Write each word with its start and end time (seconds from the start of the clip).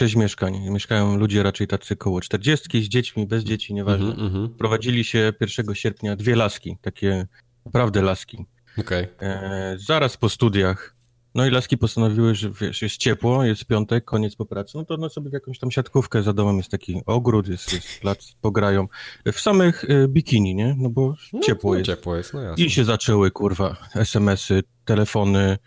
sześć 0.00 0.16
mieszkań. 0.16 0.70
Mieszkają 0.70 1.16
ludzie 1.16 1.42
raczej 1.42 1.66
tacy 1.66 1.96
koło 1.96 2.20
czterdziestki, 2.20 2.82
z 2.82 2.88
dziećmi, 2.88 3.26
bez 3.26 3.44
dzieci, 3.44 3.74
nieważne. 3.74 4.06
Mhm, 4.06 4.26
mhm. 4.26 4.48
Prowadzili 4.48 5.04
się 5.04 5.32
1 5.40 5.74
sierpnia 5.74 6.16
dwie 6.16 6.36
laski, 6.36 6.76
takie 6.80 7.26
naprawdę 7.64 8.02
laski. 8.02 8.46
Okej. 8.78 9.06
E, 9.20 9.76
zaraz 9.78 10.16
po 10.16 10.28
studiach. 10.28 10.96
No 11.34 11.46
i 11.46 11.50
laski 11.50 11.78
postanowiły, 11.78 12.34
że 12.34 12.50
wiesz, 12.50 12.82
jest 12.82 12.96
ciepło, 12.96 13.44
jest 13.44 13.64
piątek, 13.64 14.04
koniec 14.04 14.36
po 14.36 14.46
pracy, 14.46 14.72
no 14.74 14.84
to 14.84 14.94
one 14.94 15.10
sobie 15.10 15.30
w 15.30 15.32
jakąś 15.32 15.58
tam 15.58 15.70
siatkówkę 15.70 16.22
za 16.22 16.32
domem 16.32 16.56
jest 16.56 16.70
taki 16.70 17.02
ogród, 17.06 17.48
jest, 17.48 17.72
jest 17.72 18.00
plac, 18.00 18.32
pograją. 18.40 18.88
W 19.32 19.40
samych 19.40 19.84
e, 19.84 20.08
bikini, 20.08 20.54
nie? 20.54 20.74
No 20.78 20.90
bo 20.90 21.14
No, 21.32 21.40
ciepło 21.40 21.72
no, 21.72 21.78
jest. 21.78 21.86
Ciepło 21.90 22.16
jest, 22.16 22.34
no 22.34 22.42
jasne. 22.42 22.64
I 22.64 22.70
się 22.70 22.84
zaczęły, 22.84 23.30
kurwa, 23.30 23.76
SMS-y, 23.94 24.62
telefony, 24.84 25.58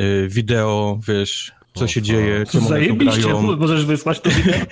y, 0.00 0.28
wideo, 0.28 1.00
wiesz, 1.08 1.57
co 1.78 1.86
się 1.86 2.02
dzieje, 2.02 2.44
czemu 2.50 2.68
Zajebiście, 2.68 3.20
grają. 3.22 3.56
możesz 3.56 3.84
wysłać 3.86 4.20
to 4.20 4.30
wideo. 4.30 4.54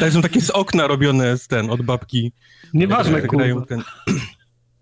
Tak, 0.00 0.12
są 0.12 0.22
takie 0.22 0.40
z 0.40 0.50
okna 0.50 0.86
robione 0.86 1.38
z 1.38 1.46
ten, 1.48 1.70
od 1.70 1.82
babki. 1.82 2.32
Nieważne, 2.74 3.22
grają 3.22 3.54
kurwa. 3.54 3.66
ten... 3.66 3.82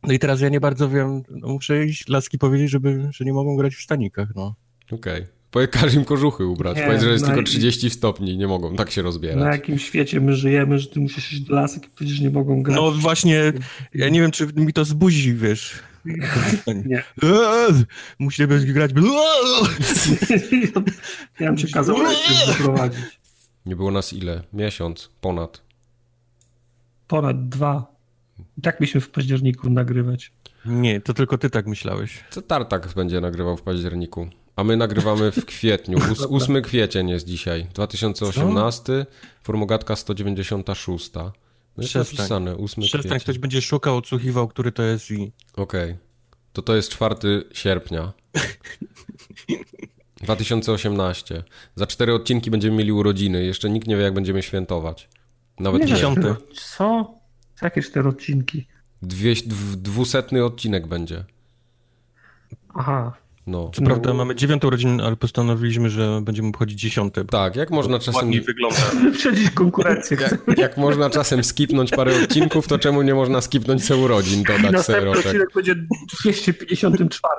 No 0.07 0.13
i 0.13 0.19
teraz 0.19 0.41
ja 0.41 0.49
nie 0.49 0.61
bardzo 0.61 0.89
wiem, 0.89 1.23
no 1.31 1.49
muszę 1.49 1.85
iść 1.85 2.09
laski 2.09 2.39
powiedzieć, 2.39 2.71
żeby, 2.71 3.09
że 3.15 3.25
nie 3.25 3.33
mogą 3.33 3.57
grać 3.57 3.75
w 3.77 3.83
stanikach, 3.83 4.29
no. 4.37 4.55
Okej. 4.93 5.27
Powiedz, 5.51 5.71
każ 5.71 5.95
im 5.95 6.05
kożuchy 6.05 6.47
ubrać. 6.47 6.77
Nie, 6.77 6.83
Powiedz, 6.83 7.03
że 7.03 7.11
jest 7.11 7.23
no 7.25 7.27
tylko 7.29 7.41
i- 7.41 7.45
30 7.45 7.91
stopni, 7.91 8.37
nie 8.39 8.47
mogą 8.47 8.77
tak 8.77 8.91
się 8.91 9.03
rozbierać. 9.03 9.39
Na 9.45 9.53
jakim 9.53 9.79
świecie 9.79 10.21
my 10.21 10.35
żyjemy, 10.35 10.79
że 10.79 10.87
ty 10.89 11.01
musisz 11.01 11.33
iść 11.33 11.41
do 11.43 11.55
lasek 11.55 11.87
i 11.87 11.89
powiedzieć, 11.89 12.17
że 12.17 12.23
nie 12.25 12.31
mogą 12.31 12.63
grać. 12.63 12.77
No 12.77 12.91
właśnie, 12.93 13.53
ja 13.95 14.09
nie 14.09 14.21
wiem, 14.21 14.31
czy 14.31 14.47
mi 14.57 14.73
to 14.73 14.85
zbuzi, 14.85 15.35
wiesz. 15.35 15.75
Nie. 16.87 17.03
Musimy 18.19 18.61
grać. 18.61 18.91
ja 21.41 21.47
bym 21.47 21.57
cię 21.57 21.69
kazał 21.69 21.97
wyprowadzić. 22.47 23.21
Nie 23.67 23.77
było 23.77 23.91
nas 23.91 24.13
ile? 24.13 24.43
Miesiąc, 24.53 25.11
ponad. 25.21 25.63
Ponad 27.09 27.49
dwa. 27.49 27.97
I 28.59 28.63
tak 28.63 28.81
mieliśmy 28.81 29.01
w 29.01 29.11
październiku 29.11 29.71
nagrywać. 29.71 30.33
Nie, 30.65 31.01
to 31.01 31.15
tylko 31.15 31.39
ty 31.39 31.51
tak 31.51 31.67
myślałeś. 31.67 32.25
Co 32.31 32.43
Tartak 32.43 32.89
będzie 32.95 33.21
nagrywał 33.21 33.57
w 33.57 33.63
październiku? 33.63 34.29
A 34.57 34.65
my 34.65 34.77
nagrywamy 34.77 35.33
w 35.33 35.45
kwietniu. 35.45 35.99
Ós 36.13 36.27
8 36.31 36.63
kwiecień 36.63 37.09
jest 37.09 37.27
dzisiaj. 37.27 37.67
2018, 37.75 39.07
formogatka 39.43 39.97
196. 39.97 41.11
No 41.77 41.83
jest 41.83 41.91
Przestań. 41.93 42.17
napisane, 42.19 42.57
8 42.57 42.83
Przestań, 42.83 43.01
kwiecień. 43.01 43.21
ktoś 43.21 43.39
będzie 43.39 43.63
szukał, 43.63 43.97
odsłuchiwał, 43.97 44.49
który 44.49 44.73
to 44.73 44.83
jest 44.83 45.11
i... 45.11 45.33
Okej. 45.57 45.97
To 46.53 46.63
to 46.63 46.77
jest 46.77 46.91
4 46.91 47.15
sierpnia. 47.53 48.13
2018. 50.23 51.43
Za 51.75 51.87
cztery 51.87 52.15
odcinki 52.15 52.51
będziemy 52.51 52.77
mieli 52.77 52.93
urodziny. 52.93 53.45
Jeszcze 53.45 53.71
nikt 53.71 53.87
nie 53.89 53.97
wie, 53.97 54.03
jak 54.03 54.15
będziemy 54.15 54.43
świętować. 54.43 55.09
Nawet 55.61 55.83
nie. 55.87 55.95
cztery- 55.95 56.35
Co? 56.77 57.15
Jakie 57.63 57.83
cztery 57.83 58.09
odcinki? 58.09 58.67
Dwie, 59.03 59.35
dw, 59.35 59.77
dwusetny 59.77 60.45
odcinek 60.45 60.87
będzie. 60.87 61.25
Aha. 62.75 63.13
No. 63.47 63.71
Co 63.75 63.83
prawda 63.83 64.15
mamy 64.15 64.35
dziewiątą 64.35 64.71
rodzinę, 64.71 65.05
ale 65.05 65.17
postanowiliśmy, 65.17 65.91
że 65.91 66.21
będziemy 66.23 66.49
obchodzić 66.49 66.81
dziesiąte. 66.81 67.25
Tak, 67.25 67.57
jak 67.57 67.71
można 67.71 67.99
czasem... 67.99 68.15
Ładniej 68.15 68.41
wygląda. 68.41 68.77
Wyprzedzić 69.05 69.51
konkurencję. 69.51 70.17
Jak, 70.21 70.59
jak 70.59 70.77
można 70.77 71.11
czasem 71.11 71.45
skipnąć 71.45 71.91
parę 71.91 72.23
odcinków, 72.25 72.69
to 72.69 72.79
czemu 72.79 73.03
nie 73.03 73.15
można 73.15 73.41
skipnąć 73.41 73.85
se 73.85 73.97
urodzin, 73.97 74.43
dodać 74.43 74.63
se 74.67 74.71
następny 74.73 75.05
roczek? 75.05 75.27
odcinek 75.27 75.49
będzie 75.55 75.75
254. 76.21 77.33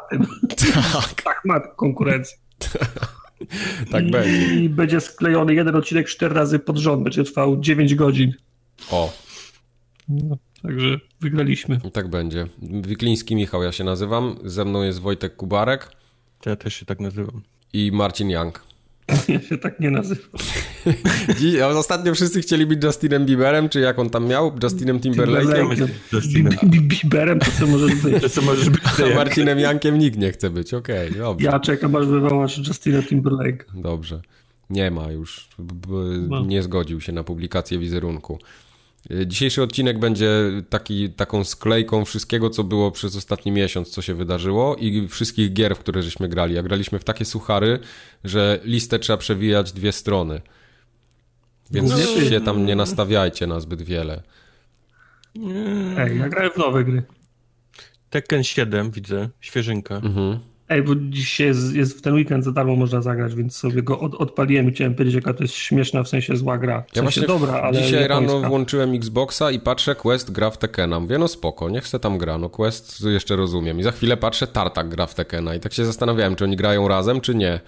Tak, 0.73 1.22
Tak 1.23 1.41
ma 1.45 1.59
konkurencję. 1.59 2.38
tak 3.91 4.03
I, 4.07 4.12
będzie. 4.12 4.56
I 4.56 4.69
będzie 4.69 5.01
sklejony 5.01 5.53
jeden 5.53 5.75
odcinek 5.75 6.07
cztery 6.07 6.35
razy 6.35 6.59
pod 6.59 6.78
rząd. 6.78 7.03
Będzie 7.03 7.24
trwał 7.24 7.59
9 7.62 7.95
godzin. 7.95 8.31
O, 8.91 9.13
No, 10.09 10.38
także 10.62 11.00
wygraliśmy. 11.22 11.79
tak 11.94 12.09
będzie. 12.09 12.47
Wikliński 12.62 13.35
Michał 13.35 13.63
ja 13.63 13.72
się 13.72 13.84
nazywam, 13.84 14.35
ze 14.44 14.66
mną 14.66 14.84
jest 14.84 15.00
Wojtek 15.00 15.35
Kubarek 15.35 15.97
ja 16.46 16.56
też 16.56 16.74
się 16.74 16.86
tak 16.86 17.00
nazywam. 17.00 17.42
i 17.74 17.92
Marcin 17.92 18.30
Young. 18.30 18.64
Ja 19.28 19.42
się 19.42 19.58
tak 19.58 19.80
nie 19.80 19.92
nazywam. 19.92 20.42
Ostatnio 21.75 22.14
wszyscy 22.16 22.42
chcieli 22.42 22.66
być 22.66 22.84
Justinem 22.84 23.25
Bieberem, 23.25 23.70
czy 23.70 23.80
jak 23.80 24.00
on 24.00 24.09
tam 24.09 24.28
miał? 24.28 24.52
Justinem 24.64 25.00
Timberlake'em? 25.00 25.52
Timberlake'em. 25.52 25.88
Justinem. 26.14 26.53
Bi- 26.53 26.68
bi- 26.81 26.81
Biberem 27.03 27.40
to 27.40 27.52
co 27.59 27.68
może 27.68 27.96
być. 27.96 28.22
To 28.22 28.30
co 28.30 28.42
możesz 28.42 28.70
być 28.70 28.81
A 29.12 29.16
Marcinem 29.16 29.59
Youngiem 29.59 30.00
nikt 30.00 30.18
nie 30.18 30.31
chce 30.31 30.50
być, 30.50 30.74
okej, 30.74 31.12
dobrze. 31.12 31.46
Ja 31.46 31.59
czekam 31.59 31.96
aż 31.96 32.06
wywołasz 32.06 32.58
Justina 32.68 33.04
Timberlake. 33.04 33.66
Dobrze. 33.74 34.22
Nie 34.69 34.92
ma 34.92 35.12
już. 35.12 35.48
B- 35.59 35.74
b-. 36.28 36.42
Nie 36.48 36.64
zgodził 36.64 37.02
się 37.02 37.12
na 37.12 37.24
publikację 37.24 37.80
wizerunku. 37.80 38.40
Y, 39.12 39.28
Dzisiejszy 39.28 39.63
odcinek 39.63 40.00
będzie 40.00 40.30
taki, 40.69 41.09
taką 41.09 41.44
sklejką 41.44 42.06
wszystkiego, 42.06 42.50
co 42.50 42.63
było 42.63 42.91
przez 42.91 43.16
ostatni 43.16 43.52
miesiąc, 43.52 43.90
co 43.90 44.02
się 44.02 44.16
wydarzyło 44.16 44.75
i 44.75 45.08
wszystkich 45.08 45.53
gier, 45.53 45.75
w 45.75 45.80
które 45.80 46.03
żeśmy 46.03 46.28
grali. 46.30 46.58
A 46.58 46.63
graliśmy 46.63 47.00
w 47.00 47.03
takie 47.03 47.25
suchary, 47.25 47.80
że 48.24 48.59
listę 48.63 49.00
trzeba 49.00 49.18
przewijać 49.18 49.72
dwie 49.72 49.91
strony. 49.91 50.41
Więc 51.72 51.91
No. 51.91 51.97
się 52.30 52.41
tam 52.41 52.66
nie 52.66 52.75
nastawiajcie 52.75 53.47
na 53.47 53.59
zbyt 53.59 53.81
wiele. 53.81 54.24
Ej, 55.97 56.19
ja 56.19 56.30
grałem 56.30 56.52
w 56.52 56.57
nowe 56.57 56.84
gry. 56.84 57.03
Tekken 58.09 58.44
7 58.44 58.91
widzę, 58.91 59.30
świeżynka. 59.41 59.96
Mhm. 59.96 60.40
Ej, 60.69 60.83
bo 60.83 60.95
dzisiaj 60.95 61.47
jest, 61.47 61.75
jest 61.75 61.97
w 61.97 62.01
ten 62.01 62.13
weekend 62.13 62.44
za 62.44 62.51
darmo 62.51 62.75
można 62.75 63.01
zagrać, 63.01 63.35
więc 63.35 63.55
sobie 63.55 63.83
go 63.83 64.00
od, 64.00 64.16
odpaliłem 64.16 64.69
i 64.69 64.72
chciałem 64.72 64.95
powiedzieć, 64.95 65.16
jaka 65.16 65.33
to 65.33 65.44
jest 65.44 65.55
śmieszna, 65.55 66.03
w 66.03 66.09
sensie 66.09 66.38
zła 66.38 66.57
gra. 66.57 66.83
W 66.94 66.95
Ja 66.95 67.01
właśnie 67.01 67.28
dobra, 67.28 67.53
ale 67.53 67.81
dzisiaj 67.81 68.07
rano 68.07 68.41
włączyłem 68.41 68.95
Xboxa 68.95 69.51
i 69.51 69.59
patrzę, 69.59 69.95
Quest 69.95 70.31
gra 70.31 70.50
w 70.50 70.57
Tekena. 70.57 71.00
Mówię, 71.00 71.17
no 71.17 71.27
spoko, 71.27 71.69
niech 71.69 71.88
se 71.88 72.00
tam 72.00 72.17
gra. 72.17 72.38
No 72.38 72.50
Quest 72.50 73.01
jeszcze 73.06 73.35
rozumiem. 73.35 73.79
I 73.79 73.83
za 73.83 73.91
chwilę 73.91 74.17
patrzę, 74.17 74.47
Tartak 74.47 74.89
gra 74.89 75.06
w 75.06 75.16
Tekena. 75.16 75.56
I 75.56 75.59
tak 75.59 75.73
się 75.73 75.85
zastanawiałem, 75.85 76.35
czy 76.35 76.44
oni 76.44 76.56
grają 76.56 76.88
razem, 76.88 77.22
czy 77.22 77.35
nie. 77.35 77.59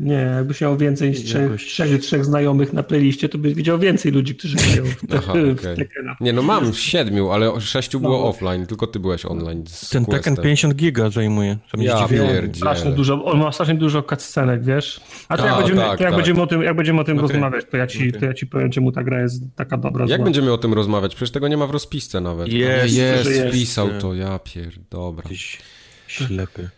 Nie, 0.00 0.14
jakbyś 0.14 0.60
miał 0.60 0.76
więcej 0.76 1.10
niż 1.10 1.24
trzech, 1.24 1.42
Jakoś- 1.42 1.66
trzech, 1.66 2.00
trzech 2.00 2.24
znajomych 2.24 2.72
na 2.72 2.82
playliście, 2.82 3.28
to 3.28 3.38
byś 3.38 3.54
widział 3.54 3.78
więcej 3.78 4.12
ludzi, 4.12 4.34
którzy 4.34 4.56
grają 4.56 4.84
w, 4.84 5.06
te, 5.06 5.18
Aha, 5.18 5.32
w 5.32 5.58
okej. 5.60 5.76
Tekkena. 5.76 6.16
Nie, 6.20 6.32
no 6.32 6.42
mam 6.42 6.74
siedmiu, 6.74 7.30
ale 7.30 7.60
sześciu 7.60 8.00
było 8.00 8.18
No. 8.18 8.28
offline, 8.28 8.66
tylko 8.66 8.86
ty 8.86 9.00
byłeś 9.00 9.26
online 9.26 9.64
z 9.66 9.90
Ten. 9.90 10.04
Tekken 10.06 10.36
50 10.36 10.74
giga 10.74 11.10
zajmuje. 11.10 11.58
To 11.72 11.78
mnie 11.78 11.86
Ja 11.86 12.08
pierdzielę. 12.08 12.42
Strasznie 12.54 12.90
dużo, 12.90 13.24
on 13.24 13.38
ma 13.38 13.52
strasznie 13.52 13.74
dużo 13.74 14.02
cutscenek, 14.02 14.64
wiesz? 14.64 15.00
A 15.28 15.36
to 15.36 15.42
A, 15.42 15.46
jak, 15.46 15.56
będziemy, 15.56 15.80
tak, 15.80 15.98
to 15.98 16.04
jak, 16.04 16.12
tak. 16.12 16.16
będziemy 16.16 16.42
o 16.42 16.46
tym, 16.46 16.62
jak 16.62 16.76
będziemy 16.76 17.00
o 17.00 17.04
tym 17.04 17.18
Okej. 17.18 17.28
rozmawiać, 17.30 17.64
to 17.70 17.76
ja, 17.76 17.86
ci, 17.86 17.98
Okej. 17.98 18.12
to 18.20 18.26
ja 18.26 18.34
ci 18.34 18.46
powiem, 18.46 18.70
czemu 18.70 18.92
ta 18.92 19.02
gra 19.04 19.20
jest 19.22 19.42
taka 19.56 19.76
dobra. 19.76 20.06
Jak 20.08 20.18
zła. 20.18 20.24
będziemy 20.24 20.52
o 20.52 20.58
tym 20.58 20.74
rozmawiać? 20.74 21.14
Przecież 21.14 21.30
tego 21.30 21.48
nie 21.48 21.56
ma 21.56 21.66
w 21.66 21.70
rozpisce 21.70 22.20
nawet. 22.20 22.48
Jest, 22.52 22.94
jest, 22.96 23.30
jest. 23.30 23.48
wpisał 23.48 23.88
to, 24.00 24.14
ja 24.14 24.38
pier... 24.38 24.72
Dobra. 24.90 25.24
Ślepy. 26.14 26.68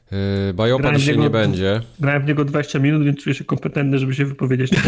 Yy, 0.47 0.55
Bajopa 0.55 0.97
dzisiaj 0.97 1.15
niego- 1.15 1.23
nie 1.23 1.31
będzie. 1.31 1.81
Grałem 2.01 2.23
w 2.23 2.27
niego 2.27 2.45
20 2.45 2.79
minut, 2.79 3.05
więc 3.05 3.19
czuję 3.19 3.35
się 3.35 3.45
kompetentny, 3.45 3.99
żeby 3.99 4.15
się 4.15 4.25
wypowiedzieć. 4.25 4.71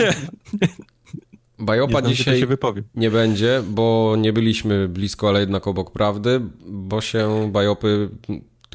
Bajopa 1.58 2.00
znam, 2.00 2.12
dzisiaj 2.12 2.40
się 2.40 2.46
wypowie. 2.46 2.82
nie 2.94 3.10
będzie, 3.10 3.62
bo 3.68 4.16
nie 4.18 4.32
byliśmy 4.32 4.88
blisko, 4.88 5.28
ale 5.28 5.40
jednak 5.40 5.66
obok 5.66 5.92
prawdy, 5.92 6.40
bo 6.66 7.00
się 7.00 7.50
Bajopy... 7.52 8.08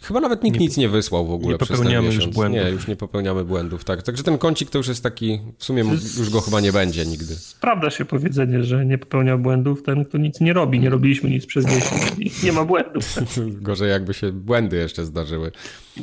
Chyba 0.04 0.20
nawet 0.20 0.44
nikt 0.44 0.60
Nie- 0.60 0.66
nic 0.66 0.78
nie 0.78 0.90
wysłał 0.90 1.28
w 1.28 1.32
ogóle 1.32 1.52
nie 1.52 1.58
przez 1.58 1.68
ten 1.68 1.78
popełniamy 1.78 2.06
już 2.08 2.16
miesiąc. 2.16 2.36
błędów. 2.36 2.62
Nie, 2.64 2.70
już 2.70 2.88
nie 2.88 2.96
popełniamy 2.96 3.44
błędów, 3.44 3.84
tak. 3.84 4.04
Także 4.04 4.24
ten 4.24 4.38
kącik 4.38 4.70
to 4.70 4.78
już 4.78 4.88
jest 4.88 5.04
taki, 5.04 5.40
w 5.58 5.66
sumie 5.66 5.84
już 6.18 6.30
go 6.30 6.42
chyba 6.42 6.62
nie 6.62 6.72
będzie 6.72 7.06
nigdy. 7.06 7.36
Sprawdza 7.36 7.90
się 7.90 8.06
powiedzenie, 8.06 8.64
że 8.64 8.86
nie 8.86 8.98
popełnia 8.98 9.38
błędów 9.38 9.84
ten, 9.84 10.06
kto 10.06 10.18
nic 10.18 10.42
nie 10.42 10.54
robi. 10.54 10.80
Nie 10.80 10.90
robiliśmy 10.90 11.30
nic 11.30 11.46
przez 11.46 11.66
miesiąc 11.66 12.20
i 12.20 12.32
nie 12.46 12.52
ma 12.52 12.66
błędów. 12.66 13.16
Gorzej 13.62 13.90
jakby 13.90 14.14
się 14.14 14.32
błędy 14.32 14.78
jeszcze 14.78 15.06
zdarzyły. 15.06 15.52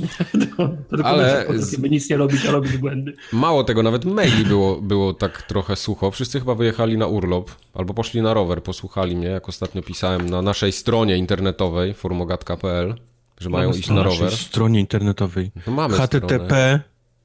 To 0.57 0.69
tylko 0.97 1.05
Ale 1.09 1.45
potrafimy 1.47 1.89
nic 1.89 2.11
nie 2.11 2.17
robić, 2.17 2.47
a 2.47 2.51
robić 2.51 2.77
błędy. 2.77 3.15
Mało 3.33 3.65
tego, 3.65 3.83
nawet 3.83 4.05
maili 4.05 4.45
było, 4.45 4.81
było 4.81 5.15
tak 5.15 5.43
trochę 5.43 5.77
sucho. 5.77 6.11
Wszyscy 6.11 6.39
chyba 6.41 6.55
wyjechali 6.55 6.99
na 6.99 7.07
urlop 7.07 7.51
albo 7.75 7.95
poszli 7.95 8.23
na 8.23 8.35
rower, 8.35 8.63
posłuchali 8.63 9.17
mnie, 9.17 9.27
jak 9.27 9.49
ostatnio 9.49 9.83
pisałem 9.83 10.31
na 10.31 10.43
naszej 10.43 10.73
stronie 10.73 11.17
internetowej 11.17 11.95
formogatka.pl, 11.95 12.95
że 13.41 13.51
mają 13.51 13.69
Mamy 13.69 13.79
iść 13.79 13.85
stronę. 13.89 14.03
na 14.03 14.07
rower. 14.11 14.37
stronie 14.37 14.81
internetowej. 14.81 15.51
No 15.67 15.73
mamy 15.73 15.95
stronę. 15.95 16.07
http 16.09 16.81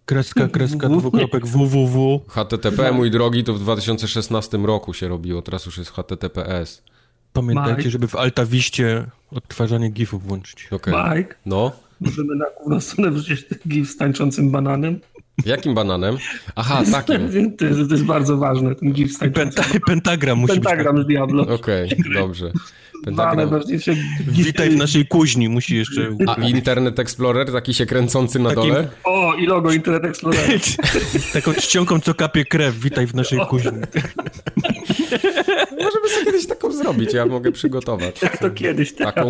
kreska 0.06 0.48
kreska 0.48 0.90
dwukropek 0.90 1.46
www 1.56 2.22
HTTP, 2.28 2.92
mój 2.92 3.12
drogi, 3.12 3.44
to 3.44 3.54
w 3.54 3.60
2016 3.60 4.58
roku 4.58 4.94
się 4.94 5.08
robiło, 5.08 5.42
teraz 5.42 5.66
już 5.66 5.78
jest 5.78 5.92
HTTPS. 5.92 6.84
Pamiętajcie, 7.34 7.78
Mike. 7.78 7.90
żeby 7.92 8.08
w 8.08 8.16
Altawiście 8.16 9.06
odtwarzanie 9.32 9.90
gifów 9.90 10.24
włączyć. 10.28 10.68
Okej. 10.72 10.94
Mike, 11.18 11.36
No, 11.46 11.72
możemy 12.00 12.36
na 12.36 12.46
główną 12.58 12.80
stronę 12.82 13.12
wrzucić 13.12 13.48
ten 13.48 13.58
gif 13.68 13.90
z 13.90 13.98
tańczącym 13.98 14.52
bananem? 14.52 15.00
Jakim 15.46 15.74
bananem? 15.74 16.18
Aha, 16.56 16.84
takim. 16.92 17.30
To 17.58 17.66
jest, 17.66 17.90
to 17.90 17.96
jest 17.96 18.06
bardzo 18.06 18.38
ważne, 18.38 18.76
ten 18.76 18.94
gif 18.94 19.12
z 19.12 19.20
Penta, 19.34 19.64
pentagram 19.88 20.38
musi 20.38 20.54
Pentagram 20.54 21.04
z 21.04 21.08
Diablo. 21.08 21.44
Okej, 21.44 21.86
okay, 22.00 22.14
dobrze. 22.14 22.52
Pentagram. 23.06 23.38
najważniejsze 23.38 23.96
Witaj 24.28 24.70
w 24.70 24.76
naszej 24.76 25.06
kuźni, 25.08 25.50
musi 25.50 25.76
jeszcze... 25.76 26.16
A 26.28 26.48
Internet 26.48 27.00
Explorer, 27.00 27.52
taki 27.52 27.74
się 27.74 27.86
kręcący 27.86 28.40
na 28.40 28.50
Takim- 28.50 28.70
dole? 28.70 28.88
O, 29.04 29.34
i 29.34 29.46
logo 29.46 29.72
Internet 29.72 30.06
Explorer. 30.06 30.60
Taką 31.34 31.54
czcionką, 31.54 32.00
co 32.00 32.14
kapie 32.14 32.46
krew, 32.46 32.80
witaj 32.80 33.08
w 33.08 33.16
naszej 33.16 33.40
kuźni. 33.50 33.72
Możemy 35.72 36.10
sobie 36.10 36.26
kiedyś 36.26 36.48
taką 36.48 36.72
zrobić, 36.72 37.14
ja 37.14 37.26
mogę 37.26 37.52
przygotować. 37.52 38.22
Jak 38.22 38.38
to 38.38 38.50
kiedyś, 38.50 38.94
teraz. 38.94 39.16
Taką, 39.16 39.30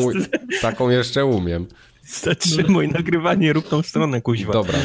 taką 0.62 0.90
jeszcze 0.90 1.26
umiem. 1.26 1.66
Zatrzymuj 2.06 2.88
nagrywanie, 2.88 3.54
rób 3.54 3.68
tą 3.68 3.82
stronę, 3.82 4.22
kuźwa. 4.22 4.54
Dobra, 4.54 4.80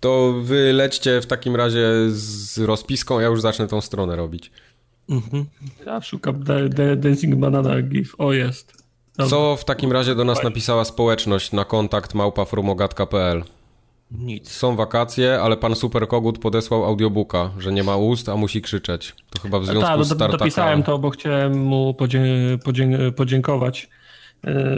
to 0.00 0.34
wy 0.42 0.72
lećcie 0.72 1.20
w 1.20 1.26
takim 1.26 1.56
razie 1.56 1.88
z 2.08 2.58
rozpiską, 2.58 3.20
ja 3.20 3.26
już 3.26 3.40
zacznę 3.40 3.68
tą 3.68 3.80
stronę 3.80 4.16
robić. 4.16 4.50
Mhm. 5.08 5.44
Ja 5.86 6.00
szukam 6.00 6.44
the, 6.44 6.68
the 6.68 6.96
Dancing 6.96 7.34
Banana 7.34 7.82
GIF. 7.82 8.14
O, 8.18 8.32
jest. 8.32 8.72
Dobra. 9.16 9.30
Co 9.30 9.56
w 9.56 9.64
takim 9.64 9.92
razie 9.92 10.14
do 10.14 10.24
nas 10.24 10.42
napisała 10.42 10.84
społeczność 10.84 11.52
na 11.52 11.64
kontakt 11.64 12.14
małpafrumogatka.pl? 12.14 13.44
Nic. 14.10 14.50
Są 14.50 14.76
wakacje, 14.76 15.40
ale 15.40 15.56
pan 15.56 15.76
Superkogut 15.76 16.38
podesłał 16.38 16.84
audiobooka, 16.84 17.50
że 17.58 17.72
nie 17.72 17.82
ma 17.82 17.96
ust, 17.96 18.28
a 18.28 18.36
musi 18.36 18.62
krzyczeć. 18.62 19.14
To 19.30 19.40
chyba 19.40 19.60
w 19.60 19.64
związku 19.66 19.82
Tak, 19.82 20.04
z 20.04 20.08
do, 20.08 20.14
Tartakalem. 20.14 20.38
dopisałem 20.38 20.82
to, 20.82 20.98
bo 20.98 21.10
chciałem 21.10 21.58
mu 21.58 21.94
podzie, 21.94 22.24
podzie, 22.64 22.88
podziękować, 23.16 23.84
e, 23.84 24.05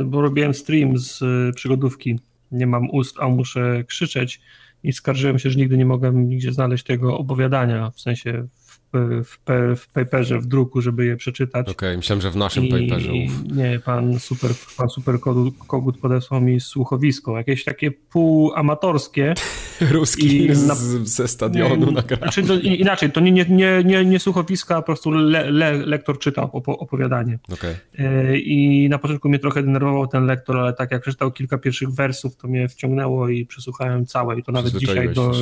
bo 0.05 0.23
robiłem 0.23 0.55
stream 0.55 0.99
z 0.99 1.23
e, 1.23 1.53
przygodówki. 1.53 2.19
Nie 2.53 2.67
mam 2.67 2.91
ust, 2.91 3.17
a 3.21 3.29
muszę 3.29 3.85
krzyczeć 3.87 4.41
i 4.83 4.93
skarżyłem 4.93 5.39
się, 5.39 5.51
że 5.51 5.59
nigdy 5.59 5.77
nie 5.77 5.87
mogłem 5.87 6.29
nigdzie 6.29 6.53
znaleźć 6.53 6.85
tego 6.85 7.19
opowiadania, 7.19 7.91
w 7.91 8.01
sensie 8.01 8.49
w, 8.93 9.25
w, 9.25 9.45
pe- 9.45 9.77
w 9.77 9.89
paperze, 9.89 10.39
w 10.39 10.47
druku, 10.47 10.81
żeby 10.81 11.07
je 11.07 11.17
przeczytać. 11.17 11.69
Okej, 11.69 11.97
myślałem, 11.97 12.21
że 12.21 12.31
w 12.31 12.37
naszym 12.37 12.69
paperze. 12.69 13.13
I, 13.13 13.27
uf. 13.27 13.57
nie, 13.57 13.81
pan 13.85 14.19
super, 14.21 14.51
pan 14.77 14.89
super 14.89 15.21
kogut, 15.67 15.99
podesłał 15.99 16.41
mi 16.41 16.61
słuchowisko, 16.61 17.37
jakieś 17.37 17.65
takie 17.65 17.91
półamatorskie. 17.91 19.35
Ruski 19.91 20.49
na- 20.67 20.75
ze 21.05 21.29
stadionu 21.29 21.93
Nie. 21.93 22.17
Znaczy, 22.17 22.43
to 22.43 22.55
inaczej, 22.55 23.13
to 23.13 23.21
nie, 23.21 23.33
nie, 23.33 23.45
nie, 23.49 23.83
nie, 23.85 24.05
nie 24.05 24.19
słuchowiska, 24.19 24.77
a 24.77 24.81
po 24.81 24.87
prostu 24.87 25.11
le, 25.11 25.51
le, 25.51 25.73
lektor 25.73 26.19
czytał 26.19 26.47
opo- 26.47 26.77
opowiadanie. 26.79 27.39
Okej. 27.53 27.75
E, 27.99 28.39
I 28.39 28.89
na 28.89 28.99
początku 28.99 29.29
mnie 29.29 29.39
trochę 29.39 29.63
denerwował 29.63 30.07
ten 30.07 30.27
lektor, 30.27 30.57
ale 30.57 30.73
tak 30.73 30.91
jak 30.91 31.03
przeczytał 31.03 31.33
kilka 31.33 31.59
pierwszych 31.59 31.91
wersów, 31.91 32.37
to 32.37 32.49
mnie 32.49 32.69
wciągnęło 32.69 33.29
i 33.29 33.47
przesłuchałem 33.47 34.07
całe. 34.07 34.39
I 34.39 34.43
to 34.43 34.53
nawet 34.53 34.77
dzisiaj 34.77 35.15
do, 35.15 35.33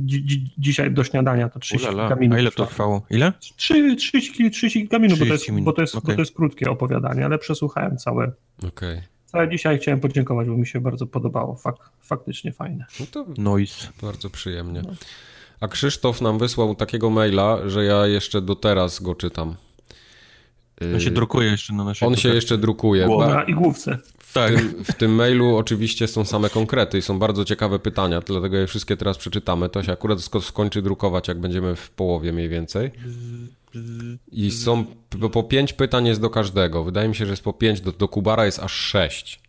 dzi, 0.00 0.24
dzi, 0.24 0.44
dzisiaj 0.58 0.90
do 0.90 1.04
śniadania 1.04 1.48
to 1.48 1.58
30 1.58 1.88
Ulala, 1.88 2.16
a 2.30 2.38
ile 2.38 2.50
to 2.50 2.66
trwa. 2.66 2.95
Trwało? 3.00 3.06
Ile? 3.10 3.32
3, 3.56 3.96
30, 3.96 4.32
kil- 4.32 4.50
30 4.50 4.80
kilka 4.80 4.98
minut, 4.98 5.18
bo 5.18 5.24
to, 5.26 5.32
jest, 5.32 5.42
30 5.42 5.52
minut, 5.52 5.64
bo, 5.64 5.72
to 5.72 5.80
jest, 5.80 5.94
bo 5.94 5.98
okej. 5.98 6.14
to 6.14 6.22
jest 6.22 6.34
krótkie 6.34 6.70
opowiadanie, 6.70 7.24
ale 7.24 7.38
przesłuchałem 7.38 7.96
całe. 7.96 8.32
Okej. 8.68 9.02
Całe 9.26 9.48
dzisiaj 9.50 9.78
chciałem 9.78 10.00
podziękować, 10.00 10.48
bo 10.48 10.56
mi 10.56 10.66
się 10.66 10.80
bardzo 10.80 11.06
podobało. 11.06 11.56
Fak, 11.56 11.76
faktycznie 12.00 12.52
fajne. 12.52 12.84
No 13.00 13.06
to 13.10 13.26
Noise. 13.38 13.88
bardzo 14.02 14.30
przyjemnie. 14.30 14.82
A 15.60 15.68
Krzysztof 15.68 16.20
nam 16.20 16.38
wysłał 16.38 16.74
takiego 16.74 17.10
maila, 17.10 17.68
że 17.68 17.84
ja 17.84 18.06
jeszcze 18.06 18.42
do 18.42 18.54
teraz 18.56 19.02
go 19.02 19.14
czytam. 19.14 19.56
On 20.94 21.00
się 21.00 21.10
drukuje 21.10 21.50
jeszcze 21.50 21.72
na 21.74 21.84
naszej 21.84 22.08
On 22.08 22.16
się 22.16 22.28
jeszcze 22.28 22.58
drukuje. 22.58 23.06
Głowa. 23.06 23.34
Na 23.34 23.42
igłówce. 23.44 23.98
W 24.18 24.32
Tak. 24.32 24.54
tym, 24.54 24.84
w 24.84 24.92
tym 24.94 25.14
mailu 25.14 25.56
oczywiście 25.56 26.08
są 26.08 26.24
same 26.24 26.50
konkrety 26.50 26.98
i 26.98 27.02
są 27.02 27.18
bardzo 27.18 27.44
ciekawe 27.44 27.78
pytania, 27.78 28.20
dlatego 28.20 28.56
je 28.56 28.66
wszystkie 28.66 28.96
teraz 28.96 29.18
przeczytamy. 29.18 29.68
To 29.68 29.82
się 29.82 29.92
akurat 29.92 30.18
sko- 30.18 30.40
skończy 30.40 30.82
drukować, 30.82 31.28
jak 31.28 31.40
będziemy 31.40 31.76
w 31.76 31.90
połowie 31.90 32.32
mniej 32.32 32.48
więcej. 32.48 32.90
I 34.32 34.50
są 34.50 34.84
po 35.32 35.42
pięć 35.42 35.72
pytań 35.72 36.06
jest 36.06 36.20
do 36.20 36.30
każdego. 36.30 36.84
Wydaje 36.84 37.08
mi 37.08 37.14
się, 37.14 37.26
że 37.26 37.32
jest 37.32 37.42
po 37.42 37.52
pięć, 37.52 37.80
do, 37.80 37.92
do 37.92 38.08
Kubara 38.08 38.46
jest 38.46 38.58
aż 38.58 38.72
sześć. 38.72 39.40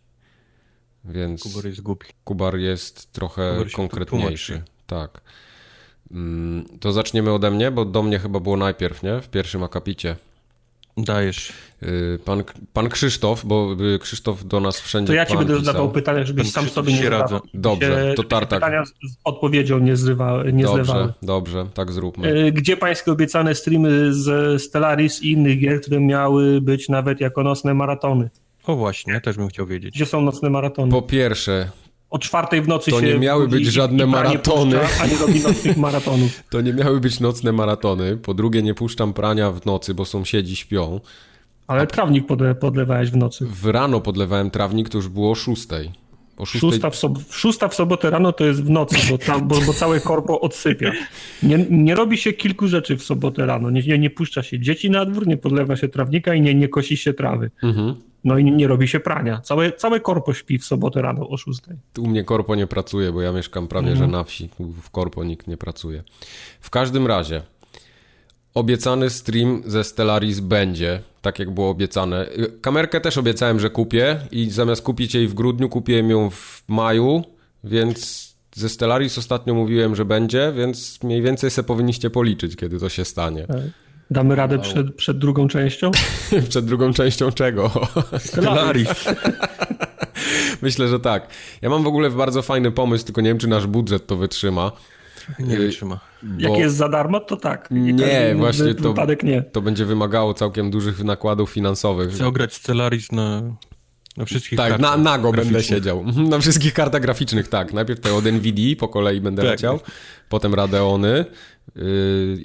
Więc 1.04 1.42
Kubor 1.42 1.66
jest 1.66 1.80
głupi. 1.80 2.06
Kubar 2.24 2.56
jest 2.58 3.12
trochę 3.12 3.54
Kubar 3.58 3.72
konkretniejszy. 3.72 4.62
Tak. 4.86 5.20
Mm, 6.10 6.64
To 6.80 6.92
zaczniemy 6.92 7.32
ode 7.32 7.50
mnie, 7.50 7.70
bo 7.70 7.84
do 7.84 8.02
mnie 8.02 8.18
chyba 8.18 8.40
było 8.40 8.56
najpierw, 8.56 9.02
nie? 9.02 9.20
W 9.20 9.28
pierwszym 9.28 9.62
akapicie. 9.62 10.16
Dajesz. 10.98 11.52
Yy, 11.82 12.18
Pan, 12.24 12.44
pan 12.72 12.88
Krzysztof, 12.88 13.44
bo 13.44 13.76
y, 13.94 13.98
Krzysztof 13.98 14.44
do 14.44 14.60
nas 14.60 14.80
wszędzie 14.80 15.06
To 15.06 15.12
ja 15.12 15.26
ci 15.26 15.36
pan 15.36 15.46
będę 15.46 15.64
zadawał 15.64 15.90
pytania, 15.90 16.24
żebyś 16.24 16.44
Ten 16.44 16.52
sam 16.52 16.64
Krzysztof 16.64 16.84
sobie 16.84 16.96
nie 16.98 17.04
zadawał. 17.04 17.40
Dobrze, 17.54 18.08
Się- 18.10 18.14
to 18.14 18.22
tartak. 18.24 18.60
Pytania 18.60 18.84
z 18.84 18.92
odpowiedzią 19.24 19.78
nie, 19.78 19.96
zrywa, 19.96 20.42
nie 20.52 20.66
zlewały. 20.66 21.00
Dobrze, 21.00 21.14
dobrze, 21.22 21.66
tak 21.74 21.92
zróbmy. 21.92 22.28
E, 22.46 22.52
Gdzie 22.52 22.76
pańskie 22.76 23.12
obiecane 23.12 23.54
streamy 23.54 24.14
z 24.14 24.62
Stellaris 24.62 25.22
i 25.22 25.30
innych 25.30 25.58
gier, 25.60 25.80
które 25.80 26.00
miały 26.00 26.60
być 26.60 26.88
nawet 26.88 27.20
jako 27.20 27.42
nocne 27.42 27.74
maratony? 27.74 28.30
O 28.66 28.76
właśnie, 28.76 29.20
też 29.20 29.36
bym 29.36 29.48
chciał 29.48 29.66
wiedzieć. 29.66 29.94
Gdzie 29.94 30.06
są 30.06 30.20
nocne 30.20 30.50
maratony? 30.50 30.92
Po 30.92 31.02
pierwsze, 31.02 31.70
O 32.10 32.18
czwartej 32.18 32.62
w 32.62 32.68
nocy 32.68 32.90
To 32.90 33.00
się 33.00 33.06
nie 33.06 33.18
miały 33.18 33.48
być 33.48 33.66
żadne 33.66 34.06
maratony. 34.06 34.78
Puszcza, 34.78 35.02
a 35.02 35.06
nie 35.06 35.16
robi 35.16 35.40
nocnych 35.40 35.76
maratonów. 35.76 36.42
to 36.50 36.60
nie 36.60 36.72
miały 36.72 37.00
być 37.00 37.20
nocne 37.20 37.52
maratony. 37.52 38.16
Po 38.16 38.34
drugie, 38.34 38.62
nie 38.62 38.74
puszczam 38.74 39.12
prania 39.12 39.50
w 39.50 39.66
nocy, 39.66 39.94
bo 39.94 40.04
sąsiedzi 40.04 40.56
śpią. 40.56 41.00
Ale 41.66 41.86
trawnik 41.86 42.26
podle, 42.26 42.54
podlewałeś 42.54 43.10
w 43.10 43.16
nocy. 43.16 43.46
W 43.46 43.66
rano 43.66 44.00
podlewałem 44.00 44.50
trawnik, 44.50 44.88
to 44.88 44.98
już 44.98 45.08
było 45.08 45.30
o 45.30 45.34
szóstej. 45.34 45.90
O 46.36 46.46
szóstej... 46.46 46.70
Szósta 46.70 46.90
w, 46.90 46.96
sob- 46.96 47.32
szósta 47.32 47.68
w 47.68 47.74
sobotę 47.74 48.10
rano 48.10 48.32
to 48.32 48.44
jest 48.44 48.64
w 48.64 48.70
nocy, 48.70 48.96
bo, 49.10 49.18
ta, 49.18 49.38
bo, 49.38 49.60
bo 49.60 49.72
całe 49.72 50.00
korpo 50.00 50.40
odsypia. 50.40 50.92
Nie, 51.42 51.66
nie 51.70 51.94
robi 51.94 52.18
się 52.18 52.32
kilku 52.32 52.68
rzeczy 52.68 52.96
w 52.96 53.02
sobotę 53.02 53.46
rano. 53.46 53.70
Nie, 53.70 53.82
nie, 53.82 53.98
nie 53.98 54.10
puszcza 54.10 54.42
się 54.42 54.60
dzieci 54.60 54.90
na 54.90 55.04
dwór, 55.04 55.26
nie 55.26 55.36
podlewa 55.36 55.76
się 55.76 55.88
trawnika 55.88 56.34
i 56.34 56.40
nie, 56.40 56.54
nie 56.54 56.68
kosi 56.68 56.96
się 56.96 57.14
trawy. 57.14 57.50
Mhm. 57.62 57.94
No 58.24 58.38
i 58.38 58.44
nie 58.44 58.66
robi 58.66 58.88
się 58.88 59.00
prania. 59.00 59.40
Całe, 59.40 59.72
całe 59.72 60.00
korpo 60.00 60.34
śpi 60.34 60.58
w 60.58 60.64
sobotę 60.64 61.02
rano 61.02 61.28
o 61.28 61.36
szóstej. 61.36 61.76
Tu 61.92 62.02
u 62.02 62.06
mnie 62.06 62.24
korpo 62.24 62.54
nie 62.54 62.66
pracuje, 62.66 63.12
bo 63.12 63.22
ja 63.22 63.32
mieszkam 63.32 63.68
prawie, 63.68 63.96
że 63.96 64.06
na 64.06 64.24
wsi. 64.24 64.50
W 64.82 64.90
korpo 64.90 65.24
nikt 65.24 65.46
nie 65.46 65.56
pracuje. 65.56 66.02
W 66.60 66.70
każdym 66.70 67.06
razie, 67.06 67.42
obiecany 68.54 69.10
stream 69.10 69.62
ze 69.66 69.84
Stellaris 69.84 70.40
będzie, 70.40 71.02
tak 71.22 71.38
jak 71.38 71.50
było 71.50 71.70
obiecane. 71.70 72.26
Kamerkę 72.60 73.00
też 73.00 73.18
obiecałem, 73.18 73.60
że 73.60 73.70
kupię 73.70 74.20
i 74.30 74.50
zamiast 74.50 74.82
kupić 74.82 75.14
jej 75.14 75.28
w 75.28 75.34
grudniu, 75.34 75.68
kupiłem 75.68 76.10
ją 76.10 76.30
w 76.30 76.62
maju, 76.68 77.24
więc 77.64 78.28
ze 78.54 78.68
Stellaris 78.68 79.18
ostatnio 79.18 79.54
mówiłem, 79.54 79.96
że 79.96 80.04
będzie, 80.04 80.52
więc 80.56 81.02
mniej 81.02 81.22
więcej 81.22 81.50
se 81.50 81.62
powinniście 81.62 82.10
policzyć, 82.10 82.56
kiedy 82.56 82.78
to 82.80 82.88
się 82.88 83.04
stanie. 83.04 83.46
Damy 84.10 84.34
radę 84.34 84.58
przed, 84.58 84.94
przed 84.94 85.18
drugą 85.18 85.48
częścią? 85.48 85.90
Przed 86.48 86.64
drugą 86.66 86.92
częścią 86.92 87.32
czego? 87.32 87.70
Stellaris. 88.18 88.88
Myślę, 90.62 90.88
że 90.88 91.00
tak. 91.00 91.28
Ja 91.62 91.68
mam 91.70 91.82
w 91.82 91.86
ogóle 91.86 92.10
bardzo 92.10 92.42
fajny 92.42 92.70
pomysł, 92.70 93.04
tylko 93.04 93.20
nie 93.20 93.28
wiem, 93.30 93.38
czy 93.38 93.48
nasz 93.48 93.66
budżet 93.66 94.06
to 94.06 94.16
wytrzyma. 94.16 94.72
Nie 95.38 95.54
Y, 95.54 95.58
wytrzyma. 95.58 96.00
Jak 96.38 96.52
bo- 96.52 96.58
jest 96.58 96.76
za 96.76 96.88
darmo, 96.88 97.20
to 97.20 97.36
tak. 97.36 97.68
I 97.70 97.74
Nie, 97.74 98.34
właśnie 98.36 98.74
to- 98.74 98.94
nie. 99.22 99.42
To 99.42 99.60
będzie 99.62 99.84
wymagało 99.84 100.34
całkiem 100.34 100.70
dużych 100.70 101.04
nakładów 101.04 101.50
finansowych. 101.50 102.10
Chcę 102.10 102.26
ograć 102.26 102.54
Stellaris 102.54 103.12
na, 103.12 103.42
na 104.16 104.24
wszystkich 104.24 104.56
Tak, 104.58 104.68
kartach 104.70 104.90
na, 104.90 104.96
nago 104.96 105.32
będę 105.32 105.62
siedział. 105.62 106.04
Na 106.30 106.38
wszystkich 106.38 106.74
kartach 106.74 107.02
graficznych, 107.02 107.48
tak. 107.48 107.72
Najpierw 107.72 108.00
te 108.00 108.14
od 108.14 108.24
NVIDII 108.24 108.76
po 108.76 108.88
kolei 108.88 109.20
będę 109.20 109.42
Tak. 109.42 109.50
leciał, 109.50 109.80
potem 110.28 110.54
Radeony, 110.54 111.24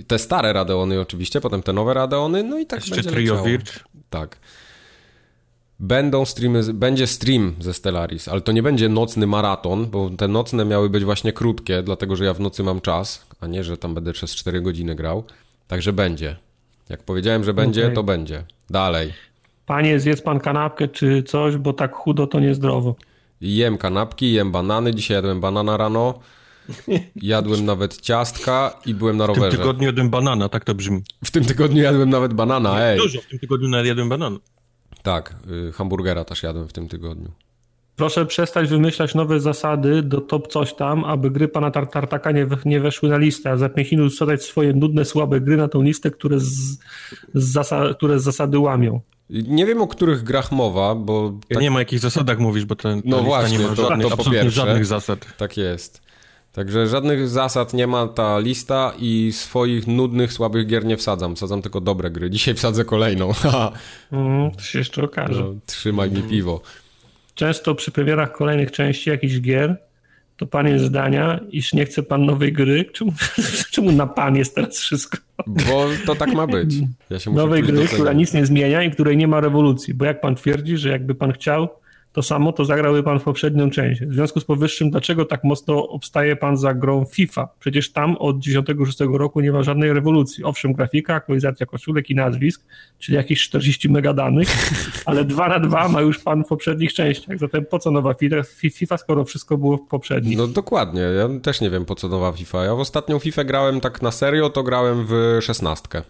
te 0.08 0.20
stare 0.20 0.53
Radeony 0.53 1.01
oczywiście, 1.01 1.42
potem 1.42 1.63
te 1.63 1.74
nowe 1.74 1.94
Radeony, 1.94 2.44
no 2.44 2.60
i 2.60 2.65
tak 2.65 2.80
Jeszcze 2.80 2.96
będzie 2.96 3.10
Trio. 3.12 3.44
Virge. 3.44 3.72
Tak. 4.10 4.38
Będą 5.80 6.25
streamy, 6.25 6.74
będzie 6.74 7.08
stream 7.08 7.56
ze 7.60 7.74
Stellaris, 7.74 8.27
ale 8.27 8.42
to 8.42 8.51
nie 8.51 8.63
będzie 8.63 8.89
nocny 8.89 9.27
maraton, 9.27 9.86
bo 9.86 10.10
te 10.10 10.27
nocne 10.27 10.65
miały 10.65 10.89
być 10.89 11.03
właśnie 11.03 11.34
krótkie, 11.34 11.84
dlatego 11.84 12.15
że 12.15 12.25
ja 12.25 12.34
w 12.34 12.39
nocy 12.39 12.63
mam 12.63 12.82
czas, 12.82 13.25
a 13.42 13.48
nie, 13.48 13.63
że 13.63 13.77
tam 13.77 13.94
będę 13.94 14.13
przez 14.13 14.36
4 14.36 14.62
godziny 14.62 14.96
grał. 14.96 15.24
Także 15.68 15.94
będzie. 15.94 16.36
Jak 16.89 17.03
powiedziałem, 17.03 17.44
że 17.44 17.53
będzie, 17.53 17.84
Okej. 17.84 17.96
to 17.96 18.03
będzie. 18.03 18.44
Dalej. 18.70 19.13
Panie, 19.65 20.00
zjedz 20.00 20.22
pan 20.22 20.39
kanapkę 20.39 20.88
czy 20.88 21.24
coś, 21.24 21.58
bo 21.58 21.74
tak 21.74 21.96
chudo 21.96 22.27
to 22.27 22.39
niezdrowo. 22.39 22.96
Jem 23.42 23.77
kanapki, 23.77 24.34
jem 24.34 24.51
banany. 24.51 24.96
Dzisiaj 24.96 25.15
jadłem 25.15 25.42
banana 25.42 25.77
rano. 25.77 26.20
Jadłem 27.15 27.65
nawet 27.65 28.01
ciastka 28.01 28.79
i 28.86 28.93
byłem 28.93 29.17
na 29.17 29.24
W 29.24 29.27
tym 29.27 29.36
rowerze. 29.36 29.58
tygodniu 29.58 29.86
jadłem 29.86 30.10
banana, 30.10 30.50
tak 30.50 30.63
to 30.65 30.75
brzmi. 30.75 31.01
W 31.25 31.32
tym 31.32 31.46
tygodniu 31.46 31.84
jadłem 31.84 32.10
nawet 32.10 32.34
banana, 32.34 32.82
ej. 32.86 32.98
Dużo, 32.98 33.22
w 33.22 33.25
tym 33.25 33.39
tygodniu 33.39 33.70
nawet 33.70 33.86
jadłem 33.88 34.10
banana. 34.10 34.38
Tak, 35.03 35.36
y, 35.70 35.72
hamburgera 35.72 36.24
też 36.25 36.43
jadłem 36.43 36.67
w 36.67 36.74
tym 36.74 36.88
tygodniu. 36.88 37.32
Proszę 37.96 38.25
przestać 38.25 38.70
wymyślać 38.70 39.15
nowe 39.15 39.39
zasady 39.39 40.01
do 40.01 40.22
top 40.22 40.48
coś 40.48 40.74
tam, 40.74 41.03
aby 41.05 41.32
gry 41.32 41.48
pana 41.48 41.72
Tar- 41.72 41.88
Tartaka 41.89 42.32
nie, 42.32 42.48
nie 42.65 42.79
weszły 42.79 43.10
na 43.10 43.17
listę, 43.17 43.51
a 43.51 43.58
za 43.58 43.70
5 43.70 43.91
minut 43.91 44.13
wsadzać 44.13 44.43
swoje 44.43 44.74
nudne, 44.74 45.05
słabe 45.05 45.41
gry 45.41 45.58
na 45.58 45.67
tą 45.67 45.82
listę, 45.82 46.12
które 46.12 46.39
z, 46.39 46.46
z, 47.34 47.53
zasa- 47.55 47.93
które 47.96 48.20
z 48.20 48.24
zasady 48.24 48.60
łamią. 48.60 49.01
Nie 49.29 49.65
wiem, 49.65 49.82
o 49.82 49.88
których 49.88 50.24
grach 50.24 50.51
mowa, 50.51 50.96
bo 50.96 51.34
Ja 51.50 51.53
tak, 51.55 51.62
nie 51.62 51.65
wiem 51.67 51.75
o 51.75 51.79
jakich 51.79 52.00
zasadach 52.00 52.39
mówisz, 52.39 52.65
bo 52.65 52.75
ta 52.75 52.89
No 52.89 52.96
lista 53.01 53.22
właśnie, 53.22 53.58
nie 53.58 53.67
ma 53.67 53.75
to- 53.75 53.89
żadnych, 53.89 54.10
to 54.15 54.17
pierwsze. 54.32 54.51
żadnych 54.51 54.86
zasad. 54.86 55.25
tak 55.38 55.58
jest. 55.58 56.01
Także 56.53 56.88
żadnych 56.88 57.27
zasad 57.27 57.74
nie 57.74 57.88
ma 57.88 58.07
ta 58.07 58.39
lista 58.39 58.93
i 59.00 59.31
swoich 59.31 59.88
nudnych, 59.88 60.33
słabych 60.33 60.67
gier 60.67 60.86
nie 60.86 60.98
wsadzam. 60.98 61.36
Wsadzam 61.36 61.62
tylko 61.62 61.81
dobre 61.81 62.12
gry. 62.12 62.29
Dzisiaj 62.29 62.53
wsadzę 62.53 62.86
kolejną. 62.86 63.31
mm, 64.12 64.51
to 64.51 64.62
się 64.62 64.79
jeszcze 64.79 65.03
okaże. 65.03 65.43
No, 65.43 65.53
trzymaj 65.65 66.12
mi 66.12 66.22
piwo. 66.22 66.62
Często 67.36 67.75
przy 67.75 67.91
premierach 67.91 68.31
kolejnych 68.31 68.72
części 68.72 69.10
jakichś 69.10 69.39
gier 69.39 69.77
to 70.38 70.48
pan 70.48 70.67
jest 70.67 70.86
zdania, 70.86 71.39
iż 71.50 71.74
nie 71.74 71.86
chce 71.86 72.03
pan 72.03 72.25
nowej 72.25 72.53
gry. 72.53 72.86
Czemu, 72.86 73.13
czemu 73.72 73.91
na 73.91 74.07
pan 74.07 74.36
jest 74.36 74.55
teraz 74.55 74.79
wszystko? 74.79 75.17
Bo 75.48 75.88
to 76.05 76.15
tak 76.15 76.33
ma 76.33 76.48
być. 76.48 76.75
Ja 77.10 77.17
nowej 77.31 77.63
gry, 77.63 77.88
która 77.88 78.13
nic 78.13 78.33
nie 78.33 78.45
zmienia 78.45 78.83
i 78.83 78.91
której 78.91 79.17
nie 79.17 79.27
ma 79.27 79.41
rewolucji. 79.41 79.93
Bo 79.93 80.05
jak 80.05 80.22
pan 80.22 80.36
twierdzi, 80.36 80.77
że 80.77 80.89
jakby 80.89 81.15
pan 81.15 81.31
chciał 81.31 81.69
to 82.13 82.22
samo, 82.22 82.51
to 82.51 82.65
zagrałby 82.65 83.03
pan 83.03 83.20
w 83.20 83.24
poprzednią 83.24 83.70
część. 83.70 84.01
W 84.01 84.13
związku 84.13 84.39
z 84.39 84.46
powyższym, 84.46 84.91
dlaczego 84.91 85.25
tak 85.25 85.43
mocno 85.43 85.88
obstaje 85.88 86.36
pan 86.36 86.58
za 86.58 86.74
grą 86.74 87.05
FIFA? 87.05 87.50
Przecież 87.60 87.91
tam 87.91 88.17
od 88.17 88.39
96 88.39 89.00
roku 89.00 89.41
nie 89.41 89.51
ma 89.51 89.63
żadnej 89.63 89.93
rewolucji. 89.93 90.43
Owszem, 90.43 90.74
grafika, 90.74 91.15
aktualizacja 91.15 91.65
koszulek 91.65 92.10
i 92.10 92.15
nazwisk, 92.15 92.65
czyli 93.00 93.15
jakieś 93.15 93.43
40 93.43 93.89
megadanych, 93.89 94.48
ale 95.05 95.25
2 95.25 95.50
na 95.50 95.60
2 95.60 95.88
ma 95.88 96.01
już 96.01 96.20
pan 96.20 96.43
w 96.43 96.48
poprzednich 96.48 96.93
częściach. 96.93 97.39
Zatem 97.39 97.65
po 97.65 97.79
co 97.79 97.91
nowa 97.91 98.15
FIFA, 98.53 98.98
skoro 98.98 99.25
wszystko 99.25 99.58
było 99.58 99.77
w 99.77 99.88
poprzednich? 99.88 100.38
No 100.38 100.48
dokładnie. 100.48 101.01
Ja 101.01 101.29
też 101.41 101.62
nie 101.62 101.70
wiem 101.70 101.86
po 101.86 101.96
co 101.96 102.08
nowa 102.08 102.32
FIFA. 102.32 102.65
Ja 102.65 102.75
w 102.75 102.79
ostatnią 102.79 103.20
FIFA 103.20 103.43
grałem 103.43 103.82
tak 103.82 104.01
na 104.01 104.12
serio, 104.12 104.50
to 104.50 104.63
grałem 104.63 105.05
w 105.10 105.38
szesnastkę. 105.41 106.01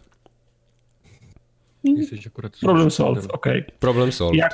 Problem 2.61 2.91
solved, 2.91 3.31
okej. 3.31 3.61
Okay. 3.61 3.77
Problem 3.79 4.11
solved. 4.11 4.39
Jak, 4.39 4.53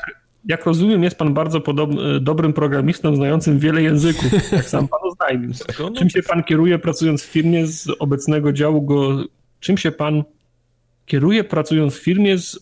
jak 0.49 0.65
rozumiem, 0.65 1.03
jest 1.03 1.17
pan 1.17 1.33
bardzo 1.33 1.61
podobny, 1.61 2.19
dobrym 2.19 2.53
programistą 2.53 3.15
znającym 3.15 3.59
wiele 3.59 3.81
języków, 3.81 4.51
jak 4.51 4.69
sam 4.69 4.87
pan 4.87 4.99
oznajmił. 5.03 5.51
Czym 5.97 6.09
się 6.09 6.23
pan 6.23 6.43
kieruje 6.43 6.79
pracując 6.79 7.23
w 7.23 7.25
firmie 7.25 7.67
z 7.67 7.87
obecnego 7.99 8.53
działu 8.53 8.81
go... 8.81 9.23
Czym 9.59 9.77
się 9.77 9.91
pan 9.91 10.23
kieruje 11.05 11.43
pracując 11.43 11.95
w 11.95 12.03
firmie 12.03 12.37
z 12.37 12.59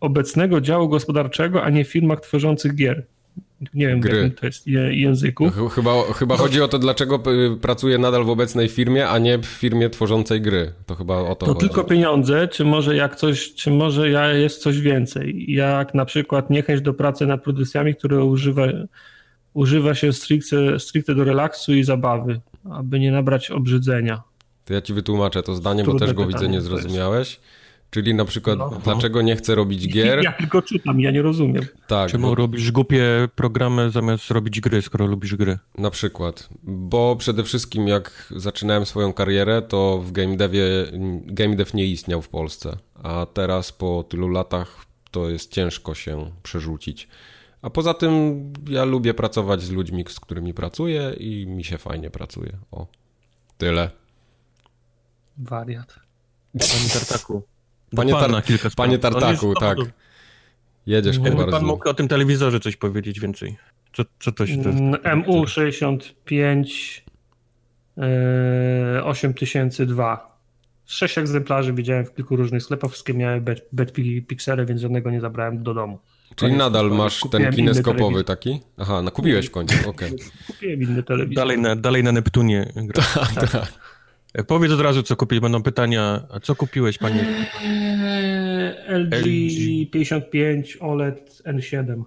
obecnego 0.00 0.60
działu 0.60 0.88
gospodarczego, 0.88 1.62
a 1.62 1.70
nie 1.70 1.84
w 1.84 1.88
firmach 1.88 2.20
tworzących 2.20 2.74
gier? 2.74 3.06
Nie 3.74 3.86
wiem, 3.88 4.00
Gry. 4.00 4.30
to 4.30 4.46
jest 4.46 4.66
języku. 4.90 5.50
Chyba, 5.74 6.12
chyba 6.12 6.36
chodzi 6.36 6.62
o 6.62 6.68
to, 6.68 6.78
dlaczego 6.78 7.22
pracuję 7.60 7.98
nadal 7.98 8.24
w 8.24 8.28
obecnej 8.28 8.68
firmie, 8.68 9.08
a 9.08 9.18
nie 9.18 9.38
w 9.38 9.44
firmie 9.46 9.90
tworzącej 9.90 10.40
gry. 10.40 10.72
To 10.86 10.94
chyba 10.94 11.16
o 11.16 11.34
to 11.34 11.46
To 11.46 11.54
chodzi. 11.54 11.66
tylko 11.68 11.84
pieniądze, 11.84 12.48
czy 12.48 12.64
może 12.64 12.96
jak 12.96 13.16
coś, 13.16 13.54
czy 13.54 13.70
może 13.70 14.08
jest 14.38 14.62
coś 14.62 14.80
więcej? 14.80 15.44
Jak 15.52 15.94
na 15.94 16.04
przykład 16.04 16.50
niechęć 16.50 16.80
do 16.80 16.94
pracy 16.94 17.26
nad 17.26 17.42
produkcjami, 17.42 17.94
które 17.94 18.24
używa, 18.24 18.62
używa 19.54 19.94
się 19.94 20.12
stricte, 20.12 20.78
stricte 20.80 21.14
do 21.14 21.24
relaksu 21.24 21.74
i 21.74 21.84
zabawy, 21.84 22.40
aby 22.70 23.00
nie 23.00 23.12
nabrać 23.12 23.50
obrzydzenia. 23.50 24.22
To 24.64 24.74
ja 24.74 24.80
ci 24.80 24.94
wytłumaczę 24.94 25.42
to 25.42 25.54
zdanie, 25.54 25.82
Trudne 25.84 26.00
bo 26.00 26.06
też 26.06 26.14
go 26.14 26.26
widzę 26.26 26.48
nie 26.48 26.60
zrozumiałeś. 26.60 27.40
Czyli 27.92 28.14
na 28.14 28.24
przykład, 28.24 28.58
no. 28.58 28.80
dlaczego 28.84 29.22
nie 29.22 29.36
chcę 29.36 29.54
robić 29.54 29.88
gier? 29.88 30.22
Ja 30.22 30.32
tylko 30.32 30.62
czytam, 30.62 31.00
ja 31.00 31.10
nie 31.10 31.22
rozumiem. 31.22 31.66
Tak. 31.86 32.10
Czemu 32.10 32.26
bo... 32.28 32.34
robisz 32.34 32.72
głupie 32.72 33.04
programy 33.34 33.90
zamiast 33.90 34.30
robić 34.30 34.60
gry, 34.60 34.82
skoro 34.82 35.06
lubisz 35.06 35.36
gry? 35.36 35.58
Na 35.78 35.90
przykład. 35.90 36.48
Bo 36.62 37.16
przede 37.16 37.44
wszystkim 37.44 37.88
jak 37.88 38.32
zaczynałem 38.36 38.86
swoją 38.86 39.12
karierę, 39.12 39.62
to 39.62 39.98
w 39.98 40.12
game 40.12 40.36
devie, 40.36 40.64
game 41.24 41.56
dev 41.56 41.70
nie 41.74 41.86
istniał 41.86 42.22
w 42.22 42.28
Polsce. 42.28 42.76
A 43.02 43.26
teraz 43.26 43.72
po 43.72 44.04
tylu 44.08 44.28
latach 44.28 44.84
to 45.10 45.30
jest 45.30 45.52
ciężko 45.52 45.94
się 45.94 46.30
przerzucić. 46.42 47.08
A 47.62 47.70
poza 47.70 47.94
tym 47.94 48.42
ja 48.68 48.84
lubię 48.84 49.14
pracować 49.14 49.62
z 49.62 49.70
ludźmi, 49.70 50.04
z 50.08 50.20
którymi 50.20 50.54
pracuję 50.54 51.12
i 51.18 51.46
mi 51.46 51.64
się 51.64 51.78
fajnie 51.78 52.10
pracuje. 52.10 52.52
O, 52.70 52.86
tyle. 53.58 53.90
Wariat. 55.38 55.94
Panie 56.52 56.88
Tartaku, 56.92 57.42
Panie, 57.96 58.12
tar 58.12 58.30
panie 58.76 58.98
Tartaku, 58.98 59.54
tak. 59.54 59.78
Jedziesz, 60.86 61.16
Jakby 61.16 61.30
pan 61.30 61.50
bardzo. 61.50 61.66
mógł 61.66 61.88
o 61.88 61.94
tym 61.94 62.08
telewizorze 62.08 62.60
coś 62.60 62.76
powiedzieć 62.76 63.20
więcej. 63.20 63.56
Co, 63.92 64.02
co 64.20 64.32
to 64.32 64.46
się... 64.46 64.62
To 64.62 64.70
MU65 64.70 66.64
yy, 67.96 69.04
8002. 69.04 70.38
Sześć 70.86 71.18
egzemplarzy 71.18 71.72
widziałem 71.72 72.06
w 72.06 72.14
kilku 72.14 72.36
różnych 72.36 72.62
sklepach, 72.62 72.90
wszystkie 72.90 73.14
miały 73.14 73.40
bed, 73.72 73.92
pixele, 74.26 74.66
więc 74.66 74.80
żadnego 74.80 75.10
nie 75.10 75.20
zabrałem 75.20 75.62
do 75.62 75.74
domu. 75.74 75.98
Czyli 76.36 76.56
nadal 76.56 76.90
masz 76.90 77.20
ten 77.30 77.52
kineskopowy 77.52 78.24
taki? 78.24 78.60
Aha, 78.78 79.02
no 79.02 79.10
kupiłeś 79.10 79.46
w 79.46 79.50
końcu, 79.50 79.90
okej. 79.90 80.14
Okay. 80.14 80.26
Kupiłem 80.46 80.82
inny 80.82 81.02
telewizor. 81.02 81.34
Dalej 81.34 81.58
na, 81.58 81.76
dalej 81.76 82.04
na 82.04 82.12
Neptunie. 82.12 82.66
Tak, 83.14 83.50
tak. 83.50 83.72
Powiedz 84.46 84.72
od 84.72 84.80
razu, 84.80 85.02
co 85.02 85.16
kupiłeś. 85.16 85.42
Będą 85.42 85.62
pytania. 85.62 86.26
A 86.30 86.40
co 86.40 86.56
kupiłeś, 86.56 86.98
panie? 86.98 87.48
LG, 88.88 89.14
LG 89.14 89.90
55 89.90 90.76
OLED 90.80 91.42
N7. 91.46 92.02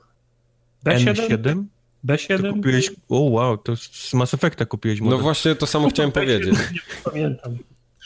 B7? 0.86 1.13
N7? 1.13 1.63
B7? 2.05 2.41
To 2.41 2.53
kupiłeś... 2.53 2.91
O, 3.10 3.20
wow, 3.20 3.58
to 3.58 3.75
z 3.75 4.13
Mass 4.13 4.34
Effecta 4.34 4.65
kupiłeś 4.65 5.01
model. 5.01 5.17
No 5.17 5.24
właśnie 5.24 5.55
to 5.55 5.67
samo 5.67 5.89
chciałem 5.89 6.12
powiedzieć. 6.22 6.55
Nie 6.74 6.79
pamiętam 7.03 7.58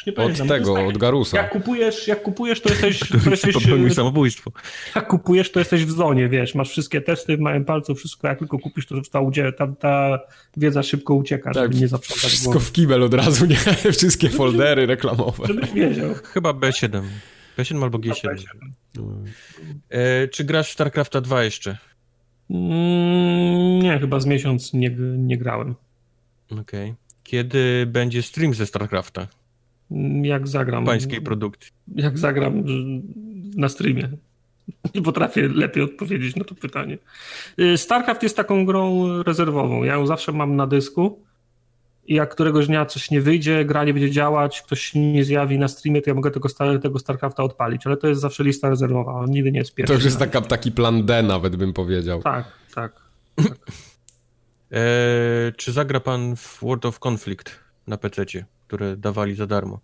nie 0.08 0.16
Od 0.16 0.48
tego, 0.48 0.74
tak, 0.74 0.88
od 0.88 0.98
Garusa. 0.98 1.38
Jak 1.38 1.50
kupujesz, 1.50 2.08
jak 2.08 2.22
kupujesz, 2.22 2.62
to 2.62 2.70
jesteś... 2.70 3.00
To 3.24 3.30
jesteś 3.30 3.54
popełnił 3.54 3.90
samobójstwo. 3.90 4.52
Jak 4.96 5.08
kupujesz, 5.08 5.52
to 5.52 5.60
jesteś 5.60 5.86
w 5.86 5.92
zonie, 5.92 6.30
wiesz, 6.30 6.56
masz 6.56 6.70
wszystkie 6.70 7.02
testy 7.02 7.38
w 7.38 7.40
małym 7.40 7.66
palcu, 7.66 7.96
wszystko, 7.96 8.28
jak 8.28 8.40
tylko 8.40 8.60
kupisz, 8.60 8.86
to 8.86 8.96
ta, 9.12 9.22
ta, 9.58 9.68
ta 9.68 10.20
wiedza 10.58 10.84
szybko 10.84 11.14
ucieka, 11.14 11.52
tak, 11.54 11.64
żeby 11.64 11.82
nie 11.82 11.88
zaprzątać 11.88 12.26
Wszystko 12.26 12.52
głowy. 12.52 12.66
w 12.66 12.72
kibel 12.72 13.04
od 13.04 13.14
razu, 13.14 13.46
nie? 13.46 13.58
Wszystkie 13.98 14.30
foldery 14.30 14.86
reklamowe. 14.86 15.48
Żebyś 15.48 15.72
wiedział. 15.72 16.14
Chyba 16.24 16.52
B7. 16.52 17.02
B7 17.58 17.84
albo 17.84 17.98
G7. 17.98 18.36
B7. 18.96 19.10
E, 19.90 20.28
czy 20.28 20.44
grasz 20.44 20.70
w 20.70 20.74
StarCrafta 20.74 21.22
2 21.22 21.44
jeszcze? 21.44 21.78
Mm, 22.50 23.80
nie, 23.80 24.00
chyba 24.00 24.20
z 24.20 24.26
miesiąc 24.26 24.74
nie, 24.74 24.90
nie 25.18 25.38
grałem. 25.38 25.76
Okej. 26.52 26.62
Okay. 26.62 26.96
Kiedy 27.24 27.86
będzie 27.88 28.24
stream 28.24 28.54
ze 28.54 28.66
StarCrafta? 28.66 29.28
Jak 30.22 30.48
zagram. 30.48 30.86
Pańskiej 30.86 31.22
produkcji. 31.22 31.72
Jak 31.96 32.18
zagram 32.18 32.64
na 33.56 33.70
streamie. 33.70 34.10
Nie 34.96 35.02
potrafię 35.02 35.48
lepiej 35.48 35.84
odpowiedzieć 35.84 36.36
na 36.36 36.44
to 36.44 36.56
pytanie. 36.56 36.98
Y, 37.60 37.78
StarCraft 37.78 38.24
jest 38.24 38.36
taką 38.36 38.66
grą 38.66 39.08
rezerwową. 39.24 39.84
Ja 39.84 39.94
ją 39.94 40.08
zawsze 40.08 40.32
mam 40.32 40.56
na 40.56 40.68
dysku 40.68 41.24
i 42.10 42.16
jak 42.16 42.32
któregoś 42.32 42.68
dnia 42.68 42.86
coś 42.86 43.12
nie 43.12 43.22
wyjdzie, 43.22 43.66
gra 43.66 43.84
nie 43.84 43.94
będzie 43.94 44.12
działać, 44.12 44.62
ktoś 44.62 44.82
się 44.82 45.00
nie 45.00 45.24
zjawi 45.24 45.60
na 45.60 45.68
streamie, 45.68 46.02
to 46.02 46.10
ja 46.10 46.14
mogę 46.14 46.32
tego, 46.32 46.50
tego 46.82 47.00
StarCrafta 47.00 47.44
odpalić, 47.44 47.88
ale 47.88 47.98
to 47.98 48.08
jest 48.08 48.22
zawsze 48.22 48.44
lista 48.44 48.70
rezerwowa, 48.70 49.14
on 49.14 49.32
nigdy 49.32 49.52
nie 49.52 49.60
jest 49.60 49.76
pierwszy. 49.76 49.94
To 49.94 49.94
już 49.94 50.06
jest 50.06 50.20
taka, 50.20 50.42
taki 50.42 50.72
plan 50.72 51.06
D 51.06 51.24
nawet 51.24 51.56
bym 51.56 51.74
powiedział. 51.74 52.22
Tak, 52.22 52.46
tak. 52.76 53.02
tak. 53.36 53.58
Eee, 54.72 55.54
czy 55.58 55.72
zagra 55.72 56.00
pan 56.00 56.36
w 56.36 56.60
World 56.62 56.86
of 56.86 57.00
Conflict 57.08 57.60
na 57.88 57.98
PC? 57.98 58.26
Które 58.70 58.98
dawali 58.98 59.36
za 59.36 59.48
darmo. 59.48 59.80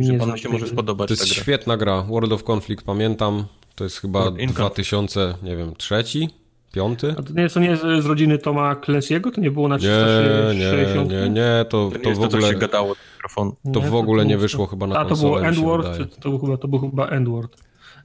I 0.00 0.04
że 0.04 0.14
panu 0.14 0.36
się 0.36 0.48
może 0.48 0.68
spodobać. 0.68 1.08
To 1.08 1.14
jest 1.14 1.26
świetna 1.26 1.76
gra. 1.76 2.02
World 2.02 2.32
of 2.32 2.50
Conflict 2.50 2.84
pamiętam. 2.84 3.44
To 3.74 3.84
jest 3.84 4.00
chyba 4.00 4.30
2000, 4.30 5.34
nie 5.42 5.56
wiem, 5.56 5.74
trzeci, 5.76 6.28
piąty. 6.72 7.14
A 7.18 7.22
to 7.22 7.32
nie, 7.32 7.48
to 7.48 7.60
nie 7.60 7.76
z 7.76 8.06
rodziny 8.06 8.38
Toma 8.38 8.74
Clancy'ego? 8.74 9.30
To 9.30 9.40
nie 9.40 9.50
było 9.50 9.68
na 9.68 9.78
360? 9.78 11.10
Nie, 11.10 11.16
nie, 11.16 11.28
nie, 11.28 11.64
to, 11.68 11.90
to, 11.90 11.98
to 11.98 12.10
w 12.10 12.22
ogóle... 12.22 12.42
To, 12.42 12.52
się 12.52 12.58
gadało 12.58 12.94
mikrofon. 13.14 13.52
To 13.72 13.80
w 13.80 13.94
ogóle 13.94 14.26
nie 14.26 14.38
wyszło 14.38 14.66
chyba 14.66 14.86
na 14.86 14.96
A 14.96 15.04
to 15.04 15.16
było 15.16 15.42
Endward? 15.42 16.20
To 16.20 16.30
był 16.30 16.38
chyba, 16.38 16.56
to 16.56 16.68
był 16.68 16.78
chyba 16.78 17.08
Endward. 17.08 17.56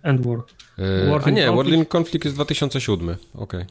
Endward. 0.04 0.54
Yy, 0.78 1.20
a 1.26 1.30
nie, 1.30 1.52
World 1.52 1.74
in 1.74 1.86
Conflict 1.96 2.26
jest 2.26 2.38
2007, 2.38 3.10
okej. 3.10 3.18
Okay. 3.36 3.66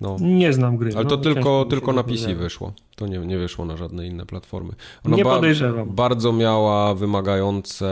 No. 0.00 0.16
Nie 0.20 0.52
znam 0.52 0.76
gry. 0.76 0.90
Ale 0.96 1.04
to 1.04 1.16
no, 1.16 1.22
tylko, 1.22 1.64
tylko 1.64 1.92
na 1.92 2.02
PC 2.02 2.34
wyszło. 2.34 2.72
To 2.96 3.06
nie, 3.06 3.18
nie 3.18 3.38
wyszło 3.38 3.64
na 3.64 3.76
żadne 3.76 4.06
inne 4.06 4.26
platformy. 4.26 4.72
Ona 5.04 5.16
nie 5.16 5.24
podejrzewam. 5.24 5.88
Ba 5.88 5.94
bardzo 5.94 6.32
miała 6.32 6.94
wymagające 6.94 7.86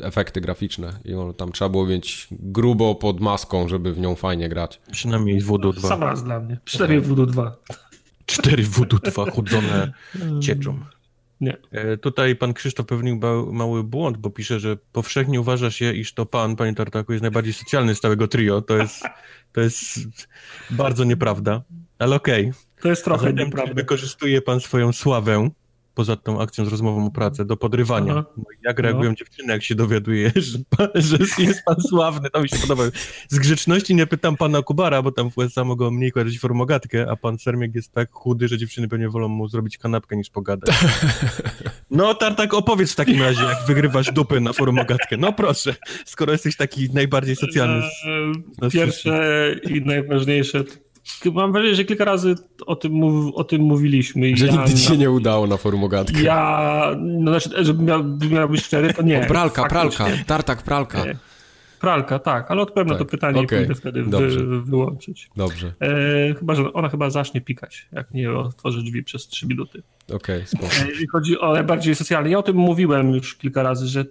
efekty 0.00 0.40
graficzne 0.40 0.92
i 1.04 1.12
tam 1.36 1.52
trzeba 1.52 1.68
było 1.68 1.86
mieć 1.86 2.28
grubo 2.30 2.94
pod 2.94 3.20
maską, 3.20 3.68
żeby 3.68 3.92
w 3.92 3.98
nią 4.00 4.14
fajnie 4.14 4.48
grać. 4.48 4.80
Przynajmniej 4.90 5.40
Voodoo 5.40 5.72
2. 5.72 5.88
Sam 5.88 6.02
raz 6.02 6.24
dla 6.24 6.40
mnie. 6.40 6.58
Przynajmniej 6.64 7.00
Voodoo 7.00 7.26
2. 7.26 7.56
Cztery 8.26 8.62
Voodoo 8.62 8.98
2 8.98 9.30
chudzone 9.30 9.92
cieczą. 10.44 10.78
Nie. 11.42 11.56
E, 11.70 11.96
tutaj 11.96 12.36
pan 12.36 12.54
Krzysztof 12.54 12.86
pewnił 12.86 13.20
mały 13.52 13.84
błąd, 13.84 14.16
bo 14.16 14.30
pisze, 14.30 14.60
że 14.60 14.76
powszechnie 14.92 15.40
uważa 15.40 15.70
się, 15.70 15.92
iż 15.92 16.14
to 16.14 16.26
pan, 16.26 16.56
panie 16.56 16.74
Tartaku, 16.74 17.12
jest 17.12 17.22
najbardziej 17.22 17.52
socjalny 17.52 17.94
z 17.94 18.00
całego 18.00 18.28
trio. 18.28 18.62
To 18.62 18.76
jest, 18.76 19.02
to 19.52 19.60
jest 19.60 19.98
bardzo 20.70 21.04
nieprawda, 21.04 21.62
ale 21.98 22.16
okej. 22.16 22.42
Okay. 22.42 22.82
To 22.82 22.88
jest 22.88 23.04
trochę 23.04 23.32
nieprawda. 23.32 23.74
Wykorzystuje 23.74 24.42
pan 24.42 24.60
swoją 24.60 24.92
sławę 24.92 25.50
poza 25.94 26.16
tą 26.16 26.40
akcją 26.40 26.64
z 26.64 26.68
rozmową 26.68 27.06
o 27.06 27.10
pracę, 27.10 27.44
do 27.44 27.56
podrywania. 27.56 28.12
Aha. 28.12 28.24
No, 28.36 28.44
jak 28.64 28.78
reagują 28.78 29.10
No. 29.10 29.16
dziewczyny, 29.16 29.52
jak 29.52 29.62
się 29.62 29.74
dowiaduje, 29.74 30.32
że, 30.36 30.58
pan, 30.76 30.88
że 30.94 31.16
jest 31.38 31.64
pan 31.64 31.76
sławny, 31.88 32.30
to 32.30 32.42
mi 32.42 32.48
się 32.48 32.56
podoba. 32.56 32.82
Z 33.28 33.38
grzeczności 33.38 33.94
nie 33.94 34.06
pytam 34.06 34.36
pana 34.36 34.62
Kubara, 34.62 35.02
bo 35.02 35.12
tam 35.12 35.30
w 35.30 35.38
USA 35.38 35.64
mogą 35.64 35.90
mniej 35.90 36.12
kojarzyć 36.12 36.38
formogatkę, 36.38 37.10
a 37.10 37.16
pan 37.16 37.38
Sermiek 37.38 37.74
jest 37.74 37.92
tak 37.92 38.10
chudy, 38.12 38.48
że 38.48 38.58
dziewczyny 38.58 38.88
pewnie 38.88 39.08
wolą 39.08 39.28
mu 39.28 39.48
zrobić 39.48 39.78
kanapkę 39.78 40.16
niż 40.16 40.30
pogadać. 40.30 40.74
No, 41.90 42.14
Tartak, 42.14 42.54
opowiedz 42.54 42.92
w 42.92 42.96
takim 42.96 43.22
razie, 43.22 43.44
jak 43.44 43.66
wygrywasz 43.66 44.12
dupy 44.12 44.40
na 44.40 44.52
formogatkę. 44.52 45.16
No 45.16 45.32
proszę, 45.32 45.74
skoro 46.04 46.32
jesteś 46.32 46.56
taki 46.56 46.90
najbardziej 46.92 47.36
socjalny. 47.36 47.82
z- 47.82 48.64
E, 48.64 48.70
Pierwsze 48.70 49.54
i 49.70 49.80
najważniejsze. 49.80 50.64
Mam 51.34 51.52
wrażenie, 51.52 51.74
że 51.74 51.84
kilka 51.84 52.04
razy 52.04 52.34
o 52.66 52.76
tym, 52.76 52.92
mów, 52.92 53.34
o 53.34 53.44
tym 53.44 53.62
mówiliśmy. 53.62 54.36
Że 54.36 54.46
ja, 54.46 54.52
nigdy 54.52 54.70
ci 54.74 54.78
się 54.78 54.96
nie 54.96 55.10
udało 55.10 55.46
na 55.46 55.56
forumogatkę. 55.56 56.22
Ja, 56.22 56.90
no 56.98 57.40
znaczy, 57.40 57.64
żeby 57.64 57.82
miał, 57.82 58.04
miał 58.30 58.48
być 58.48 58.64
szczery, 58.64 58.94
to 58.94 59.02
nie. 59.02 59.20
O, 59.24 59.26
pralka, 59.26 59.64
pralka, 59.68 60.06
tartak, 60.26 60.62
pralka. 60.62 61.04
Nie. 61.04 61.16
Pralka, 61.80 62.18
tak, 62.18 62.50
ale 62.50 62.62
odpowiem 62.62 62.86
na 62.88 62.94
to 62.94 62.98
Tak, 62.98 63.08
pytanie 63.10 63.40
okej, 63.40 63.58
i 63.58 63.66
pójdę 63.66 63.74
wtedy 63.80 64.02
dobrze. 64.02 64.44
wy, 64.44 64.62
wyłączyć. 64.62 65.30
Dobrze, 65.36 65.72
E, 65.80 66.34
chyba, 66.34 66.54
że 66.54 66.72
ona 66.72 66.88
chyba 66.88 67.10
zacznie 67.10 67.40
pikać, 67.40 67.88
jak 67.92 68.14
nie 68.14 68.32
otworzy 68.32 68.82
drzwi 68.82 69.02
przez 69.02 69.28
3 69.28 69.46
minuty. 69.46 69.82
okej, 70.14 70.46
spoko. 70.46 70.66
E, 70.66 70.88
Jeżeli 70.88 71.06
chodzi 71.06 71.38
o 71.40 71.52
najbardziej 71.52 71.94
socjalne, 71.94 72.30
ja 72.30 72.38
o 72.38 72.42
tym 72.42 72.56
mówiłem 72.56 73.10
już 73.14 73.34
kilka 73.34 73.62
razy, 73.62 73.86
że 73.86 74.04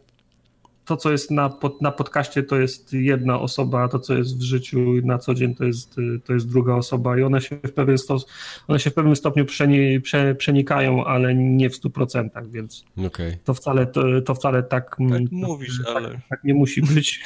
to, 0.86 0.98
co 0.98 1.12
jest 1.12 1.32
na, 1.32 1.50
pod, 1.50 1.82
na 1.82 1.92
podcaście, 1.92 2.44
to 2.44 2.60
jest 2.60 2.94
jedna 2.94 3.40
osoba, 3.40 3.88
to, 3.88 4.00
co 4.00 4.14
jest 4.14 4.38
w 4.38 4.42
życiu 4.42 4.80
na 5.04 5.18
co 5.18 5.34
dzień, 5.34 5.56
to 5.56 5.64
jest, 5.64 5.96
to 6.26 6.34
jest 6.34 6.50
druga 6.50 6.76
osoba 6.76 7.18
i 7.18 7.24
one 7.24 7.42
się 7.42 7.56
w 7.56 7.72
pewien, 7.72 7.98
stos, 7.98 8.26
one 8.68 8.80
się 8.80 8.90
w 8.90 8.94
pewnym 8.94 9.16
stopniu 9.16 9.46
przeni, 9.46 10.02
prze, 10.02 10.36
przenikają, 10.36 11.06
ale 11.06 11.36
nie 11.36 11.70
w 11.70 11.82
100%, 11.82 12.52
więc 12.52 12.86
Okej. 13.06 13.38
to 13.44 13.54
wcale, 13.54 13.86
to, 13.86 14.22
to 14.22 14.36
wcale 14.36 14.64
tak, 14.64 14.90
Tak 14.90 15.00
mm, 15.00 15.28
mówisz, 15.32 15.82
tak, 15.86 15.96
ale... 15.96 16.22
tak 16.30 16.44
nie 16.44 16.54
musi 16.54 16.82
być. 16.82 17.20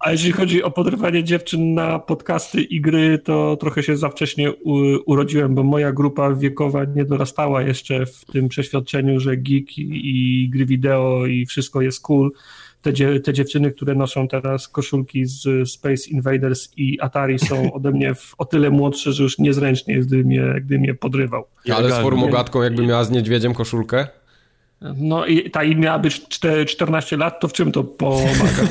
A 0.00 0.12
jeśli 0.12 0.32
chodzi 0.32 0.62
o 0.62 0.70
podrywanie 0.70 1.24
dziewczyn 1.24 1.74
na 1.74 1.98
podcasty 1.98 2.62
i 2.62 2.80
gry, 2.80 3.18
to 3.18 3.56
trochę 3.56 3.82
się 3.82 3.96
za 3.96 4.08
wcześnie 4.08 4.52
u, 4.52 4.74
urodziłem, 5.06 5.54
bo 5.54 5.62
moja 5.62 5.92
grupa 5.92 6.34
wiekowa 6.34 6.84
nie 6.84 7.04
dorastała 7.04 7.62
jeszcze 7.62 8.06
w 8.06 8.24
tym 8.24 8.48
przeświadczeniu, 8.48 9.20
że 9.20 9.36
geek 9.36 9.78
i, 9.78 10.00
i 10.44 10.48
gry 10.48 10.66
wideo 10.66 11.26
i 11.26 11.46
wszystko 11.46 11.82
jest 11.82 12.02
cool. 12.02 12.30
Te, 12.82 12.92
dzie, 12.92 13.20
te 13.20 13.32
dziewczyny, 13.32 13.70
które 13.70 13.94
noszą 13.94 14.28
teraz 14.28 14.68
koszulki 14.68 15.26
z 15.26 15.70
Space 15.70 16.10
Invaders 16.10 16.68
i 16.76 17.00
Atari 17.00 17.38
są 17.38 17.72
ode 17.74 17.90
mnie 17.90 18.14
w, 18.14 18.34
o 18.38 18.44
tyle 18.44 18.70
młodsze, 18.70 19.12
że 19.12 19.22
już 19.22 19.38
niezręcznie 19.38 19.94
jest, 19.94 20.08
gdy 20.08 20.24
mnie, 20.24 20.54
gdy 20.60 20.78
mnie 20.78 20.94
podrywał. 20.94 21.44
Ale 21.74 21.90
z 21.90 22.02
formogatką 22.02 22.62
jakby 22.62 22.86
miała 22.86 23.04
z 23.04 23.10
niedźwiedziem 23.10 23.54
koszulkę? 23.54 24.08
No 24.80 25.26
i 25.26 25.50
ta 25.50 25.64
im 25.64 25.80
miała 25.80 25.98
być 25.98 26.20
czte- 26.28 26.64
14 26.66 27.16
lat, 27.16 27.40
to 27.40 27.48
w 27.48 27.52
czym 27.52 27.72
to 27.72 27.84
pomaga? 27.84 28.68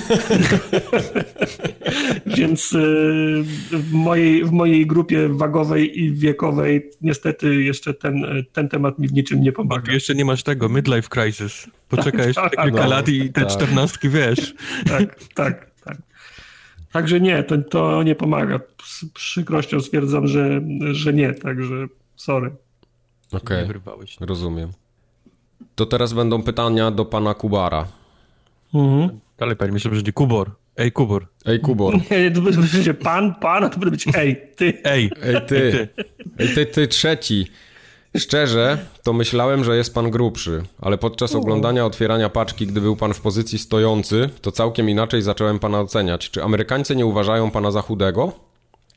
Więc 2.38 2.74
y, 2.74 3.44
w 3.72 3.92
mojej, 3.92 4.46
w 4.46 4.52
mojej 4.52 4.88
grupie 4.88 5.30
wagowej 5.30 6.00
i 6.00 6.12
wiekowej 6.14 6.90
niestety 7.02 7.64
jeszcze 7.64 7.94
ten, 7.94 8.26
ten 8.54 8.70
temat 8.70 9.00
mi 9.00 9.08
w 9.08 9.14
niczym 9.14 9.42
nie 9.42 9.52
pomaga. 9.52 9.94
Jeszcze 9.94 10.16
nie 10.16 10.26
masz 10.26 10.44
tego, 10.44 10.70
midlife 10.70 11.10
crisis. 11.10 11.68
Poczekaj 11.90 12.28
jeszcze 12.28 12.42
tak, 12.42 12.56
te 12.56 12.64
kilka 12.64 12.84
no, 12.84 12.90
lat 12.90 13.10
i 13.10 13.34
te 13.34 13.42
tak. 13.42 13.50
czternastki 13.50 14.10
wiesz. 14.10 14.54
Tak, 14.88 15.24
tak, 15.34 15.72
tak. 15.86 15.98
Także 16.92 17.22
nie, 17.22 17.44
to, 17.44 17.58
to 17.58 18.04
nie 18.04 18.16
pomaga. 18.16 18.60
Z 18.84 19.06
przykrością 19.06 19.80
stwierdzam, 19.80 20.28
że, 20.28 20.62
że 20.92 21.14
nie, 21.14 21.34
także 21.34 21.88
sorry. 22.16 22.52
Okej, 23.32 23.62
Nie 23.62 23.66
wyrwałeś. 23.66 24.18
rozumiem. 24.20 24.72
To 25.76 25.86
teraz 25.86 26.14
będą 26.14 26.44
pytania 26.44 26.92
do 26.92 27.06
pana 27.06 27.34
Kubara. 27.34 27.88
Mhm. 28.74 29.20
Dalej 29.38 29.56
pani, 29.56 29.72
myślę, 29.72 29.90
że 29.92 29.96
będzie 29.96 30.14
Kubor. 30.14 30.52
Ej, 30.78 30.92
Kubor. 30.92 31.28
Ej, 31.46 31.60
Kubor. 31.60 31.94
Nie, 32.12 32.32
to 32.32 32.42
będzie 32.42 32.94
pan, 32.94 33.36
pan, 33.36 33.64
a 33.64 33.70
to 33.70 33.80
będzie 33.80 33.92
być 33.92 34.16
ej, 34.18 34.42
ty. 34.56 34.74
Ej, 34.84 35.12
Ej, 35.24 35.36
ty. 35.48 35.90
Ej, 36.40 36.56
ty, 36.56 36.66
ty 36.66 36.88
trzeci. 36.88 37.48
Szczerze, 38.18 38.78
to 39.04 39.14
myślałem, 39.14 39.64
że 39.64 39.78
jest 39.78 39.94
pan 39.94 40.12
grubszy, 40.12 40.64
ale 40.82 40.98
podczas 40.98 41.36
oglądania 41.36 41.86
otwierania 41.86 42.30
paczki, 42.30 42.68
gdy 42.68 42.82
był 42.82 42.96
pan 42.96 43.14
w 43.14 43.22
pozycji 43.22 43.60
stojący, 43.60 44.30
to 44.42 44.52
całkiem 44.52 44.90
inaczej 44.90 45.22
zacząłem 45.22 45.60
pana 45.60 45.80
oceniać. 45.80 46.30
Czy 46.30 46.44
Amerykańcy 46.44 46.96
nie 46.96 47.06
uważają 47.06 47.52
pana 47.52 47.72
za 47.72 47.82
chudego? 47.82 48.34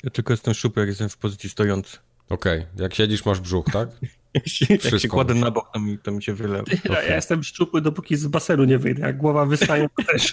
Ja 0.05 0.11
tylko 0.11 0.33
jestem 0.33 0.55
szczupły, 0.55 0.81
jak 0.83 0.89
jestem 0.89 1.09
w 1.09 1.17
pozycji 1.17 1.51
stojący. 1.51 1.99
Okej, 2.33 2.67
jak 2.77 2.95
siedzisz, 2.95 3.25
masz 3.25 3.41
brzuch, 3.41 3.67
tak? 3.73 3.89
Jak 4.35 4.49
się, 4.49 4.67
jak 4.71 5.01
się 5.01 5.09
kładę 5.09 5.35
na 5.35 5.51
bok, 5.51 5.71
to 5.73 5.81
mi, 5.81 5.99
to 5.99 6.13
mi 6.13 6.23
się 6.23 6.35
wylewa. 6.35 6.65
Ja, 6.85 7.03
ja 7.03 7.15
jestem 7.17 7.43
szczupły, 7.43 7.81
dopóki 7.81 8.17
z 8.17 8.27
basenu 8.27 8.65
nie 8.65 8.79
wyjdę. 8.79 9.03
Jak 9.03 9.17
głowa 9.17 9.47
wystaje, 9.47 9.89
to 9.97 10.13
też. 10.13 10.33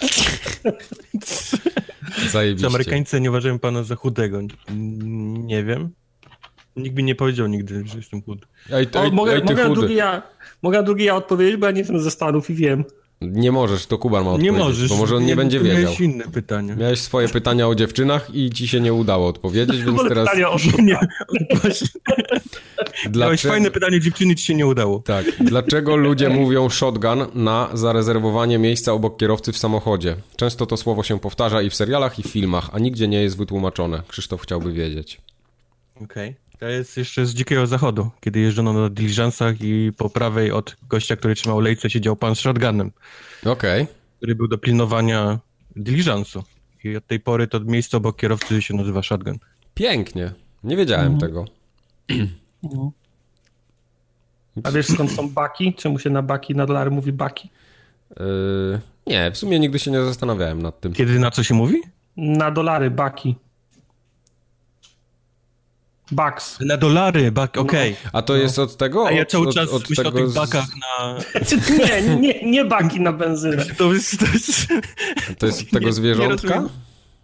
Czy 2.20 2.28
Zajebiście. 2.28 2.66
Amerykańcy 2.66 3.20
nie 3.20 3.30
uważają 3.30 3.58
pana 3.58 3.82
za 3.82 3.96
chudego? 3.96 4.40
Nie 4.70 5.64
wiem. 5.64 5.90
Nikt 6.76 6.96
mi 6.96 7.04
nie 7.04 7.14
powiedział 7.14 7.46
nigdy, 7.46 7.82
że 7.86 7.96
jestem 7.96 8.22
chudy. 8.22 8.46
Ej, 8.72 8.86
ty, 8.86 8.98
O, 8.98 9.10
mogę, 9.10 9.32
ej, 9.32 9.38
ty 9.42 9.44
mogę, 9.44 9.62
na 9.62 9.68
chudy. 9.68 9.80
drugi 9.80 9.94
ja, 9.94 10.22
mogę 10.62 10.82
drugi 10.82 11.04
ja 11.04 11.14
odpowiedzieć, 11.16 11.56
bo 11.56 11.66
ja 11.66 11.72
nie 11.72 11.78
jestem 11.78 12.00
ze 12.00 12.10
Stanów 12.10 12.50
i 12.50 12.54
wiem. 12.54 12.84
Nie 13.20 13.52
możesz, 13.52 13.86
to 13.86 13.98
Kubar 13.98 14.24
ma 14.24 14.30
Nie 14.30 14.34
odpowiedzieć, 14.34 14.58
możesz. 14.58 14.88
bo 14.88 14.96
może 14.96 15.16
on 15.16 15.22
nie 15.22 15.30
Ja- 15.30 15.36
będzie 15.36 15.60
wiedział. 15.60 15.82
Miałeś 15.82 16.00
inne 16.00 16.24
pytanie. 16.24 16.76
Miałeś 16.76 17.00
swoje 17.00 17.28
pytania 17.28 17.68
o 17.68 17.74
dziewczynach 17.74 18.34
i 18.34 18.50
ci 18.50 18.68
się 18.68 18.80
nie 18.80 18.92
udało 18.94 19.28
odpowiedzieć, 19.28 19.82
więc 19.82 20.02
teraz 20.08 20.28
pytania 20.28 20.50
o 20.50 20.56
Nie, 20.82 20.98
właśnie. 21.62 21.88
Miałeś 23.04 23.10
dlaczego... 23.10 23.52
fajne 23.52 23.70
pytanie, 23.70 24.00
dziewczyny 24.00 24.34
ci 24.34 24.44
się 24.44 24.54
nie 24.54 24.66
udało. 24.66 24.98
Tak. 24.98 25.26
Dlaczego 25.40 25.96
ludzie 25.96 26.28
mówią 26.28 26.68
shotgun 26.68 27.26
na 27.34 27.68
zarezerwowanie 27.74 28.58
miejsca 28.58 28.92
obok 28.92 29.16
kierowcy 29.18 29.52
w 29.52 29.58
samochodzie? 29.58 30.16
Często 30.36 30.66
to 30.66 30.76
słowo 30.76 31.02
się 31.02 31.18
powtarza 31.20 31.62
i 31.62 31.70
w 31.70 31.74
serialach, 31.74 32.18
i 32.18 32.22
w 32.22 32.26
filmach, 32.26 32.70
a 32.72 32.78
nigdzie 32.78 33.08
nie 33.08 33.22
jest 33.22 33.36
wytłumaczone. 33.36 34.02
Krzysztof 34.08 34.42
chciałby 34.42 34.72
wiedzieć. 34.72 35.20
Okej. 36.04 36.34
To 36.60 36.68
jest 36.68 36.96
jeszcze 36.96 37.26
z 37.26 37.34
dzikiego 37.34 37.66
zachodu, 37.66 38.10
kiedy 38.20 38.40
jeżdżono 38.40 38.72
na 38.72 38.90
diligencach 38.90 39.60
i 39.60 39.92
po 39.96 40.10
prawej 40.10 40.52
od 40.52 40.76
gościa, 40.88 41.16
który 41.16 41.34
trzymał 41.34 41.60
lejce, 41.60 41.90
siedział 41.90 42.16
pan 42.16 42.34
z 42.34 42.40
shotgunem, 42.40 42.92
Okej. 43.46 43.86
który 44.16 44.34
był 44.34 44.48
do 44.48 44.58
pilnowania 44.58 45.38
diligencu. 45.76 46.44
I 46.84 46.96
od 46.96 47.06
tej 47.06 47.20
pory 47.20 47.46
to 47.46 47.60
miejsce 47.60 47.96
obok 47.96 48.16
kierowcy 48.16 48.62
się 48.62 48.74
nazywa 48.74 49.02
shotgun. 49.02 49.38
Pięknie. 49.74 50.32
Nie 50.64 50.76
wiedziałem 50.76 51.18
tego. 51.18 51.44
A 54.64 54.70
wiesz 54.70 54.86
skąd 54.86 55.12
są 55.12 55.28
baki? 55.28 55.74
Czemu 55.74 55.98
się 55.98 56.10
na 56.10 56.22
baki, 56.22 56.54
na 56.54 56.66
dolary 56.66 56.90
mówi 56.90 57.12
baki? 57.12 57.50
Yy, 58.20 58.80
nie, 59.06 59.30
w 59.30 59.36
sumie 59.36 59.60
nigdy 59.60 59.78
się 59.78 59.90
nie 59.90 60.04
zastanawiałem 60.04 60.62
nad 60.62 60.80
tym. 60.80 60.92
Kiedy 60.92 61.18
na 61.18 61.30
co 61.30 61.42
się 61.42 61.54
mówi? 61.54 61.76
Na 62.16 62.50
dolary 62.50 62.90
baki. 62.90 63.34
Bucks. 66.12 66.60
Na 66.60 66.76
dolary, 66.76 67.32
bak, 67.32 67.56
okej. 67.58 67.96
A 68.12 68.22
to 68.22 68.36
jest 68.36 68.58
od 68.58 68.76
tego? 68.76 69.06
A 69.06 69.12
ja 69.12 69.22
od, 69.22 69.28
cały 69.28 69.48
od, 69.48 69.54
czas 69.54 69.68
od 69.68 69.90
myślę 69.90 70.04
o 70.04 70.12
tego 70.12 70.18
tych 70.18 70.28
z- 70.30 70.34
bakach 70.34 70.66
na... 70.80 71.16
Nie, 71.78 72.16
nie, 72.16 72.50
nie 72.50 72.64
baki 72.64 73.00
na 73.00 73.12
benzynę. 73.12 73.64
To 73.78 73.92
jest... 73.94 74.18
To 74.18 74.26
jest... 74.26 74.66
To 75.38 75.46
jest 75.46 75.62
od 75.62 75.70
tego 75.70 75.86
Nie- 75.86 75.92
zwierzątka? 75.92 76.60
nie. 76.60 76.68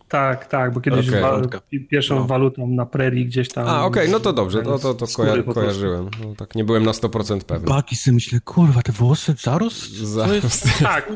Tak, 0.08 0.46
tak, 0.46 0.72
bo 0.74 0.80
kiedyś 0.80 1.10
wa- 1.10 1.30
Wątka. 1.30 1.60
pierwszą 1.90 2.14
No. 2.14 2.24
walutą 2.24 2.66
na 2.66 2.86
prerii 2.86 3.26
gdzieś 3.26 3.48
tam. 3.48 3.68
A, 3.68 3.84
okej, 3.84 4.08
no 4.10 4.20
to 4.20 4.32
dobrze, 4.32 4.62
to, 4.62 4.78
to, 4.78 4.94
to 4.94 5.06
Skóry 5.06 5.30
koja- 5.30 5.54
kojarzyłem. 5.54 6.10
No, 6.24 6.34
tak 6.38 6.54
nie 6.54 6.64
byłem 6.64 6.82
na 6.84 6.92
100% 6.92 7.40
pewny. 7.40 7.68
Baki 7.68 7.96
sobie 7.96 8.14
myślę, 8.14 8.40
kurwa, 8.40 8.82
te 8.82 8.92
włosy, 8.92 9.34
zarost? 9.40 9.92
Za... 9.92 10.26
Co 10.28 10.34
jest? 10.34 10.68
Tak, 10.82 11.12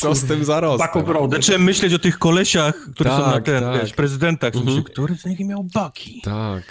Co 0.00 0.14
z 0.14 0.24
tym 0.24 0.44
zarostem? 0.44 0.86
bakobrody. 0.86 1.36
Zacząłem 1.36 1.62
myśleć 1.64 1.94
o 1.94 1.98
tych 1.98 2.18
kolesiach, 2.18 2.74
którzy 2.94 3.10
są 3.10 3.18
na 3.18 3.32
Tak, 3.32 3.44
ten, 3.44 3.62
tak. 3.64 3.80
wiesz, 3.80 3.92
prezydentach. 3.92 4.54
Mhm. 4.54 4.66
Myślę, 4.76 4.90
który 4.92 5.16
z 5.16 5.24
nich 5.26 5.40
miał 5.40 5.64
baki? 5.74 6.20
Tak. 6.24 6.62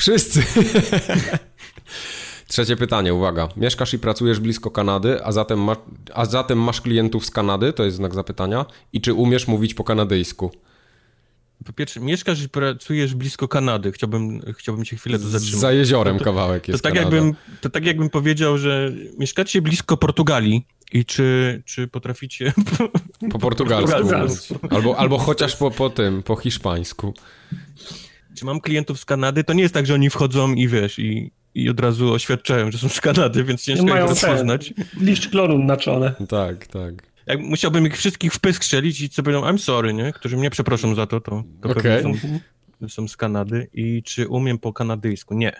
Wszyscy. 0.00 0.42
Trzecie 2.48 2.76
pytanie, 2.76 3.14
uwaga. 3.14 3.48
Mieszkasz 3.56 3.94
i 3.94 3.98
pracujesz 3.98 4.40
blisko 4.40 4.70
Kanady, 4.70 5.24
a 5.24 5.32
zatem, 5.32 5.62
ma, 5.62 5.76
a 6.14 6.24
zatem 6.24 6.58
masz 6.58 6.80
klientów 6.80 7.26
z 7.26 7.30
Kanady? 7.30 7.72
To 7.72 7.84
jest 7.84 7.96
znak 7.96 8.14
zapytania. 8.14 8.66
I 8.92 9.00
czy 9.00 9.14
umiesz 9.14 9.48
mówić 9.48 9.74
po 9.74 9.84
kanadyjsku? 9.84 10.50
Po 11.64 11.72
pierwsze, 11.72 12.00
mieszkasz 12.00 12.42
i 12.42 12.48
pracujesz 12.48 13.14
blisko 13.14 13.48
Kanady. 13.48 13.92
Chciałbym, 13.92 14.40
chciałbym 14.58 14.84
się 14.84 14.96
chwilę 14.96 15.18
zatrzymać. 15.18 15.60
Za 15.60 15.72
jeziorem 15.72 16.18
kawałek 16.18 16.66
To 16.66 16.72
jest 16.72 16.84
tak, 16.84 16.94
Kanada. 16.94 17.16
jakbym, 17.16 17.34
to 17.60 17.70
tak 17.70 17.84
jakbym 17.84 18.10
powiedział, 18.10 18.58
że 18.58 18.92
mieszkacie 19.18 19.62
blisko 19.62 19.96
Portugalii 19.96 20.66
i 20.92 21.04
czy, 21.04 21.62
czy 21.64 21.88
potraficie... 21.88 22.52
Po 23.30 23.38
portugalsku. 23.38 23.90
portugalsku. 23.96 24.54
mówić. 24.54 24.72
Albo, 24.72 24.98
albo 24.98 25.18
chociaż 25.18 25.56
po, 25.56 25.70
po 25.70 25.90
tym, 25.90 26.22
po 26.22 26.36
hiszpańsku. 26.36 27.14
Czy 28.40 28.46
mam 28.46 28.60
klientów 28.60 29.00
z 29.00 29.04
Kanady? 29.04 29.44
To 29.44 29.52
nie 29.52 29.62
jest 29.62 29.74
tak, 29.74 29.86
że 29.86 29.94
oni 29.94 30.10
wchodzą 30.10 30.52
i 30.54 30.68
wiesz, 30.68 30.98
i, 30.98 31.30
i 31.54 31.70
od 31.70 31.80
razu 31.80 32.12
oświadczają, 32.12 32.70
że 32.70 32.78
są 32.78 32.88
z 32.88 33.00
Kanady, 33.00 33.44
więc 33.44 33.62
ciężko 33.64 33.84
ich 33.84 33.90
Mają 33.90 34.06
rozpoznać. 34.06 34.74
liść 35.00 35.28
klonu 35.28 35.58
na 35.58 35.76
czole. 35.76 36.14
Tak, 36.28 36.66
tak. 36.66 36.94
Jak 37.26 37.40
musiałbym 37.40 37.86
ich 37.86 37.96
wszystkich 37.96 38.32
w 38.34 38.40
pysk 38.40 38.64
strzelić 38.64 39.00
i 39.00 39.08
co 39.10 39.22
powiedzą, 39.22 39.42
I'm 39.42 39.58
sorry, 39.58 39.94
nie? 39.94 40.12
Którzy 40.12 40.36
mnie 40.36 40.50
przeproszą 40.50 40.94
za 40.94 41.06
to, 41.06 41.20
to, 41.20 41.42
to 41.62 41.74
pewnie 41.74 42.02
są, 42.02 42.88
są 42.88 43.08
z 43.08 43.16
Kanady. 43.16 43.68
I 43.74 44.02
czy 44.02 44.28
umiem 44.28 44.58
po 44.58 44.72
kanadyjsku? 44.72 45.34
Nie. 45.34 45.52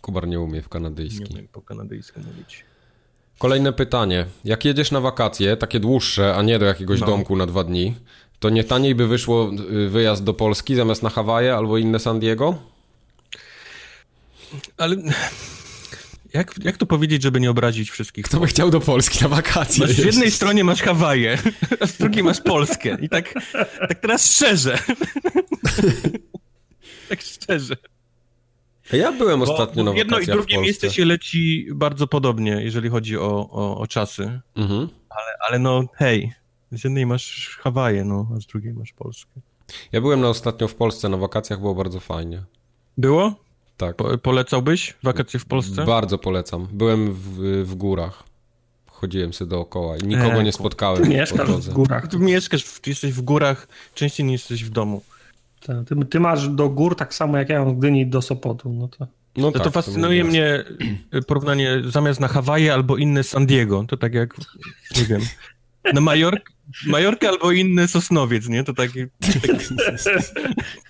Kubar 0.00 0.28
nie 0.28 0.40
umie 0.40 0.60
w 0.62 0.64
Nie 0.64 0.68
kanadyjski. 0.70 1.32
umiem 1.34 1.48
po 1.48 1.62
kanadyjsku 1.62 2.20
mówić. 2.20 2.64
Kolejne 3.38 3.72
pytanie. 3.72 4.26
Jak 4.44 4.64
jedziesz 4.64 4.90
na 4.90 5.00
wakacje, 5.00 5.56
takie 5.56 5.80
dłuższe, 5.80 6.34
a 6.36 6.42
nie 6.42 6.58
do 6.58 6.64
jakiegoś 6.64 7.00
No. 7.00 7.06
domku 7.06 7.36
na 7.36 7.46
dwa 7.46 7.64
dni, 7.64 7.94
to 8.38 8.50
nie 8.50 8.64
taniej 8.64 8.94
by 8.94 9.06
wyszło 9.08 9.50
y, 9.70 9.88
wyjazd 9.88 10.24
do 10.24 10.34
Polski 10.34 10.74
zamiast 10.74 11.02
na 11.02 11.10
Hawaje 11.10 11.54
albo 11.54 11.78
inne 11.78 11.98
San 11.98 12.20
Diego? 12.20 12.58
Ale 14.76 14.96
jak, 16.34 16.54
jak 16.64 16.76
to 16.76 16.86
powiedzieć, 16.86 17.22
żeby 17.22 17.40
nie 17.40 17.50
obrazić 17.50 17.90
wszystkich? 17.90 18.24
Kto 18.24 18.40
by 18.40 18.46
chciał 18.46 18.70
do 18.70 18.80
Polski 18.80 19.22
na 19.22 19.28
wakacje? 19.28 19.86
Masz, 19.86 19.96
z 19.96 20.04
jednej 20.04 20.30
stronie 20.30 20.64
masz 20.64 20.82
Hawaje, 20.82 21.38
a 21.80 21.86
z 21.86 21.96
drugiej 21.96 22.22
masz 22.22 22.40
Polskę. 22.40 22.96
I 23.00 23.08
tak, 23.08 23.34
tak 23.88 24.00
teraz 24.00 24.32
szczerze. 24.32 24.78
tak 27.08 27.20
szczerze. 27.20 27.76
Ja 28.92 29.12
byłem 29.12 29.42
ostatnio 29.42 29.84
Bo 29.84 29.90
na 29.90 29.98
jedno 29.98 30.18
i 30.18 30.26
drugie 30.26 30.58
miejsce 30.58 30.90
się 30.90 31.04
leci 31.04 31.68
bardzo 31.74 32.06
podobnie, 32.06 32.60
jeżeli 32.62 32.88
chodzi 32.88 33.18
o, 33.18 33.50
o, 33.50 33.78
o 33.78 33.86
czasy. 33.86 34.40
Mhm. 34.56 34.88
Ale 35.40 35.58
no 35.58 35.84
hej, 35.94 36.32
z 36.72 36.84
jednej 36.84 37.06
masz 37.06 37.58
Hawaje, 37.62 38.04
no, 38.04 38.28
a 38.36 38.40
z 38.40 38.46
drugiej 38.46 38.74
masz 38.74 38.92
Polskę. 38.92 39.40
Ja 39.92 40.00
byłem 40.00 40.20
na 40.20 40.28
ostatnio 40.28 40.68
w 40.68 40.74
Polsce 40.74 41.08
na 41.08 41.16
wakacjach, 41.16 41.60
było 41.60 41.74
bardzo 41.74 42.00
fajnie. 42.00 42.42
Było? 42.98 43.34
Tak. 43.76 43.96
Po, 43.96 44.18
polecałbyś 44.18 44.94
wakacje 45.02 45.40
w 45.40 45.44
Polsce? 45.44 45.84
Bardzo 45.84 46.18
polecam. 46.18 46.68
Byłem 46.72 47.12
w, 47.12 47.38
w 47.64 47.74
górach. 47.74 48.22
Chodziłem 48.86 49.32
sobie 49.32 49.48
dookoła 49.50 49.96
i 49.96 50.02
nikogo 50.02 50.34
Eee, 50.38 50.44
nie 50.44 50.52
spotkałem 50.52 51.02
po 51.02 51.08
Mieszkasz 51.08 51.50
w 51.50 51.72
górach. 51.72 52.08
Tu 52.08 52.18
mieszkasz, 52.18 52.64
w- 52.64 52.80
ty 52.80 52.90
jesteś 52.90 53.12
w 53.12 53.22
górach 53.22 53.68
częściej 53.94 54.26
niż 54.26 54.40
jesteś 54.40 54.64
w 54.64 54.70
domu. 54.70 55.02
Ty, 55.60 55.72
ty, 55.88 56.04
ty 56.04 56.20
masz 56.20 56.48
do 56.48 56.68
gór 56.68 56.96
tak 56.96 57.14
samo 57.14 57.38
jak 57.38 57.48
ja 57.48 57.64
mam 57.64 57.74
w 57.74 57.78
Gdyni 57.78 58.06
do 58.06 58.22
Sopotu. 58.22 58.72
No 58.72 58.88
to... 58.88 59.06
No, 59.36 59.52
tak, 59.52 59.62
to 59.62 59.70
fascynuje 59.70 60.20
było 60.20 60.30
mnie 60.30 60.64
y, 61.14 61.22
porównanie 61.22 61.82
zamiast 61.84 62.20
na 62.20 62.28
Hawaje 62.28 62.74
albo 62.74 62.96
inne 62.96 63.22
San 63.24 63.46
Diego. 63.46 63.84
To 63.88 63.96
tak 63.96 64.14
jak, 64.14 64.34
nie 64.98 65.04
wiem, 65.04 65.20
na 65.94 66.00
Majork, 66.00 66.50
Majorkę 66.86 67.28
albo 67.28 67.52
inny 67.52 67.88
Sosnowiec, 67.88 68.48
nie? 68.48 68.64
To 68.64 68.74
taki, 68.74 69.04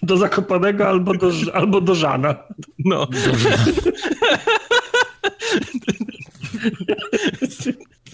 Do 0.03 0.17
Zakopanego 0.17 0.89
albo 0.89 1.15
do, 1.15 1.31
albo 1.55 1.81
do 1.81 1.95
Żana. 1.95 2.35
no. 2.79 3.07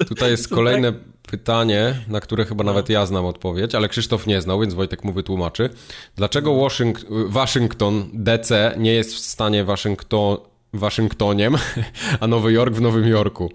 Tutaj 0.08 0.30
jest 0.30 0.48
kolejne 0.48 0.92
pytanie, 1.30 1.94
na 2.08 2.20
które 2.20 2.44
chyba 2.44 2.64
nawet 2.64 2.88
ja 2.88 3.06
znam 3.06 3.24
odpowiedź, 3.24 3.74
ale 3.74 3.88
Krzysztof 3.88 4.26
nie 4.26 4.40
znał, 4.40 4.60
więc 4.60 4.74
Wojtek 4.74 5.04
mu 5.04 5.12
wytłumaczy. 5.12 5.70
Dlaczego 6.16 6.60
Waszyng 6.60 7.00
Waszyngton 7.28 8.10
DC 8.12 8.74
nie 8.78 8.94
jest 8.94 9.14
w 9.14 9.18
stanie 9.18 9.64
Waszyngton 9.64 10.36
Waszyngtoniem, 10.72 11.56
a 12.20 12.26
Nowy 12.26 12.52
Jork 12.52 12.74
w 12.74 12.80
Nowym 12.80 13.08
Jorku? 13.08 13.52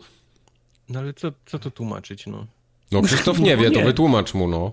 No 0.89 0.99
ale 0.99 1.13
co, 1.13 1.31
co 1.45 1.59
to 1.59 1.71
tłumaczyć, 1.71 2.27
no? 2.27 2.47
No 2.91 3.01
Krzysztof 3.01 3.39
nie 3.39 3.57
No 3.57 3.63
wie, 3.63 3.71
to 3.71 3.81
wytłumacz 3.91 4.33
mu, 4.33 4.47
no. 4.47 4.71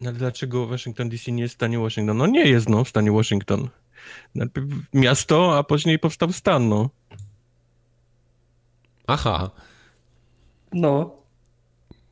No 0.00 0.10
ale 0.10 0.18
dlaczego 0.18 0.66
Waszyngton 0.66 1.08
DC 1.08 1.32
nie 1.32 1.42
jest 1.42 1.54
w 1.54 1.58
stanie 1.58 1.78
Waszyngton? 1.78 2.16
No 2.16 2.26
nie 2.26 2.44
jest, 2.44 2.68
no, 2.68 2.84
w 2.84 2.88
stanie 2.88 3.12
Waszyngton. 3.12 3.68
Najpierw 4.34 4.66
miasto, 4.92 5.58
a 5.58 5.64
później 5.64 5.98
powstał 5.98 6.32
stan, 6.32 6.68
no. 6.68 6.90
Aha. 9.06 9.50
No. 10.72 11.16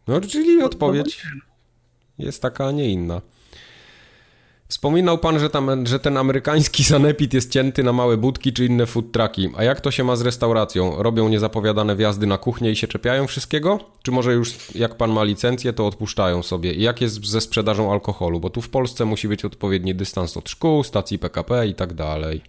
No, 0.06 0.20
czyli 0.20 0.62
odpowiedź 0.62 1.22
jest 2.18 2.42
taka, 2.42 2.66
a 2.66 2.70
nie 2.70 2.90
inna. 2.90 3.20
Wspominał 4.72 5.18
pan, 5.18 5.38
że, 5.38 5.50
tam, 5.50 5.86
że 5.86 6.00
ten 6.00 6.16
amerykański 6.16 6.84
sanepid 6.92 7.34
jest 7.34 7.50
cięty 7.50 7.82
na 7.82 7.92
małe 7.92 8.16
budki 8.16 8.52
czy 8.52 8.66
inne 8.66 8.86
food 8.86 9.12
trucki. 9.12 9.50
A 9.56 9.64
jak 9.64 9.80
to 9.80 9.90
się 9.90 10.04
ma 10.04 10.16
z 10.16 10.20
restauracją? 10.20 11.02
Robią 11.02 11.28
niezapowiadane 11.28 11.96
wjazdy 11.96 12.26
na 12.26 12.38
kuchnię 12.38 12.70
i 12.70 12.76
się 12.76 12.86
czepiają 12.86 13.26
wszystkiego? 13.26 13.78
Czy 14.02 14.10
może 14.10 14.32
już 14.32 14.74
jak 14.74 14.96
pan 14.96 15.10
ma 15.10 15.24
licencję, 15.24 15.72
to 15.72 15.86
odpuszczają 15.86 16.42
sobie? 16.42 16.74
I 16.74 16.82
jak 16.82 17.00
jest 17.00 17.26
ze 17.26 17.40
sprzedażą 17.40 17.92
alkoholu? 17.92 18.40
Bo 18.40 18.50
tu 18.50 18.62
w 18.62 18.68
Polsce 18.68 19.04
musi 19.04 19.28
być 19.28 19.44
odpowiedni 19.44 19.94
dystans 19.94 20.36
od 20.36 20.50
szkół, 20.50 20.84
stacji 20.84 21.18
PKP 21.18 21.66
i 21.66 21.74
tak 21.74 21.94
dalej. 21.94 22.42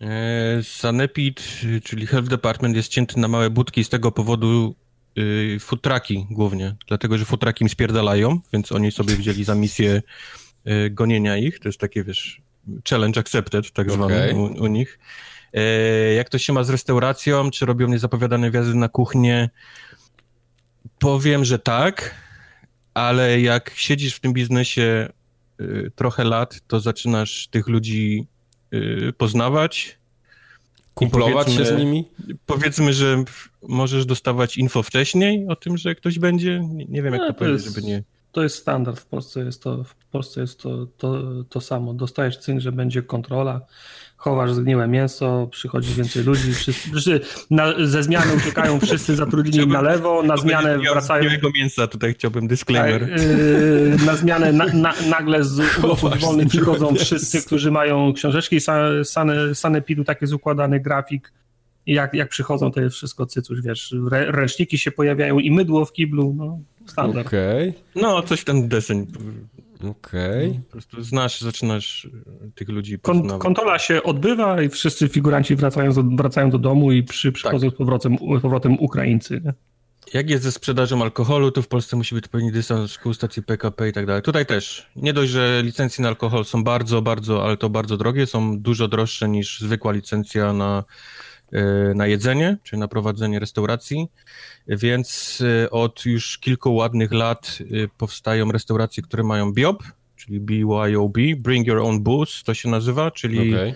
E, 0.00 0.62
Sanepid, 0.62 1.42
czyli 1.84 2.06
Health 2.06 2.28
Department 2.28 2.76
jest 2.76 2.88
cięty 2.88 3.20
na 3.20 3.28
małe 3.28 3.50
budki 3.50 3.84
z 3.84 3.88
tego 3.88 4.12
powodu 4.12 4.74
y, 5.18 5.56
food 5.60 5.82
trucki 5.82 6.26
głównie, 6.30 6.76
dlatego, 6.88 7.18
że 7.18 7.24
food 7.24 7.40
trucki 7.40 7.64
im 7.64 7.68
spierdalają, 7.68 8.40
więc 8.52 8.72
oni 8.72 8.92
sobie 8.92 9.16
wzięli 9.16 9.44
za 9.44 9.54
misję 9.54 10.02
gonienia 10.90 11.36
ich, 11.36 11.58
to 11.58 11.68
jest 11.68 11.80
takie, 11.80 12.04
wiesz, 12.04 12.40
challenge 12.88 13.20
accepted, 13.20 13.72
tak 13.72 13.90
zwany 13.90 14.14
Okej. 14.16 14.34
u, 14.34 14.42
u 14.44 14.66
nich. 14.66 14.98
E, 15.54 16.14
jak 16.14 16.28
to 16.28 16.38
się 16.38 16.52
ma 16.52 16.64
z 16.64 16.70
restauracją, 16.70 17.50
czy 17.50 17.66
robią 17.66 17.88
niezapowiadane 17.88 18.50
wjazdy 18.50 18.74
na 18.74 18.88
kuchnię? 18.88 19.50
Powiem, 20.98 21.44
że 21.44 21.58
tak, 21.58 22.14
ale 22.94 23.40
jak 23.40 23.72
siedzisz 23.74 24.14
w 24.14 24.20
tym 24.20 24.32
biznesie 24.32 25.08
y, 25.60 25.90
trochę 25.94 26.24
lat, 26.24 26.60
to 26.66 26.80
zaczynasz 26.80 27.48
tych 27.48 27.68
ludzi 27.68 28.26
y, 28.74 29.12
poznawać. 29.18 29.98
Kumplować 30.94 31.52
się 31.52 31.64
z 31.64 31.78
nimi? 31.78 32.08
Powiedzmy, 32.46 32.92
że 32.92 33.24
możesz 33.62 34.06
dostawać 34.06 34.56
info 34.56 34.82
wcześniej 34.82 35.46
o 35.48 35.56
tym, 35.56 35.76
że 35.78 35.94
ktoś 35.94 36.18
będzie. 36.18 36.60
Nie, 36.60 36.84
nie 36.84 37.02
wiem, 37.02 37.12
jak 37.12 37.22
No, 37.22 37.26
to 37.28 37.32
to 37.32 37.38
powiedzieć, 37.38 37.64
jest- 37.64 37.74
żeby 37.74 37.86
nie. 37.86 38.02
To 38.34 38.42
jest 38.42 38.56
standard. 38.56 39.00
W 39.00 39.06
Polsce 39.06 39.40
jest 39.40 39.62
to, 39.62 39.84
w 39.84 39.94
Polsce 39.94 40.40
jest 40.40 40.60
to, 40.60 40.86
to, 40.86 41.22
to 41.48 41.60
samo. 41.60 41.94
Dostajesz 41.94 42.38
cynk, 42.38 42.60
że 42.60 42.72
będzie 42.72 43.02
kontrola, 43.02 43.60
chowasz 44.16 44.52
zgniłe 44.52 44.88
mięso, 44.88 45.48
przychodzi 45.50 45.94
więcej 45.94 46.24
ludzi, 46.24 46.54
wszyscy, 46.54 46.90
wszyscy 46.90 47.20
na, 47.50 47.86
ze 47.86 48.02
zmiany 48.02 48.34
uciekają 48.36 48.80
wszyscy 48.80 49.16
zatrudnieni 49.16 49.66
na 49.66 49.82
lewo, 49.82 50.22
na 50.22 50.36
zmianę 50.36 50.78
wracają. 50.78 51.24
Miłego 51.24 51.48
mięsa, 51.54 51.86
tutaj 51.86 52.14
chciałbym 52.14 52.48
disclaimer. 52.48 53.00
Tak, 53.00 53.10
yy, 53.10 53.96
na 54.06 54.16
zmianę 54.16 54.52
na, 54.52 54.66
na, 54.66 54.94
nagle 55.08 55.44
z 55.44 55.60
urlopów 55.78 56.20
wolnych 56.20 56.48
przychodzą 56.48 56.94
wszyscy, 56.94 57.42
którzy 57.42 57.70
mają 57.70 58.12
książeczki 58.12 58.56
sa- 58.60 59.04
sane, 59.04 59.54
sanepidu, 59.54 60.04
taki 60.04 60.24
jest 60.24 60.34
układany 60.34 60.80
grafik. 60.80 61.32
I 61.86 61.94
jak, 61.94 62.14
jak 62.14 62.28
przychodzą, 62.28 62.72
to 62.72 62.80
jest 62.80 62.96
wszystko 62.96 63.26
cycuś, 63.26 63.60
wiesz, 63.60 63.94
rę, 64.10 64.32
ręczniki 64.32 64.78
się 64.78 64.90
pojawiają 64.90 65.38
i 65.38 65.50
mydło 65.50 65.84
w 65.84 65.92
kiblu, 65.92 66.34
no, 66.36 66.58
standard. 66.86 67.26
Okej, 67.26 67.74
No, 67.94 68.22
coś 68.22 68.44
ten 68.44 68.68
deseń. 68.68 69.06
okej. 69.90 70.60
Po 70.66 70.72
prostu 70.72 71.02
znasz, 71.02 71.40
zaczynasz 71.40 72.04
y, 72.04 72.10
tych 72.54 72.68
ludzi 72.68 72.98
Kon, 72.98 73.38
kontrola 73.38 73.78
się 73.78 74.02
odbywa 74.02 74.62
i 74.62 74.68
wszyscy 74.68 75.08
figuranci 75.08 75.56
wracają 75.56 75.92
do, 75.92 76.02
wracają 76.02 76.50
do 76.50 76.58
domu 76.58 76.92
i 76.92 77.02
przy, 77.02 77.32
przychodzą 77.32 77.70
z 77.70 77.74
powrotem, 77.74 78.16
powrotem 78.42 78.78
Ukraińcy. 78.80 79.40
Nie? 79.44 79.54
Jak 80.14 80.30
jest 80.30 80.44
ze 80.44 80.52
sprzedażą 80.52 81.02
alkoholu, 81.02 81.50
to 81.50 81.62
w 81.62 81.68
Polsce 81.68 81.96
musi 81.96 82.14
być 82.14 82.24
odpowiedni 82.24 82.52
dystans 82.52 82.90
szkół, 82.90 83.14
stacji 83.14 83.42
PKP 83.42 83.88
i 83.88 83.92
tak 83.92 84.06
dalej. 84.06 84.22
Tutaj 84.22 84.46
też. 84.46 84.86
Nie 84.96 85.12
dość, 85.12 85.32
że 85.32 85.62
licencje 85.64 86.02
na 86.02 86.08
alkohol 86.08 86.44
są 86.44 86.64
bardzo, 86.64 87.02
bardzo, 87.02 87.44
ale 87.44 87.56
to 87.56 87.70
bardzo 87.70 87.96
drogie, 87.96 88.26
są 88.26 88.58
dużo 88.60 88.88
droższe 88.88 89.28
niż 89.28 89.60
zwykła 89.60 89.92
licencja 89.92 90.52
na, 90.52 90.84
na 91.94 92.06
jedzenie, 92.06 92.56
czy 92.62 92.76
na 92.76 92.88
prowadzenie 92.88 93.38
restauracji. 93.38 94.08
Więc 94.68 95.40
y, 95.40 95.70
od 95.70 96.04
już 96.06 96.38
kilku 96.38 96.74
ładnych 96.74 97.12
lat 97.12 97.58
y, 97.60 97.88
powstają 97.98 98.52
restauracje, 98.52 99.02
które 99.02 99.22
mają 99.22 99.52
BIOB, 99.52 99.82
czyli 100.16 100.40
BYOB, 100.40 101.18
Bring 101.36 101.66
Your 101.66 101.78
Own 101.78 102.02
Booze, 102.02 102.32
to 102.44 102.54
się 102.54 102.68
nazywa, 102.68 103.10
czyli 103.10 103.54
okej. 103.54 103.74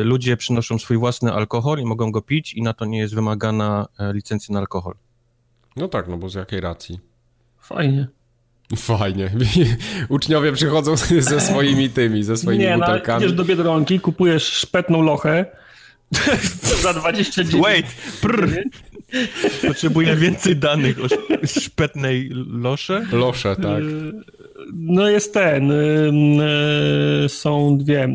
y, 0.00 0.04
ludzie 0.04 0.36
przynoszą 0.36 0.78
swój 0.78 0.96
własny 0.96 1.32
alkohol 1.32 1.78
i 1.78 1.84
mogą 1.84 2.12
go 2.12 2.22
pić 2.22 2.54
i 2.54 2.62
na 2.62 2.72
to 2.72 2.84
nie 2.84 2.98
jest 2.98 3.14
wymagana 3.14 3.88
e, 3.98 4.12
licencja 4.12 4.52
na 4.52 4.58
alkohol. 4.58 4.94
No 5.76 5.88
tak, 5.88 6.08
no 6.08 6.18
bo 6.18 6.28
z 6.28 6.34
jakiej 6.34 6.60
racji? 6.60 7.00
Fajnie. 7.60 8.08
Fajnie. 8.76 9.30
Uczniowie 10.08 10.52
przychodzą 10.52 10.96
ze 11.30 11.40
swoimi 11.40 11.90
tymi, 11.90 12.24
ze 12.24 12.36
swoimi 12.36 12.64
Nie, 12.64 12.76
no, 12.76 12.86
butelkami. 12.86 13.24
idziesz 13.24 13.36
do 13.36 13.44
Biedronki, 13.44 14.00
kupujesz 14.00 14.44
szpetną 14.44 15.02
lochę 15.02 15.46
za 16.82 16.94
29 16.94 17.64
Wait! 17.64 17.86
Prr. 18.22 18.62
Potrzebuję 19.66 20.16
więcej 20.16 20.56
danych 20.56 21.00
o 21.00 21.04
sz- 21.06 21.62
szpetnej 21.62 22.30
losze. 22.50 23.06
Losze, 23.12 23.56
tak. 23.56 23.82
Y, 23.82 24.12
No 24.72 25.08
jest 25.08 25.34
ten. 25.34 25.70
y, 25.70 26.10
y, 27.24 27.28
Są 27.28 27.78
dwie, 27.78 28.08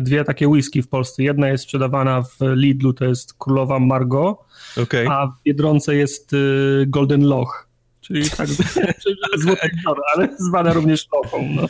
dwie 0.00 0.24
takie 0.24 0.48
whisky 0.48 0.82
w 0.82 0.88
Polsce. 0.88 1.22
Jedna 1.22 1.48
jest 1.48 1.64
sprzedawana 1.64 2.22
w 2.22 2.36
Lidlu, 2.54 2.92
to 2.92 3.04
jest 3.04 3.34
Królowa 3.38 3.78
Margot, 3.78 4.36
Okej. 4.82 5.06
a 5.10 5.26
w 5.26 5.42
Biedronce 5.44 5.94
jest 5.96 6.30
Golden 6.86 7.22
Loch. 7.24 7.68
Czyli 8.12 8.30
tak 8.36 8.48
złoty 9.42 9.70
kolor, 9.84 10.02
ale 10.14 10.28
zwane 10.38 10.74
również 10.74 11.06
lochą. 11.12 11.48
No. 11.54 11.68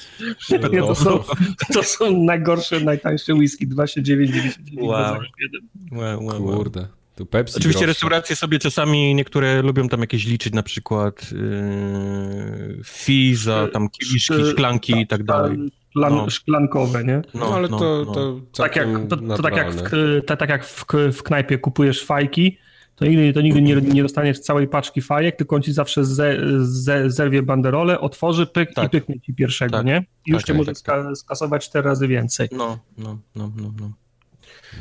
Nie, 0.72 0.80
to, 0.80 0.94
są, 0.94 1.24
to 1.72 1.82
są 1.82 2.24
najgorsze, 2.24 2.80
najtańsze 2.80 3.34
whisky. 3.34 3.66
2,999 3.66 4.80
Wow. 4.82 5.14
za 5.14 5.18
jeden. 5.40 5.60
Wow, 5.92 6.24
wow, 6.24 6.44
wow. 6.46 6.56
Kurde. 6.56 6.86
Tu 7.16 7.26
Pepsi 7.26 7.56
Oczywiście 7.56 7.86
restauracje 7.86 8.36
sobie 8.36 8.58
czasami 8.58 9.14
niektóre 9.14 9.62
lubią 9.62 9.88
tam 9.88 10.00
jakieś 10.00 10.26
liczyć, 10.26 10.52
na 10.52 10.62
przykład 10.62 11.32
yy, 11.32 12.80
fee 12.84 13.34
za 13.34 13.68
tam 13.72 13.88
kieliszki, 13.88 14.34
szklanki 14.50 15.00
i 15.00 15.06
tak 15.06 15.22
dalej. 15.22 15.58
szklan, 15.90 16.14
no. 16.14 16.30
szklankowe, 16.30 17.04
nie? 17.04 17.22
No, 17.34 17.54
ale 17.54 17.68
no, 17.68 17.78
to, 17.78 18.04
no. 18.06 18.12
to 18.12 18.40
Tak 18.56 18.76
jak, 18.76 18.88
to, 19.08 19.16
to 19.16 19.42
tak 19.42 19.56
jak, 19.56 19.72
w, 19.72 20.24
tak 20.26 20.48
jak 20.48 20.64
w, 20.64 20.84
w 21.12 21.22
knajpie 21.22 21.58
kupujesz 21.58 22.04
fajki, 22.04 22.58
to 22.96 23.04
nigdy, 23.04 23.32
to 23.32 23.40
nigdy 23.40 23.62
nie, 23.62 23.74
nie 23.76 24.02
dostaniesz 24.02 24.40
całej 24.40 24.68
paczki 24.68 25.02
fajek, 25.02 25.36
tylko 25.36 25.56
on 25.56 25.62
ci 25.62 25.72
zawsze 25.72 26.04
ze, 26.04 26.38
ze, 26.58 27.10
zerwie 27.10 27.42
banderolę, 27.42 28.00
otworzy 28.00 28.46
pyk 28.46 28.70
i 28.70 28.74
Tak. 28.74 28.90
pyknie 28.90 29.20
ci 29.20 29.34
pierwszego, 29.34 29.76
Tak. 29.76 29.86
nie? 29.86 30.04
I 30.26 30.30
już 30.30 30.42
Tak, 30.42 30.46
cię 30.46 30.52
tak, 30.52 30.58
może 30.58 30.66
tak, 30.66 30.78
ska, 30.78 31.14
skasować 31.14 31.68
cztery 31.68 31.88
razy 31.88 32.08
więcej. 32.08 32.48
No, 32.52 32.78
no, 32.98 33.18
no, 33.34 33.52
no, 33.56 33.72
no. 33.80 33.92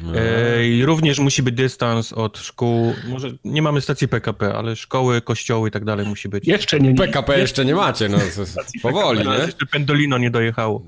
No. 0.04 0.16
E, 0.16 0.68
I 0.68 0.86
również 0.86 1.20
musi 1.20 1.44
być 1.44 1.56
dystans 1.56 2.14
od 2.14 2.38
szkół, 2.38 2.94
może 3.08 3.32
nie 3.44 3.62
mamy 3.62 3.82
stacji 3.82 4.08
PKP, 4.08 4.54
ale 4.54 4.76
szkoły, 4.76 5.22
kościoły 5.22 5.70
i 5.70 5.72
tak 5.72 5.86
dalej 5.86 6.06
musi 6.08 6.30
być. 6.30 6.48
Jeszcze 6.48 6.80
nie. 6.80 6.90
nie 6.90 6.96
PKP 6.96 7.40
jeszcze 7.40 7.66
nie 7.66 7.76
macie, 7.76 8.10
no 8.10 8.18
powoli, 8.82 9.20
Teraz 9.20 9.40
nie? 9.40 9.46
jeszcze 9.46 9.66
Pendolino 9.66 10.18
nie 10.18 10.32
dojechało. 10.32 10.86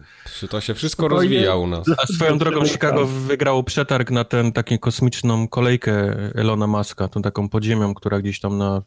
To 0.49 0.61
się 0.61 0.73
wszystko 0.73 1.07
rozwija 1.07 1.55
u 1.55 1.67
nas. 1.67 1.85
A 1.97 2.07
swoją 2.07 2.37
drogą 2.37 2.65
Chicago 2.65 3.05
wygrało 3.05 3.63
przetarg 3.63 4.11
na 4.11 4.23
tę 4.23 4.51
taką 4.51 4.77
kosmiczną 4.77 5.47
kolejkę 5.47 6.15
Elona 6.35 6.67
Muska, 6.67 7.07
tą 7.07 7.21
taką 7.21 7.49
podziemią, 7.49 7.93
która 7.93 8.19
gdzieś 8.19 8.39
tam 8.39 8.57
na, 8.57 8.81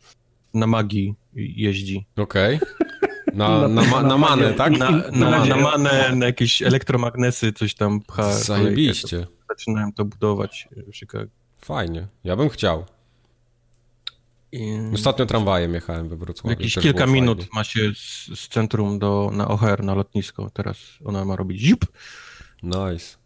na 0.55 0.67
magii 0.67 1.15
jeździ. 1.35 2.07
Okej. 2.17 2.59
Na, 3.35 3.69
na, 3.69 3.83
ma, 3.85 4.03
na 4.03 4.19
manę, 4.19 4.53
tak? 4.53 4.79
Na, 4.79 4.91
na, 5.13 5.45
na 5.45 5.57
manę, 5.57 6.13
na 6.15 6.27
jakieś 6.27 6.63
elektromagnesy, 6.63 7.53
coś 7.53 7.75
tam 7.75 8.01
pcha. 8.01 8.23
kolejkę. 8.23 8.45
Zajebiście. 8.45 9.27
To 9.49 9.55
Zaczynałem 9.55 9.93
to 9.93 10.05
budować 10.05 10.69
w 10.93 10.97
Chicago. 10.97 11.31
Fajnie. 11.59 12.07
Ja 12.25 12.37
bym 12.37 12.49
chciał. 12.49 12.85
I 14.53 14.79
Ostatnio 14.95 15.27
tramwajem 15.27 15.75
jechałem 15.75 16.09
we 16.09 16.17
Wrocławiu. 16.17 16.51
jakieś 16.59 16.75
kilka 16.75 17.07
minut 17.07 17.39
fajnie. 17.39 17.51
ma 17.55 17.65
się 17.65 17.81
z, 17.95 18.39
z 18.41 18.49
centrum 18.49 18.99
do, 18.99 19.31
na 19.33 19.47
O'Hare, 19.49 19.85
na 19.85 19.95
lotnisko. 19.95 20.51
Teraz 20.51 20.79
ona 21.05 21.25
ma 21.25 21.37
robić 21.37 21.61
ziup. 21.61 21.87
Nice. 22.63 23.17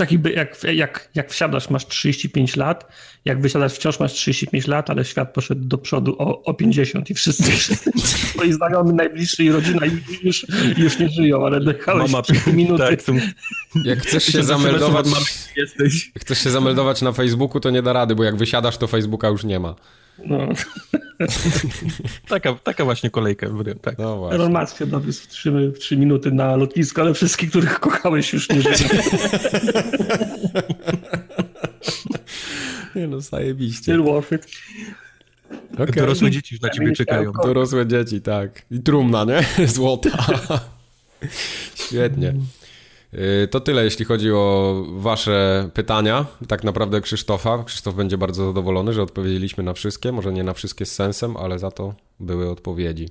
Taki 0.00 0.18
by, 0.18 0.32
jak, 0.32 0.64
jak, 0.74 1.10
jak 1.14 1.30
wsiadasz, 1.30 1.70
masz 1.70 1.86
35 1.86 2.56
lat, 2.56 2.92
jak 3.24 3.40
wysiadasz, 3.40 3.72
wciąż 3.72 4.00
masz 4.00 4.12
35 4.12 4.66
lat, 4.66 4.90
ale 4.90 5.04
świat 5.04 5.32
poszedł 5.34 5.64
do 5.64 5.78
przodu 5.78 6.16
o, 6.18 6.42
o 6.42 6.54
50 6.54 7.10
i 7.10 7.14
wszyscy, 7.14 7.74
twoi 8.34 8.52
znajomi, 8.52 8.94
najbliżsi 8.94 9.44
i 9.44 9.52
rodzina 9.52 9.86
już, 10.22 10.46
już 10.76 10.98
nie 10.98 11.08
żyją, 11.08 11.46
ale 11.46 11.60
dojechałeś 11.60 12.12
Mama, 12.12 12.22
w 12.22 12.26
3 12.26 12.52
minuty. 12.52 12.82
tak, 12.82 13.02
są, 13.02 13.18
Jak 13.84 13.98
chcesz 13.98 14.24
się 14.24 14.42
zameldować, 14.42 15.06
chcesz 16.20 16.38
się 16.42 16.50
zameldować 16.50 17.02
na 17.02 17.12
Facebooku, 17.12 17.60
to 17.60 17.70
nie 17.70 17.82
da 17.82 17.92
rady, 17.92 18.14
bo 18.14 18.24
jak 18.24 18.36
wysiadasz, 18.36 18.76
to 18.78 18.86
Facebooka 18.86 19.28
już 19.28 19.44
nie 19.44 19.60
ma. 19.60 19.74
No. 20.26 20.38
Taka, 22.28 22.54
taka 22.54 22.84
właśnie 22.84 23.10
kolejka. 23.10 23.48
w- 23.48 23.80
Tak. 23.80 23.98
No 23.98 24.16
właśnie. 24.18 24.34
Elon 24.44 24.52
Musk 24.60 24.78
się 24.78 24.86
dowiózł 24.86 25.22
w 25.22 25.26
3, 25.28 25.50
w 25.70 25.78
3 25.78 25.96
minuty 25.96 26.32
na 26.32 26.56
lotnisko, 26.56 27.02
ale 27.02 27.14
wszystkich, 27.14 27.50
których 27.50 27.80
kochałeś 27.80 28.32
już 28.32 28.48
nie 28.50 28.62
żyją. 28.62 28.74
Nie 32.94 33.06
no, 33.08 33.20
zajebiście. 33.20 33.82
Still 33.82 34.02
worth 34.02 34.32
it. 34.32 34.46
Okay. 35.74 35.86
Dorosłe 35.86 36.30
dzieci 36.30 36.54
już 36.54 36.62
na 36.62 36.70
ciebie 36.70 36.92
czekają. 36.92 37.32
Dorosłe 37.32 37.86
dzieci, 37.86 38.20
tak. 38.20 38.62
I 38.70 38.80
trumna, 38.80 39.24
nie? 39.24 39.66
Złota. 39.68 40.10
Świetnie. 41.74 42.34
Y, 43.14 43.48
To 43.48 43.60
tyle, 43.60 43.84
jeśli 43.84 44.04
chodzi 44.04 44.32
o 44.32 44.74
wasze 44.92 45.70
pytania. 45.74 46.26
Tak 46.48 46.64
naprawdę 46.64 47.00
Krzysztofa. 47.00 47.64
Krzysztof 47.64 47.94
będzie 47.94 48.18
bardzo 48.18 48.46
zadowolony, 48.46 48.92
że 48.92 49.02
odpowiedzieliśmy 49.02 49.64
na 49.64 49.72
wszystkie. 49.72 50.12
Może 50.12 50.32
nie 50.32 50.44
na 50.44 50.52
wszystkie 50.52 50.86
z 50.86 50.92
sensem, 50.94 51.36
ale 51.36 51.58
za 51.58 51.70
to 51.70 51.94
były 52.20 52.50
odpowiedzi. 52.50 53.08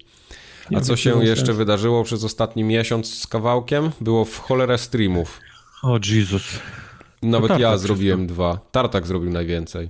A 0.76 0.82
co 0.82 0.96
się 0.96 1.26
jeszcze 1.26 1.54
wydarzyło 1.54 2.04
przez 2.04 2.24
ostatni 2.24 2.64
miesiąc 2.64 3.20
z 3.20 3.28
kawałkiem? 3.28 3.92
Było 4.02 4.26
w 4.26 4.38
cholerę 4.40 4.78
streamów. 4.78 5.40
O 5.84 6.00
Jezus. 6.12 6.60
Nawet 7.24 7.50
ja 7.50 7.56
wszystko. 7.58 7.78
zrobiłem 7.78 8.28
dwa. 8.28 8.60
Tartak 8.72 9.08
zrobił 9.08 9.30
najwięcej. 9.32 9.90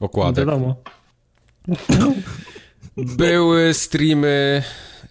Okładek. 0.00 0.46
Wiadomo. 0.46 0.76
Były 2.96 3.74
streamy. 3.74 4.62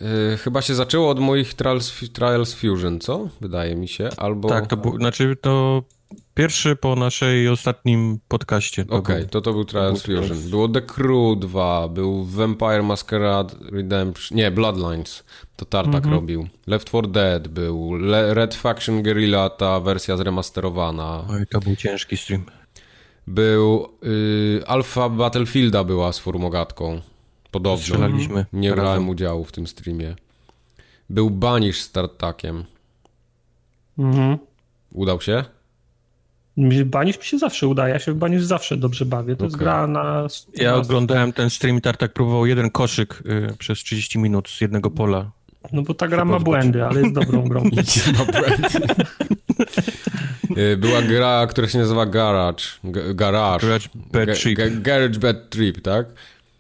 Y, 0.02 0.38
chyba 0.38 0.62
się 0.62 0.76
zaczęło 0.76 1.10
od 1.10 1.20
moich 1.20 1.54
Trials, 1.54 1.94
Trials 2.14 2.54
Fusion, 2.54 3.00
co? 3.00 3.30
Wydaje 3.42 3.76
mi 3.76 3.88
się. 3.88 4.10
Albo. 4.18 4.50
Tak, 4.50 4.68
to 4.68 4.78
był, 4.78 4.98
znaczy 4.98 5.36
to 5.42 5.84
pierwszy 6.34 6.76
po 6.76 6.96
naszej 6.96 7.50
ostatnim 7.50 8.20
podcaście. 8.28 8.86
Okej, 8.90 9.20
był. 9.20 9.28
to 9.30 9.42
to 9.42 9.54
był 9.54 9.66
Trials 9.66 10.02
to 10.02 10.08
był 10.08 10.18
Fusion. 10.18 10.36
Trials. 10.38 10.50
Było 10.52 10.68
The 10.70 10.82
Crew 10.82 11.40
2, 11.40 11.88
był 11.88 12.24
Vampire 12.26 12.84
Masquerade 12.84 13.56
Redemption. 13.72 14.38
Nie, 14.38 14.52
Bloodlines. 14.52 15.24
To 15.56 15.66
Tartak 15.66 15.96
Mhm. 15.96 16.14
robił. 16.14 16.48
Left 16.68 16.88
4 16.88 17.08
Dead 17.08 17.48
był. 17.48 17.96
Le 17.96 18.34
Red 18.34 18.56
Faction 18.56 19.04
Guerrilla, 19.04 19.50
ta 19.50 19.80
wersja 19.80 20.18
zremasterowana. 20.18 21.26
Oj, 21.30 21.48
to 21.50 21.60
był 21.60 21.76
ciężki 21.76 22.18
stream. 22.18 22.44
Był. 23.28 23.88
Y, 24.04 24.64
Alpha 24.68 25.10
Battlefielda 25.10 25.84
była 25.84 26.14
z 26.14 26.20
formogatką. 26.20 27.02
Podobno. 27.52 27.78
Strzelaliśmy. 27.84 28.46
Nie 28.54 28.70
razem. 28.70 28.84
brałem 28.84 29.10
udziału 29.10 29.46
w 29.46 29.52
tym 29.52 29.68
streamie. 29.68 30.16
Był 31.10 31.30
Banish 31.30 31.82
z 31.82 31.92
Tartakiem. 31.92 32.64
Mhm. 34.00 34.38
Udał 34.94 35.22
się? 35.22 35.44
Banisz 36.86 37.18
mi 37.18 37.24
się 37.24 37.38
zawsze 37.38 37.68
udaje, 37.68 37.94
ja 37.94 38.00
się 38.00 38.12
w 38.14 38.16
Banisz 38.16 38.44
zawsze 38.44 38.78
dobrze 38.78 39.06
bawię. 39.06 39.36
To 39.36 39.44
jest 39.44 39.56
Okej. 39.56 39.66
gra 39.66 39.88
na... 39.88 40.28
Ja 40.54 40.76
oglądałem 40.76 41.34
ten 41.34 41.50
stream 41.50 41.78
i 41.78 41.82
Tartak 41.82 42.14
próbował 42.14 42.46
jeden 42.46 42.70
koszyk 42.70 43.24
y, 43.26 43.58
przez 43.58 43.80
30 43.80 44.20
minut 44.20 44.50
z 44.50 44.62
jednego 44.62 44.92
pola. 44.92 45.32
No 45.72 45.82
bo 45.82 45.94
ta 45.94 46.08
gra 46.08 46.26
ma 46.26 46.40
błędy, 46.40 46.86
ale 46.86 47.02
jest 47.02 47.14
dobrą 47.14 47.42
grą. 47.48 47.64
Ma 48.18 48.26
błędy. 48.26 48.68
Y, 50.74 50.78
Była 50.78 51.02
gra, 51.02 51.48
która 51.50 51.68
się 51.68 51.78
nazywa 51.78 52.06
Garage. 52.06 52.64
G- 52.84 53.16
Garage. 53.16 53.68
Garage 53.68 53.90
Bad 53.96 54.40
Trip. 54.40 54.60
ga- 54.60 54.82
Garage 54.82 55.20
Bad 55.20 55.50
Trip, 55.50 55.82
tak? 55.82 56.08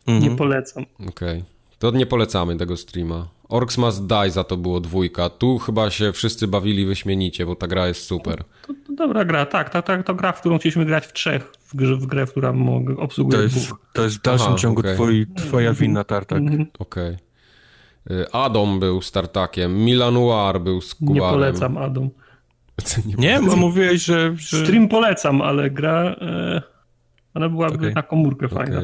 Nie 0.08 0.32
polecam. 0.32 0.86
Okej. 1.10 1.43
To 1.80 1.91
nie 1.91 2.06
polecamy 2.06 2.58
tego 2.58 2.78
streama. 2.78 3.28
Orcs 3.50 3.78
Must 3.78 4.08
Die 4.08 4.32
za 4.32 4.43
to 4.43 4.58
było 4.58 4.80
dwójka. 4.80 5.30
Tu 5.30 5.58
chyba 5.58 5.89
się 5.89 6.13
wszyscy 6.13 6.48
bawili 6.48 6.86
wyśmienicie, 6.86 7.46
bo 7.46 7.56
ta 7.56 7.67
gra 7.67 7.88
jest 7.88 8.02
super. 8.04 8.43
To, 8.67 8.74
to 8.88 8.93
dobra 8.96 9.26
gra, 9.26 9.46
tak, 9.46 9.70
tak, 9.70 9.86
tak, 9.86 10.06
to 10.06 10.15
gra, 10.15 10.32
w 10.32 10.39
którą 10.39 10.60
chcieliśmy 10.60 10.86
grać 10.86 11.06
w 11.06 11.13
trzech, 11.13 11.52
w 11.60 11.76
grze, 11.76 11.96
w 11.96 12.06
grę, 12.06 12.26
która 12.26 12.54
mogę, 12.54 12.98
obsługuje 12.98 13.38
To 13.38 13.43
jest, 13.43 13.72
to 13.93 14.04
jest 14.04 14.17
w 14.17 14.22
dalszym 14.22 14.48
Aha, 14.48 14.58
ciągu 14.58 14.80
okej. 14.80 14.96
twoi, 14.96 15.28
twoja 15.36 15.74
wina, 15.74 16.04
Tartak. 16.04 16.39
Mhm. 16.39 16.65
Okej. 16.80 17.17
Y, 18.12 18.32
Adam 18.32 18.80
był 18.80 19.02
z 19.02 19.12
Tartakiem. 19.12 19.86
Milanoir 19.86 20.62
był 20.62 20.82
z 20.82 21.02
Nie 21.02 21.08
Kubarem. 21.08 21.34
polecam, 21.34 21.78
Adam. 21.78 22.10
Nie, 23.17 23.39
bo 23.41 23.56
mówiłeś, 23.56 24.06
że... 24.06 24.34
że... 24.38 24.65
Stream 24.65 24.88
polecam, 24.88 25.41
ale 25.41 25.70
gra, 25.70 26.04
e, 26.22 26.62
ona 27.34 27.50
byłaby 27.50 27.76
Okej. 27.76 27.93
na 27.93 28.04
komórkę 28.04 28.48
fajna. 28.48 28.82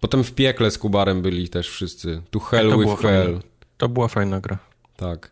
Potem 0.00 0.24
w 0.24 0.32
piekle 0.32 0.70
z 0.70 0.78
Kubarem 0.78 1.22
byli 1.22 1.48
też 1.48 1.68
wszyscy. 1.70 2.22
Tu 2.30 2.40
Hell 2.40 2.70
To 2.70 2.78
with 2.78 3.02
Hell. 3.02 3.24
fajne. 3.26 3.40
To 3.76 3.88
była 3.88 4.08
fajna 4.08 4.40
gra. 4.40 4.58
Tak. 4.96 5.30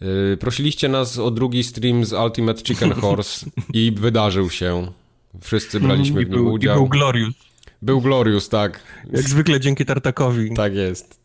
Yy, 0.00 0.36
prosiliście 0.40 0.88
nas 0.88 1.18
o 1.18 1.30
drugi 1.30 1.64
stream 1.64 2.04
z 2.04 2.12
Ultimate 2.12 2.62
Chicken 2.64 2.92
Horse 3.00 3.46
i 3.72 3.92
wydarzył 3.96 4.50
się. 4.50 4.92
Wszyscy 5.40 5.80
braliśmy 5.80 6.22
I 6.22 6.24
w 6.24 6.28
nim 6.28 6.36
był, 6.38 6.48
I 6.50 6.52
udział. 6.54 6.74
był 6.76 6.88
Glorious. 6.88 7.34
Był 7.82 8.00
Glorious, 8.00 8.48
tak. 8.48 8.80
Jak 9.12 9.22
zwykle 9.28 9.60
dzięki 9.60 9.84
Tartakowi. 9.84 10.54
Tak 10.54 10.74
jest. 10.74 11.20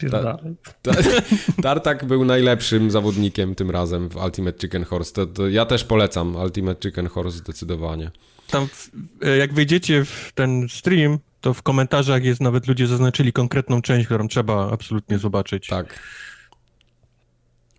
Spierdalaj. 0.00 0.34
Ta- 0.82 0.92
Tartak 1.62 2.04
był 2.04 2.24
najlepszym 2.24 2.90
zawodnikiem 2.90 3.54
tym 3.54 3.70
razem 3.70 4.08
w 4.08 4.16
Ultimate 4.16 4.58
Chicken 4.58 4.84
Horse. 4.84 5.12
To, 5.12 5.26
to 5.26 5.48
ja 5.48 5.66
też 5.66 5.84
polecam 5.84 6.36
Ultimate 6.36 6.80
Chicken 6.88 7.06
Horse 7.08 7.38
zdecydowanie. 7.38 8.10
Tam, 8.50 8.66
w- 8.68 8.90
e, 9.22 9.36
jak 9.36 9.54
wejdziecie 9.54 10.04
w 10.04 10.32
ten 10.34 10.66
stream, 10.68 11.18
to 11.40 11.54
w 11.54 11.62
komentarzach 11.62 12.24
jest 12.24 12.40
nawet 12.40 12.66
ludzie 12.68 12.86
zaznaczyli 12.86 13.32
konkretną 13.32 13.82
część, 13.82 14.06
którą 14.06 14.28
trzeba 14.28 14.70
absolutnie 14.72 15.18
zobaczyć. 15.18 15.66
Tak. 15.66 15.98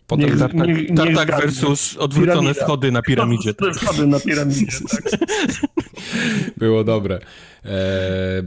Potem 0.07 0.25
Niech- 0.29 0.39
Tartak, 0.39 0.67
niech- 0.67 0.89
niech 0.89 1.15
Tartak 1.15 1.41
versus 1.41 1.97
odwrócone 1.97 2.33
Piramida. 2.35 2.63
schody 2.65 2.91
na 2.91 3.01
piramidzie. 3.01 3.53
Jest 3.61 3.79
schody 3.81 4.07
na 4.07 4.19
piramidzie, 4.19 4.65
tak. 4.91 5.19
było 6.57 6.83
dobre. 6.83 7.19
E, 7.65 7.69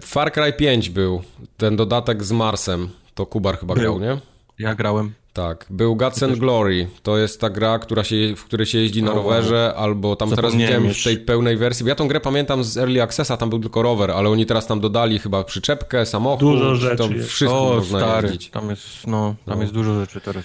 Far 0.04 0.32
Cry 0.32 0.52
5 0.52 0.90
był. 0.90 1.22
Ten 1.56 1.76
dodatek 1.76 2.24
z 2.24 2.32
Marsem. 2.32 2.88
To 3.14 3.26
Kubar 3.26 3.58
chyba 3.58 3.74
Był. 3.74 3.82
grał, 3.98 4.00
nie? 4.00 4.20
Ja 4.58 4.74
grałem. 4.74 5.12
Tak, 5.32 5.66
był 5.70 5.96
Guts 5.96 6.22
and 6.22 6.38
Glory. 6.38 6.88
To 7.02 7.18
jest 7.18 7.40
ta 7.40 7.50
gra, 7.50 7.78
która 7.78 8.04
się, 8.04 8.36
w 8.36 8.44
której 8.44 8.66
się 8.66 8.78
jeździ 8.78 9.02
na 9.02 9.12
rowerze, 9.14 9.74
albo 9.76 10.16
tam 10.16 10.30
teraz 10.30 10.54
widziałem 10.54 10.84
już. 10.84 11.00
w 11.00 11.04
tej 11.04 11.18
pełnej 11.18 11.56
wersji. 11.56 11.86
Ja 11.86 11.94
tą 11.94 12.08
grę 12.08 12.20
pamiętam 12.20 12.64
z 12.64 12.76
Early 12.78 13.02
Accessa, 13.02 13.36
tam 13.36 13.50
był 13.50 13.58
tylko 13.58 13.82
rower, 13.82 14.10
ale 14.10 14.28
oni 14.30 14.46
teraz 14.46 14.66
tam 14.66 14.80
dodali 14.80 15.18
chyba 15.18 15.44
przyczepkę, 15.44 16.06
samochód. 16.06 16.40
Dużo 16.40 16.74
rzeczy 16.74 16.96
to 16.96 17.08
wszystko 17.26 17.68
O, 17.70 17.74
można 17.74 17.98
stary, 17.98 18.28
jeździć. 18.28 18.50
tam 18.50 18.70
jest, 18.70 19.06
no, 19.06 19.34
tam 19.46 19.56
No. 19.56 19.62
jest 19.62 19.74
dużo 19.74 19.94
rzeczy 20.00 20.20
teraz. 20.20 20.44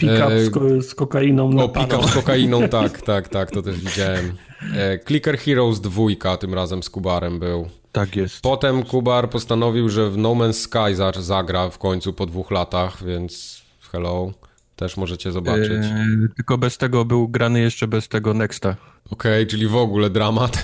Pick-up 0.00 0.32
E, 0.34 0.44
z, 0.44 0.50
ko- 0.50 0.82
z 0.82 0.94
kokainą 0.94 1.52
na 1.52 1.64
O, 1.64 1.68
pick-up 1.68 2.08
z 2.08 2.12
kokainą, 2.14 2.68
tak, 2.78 3.02
tak, 3.02 3.28
tak, 3.28 3.50
to 3.50 3.62
też 3.62 3.80
widziałem. 3.80 4.32
E, 4.76 4.98
Clicker 4.98 5.38
Heroes 5.38 5.80
2 5.80 6.36
tym 6.40 6.54
razem 6.54 6.82
z 6.82 6.90
Kubarem 6.90 7.38
był. 7.38 7.68
Tak 7.92 8.16
jest. 8.16 8.40
Potem 8.42 8.82
Kubar 8.82 9.30
postanowił, 9.30 9.88
że 9.88 10.10
w 10.10 10.16
No 10.16 10.28
Man's 10.30 10.52
Sky 10.52 10.94
za- 10.96 11.12
zagra 11.22 11.70
w 11.70 11.78
końcu 11.78 12.12
po 12.12 12.26
dwóch 12.26 12.50
latach, 12.50 13.04
więc 13.04 13.62
hello. 13.92 14.32
Też 14.76 14.96
możecie 14.96 15.32
zobaczyć. 15.32 15.72
E, 15.84 16.06
tylko 16.36 16.58
bez 16.58 16.78
tego 16.78 17.04
był 17.04 17.28
grany 17.28 17.60
jeszcze 17.60 17.88
bez 17.88 18.08
tego 18.08 18.34
Nexta. 18.34 18.76
Okej, 19.10 19.46
czyli 19.46 19.66
w 19.68 19.76
ogóle 19.76 20.10
dramat. 20.10 20.62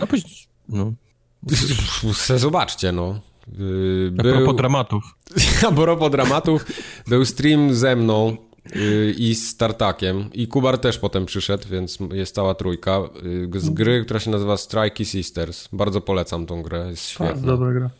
No, 0.00 0.06
później, 0.06 0.34
no. 0.68 0.92
Se 2.14 2.38
Zobaczcie, 2.38 2.92
no. 2.92 3.20
Yy, 3.58 4.12
A 4.18 4.22
propos 4.22 4.56
dramatów. 4.56 5.04
A 5.68 5.72
propos 5.72 6.10
dramatów, 6.10 6.64
był 7.08 7.24
stream 7.24 7.74
ze 7.74 7.96
mną 7.96 8.36
yy, 8.74 9.14
i 9.18 9.34
z 9.34 9.56
Tartakiem. 9.56 10.30
I 10.32 10.48
Kubar 10.48 10.78
też 10.78 10.98
potem 10.98 11.26
przyszedł, 11.26 11.68
więc 11.70 11.98
jest 12.12 12.34
cała 12.34 12.54
trójka. 12.54 13.00
Yy, 13.52 13.60
z 13.60 13.70
gry, 13.70 14.04
która 14.04 14.20
się 14.20 14.30
nazywa 14.30 14.56
Strikey 14.56 15.04
Sisters. 15.04 15.68
Bardzo 15.72 16.00
polecam 16.00 16.46
tą 16.46 16.62
grę, 16.62 16.86
jest 16.90 17.18
Bardzo 17.18 17.34
świetna. 17.34 17.52
dobra 17.52 17.72
gra. 17.72 17.90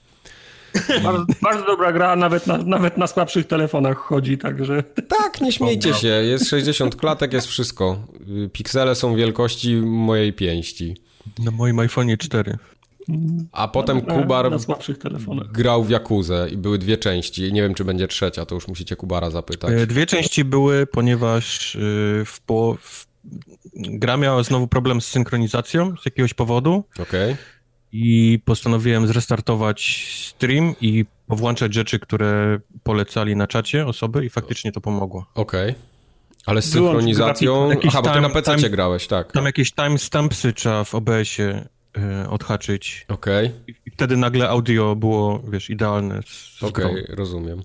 Bardzo, 1.03 1.25
bardzo 1.43 1.67
dobra 1.67 1.93
gra, 1.93 2.17
nawet 2.17 2.47
na, 2.47 2.59
nawet 2.59 2.97
na 2.99 3.07
słabszych 3.07 3.47
telefonach 3.47 3.97
chodzi, 3.99 4.39
także... 4.39 4.83
Tak, 5.09 5.41
nie 5.41 5.53
śmiejcie 5.53 5.95
się. 5.95 6.09
Jest 6.09 6.49
60 6.49 6.97
klatek, 6.97 7.33
jest 7.33 7.47
wszystko. 7.47 7.97
Yy, 8.27 8.49
Piksele 8.49 8.95
są 8.95 9.15
wielkości 9.17 9.77
mojej 9.77 10.33
pięści. 10.33 10.97
Na 11.39 11.51
moim 11.51 11.77
iPhone'ie 11.77 12.17
4. 12.19 12.59
A 13.53 13.69
potem 13.69 14.03
na, 14.07 14.15
Kubar 14.15 14.51
Na 14.51 14.59
słabszych 14.59 14.99
telefonach. 14.99 15.53
grał 15.53 15.85
w 15.85 15.91
Jakuzę 15.91 16.49
i 16.51 16.57
były 16.57 16.79
dwie 16.79 16.97
części. 16.99 17.53
Nie 17.53 17.63
wiem, 17.63 17.75
czy 17.75 17.85
będzie 17.85 18.09
trzecia, 18.09 18.47
to 18.47 18.55
już 18.55 18.69
musicie 18.69 18.97
Kubara 18.97 19.31
zapytać. 19.31 19.71
E, 19.73 19.87
Dwie 19.87 20.07
części 20.07 20.45
były, 20.45 20.87
ponieważ 20.87 21.75
y, 21.75 21.79
w 22.27 22.41
po... 22.47 22.77
w... 22.81 23.07
gra 23.75 24.17
miała 24.17 24.43
znowu 24.43 24.67
problem 24.69 25.01
z 25.01 25.07
synchronizacją 25.07 25.95
z 26.03 26.05
jakiegoś 26.05 26.35
powodu 26.35 26.85
Okej. 26.99 27.37
i 27.93 28.39
postanowiłem 28.45 29.07
zrestartować 29.07 30.07
stream 30.27 30.75
i 30.81 31.05
powłączać 31.27 31.75
rzeczy, 31.75 31.99
które 31.99 32.59
polecali 32.83 33.37
na 33.37 33.47
czacie 33.47 33.87
osoby 33.87 34.25
i 34.25 34.31
faktycznie 34.31 34.73
to 34.73 34.81
pomogło. 34.81 35.27
Okej. 35.35 35.75
Ale 36.47 36.63
z 36.63 36.71
synchronizacją... 36.73 37.71
Aha, 37.89 38.03
bo 38.03 38.11
ty 38.11 38.21
na 38.21 38.29
PC 38.31 38.71
grałeś, 38.71 39.07
tak. 39.07 39.33
Tam 39.33 39.45
jakieś 39.47 39.73
timestampsy 39.73 40.53
trzeba 40.53 40.85
w 40.85 40.95
OBS-ie 40.95 41.69
odhaczyć 42.31 43.05
Okej, 43.09 43.51
i 43.87 43.91
wtedy 43.91 44.17
nagle 44.17 44.49
audio 44.49 44.97
było, 44.97 45.43
wiesz, 45.49 45.71
idealne 45.71 46.21
okej, 46.63 46.73
grą. 46.73 46.95
rozumiem. 47.09 47.63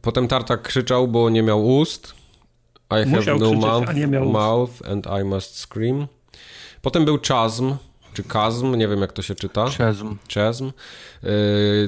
Potem 0.00 0.28
Tartak 0.28 0.62
krzyczał, 0.62 1.08
bo 1.08 1.30
nie 1.30 1.42
miał 1.42 1.66
ust. 1.76 2.14
I 2.90 2.94
have 2.94 3.06
Musiał 3.06 3.38
no 3.38 3.46
krzyczeć, 3.46 3.62
mouth, 3.64 3.88
a 3.88 3.92
nie 3.92 4.06
miał 4.06 4.22
ust. 4.22 4.32
mouth 4.32 4.70
and 4.90 5.06
I 5.20 5.24
must 5.24 5.66
scream. 5.66 6.06
Potem 6.82 7.04
był 7.04 7.18
Chasm, 7.28 7.74
czy 8.14 8.22
Kazm, 8.22 8.74
nie 8.74 8.88
wiem 8.88 9.00
jak 9.00 9.12
to 9.12 9.22
się 9.22 9.34
czyta. 9.34 9.64
Chasm. 9.78 10.16
Chasm. 10.34 10.70
Yy, 11.22 11.30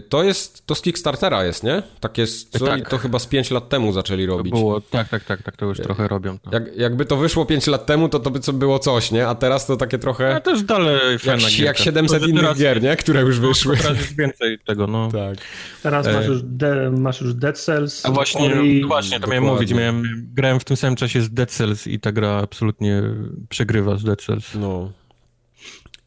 to 0.08 0.22
jest, 0.22 0.66
to 0.66 0.74
z 0.74 0.82
Kickstartera 0.82 1.44
jest, 1.44 1.62
nie? 1.62 1.82
Tak 2.00 2.18
jest, 2.18 2.58
co? 2.58 2.66
Tak. 2.66 2.80
I 2.80 2.82
to 2.82 2.98
chyba 2.98 3.18
z 3.18 3.26
5 3.26 3.50
lat 3.50 3.68
temu 3.68 3.92
zaczęli 3.92 4.26
To 4.26 4.36
robić. 4.36 4.52
było, 4.54 4.80
tak, 4.80 5.08
tak, 5.08 5.24
tak, 5.24 5.42
tak, 5.42 5.56
to 5.56 5.66
już 5.66 5.78
trochę 5.78 6.08
robią. 6.08 6.38
To. 6.38 6.50
Jak, 6.52 6.76
jakby 6.76 7.04
to 7.04 7.16
wyszło 7.16 7.46
5 7.46 7.66
lat 7.66 7.86
temu, 7.86 8.08
to 8.08 8.20
to 8.20 8.30
by 8.30 8.40
co 8.40 8.52
było 8.52 8.78
coś, 8.78 9.10
nie? 9.10 9.28
A 9.28 9.34
teraz 9.34 9.66
to 9.66 9.76
takie 9.76 9.98
trochę 9.98 10.34
A 10.36 10.40
to 10.40 10.50
jest 10.50 10.64
dalej 10.64 10.98
jak, 11.12 11.24
jak 11.42 11.50
gierka. 11.52 11.82
700 11.82 12.10
Tylko, 12.10 12.24
że 12.24 12.30
innych 12.30 12.42
teraz, 12.42 12.58
gier, 12.58 12.82
nie? 12.82 12.96
Które 12.96 13.20
już 13.20 13.40
wyszły. 13.40 13.76
Teraz 13.76 13.98
jest 13.98 14.16
więcej 14.16 14.58
tego, 14.58 14.86
no. 14.86 15.08
Tak. 15.12 15.38
Teraz 15.82 16.06
E. 16.06 16.12
masz 16.12 16.26
już, 16.26 16.42
de, 16.42 16.90
masz 16.90 17.20
już 17.20 17.34
Dead 17.34 17.58
Cells. 17.58 18.06
A 18.06 18.10
właśnie, 18.10 18.54
no 18.80 18.88
właśnie, 18.88 19.20
to 19.20 19.26
miałem 19.26 19.44
mówić, 19.44 19.72
miałem, 19.72 20.02
grałem 20.34 20.60
w 20.60 20.64
tym 20.64 20.76
samym 20.76 20.96
czasie 20.96 21.20
z 21.22 21.30
Dead 21.30 21.50
Cells 21.50 21.86
i 21.86 22.00
ta 22.00 22.12
gra 22.12 22.30
absolutnie 22.30 23.02
przegrywa 23.48 23.96
z 23.96 24.04
Dead 24.04 24.22
Cells. 24.22 24.54
No. 24.54 24.90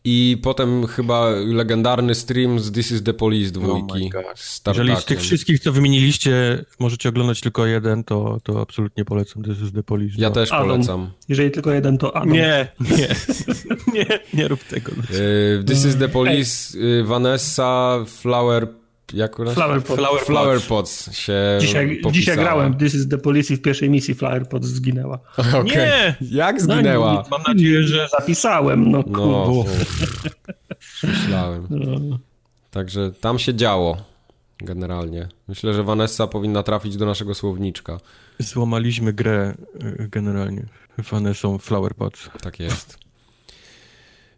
I 0.09 0.37
potem 0.41 0.87
chyba 0.87 1.29
legendarny 1.45 2.15
stream 2.15 2.59
z 2.59 2.71
This 2.71 2.91
is 2.91 3.03
the 3.03 3.13
Police 3.13 3.51
dwójki. 3.51 4.03
my 4.03 4.09
God. 4.09 4.39
z 4.39 4.61
Jeżeli 4.67 4.95
z 4.95 5.05
tych 5.05 5.19
wszystkich, 5.21 5.59
co 5.59 5.71
wymieniliście, 5.71 6.65
możecie 6.79 7.09
oglądać 7.09 7.41
tylko 7.41 7.65
jeden, 7.65 8.03
to, 8.03 8.37
to 8.43 8.61
absolutnie 8.61 9.05
polecam 9.05 9.43
This 9.43 9.59
is 9.61 9.71
the 9.71 9.83
Police. 9.83 10.15
Ja 10.17 10.27
No. 10.29 10.33
też 10.35 10.51
Adam. 10.51 10.67
polecam. 10.67 11.09
Jeżeli 11.29 11.51
tylko 11.51 11.73
jeden, 11.73 11.97
to 11.97 12.15
Adam. 12.15 12.31
Nie, 12.31 12.67
nie, 12.79 13.07
nie, 13.93 14.19
nie 14.33 14.47
rób 14.47 14.63
tego. 14.63 14.91
Yy, 15.11 15.63
This 15.63 15.85
is 15.85 15.97
the 15.97 16.09
Police, 16.09 16.77
yy, 16.79 17.03
Vanessa 17.03 17.97
Flower... 18.07 18.67
Jak? 19.13 19.35
Flower 19.35 19.83
Pot. 19.83 19.97
Flower 19.97 20.21
Flower 20.21 20.61
Pots 20.61 21.11
się 21.15 21.57
Dzisiaj, 21.61 22.01
dzisiaj 22.11 22.35
grałem 22.35 22.77
This 22.77 22.95
is 22.95 23.07
the 23.07 23.17
Police 23.17 23.55
w 23.55 23.61
pierwszej 23.61 23.89
misji 23.89 24.15
Flower 24.15 24.49
Pot 24.49 24.65
zginęła. 24.65 25.19
Okej. 25.61 25.75
Nie! 25.75 26.15
Jak 26.21 26.61
zginęła? 26.61 27.25
Mam 27.31 27.41
nadzieję, 27.47 27.83
że 27.83 28.07
Zapisałem, 28.19 28.91
no 28.91 29.03
No, 29.07 29.63
myślałem. 31.03 31.67
No. 31.69 32.19
Także 32.71 33.11
tam 33.21 33.39
się 33.39 33.55
działo. 33.55 33.97
Generalnie. 34.59 35.27
Myślę, 35.47 35.73
że 35.73 35.83
Vanessa 35.83 36.27
powinna 36.27 36.63
trafić 36.63 36.97
do 36.97 37.05
naszego 37.05 37.33
słowniczka. 37.33 37.99
złamaliśmy 38.39 39.13
grę 39.13 39.53
y, 39.83 40.07
generalnie. 40.11 40.65
Fane 41.03 41.33
są 41.33 41.57
Flower 41.57 41.95
Pots. 41.95 42.29
Tak 42.41 42.59
jest. 42.59 43.06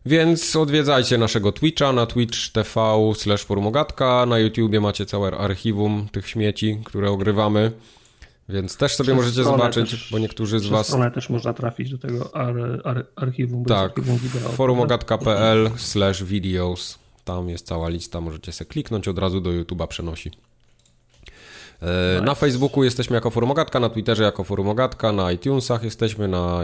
Więc 0.09 0.55
odwiedzajcie 0.55 1.17
naszego 1.17 1.51
Twitcha 1.51 1.93
na 1.93 2.05
twitch 2.05 2.37
TV 2.51 2.71
slash 3.15 3.43
formogatka. 3.43 4.25
Na 4.25 4.39
YouTubie 4.39 4.81
macie 4.81 5.05
całe 5.05 5.31
archiwum 5.37 6.07
tych 6.11 6.27
śmieci, 6.29 6.81
które 6.85 7.09
ogrywamy. 7.11 7.71
Więc 8.49 8.77
też 8.77 8.95
sobie 8.95 9.05
Przez 9.07 9.15
możecie 9.17 9.43
zobaczyć, 9.43 9.91
też- 9.91 10.09
bo 10.11 10.19
niektórzy 10.19 10.59
z 10.59 10.67
Was... 10.67 10.87
stronę 10.87 11.11
też 11.11 11.29
można 11.29 11.53
trafić 11.53 11.91
do 11.91 11.97
tego 11.97 12.35
ar, 12.35 12.55
ar, 12.83 13.05
archiwum. 13.15 13.65
Tak, 13.65 13.91
forumogatka.pl 14.55 15.69
slash 15.77 16.23
videos. 16.23 16.99
Tam 17.25 17.49
jest 17.49 17.65
cała 17.67 17.89
lista, 17.89 18.21
możecie 18.21 18.51
sobie 18.51 18.69
kliknąć, 18.69 19.07
od 19.07 19.19
razu 19.19 19.41
do 19.41 19.49
YouTube'a 19.49 19.87
przenosi. 19.87 20.31
E, 21.81 22.21
Na 22.21 22.35
Facebooku 22.35 22.83
jesteśmy 22.83 23.15
jako 23.15 23.29
Forumogatka, 23.29 23.79
na 23.79 23.89
Twitterze 23.89 24.23
jako 24.23 24.43
Forumogatka, 24.43 25.11
na 25.11 25.31
iTunesach 25.31 25.83
jesteśmy, 25.83 26.27
na, 26.27 26.59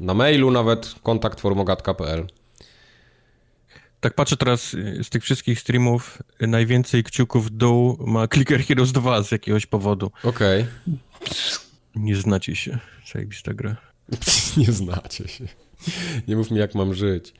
na 0.00 0.14
mailu 0.14 0.50
nawet, 0.50 0.94
kontakt 1.02 1.40
forumogatka.pl. 1.40 2.26
Tak 4.00 4.14
patrzę 4.14 4.36
teraz 4.36 4.74
y, 4.74 5.04
z 5.04 5.10
tych 5.10 5.22
wszystkich 5.24 5.60
streamów, 5.60 6.22
y, 6.42 6.46
najwięcej 6.46 7.04
kciuków 7.04 7.46
w 7.46 7.50
dół 7.50 7.96
ma 8.06 8.28
Clicker 8.34 8.64
Heroes 8.64 8.92
2 8.92 9.22
z 9.22 9.30
jakiegoś 9.32 9.66
powodu. 9.66 10.10
Okej. 10.24 10.66
Nie 11.94 12.16
znacie 12.16 12.56
się. 12.56 12.78
Zajebista 13.12 13.54
gra. 13.54 13.76
Nie 14.56 14.72
znacie 14.72 15.28
się. 15.28 15.48
Nie 16.28 16.36
mów 16.36 16.50
mi, 16.50 16.58
jak 16.58 16.74
mam 16.74 16.94
żyć. 16.94 17.32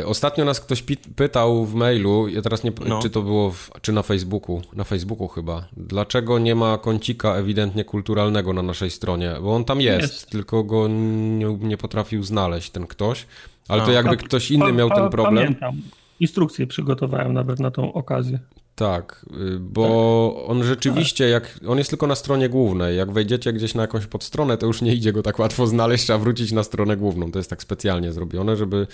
E, 0.00 0.06
Ostatnio 0.06 0.44
nas 0.44 0.60
ktoś 0.60 0.84
pytał 1.16 1.66
w 1.66 1.74
mailu, 1.74 2.28
ja 2.28 2.42
teraz 2.42 2.64
nie, 2.64 2.72
No. 2.86 3.02
czy 3.02 3.10
to 3.10 3.22
było, 3.22 3.50
w, 3.50 3.70
czy 3.82 3.92
na 3.92 4.02
Facebooku, 4.02 4.62
na 4.72 4.84
Facebooku 4.84 5.28
chyba, 5.28 5.68
dlaczego 5.76 6.38
nie 6.38 6.54
ma 6.54 6.78
kącika 6.78 7.34
ewidentnie 7.36 7.84
kulturalnego 7.84 8.52
na 8.52 8.62
naszej 8.62 8.90
stronie, 8.90 9.34
bo 9.42 9.54
on 9.54 9.64
tam 9.64 9.80
jest, 9.80 10.12
Jest. 10.12 10.30
tylko 10.30 10.64
go 10.64 10.88
nie, 10.88 11.58
nie 11.60 11.76
potrafił 11.76 12.22
znaleźć 12.22 12.70
ten 12.70 12.86
ktoś, 12.86 13.26
ale 13.72 13.82
to 13.84 13.92
jakby 13.92 14.16
ktoś 14.16 14.50
inny 14.50 14.72
miał 14.72 14.90
ten 14.90 15.10
problem. 15.10 15.44
Pamiętam. 15.44 15.82
Instrukcję 16.20 16.66
przygotowałem 16.66 17.32
nawet 17.32 17.60
na 17.60 17.70
tą 17.70 17.92
okazję. 17.92 18.38
Tak, 18.74 19.26
y, 19.54 19.58
bo 19.60 20.44
on 20.46 20.64
rzeczywiście, 20.64 21.28
jak 21.28 21.60
on 21.68 21.78
jest 21.78 21.90
tylko 21.90 22.06
na 22.06 22.14
stronie 22.14 22.48
głównej. 22.48 22.96
Jak 22.96 23.12
wejdziecie 23.12 23.52
gdzieś 23.52 23.74
na 23.74 23.82
jakąś 23.82 24.06
podstronę, 24.06 24.56
to 24.56 24.66
już 24.66 24.82
nie 24.82 24.94
idzie 24.94 25.12
go 25.12 25.22
tak 25.22 25.38
łatwo 25.38 25.66
znaleźć, 25.66 26.04
trzeba 26.04 26.18
wrócić 26.18 26.52
na 26.52 26.62
stronę 26.62 26.96
główną. 26.96 27.32
To 27.32 27.38
jest 27.38 27.50
tak 27.50 27.62
specjalnie 27.62 28.12
zrobione, 28.12 28.56
żeby 28.56 28.86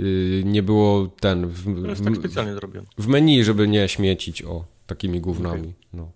y, 0.00 0.42
nie 0.46 0.62
było 0.62 1.06
ten. 1.20 1.46
W, 1.46 1.82
To 1.82 1.88
jest 1.88 2.02
w, 2.02 2.04
tak 2.04 2.16
specjalnie 2.16 2.54
zrobione. 2.54 2.86
w 2.98 3.06
menu, 3.08 3.44
żeby 3.44 3.68
nie 3.68 3.88
śmiecić 3.88 4.42
o 4.42 4.64
takimi 4.86 5.20
gównami. 5.20 5.72
No. 5.92 6.10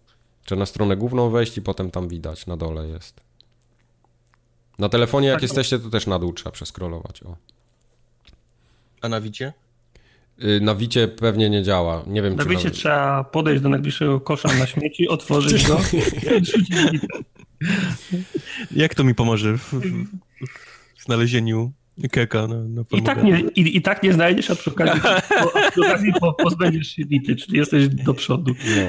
Trzeba 0.44 0.58
na 0.58 0.66
stronę 0.66 0.96
główną 0.96 1.30
wejść 1.30 1.58
i 1.58 1.62
potem 1.62 1.90
tam 1.90 2.08
widać, 2.08 2.46
na 2.46 2.56
dole 2.56 2.88
jest. 2.88 3.20
Na 4.78 4.88
telefonie, 4.88 5.28
jak 5.28 5.36
Tak. 5.36 5.42
jesteście, 5.42 5.78
to 5.78 5.90
też 5.90 6.06
na 6.06 6.18
dół 6.18 6.32
trzeba 6.32 6.50
przeskrolować. 6.50 7.22
O. 7.22 7.36
A 9.02 9.08
na 9.08 9.20
wicie? 9.20 9.52
Y, 10.44 10.60
Na 10.60 10.74
Wicie 10.74 11.08
pewnie 11.08 11.50
nie 11.50 11.62
działa. 11.62 12.04
Nie 12.06 12.22
wiem, 12.22 12.36
Na 12.36 12.44
czy 12.44 12.50
nawet... 12.50 12.72
trzeba 12.72 13.24
podejść 13.24 13.62
do 13.62 13.68
najbliższego 13.68 14.20
kosza 14.20 14.48
na 14.58 14.66
śmieci, 14.66 15.08
otworzyć 15.08 15.66
go 15.66 15.80
Jak 18.70 18.94
to 18.94 19.04
mi 19.04 19.14
pomoże 19.14 19.58
w, 19.58 19.72
w, 19.72 20.06
w 20.96 21.04
znalezieniu 21.04 21.72
keka 22.10 22.46
na, 22.46 22.56
na 22.56 22.82
I 22.90 23.02
tak, 23.02 23.24
nie, 23.24 23.40
i, 23.40 23.76
I 23.76 23.82
tak 23.82 24.02
nie 24.02 24.12
znajdziesz, 24.12 24.50
a 24.50 24.54
przy 24.54 24.70
okazji, 24.70 25.00
po, 25.28 25.56
a 25.56 25.70
przy 25.70 25.80
okazji 25.80 26.12
po, 26.20 26.32
pozbędziesz 26.32 26.88
się 26.88 27.02
lity, 27.02 27.36
czyli 27.36 27.58
jesteś 27.58 27.88
do 27.88 28.14
przodu. 28.14 28.54
No. 28.76 28.82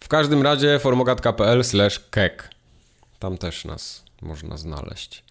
W 0.00 0.08
każdym 0.08 0.42
razie 0.42 0.78
formogatka.pl 0.78 1.64
slash 1.64 2.00
kek. 2.10 2.50
Tam 3.18 3.38
też 3.38 3.64
nas 3.64 4.04
można 4.22 4.56
znaleźć. 4.56 5.24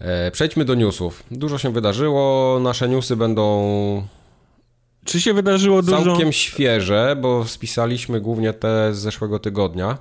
E, 0.00 0.30
przejdźmy 0.30 0.64
do 0.64 0.74
newsów. 0.74 1.22
Dużo 1.30 1.58
się 1.58 1.72
wydarzyło. 1.72 2.58
Nasze 2.60 2.88
newsy 2.88 3.16
będą 3.16 4.06
Czy 5.04 5.20
się 5.20 5.34
wydarzyło 5.34 5.82
dużo? 5.82 6.04
całkiem 6.04 6.32
świeże, 6.32 7.16
bo 7.20 7.44
spisaliśmy 7.44 8.20
głównie 8.20 8.52
te 8.52 8.94
z 8.94 8.98
zeszłego 8.98 9.38
tygodnia. 9.38 9.98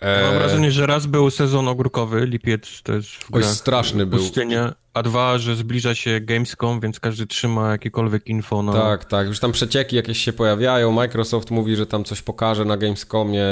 E, 0.00 0.22
Mam 0.22 0.34
wrażenie, 0.34 0.70
że 0.72 0.86
raz 0.86 1.06
był 1.06 1.30
sezon 1.30 1.68
ogórkowy, 1.68 2.26
lipiec 2.26 2.82
to 2.82 2.92
jest 2.92 3.08
w 3.10 3.34
Oj, 3.34 3.44
straszny 3.44 4.06
był. 4.06 4.18
pustynia, 4.18 4.74
a 4.94 5.02
dwa, 5.02 5.38
że 5.38 5.56
zbliża 5.56 5.94
się 5.94 6.20
Gamescom, 6.20 6.80
więc 6.80 7.00
każdy 7.00 7.26
trzyma 7.26 7.70
jakiekolwiek 7.70 8.26
info 8.26 8.62
na... 8.62 8.72
Tak, 8.72 9.04
tak. 9.04 9.26
Już 9.26 9.40
tam 9.40 9.52
przecieki 9.52 9.96
jakieś 9.96 10.18
się 10.18 10.32
pojawiają. 10.32 10.92
Microsoft 10.92 11.50
mówi, 11.50 11.76
że 11.76 11.86
tam 11.86 12.04
coś 12.04 12.22
pokaże 12.22 12.64
na 12.64 12.76
Gamescomie. 12.76 13.44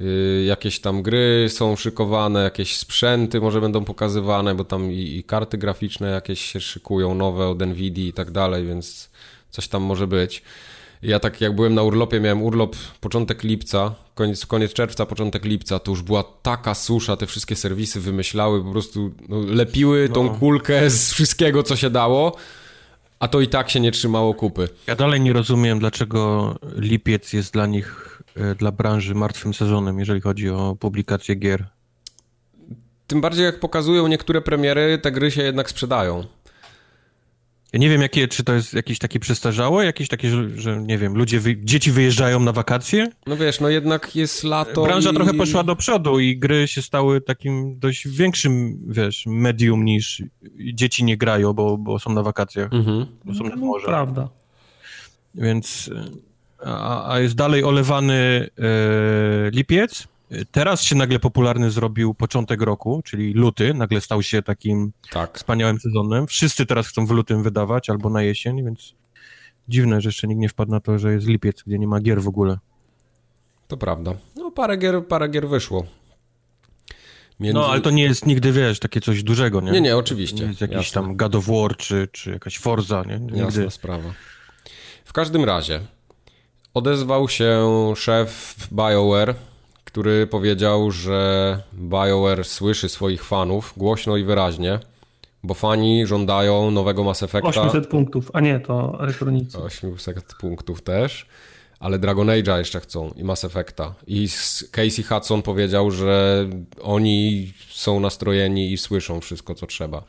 Y, 0.00 0.44
jakieś 0.46 0.80
tam 0.80 1.02
gry 1.02 1.46
są 1.48 1.76
szykowane, 1.76 2.42
jakieś 2.42 2.76
sprzęty 2.76 3.40
może 3.40 3.60
będą 3.60 3.84
pokazywane, 3.84 4.54
bo 4.54 4.64
tam 4.64 4.92
i, 4.92 5.16
i 5.16 5.24
karty 5.24 5.58
graficzne 5.58 6.10
jakieś 6.10 6.40
się 6.40 6.60
szykują, 6.60 7.14
nowe 7.14 7.48
od 7.48 7.60
Nvidia 7.60 8.04
i 8.04 8.12
tak 8.12 8.30
dalej, 8.30 8.66
więc 8.66 9.10
coś 9.50 9.68
tam 9.68 9.82
może 9.82 10.06
być. 10.06 10.42
Ja 11.02 11.20
tak 11.20 11.40
jak 11.40 11.54
byłem 11.54 11.74
na 11.74 11.82
urlopie, 11.82 12.20
miałem 12.20 12.42
urlop 12.42 12.76
początek 13.00 13.42
lipca, 13.42 13.94
koniec, 14.14 14.46
koniec 14.46 14.72
czerwca, 14.72 15.06
początek 15.06 15.44
lipca, 15.44 15.78
to 15.78 15.90
już 15.90 16.02
była 16.02 16.24
taka 16.42 16.74
susza, 16.74 17.16
te 17.16 17.26
wszystkie 17.26 17.56
serwisy 17.56 18.00
wymyślały, 18.00 18.64
po 18.64 18.70
prostu 18.70 19.12
no, 19.28 19.40
lepiły 19.40 20.08
tą 20.08 20.24
no. 20.24 20.34
kulkę 20.34 20.90
z 20.90 21.12
wszystkiego, 21.12 21.62
co 21.62 21.76
się 21.76 21.90
dało, 21.90 22.36
a 23.18 23.28
to 23.28 23.40
i 23.40 23.48
tak 23.48 23.70
się 23.70 23.80
nie 23.80 23.92
trzymało 23.92 24.34
kupy. 24.34 24.68
Ja 24.86 24.96
dalej 24.96 25.20
nie 25.20 25.32
rozumiem, 25.32 25.78
dlaczego 25.78 26.54
lipiec 26.76 27.32
jest 27.32 27.52
dla 27.52 27.66
nich, 27.66 28.13
dla 28.58 28.72
branży 28.72 29.14
martwym 29.14 29.54
sezonem, 29.54 29.98
jeżeli 29.98 30.20
chodzi 30.20 30.50
o 30.50 30.76
publikację 30.80 31.34
gier. 31.34 31.66
Tym 33.06 33.20
bardziej 33.20 33.44
jak 33.44 33.60
pokazują 33.60 34.06
niektóre 34.06 34.40
premiery, 34.40 34.98
te 34.98 35.12
gry 35.12 35.30
się 35.30 35.42
jednak 35.42 35.70
sprzedają. 35.70 36.24
Ja 37.74 37.80
nie 37.80 37.88
wiem, 37.88 38.02
jakie, 38.02 38.28
czy 38.28 38.44
to 38.44 38.54
jest 38.54 38.74
jakieś 38.74 38.98
takie 38.98 39.20
przestarzałe, 39.20 39.84
jakieś 39.84 40.08
takie, 40.08 40.30
że, 40.30 40.48
że 40.56 40.82
nie 40.82 40.98
wiem, 40.98 41.16
ludzie, 41.16 41.40
wy, 41.40 41.56
dzieci 41.64 41.92
wyjeżdżają 41.92 42.40
na 42.40 42.52
wakacje? 42.52 43.10
No 43.26 43.36
wiesz, 43.36 43.60
no 43.60 43.68
jednak 43.68 44.16
jest 44.16 44.44
lato 44.44 44.84
Branża 44.84 45.10
i... 45.10 45.14
trochę 45.14 45.34
poszła 45.34 45.62
do 45.64 45.76
przodu 45.76 46.20
i 46.20 46.38
gry 46.38 46.68
się 46.68 46.82
stały 46.82 47.20
takim 47.20 47.78
dość 47.78 48.08
większym, 48.08 48.78
wiesz, 48.88 49.24
medium 49.26 49.84
niż 49.84 50.22
dzieci 50.74 51.04
nie 51.04 51.16
grają, 51.16 51.52
bo, 51.52 51.78
bo 51.78 51.98
są 51.98 52.12
na 52.12 52.22
wakacjach, 52.22 52.72
mhm. 52.72 53.06
bo 53.24 53.34
są 53.34 53.44
na 53.44 53.56
no, 53.56 53.66
morze. 53.66 53.86
Prawda. 53.86 54.28
Więc, 55.34 55.90
a, 56.64 57.12
a 57.12 57.20
jest 57.20 57.34
dalej 57.34 57.64
olewany 57.64 58.48
e, 58.58 59.50
lipiec, 59.50 60.08
Teraz 60.52 60.82
się 60.82 60.96
nagle 60.96 61.18
popularny 61.18 61.70
zrobił 61.70 62.14
początek 62.14 62.62
roku, 62.62 63.02
czyli 63.04 63.32
luty, 63.32 63.74
nagle 63.74 64.00
stał 64.00 64.22
się 64.22 64.42
takim 64.42 64.92
tak. 65.10 65.38
wspaniałym 65.38 65.80
sezonem. 65.80 66.26
Wszyscy 66.26 66.66
teraz 66.66 66.88
chcą 66.88 67.06
w 67.06 67.10
lutym 67.10 67.42
wydawać 67.42 67.90
albo 67.90 68.10
na 68.10 68.22
jesień, 68.22 68.64
więc 68.64 68.94
dziwne, 69.68 70.00
że 70.00 70.08
jeszcze 70.08 70.26
nikt 70.26 70.40
nie 70.40 70.48
wpadł 70.48 70.70
na 70.70 70.80
to, 70.80 70.98
że 70.98 71.12
jest 71.12 71.26
lipiec, 71.26 71.62
gdzie 71.66 71.78
nie 71.78 71.86
ma 71.86 72.00
gier 72.00 72.22
w 72.22 72.28
ogóle. 72.28 72.58
To 73.68 73.76
prawda. 73.76 74.14
No 74.36 74.50
parę 74.50 74.76
gier, 74.76 75.06
parę 75.06 75.28
gier 75.28 75.48
wyszło. 75.48 75.84
Między... 77.40 77.54
No, 77.54 77.66
ale 77.66 77.80
to 77.80 77.90
nie 77.90 78.02
jest 78.02 78.26
nigdy, 78.26 78.52
wiesz, 78.52 78.78
takie 78.78 79.00
coś 79.00 79.22
dużego, 79.22 79.60
nie? 79.60 79.70
Nie, 79.70 79.80
nie, 79.80 79.96
oczywiście. 79.96 80.42
Nie 80.42 80.48
jest 80.48 80.60
jakiś 80.60 80.76
jasne. 80.76 81.02
tam 81.02 81.16
God 81.16 81.34
of 81.34 81.46
War, 81.46 81.76
czy, 81.76 82.08
czy 82.12 82.30
jakaś 82.30 82.58
Forza, 82.58 83.02
nie? 83.06 83.18
Nigdy. 83.18 83.38
Jasna 83.38 83.70
sprawa. 83.70 84.12
W 85.04 85.12
każdym 85.12 85.44
razie 85.44 85.80
odezwał 86.74 87.28
się 87.28 87.66
szef 87.96 88.56
BioWare, 88.72 89.34
który 89.84 90.26
powiedział, 90.26 90.90
że 90.90 91.58
BioWare 91.74 92.44
słyszy 92.44 92.88
swoich 92.88 93.24
fanów 93.24 93.74
głośno 93.76 94.16
i 94.16 94.24
wyraźnie, 94.24 94.78
bo 95.42 95.54
fani 95.54 96.06
żądają 96.06 96.70
nowego 96.70 97.04
Mass 97.04 97.22
Effecta. 97.22 97.48
800 97.48 97.86
punktów, 97.86 98.30
a 98.32 98.40
nie, 98.40 98.60
to 98.60 98.98
elektronicy. 99.00 99.58
800 99.58 100.34
punktów 100.40 100.82
też, 100.82 101.26
ale 101.80 101.98
Dragon 101.98 102.26
Age'a 102.26 102.58
jeszcze 102.58 102.80
chcą 102.80 103.10
i 103.16 103.24
Mass 103.24 103.44
Effecta. 103.44 103.94
I 104.06 104.28
Casey 104.70 105.02
Hudson 105.02 105.42
powiedział, 105.42 105.90
że 105.90 106.46
oni 106.82 107.52
są 107.70 108.00
nastrojeni 108.00 108.72
i 108.72 108.78
słyszą 108.78 109.20
wszystko, 109.20 109.54
co 109.54 109.66
trzeba. 109.66 110.02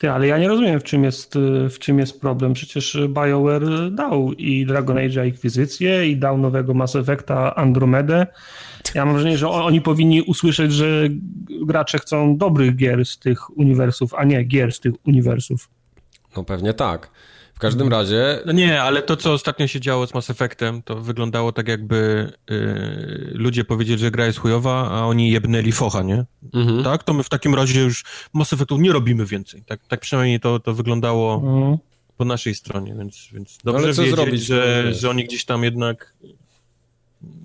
Ty, 0.00 0.10
ale 0.10 0.26
ja 0.26 0.38
nie 0.38 0.48
rozumiem, 0.48 0.80
w 0.80 0.82
czym 0.84 1.04
jest, 1.04 1.34
w 1.70 1.78
czym 1.78 1.98
jest 1.98 2.20
problem. 2.20 2.52
Przecież 2.52 2.98
BioWare 3.08 3.90
dał 3.90 4.32
i 4.32 4.66
Dragon 4.66 4.96
Age'a 4.96 5.26
Inkwizycję, 5.26 6.08
i 6.08 6.16
dał 6.16 6.38
nowego 6.38 6.74
Mass 6.74 6.96
Effecta 6.96 7.54
Andromedę. 7.54 8.26
Ja 8.94 9.04
mam 9.04 9.14
wrażenie, 9.14 9.38
że 9.38 9.48
oni 9.48 9.80
powinni 9.80 10.22
usłyszeć, 10.22 10.72
że 10.72 11.08
gracze 11.66 11.98
chcą 11.98 12.36
dobrych 12.36 12.76
gier 12.76 13.04
z 13.04 13.18
tych 13.18 13.58
uniwersów, 13.58 14.14
a 14.14 14.24
nie 14.24 14.44
gier 14.44 14.72
z 14.72 14.80
tych 14.80 14.92
uniwersów. 15.06 15.68
No 16.36 16.44
pewnie 16.44 16.74
tak. 16.74 17.10
W 17.60 17.62
każdym 17.62 17.86
mhm. 17.86 18.02
razie... 18.02 18.38
No 18.46 18.52
nie, 18.52 18.82
ale 18.82 19.02
to, 19.02 19.16
co 19.16 19.32
ostatnio 19.32 19.66
się 19.66 19.80
działo 19.80 20.06
z 20.06 20.14
Mass 20.14 20.30
Effectem, 20.30 20.82
to 20.82 20.96
wyglądało 20.96 21.52
tak, 21.52 21.68
jakby 21.68 22.32
yy, 22.50 23.30
ludzie 23.34 23.64
powiedzieli, 23.64 23.98
że 23.98 24.10
gra 24.10 24.26
jest 24.26 24.38
chujowa, 24.38 24.90
a 24.90 25.06
oni 25.06 25.30
jebnęli 25.30 25.72
focha, 25.72 26.02
nie? 26.02 26.24
Mhm. 26.54 26.84
Tak? 26.84 27.02
To 27.02 27.12
my 27.12 27.22
w 27.22 27.28
takim 27.28 27.54
razie 27.54 27.80
już 27.80 28.04
Mass 28.32 28.52
Effectu 28.52 28.78
nie 28.78 28.92
robimy 28.92 29.26
więcej. 29.26 29.62
Tak, 29.66 29.80
tak 29.88 30.00
przynajmniej 30.00 30.40
to, 30.40 30.60
to 30.60 30.74
wyglądało 30.74 31.34
mhm. 31.34 31.78
po 32.16 32.24
naszej 32.24 32.54
stronie, 32.54 32.94
więc, 32.98 33.28
więc 33.32 33.58
dobrze 33.64 33.84
ale 33.84 33.94
co 33.94 34.02
wiedzieć, 34.02 34.16
zrobić, 34.16 34.42
że, 34.42 34.94
że 34.94 35.10
oni 35.10 35.24
gdzieś 35.24 35.44
tam 35.44 35.64
jednak 35.64 36.14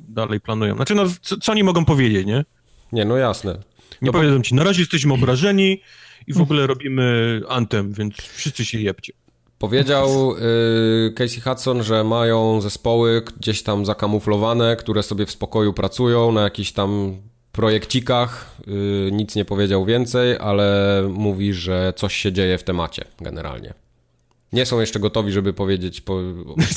dalej 0.08 0.42
planują. 0.42 0.76
Znaczy, 0.76 0.96
no, 0.96 1.04
co, 1.22 1.38
co 1.38 1.52
oni 1.52 1.64
mogą 1.64 1.86
powiedzieć, 1.86 2.28
nie? 2.28 2.46
Nie, 2.92 3.06
no 3.06 3.18
jasne. 3.18 3.54
Nie 4.02 4.06
no 4.06 4.12
powiedzą 4.12 4.42
ci, 4.42 4.56
na 4.56 4.64
razie 4.64 4.82
jesteśmy 4.82 5.14
obrażeni 5.14 5.82
i 6.28 6.34
w 6.34 6.42
ogóle 6.42 6.68
robimy 6.68 7.42
antem, 7.50 7.94
więc 7.94 8.16
wszyscy 8.16 8.66
się 8.66 8.80
jebcie. 8.80 9.14
Powiedział 9.66 10.36
y, 11.08 11.14
Casey 11.16 11.42
Hudson, 11.42 11.84
że 11.84 12.04
mają 12.04 12.62
zespoły 12.62 13.22
gdzieś 13.40 13.64
tam 13.64 13.86
zakamuflowane, 13.86 14.76
które 14.76 15.04
sobie 15.04 15.26
w 15.26 15.32
spokoju 15.32 15.74
pracują 15.74 16.32
na 16.32 16.42
jakichś 16.42 16.72
tam 16.72 17.18
projekcikach. 17.52 18.56
Y, 18.68 19.10
nic 19.12 19.36
nie 19.36 19.46
powiedział 19.46 19.86
więcej, 19.86 20.38
ale 20.38 21.02
mówi, 21.10 21.54
że 21.54 21.94
coś 21.96 22.16
się 22.16 22.32
dzieje 22.32 22.58
w 22.58 22.64
temacie 22.64 23.06
generalnie. 23.22 23.74
Nie 24.54 24.66
są 24.66 24.80
jeszcze 24.80 25.00
gotowi, 25.00 25.32
żeby 25.32 25.54
powiedzieć 25.54 26.02
po, 26.02 26.14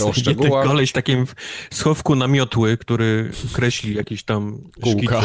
o 0.05 0.13
szczegółach. 0.21 0.67
Koleś 0.67 0.91
w 0.91 0.93
takim 0.93 1.27
schowku 1.71 2.15
namiotły, 2.15 2.77
który 2.77 3.31
kreśli 3.53 3.95
jakieś 3.95 4.23
tam 4.23 4.59
Kółka. 4.83 5.23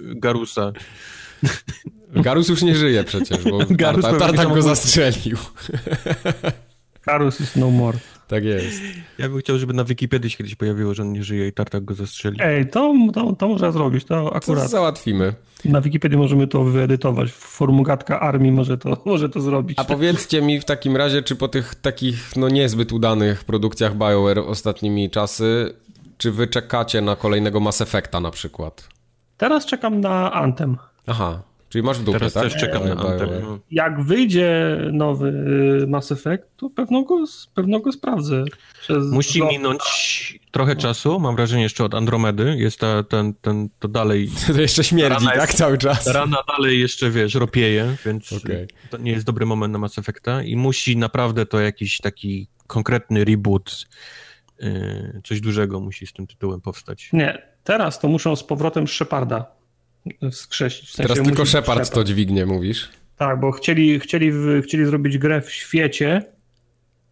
Garusa. 0.00 0.72
Garus 2.12 2.48
już 2.48 2.62
nie 2.62 2.76
żyje 2.76 3.04
przecież, 3.04 3.44
bo 3.44 3.58
Garus 3.70 4.02
Tartak, 4.02 4.20
Tartak 4.20 4.54
go 4.54 4.62
zastrzelił. 4.62 5.36
Garus 7.06 7.40
is 7.40 7.56
no 7.56 7.70
more. 7.70 7.98
Tak 8.28 8.44
jest. 8.44 8.82
Ja 9.18 9.28
bym 9.28 9.38
chciał, 9.38 9.58
żeby 9.58 9.72
na 9.74 9.84
Wikipedii 9.84 10.30
się 10.30 10.36
kiedyś 10.36 10.54
pojawiło, 10.54 10.94
że 10.94 11.02
on 11.02 11.12
nie 11.12 11.24
żyje 11.24 11.48
i 11.48 11.52
Tartak 11.52 11.84
go 11.84 11.94
zastrzeli. 11.94 12.36
Ej, 12.42 12.70
to, 12.70 12.94
to, 13.14 13.32
to 13.32 13.48
można 13.48 13.72
zrobić, 13.72 14.04
to 14.04 14.36
akurat. 14.36 14.62
To 14.62 14.68
załatwimy. 14.68 15.34
Na 15.64 15.80
Wikipedii 15.80 16.18
możemy 16.18 16.46
to 16.46 16.64
wyedytować. 16.64 17.32
Formugatka 17.32 18.20
armii 18.20 18.52
może 18.52 18.78
to, 18.78 18.96
może 19.06 19.28
to 19.28 19.40
zrobić. 19.40 19.78
A 19.78 19.84
powiedzcie 19.84 20.42
mi 20.42 20.60
w 20.60 20.64
takim 20.64 20.96
razie, 20.96 21.22
czy 21.22 21.36
po 21.36 21.48
tych 21.48 21.74
takich 21.74 22.36
no 22.36 22.48
niezbyt 22.48 22.92
udanych 22.92 23.44
produkcjach 23.44 23.96
BioWare 23.96 24.38
ostatnimi 24.38 25.10
czasy, 25.10 25.74
czy 26.18 26.32
wy 26.32 26.46
czekacie 26.46 27.00
na 27.00 27.16
kolejnego 27.16 27.60
Mass 27.60 27.80
Effecta 27.80 28.20
na 28.20 28.30
przykład? 28.30 28.88
Teraz 29.36 29.66
czekam 29.66 30.00
na 30.00 30.32
Anthem. 30.32 30.76
Aha, 31.06 31.42
Czyli 31.70 31.84
masz 31.84 31.98
w 31.98 32.04
dupie, 32.04 32.18
Teraz 32.18 32.32
tak? 32.32 32.42
też 32.42 32.56
czekam 32.56 32.84
na 32.88 32.96
Anthem. 32.96 33.60
Jak 33.70 34.02
wyjdzie 34.02 34.78
nowy 34.92 35.28
y, 35.82 35.86
Mass 35.86 36.12
Effect, 36.12 36.44
to 36.56 36.70
pewno 36.70 37.02
go, 37.02 37.24
pewno 37.54 37.80
go 37.80 37.92
sprawdzę. 37.92 38.44
Musi 39.10 39.42
minąć 39.42 40.40
trochę 40.50 40.76
czasu, 40.76 41.20
mam 41.20 41.36
wrażenie 41.36 41.62
jeszcze 41.62 41.84
od 41.84 41.94
Andromedy, 41.94 42.56
jest 42.58 42.80
ta, 42.80 43.02
ten, 43.02 43.34
ten, 43.34 43.68
to 43.78 43.88
dalej... 43.88 44.30
To 44.54 44.60
jeszcze 44.60 44.84
śmierdzi, 44.84 45.26
tak? 45.26 45.36
Jest, 45.36 45.58
cały 45.58 45.78
czas. 45.78 46.06
Rana 46.06 46.38
dalej 46.56 46.80
jeszcze, 46.80 47.10
wiesz, 47.10 47.34
ropieje, 47.34 47.96
więc 48.06 48.32
okay. 48.32 48.66
to 48.90 48.98
nie 48.98 49.12
jest 49.12 49.26
dobry 49.26 49.46
moment 49.46 49.72
na 49.72 49.78
Mass 49.78 49.98
Effecta 49.98 50.42
i 50.42 50.56
musi 50.56 50.96
naprawdę 50.96 51.46
to 51.46 51.60
jakiś 51.60 51.98
taki 51.98 52.48
konkretny 52.66 53.24
reboot, 53.24 53.86
yy, 54.60 55.20
coś 55.24 55.40
dużego 55.40 55.80
musi 55.80 56.06
z 56.06 56.12
tym 56.12 56.26
tytułem 56.26 56.60
powstać. 56.60 57.10
Nie, 57.12 57.42
teraz 57.64 58.00
to 58.00 58.08
muszą 58.08 58.36
z 58.36 58.44
powrotem 58.44 58.88
Sheparda 58.88 59.59
wskrzesić. 60.30 60.88
W 60.88 60.92
sensie 60.92 61.14
Teraz 61.14 61.26
tylko 61.26 61.46
Shepard 61.46 61.90
to 61.90 62.04
dźwignie, 62.04 62.46
mówisz? 62.46 62.88
Tak, 63.16 63.40
bo 63.40 63.52
chcieli, 63.52 64.00
chcieli, 64.00 64.32
chcieli 64.62 64.84
zrobić 64.84 65.18
grę 65.18 65.40
w 65.40 65.50
świecie 65.50 66.22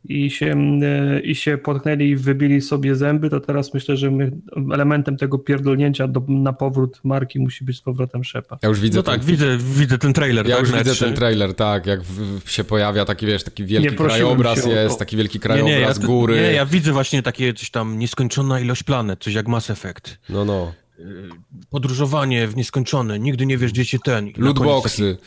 i 0.04 0.30
się, 0.30 0.78
e, 0.82 1.20
i 1.20 1.34
się 1.34 1.58
potknęli 1.58 2.08
i 2.08 2.16
wybili 2.16 2.60
sobie 2.60 2.94
zęby, 2.94 3.30
to 3.30 3.40
teraz 3.40 3.74
myślę, 3.74 3.96
że 3.96 4.10
my, 4.10 4.30
elementem 4.72 5.16
tego 5.16 5.38
pierdolnięcia 5.38 6.08
do, 6.08 6.22
na 6.28 6.52
powrót 6.52 7.00
marki 7.04 7.40
musi 7.40 7.64
być 7.64 7.76
z 7.76 7.80
powrotem 7.80 8.24
Szepa. 8.24 8.58
Ja 8.62 8.68
już 8.68 8.80
widzę 8.80 8.96
no 8.96 9.02
ten, 9.02 9.14
tak, 9.14 9.24
widzę, 9.24 9.58
widzę 9.58 9.98
ten 9.98 10.12
trailer. 10.12 10.48
Ja 10.48 10.56
tak, 10.56 10.66
już 10.66 10.78
widzę 10.78 10.96
ten 10.96 11.14
trailer, 11.14 11.54
tak, 11.54 11.86
jak 11.86 12.02
w, 12.02 12.50
się 12.50 12.64
pojawia 12.64 13.04
taki, 13.04 13.26
wiesz, 13.26 13.44
taki 13.44 13.64
wielki 13.64 13.96
krajobraz 13.96 14.66
jest, 14.66 14.98
taki 14.98 15.16
wielki 15.16 15.40
krajobraz 15.40 15.74
nie, 15.74 15.80
nie, 15.80 15.86
ja, 16.02 16.06
góry. 16.06 16.34
Nie, 16.34 16.52
ja 16.52 16.66
widzę 16.66 16.92
właśnie 16.92 17.22
takie 17.22 17.54
coś 17.54 17.70
tam 17.70 17.98
nieskończona 17.98 18.60
ilość 18.60 18.82
planet, 18.82 19.20
coś 19.20 19.34
jak 19.34 19.48
Mass 19.48 19.70
Effect. 19.70 20.18
No, 20.28 20.44
no. 20.44 20.72
Y, 20.98 21.28
podróżowanie 21.70 22.48
w 22.48 22.56
nieskończone, 22.56 23.18
nigdy 23.18 23.46
nie 23.46 23.58
wiesz, 23.58 23.72
gdzie 23.72 23.86
cię 23.86 23.98
ten. 24.04 24.32
Lootboxy. 24.36 25.18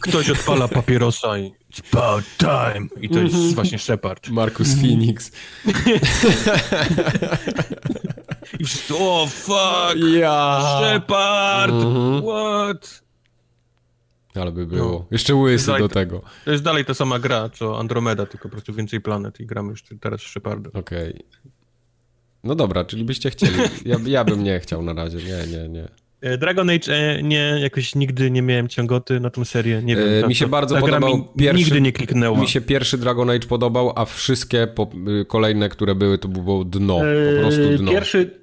Ktoś 0.00 0.30
odpala 0.30 0.68
papierosa 0.68 1.38
i 1.38 1.52
it's 1.72 1.82
about 1.92 2.24
time. 2.38 2.88
I 3.00 3.08
to 3.08 3.18
jest 3.18 3.34
mhm. 3.34 3.54
właśnie 3.54 3.78
Shepard. 3.78 4.28
Marcus 4.28 4.68
mhm. 4.68 4.86
Phoenix. 4.86 5.30
I 8.60 8.64
wszyscy, 8.64 8.94
o 8.94 9.22
oh, 9.22 9.30
fuck! 9.30 9.96
Ja. 10.20 10.62
Shepard! 10.80 11.72
Mm 11.72 12.22
What? 12.22 13.04
Ale 14.34 14.52
by 14.52 14.66
było. 14.66 14.90
No. 14.90 15.06
Jeszcze 15.10 15.34
łysy 15.34 15.72
do 15.78 15.88
tego. 15.88 16.22
To 16.44 16.50
jest 16.52 16.64
dalej 16.64 16.84
ta 16.84 16.94
sama 16.94 17.18
gra, 17.18 17.48
co 17.48 17.78
Andromeda, 17.78 18.26
tylko 18.26 18.48
po 18.48 18.52
prostu 18.52 18.74
więcej 18.74 19.00
planet 19.00 19.40
i 19.40 19.46
gramy 19.46 19.70
już 19.70 19.84
teraz 20.00 20.20
z 20.20 20.24
Shepardem. 20.24 20.72
Okej. 20.74 21.10
Okay. 21.10 21.53
No 22.44 22.54
dobra, 22.54 22.84
czyli 22.84 23.04
byście 23.04 23.30
chcieli. 23.30 23.52
Ja, 23.84 23.96
ja 24.06 24.24
bym 24.24 24.44
nie 24.44 24.60
chciał 24.60 24.82
na 24.82 24.92
razie, 24.92 25.18
nie, 25.18 25.58
nie, 25.58 25.68
nie. 25.68 25.88
E, 26.20 26.38
Dragon 26.38 26.70
Age 26.70 26.92
e, 26.92 27.22
nie, 27.22 27.58
jakoś 27.60 27.94
nigdy 27.94 28.30
nie 28.30 28.42
miałem 28.42 28.68
ciągoty 28.68 29.20
na 29.20 29.30
tą 29.30 29.44
serię, 29.44 29.82
nie 29.84 29.96
wiem. 29.96 30.08
E, 30.18 30.20
ta- 30.20 30.26
mi 30.26 30.34
się 30.34 30.48
bardzo 30.48 30.76
podobał 30.80 31.16
mi 31.16 31.24
pierwszy- 31.38 31.64
Nigdy 31.64 31.80
nie 31.80 31.92
kliknęła. 31.92 32.40
Mi 32.40 32.48
się 32.48 32.60
pierwszy 32.60 32.98
Dragon 32.98 33.30
Age 33.30 33.46
podobał, 33.48 33.92
a 33.96 34.04
wszystkie 34.04 34.66
po, 34.66 34.90
y, 35.20 35.24
kolejne, 35.24 35.68
które 35.68 35.94
były, 35.94 36.18
to 36.18 36.28
było 36.28 36.64
dno. 36.64 36.98
Po 37.36 37.40
prostu 37.40 37.76
dno. 37.78 37.90
Pierwszy, 37.90 38.40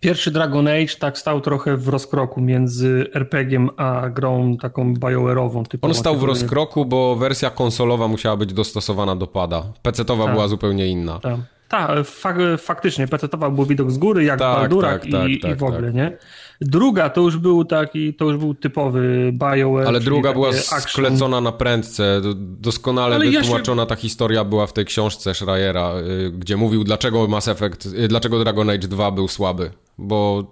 pierwszy 0.00 0.30
Dragon 0.30 0.68
Age 0.68 0.94
tak 0.98 1.18
stał 1.18 1.40
trochę 1.40 1.76
w 1.76 1.88
rozkroku 1.88 2.40
między 2.40 3.06
RPG-iem 3.14 3.70
a 3.76 4.10
grą 4.10 4.56
taką 4.56 4.94
BioWare'ową. 4.94 5.64
On 5.80 5.94
stał 5.94 6.16
w 6.16 6.22
rozkroku, 6.22 6.84
bo 6.86 7.16
wersja 7.16 7.50
konsolowa 7.50 8.08
musiała 8.08 8.36
być 8.36 8.52
dostosowana 8.52 9.16
do 9.16 9.26
pada. 9.26 9.72
PC-towa 9.82 10.24
Tak. 10.24 10.32
była 10.34 10.48
zupełnie 10.48 10.86
inna. 10.86 11.18
Tak, 11.18 11.36
ta, 11.68 12.04
fak, 12.04 12.36
faktycznie, 12.58 13.06
PC-towa 13.08 13.54
był 13.54 13.64
widok 13.66 13.90
z 13.90 13.98
góry, 13.98 14.24
jak 14.24 14.38
Tak, 14.38 14.58
Baldurak 14.58 15.02
tak, 15.02 15.10
tak, 15.12 15.28
i, 15.30 15.40
tak, 15.40 15.50
i 15.50 15.54
w 15.54 15.62
ogóle, 15.64 15.82
tak. 15.82 15.94
nie? 15.94 16.16
Druga 16.60 17.10
to 17.10 17.20
już 17.20 17.36
był 17.36 17.64
taki, 17.64 18.14
to 18.14 18.24
już 18.24 18.36
był 18.36 18.54
typowy 18.54 19.32
BioWare. 19.32 19.86
Ale 19.88 20.00
druga 20.00 20.32
była 20.32 20.48
action. 20.48 20.80
sklecona 20.80 21.40
na 21.40 21.52
prędce. 21.52 22.20
Do- 22.20 22.34
Doskonale 22.36 23.14
Ale 23.16 23.26
ja 23.26 23.32
się- 23.32 23.38
wytłumaczona 23.38 23.86
ta 23.86 23.96
historia 23.96 24.44
była 24.44 24.66
w 24.66 24.72
tej 24.72 24.84
książce 24.84 25.34
Schreiera, 25.34 25.92
y, 25.98 26.30
gdzie 26.30 26.56
mówił, 26.56 26.84
dlaczego 26.84 27.26
Mass 27.28 27.48
Effect, 27.48 27.86
y, 27.86 28.08
dlaczego 28.08 28.38
Dragon 28.38 28.70
Age 28.70 28.88
2 28.88 29.10
był 29.10 29.28
słaby. 29.28 29.70
Bo 29.98 30.44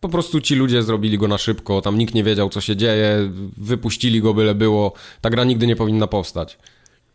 po 0.00 0.08
prostu 0.08 0.40
ci 0.40 0.54
ludzie 0.54 0.82
zrobili 0.82 1.18
go 1.18 1.28
na 1.28 1.38
szybko, 1.38 1.80
tam 1.80 1.98
nikt 1.98 2.14
nie 2.14 2.24
wiedział, 2.24 2.48
co 2.48 2.60
się 2.60 2.76
dzieje, 2.76 3.30
wypuścili 3.56 4.20
go 4.20 4.34
byle 4.34 4.54
było. 4.54 4.92
Ta 5.20 5.30
gra 5.30 5.44
nigdy 5.44 5.66
nie 5.66 5.76
powinna 5.76 6.06
powstać. 6.06 6.58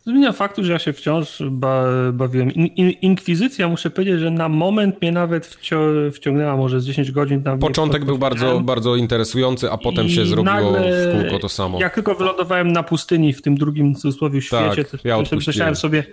Zmienia 0.06 0.32
faktu, 0.32 0.64
że 0.64 0.72
ja 0.72 0.78
się 0.78 0.92
wciąż 0.92 1.42
ba, 1.50 1.84
bawiłem. 2.12 2.50
In, 2.50 2.66
in, 2.66 2.90
Inkwizycja, 2.90 3.68
muszę 3.68 3.90
powiedzieć, 3.90 4.20
że 4.20 4.30
na 4.30 4.48
moment 4.48 5.02
mnie 5.02 5.12
nawet 5.12 5.46
wcio, 5.46 5.80
wciągnęła 6.12 6.56
może 6.56 6.80
z 6.80 6.86
10 6.86 7.12
godzin. 7.12 7.42
Tam 7.42 7.58
Początek 7.58 8.04
był 8.04 8.18
bardzo, 8.18 8.60
bardzo 8.60 8.96
interesujący, 8.96 9.70
a 9.70 9.78
potem 9.78 10.08
się 10.08 10.26
zrobiło 10.26 10.72
w 10.72 11.20
kółko 11.20 11.38
to 11.38 11.48
samo. 11.48 11.80
Jak 11.80 11.94
tylko 11.94 12.14
wylądowałem 12.14 12.72
na 12.72 12.82
pustyni 12.82 13.32
w 13.32 13.42
tym 13.42 13.54
drugim 13.54 13.94
cudzysłowie 13.94 14.40
Tak, 14.50 14.72
świecie, 14.74 14.90
to, 14.90 15.08
ja 15.08 15.14
to 15.14 15.20
odpuściłem. 15.20 15.42
myślałem 15.46 15.76
sobie, 15.76 16.04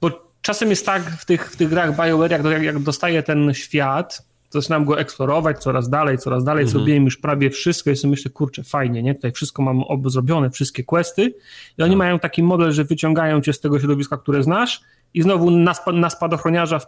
bo 0.00 0.10
czasem 0.42 0.70
jest 0.70 0.86
tak 0.86 1.02
w 1.02 1.24
tych, 1.24 1.50
w 1.50 1.56
tych 1.56 1.68
grach 1.68 1.96
BioWare, 1.96 2.30
jak, 2.30 2.62
jak, 2.62 2.78
dostaję 2.78 3.22
ten 3.22 3.54
świat, 3.54 4.26
zaczynam 4.60 4.84
go 4.84 5.00
eksplorować 5.00 5.58
coraz 5.58 5.88
dalej, 5.88 6.18
coraz 6.18 6.44
dalej, 6.44 6.62
Mhm. 6.64 6.78
zrobiłem 6.78 7.04
już 7.04 7.16
prawie 7.16 7.50
wszystko 7.50 7.90
i 7.90 7.96
sobie 7.96 8.10
myślę, 8.10 8.30
kurczę, 8.30 8.62
fajnie, 8.64 9.02
nie? 9.02 9.14
Tutaj 9.14 9.32
wszystko 9.32 9.62
mam 9.62 9.82
ob- 9.82 10.10
zrobione, 10.10 10.50
wszystkie 10.50 10.84
questy 10.84 11.34
i 11.78 11.82
oni 11.82 11.90
Tak. 11.92 11.98
mają 11.98 12.18
taki 12.18 12.42
model, 12.42 12.72
że 12.72 12.84
wyciągają 12.84 13.40
cię 13.40 13.52
z 13.52 13.60
tego 13.60 13.78
środowiska, 13.78 14.16
które 14.16 14.42
znasz 14.42 14.80
i 15.14 15.22
znowu 15.22 15.50
na, 15.50 15.74
spa, 15.74 15.92
na 15.92 16.10
spadochroniarza 16.10 16.80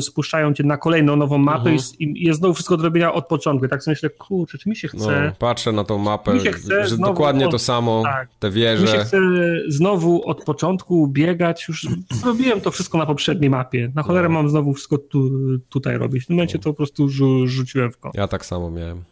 spuszczają 0.00 0.54
cię 0.54 0.64
na 0.64 0.76
kolejną 0.76 1.16
nową 1.16 1.38
mapę 1.38 1.70
Mhm. 1.70 1.78
i 1.98 2.24
jest 2.24 2.38
znowu 2.38 2.54
wszystko 2.54 2.76
do 2.76 2.82
robienia 2.82 3.12
od 3.12 3.26
początku. 3.26 3.66
I 3.66 3.68
tak 3.68 3.82
sobie 3.82 3.92
myślę, 3.92 4.10
kurczę, 4.10 4.58
czy 4.58 4.68
mi 4.68 4.76
się 4.76 4.88
No, 4.94 5.00
chce... 5.00 5.32
patrzę 5.38 5.72
na 5.72 5.84
tą 5.84 5.98
mapę, 5.98 6.38
chce 6.38 6.84
że 6.88 6.96
znowu 6.96 7.12
dokładnie 7.12 7.44
od- 7.46 7.50
to 7.52 7.58
samo, 7.58 8.02
tak. 8.04 8.28
te 8.38 8.48
Mi 8.48 8.54
się 8.54 8.60
wieże. 8.60 9.04
chce 9.04 9.20
znowu 9.68 10.28
od 10.28 10.44
początku 10.44 11.08
biegać, 11.08 11.68
już 11.68 11.86
zrobiłem 12.10 12.60
to 12.60 12.70
wszystko 12.70 12.98
na 12.98 13.06
poprzedniej 13.06 13.50
mapie. 13.50 13.92
Na 13.94 14.02
cholerę 14.02 14.28
No. 14.28 14.34
mam 14.34 14.48
znowu 14.48 14.74
wszystko 14.74 14.98
tu, 14.98 15.30
tutaj 15.68 15.98
robić. 15.98 16.24
W 16.24 16.26
tym 16.26 16.36
momencie 16.36 16.58
to 16.58 16.64
po 16.70 16.74
prostu 16.74 17.08
rzu, 17.08 17.46
rzuciłem 17.46 17.92
w 17.92 17.98
kąt. 17.98 18.14
Ja 18.14 18.28
tak 18.28 18.46
samo 18.46 18.70
miałem. 18.70 19.02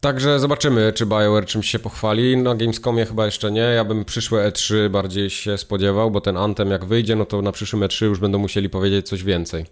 Także 0.00 0.40
zobaczymy, 0.40 0.92
czy 0.92 1.06
BioWare 1.06 1.46
czymś 1.46 1.70
się 1.70 1.78
pochwali. 1.78 2.36
Na 2.36 2.54
Gamescomie 2.54 3.06
chyba 3.06 3.24
jeszcze 3.26 3.50
nie. 3.50 3.60
Ja 3.60 3.84
bym 3.84 4.04
przyszłe 4.04 4.50
E3 4.50 4.88
bardziej 4.90 5.30
się 5.30 5.58
spodziewał, 5.58 6.10
bo 6.10 6.20
ten 6.20 6.36
Anthem 6.36 6.70
jak 6.70 6.84
wyjdzie, 6.84 7.16
no 7.16 7.24
to 7.26 7.42
na 7.42 7.52
przyszłym 7.52 7.82
E3 7.82 8.04
już 8.04 8.18
będą 8.18 8.38
musieli 8.38 8.68
powiedzieć 8.70 9.08
coś 9.08 9.22
więcej. 9.24 9.64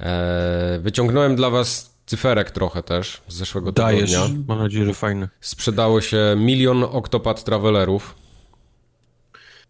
Eee, 0.00 0.80
wyciągnąłem 0.80 1.36
dla 1.36 1.50
was 1.50 1.94
cyferek 2.06 2.50
trochę 2.50 2.82
też 2.82 3.22
z 3.28 3.34
zeszłego 3.34 3.72
Dajesz. 3.72 4.10
tygodnia. 4.12 4.42
Mam 4.48 4.58
nadzieję, 4.58 4.84
że 4.86 4.94
fajny. 4.94 5.28
Sprzedało 5.40 6.00
się 6.00 6.18
milion 6.36 6.84
Octopath 6.84 7.42
Travelerów. 7.44 8.14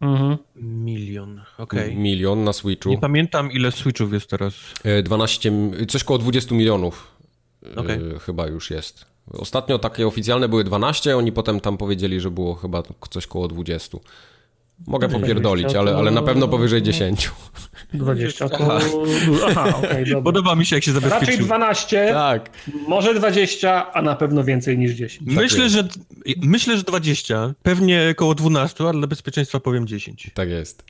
Mhm. 0.00 0.36
Milion, 0.56 1.42
okej. 1.58 1.96
Milion 1.96 2.44
na 2.44 2.52
Switchu. 2.52 2.90
Nie 2.90 2.98
pamiętam, 2.98 3.52
ile 3.52 3.72
Switchów 3.72 4.12
jest 4.12 4.30
teraz. 4.30 4.54
E, 4.84 5.02
12, 5.02 5.48
m- 5.48 5.72
coś 5.88 6.04
koło 6.04 6.18
20 6.18 6.54
milionów 6.54 7.16
e, 7.66 7.74
Okej. 7.76 7.98
chyba 8.26 8.46
już 8.46 8.70
jest. 8.70 9.04
Ostatnio 9.32 9.78
takie 9.78 10.06
oficjalne 10.06 10.48
były 10.48 10.64
12, 10.64 11.16
oni 11.16 11.32
potem 11.32 11.60
tam 11.60 11.76
powiedzieli, 11.76 12.20
że 12.20 12.30
było 12.30 12.54
chyba 12.54 12.82
coś 13.10 13.26
koło 13.26 13.48
20. 13.48 13.98
Mogę 14.86 15.08
popierdolić, 15.08 15.74
ale, 15.74 15.96
ale 15.96 16.10
na 16.10 16.22
pewno 16.22 16.48
powyżej 16.48 16.82
10. 16.82 17.30
20 17.94 18.48
to... 18.48 18.56
Aha. 18.60 18.78
Aha, 19.48 19.74
okej, 19.78 20.04
dobra. 20.10 20.22
Podoba 20.22 20.54
mi 20.54 20.66
się, 20.66 20.76
jak 20.76 20.84
się 20.84 20.92
Raczej 20.92 21.10
zabezpieczył. 21.10 21.44
12, 21.46 22.08
Tak. 22.12 22.50
może 22.88 23.14
20, 23.14 23.92
a 23.92 24.02
na 24.02 24.16
pewno 24.16 24.44
więcej 24.44 24.78
niż 24.78 24.92
10. 24.92 25.30
Myślę, 25.34 25.62
jest. 25.64 25.74
że, 25.74 25.88
myślę, 26.42 26.76
że 26.76 26.82
20. 26.82 27.54
Pewnie 27.62 28.14
koło 28.16 28.34
12, 28.34 28.84
ale 28.84 28.98
dla 28.98 29.06
bezpieczeństwa 29.06 29.60
powiem 29.60 29.86
10. 29.86 30.30
Tak 30.34 30.48
jest. 30.48 30.84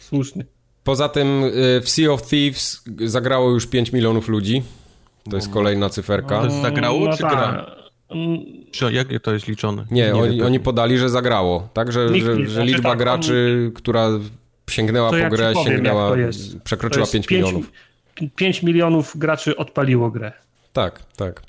Słuszny. 0.00 0.46
Poza 0.84 1.08
tym 1.08 1.44
y, 1.44 1.80
w 1.84 1.88
Sea 1.88 2.10
of 2.12 2.22
Thieves 2.22 2.82
zagrało 3.04 3.50
już 3.50 3.66
5 3.66 3.92
milionów 3.92 4.28
ludzi. 4.28 4.62
To 5.30 5.36
jest 5.36 5.48
kolejna 5.52 5.88
cyferka. 5.90 6.38
To 6.38 6.44
jest 6.44 6.62
zagrało, 6.62 7.04
No 7.04 7.16
czy 7.16 7.22
tak. 7.22 7.30
gra? 7.32 7.76
Mm, 8.10 8.38
Czy 8.70 8.92
jak 8.92 9.08
to 9.22 9.32
jest 9.32 9.48
liczone? 9.48 9.84
Nie, 9.90 10.14
oni, 10.14 10.36
wiem. 10.36 10.46
oni 10.46 10.60
podali, 10.60 10.98
że 10.98 11.08
zagrało. 11.10 11.68
Tak, 11.72 11.92
że, 11.92 12.10
Nikt 12.10 12.26
że, 12.26 12.36
nie- 12.36 12.44
że 12.44 12.50
znaczy 12.50 12.66
liczba 12.70 12.88
tak, 12.90 12.98
graczy, 12.98 13.70
która 13.74 14.08
sięgnęła 14.70 15.08
To 15.08 15.16
po 15.16 15.18
ja 15.18 15.30
grę, 15.30 15.52
powiem, 15.54 15.72
sięgnęła, 15.72 16.02
jak 16.02 16.12
to 16.12 16.16
jest. 16.18 16.60
przekroczyła 16.62 17.06
to 17.06 17.12
5 17.12 17.30
jest 17.30 17.30
milionów. 17.46 17.72
5 18.36 18.62
milionów 18.62 19.16
graczy 19.16 19.56
odpaliło 19.56 20.10
grę. 20.10 20.32
Tak, 20.72 21.02
tak. 21.16 21.42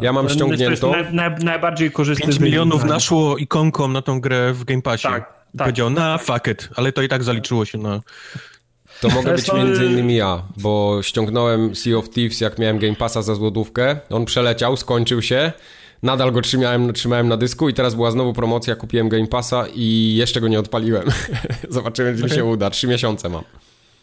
Ja 0.00 0.12
mam 0.12 0.28
ściągnięto. 0.28 0.90
To 0.90 0.96
jest 0.96 1.12
naj, 1.12 1.30
naj, 1.30 1.44
najbardziej 1.44 1.90
korzystny 1.90 2.26
5 2.26 2.38
wynik 2.38 2.52
milionów 2.52 2.82
nich. 2.82 2.90
naszło 2.90 3.36
ikonką 3.36 3.88
na 3.88 4.02
tą 4.02 4.20
grę 4.20 4.52
w 4.52 4.64
Game 4.64 4.82
Passie. 4.82 5.08
Tak, 5.08 5.22
tak. 5.24 5.34
Powiedział, 5.58 5.90
na 5.90 6.18
fuck 6.18 6.46
it, 6.46 6.68
ale 6.76 6.92
to 6.92 7.02
i 7.02 7.08
tak 7.08 7.24
zaliczyło 7.24 7.64
się 7.64 7.78
na... 7.78 8.00
To 9.00 9.08
mogę 9.08 9.34
być 9.34 9.52
między 9.52 9.84
innymi 9.86 10.16
ja, 10.16 10.42
bo 10.56 10.98
ściągnąłem 11.02 11.74
Sea 11.76 11.96
of 11.96 12.10
Thieves, 12.10 12.40
jak 12.40 12.58
miałem 12.58 12.78
Game 12.78 12.94
Passa 12.94 13.22
za 13.22 13.34
złotówkę. 13.34 13.96
On 14.10 14.24
przeleciał, 14.24 14.76
skończył 14.76 15.22
się. 15.22 15.52
Nadal 16.06 16.32
go 16.32 16.40
trzymałem, 16.42 16.92
trzymałem 16.92 17.28
na 17.28 17.36
dysku 17.36 17.68
i 17.68 17.74
teraz 17.74 17.94
była 17.94 18.10
znowu 18.10 18.32
promocja, 18.32 18.76
kupiłem 18.76 19.08
Game 19.08 19.26
Passa 19.26 19.64
i 19.74 20.14
jeszcze 20.16 20.40
go 20.40 20.48
nie 20.48 20.58
odpaliłem. 20.58 21.04
Zobaczymy, 21.68 22.16
czy 22.18 22.24
mi 22.24 22.30
się 22.30 22.44
uda. 22.44 22.70
Trzy 22.70 22.86
miesiące 22.88 23.28
mam. 23.28 23.44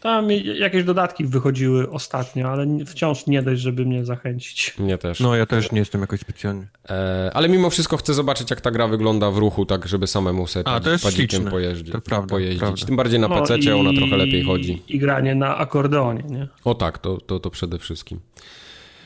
Tam 0.01 0.31
jakieś 0.55 0.83
dodatki 0.83 1.25
wychodziły 1.25 1.89
ostatnio, 1.89 2.49
ale 2.49 2.67
nie- 2.67 2.85
wciąż 2.85 3.27
nie 3.27 3.41
dość, 3.43 3.61
żeby 3.61 3.85
mnie 3.85 4.05
zachęcić. 4.05 4.75
Mnie 4.79 4.97
też. 4.97 5.19
No 5.19 5.35
ja 5.35 5.45
też 5.45 5.71
nie 5.71 5.79
jestem 5.79 6.01
jakoś 6.01 6.19
specjalny. 6.19 6.67
E, 6.89 7.31
ale 7.33 7.49
mimo 7.49 7.69
wszystko 7.69 7.97
chcę 7.97 8.13
zobaczyć, 8.13 8.49
jak 8.49 8.61
ta 8.61 8.71
gra 8.71 8.87
wygląda 8.87 9.31
w 9.31 9.37
ruchu, 9.37 9.65
tak 9.65 9.87
żeby 9.87 10.07
samemu 10.07 10.47
sobie 10.47 10.67
A, 10.67 10.79
to 10.79 10.89
jest 10.89 11.03
padzikiem 11.03 11.45
pojeździć. 11.45 11.91
To 11.93 12.01
prawda, 12.01 12.27
pojeździć. 12.27 12.59
prawda. 12.59 12.85
Tym 12.85 12.95
bardziej 12.95 13.19
na 13.19 13.27
No 13.27 13.35
i- 13.57 13.71
ona 13.71 13.93
trochę 13.93 14.17
lepiej 14.17 14.43
chodzi. 14.43 14.81
I 14.87 14.99
granie 14.99 15.35
na 15.35 15.57
akordeonie, 15.57 16.23
nie? 16.29 16.47
O 16.65 16.75
tak, 16.75 16.97
to, 16.97 17.17
to, 17.17 17.39
to 17.39 17.49
przede 17.49 17.79
wszystkim. 17.79 18.19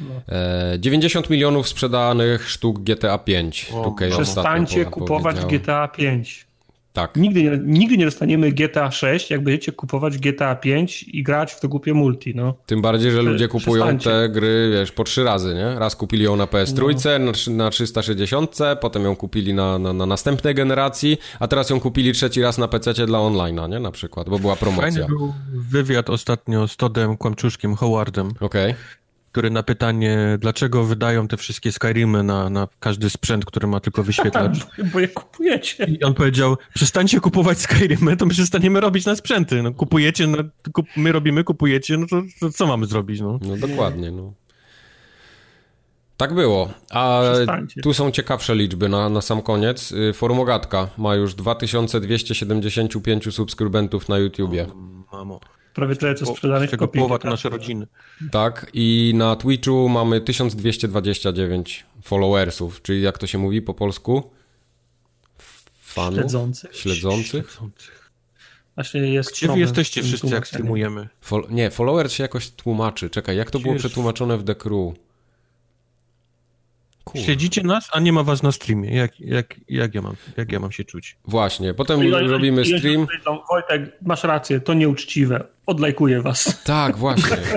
No. 0.02 0.36
E, 0.36 0.80
90 0.80 1.30
milionów 1.30 1.68
sprzedanych 1.68 2.50
sztuk 2.50 2.80
GTA 2.80 3.18
5. 3.18 3.72
O, 3.74 3.84
Tukej 3.84 4.12
Przestańcie 4.12 4.86
kupować. 4.86 5.46
GTA 5.46 5.88
5. 5.88 6.48
Tak. 6.94 7.16
Nigdy 7.16 7.44
nie, 7.44 7.60
nigdy 7.64 7.98
nie 7.98 8.06
dostaniemy 8.06 8.52
GTA 8.52 8.92
6, 8.92 9.32
jak 9.32 9.44
będziecie 9.44 9.72
kupować 9.72 10.18
GTA 10.18 10.56
5 10.56 11.04
i 11.04 11.24
grać 11.24 11.52
w 11.54 11.60
to 11.60 11.68
głupie 11.68 11.94
multi, 11.94 12.36
no. 12.36 12.54
Tym 12.66 12.82
bardziej, 12.82 13.12
że 13.12 13.22
ludzie 13.22 13.48
kupują 13.48 13.84
przestańcie. 13.84 14.10
te 14.10 14.30
gry, 14.30 14.70
wiesz, 14.74 14.92
po 14.92 15.04
trzy 15.04 15.24
razy, 15.24 15.56
nie? 15.56 15.80
Raz 15.80 15.96
kupili 15.96 16.24
ją 16.24 16.36
na 16.36 16.46
PS3, 16.46 17.20
No. 17.20 17.32
na, 17.50 17.64
na 17.66 17.70
360, 17.70 18.58
potem 18.82 19.04
ją 19.04 19.16
kupili 19.16 19.54
na, 19.54 19.80
na, 19.80 19.94
na 19.94 20.06
następnej 20.06 20.56
generacji, 20.56 21.18
a 21.40 21.48
teraz 21.48 21.70
ją 21.70 21.80
kupili 21.80 22.12
trzeci 22.14 22.42
raz 22.42 22.58
na 22.58 22.68
PC 22.68 22.94
dla 23.06 23.20
online'a, 23.20 23.70
nie? 23.70 23.80
Na 23.80 23.92
przykład, 23.92 24.30
bo 24.30 24.40
była 24.40 24.56
Fajny 24.56 24.76
promocja. 24.76 25.08
był 25.08 25.34
wywiad 25.54 26.10
ostatnio 26.10 26.68
z 26.68 26.78
Todem 26.78 27.18
Kłamczuszkiem 27.18 27.76
Howardem, 27.76 28.34
Okej. 28.40 28.76
Który 29.38 29.50
na 29.50 29.64
pytanie, 29.64 30.38
dlaczego 30.40 30.84
wydają 30.84 31.28
te 31.28 31.38
wszystkie 31.38 31.72
Skyrimy 31.72 32.24
na, 32.24 32.50
na 32.50 32.68
każdy 32.80 33.10
sprzęt, 33.10 33.46
który 33.46 33.68
ma 33.68 33.80
tylko 33.80 34.04
wyświetlacz. 34.04 34.58
Bo 34.94 35.00
je 35.00 35.08
kupujecie. 35.08 35.86
I 35.86 36.04
on 36.04 36.14
powiedział, 36.14 36.58
przestańcie 36.74 37.20
kupować 37.20 37.58
Skyrimy, 37.60 38.18
to 38.18 38.26
my 38.26 38.32
przestaniemy 38.32 38.80
robić 38.82 39.06
na 39.06 39.16
sprzęty. 39.16 39.64
No, 39.64 39.74
kupujecie, 39.74 40.28
no, 40.28 40.38
kup, 40.74 40.86
my 40.96 41.12
robimy, 41.12 41.44
kupujecie, 41.44 41.98
no 41.98 42.08
to, 42.08 42.22
to 42.40 42.52
co 42.52 42.68
mamy 42.68 42.86
zrobić, 42.86 43.22
no? 43.22 43.40
No 43.42 43.58
dokładnie, 43.58 44.12
no. 44.12 44.34
Tak 46.18 46.34
było. 46.34 46.70
A 46.90 47.24
tu 47.84 47.94
są 47.94 48.12
ciekawsze 48.12 48.56
liczby 48.56 48.90
na, 48.90 49.10
na 49.10 49.22
sam 49.22 49.42
koniec. 49.42 49.92
Y, 49.92 50.14
Forum 50.14 50.40
Ogatka 50.40 50.88
ma 50.98 51.16
już 51.16 51.36
2275 51.36 53.34
subskrybentów 53.34 54.10
na 54.10 54.18
YouTubie. 54.18 54.68
Mamo. 55.12 55.40
Prawie 55.78 55.96
tyle, 55.96 56.16
co 56.16 56.26
sprzedanych 56.26 56.70
tego 56.72 56.88
kopii. 56.88 57.00
połowa 57.00 57.20
to 57.20 57.30
nasze 57.30 57.50
rodziny. 57.50 57.88
Tak, 58.32 58.70
i 58.74 59.14
na 59.16 59.36
Twitchu 59.36 59.90
mamy 59.90 60.22
1229 60.22 61.86
followersów, 62.04 62.82
czyli 62.82 63.02
jak 63.02 63.18
to 63.18 63.28
się 63.28 63.38
mówi 63.38 63.62
po 63.62 63.74
polsku? 63.74 64.32
Fanów? 65.82 66.20
Śledzących. 66.20 66.76
Śledzących? 66.76 67.58
Właśnie 68.76 69.02
jest 69.02 69.32
Gdzie 69.32 69.48
wy 69.48 69.60
jesteście 69.60 70.04
wszyscy, 70.04 70.28
jak 70.28 70.48
streamujemy? 70.48 71.08
Fol- 71.30 71.52
nie, 71.52 71.72
follower 71.72 72.12
się 72.12 72.24
jakoś 72.24 72.50
tłumaczy. 72.52 73.10
Czekaj, 73.10 73.38
jak 73.38 73.52
to 73.52 73.60
było 73.60 73.74
Gdzież- 73.74 73.80
przetłumaczone 73.86 74.38
w 74.38 74.44
The 74.44 74.56
Crew? 74.56 74.94
Kur- 77.12 77.22
Śledzicie 77.22 77.64
nas, 77.64 77.90
a 77.92 78.00
nie 78.00 78.14
ma 78.14 78.24
was 78.24 78.44
na 78.44 78.52
streamie. 78.52 78.96
Jak, 78.96 79.20
jak, 79.20 79.56
jak, 79.70 79.96
ja, 79.96 80.02
mam, 80.02 80.16
jak 80.38 80.52
ja 80.52 80.60
mam 80.60 80.72
się 80.72 80.84
czuć? 80.84 81.18
Właśnie, 81.26 81.74
potem 81.74 82.14
robimy 82.14 82.66
stream. 82.66 83.08
powiedzą, 83.08 83.40
Wojtek, 83.50 83.92
masz 84.02 84.24
rację, 84.24 84.60
to 84.60 84.74
nieuczciwe. 84.74 85.44
Odlajkuję 85.66 86.22
was. 86.22 86.64
Tak, 86.64 86.98
właśnie. 86.98 87.38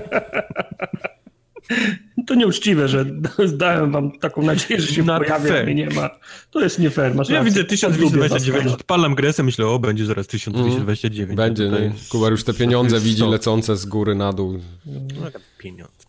To 2.26 2.34
nieuczciwe, 2.34 2.88
że 2.88 3.04
dałem 3.56 3.90
wam 3.92 4.12
taką 4.18 4.42
nadzieję, 4.42 4.80
że 4.80 4.94
się 4.94 5.02
Not 5.02 5.18
pojawia, 5.22 5.48
fair. 5.48 5.62
a 5.62 5.64
mnie 5.64 5.74
nie 5.74 5.86
ma. 5.90 6.10
To 6.50 6.60
jest 6.60 6.78
nie 6.78 6.90
fair, 6.90 7.14
masz 7.14 7.28
Ja 7.28 7.34
rację. 7.34 7.44
widzę 7.50 7.60
Lubię 7.60 7.68
1229, 7.70 8.64
was, 8.64 8.74
odpalam 8.74 9.14
grę, 9.14 9.32
myślę, 9.42 9.66
o, 9.66 9.78
będzie 9.78 10.06
zaraz 10.06 10.26
1229. 10.26 11.36
Będzie, 11.36 11.68
nie? 11.68 11.78
jest- 11.78 12.08
Kubar 12.08 12.32
już 12.32 12.44
te 12.44 12.54
pieniądze 12.54 13.00
widzi 13.00 13.22
lecące 13.24 13.76
z 13.76 13.86
góry 13.86 14.14
na 14.14 14.32
dół. 14.32 14.58
No, 14.86 15.26
pieniądze. 15.58 16.06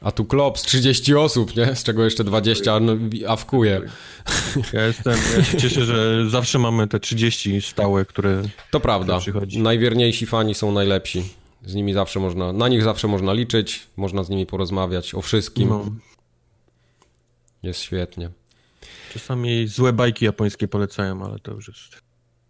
A 0.00 0.12
tu 0.12 0.24
klops, 0.24 0.62
30 0.62 1.14
osób, 1.14 1.56
nie? 1.56 1.76
Z 1.76 1.84
czego 1.84 2.04
jeszcze 2.04 2.24
20 2.24 2.80
no, 2.80 2.92
awkuje. 3.28 3.80
Ja 4.72 4.86
jestem, 4.86 5.18
ja 5.36 5.44
się 5.44 5.58
cieszę, 5.58 5.84
że 5.84 6.30
zawsze 6.30 6.58
mamy 6.58 6.88
te 6.88 7.00
30 7.00 7.60
stałe, 7.60 8.04
które... 8.04 8.42
To 8.70 8.80
prawda. 8.80 9.18
Najwierniejsi 9.56 10.26
fani 10.26 10.54
są 10.54 10.72
najlepsi. 10.72 11.24
Z 11.66 11.74
nimi 11.74 11.92
zawsze 11.92 12.20
można, 12.20 12.52
na 12.52 12.68
nich 12.68 12.82
zawsze 12.82 13.08
można 13.08 13.32
liczyć, 13.32 13.86
można 13.96 14.24
z 14.24 14.28
nimi 14.30 14.46
porozmawiać 14.46 15.14
o 15.14 15.22
wszystkim. 15.22 15.68
No, 15.68 15.90
Jest 17.62 17.80
świetnie. 17.80 18.30
czasami 19.12 19.66
złe 19.66 19.92
bajki 19.92 20.24
japońskie 20.24 20.68
polecają, 20.68 21.24
ale 21.24 21.38
to 21.38 21.52
już 21.52 21.68
jest 21.68 22.07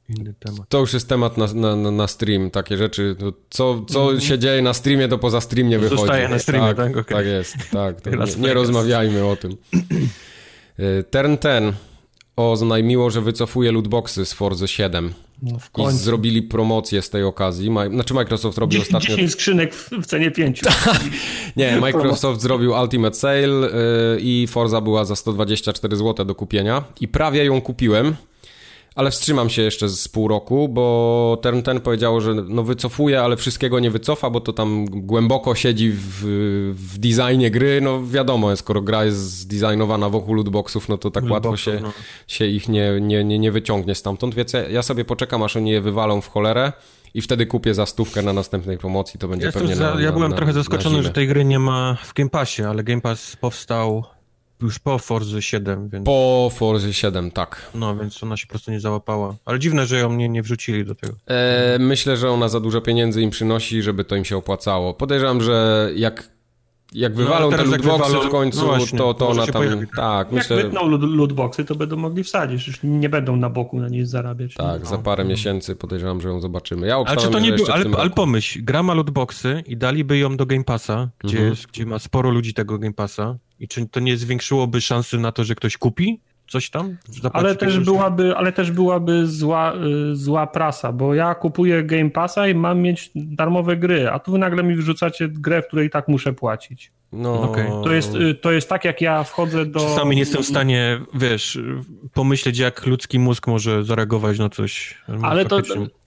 inny 0.09 0.35
temat. 0.39 0.69
To 0.69 0.79
już 0.79 0.93
jest 0.93 1.09
temat 1.09 1.37
na, 1.37 1.77
na, 1.77 1.91
na- 1.91 2.07
stream, 2.07 2.51
takie 2.51 2.77
rzeczy. 2.77 3.17
Co, 3.51 3.85
co 3.89 4.21
się 4.21 4.39
dzieje 4.39 4.63
na 4.63 4.75
streamie, 4.75 5.09
to 5.09 5.19
poza 5.19 5.41
stream 5.41 5.69
nie 5.69 5.79
wychodzi. 5.79 6.01
Zostaje 6.01 6.29
na 6.29 6.39
streamie, 6.39 6.75
tak? 6.75 6.97
Okej. 6.97 7.17
Tak 7.17 7.27
jest, 7.27 7.57
tak. 7.73 8.01
To 8.01 8.11
nie, 8.11 8.17
nie 8.39 8.55
rozmawiajmy 8.55 9.25
o 9.25 9.37
tym. 9.37 9.57
Y, 10.81 11.05
Turn 11.11 11.37
ten 11.37 11.73
oznajmiło, 12.37 13.11
że 13.11 13.21
wycofuje 13.21 13.73
lootboxy 13.73 14.27
z 14.27 14.33
Forza 14.33 14.67
7 14.67 15.15
No 15.43 15.59
w 15.59 15.71
i 15.79 15.97
zrobili 15.97 16.43
promocję 16.43 17.03
z 17.03 17.11
tej 17.11 17.25
okazji. 17.25 17.71
Znaczy 17.91 18.15
Microsoft 18.15 18.59
robił 18.59 18.83
ostatnio... 18.83 19.09
10 19.09 19.33
skrzynek 19.37 19.75
w, 19.75 19.91
w 19.91 20.07
cenie 20.07 20.31
5. 20.31 20.63
Nie, 21.57 21.77
Microsoft 21.81 22.41
zrobił 22.41 22.73
Ultimate 22.83 23.17
Sale 23.17 23.69
y, 24.17 24.21
i 24.21 24.47
Forza 24.51 24.81
była 24.81 25.05
za 25.05 25.17
124 25.17 25.97
zł 25.97 26.27
do 26.27 26.35
kupienia 26.35 26.85
i 27.01 27.09
prawie 27.09 27.45
ją 27.45 27.61
kupiłem, 27.61 28.17
ale 28.95 29.11
wstrzymam 29.11 29.51
się 29.51 29.63
jeszcze 29.63 29.89
z 29.89 30.09
pół 30.09 30.29
roku, 30.29 30.69
bo 30.69 31.39
ten, 31.43 31.63
ten 31.63 31.81
powiedział, 31.81 32.21
że 32.21 32.35
no 32.35 32.63
wycofuje, 32.63 33.23
ale 33.23 33.37
wszystkiego 33.37 33.81
nie 33.81 33.91
wycofa, 33.91 34.31
bo 34.31 34.41
to 34.41 34.53
tam 34.53 34.87
głęboko 34.87 35.55
siedzi 35.55 35.91
w, 35.93 36.25
w 36.75 36.99
designie 36.99 37.51
gry, 37.51 37.81
no 37.81 38.07
wiadomo, 38.07 38.57
skoro 38.57 38.83
gra 38.83 39.05
jest 39.05 39.19
zdesignowana 39.19 40.09
wokół 40.09 40.35
lootboxów, 40.35 40.89
no 40.89 40.99
to 40.99 41.11
tak 41.11 41.31
łatwo 41.31 41.57
się, 41.57 41.79
no. 41.83 41.93
się 42.27 42.47
ich 42.47 42.69
nie, 42.69 43.01
nie, 43.01 43.25
nie, 43.25 43.39
nie 43.39 43.53
wyciągnie 43.53 43.95
stamtąd, 43.95 44.35
więc 44.35 44.53
ja, 44.53 44.69
ja 44.69 44.83
sobie 44.83 45.05
poczekam, 45.05 45.43
aż 45.43 45.57
oni 45.57 45.71
je 45.71 45.81
wywalą 45.81 46.21
w 46.21 46.29
cholerę 46.29 46.73
i 47.15 47.23
wtedy 47.23 47.47
kupię 47.47 47.75
za 47.75 47.87
stówkę 47.87 48.23
na 48.23 48.33
następnej 48.33 48.79
promocji, 48.79 49.21
to 49.21 49.29
będzie 49.29 49.47
Ja, 49.47 49.53
pewnie 49.53 49.77
za, 49.77 49.95
na, 49.95 50.01
ja 50.01 50.07
na, 50.07 50.13
byłem 50.13 50.31
na, 50.31 50.37
trochę 50.37 50.53
zaskoczony, 50.53 51.03
że 51.03 51.11
tej 51.11 51.29
gry 51.29 51.45
nie 51.45 51.59
ma 51.59 51.97
w 52.05 52.15
Game 52.15 52.31
Passie, 52.31 52.63
ale 52.63 52.85
Game 52.85 53.01
Pass 53.01 53.37
powstał 53.37 54.05
już 54.63 54.79
po 54.79 54.99
Forza 54.99 55.41
7, 55.41 55.89
więc... 55.89 56.07
Po 56.07 56.51
Forza 56.55 56.93
7, 56.93 57.31
tak. 57.31 57.71
No, 57.75 57.97
więc 57.97 58.23
ona 58.23 58.37
się 58.37 58.47
po 58.47 58.51
prostu 58.51 58.71
nie 58.71 58.81
załapała. 58.81 59.35
Ale 59.45 59.59
dziwne, 59.59 59.87
że 59.87 59.99
ją 59.99 60.13
nie, 60.13 60.29
nie 60.29 60.43
wrzucili 60.43 60.85
do 60.85 60.95
tego. 60.95 61.15
E, 61.27 61.77
myślę, 61.81 62.17
że 62.17 62.31
ona 62.31 62.49
za 62.49 62.61
dużo 62.61 62.81
pieniędzy 62.81 63.23
im 63.23 63.31
przynosi, 63.31 63.83
żeby 63.83 64.05
to 64.05 64.17
im 64.17 64.25
się 64.25 64.37
opłacało. 64.37 64.95
Podejrzewam, 64.95 65.41
że 65.41 65.91
jak, 65.95 66.31
jak 66.93 67.15
wywalą 67.15 67.47
ale 67.49 67.57
te 67.57 67.65
lootboxy 67.65 68.13
wywalą- 68.13 68.27
w 68.29 68.31
końcu, 68.31 68.59
no 68.61 68.67
właśnie, 68.67 68.99
to, 68.99 69.15
to 69.15 69.29
ona 69.29 69.47
tam... 69.47 69.53
pojawi. 69.53 69.87
Tak, 69.97 70.27
Jak 70.27 70.33
myślę, 70.33 70.57
wytną 70.57 70.89
loot, 70.89 71.03
lootboxy, 71.03 71.65
to 71.65 71.75
będą 71.75 71.97
mogli 71.97 72.25
wsadzić. 72.25 72.67
Już 72.67 72.79
nie 72.83 73.09
będą 73.09 73.37
na 73.37 73.51
boku 73.51 73.81
na 73.81 73.89
niej 73.89 74.07
zarabiać. 74.07 74.55
tak, 74.55 74.87
za 74.87 74.99
parę 74.99 75.25
miesięcy 75.25 75.77
podejrzewam, 75.77 76.21
że 76.21 76.29
ją 76.29 76.41
zobaczymy. 76.41 76.87
Ja 76.87 76.97
Ale 77.07 77.17
czy 77.17 77.29
to 77.29 77.39
nie 77.39 77.57
w 77.57 77.71
ale, 77.71 77.85
ale 77.99 78.11
pomyśl, 78.11 78.65
gra 78.65 78.83
ma 78.83 78.95
lootboxy 78.95 79.63
i 79.67 79.77
daliby 79.77 80.19
ją 80.19 80.37
do 80.37 80.47
Game 80.47 80.65
Passa, 80.65 81.09
gdzie, 81.19 81.37
Mhm. 81.37 81.51
jest, 81.51 81.67
gdzie 81.67 81.87
ma 81.87 81.99
sporo 81.99 82.31
ludzi 82.31 82.55
tego 82.55 82.79
Game 82.79 82.95
Passa 82.95 83.37
i 83.61 83.69
czy 83.69 83.89
to 83.89 84.01
nie 84.01 84.17
zwiększyłoby 84.17 84.81
szansy 84.81 85.19
na 85.19 85.33
to, 85.33 85.45
że 85.45 85.55
ktoś 85.55 85.77
kupi 85.77 86.21
coś 86.49 86.71
tam? 86.71 86.97
Ale 87.33 87.57
też, 87.57 87.81
byłaby, 87.81 88.37
ale 88.37 88.53
też 88.53 88.71
byłaby 88.71 89.27
zła, 89.27 89.73
y, 90.13 90.17
zła 90.17 90.47
prasa, 90.47 90.93
bo 90.93 91.15
ja 91.15 91.35
kupuję 91.35 91.83
Game 91.83 92.11
Passa 92.11 92.49
i 92.49 92.55
mam 92.55 92.81
mieć 92.81 93.11
darmowe 93.15 93.77
gry, 93.77 94.11
a 94.11 94.19
tu 94.19 94.33
wy 94.33 94.39
nagle 94.39 94.63
mi 94.63 94.75
wrzucacie 94.75 95.29
grę, 95.29 95.63
w 95.63 95.67
której 95.67 95.87
i 95.87 95.91
tak 95.91 96.09
muszę 96.09 96.33
płacić. 96.33 96.93
No, 97.13 97.43
Okej. 97.43 97.67
To 97.85 97.93
jest, 97.93 98.15
y, 98.15 98.35
to 98.35 98.53
jest 98.53 98.69
tak, 98.69 98.85
jak 98.85 99.01
ja 99.01 99.25
wchodzę 99.25 99.67
do... 99.67 99.81
Czasami 99.81 100.17
nie 100.17 100.23
jestem 100.23 100.43
w 100.43 100.47
stanie, 100.47 101.01
wiesz, 101.15 101.59
pomyśleć, 102.15 102.59
jak 102.59 102.87
ludzki 102.87 103.19
mózg 103.19 103.47
może 103.47 103.85
zareagować 103.85 104.39
na 104.39 104.49
coś. 104.49 104.99
Ale 105.23 105.45
to 105.45 105.61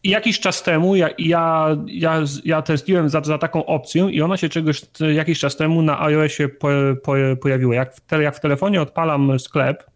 jakiś 0.03 0.39
czas 0.39 0.63
temu 0.63 0.95
ja, 0.95 1.09
ja, 1.17 1.67
ja, 1.87 2.23
ja 2.45 2.61
testiłem 2.61 3.09
za, 3.09 3.21
za 3.21 3.37
taką 3.37 3.65
opcją 3.65 4.09
i 4.09 4.21
ona 4.21 4.37
się 4.37 4.49
czegoś 4.49 4.81
jakiś 5.13 5.39
czas 5.39 5.55
temu 5.55 5.81
na 5.81 6.01
iOSie 6.01 6.49
po, 6.49 6.67
po, 7.03 7.13
pojawiła. 7.41 7.75
Jak 7.75 7.95
w, 7.95 8.01
te, 8.01 8.23
jak 8.23 8.35
w 8.35 8.39
telefonie 8.39 8.81
odpalam 8.81 9.39
sklep 9.39 9.90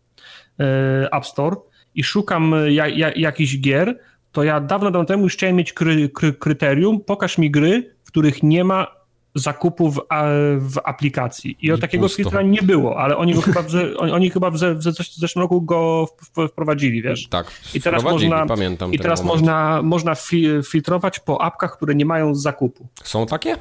App 1.12 1.26
Store 1.26 1.56
i 1.96 2.04
szukam 2.04 2.56
ja, 2.70 2.88
ja, 2.88 3.12
jakichś 3.16 3.58
gier, 3.60 4.00
to 4.32 4.44
ja 4.44 4.60
dawno, 4.60 4.92
dawno 4.92 5.06
temu 5.06 5.24
już 5.24 5.34
chciałem 5.34 5.56
mieć 5.56 5.74
kry, 5.74 6.10
kry, 6.10 6.34
kryterium, 6.34 7.00
pokaż 7.02 7.38
mi 7.38 7.52
gry, 7.52 7.96
w 8.04 8.08
których 8.08 8.44
nie 8.44 8.64
ma 8.64 8.88
zakupów 9.36 10.00
a, 10.10 10.24
w 10.60 10.78
aplikacji. 10.84 11.58
I, 11.62 11.72
I 11.72 11.80
takiego 11.80 12.08
filtra 12.10 12.42
nie 12.42 12.62
było, 12.62 12.98
ale 13.00 13.18
oni 13.18 13.34
go 13.34 13.42
chyba 13.42 13.62
w, 13.62 13.68
oni, 13.98 14.12
oni 14.12 14.30
chyba 14.30 14.52
w, 14.52 14.54
w, 14.56 14.58
ze- 14.84 14.92
w 14.92 15.16
zeszłym 15.16 15.42
roku 15.42 15.62
go 15.62 16.08
w, 16.22 16.42
w, 16.42 16.48
wprowadzili, 16.50 17.02
wiesz? 17.02 17.28
Tak, 17.28 17.52
I 17.74 17.82
teraz 17.82 18.04
można- 18.04 18.46
pamiętam 18.46 18.94
I 18.94 19.00
teraz 19.00 19.24
moment. 19.24 19.42
można, 19.42 19.82
można 19.82 20.16
fi, 20.16 20.48
filtrować 20.72 21.20
po 21.20 21.42
apkach, 21.42 21.78
które 21.78 21.96
nie 21.96 22.06
mają 22.06 22.36
zakupu. 22.36 22.88
Są 23.04 23.26
takie? 23.26 23.56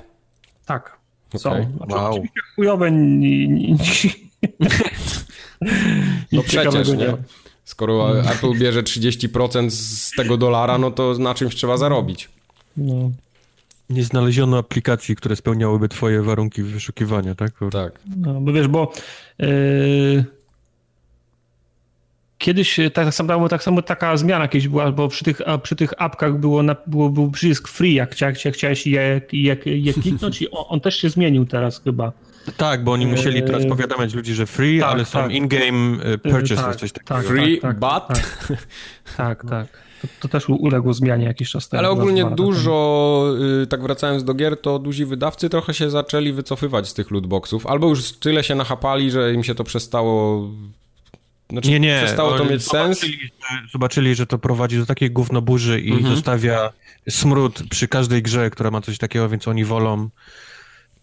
Tak. 0.66 0.99
Są. 1.36 1.51
Okej. 1.51 1.66
Znaczy, 1.76 1.95
Wow. 1.95 2.11
Oczywiście 2.12 2.40
chujowe. 2.57 2.90
Ni, 2.90 3.49
ni, 3.49 3.72
ni, 3.72 3.78
No 6.32 6.42
przecież, 6.42 6.88
nie? 6.88 7.16
Skoro 7.64 8.20
Apple 8.20 8.58
bierze 8.58 8.82
30% 8.82 9.70
z 9.70 10.10
tego 10.10 10.36
dolara, 10.36 10.78
no 10.78 10.90
to 10.90 11.14
na 11.18 11.34
czymś 11.34 11.54
trzeba 11.54 11.76
zarobić. 11.76 12.28
No. 12.76 13.10
Nie 13.90 14.04
znaleziono 14.04 14.58
aplikacji, 14.58 15.16
które 15.16 15.36
spełniałyby 15.36 15.88
twoje 15.88 16.22
warunki 16.22 16.62
wyszukiwania, 16.62 17.34
tak? 17.34 17.52
Tak. 17.72 17.92
No, 18.16 18.40
bo 18.40 18.52
wiesz, 18.52 18.68
bo 18.68 18.92
yy, 19.38 20.24
kiedyś 22.38 22.80
tak 22.94 23.14
samo, 23.14 23.48
tak 23.48 23.62
samo 23.62 23.82
taka 23.82 24.16
zmiana 24.16 24.48
kiedyś 24.48 24.68
była, 24.68 24.92
bo 24.92 25.08
przy 25.08 25.24
tych, 25.24 25.40
przy 25.62 25.76
tych 25.76 25.92
apkach 26.02 26.38
było, 26.38 26.62
na, 26.62 26.76
było, 26.86 27.10
był 27.10 27.30
przycisk 27.30 27.68
free, 27.68 27.94
jak, 27.94 28.20
jak, 28.20 28.44
jak 28.44 28.54
chciałeś 28.54 28.86
je, 28.86 29.20
je, 29.32 29.56
je 29.64 29.94
kliknąć 29.94 30.42
i 30.42 30.50
on, 30.50 30.64
on 30.68 30.80
też 30.80 30.96
się 30.96 31.10
zmienił 31.10 31.46
teraz 31.46 31.82
chyba. 31.82 32.12
Tak, 32.57 32.84
bo 32.84 32.92
oni 32.92 33.07
musieli 33.07 33.42
teraz 33.42 33.62
Eee, 33.62 33.68
powiadamiać 33.68 34.14
ludzi, 34.14 34.34
że 34.34 34.47
free, 34.47 34.80
tak, 34.80 34.90
ale 34.90 35.05
są 35.05 35.18
tak. 35.22 35.32
in-game 35.32 36.05
e, 36.05 36.18
purchases, 36.18 36.64
tak, 36.64 36.76
coś 36.76 36.92
takiego. 36.92 37.14
tak. 37.14 37.26
Free, 37.26 37.59
tak, 37.61 37.78
but... 37.78 38.18
Tak, 38.18 38.57
tak. 39.16 39.45
tak. 39.51 39.66
To, 40.03 40.09
to 40.20 40.28
też 40.28 40.49
uległo 40.49 40.95
zmianie 40.95 41.24
jakiś 41.24 41.51
czas 41.51 41.68
temu. 41.68 41.78
Ale 41.78 41.90
ogólnie 41.90 42.24
dużo, 42.24 43.26
y, 43.62 43.66
tak 43.66 43.82
wracając 43.82 44.24
do 44.24 44.34
gier, 44.34 44.61
to 44.61 44.78
duzi 44.78 45.05
wydawcy 45.05 45.49
trochę 45.49 45.74
się 45.74 45.90
zaczęli 45.90 46.32
wycofywać 46.32 46.88
z 46.88 46.95
tych 46.95 47.11
lootboxów. 47.11 47.66
Albo 47.66 47.88
już 47.88 48.12
tyle 48.12 48.45
się 48.45 48.55
nachapali, 48.55 49.11
że 49.11 49.34
im 49.34 49.45
się 49.45 49.55
to 49.55 49.64
przestało... 49.64 50.49
Znaczy, 51.51 51.70
Nie, 51.70 51.80
nie. 51.80 52.01
Przestało 52.05 52.38
to 52.38 52.45
mieć 52.45 52.66
sens. 52.68 53.01
Zobaczyli, 53.01 53.18
że, 53.22 53.68
zobaczyli, 53.72 54.14
że 54.14 54.26
to 54.26 54.38
prowadzi 54.38 54.78
do 54.78 54.86
takiej 54.86 55.11
gównoburzy 55.11 55.80
i 55.80 55.92
Mhm. 55.92 56.14
zostawia 56.14 56.72
smród 57.09 57.62
przy 57.70 57.88
każdej 57.88 58.22
grze, 58.22 58.51
która 58.51 58.70
ma 58.70 58.80
coś 58.80 58.99
takiego, 58.99 59.28
więc 59.28 59.49
oni 59.49 59.64
wolą 59.64 60.09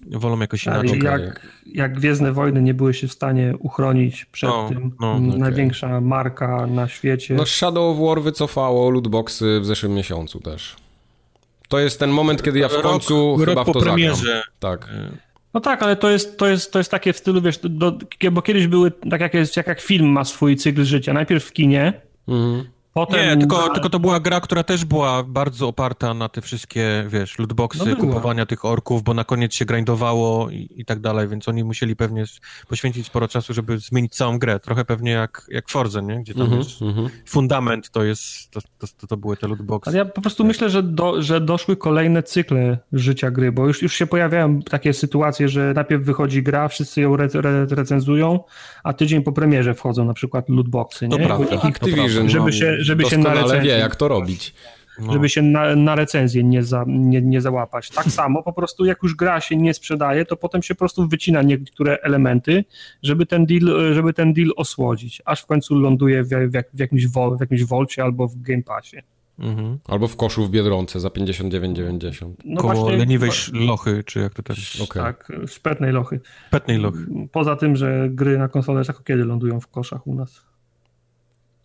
wolą 0.07 0.39
jakoś 0.39 0.67
Ale 0.67 0.85
inaczej. 0.85 1.03
jak, 1.03 1.47
jak 1.65 1.93
Gwiezdne 1.93 2.31
Wojny 2.33 2.61
nie 2.61 2.73
były 2.73 2.93
się 2.93 3.07
w 3.07 3.11
stanie 3.11 3.53
uchronić 3.59 4.25
przed 4.25 4.49
No, 4.49 4.69
tym, 4.69 4.91
no, 4.99 5.11
okej. 5.15 5.27
największa 5.39 6.01
marka 6.01 6.67
na 6.67 6.87
świecie. 6.87 7.33
No 7.35 7.45
Shadow 7.45 7.97
of 7.99 8.07
War 8.07 8.21
wycofało 8.21 8.89
lootboxy 8.91 9.59
w 9.59 9.65
zeszłym 9.65 9.93
miesiącu 9.93 10.39
też. 10.39 10.75
To 11.67 11.79
jest 11.79 11.99
ten 11.99 12.09
moment, 12.09 12.43
kiedy 12.43 12.59
ja 12.59 12.69
w 12.69 12.73
Rok- 12.73 12.81
końcu 12.83 13.37
rok 13.39 13.49
chyba 13.49 13.63
w 13.63 13.65
po 13.65 13.73
to 13.73 13.79
zagram. 13.79 13.95
premierze. 13.95 14.43
Tak. 14.59 14.87
No 15.53 15.59
tak, 15.61 15.83
ale 15.83 15.95
to 15.95 16.09
jest, 16.09 16.37
to 16.37 16.47
jest, 16.47 16.71
to 16.73 16.79
jest 16.79 16.91
takie 16.91 17.13
w 17.13 17.17
stylu, 17.17 17.41
wiesz, 17.41 17.59
do, 17.63 17.97
bo 18.31 18.41
kiedyś 18.41 18.67
były, 18.67 18.91
tak 19.09 19.21
jak, 19.21 19.33
jest, 19.33 19.57
jak, 19.57 19.67
jak 19.67 19.81
film 19.81 20.07
ma 20.07 20.23
swój 20.25 20.55
cykl 20.55 20.83
życia. 20.83 21.13
Najpierw 21.13 21.43
w 21.45 21.53
kinie, 21.53 21.93
Mhm. 22.27 22.63
Potem 22.93 23.29
nie, 23.29 23.37
tylko, 23.37 23.69
tylko 23.69 23.89
to 23.89 23.99
była 23.99 24.19
gra, 24.19 24.41
która 24.41 24.63
też 24.63 24.85
była 24.85 25.23
bardzo 25.23 25.67
oparta 25.67 26.13
na 26.13 26.29
te 26.29 26.41
wszystkie, 26.41 27.05
wiesz, 27.07 27.39
lootboxy, 27.39 27.89
no 27.89 27.95
kupowania 27.95 28.45
tych 28.45 28.65
orków, 28.65 29.03
bo 29.03 29.13
na 29.13 29.23
koniec 29.23 29.53
się 29.53 29.65
grindowało 29.65 30.49
i, 30.49 30.69
i, 30.75 30.85
tak 30.85 30.99
dalej, 30.99 31.27
więc 31.27 31.47
oni 31.47 31.63
musieli 31.63 31.95
pewnie 31.95 32.23
poświęcić 32.67 33.07
sporo 33.07 33.27
czasu, 33.27 33.53
żeby 33.53 33.77
zmienić 33.77 34.15
całą 34.15 34.39
grę. 34.39 34.59
Trochę 34.59 34.85
pewnie 34.85 35.11
jak, 35.11 35.47
jak 35.49 35.69
Forza, 35.69 36.01
nie? 36.01 36.19
Gdzie 36.19 36.33
tam 36.33 36.41
mm 36.41 36.53
-hmm, 36.53 36.57
jest 36.57 36.81
mm 36.81 36.95
-hmm. 36.95 37.09
fundament, 37.25 37.89
to 37.89 38.03
jest, 38.03 38.51
to, 38.51 38.59
to, 38.77 39.07
to, 39.07 39.17
były 39.17 39.37
te 39.37 39.47
lootboxy. 39.47 39.89
Ale 39.89 39.97
ja 39.97 40.05
po 40.05 40.21
prostu 40.21 40.45
myślę, 40.45 40.69
że, 40.69 40.83
do, 40.83 41.21
że 41.21 41.41
doszły 41.41 41.75
kolejne 41.75 42.23
cykle 42.23 42.77
życia 42.93 43.31
gry, 43.31 43.51
bo 43.51 43.67
już, 43.67 43.81
już 43.81 43.93
się 43.93 44.07
pojawiają 44.07 44.61
takie 44.61 44.93
sytuacje, 44.93 45.49
że 45.49 45.73
najpierw 45.75 46.03
wychodzi 46.03 46.43
gra, 46.43 46.67
wszyscy 46.67 47.01
ją 47.01 47.13
re, 47.13 47.27
re, 47.33 47.65
recenzują, 47.65 48.39
a 48.83 48.93
tydzień 48.93 49.23
po 49.23 49.31
premierze 49.31 49.73
wchodzą 49.73 50.05
na 50.05 50.13
przykład 50.13 50.49
lootboxy, 50.49 51.07
nie? 51.07 51.17
To 51.17 51.25
prawda. 51.25 51.61
Activision, 51.61 52.29
żeby 52.29 52.53
się, 52.53 52.80
żeby 52.83 53.05
się 53.05 53.17
na 53.17 53.33
recenzję, 53.33 53.61
wie, 53.61 53.79
jak 53.79 53.95
to 53.95 54.07
robić. 54.07 54.53
No. 54.99 55.13
Żeby 55.13 55.29
się 55.29 55.41
na, 55.41 55.75
na 55.75 55.95
recenzję 55.95 56.43
nie, 56.43 56.63
za, 56.63 56.83
nie, 56.87 57.21
nie 57.21 57.41
załapać. 57.41 57.89
Tak 57.89 58.05
samo 58.05 58.43
po 58.43 58.53
prostu 58.53 58.85
jak 58.85 59.03
już 59.03 59.15
gra 59.15 59.41
się 59.41 59.55
nie 59.55 59.73
sprzedaje, 59.73 60.25
to 60.25 60.37
potem 60.37 60.63
się 60.63 60.75
po 60.75 60.79
prostu 60.79 61.07
wycina 61.07 61.41
niektóre 61.41 61.97
elementy, 62.01 62.65
żeby 63.03 63.25
ten 63.25 63.45
deal, 63.45 63.93
żeby 63.93 64.13
ten 64.13 64.33
deal 64.33 64.49
osłodzić, 64.55 65.21
aż 65.25 65.41
w 65.41 65.45
końcu 65.45 65.75
ląduje 65.75 66.23
w, 66.23 66.29
w, 66.29 66.63
w 66.73 66.79
jakimś, 66.79 67.07
wol, 67.07 67.37
w 67.37 67.41
jakimś 67.41 67.63
wolcie 67.63 68.03
albo 68.03 68.27
w 68.27 68.41
Game 68.41 68.63
Passie. 68.63 68.97
Mhm. 69.39 69.77
Albo 69.87 70.07
w 70.07 70.15
koszu 70.15 70.45
w 70.45 70.49
Biedronce 70.49 70.99
za 70.99 71.07
59,90. 71.07 72.33
No 72.45 72.61
Koło 72.61 72.73
właśnie, 72.73 72.97
leniwej 72.97 73.29
lochy, 73.53 74.03
czy 74.05 74.19
jak 74.19 74.33
to 74.33 74.43
tak? 74.43 74.57
Okay. 74.83 75.03
Tak, 75.03 75.31
szpetnej 75.47 75.91
lochy. 75.91 76.19
Szpetnej 76.47 76.77
lochy. 76.77 77.05
Poza 77.31 77.55
tym, 77.55 77.75
że 77.75 78.09
gry 78.09 78.37
na 78.37 78.47
konsolę 78.47 78.83
rzadko 78.83 79.03
kiedy 79.03 79.25
lądują 79.25 79.59
w 79.59 79.67
koszach 79.67 80.07
u 80.07 80.15
nas. 80.15 80.50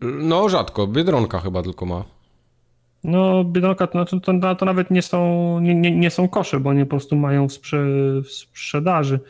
No 0.00 0.48
rzadko, 0.48 0.86
Biedronka 0.86 1.40
chyba 1.40 1.62
tylko 1.62 1.86
ma. 1.86 2.04
No, 3.04 3.44
Biedronka 3.44 3.86
to, 3.86 4.04
to, 4.04 4.54
to, 4.58 4.64
nawet 4.64 4.90
nie 4.90 5.02
są, 5.02 5.60
nie, 5.60 5.74
nie, 5.74 5.96
nie, 5.96 6.10
są 6.10 6.28
kosze, 6.28 6.60
bo 6.60 6.70
oni 6.70 6.84
po 6.84 6.90
prostu 6.90 7.16
mają 7.16 7.48
w, 7.48 7.52
sprze, 7.52 7.86
w 8.24 8.30
sprzedaży. 8.30 9.20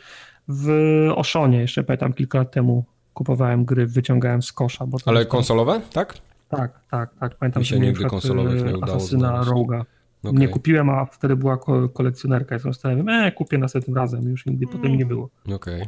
W 0.47 0.69
Oszonie 1.15 1.57
jeszcze 1.59 1.83
pamiętam 1.83 2.13
kilka 2.13 2.37
lat 2.37 2.51
temu 2.51 2.85
kupowałem 3.13 3.65
gry, 3.65 3.87
wyciągałem 3.87 4.41
z 4.41 4.51
kosza. 4.51 4.85
Bo 4.87 4.97
Ale 5.05 5.25
konsolowe, 5.25 5.81
tak? 5.93 6.17
Tak, 6.49 6.79
tak, 6.91 7.09
tak. 7.19 7.35
Pamiętam, 7.35 7.61
Mi 7.61 7.65
się 7.65 7.79
nigdy 7.79 8.05
konsolowych 8.05 8.65
nie 8.65 8.77
udało 8.77 8.95
Asasyna 8.95 9.43
Roga. 9.43 9.85
Okay. 10.23 10.39
Nie 10.39 10.47
kupiłem, 10.47 10.89
a 10.89 11.05
wtedy 11.05 11.35
była 11.35 11.57
kolekcjonerka. 11.93 12.55
Ja 12.55 12.73
sobie 12.73 13.03
e, 13.07 13.31
kupię 13.31 13.57
następnym 13.57 13.95
razem. 13.95 14.29
Już 14.29 14.45
nigdy 14.45 14.65
mm. 14.65 14.77
potem 14.77 14.97
nie 14.97 15.05
było. 15.05 15.29
Okej. 15.45 15.55
Okay. 15.55 15.87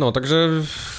No, 0.00 0.12
także 0.12 0.48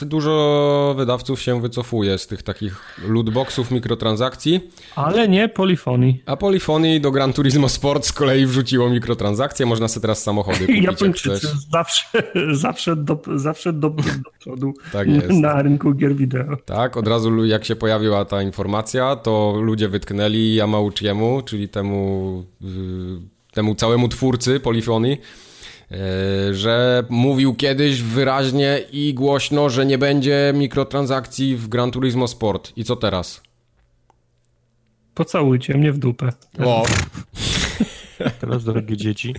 dużo 0.02 0.94
wydawców 0.98 1.42
się 1.42 1.62
wycofuje 1.62 2.18
z 2.18 2.28
tych 2.28 2.44
takich 2.44 2.98
lootboxów, 3.08 3.72
mikrotransakcji. 3.72 4.60
Ale 4.96 5.28
nie 5.28 5.50
Polyphony. 5.50 6.18
A 6.26 6.38
Polyphony 6.38 7.00
do 7.00 7.12
Gran 7.12 7.34
Turismo 7.34 7.70
Sport 7.70 8.06
z 8.06 8.14
kolei 8.14 8.46
wrzuciło 8.46 8.90
mikrotransakcje. 8.90 9.66
Można 9.66 9.88
sobie 9.88 10.02
teraz 10.02 10.24
samochody 10.24 10.60
kupić. 10.60 10.84
Japończycy 10.84 11.48
zawsze, 11.72 12.08
zawsze, 12.52 12.96
do, 12.96 13.20
zawsze 13.36 13.74
do, 13.74 13.90
do 13.90 14.32
przodu 14.40 14.74
tak 14.94 15.08
na 15.30 15.62
rynku 15.62 15.94
gier 15.94 16.16
wideo. 16.16 16.58
Tak, 16.66 16.98
od 16.98 17.08
razu 17.08 17.46
jak 17.46 17.66
się 17.66 17.76
pojawiła 17.76 18.26
ta 18.26 18.42
informacja, 18.42 19.16
to 19.16 19.56
ludzie 19.62 19.90
wytknęli 19.90 20.56
Yamauchiemu, 20.56 21.42
czyli 21.46 21.70
temu, 21.70 22.44
y, 22.62 22.66
temu 23.54 23.76
całemu 23.76 24.08
twórcy 24.08 24.60
Polyphony, 24.60 25.18
E, 25.18 25.18
że 26.52 27.04
mówił 27.10 27.56
kiedyś 27.56 28.02
wyraźnie 28.02 28.82
i 28.92 29.14
głośno, 29.14 29.70
że 29.70 29.86
nie 29.86 29.98
będzie 29.98 30.54
mikrotransakcji 30.56 31.56
w 31.56 31.68
Gran 31.68 31.92
Turismo 31.92 32.28
Sport. 32.28 32.72
I 32.76 32.84
co 32.84 32.96
teraz? 32.96 33.42
Pocałujcie 35.14 35.78
mnie 35.78 35.92
w 35.92 35.98
dupę. 35.98 36.34
O! 36.66 36.86
teraz, 38.42 38.64
drogie 38.64 38.98
dzieci. 38.98 39.36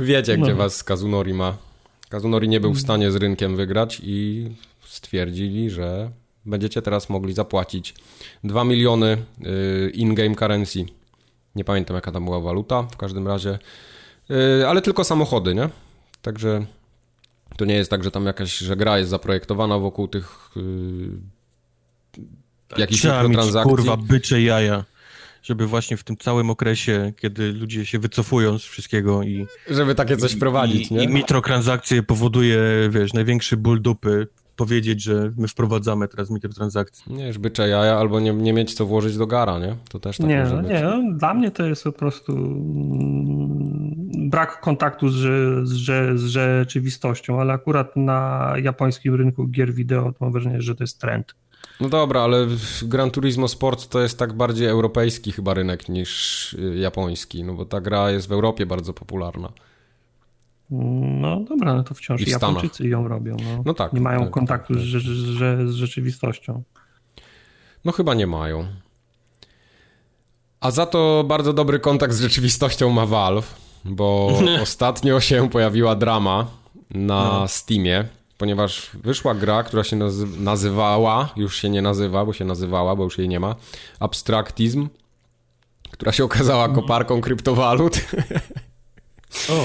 Wiecie, 0.00 0.38
gdzie 0.38 0.50
no. 0.50 0.56
was 0.56 0.84
Kazunori 0.84 1.34
ma. 1.34 1.56
Kazunori 2.08 2.48
nie 2.48 2.60
był 2.60 2.74
w 2.74 2.80
stanie 2.80 3.10
z 3.10 3.16
rynkiem 3.16 3.56
wygrać 3.56 4.00
i 4.04 4.48
stwierdzili, 4.84 5.70
że 5.70 6.10
będziecie 6.44 6.82
teraz 6.82 7.10
mogli 7.10 7.34
zapłacić 7.34 7.94
2 8.44 8.64
miliony 8.64 9.16
y, 9.46 9.90
in-game 9.94 10.34
currency. 10.34 10.84
Nie 11.54 11.64
pamiętam, 11.64 11.96
jaka 11.96 12.12
tam 12.12 12.24
była 12.24 12.40
waluta. 12.40 12.82
W 12.82 12.96
każdym 12.96 13.28
razie 13.28 13.58
ale 14.68 14.82
tylko 14.82 15.04
samochody, 15.04 15.54
nie? 15.54 15.68
Także 16.22 16.66
to 17.56 17.64
nie 17.64 17.74
jest 17.74 17.90
tak, 17.90 18.04
że 18.04 18.10
tam 18.10 18.26
jakaś, 18.26 18.58
że 18.58 18.76
gra 18.76 18.98
jest 18.98 19.10
zaprojektowana 19.10 19.78
wokół 19.78 20.08
tych 20.08 20.50
yy, 20.56 22.22
jakichś 22.78 23.00
Trzeba 23.00 23.22
mikrotransakcji. 23.22 23.72
Mieć, 23.72 23.76
kurwa, 23.76 23.96
bycze 23.96 24.42
jaja 24.42 24.84
żeby 25.46 25.66
właśnie 25.66 25.96
w 25.96 26.04
tym 26.04 26.16
całym 26.16 26.50
okresie, 26.50 27.12
kiedy 27.16 27.52
ludzie 27.52 27.86
się 27.86 27.98
wycofują 27.98 28.58
z 28.58 28.64
wszystkiego 28.64 29.22
i... 29.22 29.46
Żeby 29.70 29.94
takie 29.94 30.16
coś 30.16 30.36
prowadzić, 30.36 30.90
i, 30.90 30.94
nie? 30.94 31.04
I 31.04 31.08
mikrotransakcje 31.08 32.02
powoduje, 32.02 32.58
wiesz, 32.90 33.12
największy 33.12 33.56
ból 33.56 33.82
dupy 33.82 34.26
powiedzieć, 34.56 35.02
że 35.02 35.32
my 35.36 35.48
wprowadzamy 35.48 36.08
teraz 36.08 36.30
mikrotransakcje. 36.30 37.14
Nie, 37.14 37.32
żeby 37.32 37.50
jaja 37.58 37.98
albo 37.98 38.20
nie, 38.20 38.32
nie 38.32 38.52
mieć 38.52 38.74
co 38.74 38.86
włożyć 38.86 39.16
do 39.16 39.26
gara, 39.26 39.58
nie? 39.58 39.76
To 39.88 40.00
też 40.00 40.18
tak 40.18 40.26
nie, 40.26 40.38
może 40.38 40.56
być. 40.56 40.68
Nie, 40.68 40.82
no, 40.82 41.18
dla 41.18 41.34
mnie 41.34 41.50
to 41.50 41.66
jest 41.66 41.84
po 41.84 41.92
prostu 41.92 42.32
mm, 42.32 44.30
brak 44.30 44.60
kontaktu 44.60 45.08
z, 45.08 45.18
z, 45.68 46.20
z 46.20 46.24
rzeczywistością, 46.24 47.40
ale 47.40 47.52
akurat 47.52 47.96
na 47.96 48.52
japońskim 48.62 49.14
rynku 49.14 49.46
gier 49.46 49.74
wideo 49.74 50.12
to 50.12 50.24
mam 50.24 50.32
wrażenie, 50.32 50.62
że 50.62 50.74
to 50.74 50.84
jest 50.84 51.00
trend. 51.00 51.34
No 51.80 51.88
dobra, 51.88 52.20
ale 52.20 52.46
Gran 52.82 53.10
Turismo 53.10 53.48
Sport 53.48 53.88
to 53.88 54.00
jest 54.00 54.18
tak 54.18 54.32
bardziej 54.32 54.68
europejski 54.68 55.32
chyba 55.32 55.54
rynek 55.54 55.88
niż 55.88 56.52
y, 56.52 56.76
japoński, 56.76 57.44
no 57.44 57.54
bo 57.54 57.64
ta 57.64 57.80
gra 57.80 58.10
jest 58.10 58.28
w 58.28 58.32
Europie 58.32 58.66
bardzo 58.66 58.92
popularna. 58.92 59.52
No 60.70 61.40
dobra, 61.40 61.74
no 61.74 61.82
to 61.84 61.94
wciąż 61.94 62.26
Japończycy 62.26 62.88
ją 62.88 63.08
robią. 63.08 63.36
No, 63.44 63.62
no 63.64 63.74
tak. 63.74 63.92
Nie 63.92 64.00
mają 64.00 64.20
tak, 64.20 64.30
kontaktu 64.30 64.74
tak, 64.74 64.82
tak. 64.82 65.02
Z, 65.02 65.04
z, 65.04 65.70
z 65.70 65.74
rzeczywistością. 65.74 66.62
No 67.84 67.92
chyba 67.92 68.14
nie 68.14 68.26
mają. 68.26 68.66
A 70.60 70.70
za 70.70 70.86
to 70.86 71.24
bardzo 71.28 71.52
dobry 71.52 71.78
kontakt 71.78 72.14
z 72.14 72.20
rzeczywistością 72.20 72.90
ma 72.90 73.06
Valve, 73.06 73.54
bo 73.84 74.38
ostatnio 74.62 75.20
się 75.20 75.50
pojawiła 75.50 75.96
drama 75.96 76.46
na 76.90 77.24
no. 77.24 77.48
Steamie, 77.48 78.04
ponieważ 78.38 78.90
wyszła 78.94 79.34
gra, 79.34 79.62
która 79.62 79.84
się 79.84 79.96
nazy 79.96 80.26
nazywała, 80.40 81.28
już 81.36 81.56
się 81.56 81.70
nie 81.70 81.82
nazywa, 81.82 82.24
bo 82.24 82.32
się 82.32 82.44
nazywała, 82.44 82.96
bo 82.96 83.04
już 83.04 83.18
jej 83.18 83.28
nie 83.28 83.40
ma, 83.40 83.54
Abstractism, 84.00 84.88
która 85.90 86.12
się 86.12 86.24
okazała 86.24 86.68
koparką 86.68 87.20
kryptowalut. 87.20 88.00
O. 89.50 89.64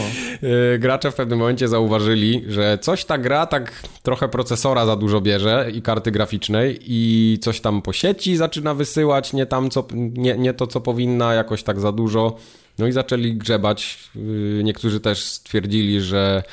Y, 0.76 0.80
gracze 0.80 1.12
w 1.12 1.16
pewnym 1.16 1.40
momencie 1.40 1.68
zauważyli, 1.68 2.44
że 2.48 2.78
coś 2.82 3.06
ta 3.06 3.18
gra 3.18 3.46
tak 3.46 3.84
trochę 4.04 4.30
procesora 4.30 4.86
za 4.86 4.96
dużo 4.96 5.22
bierze 5.22 5.72
i 5.74 5.82
karty 5.82 6.12
graficznej 6.12 6.80
i 6.82 7.40
coś 7.42 7.62
tam 7.62 7.82
po 7.82 7.94
sieci 7.94 8.38
zaczyna 8.38 8.74
wysyłać, 8.74 9.34
nie 9.34 9.46
tam 9.46 9.70
co, 9.70 9.88
nie, 9.94 10.38
nie 10.38 10.54
to 10.54 10.68
co 10.68 10.82
powinna, 10.82 11.34
jakoś 11.34 11.64
tak 11.64 11.80
za 11.80 11.92
dużo. 11.92 12.38
No 12.80 12.88
i 12.88 12.92
zaczęli 12.92 13.34
grzebać. 13.34 14.10
Y, 14.16 14.62
niektórzy 14.64 15.00
też 15.00 15.24
stwierdzili, 15.24 16.02
że 16.02 16.44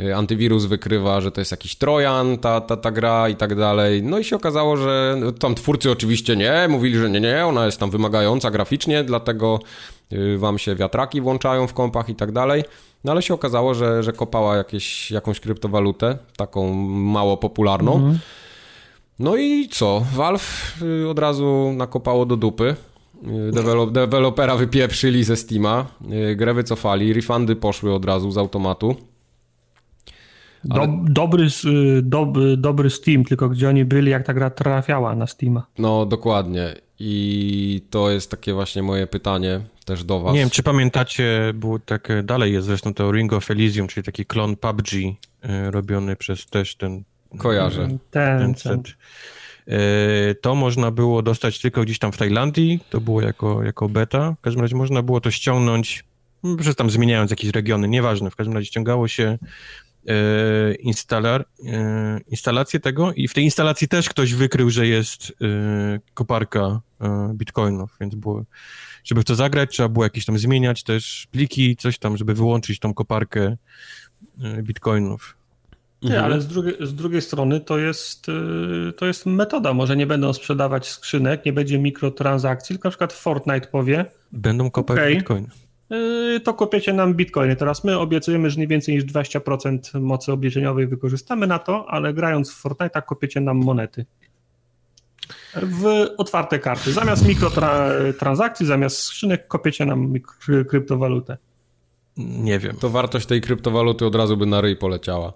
y, 0.00 0.16
antywirus 0.16 0.64
wykrywa, 0.64 1.20
że 1.20 1.30
to 1.30 1.40
jest 1.40 1.50
jakiś 1.50 1.76
trojan, 1.76 2.38
ta, 2.38 2.60
ta, 2.60 2.76
ta 2.76 2.90
gra 2.90 3.28
i 3.28 3.36
tak 3.36 3.54
dalej. 3.54 4.02
No 4.02 4.18
i 4.18 4.24
się 4.24 4.36
okazało, 4.36 4.76
że 4.76 5.16
no, 5.20 5.32
tam 5.32 5.54
twórcy 5.54 5.90
oczywiście 5.90 6.36
nie, 6.36 6.66
mówili, 6.68 6.98
że 6.98 7.10
nie, 7.10 7.20
nie, 7.20 7.46
ona 7.46 7.66
jest 7.66 7.80
tam 7.80 7.90
wymagająca 7.90 8.50
graficznie, 8.50 9.04
dlatego 9.04 9.60
wam 10.38 10.58
się 10.58 10.74
wiatraki 10.74 11.20
włączają 11.20 11.66
w 11.66 11.74
kompach 11.74 12.08
i 12.08 12.14
tak 12.14 12.32
dalej. 12.32 12.64
No 13.04 13.12
ale 13.12 13.22
się 13.22 13.34
okazało, 13.34 13.74
że, 13.74 14.02
że 14.02 14.12
kopała 14.12 14.56
jakieś, 14.56 15.10
jakąś 15.10 15.40
kryptowalutę, 15.40 16.18
taką 16.36 16.74
mało 16.88 17.36
popularną. 17.36 17.94
Mhm. 17.94 18.18
No 19.18 19.36
i 19.36 19.68
co? 19.68 20.06
Valve 20.14 20.76
y, 20.82 21.08
od 21.08 21.18
razu 21.18 21.72
nakopało 21.76 22.26
do 22.26 22.36
dupy. 22.36 22.76
Y, 23.48 23.52
Dewelop, 23.52 23.92
dewelopera 23.92 24.56
wypieprzyli 24.56 25.24
ze 25.24 25.36
Steama, 25.36 25.86
grę 26.36 26.54
wycofali, 26.54 27.12
refundy 27.12 27.56
poszły 27.56 27.94
od 27.94 28.04
razu 28.04 28.30
z 28.30 28.38
automatu. 28.38 28.96
Ale... 30.70 30.88
Do, 30.88 30.94
dobry, 31.08 31.46
dobry, 32.02 32.56
dobry 32.56 32.90
Steam, 32.90 33.24
tylko 33.24 33.48
gdzie 33.48 33.68
oni 33.68 33.84
byli, 33.84 34.10
jak 34.10 34.26
ta 34.26 34.34
gra 34.34 34.50
trafiała 34.50 35.16
na 35.16 35.26
Steama. 35.26 35.66
No, 35.78 36.06
dokładnie. 36.06 36.74
I 36.98 37.82
to 37.90 38.10
jest 38.10 38.30
takie 38.30 38.52
właśnie 38.52 38.82
moje 38.82 39.06
pytanie 39.06 39.60
też 39.84 40.04
do 40.04 40.20
was. 40.20 40.34
Nie 40.34 40.40
wiem, 40.40 40.50
czy 40.50 40.62
pamiętacie, 40.62 41.52
było 41.54 41.78
tak, 41.78 42.08
dalej 42.24 42.52
jest 42.52 42.66
zresztą 42.66 42.94
to 42.94 43.12
Ring 43.12 43.32
of 43.32 43.50
Elysium, 43.50 43.88
czyli 43.88 44.04
taki 44.04 44.26
klon 44.26 44.56
PUBG 44.56 44.92
y, 44.92 45.16
robiony 45.70 46.16
przez 46.16 46.46
też 46.46 46.76
ten... 46.76 47.04
Kojarzę. 47.38 47.88
Ten, 48.10 48.54
ten 48.54 48.82
y, 49.68 50.34
To 50.34 50.54
można 50.54 50.90
było 50.90 51.22
dostać 51.22 51.60
tylko 51.60 51.82
gdzieś 51.82 51.98
tam 51.98 52.12
w 52.12 52.16
Tajlandii, 52.16 52.80
to 52.90 53.00
było 53.00 53.20
jako, 53.22 53.62
jako 53.62 53.88
beta. 53.88 54.34
W 54.38 54.40
każdym 54.40 54.62
razie 54.62 54.76
można 54.76 55.02
było 55.02 55.20
to 55.20 55.30
ściągnąć, 55.30 56.04
przez 56.58 56.76
tam 56.76 56.90
zmieniając 56.90 57.30
jakieś 57.30 57.50
regiony, 57.50 57.88
nieważne, 57.88 58.30
w 58.30 58.36
każdym 58.36 58.54
razie 58.54 58.66
ściągało 58.66 59.08
się 59.08 59.24
e, 59.24 59.38
instalar, 60.80 61.44
e, 61.66 62.20
instalację 62.28 62.80
tego 62.80 63.12
i 63.12 63.28
w 63.28 63.34
tej 63.34 63.44
instalacji 63.44 63.88
też 63.88 64.08
ktoś 64.08 64.34
wykrył, 64.34 64.70
że 64.70 64.86
jest 64.86 65.30
e, 65.30 65.34
koparka 66.14 66.80
e, 67.00 67.30
bitcoinów, 67.34 67.96
więc 68.00 68.14
było, 68.14 68.44
żeby 69.04 69.20
w 69.20 69.24
to 69.24 69.34
zagrać, 69.34 69.70
trzeba 69.70 69.88
było 69.88 70.04
jakieś 70.04 70.24
tam 70.24 70.38
zmieniać 70.38 70.82
też 70.82 71.26
pliki, 71.30 71.76
coś 71.76 71.98
tam, 71.98 72.16
żeby 72.16 72.34
wyłączyć 72.34 72.78
tą 72.78 72.94
koparkę 72.94 73.56
e, 74.42 74.62
bitcoinów. 74.62 75.36
Nie, 76.02 76.10
Mhm. 76.10 76.24
ale 76.32 76.40
z 76.40 76.46
drugiej, 76.46 76.74
z 76.80 76.94
drugiej 76.94 77.22
strony 77.22 77.60
to 77.60 77.78
jest, 77.78 78.26
to 78.96 79.06
jest 79.06 79.26
metoda. 79.26 79.72
Może 79.74 79.96
nie 79.96 80.06
będą 80.06 80.32
sprzedawać 80.32 80.88
skrzynek, 80.88 81.44
nie 81.46 81.52
będzie 81.52 81.78
mikrotransakcji, 81.78 82.74
tylko 82.74 82.88
na 82.88 82.90
przykład 82.90 83.12
Fortnite 83.12 83.66
powie, 83.66 84.04
Będą 84.32 84.70
kopać 84.70 84.98
Okej. 84.98 85.16
bitcoin. 85.16 85.46
Y, 86.36 86.40
to 86.40 86.54
kopiecie 86.54 86.92
nam 86.92 87.14
bitcoiny. 87.14 87.56
Teraz 87.56 87.84
my 87.84 87.98
obiecujemy, 87.98 88.50
że 88.50 88.60
nie 88.60 88.66
więcej 88.66 88.94
niż 88.94 89.04
20% 89.04 90.00
mocy 90.00 90.32
obliczeniowej 90.32 90.86
wykorzystamy 90.86 91.46
na 91.46 91.58
to, 91.58 91.86
ale 91.88 92.14
grając 92.14 92.52
w 92.52 92.54
Fortnite 92.56 93.02
kopiecie 93.02 93.40
nam 93.40 93.56
monety. 93.56 94.06
W 95.62 96.06
otwarte 96.18 96.58
karty. 96.58 96.92
Zamiast 96.92 97.28
mikrotransakcji, 97.28 98.66
zamiast 98.66 98.98
skrzynek 98.98 99.48
kopiecie 99.48 99.86
nam 99.86 100.14
kryptowalutę. 100.68 101.36
Nie 102.16 102.58
wiem. 102.58 102.76
To 102.76 102.90
wartość 102.90 103.26
tej 103.26 103.40
kryptowaluty 103.40 104.06
od 104.06 104.14
razu 104.14 104.36
by 104.36 104.46
na 104.46 104.60
ryj 104.60 104.76
poleciała. 104.76 105.32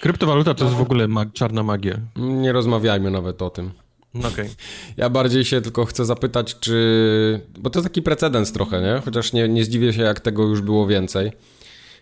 Kryptowaluta 0.00 0.54
to 0.54 0.64
jest 0.64 0.76
w 0.76 0.80
ogóle 0.80 1.08
mag- 1.08 1.32
czarna 1.32 1.62
magia. 1.62 1.98
Nie 2.16 2.52
rozmawiajmy 2.52 3.10
nawet 3.10 3.42
o 3.42 3.50
tym. 3.50 3.70
Okej. 4.14 4.48
Ja 4.96 5.10
bardziej 5.10 5.44
się 5.44 5.60
tylko 5.60 5.84
chcę 5.84 6.04
zapytać, 6.04 6.58
czy. 6.60 7.40
Bo 7.58 7.70
to 7.70 7.82
taki 7.82 8.02
precedens 8.02 8.52
trochę, 8.52 8.80
nie? 8.80 9.02
Chociaż 9.04 9.32
nie, 9.32 9.48
nie 9.48 9.64
zdziwię 9.64 9.92
się, 9.92 10.02
jak 10.02 10.20
tego 10.20 10.42
już 10.42 10.60
było 10.60 10.86
więcej. 10.86 11.32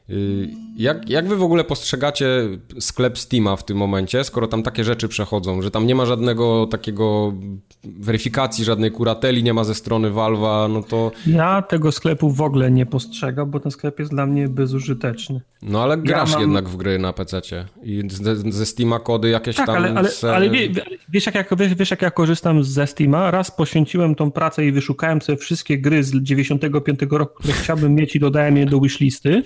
Yy, 0.09 0.48
Jak, 0.76 1.11
jak 1.11 1.28
wy 1.28 1.36
w 1.36 1.42
ogóle 1.42 1.64
postrzegacie 1.64 2.26
sklep 2.78 3.18
Steama 3.18 3.56
w 3.56 3.64
tym 3.64 3.76
momencie, 3.76 4.24
skoro 4.24 4.46
tam 4.46 4.62
takie 4.62 4.84
rzeczy 4.84 5.09
przechodzą, 5.09 5.62
że 5.62 5.70
tam 5.70 5.86
nie 5.86 5.94
ma 5.94 6.06
żadnego 6.06 6.66
takiego 6.66 7.32
weryfikacji, 7.84 8.64
żadnej 8.64 8.90
kurateli 8.90 9.42
nie 9.42 9.54
ma 9.54 9.64
ze 9.64 9.74
strony 9.74 10.11
Valve'a, 10.11 10.70
no 10.72 10.82
to. 10.82 11.11
Ja 11.26 11.62
tego 11.62 11.92
sklepu 11.92 12.30
w 12.30 12.40
ogóle 12.40 12.70
nie 12.70 12.86
postrzegam, 12.86 13.50
bo 13.50 13.61
ten 13.61 13.72
sklep 13.72 13.98
jest 13.98 14.11
dla 14.11 14.26
mnie 14.26 14.48
bezużyteczny. 14.48 15.40
No 15.62 15.82
ale 15.82 15.96
grasz 15.98 16.32
mam- 16.32 16.40
jednak 16.40 16.68
w 16.68 16.76
gry 16.76 16.98
na 16.98 17.12
PC-cie 17.12 17.66
i 17.82 18.02
ze, 18.11 18.36
ze 18.36 18.66
Steama 18.66 18.98
kody 18.98 19.28
jakieś 19.28 19.56
Tak, 19.56 19.66
tam. 19.66 19.76
ale, 19.76 19.94
ale, 19.94 20.09
se- 20.11 20.34
ale 20.36 20.50
wie, 20.50 20.68
wie- 20.70 20.82
wiesz, 21.09 21.26
jak, 21.26 21.34
jak, 21.34 21.56
wiesz, 21.59 21.74
wiesz, 21.74 21.90
jak 21.90 22.02
ja 22.02 22.11
korzystam 22.11 22.64
ze 22.64 22.86
Steama? 22.86 23.30
Raz 23.30 23.50
poświęciłem 23.50 24.14
tą 24.14 24.30
pracę 24.30 24.66
i 24.66 24.72
wyszukałem 24.72 25.22
sobie 25.22 25.38
wszystkie 25.38 25.78
gry 25.78 26.02
z 26.04 26.14
95 26.22 27.00
roku, 27.11 27.34
które 27.38 27.52
chciałbym 27.54 27.94
mieć 27.94 28.16
i 28.16 28.20
dodałem 28.20 28.56
je 28.56 28.66
do 28.66 28.80
wishlisty. 28.80 29.42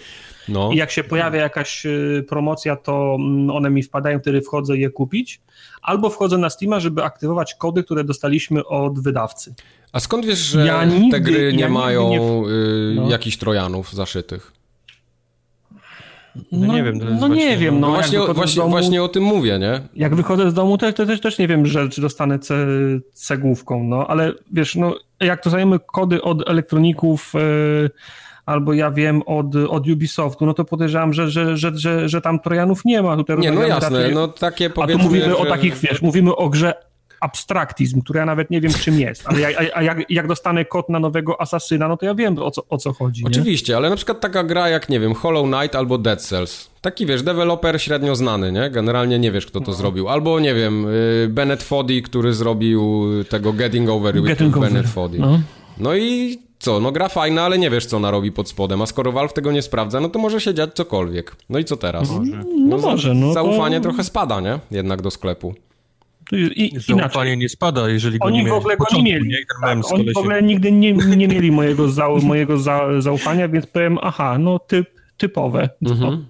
No. 0.49 0.71
I 0.73 0.77
jak 0.77 0.91
się 0.91 1.05
pojawia 1.05 1.41
jakaś 1.41 1.87
y, 1.87 2.25
promocja, 2.29 2.77
to 2.77 3.17
mm, 3.21 3.51
one 3.51 3.71
mi 3.71 3.83
wpadają, 3.83 4.19
wtedy 4.21 4.41
wchodzę 4.43 4.77
je 4.77 4.91
kupić. 4.91 5.41
Albo 5.83 6.11
wchodzę 6.11 6.39
na 6.39 6.51
Steama, 6.51 6.81
żeby 6.81 7.05
aktywować 7.05 7.55
kody, 7.55 7.83
które 7.85 8.05
dostaliśmy 8.05 8.65
od 8.67 9.01
wydawcy. 9.01 9.55
A 9.93 10.01
skąd 10.01 10.27
wiesz, 10.27 10.39
że 10.39 10.67
Ja 10.67 10.81
te 10.81 10.87
nigdy- 10.87 11.21
gry 11.21 11.39
ja 11.45 11.51
nie 11.51 11.57
nigdy 11.57 11.69
mają 11.69 12.09
nie- 12.11 12.21
y, 12.51 12.95
No. 12.97 13.09
jakichś 13.11 13.37
trojanów 13.37 13.93
zaszytych? 13.93 14.53
No 16.53 16.75
nie 16.75 16.83
wiem, 16.83 17.01
to 17.01 17.07
jest 17.09 17.21
no 17.21 17.29
nie 17.29 17.35
właśnie- 17.35 17.57
wiem, 17.57 17.75
no, 17.75 17.81
No, 17.81 17.87
jak 17.87 17.97
właśnie, 17.97 18.19
wychodzę 18.19 18.33
z 18.35 18.37
właśnie, 18.37 18.57
domu, 18.61 18.71
właśnie 18.71 19.03
o 19.03 19.09
tym 19.09 19.23
mówię, 19.23 19.59
nie? 19.59 19.81
Jak 19.95 20.15
wychodzę 20.15 20.51
z 20.51 20.55
domu, 20.55 20.79
to, 20.79 20.93
to 20.93 21.07
też, 21.07 21.21
też 21.21 21.39
nie 21.39 21.49
wiem, 21.49 21.67
że, 21.67 21.89
czy 21.89 22.01
dostanę 22.01 22.39
ce, 22.39 22.55
cegłówką, 23.13 23.85
no 23.85 24.07
ale 24.07 24.33
wiesz, 24.53 24.75
no 24.77 24.95
jak 25.21 25.43
dostajemy 25.45 25.79
kody 25.79 26.23
od 26.23 26.49
elektroników 26.49 27.33
e, 27.35 27.39
albo 28.47 28.73
ja 28.73 28.91
wiem 28.91 29.23
od, 29.27 29.57
od 29.57 29.89
Ubisoftu, 29.89 30.47
no 30.47 30.55
to 30.55 30.65
podejrzewam, 30.65 31.13
że, 31.13 31.31
że, 31.31 31.57
że, 31.57 31.73
że, 31.75 32.09
że 32.09 32.21
tam 32.21 32.41
trojanów 32.41 32.85
nie 32.85 33.03
ma. 33.03 33.17
Tutaj 33.17 33.39
Nie, 33.39 33.51
no 33.51 33.63
jasne, 33.63 33.99
raczej- 33.99 34.15
no 34.15 34.29
takie 34.29 34.67
A 34.67 34.69
tu 34.69 34.75
powiedzmy, 34.75 35.05
mówimy 35.05 35.37
o 35.37 35.45
że- 35.45 35.51
takich, 35.51 35.77
wiesz, 35.79 36.03
mówimy 36.03 36.37
o 36.37 36.49
grze 36.49 36.75
abstraktizm, 37.21 38.03
który 38.03 38.19
ja 38.19 38.27
nawet 38.27 38.51
nie 38.51 38.61
wiem 38.61 38.73
czym 38.73 39.01
jest, 39.01 39.23
ale 39.27 39.41
ja, 39.41 39.49
a, 39.75 39.83
jak, 39.83 40.11
jak 40.11 40.27
dostanę 40.29 40.65
kod 40.65 40.89
na 40.89 40.99
nowego 40.99 41.41
asasyna, 41.41 41.89
no 41.89 41.97
to 41.97 42.07
ja 42.07 42.15
wiem 42.15 42.39
o 42.39 42.51
co, 42.51 42.63
o 42.69 42.79
co 42.79 42.93
chodzi. 42.93 43.23
Nie? 43.23 43.31
Oczywiście, 43.31 43.77
ale 43.77 43.91
na 43.91 43.97
przykład 43.97 44.21
taka 44.21 44.45
gra 44.45 44.69
jak, 44.69 44.89
nie 44.89 45.01
wiem, 45.01 45.15
Hollow 45.15 45.47
Knight 45.47 45.77
albo 45.77 45.99
Dead 45.99 46.23
Cells. 46.23 46.71
Taki, 46.81 47.07
wiesz, 47.07 47.23
deweloper 47.23 47.83
średnio 47.83 48.17
znany, 48.17 48.53
nie? 48.53 48.71
Generalnie 48.71 49.19
nie 49.19 49.33
wiesz, 49.33 49.47
kto 49.47 49.61
No. 49.61 49.67
to 49.67 49.73
zrobił. 49.73 50.09
Albo, 50.09 50.41
nie 50.41 50.55
wiem, 50.55 50.87
y, 50.87 51.29
Bennett 51.31 51.63
Foddy, 51.63 52.03
który 52.03 52.33
zrobił 52.35 53.07
tego 53.29 53.53
Getting 53.53 53.89
Over 53.91 54.15
with 54.15 54.27
Getting 54.27 54.55
Bennett 54.59 54.73
over. 54.73 54.89
Foddy. 54.89 55.19
No. 55.19 55.41
No 55.79 55.95
i 55.97 56.39
co, 56.63 56.81
no 56.81 56.93
gra 56.93 57.09
fajna, 57.09 57.43
ale 57.43 57.59
nie 57.59 57.71
wiesz, 57.71 57.87
co 57.87 57.97
ona 57.97 58.11
robi 58.11 58.33
pod 58.33 58.49
spodem, 58.49 58.83
a 58.83 58.87
skoro 58.87 59.13
Valve 59.13 59.33
tego 59.33 59.53
nie 59.53 59.63
sprawdza, 59.63 60.01
no 60.01 60.09
to 60.09 60.19
może 60.19 60.41
się 60.41 60.55
dziać 60.55 60.71
cokolwiek. 60.75 61.37
No 61.51 61.59
i 61.59 61.65
co 61.65 61.77
teraz? 61.77 62.09
No 62.57 62.79
może, 62.79 63.15
no 63.15 63.27
to- 63.27 63.33
Zaufanie 63.33 63.81
trochę 63.81 64.05
spada, 64.05 64.41
nie? 64.41 64.59
Jednak 64.71 65.03
do 65.03 65.11
sklepu. 65.11 65.55
I. 66.33 66.73
Zaufanie 66.89 67.37
nie 67.37 67.49
spada, 67.49 67.89
jeżeli 67.89 68.19
go 68.19 68.31
nie 68.31 68.41
Oni 68.41 68.51
w 68.51 68.53
ogóle 68.53 68.77
go 68.77 68.85
nie 68.95 69.03
mieli. 69.03 69.31
Tak, 69.63 69.79
oni 69.93 70.13
w 70.13 70.19
ogóle 70.19 70.43
nigdy 70.43 70.73
nie, 70.73 70.93
nie 70.93 71.29
mieli 71.29 71.53
mojego, 71.53 71.89
za, 71.89 72.09
mojego 72.09 72.59
za, 72.59 72.81
zaufania, 72.99 73.49
więc 73.49 73.67
powiem, 73.67 73.99
aha, 74.03 74.39
no 74.39 74.59
typ, 74.59 74.91
typowe. 75.17 75.69
Mhm. 75.83 76.27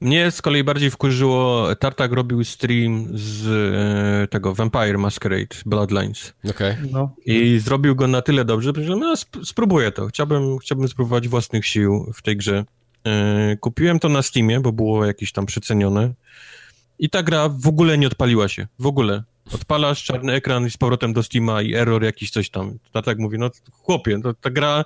Mnie 0.00 0.30
z 0.30 0.42
kolei 0.42 0.64
bardziej 0.64 0.90
wkurzyło, 0.90 1.68
Tartak 1.76 2.12
robił 2.12 2.44
stream 2.44 3.08
z 3.12 3.46
e, 4.24 4.28
tego 4.28 4.54
Vampire 4.54 4.98
Masquerade 4.98 5.56
Bloodlines 5.66 6.34
Okej. 6.50 6.76
No. 6.90 7.14
i 7.26 7.58
zrobił 7.58 7.96
go 7.96 8.06
na 8.06 8.22
tyle 8.22 8.44
dobrze, 8.44 8.72
że 8.84 8.96
no, 8.96 9.12
sp- 9.22 9.44
spróbuję 9.44 9.92
to. 9.92 10.06
Chciałbym, 10.06 10.58
chciałbym 10.58 10.88
spróbować 10.88 11.28
własnych 11.28 11.66
sił 11.66 12.12
w 12.14 12.22
tej 12.22 12.36
grze. 12.36 12.64
E, 13.06 13.56
kupiłem 13.56 13.98
to 13.98 14.08
na 14.08 14.22
Steamie, 14.22 14.60
bo 14.60 14.72
było 14.72 15.04
jakieś 15.06 15.32
tam 15.32 15.46
przecenione 15.46 16.12
i 16.98 17.10
ta 17.10 17.22
gra 17.22 17.48
w 17.48 17.66
ogóle 17.68 17.98
nie 17.98 18.06
odpaliła 18.06 18.48
się. 18.48 18.66
W 18.78 18.86
ogóle. 18.86 19.22
Odpalasz 19.54 20.04
czarny 20.04 20.32
ekran 20.32 20.66
i 20.66 20.70
z 20.70 20.76
powrotem 20.76 21.12
do 21.12 21.22
Steama 21.22 21.62
i 21.62 21.74
error 21.74 22.02
jakiś 22.04 22.30
coś 22.30 22.50
tam. 22.50 22.78
Tartak 22.92 23.18
mówi, 23.18 23.38
no 23.38 23.50
chłopie, 23.72 24.20
to, 24.22 24.34
ta 24.34 24.50
gra 24.50 24.84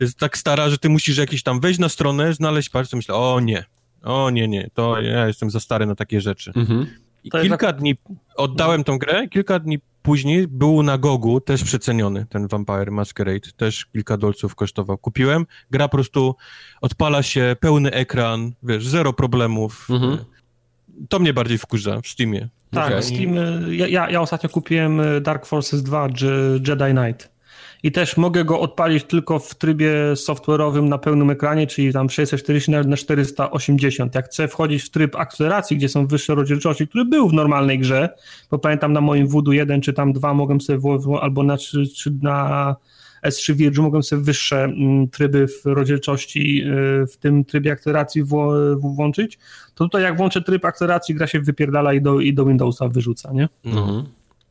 jest 0.00 0.18
tak 0.18 0.38
stara, 0.38 0.70
że 0.70 0.78
ty 0.78 0.88
musisz 0.88 1.16
jakieś 1.18 1.42
tam 1.42 1.60
wejść 1.60 1.78
na 1.78 1.88
stronę, 1.88 2.34
znaleźć 2.34 2.68
palce, 2.68 2.96
myślę, 2.96 3.14
o 3.14 3.40
nie, 3.40 3.64
o 4.02 4.30
nie, 4.30 4.48
nie, 4.48 4.70
to 4.74 5.00
ja 5.00 5.26
jestem 5.26 5.50
za 5.50 5.60
stary 5.60 5.86
na 5.86 5.94
takie 5.94 6.20
rzeczy. 6.20 6.52
Mhm. 6.56 6.86
I 7.24 7.30
To 7.30 7.38
jest 7.38 7.48
kilka 7.48 7.72
dni 7.72 7.94
oddałem 8.36 8.84
tą 8.84 8.98
grę, 8.98 9.28
kilka 9.28 9.58
dni 9.58 9.78
później 10.02 10.48
był 10.48 10.82
na 10.82 10.98
Gogu 10.98 11.40
też 11.40 11.64
przeceniony 11.64 12.26
ten 12.30 12.48
Vampire 12.48 12.90
Masquerade, 12.90 13.50
też 13.56 13.86
kilka 13.86 14.16
dolców 14.16 14.54
kosztował. 14.54 14.98
Kupiłem, 14.98 15.46
gra 15.70 15.88
po 15.88 15.96
prostu 15.96 16.34
odpala 16.80 17.22
się, 17.22 17.56
pełny 17.60 17.90
ekran, 17.90 18.52
wiesz, 18.62 18.86
zero 18.86 19.12
problemów. 19.12 19.86
Mhm. 19.90 20.18
To 21.08 21.18
mnie 21.18 21.32
bardziej 21.34 21.58
wkurza 21.58 22.00
w 22.00 22.06
Steamie. 22.06 22.48
Tak, 22.70 22.86
Okej. 22.86 23.02
Steam, 23.02 23.34
ja, 23.70 24.10
ja, 24.10 24.20
ostatnio 24.20 24.48
kupiłem 24.50 25.00
Dark 25.22 25.46
Forces 25.46 25.82
2 25.82 26.08
Je- 26.20 26.60
Jedi 26.68 26.92
Knight 26.98 27.30
i 27.82 27.92
też 27.92 28.16
mogę 28.16 28.44
go 28.44 28.60
odpalić 28.60 29.04
tylko 29.04 29.38
w 29.38 29.54
trybie 29.54 29.92
software'owym 30.14 30.88
na 30.88 30.98
pełnym 30.98 31.30
ekranie, 31.30 31.66
czyli 31.66 31.92
tam 31.92 32.10
640 32.10 32.70
na, 32.70 32.82
na 32.82 32.96
480. 32.96 34.14
Jak 34.14 34.26
chcę 34.26 34.48
wchodzić 34.48 34.82
w 34.82 34.90
tryb 34.90 35.16
akceleracji, 35.16 35.76
gdzie 35.76 35.88
są 35.88 36.06
wyższe 36.06 36.34
rozdzielczości, 36.34 36.88
który 36.88 37.04
był 37.04 37.28
w 37.28 37.32
normalnej 37.32 37.78
grze, 37.78 38.08
bo 38.50 38.58
pamiętam 38.58 38.92
na 38.92 39.00
moim 39.00 39.26
Voodoo 39.26 39.52
1 39.52 39.80
czy 39.80 39.92
tam 39.92 40.12
2 40.12 40.34
mogłem 40.34 40.60
sobie 40.60 40.78
albo 41.20 41.42
na, 41.42 41.58
czy, 41.58 41.86
czy 41.86 42.10
na 42.22 42.76
S3 43.26 43.54
Virgin 43.54 43.82
mogłem 43.82 44.02
sobie 44.02 44.22
wyższe 44.22 44.64
mm, 44.64 45.08
tryby 45.08 45.46
w 45.48 45.66
rozdzielczości 45.66 46.62
y, 47.02 47.06
w 47.06 47.16
tym 47.16 47.44
trybie 47.44 47.72
akceleracji 47.72 48.22
włączyć, 48.76 49.38
to 49.74 49.84
tutaj 49.84 50.02
jak 50.02 50.16
włączę 50.16 50.42
tryb 50.42 50.64
akceleracji, 50.64 51.14
gra 51.14 51.26
się 51.26 51.40
wypierdala 51.40 51.92
i 51.92 52.00
do, 52.00 52.20
i 52.20 52.34
do 52.34 52.44
Windowsa 52.44 52.88
wyrzuca, 52.88 53.32
nie? 53.32 53.48
Mhm. 53.64 54.04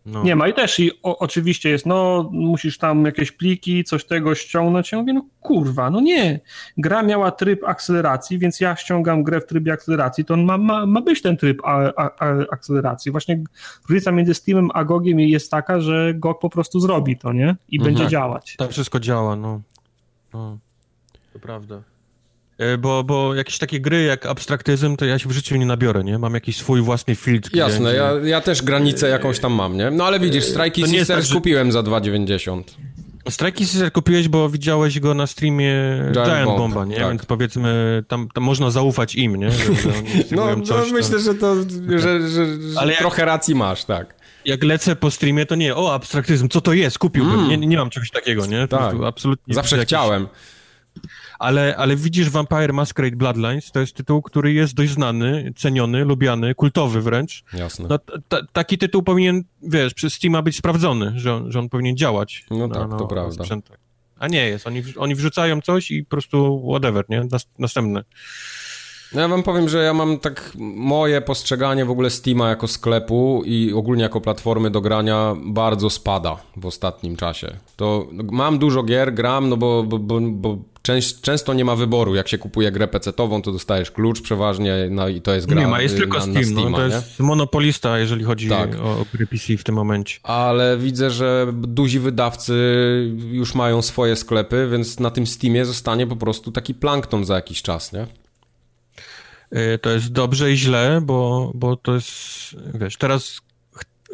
No. 0.07 0.23
Nie 0.23 0.35
ma 0.35 0.47
i 0.47 0.53
też 0.53 0.79
i 0.79 0.91
o, 1.03 1.19
oczywiście 1.19 1.69
jest, 1.69 1.85
no 1.85 2.29
musisz 2.33 2.77
tam 2.77 3.05
jakieś 3.05 3.31
pliki, 3.31 3.83
coś 3.83 4.05
tego 4.05 4.35
ściągnąć. 4.35 4.91
Ja 4.91 4.97
mówię, 4.97 5.13
no 5.13 5.25
kurwa, 5.41 5.89
no 5.89 6.01
nie. 6.01 6.39
Gra 6.77 7.03
miała 7.03 7.31
tryb 7.31 7.63
akceleracji, 7.63 8.39
więc 8.39 8.59
ja 8.59 8.75
ściągam 8.75 9.23
grę 9.23 9.41
w 9.41 9.45
trybie 9.45 9.73
akceleracji, 9.73 10.25
to 10.25 10.33
on 10.33 10.43
ma, 10.45 10.57
ma, 10.57 10.85
ma 10.85 11.01
być 11.01 11.21
ten 11.21 11.37
tryb 11.37 11.61
a, 11.65 11.79
a, 11.95 12.09
a, 12.19 12.33
akceleracji. 12.51 13.11
Właśnie 13.11 13.43
różnica 13.89 14.11
między 14.11 14.33
Steamem 14.33 14.69
a 14.73 14.83
Gogiem 14.83 15.19
jest 15.19 15.51
taka, 15.51 15.79
że 15.79 16.13
Gog 16.15 16.39
po 16.39 16.49
prostu 16.49 16.79
zrobi 16.79 17.17
to, 17.17 17.33
nie? 17.33 17.55
I 17.69 17.77
Mhm. 17.77 17.93
będzie 17.95 18.09
działać. 18.11 18.55
Tam 18.57 18.69
wszystko 18.69 18.99
działa, 18.99 19.35
no. 19.35 19.61
no. 20.33 20.57
To 21.33 21.39
prawda. 21.39 21.81
E, 22.57 22.77
Bo, 22.77 23.03
bo 23.03 23.35
jakieś 23.35 23.57
takie 23.57 23.79
gry 23.79 24.03
jak 24.03 24.25
abstraktyzm, 24.25 24.95
to 24.95 25.05
ja 25.05 25.19
się 25.19 25.29
w 25.29 25.31
życiu 25.31 25.55
nie 25.55 25.65
nabiorę, 25.65 26.03
nie? 26.03 26.19
Mam 26.19 26.33
jakiś 26.33 26.57
swój 26.57 26.81
własny 26.81 27.15
filtr. 27.15 27.49
Jasne, 27.55 27.93
ja, 27.95 28.11
ja 28.23 28.41
też 28.41 28.61
granicę 28.63 29.09
jakąś 29.09 29.39
tam 29.39 29.53
mam, 29.53 29.77
nie? 29.77 29.91
No 29.91 30.05
ale 30.05 30.19
widzisz, 30.19 30.43
Strike 30.45 30.81
nie 30.81 30.81
jest 30.81 30.91
Sisters 30.93 31.07
tak, 31.19 31.25
że- 31.25 31.35
kupiłem 31.35 31.71
za 31.71 31.79
2,90. 31.83 32.63
Strike 33.29 33.65
Sister 33.65 33.91
kupiłeś, 33.91 34.27
bo 34.27 34.49
widziałeś 34.49 34.99
go 34.99 35.13
na 35.13 35.27
streamie 35.27 35.73
Giant, 36.13 36.45
Bomb, 36.45 36.57
Bomba, 36.57 36.85
nie? 36.85 36.95
tak. 36.95 37.09
Więc 37.09 37.25
powiedzmy, 37.25 38.03
tam, 38.07 38.27
tam 38.33 38.43
można 38.43 38.71
zaufać 38.71 39.15
im, 39.15 39.35
nie? 39.35 39.49
No, 40.31 40.55
no 40.55 40.65
coś, 40.65 40.87
to- 40.87 40.93
myślę, 40.93 41.19
że 41.19 41.35
to, 41.35 41.55
że, 41.99 42.29
że, 42.29 42.45
Ale 42.75 42.91
jak- 42.91 42.99
trochę 42.99 43.25
racji 43.25 43.55
masz, 43.55 43.85
tak. 43.85 44.15
Jak 44.45 44.63
lecę 44.63 44.95
po 44.95 45.11
streamie, 45.11 45.45
to 45.45 45.55
nie, 45.55 45.75
o, 45.75 45.93
abstraktyzm, 45.93 46.47
co 46.49 46.61
to 46.61 46.73
jest? 46.73 46.99
Kupiłbym. 46.99 47.33
Mm. 47.39 47.49
Nie, 47.61 47.67
nie 47.67 47.77
mam 47.77 47.89
czegoś 47.89 48.11
takiego, 48.11 48.45
nie? 48.45 48.67
Tak. 48.67 48.95
Absolutnie. 49.05 49.53
Zawsze 49.53 49.75
jakiś- 49.77 49.87
chciałem. 49.87 50.27
Ale, 51.39 51.75
ale 51.77 51.95
widzisz 51.95 52.29
Vampire 52.29 52.73
Masquerade 52.73 53.15
Bloodlines, 53.15 53.71
to 53.71 53.79
jest 53.79 53.95
tytuł, 53.95 54.21
który 54.21 54.53
jest 54.53 54.73
dość 54.73 54.91
znany, 54.91 55.53
ceniony, 55.55 56.05
lubiany, 56.05 56.55
kultowy 56.55 57.01
wręcz. 57.01 57.43
Jasne. 57.53 57.87
No, 57.89 57.99
taki 58.53 58.77
tytuł 58.77 59.03
powinien, 59.03 59.43
wiesz, 59.61 59.93
przez 59.93 60.13
Steama 60.13 60.41
być 60.41 60.57
sprawdzony, 60.57 61.13
że 61.15 61.33
on, 61.33 61.51
że 61.51 61.59
on 61.59 61.69
powinien 61.69 61.97
działać. 61.97 62.45
No 62.51 62.67
tak, 62.67 62.89
to 62.89 63.07
prawda. 63.07 63.43
Sprzętach. 63.43 63.77
A 64.19 64.27
nie 64.27 64.45
jest, 64.45 64.67
oni, 64.67 64.83
oni 64.97 65.15
wrzucają 65.15 65.61
coś 65.61 65.91
i 65.91 66.03
po 66.03 66.09
prostu 66.09 66.65
whatever, 66.69 67.05
nie? 67.09 67.27
Następne. 67.59 68.03
No 69.13 69.21
ja 69.21 69.27
wam 69.27 69.43
powiem, 69.43 69.69
że 69.69 69.83
ja 69.83 69.93
mam 69.93 70.19
tak 70.19 70.51
moje 70.75 71.21
postrzeganie 71.21 71.85
w 71.85 71.91
ogóle 71.91 72.09
Steama 72.09 72.49
jako 72.49 72.67
sklepu 72.67 73.43
i 73.45 73.73
ogólnie 73.73 74.03
jako 74.03 74.21
platformy 74.21 74.69
do 74.69 74.81
grania 74.81 75.35
bardzo 75.45 75.89
spada 75.89 76.37
w 76.57 76.65
ostatnim 76.65 77.15
czasie. 77.15 77.57
To 77.75 78.07
mam 78.31 78.59
dużo 78.59 78.83
gier, 78.83 79.13
gram, 79.13 79.49
no 79.49 79.57
bo, 79.57 79.83
bo, 79.83 79.99
bo, 79.99 80.21
bo 80.21 80.57
często 81.21 81.53
nie 81.53 81.65
ma 81.65 81.75
wyboru. 81.75 82.15
Jak 82.15 82.27
się 82.27 82.37
kupuje 82.37 82.71
grę 82.71 82.87
PC-ową, 82.87 83.41
to 83.41 83.51
dostajesz 83.51 83.91
klucz 83.91 84.21
przeważnie 84.21 84.87
no 84.89 85.07
i 85.07 85.21
to 85.21 85.33
jest 85.33 85.47
gra 85.47 85.61
Nie 85.61 85.67
ma, 85.67 85.81
jest 85.81 85.95
y, 85.95 85.97
tylko 85.97 86.17
na, 86.17 86.23
Steam, 86.23 86.35
na 86.35 86.43
Steama, 86.43 86.69
no, 86.69 86.77
to 86.77 86.83
jest 86.83 87.19
monopolista, 87.19 87.99
jeżeli 87.99 88.23
chodzi 88.23 88.49
tak. 88.49 88.75
o, 88.75 88.83
o 88.83 89.05
gry 89.13 89.27
PC 89.27 89.57
w 89.57 89.63
tym 89.63 89.75
momencie. 89.75 90.19
Ale 90.23 90.77
widzę, 90.77 91.11
że 91.11 91.47
duzi 91.53 91.99
wydawcy 91.99 92.53
już 93.31 93.55
mają 93.55 93.81
swoje 93.81 94.15
sklepy, 94.15 94.67
więc 94.71 94.99
na 94.99 95.11
tym 95.11 95.27
Steamie 95.27 95.65
zostanie 95.65 96.07
po 96.07 96.15
prostu 96.15 96.51
taki 96.51 96.73
plankton 96.73 97.25
za 97.25 97.35
jakiś 97.35 97.61
czas, 97.61 97.93
nie? 97.93 98.07
Y, 99.55 99.77
to 99.77 99.89
jest 99.89 100.11
dobrze 100.11 100.51
i 100.51 100.57
źle, 100.57 101.01
bo, 101.03 101.51
bo 101.55 101.75
to 101.75 101.95
jest, 101.95 102.11
wiesz, 102.73 102.97
teraz 102.97 103.41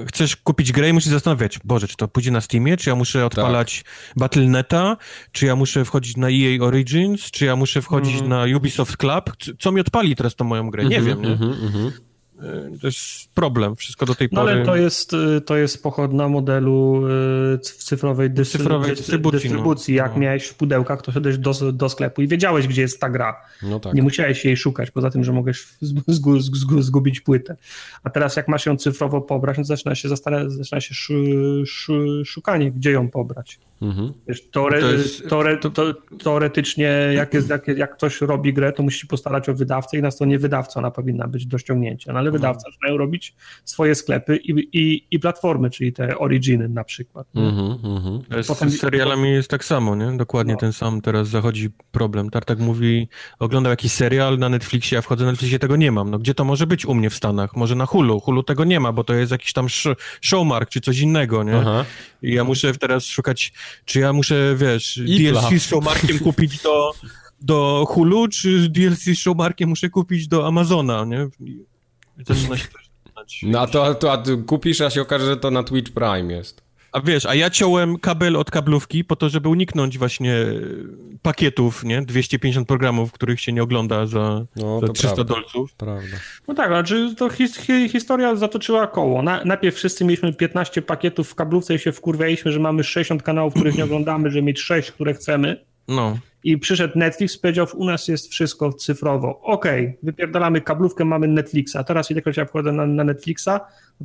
chcesz 0.08 0.36
kupić 0.36 0.72
grę 0.72 0.90
i 0.90 0.94
musisz 0.94 1.10
zastanawiać, 1.10 1.60
Boże, 1.64 1.88
czy 1.88 1.96
to 1.98 2.08
pójdzie 2.08 2.32
na 2.32 2.42
Steamie, 2.42 2.78
czy 2.78 2.90
ja 2.90 2.96
muszę 2.96 3.26
odpalać 3.26 3.84
tak. 3.84 4.14
Battle.neta, 4.16 4.98
czy 5.32 5.46
ja 5.46 5.56
muszę 5.56 5.86
wchodzić 5.86 6.18
na 6.18 6.28
EA 6.30 6.64
Origins, 6.64 7.32
czy 7.32 7.46
ja 7.46 7.56
muszę 7.56 7.82
wchodzić 7.82 8.16
mm. 8.16 8.30
na 8.30 8.46
Ubisoft 8.58 8.98
Club, 8.98 9.32
co 9.60 9.72
mi 9.72 9.82
odpali 9.82 10.16
teraz 10.16 10.36
tą 10.36 10.46
moją 10.46 10.70
grę, 10.70 10.86
nie 10.86 10.98
mm 10.98 11.04
-hmm, 11.04 11.22
wiem, 11.22 11.22
nie? 11.22 11.46
Mm 11.48 11.72
-hmm. 11.72 11.88
Y, 11.88 12.13
to 12.82 12.88
jest 12.88 13.30
problem, 13.34 13.76
wszystko 13.76 14.06
do 14.06 14.16
tej 14.16 14.30
no, 14.32 14.42
pory. 14.42 14.54
ale 14.54 14.66
to 14.66 14.76
jest, 14.76 15.14
y, 15.14 15.42
to 15.42 15.58
jest 15.58 15.84
pochodna 15.84 16.28
modelu 16.30 17.04
y, 17.56 17.60
cyfrowej, 17.60 18.30
dystry... 18.32 18.60
cyfrowej 18.60 18.96
dystrybucji. 18.96 19.40
dystrybucji. 19.40 19.96
No. 19.96 20.04
Jak 20.04 20.14
no. 20.14 20.20
miałeś 20.20 20.46
w 20.46 20.56
pudełkach, 20.56 21.02
to 21.02 21.12
szedłeś 21.12 21.38
do, 21.38 21.72
do 21.72 21.90
sklepu 21.90 22.22
i 22.22 22.28
wiedziałeś, 22.28 22.68
gdzie 22.68 22.82
jest 22.82 23.00
ta 23.00 23.10
gra. 23.10 23.42
No 23.64 23.80
tak. 23.80 23.94
Nie 23.94 24.04
musiałeś 24.04 24.46
jej 24.46 24.58
szukać, 24.58 24.92
poza 24.92 25.10
tym, 25.10 25.24
że 25.24 25.34
mogłeś 25.34 25.68
zgubić 26.80 27.22
płytę. 27.22 27.56
A 28.04 28.10
teraz 28.10 28.36
jak 28.36 28.48
masz 28.48 28.66
ją 28.66 28.78
cyfrowo 28.78 29.22
pobrać, 29.22 29.58
no 29.58 29.64
zaczyna 29.64 29.96
się, 29.96 30.10
zaczyna 30.48 30.82
się 30.82 30.96
szukanie, 32.26 32.72
gdzie 32.72 32.92
ją 32.92 33.10
pobrać. 33.10 33.60
Mhm. 33.84 34.14
Wiesz, 34.28 34.50
teore, 34.52 34.82
jest, 34.82 35.30
teore, 35.30 35.58
to... 35.58 35.94
teoretycznie, 36.24 36.86
jak, 37.14 37.34
jest, 37.34 37.50
jak, 37.50 37.68
jak 37.68 37.98
ktoś 37.98 38.22
robi 38.22 38.54
grę, 38.54 38.72
to 38.72 38.84
musi 38.84 39.00
się 39.00 39.08
postarać 39.08 39.50
o 39.50 39.54
wydawcę 39.54 39.98
i 39.98 40.02
na 40.02 40.12
stronie 40.12 40.40
wydawcy 40.40 40.80
ona 40.80 40.92
powinna 40.92 41.28
być 41.28 41.46
do 41.46 41.58
ściągnięcia. 41.58 42.14
No, 42.14 42.20
ale 42.20 42.32
wydawcy 42.32 42.68
mhm. 42.68 42.80
mają 42.84 42.98
robić 42.98 43.36
swoje 43.66 43.96
sklepy 43.96 44.38
i, 44.38 44.52
i, 44.74 45.08
i 45.12 45.20
platformy, 45.20 45.70
czyli 45.70 45.94
te 45.94 46.18
originy 46.18 46.70
na 46.70 46.84
przykład. 46.84 47.28
Mhm, 47.36 47.78
mhm. 47.84 48.22
Potem, 48.48 48.70
z 48.70 48.80
serialami 48.80 49.32
jest 49.32 49.50
tak 49.50 49.66
samo, 49.66 49.96
nie? 49.96 50.18
Dokładnie 50.18 50.54
no. 50.54 50.60
ten 50.60 50.74
sam 50.74 51.02
teraz 51.02 51.28
zachodzi 51.28 51.70
problem. 51.92 52.30
Tartak 52.30 52.60
mówi, 52.60 53.08
oglądał 53.40 53.72
jakiś 53.72 53.92
serial 53.92 54.38
na 54.38 54.50
Netflixie, 54.50 54.96
ja 54.96 55.02
wchodzę 55.02 55.26
na 55.26 55.32
Netflixie, 55.32 55.60
tego 55.60 55.76
nie 55.76 55.92
mam. 55.92 56.12
No 56.12 56.20
gdzie 56.20 56.34
to 56.34 56.46
może 56.46 56.68
być 56.68 56.86
u 56.86 56.94
mnie 56.94 57.10
w 57.10 57.16
Stanach? 57.16 57.56
Może 57.56 57.76
na 57.76 57.86
Hulu. 57.86 58.20
Hulu 58.20 58.44
tego 58.44 58.64
nie 58.64 58.80
ma, 58.80 58.92
bo 58.92 59.04
to 59.04 59.14
jest 59.14 59.32
jakiś 59.32 59.54
tam 59.54 59.68
showmark 60.22 60.70
czy 60.70 60.82
coś 60.82 61.00
innego, 61.00 61.44
nie? 61.44 61.56
Aha. 61.56 61.86
I 62.22 62.34
ja 62.34 62.44
muszę 62.44 62.74
teraz 62.74 63.06
szukać, 63.06 63.54
czy 63.86 64.00
ja 64.00 64.14
muszę, 64.14 64.56
wiesz, 64.58 65.00
DLC 65.06 65.62
z 65.64 65.66
showmarkiem 65.66 66.20
kupić 66.30 66.62
do, 66.62 66.92
do 67.42 67.86
Hulu, 67.88 68.28
czy 68.28 68.70
DLC 68.70 69.04
z 69.04 69.18
showmarkiem 69.18 69.70
muszę 69.70 69.90
kupić 69.90 70.28
do 70.28 70.48
Amazona, 70.48 71.06
nie? 71.06 71.28
Zaczyna 72.28 72.58
się 72.58 72.68
też 72.68 73.44
No 73.44 73.62
a 73.62 73.68
to, 73.68 73.96
to 73.96 74.14
a 74.14 74.24
kupisz, 74.48 74.82
a 74.82 74.90
się 74.90 75.02
okaże, 75.02 75.26
że 75.26 75.38
to 75.38 75.52
na 75.52 75.64
Twitch 75.64 75.92
Prime 75.92 76.34
jest. 76.34 76.63
A 76.94 77.02
wiesz, 77.02 77.26
a 77.26 77.36
ja 77.36 77.50
ciąłem 77.50 78.00
kabel 78.00 78.36
od 78.36 78.52
kablówki 78.52 79.04
po 79.04 79.16
to, 79.16 79.30
żeby 79.30 79.50
uniknąć 79.50 79.98
właśnie 79.98 80.36
pakietów, 81.22 81.84
nie? 81.84 82.02
250 82.02 82.68
programów, 82.68 83.12
których 83.12 83.42
się 83.42 83.54
nie 83.54 83.64
ogląda 83.64 84.06
za, 84.06 84.46
no, 84.56 84.80
za 84.80 84.94
300 84.94 85.16
prawda, 85.16 85.34
dolców. 85.34 85.74
Prawda. 85.74 86.18
No 86.48 86.54
tak, 86.54 86.68
znaczy 86.68 87.16
to 87.18 87.30
his, 87.30 87.58
hi, 87.58 87.90
historia 87.90 88.36
zatoczyła 88.36 88.88
koło. 88.88 89.22
Na, 89.22 89.46
najpierw 89.46 89.76
wszyscy 89.76 90.06
mieliśmy 90.06 90.34
15 90.34 90.82
pakietów 90.82 91.30
w 91.30 91.36
kablówce 91.36 91.76
i 91.76 91.80
się 91.80 91.92
wkurwialiśmy, 91.92 92.52
że 92.52 92.60
mamy 92.60 92.84
60 92.84 93.24
kanałów, 93.24 93.54
których 93.54 93.78
nie 93.78 93.84
oglądamy, 93.84 94.32
że 94.32 94.42
mieć 94.42 94.60
6, 94.60 94.92
które 94.92 95.14
chcemy. 95.14 95.66
No. 95.88 96.18
I 96.44 96.58
przyszedł 96.58 97.00
Netflix, 97.00 97.38
powiedział, 97.38 97.68
u 97.76 97.86
nas 97.86 98.08
jest 98.08 98.32
wszystko 98.32 98.74
cyfrowo. 98.74 99.42
Okej, 99.42 99.86
okay, 99.86 99.98
wypierdalamy 100.04 100.62
kablówkę, 100.62 101.06
mamy 101.06 101.28
Netflixa. 101.28 101.78
Teraz 101.88 102.12
ilekroć 102.12 102.38
ja 102.38 102.46
wchodzę 102.46 102.72
na, 102.72 102.86
na 102.86 103.04
Netflixa, 103.04 103.50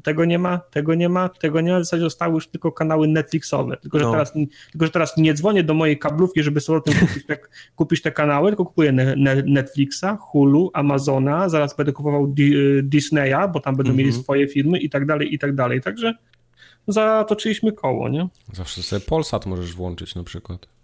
tego 0.03 0.25
nie 0.25 0.39
ma, 0.39 0.59
tego 0.59 0.95
nie 0.95 1.09
ma, 1.09 1.29
tego 1.29 1.61
nie 1.61 1.73
ma. 1.73 1.79
W 1.79 1.85
zasadzie 1.85 2.03
zostały 2.03 2.35
już 2.35 2.49
tylko 2.49 2.73
kanały 2.73 3.09
Netflixowe. 3.09 3.77
Tylko, 3.77 3.99
że, 3.99 4.05
no. 4.05 4.11
teraz, 4.11 4.33
tylko, 4.73 4.87
że 4.87 4.91
teraz 4.91 5.17
nie 5.17 5.35
dzwonię 5.35 5.65
do 5.65 5.75
mojej 5.75 5.99
kablówki, 5.99 6.43
żeby 6.43 6.61
sobie 6.61 6.81
kupić 7.01 7.27
te, 7.27 7.39
kupić 7.77 8.03
te 8.03 8.13
kanały, 8.13 8.51
tylko 8.51 8.65
kupuję 8.65 8.93
ne, 8.93 9.17
ne, 9.17 9.43
Netflixa, 9.47 10.17
Hulu, 10.21 10.71
Amazona, 10.75 11.49
zaraz 11.49 11.77
będę 11.77 11.93
kupował 11.93 12.27
Di, 12.27 12.55
Disneya, 12.83 13.49
bo 13.53 13.61
tam 13.61 13.77
będą 13.77 13.93
mm 13.93 13.95
-hmm. 13.95 14.09
mieli 14.09 14.23
swoje 14.23 14.49
filmy 14.49 14.79
i 14.79 14.91
tak 14.91 15.07
dalej, 15.07 15.35
i 15.35 15.39
tak 15.39 15.55
dalej. 15.55 15.81
Także 15.81 16.15
zatoczyliśmy 16.89 17.73
koło, 17.73 18.09
nie? 18.09 18.29
Zawsze 18.53 18.83
sobie 18.83 19.01
Polsat 19.01 19.47
możesz 19.47 19.75
włączyć 19.75 20.15
na 20.15 20.25
przykład. 20.25 20.78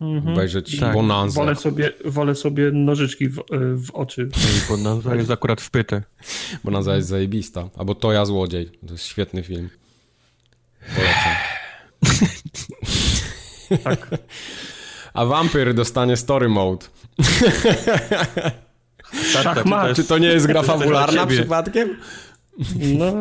Mhm. 0.00 0.32
Obejrzeć 0.34 0.80
tak. 0.80 0.96
Wolę 1.28 1.56
sobie, 1.56 1.92
wolę 2.04 2.34
sobie 2.34 2.70
nożyczki 2.72 3.28
w, 3.28 3.42
w 3.76 3.90
oczy. 3.92 4.28
Bonanza 4.68 5.14
jest 5.14 5.30
akurat 5.30 5.60
w 5.60 5.70
pytę. 5.70 6.02
Bonanza 6.64 6.96
jest 6.96 7.08
zajebista. 7.08 7.68
Albo 7.76 7.94
To 7.94 8.12
ja 8.12 8.24
złodziej. 8.24 8.70
To 8.86 8.92
jest 8.92 9.04
świetny 9.04 9.42
film. 9.42 9.70
Polecam. 10.96 11.32
tak. 13.84 14.10
A 15.14 15.24
Vampir 15.24 15.74
dostanie 15.74 16.16
story 16.16 16.48
mode. 16.48 16.86
Szachmat. 19.12 19.96
Czy 19.96 20.04
to 20.04 20.18
nie 20.18 20.28
jest 20.28 20.46
gra 20.46 20.62
fabularna 20.62 21.26
przypadkiem? 21.26 21.96
No, 22.76 23.12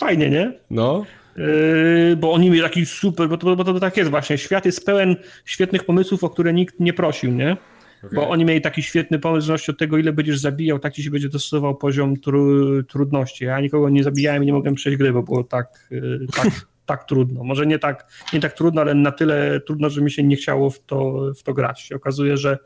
fajnie, 0.00 0.30
nie? 0.30 0.52
No. 0.70 1.04
Yy, 1.38 2.16
bo 2.16 2.32
oni 2.32 2.50
mieli 2.50 2.62
taki 2.62 2.86
super, 2.86 3.28
bo 3.28 3.36
to, 3.36 3.56
bo 3.56 3.64
to 3.64 3.80
tak 3.80 3.96
jest 3.96 4.10
właśnie, 4.10 4.38
świat 4.38 4.66
jest 4.66 4.86
pełen 4.86 5.16
świetnych 5.44 5.84
pomysłów, 5.84 6.24
o 6.24 6.30
które 6.30 6.52
nikt 6.52 6.80
nie 6.80 6.92
prosił, 6.92 7.32
nie? 7.32 7.56
Okay. 7.98 8.10
Bo 8.14 8.28
oni 8.28 8.44
mieli 8.44 8.60
taki 8.60 8.82
świetny 8.82 9.18
pomysł, 9.18 9.46
że 9.46 9.72
od 9.72 9.78
tego, 9.78 9.98
ile 9.98 10.12
będziesz 10.12 10.38
zabijał, 10.38 10.78
tak 10.78 10.94
ci 10.94 11.02
się 11.02 11.10
będzie 11.10 11.28
dostosował 11.28 11.74
poziom 11.74 12.16
tru, 12.16 12.82
trudności. 12.82 13.44
Ja 13.44 13.60
nikogo 13.60 13.88
nie 13.88 14.04
zabijałem 14.04 14.42
i 14.42 14.46
nie 14.46 14.52
mogłem 14.52 14.74
przejść 14.74 14.98
gry, 14.98 15.12
bo 15.12 15.22
było 15.22 15.44
tak, 15.44 15.88
yy, 15.90 16.26
tak, 16.36 16.48
tak 16.86 17.04
trudno. 17.04 17.44
Może 17.44 17.66
nie 17.66 17.78
tak, 17.78 18.06
nie 18.32 18.40
tak 18.40 18.52
trudno, 18.52 18.80
ale 18.80 18.94
na 18.94 19.12
tyle 19.12 19.60
trudno, 19.60 19.90
że 19.90 20.02
mi 20.02 20.10
się 20.10 20.22
nie 20.22 20.36
chciało 20.36 20.70
w 20.70 20.80
to, 20.80 21.32
w 21.38 21.42
to 21.42 21.54
grać. 21.54 21.80
Się 21.80 21.96
okazuje, 21.96 22.36
że 22.36 22.58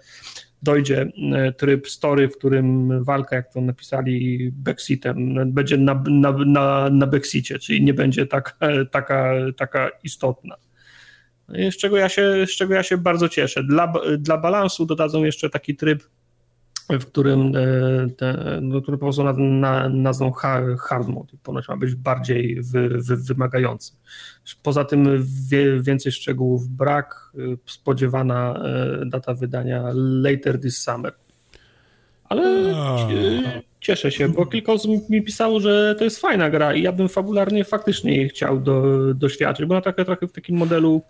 dojdzie 0.62 1.12
e, 1.34 1.52
tryb 1.52 1.88
story, 1.88 2.28
w 2.28 2.38
którym 2.38 3.04
walka, 3.04 3.36
jak 3.36 3.52
to 3.52 3.60
napisali, 3.60 4.50
Bexitem, 4.52 5.52
będzie 5.52 5.76
na, 5.76 6.02
na, 6.10 6.32
na, 6.46 6.90
na 6.90 7.06
Bexicie, 7.06 7.58
czyli 7.58 7.82
nie 7.82 7.94
będzie 7.94 8.26
tak, 8.26 8.58
taka, 8.90 9.32
taka 9.56 9.90
istotna. 10.04 10.56
Z 11.48 11.76
czego, 11.76 11.96
ja 11.96 12.08
się, 12.08 12.46
z 12.46 12.56
czego 12.56 12.74
ja 12.74 12.82
się 12.82 12.96
bardzo 12.96 13.28
cieszę. 13.28 13.64
Dla, 13.64 13.92
dla 14.18 14.38
balansu 14.38 14.86
dodadzą 14.86 15.24
jeszcze 15.24 15.50
taki 15.50 15.76
tryb 15.76 16.02
w 16.98 17.06
którym 17.06 17.52
e, 17.56 18.10
te, 18.16 18.58
no, 18.62 18.82
który 18.82 18.98
po 18.98 19.06
prostu 19.06 19.24
na, 19.24 19.32
na, 19.32 19.88
nazwą 19.88 20.32
hard 20.32 21.08
mode 21.08 21.32
ponoć 21.42 21.68
ma 21.68 21.76
być 21.76 21.94
bardziej 21.94 22.62
wy, 22.62 22.88
wy, 22.88 23.16
wymagający. 23.16 23.92
Poza 24.62 24.84
tym 24.84 25.24
wie, 25.48 25.80
więcej 25.80 26.12
szczegółów 26.12 26.68
brak, 26.68 27.32
e, 27.34 27.38
spodziewana 27.66 28.54
e, 28.54 29.06
data 29.06 29.34
wydania 29.34 29.84
later 29.94 30.60
this 30.60 30.78
summer. 30.78 31.14
Ale 32.24 32.74
cieszę 33.80 34.10
się, 34.10 34.28
bo 34.28 34.46
kilka 34.46 34.72
osób 34.72 35.10
mi 35.10 35.22
pisało, 35.22 35.60
że 35.60 35.94
to 35.98 36.04
jest 36.04 36.20
fajna 36.20 36.50
gra 36.50 36.74
i 36.74 36.82
ja 36.82 36.92
bym 36.92 37.08
fabularnie 37.08 37.64
faktycznie 37.64 38.16
jej 38.16 38.28
chciał 38.28 38.60
do, 38.60 38.84
doświadczyć, 39.14 39.66
bo 39.66 39.74
ona 39.74 39.82
trochę, 39.82 40.04
trochę 40.04 40.26
w 40.26 40.32
takim 40.32 40.56
modelu 40.56 41.02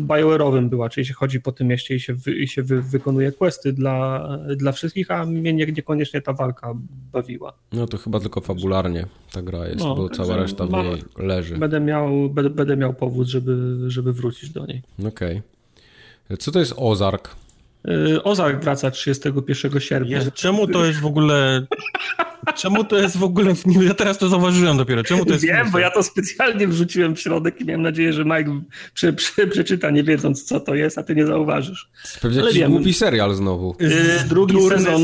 BioWare'owym 0.00 0.68
była, 0.68 0.88
czyli 0.88 1.06
się 1.06 1.14
chodzi 1.14 1.40
po 1.40 1.52
tym 1.52 1.66
mieście 1.66 1.94
i 1.94 2.00
się, 2.00 2.14
wy, 2.14 2.34
i 2.34 2.48
się 2.48 2.62
wy, 2.62 2.82
wykonuje 2.82 3.32
questy 3.32 3.72
dla, 3.72 4.28
dla 4.56 4.72
wszystkich, 4.72 5.10
a 5.10 5.26
mnie 5.26 5.52
nie, 5.52 5.66
niekoniecznie 5.66 6.22
ta 6.22 6.32
walka 6.32 6.74
bawiła. 7.12 7.52
No 7.72 7.86
to 7.86 7.98
chyba 7.98 8.20
tylko 8.20 8.40
fabularnie 8.40 9.06
ta 9.32 9.42
gra 9.42 9.68
jest, 9.68 9.80
no, 9.80 9.96
bo 9.96 10.08
cała 10.08 10.36
reszta 10.36 10.66
w 10.66 10.70
niej 10.70 11.02
leży. 11.16 11.56
Będę 11.56 11.80
miał, 11.80 12.30
będę, 12.30 12.50
będę 12.50 12.76
miał 12.76 12.94
powód, 12.94 13.28
żeby, 13.28 13.76
żeby 13.86 14.12
wrócić 14.12 14.50
do 14.50 14.66
niej. 14.66 14.82
Okej. 14.98 15.42
Okay. 16.26 16.36
Co 16.36 16.52
to 16.52 16.58
jest 16.58 16.74
Ozark? 16.76 17.36
Y, 17.88 18.22
Ozark 18.22 18.64
wraca 18.64 18.90
31 18.90 19.80
sierpnia. 19.80 20.16
Jest, 20.18 20.32
czemu 20.32 20.66
to 20.66 20.84
jest 20.84 21.00
w 21.00 21.06
ogóle 21.06 21.66
Czemu 22.54 22.84
to 22.84 22.98
jest 22.98 23.16
w 23.16 23.24
ogóle 23.24 23.54
w 23.54 23.82
Ja 23.82 23.94
teraz 23.94 24.18
to 24.18 24.28
zauważyłem 24.28 24.76
dopiero. 24.76 25.02
Czemu 25.02 25.24
to 25.24 25.32
jest 25.32 25.44
Wiem, 25.44 25.70
bo 25.70 25.78
ja 25.78 25.90
to 25.90 26.02
specjalnie 26.02 26.68
wrzuciłem 26.68 27.16
w 27.16 27.20
środek 27.20 27.60
i 27.60 27.64
miałem 27.64 27.82
nadzieję, 27.82 28.12
że 28.12 28.24
Mike 28.24 28.60
prze, 28.94 29.12
prze, 29.12 29.46
przeczyta, 29.46 29.90
nie 29.90 30.04
wiedząc, 30.04 30.44
co 30.44 30.60
to 30.60 30.74
jest, 30.74 30.98
a 30.98 31.02
ty 31.02 31.14
nie 31.14 31.26
zauważysz. 31.26 31.90
Pewnie 32.22 32.40
jakiś 32.40 32.58
wiem. 32.58 32.72
głupi 32.72 32.94
serial 32.94 33.34
znowu. 33.34 33.76
Yy, 33.80 33.90
drugi, 34.28 34.68
sezon, 34.68 35.00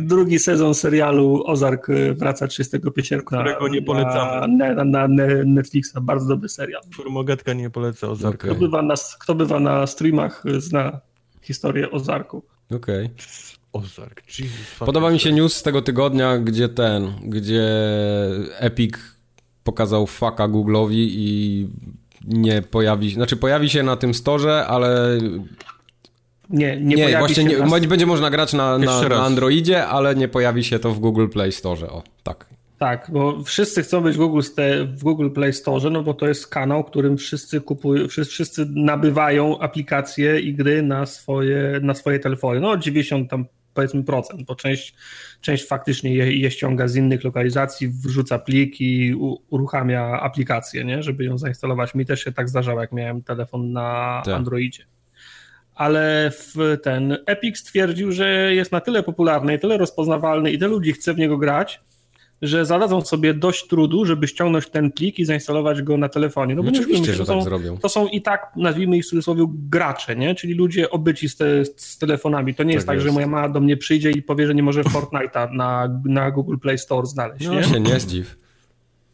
drugi 0.00 0.38
sezon 0.38 0.74
serialu 0.74 1.42
Ozark 1.46 1.88
y, 1.88 2.14
wraca 2.14 2.48
31 2.48 3.20
Którego 3.20 3.68
nie 3.68 3.82
polecamy. 3.82 4.56
Na, 4.56 4.84
na, 4.84 5.08
na 5.08 5.24
Netflixa. 5.44 5.92
Bardzo 6.00 6.28
dobry 6.28 6.48
serial. 6.48 6.82
Formogatka 6.96 7.52
nie 7.52 7.70
poleca 7.70 8.08
Ozarka. 8.08 8.48
Okay. 8.48 8.50
Kto, 8.50 8.60
bywa 8.60 8.82
na, 8.82 8.94
kto 9.20 9.34
bywa 9.34 9.60
na 9.60 9.86
streamach, 9.86 10.46
y, 10.46 10.60
zna 10.60 11.00
historię 11.44 11.90
Ozarku. 11.90 12.42
Okej. 12.70 13.04
Okay. 13.04 13.16
Ozark. 13.72 14.22
Jesus, 14.38 14.78
Podoba 14.78 15.10
mi 15.10 15.20
się 15.20 15.32
news 15.32 15.56
z 15.56 15.62
tego 15.62 15.82
tygodnia, 15.82 16.38
gdzie 16.38 16.68
ten, 16.68 17.12
gdzie 17.22 17.64
Epic 18.58 18.94
pokazał 19.64 20.06
faka 20.06 20.48
Google'owi 20.48 21.06
i 21.08 21.68
nie 22.24 22.62
pojawi 22.62 23.10
się, 23.10 23.14
znaczy 23.14 23.36
pojawi 23.36 23.70
się 23.70 23.82
na 23.82 23.96
tym 23.96 24.14
storze, 24.14 24.66
ale 24.66 25.18
nie, 26.50 26.80
nie, 26.80 26.96
nie 26.96 27.18
właśnie 27.18 27.44
nie, 27.44 27.58
na... 27.58 27.80
będzie 27.80 28.06
można 28.06 28.30
grać 28.30 28.52
na, 28.52 28.78
na, 28.78 29.08
na 29.08 29.22
Androidzie, 29.24 29.86
ale 29.86 30.14
nie 30.14 30.28
pojawi 30.28 30.64
się 30.64 30.78
to 30.78 30.90
w 30.90 30.98
Google 30.98 31.28
Play 31.28 31.52
Store. 31.52 31.90
O, 31.90 32.02
tak. 32.22 32.53
Tak, 32.84 33.10
bo 33.12 33.42
wszyscy 33.42 33.82
chcą 33.82 34.00
być 34.00 34.14
w 34.14 34.18
Google, 34.18 34.40
w 34.96 35.02
Google 35.02 35.30
Play 35.30 35.52
Store, 35.52 35.90
no 35.90 36.02
bo 36.02 36.14
to 36.14 36.28
jest 36.28 36.46
kanał, 36.46 36.84
którym 36.84 37.16
wszyscy 37.16 37.60
kupują, 37.60 38.08
wszyscy 38.08 38.66
nabywają 38.74 39.58
aplikacje 39.58 40.40
i 40.40 40.54
gry 40.54 40.82
na 40.82 41.06
swoje, 41.06 41.80
na 41.82 41.94
swoje 41.94 42.18
telefony. 42.18 42.60
No 42.60 42.76
90 42.76 43.30
tam 43.30 43.44
powiedzmy 43.74 44.04
procent, 44.04 44.42
bo 44.42 44.54
część, 44.54 44.94
część 45.40 45.66
faktycznie 45.66 46.14
je, 46.14 46.36
je 46.36 46.50
ściąga 46.50 46.88
z 46.88 46.96
innych 46.96 47.24
lokalizacji, 47.24 47.88
wrzuca 47.88 48.38
plik 48.38 48.80
i 48.80 49.14
u, 49.14 49.36
uruchamia 49.50 50.20
aplikację, 50.20 50.84
nie? 50.84 51.02
żeby 51.02 51.24
ją 51.24 51.38
zainstalować. 51.38 51.94
Mi 51.94 52.06
też 52.06 52.24
się 52.24 52.32
tak 52.32 52.48
zdarzało, 52.48 52.80
jak 52.80 52.92
miałem 52.92 53.22
telefon 53.22 53.72
na 53.72 54.22
tak. 54.24 54.34
Androidzie. 54.34 54.84
Ale 55.74 56.30
w 56.30 56.78
ten 56.82 57.16
Epic 57.26 57.58
stwierdził, 57.58 58.12
że 58.12 58.54
jest 58.54 58.72
na 58.72 58.80
tyle 58.80 59.02
popularny, 59.02 59.58
tyle 59.58 59.78
rozpoznawalny 59.78 60.50
i 60.50 60.58
tyle 60.58 60.70
ludzi 60.70 60.92
chce 60.92 61.14
w 61.14 61.18
niego 61.18 61.38
grać, 61.38 61.80
że 62.46 62.66
zadadzą 62.66 63.00
sobie 63.00 63.34
dość 63.34 63.66
trudu, 63.66 64.04
żeby 64.04 64.28
ściągnąć 64.28 64.68
ten 64.68 64.92
plik 64.92 65.18
i 65.18 65.24
zainstalować 65.24 65.82
go 65.82 65.96
na 65.96 66.08
telefonie. 66.08 66.54
No 66.54 66.62
bo 66.62 66.68
Oczywiście, 66.68 67.12
że 67.12 67.18
to, 67.18 67.32
tak 67.32 67.36
są, 67.36 67.42
zrobią. 67.42 67.78
to 67.78 67.88
są 67.88 68.06
i 68.06 68.22
tak, 68.22 68.52
nazwijmy 68.56 68.96
ich 68.96 69.04
w 69.04 69.08
cudzysłowie, 69.08 69.46
gracze, 69.48 70.16
nie? 70.16 70.34
czyli 70.34 70.54
ludzie 70.54 70.90
obyci 70.90 71.28
z, 71.28 71.36
te, 71.36 71.64
z 71.76 71.98
telefonami. 71.98 72.54
To 72.54 72.62
nie 72.62 72.68
tak 72.68 72.74
jest 72.74 72.86
tak, 72.86 72.94
jest. 72.94 73.06
że 73.06 73.12
moja 73.12 73.26
mama 73.26 73.48
do 73.48 73.60
mnie 73.60 73.76
przyjdzie 73.76 74.10
i 74.10 74.22
powie, 74.22 74.46
że 74.46 74.54
nie 74.54 74.62
może 74.62 74.82
Fortnite'a 74.82 75.52
na, 75.52 76.00
na 76.04 76.30
Google 76.30 76.56
Play 76.56 76.78
Store 76.78 77.06
znaleźć. 77.06 77.46
No 77.46 77.54
nie? 77.54 77.64
się 77.64 77.80
nie 77.80 78.00
zdziw. 78.00 78.36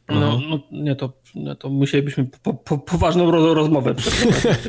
No, 0.08 0.34
mhm. 0.34 0.50
no 0.50 0.82
nie, 0.82 0.96
to, 0.96 1.12
nie, 1.34 1.56
to 1.56 1.68
musielibyśmy 1.68 2.26
po, 2.42 2.54
po, 2.54 2.78
poważną 2.78 3.30
rozmowę 3.30 3.94
przeprowadzić. 4.00 4.60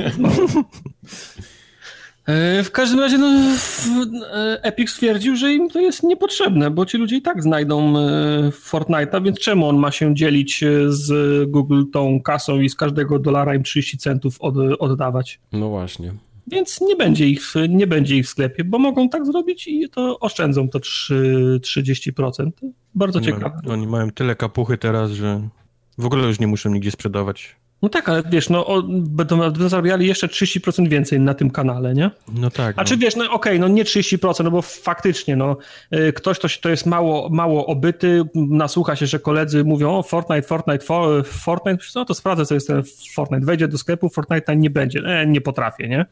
E, 2.26 2.64
w 2.64 2.72
każdym 2.72 3.00
razie 3.00 3.18
no, 3.18 3.28
e, 3.28 4.64
Epic 4.64 4.90
stwierdził, 4.90 5.36
że 5.36 5.54
im 5.54 5.70
to 5.70 5.80
jest 5.80 6.04
niepotrzebne, 6.04 6.72
bo 6.72 6.86
ci 6.86 6.98
ludzie 6.98 7.16
i 7.16 7.22
tak 7.22 7.44
znajdą 7.44 7.98
e, 7.98 8.02
Fortnite'a, 8.50 9.24
więc 9.24 9.40
czemu 9.40 9.68
on 9.68 9.78
ma 9.78 9.92
się 9.92 10.16
dzielić 10.16 10.64
z 10.88 11.12
Google 11.50 11.84
tą 11.94 12.22
kasą 12.22 12.60
i 12.60 12.70
z 12.70 12.76
każdego 12.76 13.20
dolara 13.20 13.56
im 13.56 13.64
30 13.64 13.98
centów 13.98 14.42
od, 14.42 14.56
oddawać? 14.80 15.40
No 15.52 15.70
właśnie. 15.70 16.14
Więc 16.48 16.82
nie 16.82 16.96
będzie, 16.96 17.28
ich, 17.28 17.54
nie 17.70 17.88
będzie 17.88 18.16
ich 18.16 18.26
w 18.26 18.30
sklepie, 18.30 18.64
bo 18.64 18.80
mogą 18.80 19.10
tak 19.10 19.26
zrobić 19.26 19.68
i 19.68 19.90
to 19.90 20.20
oszczędzą 20.20 20.70
to 20.70 20.80
3, 20.80 21.60
30%. 21.62 22.50
Bardzo 22.96 23.22
ciekawe. 23.22 23.62
Oni 23.70 23.88
mają 23.88 24.12
tyle 24.12 24.36
kapuchy 24.36 24.78
teraz, 24.78 25.12
że 25.12 25.50
w 25.98 26.06
ogóle 26.06 26.28
już 26.28 26.40
nie 26.40 26.48
muszą 26.48 26.70
nigdzie 26.70 26.92
sprzedawać. 26.92 27.56
No 27.82 27.90
tak, 27.90 28.10
ale 28.10 28.24
wiesz, 28.30 28.50
no 28.50 28.66
o, 28.66 28.84
będą, 28.88 29.38
będą 29.38 29.70
zarabiali 29.70 30.08
jeszcze 30.08 30.28
30% 30.28 30.88
więcej 30.88 31.20
na 31.20 31.34
tym 31.34 31.52
kanale, 31.52 31.94
nie? 31.94 32.12
No 32.34 32.50
tak. 32.50 32.76
A 32.78 32.82
no. 32.82 32.88
czy 32.88 32.98
wiesz, 32.98 33.16
no 33.16 33.24
okej, 33.24 33.36
okay, 33.36 33.60
no 33.60 33.68
nie 33.68 33.84
30%, 33.84 34.44
no 34.44 34.52
bo 34.52 34.62
faktycznie, 34.62 35.36
no 35.36 35.58
y, 35.96 36.14
ktoś, 36.14 36.40
to, 36.40 36.48
to 36.62 36.70
jest 36.70 36.86
mało, 36.86 37.30
mało 37.30 37.66
obyty, 37.66 38.24
nasłucha 38.36 38.96
się, 38.96 39.06
że 39.06 39.20
koledzy 39.20 39.64
mówią, 39.64 39.98
o 39.98 40.04
Fortnite, 40.04 40.42
Fortnite, 40.42 40.86
for, 40.86 41.26
Fortnite, 41.26 41.86
no 41.96 42.06
to 42.06 42.14
sprawdzę, 42.14 42.46
co 42.46 42.54
jest 42.54 42.68
ten 42.68 42.84
Fortnite, 43.14 43.46
wejdzie 43.46 43.68
do 43.68 43.78
sklepu, 43.78 44.10
Fortnite 44.10 44.56
nie 44.56 44.70
będzie, 44.70 45.00
e, 45.06 45.28
nie 45.28 45.42
potrafię, 45.42 45.88
nie? 45.88 46.06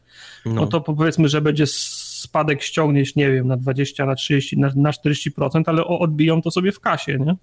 No. 0.46 0.52
no 0.52 0.66
to 0.66 0.80
powiedzmy, 0.80 1.28
że 1.28 1.40
będzie 1.40 1.66
spadek 1.66 2.62
ściągniesz, 2.62 3.16
nie 3.16 3.30
wiem, 3.30 3.46
na 3.46 3.56
20, 3.56 4.06
na 4.06 4.14
30, 4.14 4.58
na, 4.58 4.70
na 4.76 4.90
40%, 4.90 5.62
ale 5.66 5.84
odbiją 5.84 6.42
to 6.42 6.50
sobie 6.50 6.72
w 6.72 6.80
kasie, 6.80 7.18
nie? 7.18 7.36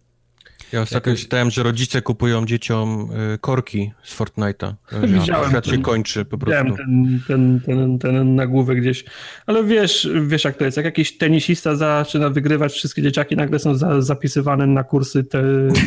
Ja 0.72 0.82
ostatnio 0.82 1.12
Jakoś... 1.12 1.22
czytałem, 1.22 1.52
że 1.52 1.64
rodzice 1.64 2.02
kupują 2.02 2.46
dzieciom 2.46 3.10
y, 3.34 3.38
korki 3.38 3.92
z 4.04 4.20
Fortnite'a. 4.20 4.74
Widziałem. 5.20 5.50
Świat 5.50 5.68
się 5.68 5.82
kończy 5.82 6.26
po 6.26 6.38
prostu. 6.38 6.64
Widziałem 6.64 6.78
ten, 6.78 7.20
ten, 7.28 7.62
ten, 7.66 8.00
ten 8.00 8.36
nagłówek 8.36 8.82
gdzieś. 8.82 9.06
Ale 9.46 9.64
wiesz, 9.64 10.10
wiesz 10.28 10.44
jak 10.44 10.58
to 10.58 10.66
jest. 10.66 10.78
Jak 10.78 10.86
jakiś 10.86 11.18
tenisista 11.18 11.76
zaczyna 11.76 12.30
wygrywać, 12.30 12.74
wszystkie 12.74 13.02
dzieciaki 13.02 13.36
nagle 13.36 13.60
są 13.60 13.76
za, 13.76 14.02
zapisywane 14.02 14.68
na 14.68 14.84
kursy 14.84 15.24
te, 15.24 15.44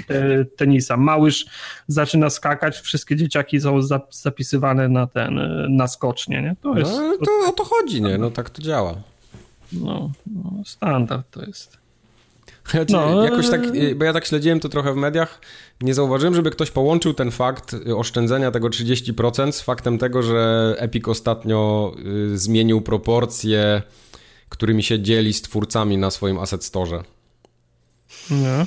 te, 0.07 0.45
tenisa. 0.57 0.97
Małyż 0.97 1.47
zaczyna 1.87 2.31
skakać, 2.31 2.77
wszystkie 2.77 3.17
dzieciaki 3.17 3.61
są 3.61 3.83
za, 3.83 4.01
zapisywane 4.11 4.89
na 4.89 5.07
ten, 5.07 5.41
na 5.77 5.89
skocznie. 5.89 6.43
Nie? 6.43 6.57
To 6.63 6.79
jest... 6.79 6.93
No, 6.93 7.17
to 7.27 7.49
o 7.49 7.53
to 7.53 7.65
chodzi, 7.65 8.03
nie? 8.03 8.19
No 8.19 8.31
tak 8.31 8.51
to 8.51 8.63
działa. 8.63 8.95
No, 9.73 10.11
no 10.27 10.63
standard 10.65 11.31
to 11.31 11.45
jest. 11.45 11.80
No, 12.89 13.25
jakoś 13.25 13.51
tak, 13.51 13.65
y, 13.65 13.95
bo 13.95 14.05
ja 14.05 14.13
tak 14.13 14.27
śledziłem 14.27 14.61
to 14.61 14.69
trochę 14.69 14.93
w 14.93 14.97
mediach, 14.97 15.41
nie 15.81 15.95
zauważyłem, 15.95 16.35
żeby 16.35 16.51
ktoś 16.51 16.71
połączył 16.71 17.15
ten 17.15 17.31
fakt 17.31 17.75
y, 17.75 17.97
oszczędzenia 17.97 18.51
tego 18.51 18.69
30% 18.69 19.53
z 19.53 19.61
faktem 19.61 19.99
tego, 19.99 20.23
że 20.23 20.75
Epic 20.79 21.09
ostatnio 21.09 21.93
y, 22.33 22.39
zmienił 22.39 22.81
proporcje, 22.81 23.83
którymi 24.49 24.83
się 24.83 25.01
dzieli 25.01 25.33
z 25.33 25.43
twórcami 25.43 25.99
na 25.99 26.11
swoim 26.11 26.39
asset 26.39 26.65
store. 26.65 27.05
Nie. 28.31 28.67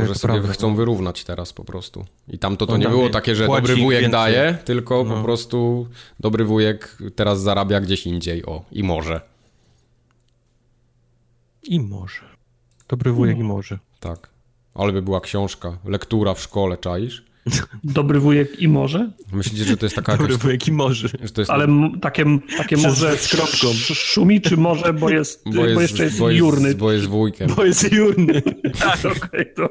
Może 0.00 0.14
sobie 0.14 0.34
prawda. 0.34 0.52
chcą 0.52 0.74
wyrównać 0.74 1.24
teraz 1.24 1.52
po 1.52 1.64
prostu. 1.64 2.04
I 2.28 2.38
tam 2.38 2.56
to, 2.56 2.66
to 2.66 2.76
nie 2.76 2.88
było 2.88 3.08
takie, 3.08 3.34
że 3.34 3.46
dobry 3.46 3.76
wujek 3.76 4.00
więcej. 4.00 4.20
daje, 4.20 4.58
tylko 4.64 5.04
no. 5.04 5.16
po 5.16 5.22
prostu 5.22 5.88
dobry 6.20 6.44
wujek 6.44 6.98
teraz 7.14 7.40
zarabia 7.40 7.80
gdzieś 7.80 8.06
indziej. 8.06 8.46
O, 8.46 8.64
i 8.72 8.82
może. 8.82 9.20
I 11.62 11.80
może. 11.80 12.31
Dobry 12.92 13.12
wujek 13.12 13.38
i 13.38 13.42
może. 13.42 13.78
Tak. 14.00 14.30
Ale 14.74 14.92
by 14.92 15.02
była 15.02 15.20
książka, 15.20 15.78
lektura 15.84 16.34
w 16.34 16.40
szkole, 16.40 16.76
czaisz? 16.76 17.24
Dobry 17.84 18.20
wujek 18.20 18.60
i 18.60 18.68
może? 18.68 19.10
Myślicie, 19.32 19.64
że 19.64 19.76
to 19.76 19.86
jest 19.86 19.96
taka... 19.96 20.12
Dobry 20.16 20.32
jakaś... 20.32 20.42
wujek 20.42 20.68
i 20.68 20.72
może. 20.72 21.08
Ale 21.48 21.66
takie, 22.00 22.24
takie 22.56 22.76
może 22.76 23.16
z 23.16 23.28
kropką. 23.28 23.66
Szumi, 23.94 24.40
czy 24.40 24.56
może, 24.56 24.92
bo, 24.92 25.10
jest, 25.10 25.42
bo, 25.46 25.64
jest, 25.64 25.74
bo 25.74 25.80
jeszcze 25.80 26.04
jest 26.04 26.18
bo 26.18 26.30
jurny? 26.30 26.74
Bo 26.74 26.92
jest 26.92 27.06
wujkiem. 27.06 27.54
Bo 27.56 27.64
jest 27.64 27.92
jurny. 27.92 28.42
tak, 28.80 28.98
okej, 28.98 29.54
okay, 29.54 29.68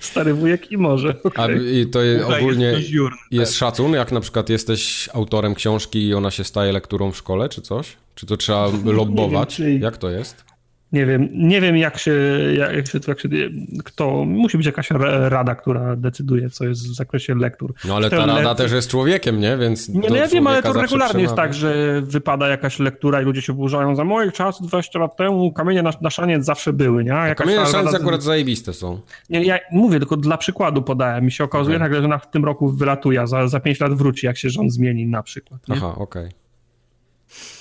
Stary 0.00 0.34
wujek 0.34 0.72
i 0.72 0.78
może. 0.78 1.22
Okay. 1.22 1.44
A 1.44 1.52
i 1.52 1.86
to 1.86 2.02
jest, 2.02 2.24
ogólnie 2.24 2.66
jest, 2.66 2.90
jurny, 2.90 3.18
jest 3.30 3.52
tak. 3.52 3.58
szacun, 3.58 3.92
jak 3.92 4.12
na 4.12 4.20
przykład 4.20 4.48
jesteś 4.48 5.08
autorem 5.14 5.54
książki 5.54 6.06
i 6.06 6.14
ona 6.14 6.30
się 6.30 6.44
staje 6.44 6.72
lekturą 6.72 7.12
w 7.12 7.16
szkole, 7.16 7.48
czy 7.48 7.62
coś? 7.62 7.96
Czy 8.14 8.26
to 8.26 8.36
trzeba 8.36 8.68
lobbować? 8.84 9.60
Wiem, 9.60 9.78
czy... 9.78 9.84
Jak 9.84 9.96
to 9.96 10.10
jest? 10.10 10.45
Nie 10.92 11.06
wiem, 11.06 11.28
nie 11.32 11.60
wiem 11.60 11.76
jak 11.76 11.98
się, 11.98 12.12
jak 12.58 12.86
się, 12.86 13.00
jak 13.08 13.20
się 13.20 13.28
kto, 13.84 14.24
musi 14.24 14.56
być 14.56 14.66
jakaś 14.66 14.90
rada, 15.28 15.54
która 15.54 15.96
decyduje, 15.96 16.50
co 16.50 16.64
jest 16.64 16.88
w 16.88 16.94
zakresie 16.94 17.34
lektur. 17.34 17.74
No 17.84 17.96
ale 17.96 18.10
ta 18.10 18.26
rada 18.26 18.54
też 18.54 18.72
jest 18.72 18.90
człowiekiem, 18.90 19.40
nie? 19.40 19.56
Więc 19.56 19.88
nie, 19.88 20.08
no 20.10 20.16
ja 20.16 20.28
wiem, 20.28 20.46
ale 20.46 20.62
to 20.62 20.72
regularnie 20.72 21.22
jest 21.22 21.34
tak, 21.34 21.54
że 21.54 22.02
wypada 22.02 22.48
jakaś 22.48 22.78
lektura 22.78 23.22
i 23.22 23.24
ludzie 23.24 23.42
się 23.42 23.52
burzają. 23.52 23.96
Za 23.96 24.04
moich 24.04 24.32
czasów, 24.32 24.66
20 24.66 24.98
lat 24.98 25.16
temu, 25.16 25.52
kamienie 25.52 25.82
na, 25.82 25.90
na 26.00 26.10
szaniec 26.10 26.44
zawsze 26.44 26.72
były, 26.72 27.04
nie? 27.04 27.10
Jakaś 27.10 27.36
kamienie 27.36 27.60
na 27.60 27.66
szaniec 27.66 27.94
akurat 27.94 28.22
zajebiste 28.22 28.72
są. 28.72 29.00
Nie, 29.30 29.44
ja 29.44 29.58
mówię, 29.72 29.98
tylko 29.98 30.16
dla 30.16 30.36
przykładu 30.36 30.82
podałem. 30.82 31.24
Mi 31.24 31.32
się 31.32 31.44
okazuje 31.44 31.76
okay. 31.76 31.88
nagle, 31.88 32.02
że 32.02 32.08
na, 32.08 32.18
w 32.18 32.30
tym 32.30 32.44
roku 32.44 32.68
wylatuje, 32.68 33.26
za, 33.26 33.48
za 33.48 33.60
5 33.60 33.80
lat 33.80 33.94
wróci, 33.94 34.26
jak 34.26 34.36
się 34.38 34.50
rząd 34.50 34.72
zmieni 34.72 35.06
na 35.06 35.22
przykład. 35.22 35.68
Nie? 35.68 35.76
Aha, 35.76 35.94
okej. 35.96 36.24
Okay. 36.24 36.46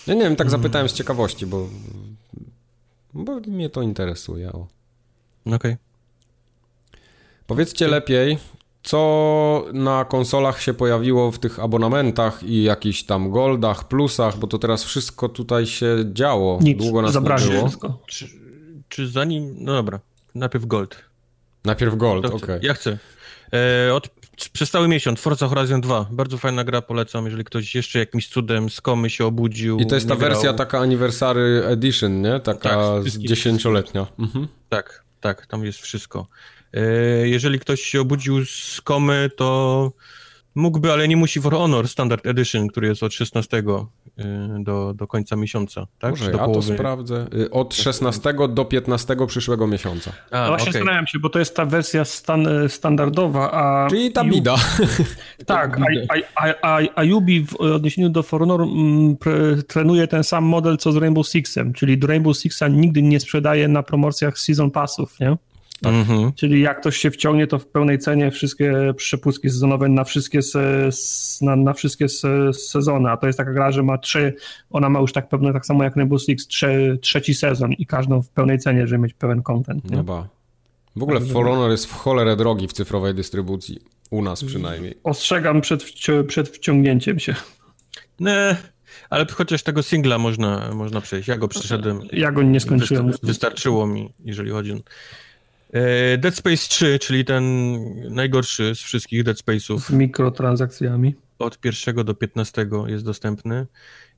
Ja 0.08 0.14
nie 0.14 0.22
wiem, 0.22 0.36
tak 0.36 0.50
zapytałem 0.50 0.90
z 0.90 0.94
ciekawości, 0.94 1.46
bo 1.46 1.68
bo 3.16 3.40
mnie 3.48 3.70
to 3.70 3.82
interesuje. 3.82 4.50
Okej. 4.50 4.68
Okay. 5.46 5.78
Powiedzcie 7.48 7.88
lepiej, 7.88 8.38
co 8.84 9.66
na 9.74 10.06
konsolach 10.06 10.62
się 10.62 10.74
pojawiło 10.74 11.32
w 11.32 11.40
tych 11.40 11.60
abonamentach 11.60 12.44
i 12.44 12.64
jakichś 12.64 13.04
tam 13.04 13.32
goldach, 13.32 13.88
plusach, 13.88 14.38
bo 14.38 14.48
to 14.48 14.58
teraz 14.58 14.84
wszystko 14.84 15.30
tutaj 15.30 15.66
się 15.66 15.98
działo. 16.14 16.60
Nic, 16.62 16.78
Długo 16.78 17.02
nas 17.02 17.16
nie 17.16 17.22
było. 17.22 17.68
Wszystko. 17.68 18.00
Czy, 18.06 18.28
czy 18.90 19.08
zanim... 19.08 19.56
No 19.60 19.74
dobra, 19.74 20.00
najpierw 20.36 20.66
gold. 20.66 20.96
Najpierw 21.66 21.96
gold, 21.96 22.26
okej. 22.26 22.38
Okay. 22.38 22.60
Ja 22.64 22.74
chcę. 22.74 22.98
E, 23.54 23.94
od 23.94 24.10
przez 24.54 24.72
cały 24.72 24.88
miesiąc, 24.88 25.20
Forza 25.20 25.48
Horizon 25.48 25.82
2. 25.82 26.08
Bardzo 26.12 26.38
fajna 26.38 26.64
gra, 26.64 26.82
polecam, 26.82 27.26
jeżeli 27.26 27.44
ktoś 27.44 27.76
jeszcze 27.76 28.00
jakimś 28.00 28.28
cudem 28.28 28.70
z 28.70 28.82
komy 28.82 29.10
się 29.10 29.26
obudził. 29.26 29.80
I 29.80 29.86
to 29.88 29.96
jest 29.96 30.08
ta 30.08 30.16
wersja 30.16 30.42
grał. 30.42 30.56
taka 30.56 30.80
Anniversary 30.80 31.64
Edition, 31.66 32.22
nie? 32.22 32.40
Taka 32.40 32.70
tak, 32.70 33.08
dziesięcioletnia. 33.08 34.08
Mhm. 34.20 34.48
Tak, 34.70 35.04
tak, 35.22 35.48
tam 35.48 35.66
jest 35.66 35.80
wszystko. 35.80 36.28
E, 36.74 36.82
jeżeli 37.28 37.60
ktoś 37.60 37.82
się 37.82 38.02
obudził 38.02 38.46
z 38.46 38.82
komy, 38.84 39.30
to 39.38 39.92
mógłby, 40.56 40.92
ale 40.92 41.08
nie 41.08 41.18
musi 41.18 41.42
For 41.42 41.54
Honor 41.54 41.88
Standard 41.88 42.26
Edition, 42.26 42.68
który 42.68 42.88
jest 42.88 43.04
od 43.04 43.14
16 43.14 43.58
y, 43.58 43.64
do, 44.60 44.94
do 44.94 45.08
końca 45.08 45.36
miesiąca, 45.36 45.88
tak? 46.00 46.12
Może 46.12 46.32
do 46.32 46.38
ja 46.38 46.46
połowy... 46.46 46.68
to 46.68 46.74
sprawdzę. 46.74 47.28
Y, 47.34 47.52
od 47.52 47.76
16 47.76 48.34
do 48.50 48.66
15 48.66 49.16
przyszłego 49.28 49.68
miesiąca. 49.68 50.12
A, 50.32 50.42
no 50.42 50.48
właśnie 50.48 50.70
okay. 50.70 50.74
zastanawiam 50.74 51.08
się, 51.08 51.20
bo 51.20 51.30
to 51.30 51.40
jest 51.40 51.56
ta 51.56 51.66
wersja 51.66 52.06
stan 52.06 52.48
standardowa, 52.68 53.52
a... 53.52 53.90
Czyli 53.90 54.12
ta 54.12 54.24
bida. 54.24 54.56
tak, 55.46 55.80
a, 55.80 56.16
a, 56.36 56.54
a, 56.62 56.80
a 56.96 57.04
Yubi 57.04 57.46
w 57.46 57.56
odniesieniu 57.56 58.10
do 58.10 58.24
For 58.24 58.42
Honor 58.42 58.62
m, 58.62 59.18
pre, 59.18 59.64
trenuje 59.64 60.08
ten 60.08 60.24
sam 60.24 60.44
model, 60.44 60.78
co 60.78 60.92
z 60.92 60.96
Rainbow 60.96 61.28
Sixem, 61.28 61.74
czyli 61.74 61.98
do 61.98 62.08
Rainbow 62.08 62.38
Sixa 62.38 62.68
nigdy 62.68 63.02
nie 63.02 63.20
sprzedaje 63.20 63.68
na 63.68 63.84
promocjach 63.84 64.40
Season 64.40 64.72
Passów, 64.72 65.20
nie? 65.20 65.38
Tak. 65.82 65.94
Mhm. 65.94 66.34
Czyli 66.34 66.62
jak 66.62 66.80
ktoś 66.80 66.98
się 66.98 67.12
wciągnie, 67.12 67.48
to 67.48 67.60
w 67.60 67.68
pełnej 67.68 68.00
cenie 68.00 68.32
wszystkie 68.32 68.94
przepustki 68.98 69.50
sezonowe 69.50 69.90
na 69.90 70.04
wszystkie, 70.04 70.42
se, 70.42 70.90
na, 71.42 71.56
na, 71.56 71.74
wszystkie 71.74 72.10
se, 72.10 72.54
sezony. 72.54 73.10
A 73.10 73.18
to 73.18 73.28
jest 73.28 73.38
taka 73.38 73.54
gra, 73.54 73.72
że 73.72 73.84
ma 73.84 73.98
trzy, 73.98 74.34
ona 74.70 74.90
ma 74.90 75.00
już 75.00 75.14
tak 75.14 75.30
pewne, 75.30 75.54
tak 75.54 75.66
samo 75.66 75.84
jak 75.84 75.96
Rainbow 75.96 76.22
Six, 76.22 76.48
trzy, 76.48 77.00
trzeci 77.02 77.34
sezon 77.34 77.74
i 77.74 77.86
każdą 77.86 78.22
w 78.22 78.30
pełnej 78.30 78.60
cenie, 78.60 78.88
żeby 78.88 79.04
mieć 79.04 79.14
pełen 79.14 79.44
content. 79.44 79.90
Nie? 79.92 79.98
Chyba. 79.98 80.28
W 80.96 81.04
ogóle 81.04 81.20
tak, 81.20 81.30
For 81.30 81.46
Honor 81.46 81.72
jest 81.72 81.86
w 81.86 81.94
cholerę 81.94 82.36
drogi 82.36 82.68
w 82.68 82.74
cyfrowej 82.74 83.16
dystrybucji. 83.16 83.80
U 84.12 84.22
nas 84.22 84.44
przynajmniej. 84.44 84.98
Ostrzegam 85.04 85.62
przed, 85.62 85.86
przed 86.28 86.50
wciągnięciem 86.50 87.20
się. 87.20 87.36
Nie, 88.20 88.56
ale 89.10 89.26
chociaż 89.32 89.64
tego 89.64 89.84
singla 89.84 90.18
można, 90.18 90.70
można 90.74 91.02
przejść. 91.02 91.28
Ja 91.28 91.38
go 91.38 91.48
przeszedłem. 91.48 92.00
Ja 92.12 92.32
go 92.32 92.44
nie 92.44 92.60
skończyłem. 92.60 93.12
Wystarczyło 93.24 93.88
mi, 93.88 94.14
jeżeli 94.20 94.52
chodzi 94.52 94.72
o 94.72 94.76
Dead 96.18 96.36
Space 96.36 96.70
3, 96.70 97.00
czyli 97.00 97.26
ten 97.26 97.76
najgorszy 98.10 98.76
z 98.76 98.80
wszystkich 98.80 99.24
Dead 99.24 99.38
Space'ów. 99.38 99.80
Z 99.80 99.92
mikrotransakcjami. 99.92 101.16
Od 101.40 101.60
pierwszego 101.60 102.04
do 102.04 102.14
15 102.14 102.68
jest 102.88 103.06
dostępny. 103.06 103.68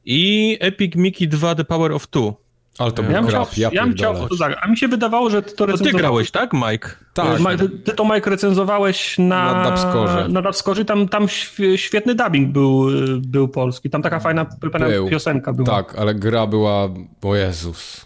I 0.06 0.58
Epic 0.60 0.96
Mickey 0.96 1.28
2 1.28 1.56
The 1.56 1.64
Power 1.66 1.92
of 1.92 2.08
Two. 2.08 2.48
Ale 2.78 2.92
to 2.92 3.04
był 3.04 3.12
ja 3.12 3.22
graf, 3.22 3.58
ja, 3.58 3.70
ja 3.74 3.92
chciał, 3.92 4.16
A 4.62 4.68
mi 4.68 4.78
się 4.78 4.88
wydawało, 4.88 5.30
że 5.30 5.42
to 5.42 5.66
recenzowałeś. 5.66 5.92
ty 5.92 5.98
grałeś, 5.98 6.32
tak, 6.32 6.54
Mike? 6.54 6.90
Tak. 7.14 7.40
Ty, 7.60 7.70
ty 7.70 7.94
to, 7.94 8.06
Mike, 8.06 8.30
recenzowałeś 8.30 9.18
na... 9.18 9.54
Na 9.54 9.70
Dubscorze. 9.70 10.28
Na 10.30 10.42
Dubscorze. 10.42 10.86
Tam, 10.86 11.08
tam 11.10 11.28
świetny 11.76 12.16
dubbing 12.16 12.54
był, 12.54 12.88
był 13.20 13.48
polski. 13.48 13.90
Tam 13.90 14.02
taka 14.02 14.20
fajna, 14.20 14.46
fajna 14.72 14.88
był. 14.88 15.10
piosenka 15.10 15.54
była. 15.54 15.68
Tak, 15.68 15.96
ale 15.96 16.16
gra 16.16 16.48
była... 16.48 16.90
O 17.22 17.36
Jezus. 17.36 18.06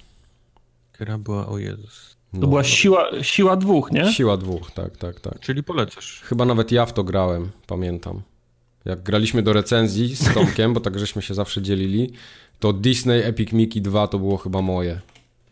Gra 1.00 1.18
była 1.18 1.48
o 1.48 1.58
Jezus. 1.58 2.11
To 2.32 2.38
no. 2.38 2.48
była 2.48 2.64
siła, 2.64 3.10
siła 3.22 3.56
dwóch, 3.56 3.92
nie? 3.92 4.14
Siła 4.14 4.38
dwóch, 4.38 4.72
tak, 4.72 4.98
tak, 4.98 5.20
tak. 5.20 5.40
Czyli 5.40 5.64
polecasz. 5.64 6.22
Chyba 6.24 6.46
nawet 6.46 6.72
ja 6.72 6.86
w 6.86 6.94
to 6.94 7.04
grałem, 7.04 7.50
pamiętam. 7.68 8.22
Jak 8.86 9.04
graliśmy 9.04 9.44
do 9.44 9.54
recenzji 9.54 10.16
z 10.16 10.34
Tomkiem, 10.34 10.74
bo 10.74 10.80
tak 10.80 11.00
żeśmy 11.00 11.22
się 11.22 11.34
zawsze 11.34 11.62
dzielili, 11.62 12.14
to 12.60 12.74
Disney 12.74 13.22
Epic 13.24 13.52
Mickey 13.52 13.82
2 13.82 14.08
to 14.08 14.20
było 14.20 14.38
chyba 14.38 14.62
moje. 14.62 15.00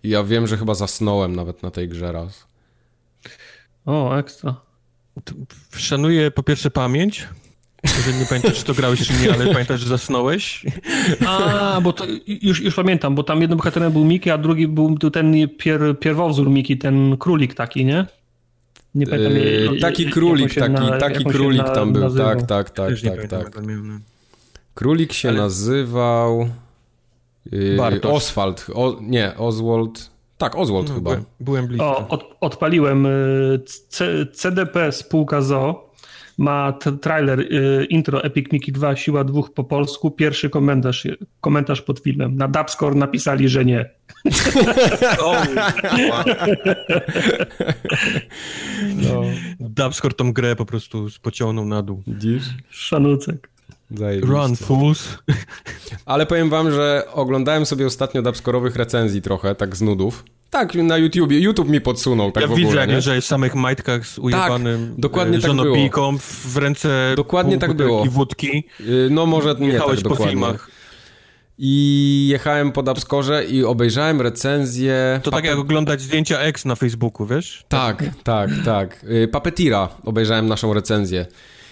I 0.04 0.10
ja 0.10 0.24
wiem, 0.24 0.48
że 0.48 0.58
chyba 0.58 0.74
zasnąłem 0.74 1.36
nawet 1.36 1.64
na 1.64 1.72
tej 1.72 1.90
grze 1.90 2.12
raz. 2.12 2.48
O, 3.86 4.18
ekstra. 4.18 4.56
Szanuję 5.76 6.32
po 6.32 6.44
pierwsze 6.44 6.72
pamięć, 6.72 7.28
jeżeli 7.84 8.18
nie 8.18 8.26
pamiętasz, 8.26 8.58
czy 8.58 8.66
to 8.66 8.74
grałeś, 8.74 9.08
czy 9.08 9.14
nie, 9.24 9.34
ale 9.34 9.48
pamiętasz, 9.54 9.80
że 9.80 9.88
zasnąłeś? 9.88 10.66
A, 11.28 11.82
bo 11.84 11.94
to 11.94 12.06
już, 12.28 12.62
już 12.62 12.76
pamiętam, 12.76 13.16
bo 13.16 13.24
tam 13.24 13.42
jednym 13.42 13.58
bohaterem 13.58 13.92
był 13.92 14.06
Miki, 14.06 14.30
a 14.30 14.38
drugi 14.38 14.68
był 14.68 14.98
ten 14.98 15.50
pier, 15.58 16.00
pierwowzór 16.00 16.50
Miki, 16.50 16.78
ten 16.78 17.18
królik 17.18 17.54
taki, 17.54 17.86
nie? 17.86 18.06
Nie 18.96 19.08
pamiętam. 19.08 19.34
Yy, 19.34 19.80
taki 19.80 20.10
królik, 20.10 20.54
taki, 20.54 20.74
na, 20.74 20.98
taki 20.98 21.26
królik 21.26 21.62
na, 21.62 21.70
tam 21.70 21.94
był, 21.94 22.02
nazywał. 22.02 22.28
tak, 22.28 22.46
tak, 22.46 22.70
tak, 22.70 22.94
tak, 23.02 23.28
tak. 23.28 23.62
Królik 24.74 25.14
się 25.14 25.28
tak. 25.28 25.38
nazywał 25.38 26.50
yy, 27.52 28.02
Oswald, 28.04 28.68
o, 28.74 28.98
nie, 29.02 29.38
Oswald, 29.38 30.12
tak, 30.38 30.56
Oswald 30.56 30.90
no, 30.90 30.96
chyba. 30.96 31.10
Byłem, 31.10 31.26
byłem 31.40 31.68
blisko. 31.68 31.98
O, 31.98 32.08
od, 32.08 32.36
odpaliłem 32.42 33.06
y, 33.06 33.60
C, 33.90 34.26
CDP 34.34 34.92
spółka 34.92 35.42
ZO 35.42 35.89
ma 36.40 36.74
trailer, 37.02 37.40
y, 37.40 37.86
intro 37.90 38.24
Epic 38.24 38.52
Mickey 38.52 38.72
2, 38.72 38.96
Siła 38.96 39.24
dwóch 39.24 39.54
po 39.54 39.64
polsku. 39.64 40.12
Pierwszy 40.12 40.50
komentarz, 40.50 41.08
komentarz 41.42 41.82
pod 41.82 42.00
filmem. 42.00 42.36
Na 42.36 42.48
Dubscore 42.48 42.96
napisali, 42.96 43.50
że 43.50 43.66
nie. 43.66 43.90
no. 48.96 49.22
Dubscore 49.60 50.14
tą 50.14 50.34
grę 50.34 50.56
po 50.56 50.66
prostu 50.66 51.08
pociągnął 51.22 51.66
na 51.66 51.82
dół. 51.82 52.04
Widzisz? 52.08 52.44
Szanucek. 52.70 53.50
Zajebiste. 53.92 54.36
Run, 54.36 54.56
fools. 54.56 55.18
Ale 56.06 56.26
powiem 56.26 56.50
wam, 56.50 56.72
że 56.72 57.04
oglądałem 57.14 57.66
sobie 57.66 57.88
ostatnio 57.88 58.22
dubscorowych 58.22 58.76
recenzji 58.76 59.22
trochę, 59.22 59.56
tak 59.56 59.76
z 59.76 59.82
nudów. 59.82 60.24
Tak, 60.50 60.76
na 60.76 60.98
YouTubie. 60.98 61.40
YouTube 61.40 61.70
mi 61.70 61.82
podsunął, 61.82 62.32
tak 62.32 62.42
ja 62.42 62.48
w 62.48 62.52
ogóle, 62.52 62.68
widzę, 62.68 62.88
nie? 62.88 63.02
że 63.02 63.16
jest 63.16 63.28
w 63.28 63.30
samych 63.30 63.56
majtkach 63.56 64.08
z 64.08 64.20
ujebanym 64.20 64.90
tak, 64.90 65.00
dokładnie 65.00 65.38
e, 65.38 65.42
tak 65.42 65.50
żonopijką 65.50 66.18
w 66.18 66.58
ręce 66.58 67.14
Dokładnie 67.16 67.58
tak 67.58 67.74
było. 67.74 68.06
wódki. 68.06 68.64
Y, 68.80 69.08
no 69.12 69.26
może 69.26 69.56
nie 69.60 69.68
Jechałeś 69.68 70.00
tak 70.00 70.04
dokładnie. 70.04 70.26
po 70.26 70.30
filmach. 70.32 70.72
I 71.62 72.28
jechałem 72.32 72.72
pod 72.72 72.90
Upscore 72.90 73.46
i 73.46 73.64
obejrzałem 73.64 74.22
recenzję... 74.22 75.20
To 75.24 75.32
tak 75.32 75.46
jak 75.46 75.58
oglądać 75.58 76.02
zdjęcia 76.02 76.40
X 76.40 76.66
na 76.66 76.76
Facebooku, 76.76 77.26
wiesz? 77.28 77.66
Tak, 77.68 78.04
tak, 78.24 78.50
tak. 78.66 79.04
Y, 79.04 79.28
Papetira 79.28 79.90
obejrzałem 80.04 80.48
naszą 80.48 80.74
recenzję. 80.74 81.26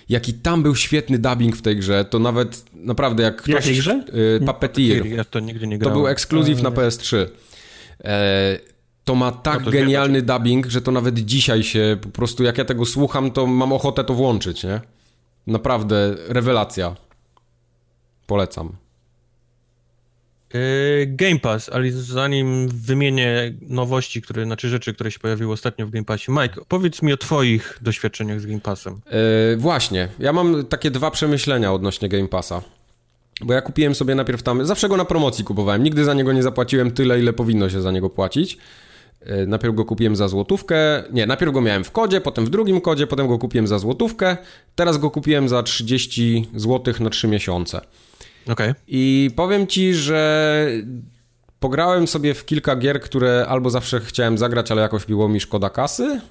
Jaki 0.09 0.33
tam 0.33 0.63
był 0.63 0.75
świetny 0.75 1.19
dubbing 1.19 1.55
w 1.55 1.61
tej 1.61 1.75
grze, 1.75 2.05
to 2.05 2.19
nawet 2.19 2.65
naprawdę 2.73 3.23
jak 3.23 3.41
ktoś... 3.41 3.53
Jakiej 3.53 3.75
grze? 3.75 4.03
Y, 4.41 4.45
Puppeteer. 4.45 5.05
Ja 5.05 5.23
to 5.23 5.39
nigdy 5.39 5.67
nie 5.67 5.77
grałem. 5.77 5.93
To 5.93 5.99
był 5.99 6.07
ekskluzyw 6.07 6.61
na 6.61 6.69
PS3. 6.69 7.25
E, 8.03 8.59
to 9.03 9.15
ma 9.15 9.31
tak 9.31 9.59
no 9.59 9.65
to 9.65 9.71
genialny 9.71 10.21
dubbing, 10.21 10.65
że 10.65 10.81
to 10.81 10.91
nawet 10.91 11.19
dzisiaj 11.19 11.63
się 11.63 11.97
po 12.01 12.09
prostu, 12.09 12.43
jak 12.43 12.57
ja 12.57 12.65
tego 12.65 12.85
słucham, 12.85 13.31
to 13.31 13.47
mam 13.47 13.73
ochotę 13.73 14.03
to 14.03 14.13
włączyć, 14.13 14.63
nie? 14.63 14.81
Naprawdę, 15.47 16.15
rewelacja. 16.27 16.95
Polecam. 18.27 18.75
E, 20.53 21.05
Game 21.05 21.39
Pass, 21.39 21.69
ale 21.69 21.91
zanim 21.91 22.69
wymienię 22.69 23.53
nowości, 23.61 24.21
które, 24.21 24.45
znaczy 24.45 24.69
rzeczy, 24.69 24.93
które 24.93 25.11
się 25.11 25.19
pojawiły 25.19 25.53
ostatnio 25.53 25.87
w 25.87 25.89
Game 25.89 26.05
Passie, 26.05 26.31
Mike, 26.31 26.61
powiedz 26.67 27.01
mi 27.01 27.13
o 27.13 27.17
twoich 27.17 27.79
doświadczeniach 27.81 28.41
z 28.41 28.45
Game 28.45 28.59
Passem. 28.59 28.93
Yy, 28.93 29.57
właśnie, 29.57 30.07
ja 30.19 30.33
mam 30.33 30.65
takie 30.65 30.91
dwa 30.91 31.11
przemyślenia 31.11 31.73
odnośnie 31.73 32.09
Game 32.09 32.27
Passa. 32.27 32.61
Bo 33.41 33.53
ja 33.53 33.61
kupiłem 33.61 33.95
sobie 33.95 34.15
najpierw 34.15 34.43
tam, 34.43 34.65
zawsze 34.65 34.89
go 34.89 34.97
na 34.97 35.05
promocji 35.05 35.43
kupowałem, 35.43 35.83
nigdy 35.83 36.05
za 36.05 36.13
niego 36.13 36.33
nie 36.33 36.43
zapłaciłem 36.43 36.91
tyle, 36.91 37.19
ile 37.19 37.33
powinno 37.33 37.69
się 37.69 37.81
za 37.81 37.91
niego 37.91 38.09
płacić. 38.09 38.57
E, 39.21 39.45
najpierw 39.45 39.75
go 39.75 39.85
kupiłem 39.85 40.15
za 40.15 40.27
złotówkę, 40.27 41.03
nie, 41.11 41.25
najpierw 41.25 41.53
go 41.53 41.61
miałem 41.61 41.83
w 41.83 41.91
kodzie, 41.91 42.21
potem 42.21 42.45
w 42.45 42.49
drugim 42.49 42.81
kodzie, 42.81 43.07
potem 43.07 43.27
go 43.27 43.37
kupiłem 43.37 43.67
za 43.67 43.79
złotówkę, 43.79 44.37
teraz 44.75 44.97
go 44.97 45.11
kupiłem 45.11 45.49
za 45.49 45.63
30 45.63 46.49
złotych 46.55 46.99
na 46.99 47.09
3 47.09 47.27
miesiące. 47.27 47.81
Okay. 48.51 48.75
I 48.87 49.31
powiem 49.35 49.67
ci, 49.67 49.93
że 49.93 50.67
pograłem 51.59 52.07
sobie 52.07 52.33
w 52.33 52.45
kilka 52.45 52.75
gier, 52.75 53.01
które 53.01 53.45
albo 53.49 53.69
zawsze 53.69 53.99
chciałem 53.99 54.37
zagrać, 54.37 54.71
ale 54.71 54.81
jakoś 54.81 55.05
było 55.05 55.29
mi 55.29 55.39
szkoda 55.39 55.69
kasy, 55.69 56.21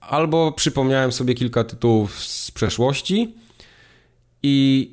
albo 0.00 0.52
przypomniałem 0.52 1.12
sobie 1.12 1.34
kilka 1.34 1.64
tytułów 1.64 2.24
z 2.24 2.50
przeszłości 2.50 3.34
i 4.42 4.90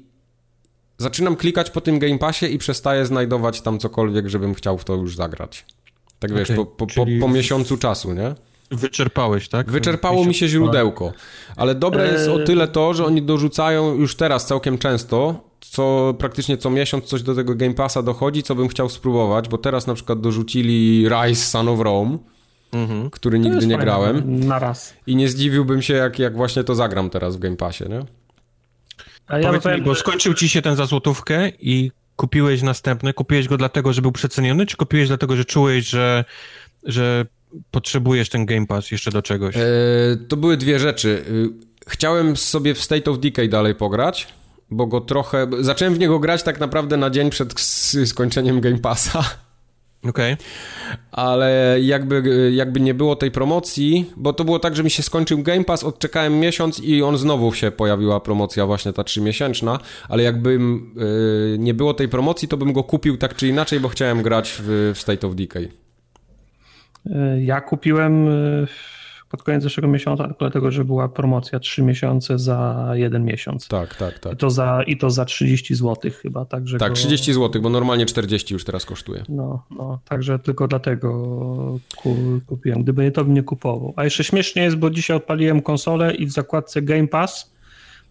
zaczynam 0.98 1.36
klikać 1.36 1.70
po 1.70 1.82
tym 1.82 2.00
Game 2.00 2.18
Passie 2.18 2.54
i 2.54 2.58
przestaję 2.58 3.06
znajdować 3.06 3.62
tam 3.62 3.80
cokolwiek, 3.80 4.28
żebym 4.28 4.54
chciał 4.54 4.78
w 4.78 4.86
to 4.86 4.94
już 4.94 5.16
zagrać. 5.16 5.66
Tak 6.20 6.34
wiesz, 6.34 6.52
okay, 6.52 6.56
po, 6.56 6.66
po, 6.66 6.88
po, 6.88 7.06
po, 7.22 7.28
miesiącu 7.28 7.78
czasu, 7.78 8.14
nie? 8.14 8.36
Wyczerpałeś, 8.72 9.50
tak? 9.50 9.72
Wyczerpało 9.72 10.26
mi 10.26 10.34
się 10.34 10.48
źródełko. 10.48 11.14
Ale 11.56 11.76
dobre 11.76 12.12
jest 12.12 12.28
o 12.28 12.40
tyle 12.40 12.68
to, 12.68 12.94
że 12.94 13.06
oni 13.06 13.22
dorzucają 13.22 13.96
już 13.96 14.16
teraz 14.16 14.48
całkiem 14.48 14.78
często, 14.78 15.45
co 15.70 16.16
praktycznie 16.20 16.58
co 16.58 16.70
miesiąc 16.70 17.06
coś 17.06 17.24
do 17.24 17.36
tego 17.36 17.56
Game 17.56 17.74
Passa 17.74 18.02
dochodzi, 18.02 18.44
co 18.44 18.56
bym 18.56 18.68
chciał 18.68 18.90
spróbować, 18.90 19.50
bo 19.50 19.58
teraz 19.58 19.88
na 19.88 19.94
przykład 19.94 20.22
dorzucili 20.22 21.08
Rise 21.10 21.46
Son 21.46 21.68
of 21.68 21.80
Rome, 21.80 22.18
mhm. 22.72 23.10
który 23.10 23.40
nigdy 23.40 23.68
nie 23.68 23.78
grałem. 23.78 24.40
Na 24.40 24.60
raz. 24.60 24.94
I 25.08 25.16
nie 25.16 25.30
zdziwiłbym 25.30 25.82
się, 25.82 25.94
jak, 25.94 26.20
jak 26.20 26.36
właśnie 26.36 26.64
to 26.64 26.76
zagram 26.76 27.10
teraz 27.10 27.36
w 27.36 27.40
Game 27.40 27.56
Passie, 27.56 27.84
nie? 27.90 28.06
A 29.28 29.40
ja 29.40 29.48
Powiedz 29.48 29.66
mi, 29.66 29.82
bo 29.82 29.96
skończył 29.96 30.34
ci 30.34 30.50
się 30.50 30.62
ten 30.62 30.76
za 30.76 30.86
złotówkę 30.86 31.50
i 31.60 31.92
kupiłeś 32.16 32.62
następny. 32.62 33.14
Kupiłeś 33.14 33.48
go 33.48 33.58
dlatego, 33.58 33.94
że 33.94 34.02
był 34.02 34.12
przeceniony, 34.12 34.66
czy 34.66 34.78
kupiłeś 34.78 35.08
dlatego, 35.08 35.36
że 35.36 35.46
czułeś, 35.46 35.90
że, 35.90 36.26
że 36.84 37.26
potrzebujesz 37.72 38.30
ten 38.30 38.46
Game 38.46 38.68
Pass 38.68 38.92
jeszcze 38.92 39.12
do 39.12 39.22
czegoś? 39.22 39.58
E, 39.58 39.62
to 40.28 40.38
były 40.38 40.58
dwie 40.58 40.80
rzeczy. 40.80 41.26
chciałem 41.88 42.38
sobie 42.38 42.74
w 42.74 42.82
State 42.82 43.12
of 43.12 43.20
Decay 43.20 43.50
dalej 43.50 43.76
pograć, 43.76 44.28
bo 44.72 44.88
go 44.88 45.02
trochę... 45.02 45.48
Zacząłem 45.60 45.94
w 45.94 46.00
niego 46.00 46.20
grać 46.20 46.44
tak 46.44 46.60
naprawdę 46.60 46.98
na 46.98 47.10
dzień 47.10 47.30
przed 47.30 47.60
skończeniem 48.06 48.62
Game 48.62 48.78
Passa. 48.80 49.24
Okej. 50.10 50.34
Okay. 50.34 50.46
Ale 51.12 51.78
jakby, 51.82 52.52
jakby 52.56 52.80
nie 52.80 52.94
było 52.94 53.16
tej 53.16 53.32
promocji, 53.32 54.12
bo 54.18 54.34
to 54.34 54.44
było 54.44 54.60
tak, 54.60 54.76
że 54.76 54.84
mi 54.84 54.90
się 54.90 55.04
skończył 55.04 55.44
Game 55.44 55.64
Pass, 55.64 55.84
odczekałem 55.84 56.40
miesiąc 56.40 56.80
i 56.80 57.04
on 57.04 57.18
znowu 57.18 57.54
się 57.54 57.72
pojawiła 57.72 58.20
promocja 58.20 58.66
właśnie 58.66 58.94
ta 58.94 59.04
trzymiesięczna, 59.04 59.80
ale 60.10 60.24
jakby 60.24 60.52
yy, 60.52 61.58
nie 61.60 61.74
było 61.74 61.94
tej 61.94 62.10
promocji, 62.10 62.48
to 62.48 62.58
bym 62.58 62.74
go 62.74 62.84
kupił 62.84 63.18
tak 63.18 63.36
czy 63.36 63.48
inaczej, 63.48 63.80
bo 63.80 63.90
chciałem 63.90 64.22
grać 64.22 64.56
w, 64.60 64.92
w 64.96 65.00
State 65.00 65.28
of 65.28 65.36
Decay. 65.36 65.72
Ja 67.42 67.62
kupiłem 67.62 68.28
y, 68.28 68.68
pod 69.30 69.44
koniec 69.44 69.64
zeszłego 69.64 69.88
miesiąca, 69.88 70.24
tylko 70.24 70.40
dlatego, 70.40 70.72
że 70.72 70.86
była 70.86 71.10
promocja 71.10 71.60
3 71.60 71.84
miesiące 71.84 72.40
za 72.40 72.90
jeden 72.94 73.26
miesiąc. 73.26 73.68
Tak, 73.68 73.96
tak, 73.96 74.20
tak. 74.20 74.34
I 74.34 74.38
to 74.38 74.50
za, 74.50 74.84
i 74.88 74.98
to 74.98 75.10
za 75.10 75.26
30 75.26 75.76
zł 75.76 76.12
chyba. 76.22 76.46
Także 76.46 76.78
tak, 76.78 76.92
go... 76.92 76.96
30 76.96 77.34
zł, 77.34 77.62
bo 77.62 77.70
normalnie 77.70 78.06
40 78.06 78.54
już 78.54 78.64
teraz 78.64 78.86
kosztuje. 78.86 79.24
No, 79.30 79.64
no 79.72 80.00
także 80.06 80.40
tylko 80.40 80.68
dlatego 80.68 81.80
kupiłem. 82.46 82.84
Gdyby 82.84 83.04
nie 83.04 83.12
to 83.12 83.26
bym 83.26 83.34
nie 83.34 83.44
kupował. 83.44 83.94
A 83.96 84.04
jeszcze 84.04 84.24
śmiesznie 84.24 84.64
jest, 84.64 84.76
bo 84.76 84.90
dzisiaj 84.90 85.18
odpaliłem 85.18 85.62
konsolę 85.62 86.16
i 86.16 86.26
w 86.26 86.32
zakładce 86.32 86.82
Game 86.82 87.08
Pass 87.08 87.56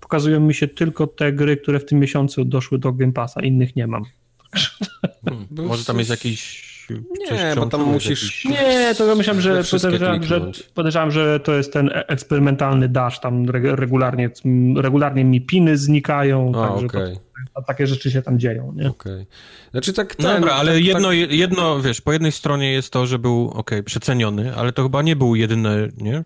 pokazują 0.01 0.41
mi 0.41 0.55
się 0.55 0.69
tylko 0.69 1.07
te 1.07 1.32
gry, 1.32 1.57
które 1.57 1.81
w 1.81 1.85
tym 1.85 1.99
miesiącu 1.99 2.45
doszły 2.45 2.78
do 2.78 2.93
Game 2.93 3.12
Passa, 3.12 3.43
innych 3.43 3.77
nie 3.77 3.86
mam. 3.86 4.05
Hmm, 5.24 5.47
może 5.69 5.85
tam 5.85 5.99
jest 5.99 6.11
jakiś 6.11 6.74
nie, 6.90 7.55
bo 7.56 7.66
tam 7.66 7.82
musisz... 7.82 8.44
Nie, 8.44 8.94
to 8.98 9.06
ja 9.06 9.15
myślałem, 9.15 9.43
że 9.43 9.62
podejrzewam, 9.70 10.23
że 10.23 10.40
podejrzewam, 10.74 11.11
że 11.11 11.40
to 11.40 11.55
jest 11.55 11.73
ten 11.73 11.89
e- 11.89 12.09
eksperymentalny 12.09 12.89
dash, 12.89 13.20
tam 13.20 13.51
regularnie, 13.51 14.31
regularnie 14.77 15.24
mi 15.24 15.40
piny 15.40 15.78
znikają, 15.78 16.52
A, 16.55 16.69
także 16.69 16.86
okay. 16.86 17.16
to, 17.55 17.62
takie 17.62 17.86
rzeczy 17.86 18.11
się 18.11 18.23
tam 18.23 18.39
dzieją, 18.39 18.73
nie? 18.77 18.89
Okay. 18.90 19.27
Znaczy 19.70 19.93
tak... 19.93 20.15
Ten, 20.15 20.27
Dobra, 20.36 20.55
ale 20.55 20.74
tak, 20.74 20.85
jedno, 20.85 21.09
tak... 21.09 21.32
jedno, 21.32 21.82
wiesz, 21.82 22.01
po 22.01 22.12
jednej 22.12 22.32
stronie 22.32 22.73
jest 22.73 22.90
to, 22.90 23.06
że 23.06 23.19
był, 23.19 23.51
ok, 23.51 23.70
przeceniony, 23.85 24.56
ale 24.56 24.73
to 24.73 24.82
chyba 24.82 25.02
nie 25.02 25.16
był 25.16 25.35
jedyny, 25.35 25.93
nie? 25.97 26.24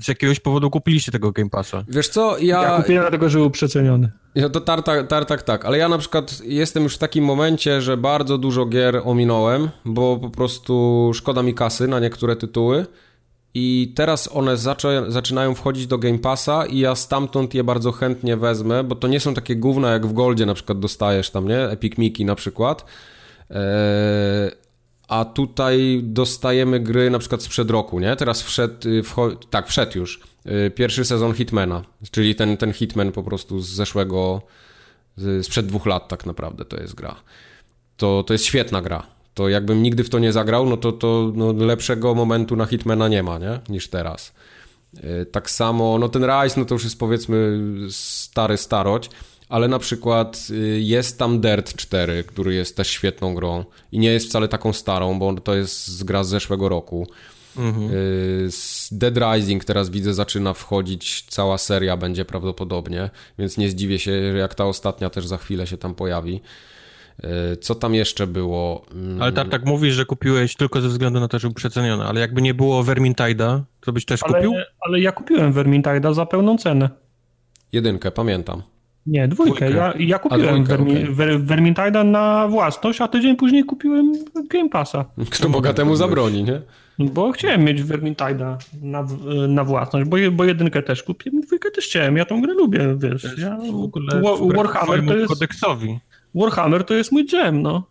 Z 0.00 0.08
jakiegoś 0.08 0.40
powodu 0.40 0.70
kupiliście 0.70 1.12
tego 1.12 1.32
Game 1.32 1.50
Passa. 1.50 1.84
Wiesz 1.88 2.08
co, 2.08 2.38
ja... 2.38 2.62
Ja 2.62 2.76
kupiłem 2.76 3.02
dlatego, 3.02 3.28
że 3.28 3.38
był 3.38 3.50
przeceniony. 3.50 4.10
Ja 4.34 4.48
to 4.48 4.60
tartak, 4.60 5.06
tartak, 5.06 5.42
tak, 5.42 5.64
ale 5.64 5.78
ja 5.78 5.88
na 5.88 5.98
przykład 5.98 6.42
jestem 6.44 6.82
już 6.82 6.94
w 6.94 6.98
takim 6.98 7.24
momencie, 7.24 7.80
że 7.80 7.96
bardzo 7.96 8.38
dużo 8.38 8.66
gier 8.66 9.00
ominąłem, 9.04 9.68
bo 9.84 10.16
po 10.16 10.30
prostu 10.30 11.10
szkoda 11.14 11.42
mi 11.42 11.54
kasy 11.54 11.88
na 11.88 12.00
niektóre 12.00 12.36
tytuły 12.36 12.86
i 13.54 13.92
teraz 13.96 14.28
one 14.32 14.56
zaczę, 14.56 15.04
zaczynają 15.08 15.54
wchodzić 15.54 15.86
do 15.86 15.98
Game 15.98 16.18
Passa 16.18 16.66
i 16.66 16.78
ja 16.78 16.94
stamtąd 16.94 17.54
je 17.54 17.64
bardzo 17.64 17.92
chętnie 17.92 18.36
wezmę, 18.36 18.84
bo 18.84 18.94
to 18.94 19.08
nie 19.08 19.20
są 19.20 19.34
takie 19.34 19.56
gówna 19.56 19.90
jak 19.90 20.06
w 20.06 20.12
Goldzie 20.12 20.46
na 20.46 20.54
przykład 20.54 20.78
dostajesz 20.78 21.30
tam, 21.30 21.48
nie? 21.48 21.58
Epic 21.58 21.98
Mickey 21.98 22.24
na 22.26 22.34
przykład. 22.34 22.84
Eee, 23.50 23.56
a 25.08 25.24
tutaj 25.24 26.00
dostajemy 26.02 26.80
gry 26.80 27.10
na 27.10 27.18
przykład 27.18 27.42
sprzed 27.42 27.70
roku, 27.70 28.00
nie? 28.00 28.16
Teraz 28.16 28.42
wszedł, 28.42 28.88
y, 28.88 29.02
tak, 29.50 29.68
wszedł 29.68 29.98
już 29.98 30.20
y, 30.66 30.70
pierwszy 30.70 31.04
sezon 31.04 31.34
Hitmana, 31.34 31.84
czyli 32.10 32.34
ten, 32.34 32.56
ten 32.56 32.72
Hitman 32.72 33.12
po 33.12 33.22
prostu 33.22 33.60
z 33.60 33.68
zeszłego, 33.68 34.42
sprzed 35.42 35.66
dwóch 35.66 35.86
lat 35.86 36.08
tak 36.08 36.26
naprawdę 36.26 36.64
to 36.64 36.76
jest 36.76 36.94
gra. 36.94 37.16
To, 37.96 38.22
to 38.22 38.34
jest 38.34 38.44
świetna 38.44 38.82
gra. 38.82 39.02
To 39.34 39.48
jakbym 39.48 39.82
nigdy 39.82 40.04
w 40.04 40.10
to 40.10 40.18
nie 40.18 40.32
zagrał, 40.32 40.66
no 40.66 40.76
to, 40.76 40.92
to 40.92 41.32
no 41.34 41.52
lepszego 41.52 42.14
momentu 42.14 42.56
na 42.56 42.66
Hitmana 42.66 43.08
nie 43.08 43.22
ma, 43.22 43.38
nie? 43.38 43.60
Niż 43.68 43.88
teraz. 43.88 44.32
Y, 44.94 45.26
tak 45.26 45.50
samo, 45.50 45.98
no 45.98 46.08
ten 46.08 46.24
Rise, 46.24 46.60
no 46.60 46.66
to 46.66 46.74
już 46.74 46.84
jest 46.84 46.98
powiedzmy 46.98 47.58
stary 47.90 48.56
starość, 48.56 49.10
ale 49.48 49.68
na 49.68 49.78
przykład 49.78 50.46
y, 50.50 50.80
jest 50.80 51.18
tam 51.18 51.40
Dirt 51.40 51.76
4, 51.76 52.24
który 52.24 52.54
jest 52.54 52.76
też 52.76 52.88
świetną 52.88 53.34
grą 53.34 53.64
i 53.92 53.98
nie 53.98 54.12
jest 54.12 54.26
wcale 54.26 54.48
taką 54.48 54.72
starą, 54.72 55.18
bo 55.18 55.34
to 55.34 55.54
jest 55.54 56.04
gra 56.04 56.24
z 56.24 56.28
zeszłego 56.28 56.68
roku. 56.68 57.06
Mhm. 57.56 57.90
Y, 57.90 58.48
Dead 58.92 59.14
Rising 59.16 59.64
teraz 59.64 59.90
widzę 59.90 60.14
zaczyna 60.14 60.54
wchodzić, 60.54 61.24
cała 61.28 61.58
seria 61.58 61.96
będzie 61.96 62.24
prawdopodobnie, 62.24 63.10
więc 63.38 63.58
nie 63.58 63.70
zdziwię 63.70 63.98
się, 63.98 64.12
jak 64.12 64.54
ta 64.54 64.64
ostatnia 64.64 65.10
też 65.10 65.26
za 65.26 65.36
chwilę 65.36 65.66
się 65.66 65.76
tam 65.76 65.94
pojawi. 65.94 66.40
Y, 67.24 67.56
co 67.56 67.74
tam 67.74 67.94
jeszcze 67.94 68.26
było? 68.26 68.86
Mm. 68.92 69.22
Ale 69.22 69.32
tak, 69.32 69.48
tak 69.48 69.64
mówisz, 69.64 69.94
że 69.94 70.04
kupiłeś 70.04 70.56
tylko 70.56 70.80
ze 70.80 70.88
względu 70.88 71.20
na 71.20 71.28
to, 71.28 71.38
że 71.38 71.48
był 71.48 71.54
przeceniony, 71.54 72.04
ale 72.04 72.20
jakby 72.20 72.42
nie 72.42 72.54
było 72.54 72.84
Vermintide'a, 72.84 73.60
to 73.80 73.92
byś 73.92 74.04
też 74.04 74.22
ale, 74.22 74.34
kupił? 74.34 74.54
Ale 74.80 75.00
ja 75.00 75.12
kupiłem 75.12 75.52
Vermintide'a 75.52 76.14
za 76.14 76.26
pełną 76.26 76.58
cenę. 76.58 76.90
Jedynkę, 77.72 78.10
pamiętam. 78.10 78.62
Nie, 79.06 79.28
dwójkę. 79.28 79.70
Ja, 79.70 79.94
ja 79.98 80.18
kupiłem 80.18 80.64
Vermi 80.64 80.92
okay. 80.92 81.38
Vermintide'a 81.38 82.06
na 82.06 82.48
własność, 82.48 83.00
a 83.00 83.08
tydzień 83.08 83.36
później 83.36 83.64
kupiłem 83.64 84.12
Game 84.50 84.68
Passa. 84.68 85.04
Kto 85.30 85.48
bogatemu 85.48 85.96
zabroni, 85.96 86.44
nie? 86.44 86.60
Bo 86.98 87.32
chciałem 87.32 87.64
mieć 87.64 87.82
Vermintide'a 87.82 88.56
na, 88.82 89.06
na 89.48 89.64
własność, 89.64 90.08
bo, 90.08 90.16
bo 90.32 90.44
jedynkę 90.44 90.82
też 90.82 91.02
kupiłem, 91.02 91.40
dwójkę 91.40 91.70
też 91.70 91.84
chciałem. 91.84 92.16
Ja 92.16 92.24
tą 92.24 92.42
grę 92.42 92.54
lubię, 92.54 92.96
wiesz. 92.98 93.26
Ja, 93.38 93.58
w 93.72 93.82
ogóle 93.82 94.22
Warhammer 94.54 95.06
to 95.06 95.16
jest... 95.16 95.28
kodeksowi. 95.28 95.98
Warhammer 96.34 96.84
to 96.84 96.94
jest 96.94 97.12
mój 97.12 97.26
dżem, 97.26 97.62
no. 97.62 97.82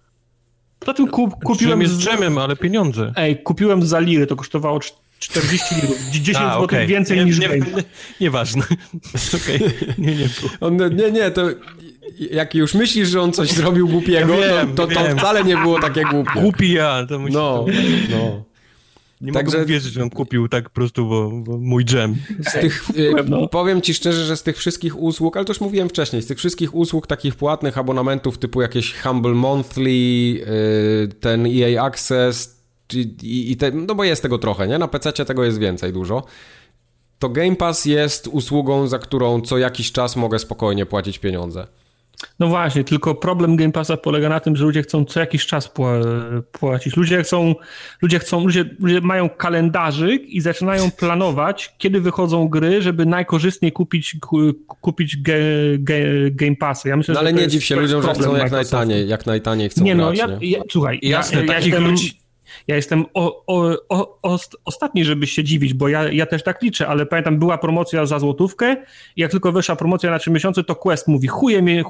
Zatem 0.86 1.08
kup, 1.08 1.44
kupiłem... 1.44 1.82
jest 1.82 1.98
dżemem, 1.98 2.38
ale 2.38 2.56
pieniądze. 2.56 3.14
Ej, 3.16 3.44
kupiłem 3.44 3.84
za 3.84 4.00
liry, 4.00 4.28
to 4.28 4.36
kosztowało 4.36 4.80
40 5.26 5.76
litrów, 5.76 5.98
10 6.12 6.38
A, 6.38 6.50
zł 6.50 6.64
okay. 6.64 6.88
więcej 6.88 7.18
nie, 7.18 7.26
niż 7.26 7.40
nie, 7.40 7.48
nie, 7.48 7.66
Nieważne. 8.22 8.64
Okay. 9.36 9.60
nie, 9.98 10.16
nie. 10.16 10.30
On, 10.60 10.78
nie, 10.96 11.12
nie, 11.12 11.32
to 11.32 11.50
jak 12.32 12.56
już 12.56 12.74
myślisz, 12.74 13.10
że 13.10 13.22
on 13.22 13.34
coś 13.34 13.52
zrobił 13.52 13.88
głupiego, 13.88 14.36
ja 14.40 14.66
wiem, 14.66 14.76
to, 14.76 14.88
to, 14.88 14.94
to 14.94 15.18
wcale 15.18 15.44
nie 15.44 15.58
było 15.58 15.80
takie 15.80 16.04
głupie. 16.04 16.42
Głupi 16.42 16.72
ja, 16.72 17.06
to 17.10 17.20
musi 17.20 17.34
No, 17.34 17.66
no. 18.12 18.44
Nie 19.22 19.32
Także... 19.32 19.58
mogę 19.58 19.70
wierzyć, 19.70 19.94
że 19.94 20.04
on 20.04 20.10
kupił 20.10 20.48
tak 20.48 20.64
po 20.64 20.70
prostu, 20.70 21.06
bo, 21.10 21.32
bo 21.32 21.58
mój 21.58 21.86
dżem. 21.86 22.16
Z 22.48 22.52
tych, 22.52 22.84
no. 23.28 23.48
Powiem 23.48 23.82
ci 23.82 23.94
szczerze, 23.94 24.26
że 24.26 24.38
z 24.38 24.44
tych 24.44 24.58
wszystkich 24.58 25.00
usług, 25.00 25.38
ale 25.38 25.46
to 25.46 25.54
już 25.54 25.62
mówiłem 25.62 25.90
wcześniej, 25.90 26.22
z 26.22 26.28
tych 26.28 26.38
wszystkich 26.38 26.76
usług 26.76 27.08
takich 27.08 27.36
płatnych 27.36 27.78
abonamentów 27.78 28.38
typu 28.38 28.62
jakieś 28.62 28.94
Humble 28.94 29.34
Monthly, 29.34 29.92
y, 29.92 30.44
ten 31.20 31.46
EA 31.46 31.84
Access, 31.84 32.55
i, 32.94 33.52
i 33.52 33.58
te, 33.58 33.72
no 33.72 33.96
bo 33.96 34.04
jest 34.04 34.22
tego 34.22 34.38
trochę, 34.38 34.68
nie? 34.68 34.78
Na 34.78 34.88
PC 34.88 35.12
tego 35.26 35.44
jest 35.44 35.60
więcej 35.60 35.94
dużo. 35.94 36.24
To 37.20 37.30
Game 37.30 37.56
Pass 37.56 37.86
jest 37.86 38.28
usługą, 38.28 38.88
za 38.88 39.00
którą 39.00 39.42
co 39.42 39.58
jakiś 39.58 39.92
czas 39.92 40.16
mogę 40.16 40.40
spokojnie 40.40 40.86
płacić 40.86 41.20
pieniądze. 41.20 41.68
No 42.40 42.48
właśnie, 42.48 42.84
tylko 42.84 43.16
problem 43.16 43.56
Game 43.56 43.72
Passa 43.72 43.98
polega 43.98 44.30
na 44.30 44.40
tym, 44.40 44.56
że 44.56 44.64
ludzie 44.64 44.82
chcą 44.82 45.06
co 45.06 45.20
jakiś 45.20 45.46
czas 45.46 45.72
płacić. 46.52 46.98
Ludzie 46.98 47.24
chcą, 47.24 47.56
ludzie 48.02 48.20
chcą, 48.20 48.44
ludzie, 48.44 48.66
ludzie 48.80 49.02
mają 49.02 49.30
kalendarzyk 49.30 50.30
i 50.30 50.42
zaczynają 50.42 50.92
planować, 51.00 51.76
kiedy 51.78 52.02
wychodzą 52.02 52.48
gry, 52.48 52.82
żeby 52.82 53.06
najkorzystniej 53.06 53.72
kupić, 53.72 54.18
kupić 54.82 55.18
ge, 55.18 55.40
ge, 55.80 56.32
Game 56.32 56.56
Passy. 56.56 56.90
Ja 56.90 56.98
myślę, 56.98 57.14
no 57.14 57.20
ale 57.20 57.34
nie 57.34 57.48
dziw 57.48 57.64
się 57.64 57.76
ludziom, 57.76 58.02
że 58.02 58.14
chcą 58.14 58.36
jak 58.36 58.52
najtaniej, 58.52 59.08
jak 59.08 59.26
najtaniej 59.26 59.70
chcą 59.70 59.84
Nie 59.84 59.96
no, 59.96 60.06
grać, 60.06 60.18
ja, 60.18 60.28
nie? 60.28 60.50
ja, 60.50 60.62
słuchaj, 60.72 61.00
Jasne, 61.02 61.38
ja, 61.38 61.46
ja 61.46 61.48
takich 61.48 61.74
jestem, 61.74 61.92
ludzi 61.92 62.25
ja 62.68 62.76
jestem 62.76 63.06
o, 63.14 63.44
o, 63.48 63.78
o, 63.90 64.40
ostatni, 64.66 65.06
żeby 65.06 65.28
się 65.28 65.44
dziwić, 65.44 65.74
bo 65.74 65.88
ja, 65.88 66.12
ja 66.12 66.26
też 66.26 66.44
tak 66.44 66.62
liczę, 66.62 66.88
ale 66.88 67.06
pamiętam, 67.06 67.40
była 67.40 67.58
promocja 67.58 68.06
za 68.06 68.20
złotówkę 68.20 68.76
i 69.16 69.22
jak 69.22 69.32
tylko 69.32 69.52
wyszła 69.52 69.76
promocja 69.76 70.12
na 70.12 70.20
3 70.20 70.32
miesiące, 70.32 70.64
to 70.64 70.76
Quest 70.76 71.08
mówi, 71.08 71.28
chuje 71.28 71.62
mnie, 71.62 71.84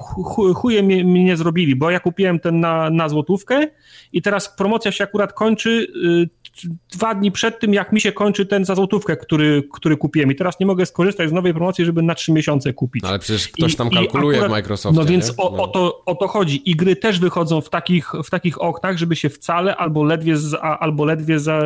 chuje 0.56 0.84
mnie, 0.84 1.04
mnie 1.04 1.24
nie 1.24 1.38
zrobili, 1.38 1.76
bo 1.76 1.92
ja 1.92 2.00
kupiłem 2.00 2.40
ten 2.40 2.60
na, 2.60 2.90
na 2.90 3.10
złotówkę 3.10 3.68
i 4.14 4.22
teraz 4.22 4.56
promocja 4.56 4.92
się 4.92 5.04
akurat 5.04 5.34
kończy 5.34 5.88
y, 6.06 6.46
dwa 6.94 7.16
dni 7.16 7.32
przed 7.32 7.60
tym, 7.60 7.74
jak 7.74 7.92
mi 7.92 8.02
się 8.02 8.12
kończy 8.12 8.46
ten 8.46 8.66
za 8.66 8.76
złotówkę, 8.76 9.18
który, 9.18 9.64
który 9.74 9.98
kupiłem 9.98 10.32
i 10.32 10.36
teraz 10.36 10.60
nie 10.60 10.66
mogę 10.66 10.86
skorzystać 10.86 11.30
z 11.30 11.32
nowej 11.32 11.54
promocji, 11.54 11.86
żeby 11.86 12.02
na 12.02 12.16
3 12.16 12.32
miesiące 12.32 12.74
kupić. 12.74 13.04
No 13.04 13.10
ale 13.10 13.20
przecież 13.20 13.48
ktoś 13.48 13.76
tam 13.76 13.90
kalkuluje 13.90 14.38
akurat, 14.38 14.52
w 14.52 14.56
Microsoftie. 14.56 15.00
No 15.00 15.06
więc 15.06 15.34
o, 15.38 15.54
no. 15.58 15.64
o, 15.64 15.68
to, 15.68 16.04
o 16.06 16.16
to 16.16 16.28
chodzi 16.28 16.72
i 16.72 16.76
gry 16.76 16.96
też 16.96 17.20
wychodzą 17.20 17.62
w 17.62 17.70
takich, 17.70 18.12
w 18.24 18.30
takich 18.30 18.62
oknach, 18.62 18.98
żeby 18.98 19.16
się 19.16 19.30
wcale 19.30 19.76
albo 19.76 20.04
ledwie 20.04 20.38
z, 20.38 20.55
albo 20.62 21.06
ledwie 21.06 21.40
za, 21.40 21.62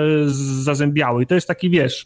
zazębiały. 0.63 1.23
I 1.23 1.27
to 1.27 1.35
jest 1.35 1.47
taki, 1.47 1.69
wiesz, 1.69 2.05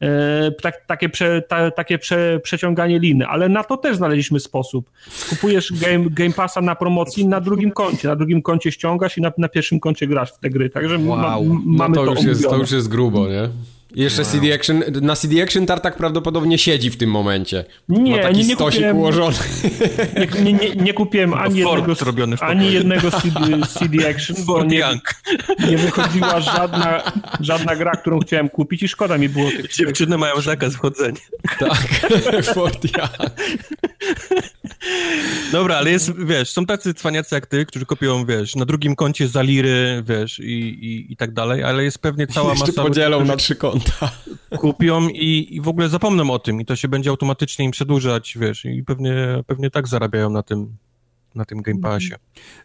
e, 0.00 0.52
tak, 0.62 0.86
takie, 0.86 1.08
prze, 1.08 1.42
ta, 1.42 1.70
takie 1.70 1.98
prze, 1.98 2.40
przeciąganie 2.42 2.98
liny, 2.98 3.26
ale 3.26 3.48
na 3.48 3.64
to 3.64 3.76
też 3.76 3.96
znaleźliśmy 3.96 4.40
sposób. 4.40 4.90
Kupujesz 5.30 5.72
game, 5.72 6.04
game 6.10 6.32
Passa 6.32 6.60
na 6.60 6.74
promocji 6.74 7.26
na 7.26 7.40
drugim 7.40 7.70
koncie, 7.70 8.08
na 8.08 8.16
drugim 8.16 8.42
koncie 8.42 8.72
ściągasz 8.72 9.18
i 9.18 9.20
na, 9.20 9.32
na 9.38 9.48
pierwszym 9.48 9.80
koncie 9.80 10.06
grasz 10.06 10.32
w 10.32 10.38
te 10.38 10.50
gry, 10.50 10.70
także 10.70 10.98
wow. 10.98 11.18
ma, 11.18 11.36
mamy 11.64 11.96
no 11.96 12.04
to, 12.04 12.06
to 12.06 12.20
już 12.20 12.24
jest, 12.24 12.48
to 12.48 12.56
już 12.56 12.70
jest 12.70 12.88
grubo, 12.88 13.28
nie? 13.28 13.48
Jeszcze 13.94 14.24
CD 14.24 14.54
Action, 14.54 14.82
na 15.02 15.16
CD 15.16 15.42
Action 15.42 15.66
Tartak 15.66 15.96
prawdopodobnie 15.96 16.58
siedzi 16.58 16.90
w 16.90 16.96
tym 16.96 17.10
momencie. 17.10 17.64
Nie, 17.88 18.16
Ma 18.16 18.22
taki 18.22 18.36
nie, 18.38 18.44
nie 18.44 18.54
stosik 18.54 18.80
kupiłem- 18.80 18.96
ułożony. 18.96 19.36
Nie, 20.34 20.42
nie, 20.42 20.52
nie, 20.52 20.70
nie 20.70 20.92
kupiłem 20.94 21.34
ani 21.34 21.58
jednego, 21.58 21.94
ani 22.40 22.72
jednego 22.72 23.10
CD, 23.10 23.66
CD 23.78 24.08
Action, 24.10 24.36
bo 24.46 24.64
nie, 24.64 24.84
nie 25.70 25.78
wychodziła 25.78 26.40
żadna, 26.40 27.02
żadna 27.40 27.76
gra, 27.76 27.92
którą 27.92 28.18
chciałem 28.20 28.48
kupić 28.48 28.82
i 28.82 28.88
szkoda 28.88 29.18
mi 29.18 29.28
było 29.28 29.50
tych 29.50 29.74
Dziewczyny 29.74 30.18
mają 30.18 30.40
zakaz 30.40 30.74
wchodzenia. 30.74 31.18
Tak, 31.58 31.78
Ford 32.54 32.84
Young. 32.84 33.30
Dobra, 35.52 35.76
ale 35.76 35.90
jest, 35.90 36.12
wiesz, 36.24 36.50
są 36.50 36.66
tacy 36.66 36.94
cwaniacy 36.94 37.34
jak 37.34 37.46
ty, 37.46 37.66
którzy 37.66 37.86
kopią, 37.86 38.26
wiesz, 38.26 38.56
na 38.56 38.64
drugim 38.64 38.96
koncie 38.96 39.28
za 39.28 39.42
liry, 39.42 40.02
wiesz, 40.06 40.38
i, 40.38 40.52
i, 40.68 41.12
i 41.12 41.16
tak 41.16 41.32
dalej, 41.32 41.62
ale 41.64 41.84
jest 41.84 41.98
pewnie 41.98 42.26
cała 42.26 42.50
Jeszcze 42.50 42.66
masa 42.66 42.82
podzielą 42.82 43.18
ludzi, 43.18 43.30
na 43.30 43.36
trzy 43.36 43.54
konta. 43.56 43.79
Kupią 44.58 45.08
i, 45.08 45.48
i 45.50 45.60
w 45.60 45.68
ogóle 45.68 45.88
zapomną 45.88 46.30
o 46.30 46.38
tym 46.38 46.60
i 46.60 46.64
to 46.64 46.76
się 46.76 46.88
będzie 46.88 47.10
automatycznie 47.10 47.64
im 47.64 47.70
przedłużać, 47.70 48.38
wiesz, 48.40 48.64
i 48.64 48.84
pewnie, 48.84 49.14
pewnie 49.46 49.70
tak 49.70 49.88
zarabiają 49.88 50.30
na 50.30 50.42
tym, 50.42 50.76
na 51.34 51.44
tym 51.44 51.62
Game 51.62 51.80
Passie. 51.80 52.14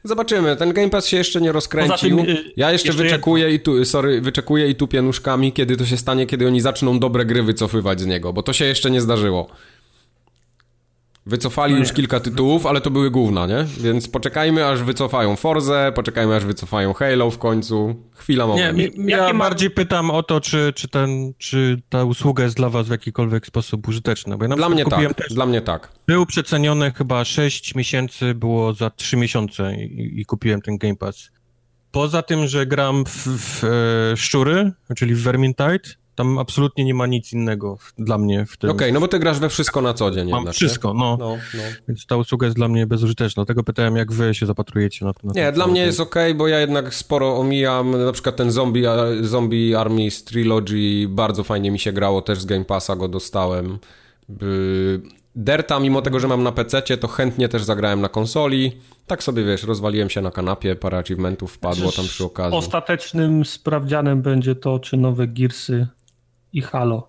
Zobaczymy, 0.04 0.56
ten 0.56 0.74
Game 0.74 0.90
Pass 0.90 1.08
się 1.08 1.18
jeszcze 1.18 1.42
nie 1.42 1.52
rozkręcił. 1.52 2.18
Tym, 2.18 2.30
y, 2.30 2.52
ja 2.58 2.72
jeszcze, 2.72 2.88
jeszcze 2.88 3.04
wyczekuję 3.04 3.54
i 3.54 3.60
tu, 3.60 3.86
sorry, 3.86 4.22
wyczekuję 4.22 4.70
i 4.70 4.76
tupię 4.76 5.02
nóżkami, 5.02 5.52
kiedy 5.52 5.78
to 5.78 5.86
się 5.86 5.98
stanie, 5.98 6.26
kiedy 6.26 6.48
oni 6.48 6.62
zaczną 6.62 7.00
dobre 7.00 7.26
gry 7.26 7.44
wycofywać 7.44 8.02
z 8.02 8.06
niego, 8.06 8.34
bo 8.34 8.44
to 8.44 8.54
się 8.54 8.66
jeszcze 8.66 8.92
nie 8.92 9.02
zdarzyło. 9.02 9.48
Wycofali 11.28 11.74
No 11.74 11.80
już 11.80 11.90
nie. 11.90 11.96
kilka 11.96 12.20
tytułów, 12.20 12.66
ale 12.66 12.82
to 12.82 12.92
były 12.92 13.12
gówna, 13.12 13.48
nie? 13.48 13.66
Więc 13.80 14.08
poczekajmy, 14.08 14.66
aż 14.68 14.84
wycofają 14.84 15.36
Forzę, 15.36 15.92
poczekajmy, 15.96 16.36
aż 16.36 16.46
wycofają 16.46 16.94
Halo 16.94 17.32
w 17.32 17.38
końcu. 17.38 17.96
Chwila 18.16 18.46
Nie, 18.46 18.50
momentu. 18.50 19.02
mi- 19.02 19.12
ja 19.12 19.34
bardziej 19.34 19.70
pytam 19.72 20.12
o 20.12 20.24
to, 20.24 20.42
czy, 20.42 20.74
czy, 20.76 20.88
ten, 20.88 21.34
czy 21.38 21.82
ta 21.90 22.04
usługa 22.04 22.44
jest 22.44 22.56
dla 22.56 22.70
was 22.70 22.88
w 22.88 22.92
jakikolwiek 22.92 23.46
sposób 23.48 23.88
użyteczna, 23.88 24.38
bo 24.38 24.46
ja 24.46 24.56
Dla 24.56 24.70
mnie 24.70 24.86
tak, 24.86 25.14
też, 25.14 25.34
dla 25.34 25.46
mnie 25.46 25.62
tak. 25.62 25.92
był 26.08 26.26
przeceniony 26.26 26.92
chyba 26.92 27.26
6 27.26 27.76
miesięcy, 27.76 28.34
było 28.36 28.74
za 28.74 28.90
3 28.90 29.18
miesiące 29.18 29.76
i, 29.76 30.20
i 30.22 30.26
kupiłem 30.26 30.62
ten 30.62 30.78
Game 30.78 30.96
Pass. 30.96 31.32
Poza 31.92 32.22
tym, 32.22 32.48
że 32.48 32.66
gram 32.66 33.04
w, 33.06 33.28
w 33.28 33.64
e, 33.64 34.18
Szczury, 34.18 34.72
czyli 34.98 35.16
w 35.16 35.22
Vermintide, 35.24 35.80
tam 36.16 36.40
absolutnie 36.40 36.86
nie 36.86 36.94
ma 36.94 37.08
nic 37.08 37.34
innego 37.34 37.76
w, 37.76 37.94
dla 37.98 38.18
mnie 38.18 38.46
w 38.46 38.58
tym. 38.58 38.70
Okej, 38.70 38.94
no 38.94 39.00
bo 39.00 39.08
ty 39.08 39.20
grasz 39.20 39.40
we 39.40 39.50
wszystko 39.50 39.82
na 39.82 39.94
co 39.94 40.12
dzień 40.12 40.30
Mam 40.30 40.40
jednak, 40.40 40.56
wszystko, 40.56 40.94
no. 40.94 41.12
Nie? 41.12 41.18
No, 41.18 41.38
no. 41.54 41.64
Więc 41.88 42.06
ta 42.06 42.18
usługa 42.18 42.48
jest 42.48 42.58
dla 42.58 42.68
mnie 42.68 42.88
bezużyteczna. 42.88 43.42
Dlatego 43.42 43.64
pytałem, 43.64 43.96
jak 43.96 44.12
wy 44.12 44.36
się 44.36 44.46
zapatrujecie 44.46 45.06
na 45.06 45.14
to. 45.14 45.20
Na 45.24 45.34
Nie, 45.34 45.46
ten 45.46 45.54
dla 45.54 45.64
cały 45.64 45.72
mnie 45.72 45.82
ten- 45.82 45.88
jest 45.88 46.00
ok, 46.00 46.16
bo 46.36 46.48
ja 46.48 46.60
jednak 46.60 46.94
sporo 46.94 47.38
omijam, 47.38 48.06
na 48.06 48.12
przykład 48.12 48.36
ten 48.36 48.52
Zombie, 48.52 48.84
zombie 49.22 49.76
Armies 49.76 50.24
Trilogy, 50.24 51.08
bardzo 51.10 51.44
fajnie 51.44 51.72
mi 51.72 51.80
się 51.80 51.92
grało, 51.94 52.22
też 52.22 52.40
z 52.42 52.46
Game 52.46 52.66
Passa 52.66 52.96
go 52.96 53.08
dostałem. 53.08 53.80
By- 54.30 55.02
Derta, 55.38 55.80
mimo 55.80 56.02
tego, 56.02 56.20
że 56.20 56.28
mam 56.28 56.44
na 56.44 56.52
PC, 56.52 56.82
to 56.82 57.08
chętnie 57.08 57.50
też 57.50 57.64
zagrałem 57.64 58.02
na 58.02 58.10
konsoli. 58.10 58.72
Tak 59.08 59.24
sobie, 59.24 59.44
wiesz, 59.44 59.64
rozwaliłem 59.64 60.10
się 60.10 60.22
na 60.22 60.32
kanapie, 60.32 60.76
parę 60.76 60.98
achievementów 60.98 61.52
wpadło 61.54 61.92
tam 61.92 62.06
przy 62.06 62.26
okazji. 62.26 62.58
Ostatecznym 62.58 63.46
sprawdzianem 63.46 64.22
będzie 64.22 64.56
to, 64.56 64.80
czy 64.80 64.98
nowe 64.98 65.28
Gearsy 65.28 65.88
i 66.56 66.62
Halo 66.62 67.08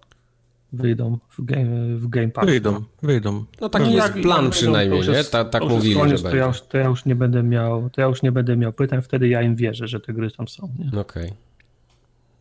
wyjdą 0.72 1.18
w 1.38 1.44
Game, 1.44 1.96
w 1.96 2.08
game 2.08 2.28
Pass. 2.28 2.46
Wyjdą, 2.46 2.84
wyjdą. 3.02 3.44
No 3.60 3.68
taki 3.68 3.84
No, 3.84 3.90
jest 3.90 4.14
jak- 4.14 4.22
plan 4.22 4.44
jak 4.44 4.52
przynajmniej, 4.52 5.08
nie? 5.08 5.24
Ta, 5.24 5.44
tak 5.44 5.62
mówili, 5.62 5.94
że 5.94 6.00
koniec, 6.00 6.22
to 6.22 6.36
ja, 6.36 6.46
już, 6.46 6.62
to 6.62 6.78
ja 6.78 6.84
już 6.84 7.04
nie 7.04 7.14
będę 7.14 7.42
miał, 7.42 7.90
to 7.90 8.00
ja 8.00 8.06
już 8.06 8.22
nie 8.22 8.32
będę 8.32 8.56
miał 8.56 8.72
pytań, 8.72 9.02
wtedy 9.02 9.28
ja 9.28 9.42
im 9.42 9.56
wierzę, 9.56 9.88
że 9.88 10.00
te 10.00 10.12
gry 10.12 10.30
tam 10.30 10.48
są. 10.48 10.68
Nie? 10.92 11.00
Okej. 11.00 11.32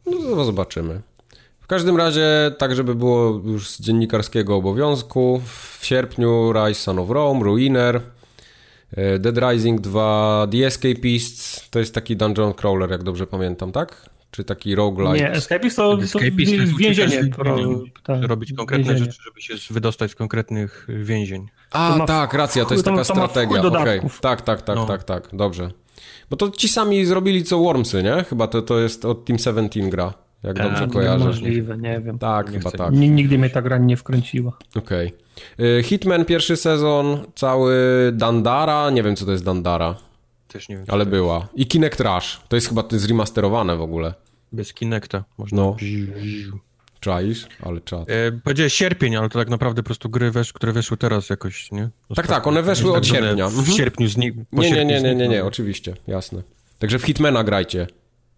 No 0.05 0.11
to 0.35 0.45
zobaczymy. 0.45 1.01
W 1.61 1.67
każdym 1.67 1.97
razie, 1.97 2.51
tak 2.57 2.75
żeby 2.75 2.95
było 2.95 3.41
już 3.45 3.69
z 3.69 3.81
dziennikarskiego 3.81 4.55
obowiązku, 4.55 5.41
w 5.45 5.79
sierpniu 5.85 6.53
Rise 6.53 6.81
Son 6.81 6.99
of 6.99 7.09
Rome, 7.09 7.43
Ruiner, 7.43 8.01
e, 8.91 9.19
Dead 9.19 9.37
Rising 9.37 9.81
2, 9.81 10.47
The 10.51 10.65
Escapists, 10.65 11.69
to 11.69 11.79
jest 11.79 11.93
taki 11.95 12.17
dungeon 12.17 12.53
crawler, 12.53 12.91
jak 12.91 13.03
dobrze 13.03 13.27
pamiętam, 13.27 13.71
tak? 13.71 14.09
Czy 14.35 14.43
taki 14.43 14.75
roguelike? 14.75 15.17
Nie, 15.17 15.31
Escapist 15.31 15.75
to, 15.77 15.97
to 15.97 16.03
Escapist 16.03 16.51
to 16.51 16.55
jest 16.61 16.73
w- 16.73 16.77
więzienie. 16.77 17.23
pro- 17.35 17.55
więzień. 17.55 17.91
tak, 18.03 18.23
robić 18.23 18.53
konkretne 18.53 18.85
więzienie. 18.93 19.11
rzeczy, 19.11 19.23
żeby 19.25 19.41
się 19.41 19.53
wydostać 19.73 20.11
z 20.11 20.15
konkretnych 20.15 20.87
więzień. 20.89 21.47
A, 21.71 21.91
To 21.91 21.97
ma 21.97 22.05
tak, 22.05 22.33
racja, 22.33 22.65
to 22.65 22.73
jest 22.73 22.85
to 22.85 22.91
taka 22.91 23.03
to 23.03 23.13
strategia. 23.13 23.61
Dodatków. 23.61 24.21
Tak, 24.21 24.41
tak, 24.41 24.61
tak, 24.61 24.75
No. 24.75 24.85
tak, 24.85 25.03
tak, 25.03 25.29
dobrze. 25.33 25.71
Bo 26.29 26.37
to 26.37 26.49
ci 26.49 26.67
sami 26.67 27.05
zrobili 27.05 27.43
co 27.43 27.59
Wormsy, 27.59 28.03
nie? 28.03 28.23
Chyba 28.29 28.47
to, 28.47 28.61
to 28.61 28.79
jest 28.79 29.05
od 29.05 29.25
Team 29.25 29.39
17 29.39 29.89
gra, 29.89 30.13
jak 30.43 30.55
dobrze 30.57 30.83
A, 30.83 30.87
kojarzę. 30.87 31.25
Możliwe, 31.25 31.77
nie 31.77 31.99
wiem. 32.01 32.19
Tak, 32.19 32.51
Nie 32.51 32.57
chyba 32.57 32.69
chcę. 32.69 32.77
tak. 32.77 32.93
Ni- 32.93 33.09
Nigdy 33.09 33.37
mnie 33.37 33.49
ta 33.49 33.61
gra 33.61 33.77
nie 33.77 33.97
wkręciła. 33.97 34.51
Okej. 34.75 35.13
Y, 35.59 35.83
Hitman 35.83 36.25
pierwszy 36.25 36.57
sezon, 36.57 37.17
cały 37.35 37.75
Dandara, 38.13 38.89
nie 38.89 39.03
wiem 39.03 39.15
co 39.15 39.25
to 39.25 39.31
jest 39.31 39.43
Dandara, 39.45 39.95
Też 40.47 40.69
nie 40.69 40.75
wiem. 40.77 40.85
ale 40.87 41.05
to 41.05 41.11
była. 41.11 41.47
I 41.55 41.65
Kinect 41.67 41.99
Rush, 42.01 42.39
to 42.47 42.55
jest 42.55 42.67
chyba 42.69 42.83
zremasterowane 42.89 43.75
w 43.77 43.81
ogóle. 43.81 44.13
Bez 44.55 44.73
Kinecta 44.73 45.23
można. 45.37 45.55
No. 45.61 45.75
Czaisz? 46.99 47.47
Ale 47.63 47.81
czad. 47.81 48.09
E, 48.09 48.31
powiedziałeś 48.43 48.73
sierpień, 48.73 49.15
ale 49.15 49.29
to 49.29 49.39
tak 49.39 49.49
naprawdę 49.49 49.83
po 49.83 49.85
prostu 49.85 50.09
gry, 50.09 50.31
wesz, 50.31 50.53
które 50.53 50.71
weszły 50.73 50.97
teraz 50.97 51.29
jakoś, 51.29 51.71
nie? 51.71 51.89
Tak, 52.15 52.27
tak, 52.27 52.47
one 52.47 52.63
weszły 52.63 52.93
od 52.93 53.07
sierpnia. 53.07 53.49
W 53.49 53.57
Mhm. 53.59 53.77
sierpniu 53.77 54.07
z 54.07 54.17
nich. 54.17 54.33
Nie, 54.51 54.71
nie, 54.71 54.85
nie, 54.85 55.01
nie, 55.01 55.15
nie, 55.15 55.27
nie, 55.27 55.45
oczywiście, 55.45 55.93
jasne. 56.07 56.43
Także 56.79 56.99
w 56.99 57.03
Hitmana 57.03 57.43
grajcie. 57.43 57.87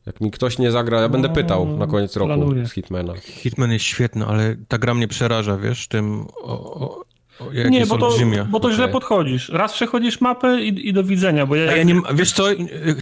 Jak 0.06 0.22
mi 0.22 0.32
ktoś 0.32 0.58
nie 0.60 0.72
zagra, 0.72 1.02
ja 1.02 1.10
będę 1.10 1.28
No, 1.28 1.34
pytał 1.34 1.78
na 1.78 1.88
koniec 1.88 2.16
roku 2.16 2.28
planuję. 2.28 2.68
z 2.68 2.72
Hitmana. 2.74 3.14
Hitman 3.16 3.72
jest 3.72 3.86
świetny, 3.86 4.26
ale 4.26 4.56
ta 4.68 4.78
gra 4.78 4.94
mnie 4.94 5.08
przeraża, 5.08 5.58
wiesz, 5.58 5.88
tym 5.88 6.26
o, 6.42 6.74
o, 6.74 7.04
o, 7.40 7.70
nie, 7.70 7.86
bo 7.86 7.98
to, 7.98 8.08
olbrzymia. 8.08 8.46
bo 8.46 8.60
to 8.60 8.74
źle 8.74 8.84
Okej. 8.84 8.94
podchodzisz. 8.94 9.50
Raz 9.50 9.74
przechodzisz 9.74 10.22
mapę 10.22 10.62
i, 10.62 10.88
i 10.90 10.94
do 10.94 11.04
widzenia, 11.04 11.46
bo 11.46 11.56
ja, 11.56 11.72
A 11.72 11.76
ja 11.76 11.84
nie, 11.84 12.02
wiesz 12.14 12.32
co, 12.32 12.52
y, 12.52 12.58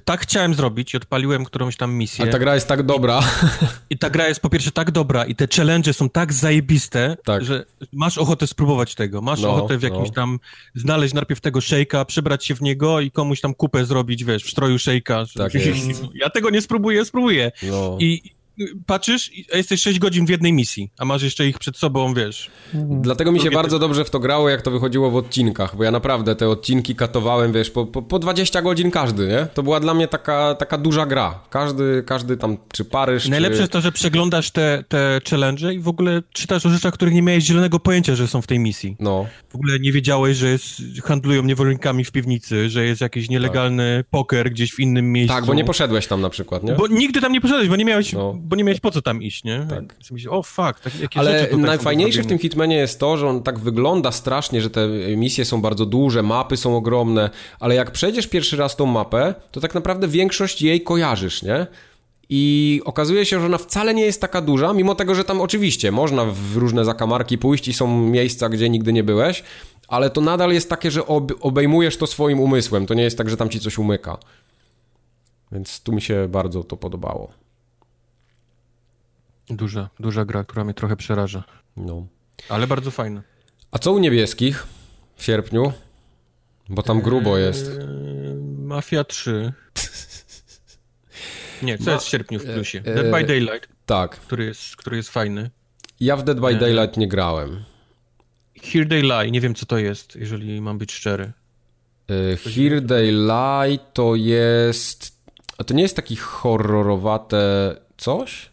tak 0.06 0.22
chciałem 0.22 0.54
zrobić 0.54 0.94
i 0.94 0.98
odpaliłem 0.98 1.46
którąś 1.46 1.78
tam 1.78 1.94
misję 1.94 2.24
Ale 2.24 2.32
ta 2.32 2.40
gra 2.40 2.56
jest 2.56 2.68
tak 2.68 2.84
dobra. 2.84 3.20
i 3.90 3.98
ta 3.98 4.10
gra 4.10 4.28
jest 4.28 4.40
po 4.40 4.50
pierwsze 4.50 4.72
tak 4.72 4.92
dobra 4.92 5.26
i 5.26 5.36
te 5.36 5.48
challenge 5.56 5.94
są 5.94 6.10
tak 6.10 6.34
zajebiste, 6.34 7.18
Tak. 7.26 7.46
że 7.46 7.66
masz 7.94 8.18
ochotę 8.18 8.48
spróbować 8.48 8.96
tego, 8.96 9.22
masz 9.22 9.42
No, 9.42 9.50
ochotę 9.56 9.78
w 9.78 9.84
jakimś 9.84 10.08
no. 10.08 10.14
tam 10.14 10.40
znaleźć 10.76 11.14
najpierw 11.14 11.42
tego 11.42 11.60
shake'a, 11.60 12.06
przebrać 12.06 12.46
się 12.46 12.56
w 12.56 12.62
niego 12.62 13.00
i 13.02 13.12
komuś 13.12 13.42
tam 13.42 13.54
kupę 13.54 13.86
zrobić, 13.86 14.24
wiesz, 14.24 14.44
w 14.44 14.50
stroju 14.52 14.76
shake'a. 14.76 15.26
Tak. 15.38 15.52
Ja 16.16 16.30
tego 16.30 16.50
nie 16.50 16.62
spróbuję, 16.62 17.06
spróbuję. 17.06 17.52
No. 17.64 17.98
I 18.00 18.35
patrzysz, 18.86 19.34
i- 19.38 19.46
a 19.54 19.58
jesteś 19.58 19.82
6 19.82 20.00
godzin 20.00 20.26
w 20.26 20.30
jednej 20.30 20.54
misji, 20.54 20.92
a 20.98 21.06
masz 21.06 21.24
jeszcze 21.24 21.48
ich 21.48 21.60
przed 21.60 21.78
sobą, 21.78 22.14
wiesz. 22.14 22.50
Dlatego 22.74 23.32
mi 23.32 23.40
się 23.40 23.44
Drugie 23.44 23.56
bardzo 23.58 23.80
dobrze 23.80 24.06
w 24.06 24.10
to 24.10 24.20
grało, 24.20 24.50
jak 24.50 24.62
to 24.62 24.72
wychodziło 24.72 25.12
w 25.12 25.16
odcinkach, 25.16 25.76
bo 25.76 25.84
ja 25.84 25.92
naprawdę 25.92 26.36
te 26.36 26.50
odcinki 26.50 26.96
katowałem, 26.96 27.54
wiesz, 27.54 27.70
po, 27.70 27.86
po, 27.86 28.02
po 28.02 28.20
20 28.20 28.62
godzin 28.62 28.92
każdy, 28.92 29.28
nie? 29.28 29.48
To 29.54 29.64
była 29.64 29.80
dla 29.80 29.94
mnie 29.94 30.08
taka, 30.08 30.56
taka 30.56 30.78
duża 30.78 31.06
gra. 31.06 31.40
Każdy, 31.50 32.04
każdy 32.08 32.38
tam, 32.38 32.58
czy 32.74 32.86
Paryż, 32.86 33.28
Najlepsze 33.28 33.58
czy... 33.58 33.62
jest 33.62 33.74
to, 33.74 33.82
że 33.82 33.92
przeglądasz 33.92 34.52
te, 34.52 34.84
te 34.88 35.22
challenge 35.30 35.74
i 35.74 35.80
w 35.80 35.88
ogóle 35.88 36.22
czytasz 36.34 36.66
o 36.66 36.70
rzeczach, 36.70 36.94
których 36.94 37.14
nie 37.14 37.22
miałeś 37.22 37.44
zielonego 37.44 37.80
pojęcia, 37.80 38.16
że 38.16 38.28
są 38.28 38.42
w 38.42 38.48
tej 38.48 38.60
misji. 38.60 38.96
No, 39.00 39.26
W 39.50 39.56
ogóle 39.56 39.80
nie 39.80 39.92
wiedziałeś, 39.92 40.38
że 40.38 40.48
jest, 40.50 40.82
handlują 41.04 41.44
niewolnikami 41.44 42.04
w 42.06 42.12
piwnicy, 42.12 42.70
że 42.70 42.86
jest 42.86 43.02
jakiś 43.02 43.30
nielegalny 43.30 44.04
poker 44.12 44.52
gdzieś 44.52 44.72
w 44.74 44.80
innym 44.80 45.12
miejscu. 45.12 45.36
tak, 45.36 45.46
bo 45.46 45.54
nie 45.54 45.66
poszedłeś 45.66 46.08
tam 46.08 46.22
na 46.22 46.30
przykład, 46.30 46.64
nie? 46.64 46.74
Bo 46.74 46.88
nigdy 46.88 47.22
tam 47.22 47.32
nie 47.32 47.42
poszedłeś, 47.42 47.68
bo 47.70 47.76
nie 47.76 47.86
miałeś, 47.86 48.14
No. 48.14 48.34
Bo 48.46 48.56
nie 48.56 48.64
miałeś 48.64 48.80
po 48.80 48.92
co 48.92 49.02
tam 49.02 49.24
iść, 49.24 49.44
nie? 49.44 49.68
Tak. 49.70 49.96
Myślę, 50.12 50.32
o 50.32 50.44
fuck, 50.44 50.80
tak, 50.80 51.00
jakie 51.00 51.20
Ale 51.20 51.48
najfajniejsze 51.58 52.24
w 52.24 52.28
tym 52.28 52.40
Hitmanie 52.40 52.76
jest 52.76 53.00
to, 53.00 53.18
że 53.18 53.28
on 53.28 53.44
tak 53.44 53.60
wygląda 53.60 54.12
strasznie, 54.12 54.62
że 54.62 54.70
te 54.70 54.88
misje 55.18 55.46
są 55.46 55.62
bardzo 55.62 55.86
duże, 55.86 56.24
mapy 56.24 56.58
są 56.58 56.78
ogromne, 56.78 57.30
ale 57.60 57.76
jak 57.76 57.92
przejdziesz 57.92 58.28
pierwszy 58.28 58.58
raz 58.58 58.76
tą 58.76 58.86
mapę, 58.86 59.34
to 59.52 59.60
tak 59.60 59.76
naprawdę 59.76 60.08
większość 60.08 60.62
jej 60.62 60.82
kojarzysz, 60.82 61.44
nie? 61.44 61.68
I 62.30 62.82
okazuje 62.86 63.26
się, 63.26 63.40
że 63.40 63.46
ona 63.46 63.58
wcale 63.58 63.94
nie 63.94 64.06
jest 64.06 64.22
taka 64.22 64.42
duża, 64.42 64.74
mimo 64.74 64.96
tego, 64.96 65.16
że 65.16 65.24
tam 65.24 65.42
oczywiście 65.42 65.92
można 65.92 66.26
w 66.26 66.56
różne 66.56 66.86
zakamarki 66.86 67.38
pójść 67.38 67.68
i 67.68 67.74
są 67.74 68.02
miejsca, 68.02 68.50
gdzie 68.50 68.70
nigdy 68.70 68.94
nie 68.94 69.04
byłeś, 69.04 69.44
ale 69.88 70.10
to 70.10 70.22
nadal 70.22 70.52
jest 70.52 70.70
takie, 70.70 70.92
że 70.92 71.08
ob 71.08 71.32
obejmujesz 71.42 71.98
to 71.98 72.08
swoim 72.08 72.40
umysłem. 72.40 72.86
To 72.86 72.94
nie 72.94 73.04
jest 73.04 73.18
tak, 73.18 73.30
że 73.30 73.38
tam 73.38 73.50
ci 73.50 73.60
coś 73.60 73.78
umyka. 73.78 74.18
Więc 75.52 75.82
tu 75.82 75.94
mi 75.94 76.02
się 76.02 76.28
bardzo 76.30 76.64
to 76.64 76.78
podobało. 76.78 77.45
Duża, 79.50 79.90
duża 80.00 80.26
gra, 80.26 80.44
która 80.44 80.64
mnie 80.64 80.74
trochę 80.74 80.96
przeraża. 80.96 81.44
No. 81.78 82.08
Ale 82.50 82.68
bardzo 82.68 82.92
fajna. 82.92 83.22
A 83.72 83.80
co 83.80 83.92
u 83.92 83.98
niebieskich 84.00 84.68
w 85.16 85.24
sierpniu? 85.24 85.74
Bo 86.70 86.84
tam 86.84 87.02
grubo 87.02 87.38
jest. 87.38 87.68
Eee, 87.70 88.36
Mafia 88.58 89.04
3. 89.04 89.54
Nie, 91.64 91.78
co 91.78 91.84
Ma- 91.86 91.92
jest 91.92 92.06
w 92.06 92.10
sierpniu 92.10 92.40
w 92.40 92.44
plusie? 92.46 92.80
e- 92.80 92.82
Dead 92.96 93.12
by 93.12 93.24
Daylight, 93.28 93.68
Tak. 93.86 94.12
który 94.20 94.46
jest, 94.46 94.76
który 94.76 94.98
jest 94.98 95.10
fajny. 95.10 95.50
Ja 96.00 96.16
w 96.18 96.24
Dead 96.24 96.40
by 96.40 96.56
Daylight 96.56 96.98
nie 96.98 97.08
grałem. 97.08 97.64
Here 98.64 98.86
They 98.86 99.02
Lie, 99.02 99.32
nie 99.32 99.42
wiem 99.42 99.56
co 99.56 99.66
to 99.66 99.78
jest, 99.78 100.16
jeżeli 100.16 100.62
mam 100.62 100.78
być 100.78 100.92
szczery. 100.92 101.32
Here 102.56 102.82
They 102.82 103.12
Lie 103.12 103.80
to 103.94 104.16
jest... 104.16 105.16
A 105.58 105.64
to 105.64 105.74
nie 105.74 105.84
jest 105.84 105.96
taki 105.96 106.16
horrorowate 106.16 107.76
coś? 107.98 108.50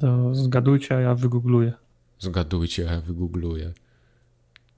To 0.00 0.34
zgadujcie, 0.34 0.96
a 0.96 1.00
ja 1.00 1.14
wygoogluję. 1.14 1.72
Zgadujcie, 2.18 2.82
ja 2.82 3.00
wygoogluję. 3.00 3.72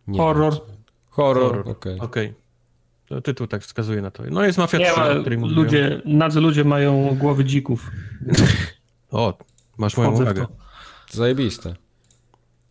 Nie 0.06 0.18
Horror. 0.18 0.52
wiem, 0.52 0.62
Horror, 1.10 1.46
Horror. 1.52 1.68
okej. 1.68 2.00
Okej. 2.00 2.34
To 3.08 3.20
Tytuł 3.20 3.46
tak 3.46 3.62
wskazuje 3.62 4.02
na 4.02 4.10
to. 4.10 4.22
No 4.30 4.44
jest 4.44 4.58
Mafia 4.58 4.78
Nie, 4.78 4.92
3, 4.92 5.00
o 5.02 5.20
której 5.20 5.38
mówiłem. 5.38 5.64
ludzie, 5.64 6.02
nadzy 6.04 6.40
ludzie 6.40 6.64
mają 6.64 7.16
głowy 7.20 7.44
dzików. 7.44 7.90
O, 9.10 9.38
masz 9.78 9.96
moją 9.96 10.10
uwagę. 10.12 10.42
to. 10.46 10.48
Zajebiste. 11.16 11.74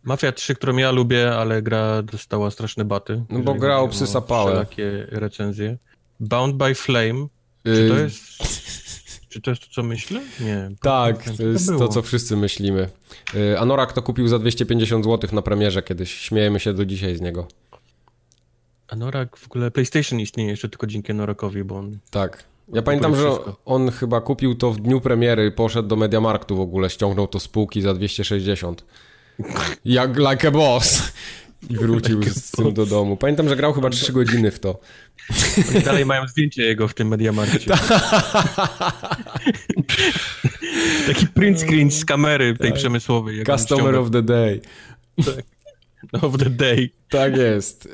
Mafia 0.02 0.32
3, 0.32 0.54
którą 0.54 0.76
ja 0.76 0.90
lubię, 0.90 1.36
ale 1.36 1.62
gra 1.62 2.02
dostała 2.02 2.50
straszne 2.50 2.84
baty. 2.84 3.24
No 3.30 3.38
bo 3.38 3.54
gra 3.54 3.76
obsysa 3.78 4.20
pałę. 4.20 4.50
Wszelakie 4.50 5.06
recenzje. 5.10 5.78
Bound 6.20 6.56
by 6.56 6.74
Flame. 6.74 7.26
Czy 7.64 7.88
to 7.88 7.94
Yy, 7.96 8.02
jest... 8.02 8.83
Czy 9.34 9.40
to 9.40 9.50
jest 9.50 9.62
to, 9.62 9.68
co 9.70 9.82
myślę? 9.82 10.20
Nie. 10.40 10.70
Tak, 10.80 11.24
to 11.36 11.42
jest 11.42 11.66
to, 11.66 11.72
było. 11.72 11.88
co 11.88 12.02
wszyscy 12.02 12.36
myślimy. 12.36 12.88
Yy, 13.34 13.60
Anorak 13.60 13.92
to 13.92 14.02
kupił 14.02 14.28
za 14.28 14.38
250 14.38 15.04
zł 15.04 15.30
na 15.32 15.42
premierze 15.42 15.82
kiedyś. 15.82 16.14
Śmiejemy 16.14 16.60
się 16.60 16.72
do 16.72 16.84
dzisiaj 16.84 17.16
z 17.16 17.20
niego. 17.20 17.48
Anorak, 18.88 19.36
w 19.36 19.46
ogóle 19.46 19.70
PlayStation 19.70 20.20
istnieje 20.20 20.50
jeszcze 20.50 20.68
tylko 20.68 20.86
dzięki 20.86 21.12
Anorakowi, 21.12 21.64
bo 21.64 21.76
on... 21.76 21.98
Tak. 22.10 22.44
Ja 22.72 22.82
pamiętam, 22.82 23.16
że 23.16 23.30
on 23.64 23.90
chyba 23.90 24.20
kupił 24.20 24.54
to 24.54 24.72
w 24.72 24.80
dniu 24.80 25.00
premiery, 25.00 25.50
poszedł 25.50 25.88
do 25.88 25.96
Mediamarktu 25.96 26.56
w 26.56 26.60
ogóle, 26.60 26.90
ściągnął 26.90 27.26
to 27.26 27.40
z 27.40 27.48
półki 27.48 27.82
za 27.82 27.94
260. 27.94 28.84
Jak 29.84 30.16
like 30.16 30.48
a 30.48 30.50
boss. 30.50 31.12
I 31.70 31.76
wrócił 31.76 32.22
z 32.22 32.50
tym 32.50 32.74
do 32.74 32.86
domu. 32.86 33.16
Pamiętam, 33.16 33.48
że 33.48 33.56
grał 33.56 33.72
chyba 33.72 33.90
3 33.90 34.12
godziny 34.12 34.50
w 34.50 34.60
to. 34.60 34.80
Oni 35.74 35.82
dalej 35.82 36.06
mają 36.06 36.28
zdjęcie 36.28 36.62
jego 36.62 36.88
w 36.88 36.94
tym 36.94 37.08
Mediamarkcie. 37.08 37.70
Taki 41.06 41.26
print 41.26 41.60
screen 41.60 41.90
z 41.90 42.04
kamery 42.04 42.56
tej 42.56 42.70
Tak. 42.70 42.78
przemysłowej. 42.78 43.44
Customer 43.44 43.94
of 43.94 44.10
the 44.10 44.22
day. 44.22 44.60
of 46.22 46.38
the 46.38 46.50
day. 46.50 46.90
Tak 47.08 47.36
jest. 47.36 47.88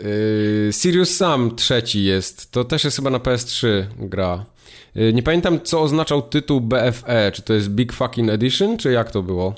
Yy, 0.66 0.72
Sirius 0.72 1.16
Sam 1.16 1.56
trzeci 1.56 2.05
jest. 2.05 2.51
To 2.51 2.64
też 2.64 2.84
jest 2.84 2.97
chyba 2.97 3.10
na 3.10 3.18
PS3 3.18 3.66
gra. 3.98 4.47
Yy, 4.94 5.12
nie 5.12 5.22
pamiętam, 5.22 5.60
co 5.60 5.80
oznaczał 5.82 6.22
tytuł 6.22 6.60
BFE. 6.60 7.32
Czy 7.34 7.42
to 7.42 7.55
jest 7.55 7.68
Big 7.68 7.92
Fucking 7.92 8.30
Edition, 8.30 8.76
czy 8.78 8.92
jak 8.92 9.10
to 9.10 9.22
było? 9.22 9.55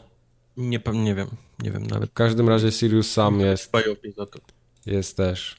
Nie, 0.56 0.80
nie 0.92 1.14
wiem, 1.14 1.28
nie 1.62 1.70
wiem 1.70 1.86
nawet. 1.86 2.10
W 2.10 2.14
każdym 2.14 2.48
razie 2.48 2.72
Sirius 2.72 3.10
Sam 3.10 3.40
jest, 3.40 3.72
jest 4.86 5.16
też. 5.16 5.56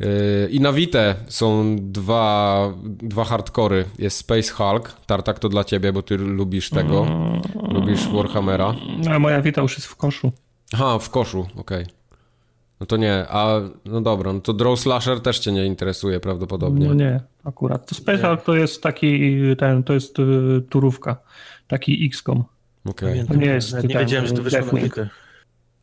Yy, 0.00 0.48
I 0.50 0.60
na 0.60 0.72
Vita 0.72 1.14
są 1.28 1.76
dwa, 1.80 2.72
dwa 2.84 3.24
hardkory. 3.24 3.84
Jest 3.98 4.16
Space 4.16 4.52
Hulk. 4.52 4.96
Tartak 5.06 5.38
to 5.38 5.48
dla 5.48 5.64
ciebie, 5.64 5.92
bo 5.92 6.02
ty 6.02 6.16
lubisz 6.16 6.70
tego. 6.70 7.06
Lubisz 7.68 8.08
Warhammera. 8.08 8.74
A 9.10 9.18
moja 9.18 9.42
wita 9.42 9.62
już 9.62 9.76
jest 9.76 9.86
w 9.86 9.96
koszu. 9.96 10.32
Aha, 10.72 10.98
w 10.98 11.10
koszu, 11.10 11.46
okej. 11.56 11.86
No 12.80 12.86
to 12.86 12.96
nie, 12.96 13.26
a 13.28 13.60
no 13.84 14.00
dobra, 14.00 14.32
no 14.32 14.40
to 14.40 14.52
Draw 14.52 14.80
Slasher 14.80 15.20
też 15.20 15.38
cię 15.38 15.52
nie 15.52 15.66
interesuje 15.66 16.20
prawdopodobnie. 16.20 16.88
No 16.88 16.94
nie, 16.94 17.20
akurat. 17.44 17.88
To 17.88 17.94
Special 17.94 18.38
to 18.38 18.54
jest 18.54 18.82
taki, 18.82 19.40
ten, 19.58 19.82
to 19.82 19.92
jest 19.92 20.18
y, 20.18 20.22
turówka. 20.70 21.16
Taki 21.68 22.06
XCOM. 22.06 22.44
Okej. 22.84 23.08
Pamiętam, 23.10 23.40
nie 23.40 23.46
jest 23.46 23.72
nawet 23.72 23.88
nie 23.88 23.98
wiedziałem, 23.98 24.26
że 24.26 24.32
to 24.32 24.42
wyszło 24.42 24.60
na. 24.72 24.80
Vita. 24.80 25.06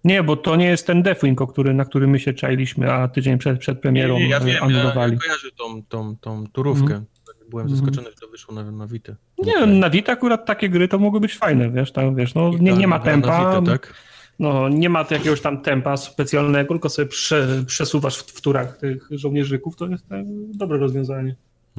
Nie, 0.04 0.24
bo 0.24 0.36
to 0.36 0.56
nie 0.56 0.66
jest 0.66 0.88
ten 0.88 1.04
Deathwing, 1.04 1.42
o 1.42 1.48
który, 1.48 1.74
na 1.74 1.86
który 1.86 2.08
my 2.08 2.20
się 2.20 2.34
czajliśmy, 2.34 2.94
a 2.94 3.08
tydzień 3.08 3.38
przed, 3.38 3.60
przed 3.60 3.80
premierą 3.80 4.14
Nie, 4.18 4.24
nie, 4.24 4.30
ja 4.30 4.38
y, 4.42 4.46
wiem, 4.46 4.56
ja, 4.56 4.62
anulowali. 4.62 5.14
ja 5.14 5.20
kojarzę 5.20 5.48
tą, 5.58 5.84
tą, 5.84 6.18
tą 6.18 6.48
turówkę. 6.48 7.04
Byłem 7.50 7.68
Mhm. 7.68 7.78
zaskoczony, 7.86 8.10
że 8.10 8.16
to 8.22 8.28
wyszło 8.28 8.54
na, 8.56 8.72
na 8.72 8.88
Vita. 8.88 9.16
Nie, 9.38 9.66
na 9.66 9.90
Vita 9.90 10.12
akurat 10.12 10.46
takie 10.46 10.70
gry 10.70 10.88
to 10.88 11.00
mogły 11.00 11.20
być 11.20 11.38
fajne, 11.38 11.70
wiesz, 11.72 11.92
tam, 11.92 12.16
wiesz, 12.16 12.36
no 12.36 12.52
nie, 12.60 12.74
nie 12.74 12.88
ma 12.88 13.00
Gra 13.00 13.12
tempa, 13.12 13.60
Vita, 13.60 13.72
tak? 13.72 13.94
no 14.40 14.70
nie 14.70 14.90
ma 14.90 15.06
jakiegoś 15.12 15.42
tam 15.42 15.62
tempa 15.62 15.98
specjalnego, 15.98 16.74
tylko 16.74 16.90
sobie 16.90 17.08
prze, 17.08 17.64
przesuwasz 17.68 18.18
w, 18.18 18.24
w 18.32 18.42
turach 18.42 18.78
tych 18.78 19.08
żołnierzyków, 19.12 19.76
to 19.76 19.88
jest 19.88 20.12
e, 20.12 20.24
dobre 20.54 20.78
rozwiązanie. 20.78 21.36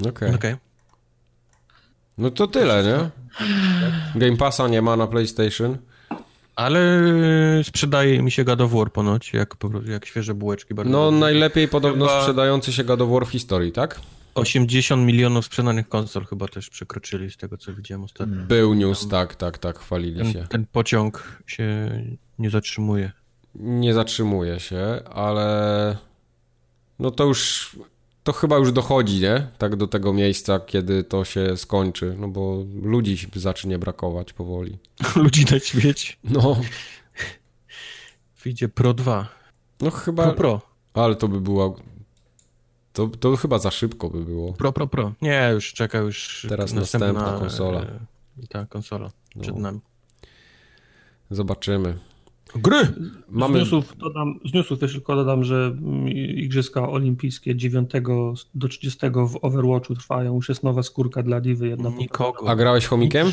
Okej. 0.09 0.35
Okej. 0.35 0.55
No 2.19 2.31
to 2.31 2.47
tyle, 2.47 2.83
nie? 2.85 3.11
Game 4.21 4.37
Passa 4.37 4.69
nie 4.69 4.83
ma 4.83 4.97
na 4.97 5.07
PlayStation. 5.07 5.79
Ale 6.57 6.81
sprzedaje 7.63 8.23
mi 8.23 8.31
się 8.31 8.45
God 8.45 8.61
of 8.61 8.73
War 8.73 8.93
ponoć, 8.93 9.33
jak, 9.33 9.57
po 9.57 9.71
prostu- 9.71 9.91
jak 9.91 10.07
świeże 10.07 10.35
bułeczki. 10.35 10.75
Bardzo 10.75 10.93
No 10.93 11.05
dobrze. 11.05 11.21
najlepiej 11.21 11.69
podobno 11.69 12.07
Chyba- 12.07 12.21
sprzedający 12.23 12.73
się 12.73 12.85
God 12.85 13.01
of 13.01 13.11
War 13.11 13.27
w 13.27 13.31
historii, 13.31 13.73
tak? 13.73 14.01
80 14.35 15.07
milionów 15.07 15.45
sprzedanych 15.47 15.89
konsol 15.89 16.25
chyba 16.25 16.49
też 16.49 16.71
przekroczyli 16.71 17.31
z 17.31 17.37
tego, 17.37 17.59
co 17.59 17.75
widziałem 17.75 18.05
ostatnio. 18.05 18.37
Był 18.43 18.75
news, 18.75 19.09
tak, 19.09 19.35
tak, 19.37 19.59
tak, 19.59 19.79
chwalili 19.79 20.33
się. 20.33 20.39
Ten, 20.39 20.49
ten 20.49 20.67
pociąg 20.73 21.39
się 21.47 21.91
nie 22.39 22.51
zatrzymuje. 22.51 23.13
Nie 23.55 23.95
zatrzymuje 23.95 24.61
się, 24.61 25.01
ale 25.15 25.97
no 26.99 27.11
to 27.11 27.25
już, 27.25 27.71
to 28.25 28.33
chyba 28.33 28.57
już 28.57 28.73
dochodzi, 28.73 29.21
nie? 29.21 29.49
Tak 29.59 29.77
do 29.77 29.87
tego 29.87 30.13
miejsca, 30.13 30.61
kiedy 30.61 31.05
to 31.05 31.25
się 31.25 31.57
skończy, 31.57 32.17
no 32.19 32.29
bo 32.29 32.65
ludzi 32.83 33.29
zacznie 33.35 33.79
brakować 33.79 34.33
powoli. 34.33 34.79
Ludzi 35.17 35.45
na 35.53 35.59
świecie. 35.59 36.15
No, 36.25 36.57
Wyjdzie 38.45 38.69
Pro 38.69 38.95
2. 38.95 39.29
no 39.81 39.91
chyba, 39.91 40.23
Pro 40.25 40.35
Pro. 40.35 40.61
ale 40.95 41.17
to 41.17 41.29
by 41.29 41.41
było, 41.41 41.77
to, 42.93 43.07
to 43.09 43.37
chyba 43.37 43.59
za 43.59 43.71
szybko 43.71 44.11
by 44.11 44.25
było. 44.25 44.53
Pro 44.53 44.73
Pro 44.73 44.87
Pro. 44.87 45.13
Nie, 45.23 45.51
już 45.55 45.73
czeka 45.73 45.99
już 45.99 46.47
Teraz 46.49 46.73
następna 46.73 47.13
następna 47.13 47.39
konsola. 47.41 47.81
e, 47.81 48.47
Ta 48.49 48.67
konsola 48.67 49.11
przed 49.41 49.55
No. 49.55 49.61
nami. 49.61 49.81
Zobaczymy. 51.31 51.99
Gry! 52.55 52.89
Mamy... 53.29 53.59
Z, 53.59 53.59
newsów 53.59 53.97
dodam, 53.97 54.41
z 54.45 54.55
newsów 54.55 54.79
też 54.79 54.93
tylko 54.93 55.17
dodam, 55.17 55.45
że 55.45 55.75
mm, 55.79 56.09
Igrzyska 56.09 56.89
Olimpijskie 56.89 57.57
9 57.57 57.91
do 58.55 58.69
30 58.69 59.01
w 59.11 59.39
Overwatchu 59.43 59.95
trwają. 59.95 60.35
Już 60.35 60.49
jest 60.49 60.63
nowa 60.63 60.83
skórka 60.83 61.23
dla 61.23 61.41
Diwy. 61.41 61.69
Jedna 61.69 61.89
Nikogo. 61.89 62.49
A 62.49 62.57
grałeś 62.57 62.87
chomikiem? 62.87 63.33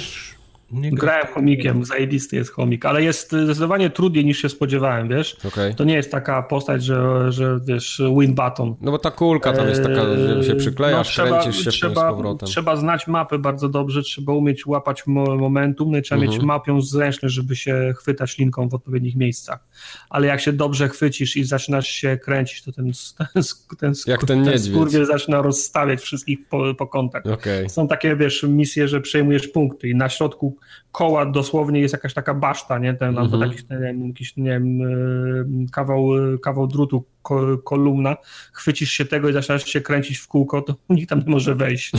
Nie 0.71 0.91
Grałem 0.91 1.27
chomikiem, 1.27 1.85
zajebisty 1.85 2.35
jest 2.35 2.51
chomik, 2.51 2.85
ale 2.85 3.03
jest 3.03 3.27
zdecydowanie 3.31 3.89
trudniej 3.89 4.25
niż 4.25 4.41
się 4.41 4.49
spodziewałem, 4.49 5.09
wiesz? 5.09 5.37
Okej. 5.47 5.75
To 5.75 5.83
nie 5.83 5.93
jest 5.93 6.11
taka 6.11 6.43
postać, 6.43 6.83
że, 6.83 7.31
że 7.31 7.59
wiesz, 7.65 8.01
win 8.19 8.35
button. 8.35 8.75
No 8.81 8.91
bo 8.91 8.99
ta 8.99 9.11
kulka 9.11 9.53
tam 9.53 9.67
jest 9.67 9.83
taka, 9.83 10.01
że 10.15 10.43
się 10.43 10.51
Eee, 10.53 10.59
przyklejasz, 10.59 11.17
no, 11.17 11.23
kręcisz 11.23 11.55
się 11.55 11.61
w 11.61 11.63
tym 11.63 11.71
z 11.71 11.75
trzeba, 11.75 12.09
powrotem. 12.13 12.47
trzeba 12.49 12.75
znać 12.75 13.07
mapę 13.07 13.39
bardzo 13.39 13.69
dobrze, 13.69 14.01
trzeba 14.03 14.33
umieć 14.33 14.65
łapać 14.65 15.07
mo- 15.07 15.35
momentum, 15.35 15.91
no 15.91 15.97
i 15.97 16.01
trzeba 16.01 16.21
Mhm. 16.21 16.31
mieć 16.37 16.47
mapią 16.47 16.81
zręczność, 16.81 17.35
żeby 17.35 17.55
się 17.55 17.93
chwytać 17.97 18.37
linką 18.37 18.69
w 18.69 18.73
odpowiednich 18.73 19.15
miejscach. 19.15 19.59
Ale 20.09 20.27
jak 20.27 20.41
się 20.41 20.53
dobrze 20.53 20.89
chwycisz 20.89 21.37
i 21.37 21.43
zaczynasz 21.43 21.87
się 21.87 22.17
kręcić, 22.17 22.63
to 22.63 22.71
ten, 22.71 22.91
ten, 23.33 23.43
ten, 23.79 23.93
Jak 24.07 24.25
ten 24.25 24.41
niedźwiedź. 24.41 24.73
skurwiel 24.75 25.05
zaczyna 25.05 25.41
rozstawiać 25.41 26.01
wszystkich 26.01 26.39
po, 26.49 26.73
po 26.77 26.87
kątach. 26.87 27.23
Okej. 27.25 27.69
Są 27.69 27.87
takie, 27.87 28.15
wiesz, 28.15 28.43
misje, 28.43 28.87
że 28.87 29.01
przejmujesz 29.01 29.47
punkty 29.47 29.89
i 29.89 29.95
na 29.95 30.09
środku 30.09 30.57
koła 30.91 31.25
dosłownie 31.25 31.79
jest 31.79 31.93
jakaś 31.93 32.13
taka 32.13 32.33
baszta, 32.33 32.77
nie? 32.77 32.93
Ten, 32.93 33.17
albo 33.17 33.35
Mhm. 33.35 33.51
jakiś, 33.51 33.69
nie 33.69 33.77
wiem, 33.77 34.07
jakiś, 34.07 34.37
nie 34.37 34.49
wiem, 34.49 34.81
e, 34.81 35.65
kawał, 35.71 36.07
kawał 36.43 36.67
drutu, 36.67 37.03
ko, 37.21 37.57
kolumna, 37.57 38.17
chwycisz 38.53 38.91
się 38.91 39.05
tego 39.05 39.29
i 39.29 39.33
zaczynasz 39.33 39.65
się 39.65 39.81
kręcić 39.81 40.17
w 40.17 40.27
kółko, 40.27 40.61
to 40.61 40.75
nikt 40.89 41.09
tam 41.09 41.19
nie 41.19 41.31
może 41.31 41.55
wejść. 41.55 41.91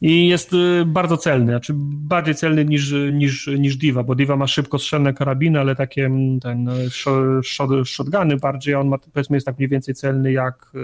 I 0.00 0.28
jest 0.28 0.52
y, 0.52 0.84
bardzo 0.86 1.16
celny, 1.16 1.52
znaczy 1.52 1.72
bardziej 1.76 2.34
celny 2.34 2.64
niż, 2.64 2.94
niż, 3.12 3.46
niż 3.46 3.76
Diva, 3.76 4.02
bo 4.02 4.14
Diva 4.14 4.36
ma 4.36 4.46
szybko 4.46 4.78
strzelne 4.78 5.14
karabiny, 5.14 5.60
ale 5.60 5.76
takie 5.76 6.06
mm, 6.06 6.40
ten 6.40 6.68
y, 6.68 6.88
sho- 6.90 7.40
sho- 7.42 7.84
shotguny 7.84 8.36
bardziej, 8.36 8.74
a 8.74 8.80
on 8.80 8.88
ma, 8.88 8.98
powiedzmy, 8.98 9.36
jest 9.36 9.46
tak 9.46 9.58
mniej 9.58 9.68
więcej 9.68 9.94
celny 9.94 10.32
jak 10.32 10.70
y, 10.74 10.78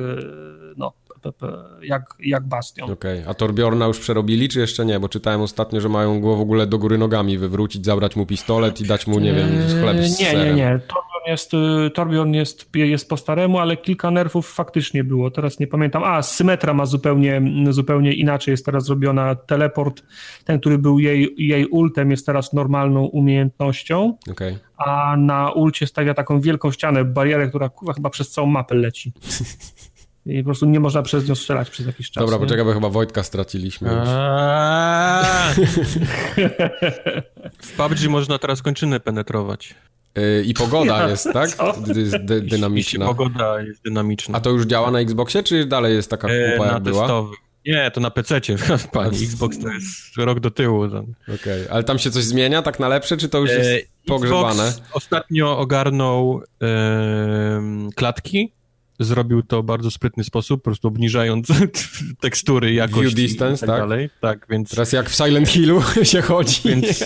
no, 0.76 0.92
jak, 1.82 2.14
jak 2.20 2.48
Bastion. 2.48 2.90
Okej, 2.90 3.22
a 3.28 3.34
Torbjorna 3.34 3.86
już 3.86 3.98
przerobili, 3.98 4.48
czy 4.48 4.60
jeszcze 4.60 4.86
nie? 4.86 5.00
Bo 5.00 5.08
czytałem 5.08 5.40
ostatnio, 5.40 5.80
że 5.80 5.88
mają 5.88 6.20
go 6.20 6.36
w 6.36 6.40
ogóle 6.40 6.66
do 6.66 6.78
góry 6.78 6.98
nogami 6.98 7.38
wywrócić, 7.38 7.84
zabrać 7.84 8.16
mu 8.16 8.26
pistolet 8.26 8.80
i 8.80 8.84
dać 8.84 9.06
mu, 9.06 9.18
nie 9.20 9.32
wiem, 9.34 9.48
chleb 9.80 9.96
z 9.96 10.20
Eee, 10.20 10.26
Nie, 10.26 10.32
nie, 10.32 10.38
serem. 10.38 10.56
nie. 10.56 10.80
Torbjorn 10.88 11.14
jest, 11.26 11.54
y, 11.54 11.90
Torbjorn 11.94 12.32
jest, 12.32 12.68
jest 12.74 13.08
po 13.08 13.16
staremu, 13.16 13.58
ale 13.58 13.76
kilka 13.76 14.10
nerfów 14.10 14.52
faktycznie 14.52 15.04
było. 15.04 15.30
Teraz 15.30 15.60
nie 15.60 15.66
pamiętam. 15.66 16.04
A, 16.04 16.22
Symetra 16.22 16.74
ma 16.74 16.86
zupełnie, 16.86 17.42
zupełnie 17.70 18.12
inaczej. 18.12 18.52
Jest 18.52 18.66
teraz 18.66 18.84
zrobiona 18.84 19.34
teleport. 19.34 20.02
Ten, 20.44 20.60
który 20.60 20.78
był 20.78 20.98
jej, 20.98 21.34
jej 21.38 21.66
ultem, 21.66 22.10
jest 22.10 22.26
teraz 22.26 22.52
normalną 22.52 23.04
umiejętnością. 23.04 24.16
Okej. 24.30 24.58
A 24.76 25.16
na 25.16 25.50
ulcie 25.50 25.86
stawia 25.86 26.14
taką 26.14 26.40
wielką 26.40 26.70
ścianę, 26.72 27.04
barierę, 27.04 27.48
która 27.48 27.68
kurwa, 27.68 27.92
chyba 27.92 28.10
przez 28.10 28.30
całą 28.30 28.46
mapę 28.46 28.74
leci. 28.74 29.12
I 30.26 30.38
po 30.38 30.44
prostu 30.44 30.66
nie 30.66 30.80
można 30.80 31.02
przez 31.02 31.28
nią 31.28 31.34
strzelać 31.34 31.70
przez 31.70 31.86
jakiś 31.86 32.10
czas. 32.10 32.22
Dobra, 32.22 32.36
nie? 32.36 32.42
poczekaj, 32.42 32.64
bo 32.64 32.72
chyba 32.72 32.88
Wojtka 32.88 33.22
straciliśmy 33.22 33.88
już. 33.88 34.08
W 37.62 37.72
PUBG 37.76 38.08
można 38.08 38.38
teraz 38.38 38.62
kończyny 38.62 39.00
penetrować. 39.00 39.74
Yy, 40.14 40.42
I 40.44 40.54
pogoda 40.54 41.02
Ja, 41.02 41.08
jest, 41.08 41.28
tak? 41.32 41.50
Dy- 42.20 42.40
dynamiczna. 42.40 43.06
Pogoda 43.06 43.62
jest 43.62 43.82
dynamiczna. 43.82 44.38
A 44.38 44.40
to 44.40 44.50
już 44.50 44.66
działa 44.66 44.90
na 44.90 45.00
Xboxie, 45.00 45.42
czy 45.42 45.66
dalej 45.66 45.94
jest 45.94 46.10
taka 46.10 46.28
E, 46.28 46.52
kupa 46.52 46.66
na 46.66 46.72
jak 46.72 46.82
była? 46.82 47.00
testowych. 47.00 47.38
Nie, 47.66 47.90
to 47.90 48.00
na 48.00 48.10
PC, 48.10 48.40
pani. 48.92 49.24
Xbox 49.24 49.58
to 49.58 49.68
jest 49.68 50.16
rok 50.16 50.40
do 50.40 50.50
tyłu. 50.50 50.84
Okej, 50.84 51.04
okay. 51.34 51.66
ale 51.70 51.84
tam 51.84 51.98
się 51.98 52.10
coś 52.10 52.24
zmienia 52.24 52.62
tak 52.62 52.80
na 52.80 52.88
lepsze, 52.88 53.16
czy 53.16 53.28
to 53.28 53.38
już 53.38 53.50
jest 53.50 53.70
e, 53.70 53.78
pogrzebane? 54.06 54.68
Xbox 54.68 54.88
ostatnio 54.92 55.58
ogarnął 55.58 56.42
e, 56.62 57.62
klatki. 57.94 58.52
Zrobił 59.00 59.42
to 59.42 59.62
w 59.62 59.66
bardzo 59.66 59.90
sprytny 59.90 60.24
sposób, 60.24 60.60
po 60.60 60.64
prostu 60.64 60.88
obniżając 60.88 61.48
tekstury, 62.20 62.72
jakość 62.72 63.00
View 63.00 63.14
distance, 63.14 63.66
tak, 63.66 63.68
tak? 63.68 63.78
Dalej. 63.78 64.10
Tak, 64.20 64.46
więc... 64.50 64.70
Teraz 64.70 64.92
jak 64.92 65.10
w 65.10 65.14
Silent 65.14 65.48
Hillu 65.48 65.82
się 66.02 66.22
chodzi. 66.22 66.60
Więc 66.64 67.04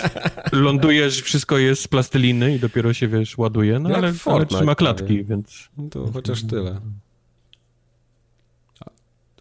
lądujesz, 0.52 1.22
wszystko 1.22 1.58
jest 1.58 1.82
z 1.82 1.88
plasteliny 1.88 2.54
i 2.54 2.58
dopiero 2.58 2.92
się, 2.92 3.08
wiesz, 3.08 3.38
ładuje, 3.38 3.78
no 3.78 3.90
ale, 3.94 4.12
ale 4.26 4.46
trzyma 4.46 4.74
klatki, 4.74 5.24
więc... 5.24 5.68
No 5.76 5.88
to 5.90 6.10
chociaż 6.12 6.42
tyle. 6.42 6.80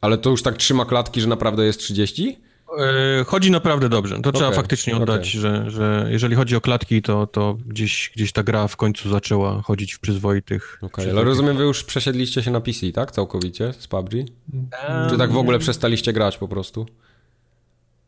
Ale 0.02 0.18
to 0.18 0.30
już 0.30 0.44
tak 0.44 0.58
trzyma 0.58 0.86
klatki, 0.86 1.22
że 1.22 1.28
naprawdę 1.28 1.66
jest 1.66 1.80
30? 1.80 2.40
E, 2.78 3.24
chodzi 3.24 3.52
naprawdę 3.52 3.90
dobrze. 3.90 4.16
To 4.16 4.20
okay, 4.20 4.34
trzeba 4.34 4.52
faktycznie 4.52 4.98
oddać, 4.98 5.30
okay. 5.30 5.42
że, 5.42 5.72
że 5.72 6.08
jeżeli 6.10 6.36
chodzi 6.36 6.56
o 6.56 6.62
klatki, 6.62 7.02
to, 7.02 7.28
to 7.28 7.58
gdzieś, 7.66 8.12
gdzieś 8.16 8.32
ta 8.32 8.44
gra 8.44 8.68
w 8.68 8.76
końcu 8.76 9.10
zaczęła 9.10 9.62
chodzić 9.62 9.94
w 9.94 10.00
przyzwoitych. 10.00 10.78
Okej, 10.82 11.06
okay, 11.06 11.12
ale 11.12 11.24
rozumiem, 11.24 11.58
wy 11.58 11.64
już 11.64 11.84
przesiedliście 11.84 12.44
się 12.44 12.52
na 12.52 12.62
PC, 12.62 12.92
tak? 12.92 13.12
Całkowicie 13.12 13.74
z 13.74 13.88
PUBG? 13.88 14.14
Um, 14.14 14.30
Czy 15.10 15.18
tak 15.18 15.32
w 15.32 15.38
ogóle 15.38 15.60
przestaliście 15.60 16.14
grać 16.14 16.38
po 16.38 16.48
prostu? 16.48 16.86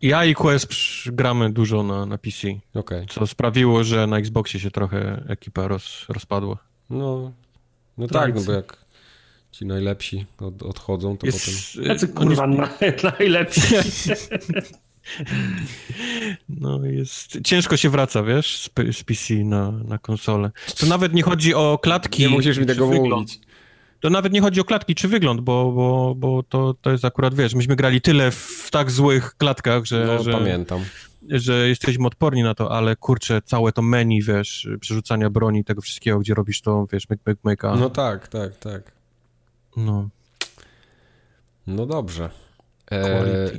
Ja 0.02 0.26
i 0.26 0.36
Quest 0.36 0.74
gramy 1.06 1.50
dużo 1.50 1.84
na, 1.84 2.06
na 2.06 2.18
PC. 2.18 2.48
Okay. 2.74 3.06
Co 3.10 3.28
sprawiło, 3.28 3.84
że 3.84 4.08
na 4.08 4.18
Xboxie 4.18 4.60
się 4.60 4.72
trochę 4.72 5.24
ekipa 5.28 5.68
roz, 5.68 6.06
rozpadła. 6.10 6.58
No, 6.90 7.32
no 7.98 8.08
tak, 8.08 8.36
no 8.36 8.42
bo 8.42 8.52
jak 8.52 8.78
ci 9.52 9.66
najlepsi 9.66 10.26
od, 10.38 10.64
odchodzą, 10.64 11.18
to 11.18 11.26
jest, 11.26 11.74
potem... 11.76 11.90
Jacy 11.92 12.08
kurwa 12.08 12.48
jest... 12.82 13.04
najlepsi. 13.20 13.62
No 16.50 16.86
jest... 16.86 17.38
Ciężko 17.44 17.78
się 17.78 17.90
wraca, 17.90 18.24
wiesz, 18.24 18.58
z, 18.58 18.70
z 18.98 19.04
PC 19.04 19.34
na, 19.34 19.72
na 19.72 19.98
konsolę. 19.98 20.52
To 20.80 20.86
nawet 20.86 21.14
nie 21.14 21.24
chodzi 21.24 21.54
o 21.54 21.80
klatki. 21.82 22.24
Nie 22.24 22.30
musisz 22.30 22.58
mi 22.58 22.66
tego 22.66 22.88
mówić. 22.88 23.40
To 24.00 24.10
nawet 24.10 24.34
nie 24.34 24.42
chodzi 24.42 24.62
o 24.62 24.64
klatki 24.64 24.96
czy 24.96 25.08
wygląd, 25.08 25.42
bo, 25.42 25.72
bo, 25.72 26.16
bo 26.18 26.44
to, 26.44 26.74
to 26.82 26.92
jest 26.92 27.06
akurat, 27.06 27.36
wiesz, 27.36 27.54
myśmy 27.54 27.76
grali 27.76 28.02
tyle 28.02 28.32
w 28.32 28.68
tak 28.72 28.92
złych 28.92 29.36
klatkach, 29.38 29.86
że... 29.86 30.06
No, 30.06 30.24
że... 30.24 30.32
pamiętam 30.32 30.82
że 31.30 31.70
jesteśmy 31.70 32.08
odporni 32.08 32.44
na 32.44 32.56
to, 32.56 32.72
ale 32.72 32.96
kurczę, 32.96 33.42
całe 33.42 33.72
to 33.72 33.82
menu, 33.82 34.22
wiesz, 34.22 34.68
przerzucania 34.80 35.30
broni, 35.30 35.64
tego 35.64 35.82
wszystkiego, 35.82 36.20
gdzie 36.20 36.34
robisz 36.34 36.62
to, 36.62 36.88
wiesz, 36.92 37.10
make, 37.10 37.20
make, 37.26 37.38
make, 37.44 37.66
a... 37.66 37.76
No 37.76 37.90
tak, 37.90 38.28
tak, 38.28 38.58
tak. 38.58 38.99
No. 39.78 40.10
No 41.68 41.86
dobrze. 41.86 42.30
E, 42.92 43.52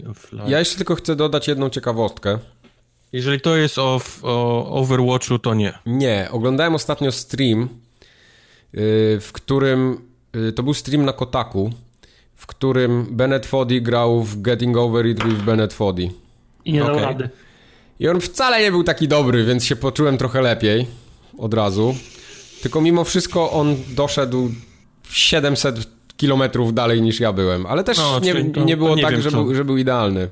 ja 0.47 0.59
jeszcze 0.59 0.77
tylko 0.77 0.95
chcę 0.95 1.17
dodać 1.17 1.49
jedną 1.49 1.71
ciekawostkę. 1.71 2.39
Jeżeli 3.13 3.41
to 3.41 3.57
jest 3.57 3.79
o, 3.79 4.01
o 4.23 4.67
Overwatchu, 4.81 5.39
to 5.39 5.55
nie. 5.55 5.79
Nie. 5.87 6.29
Oglądałem 6.31 6.75
ostatnio 6.75 7.13
stream, 7.13 7.63
y, 7.63 7.69
w 9.21 9.31
którym 9.33 10.01
y, 10.37 10.53
to 10.53 10.63
był 10.63 10.75
stream 10.75 11.05
na 11.05 11.13
Kotaku, 11.13 11.71
w 12.35 12.47
którym 12.47 13.07
Bennett 13.11 13.47
Foddy 13.47 13.81
grał 13.81 14.23
w 14.23 14.43
Getting 14.43 14.77
Over 14.77 15.07
It 15.07 15.25
with 15.25 15.43
Bennett 15.43 15.73
Foddy. 15.73 16.11
I 16.65 16.73
nie 16.73 16.85
okay. 16.85 17.01
rady. 17.01 17.31
I 18.01 18.09
on 18.09 18.21
wcale 18.21 18.61
nie 18.61 18.71
był 18.71 18.85
taki 18.85 19.09
dobry, 19.09 19.45
więc 19.45 19.65
się 19.65 19.77
poczułem 19.77 20.19
trochę 20.19 20.43
lepiej 20.43 20.87
od 21.39 21.55
razu. 21.55 21.95
Tylko 22.63 22.81
mimo 22.81 23.05
wszystko 23.05 23.51
on 23.51 23.77
doszedł 23.89 24.51
700 25.11 26.00
kilometrów 26.21 26.75
dalej 26.75 27.03
niż 27.03 27.21
ja 27.21 27.33
byłem, 27.33 27.67
ale 27.67 27.85
też 27.85 27.99
no, 27.99 28.21
nie, 28.21 28.35
nie 28.65 28.77
było 28.77 28.97
nie 28.97 29.03
tak, 29.03 29.13
wiem, 29.13 29.23
że, 29.23 29.31
był, 29.31 29.55
że 29.55 29.65
był 29.65 29.77
idealny. 29.77 30.29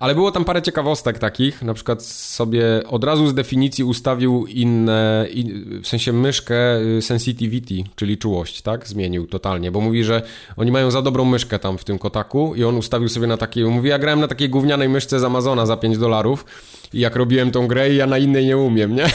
Ale 0.00 0.14
było 0.14 0.32
tam 0.32 0.44
parę 0.44 0.62
ciekawostek 0.62 1.18
takich, 1.18 1.62
na 1.62 1.74
przykład 1.74 2.02
sobie 2.02 2.62
od 2.88 3.04
razu 3.04 3.28
z 3.28 3.34
definicji 3.34 3.84
ustawił 3.84 4.46
inne, 4.46 5.26
in, 5.34 5.80
w 5.82 5.88
sensie 5.88 6.12
myszkę 6.12 6.80
y, 6.80 7.02
sensitivity, 7.02 7.74
czyli 7.96 8.18
czułość, 8.18 8.62
tak? 8.62 8.88
Zmienił 8.88 9.26
totalnie, 9.26 9.70
bo 9.70 9.80
mówi, 9.80 10.04
że 10.04 10.22
oni 10.56 10.72
mają 10.72 10.90
za 10.90 11.02
dobrą 11.02 11.24
myszkę 11.24 11.58
tam 11.58 11.78
w 11.78 11.84
tym 11.84 11.98
kotaku 11.98 12.54
i 12.54 12.64
on 12.64 12.76
ustawił 12.76 13.08
sobie 13.08 13.26
na 13.26 13.36
takiej, 13.36 13.64
mówi, 13.64 13.88
ja 13.88 13.98
grałem 13.98 14.20
na 14.20 14.28
takiej 14.28 14.48
gównianej 14.48 14.88
myszce 14.88 15.20
z 15.20 15.24
Amazona 15.24 15.66
za 15.66 15.76
5 15.76 15.98
dolarów 15.98 16.44
i 16.92 17.00
jak 17.00 17.16
robiłem 17.16 17.50
tą 17.50 17.66
grę 17.66 17.94
ja 17.94 18.06
na 18.06 18.18
innej 18.18 18.46
nie 18.46 18.56
umiem, 18.56 18.94
nie? 18.94 19.06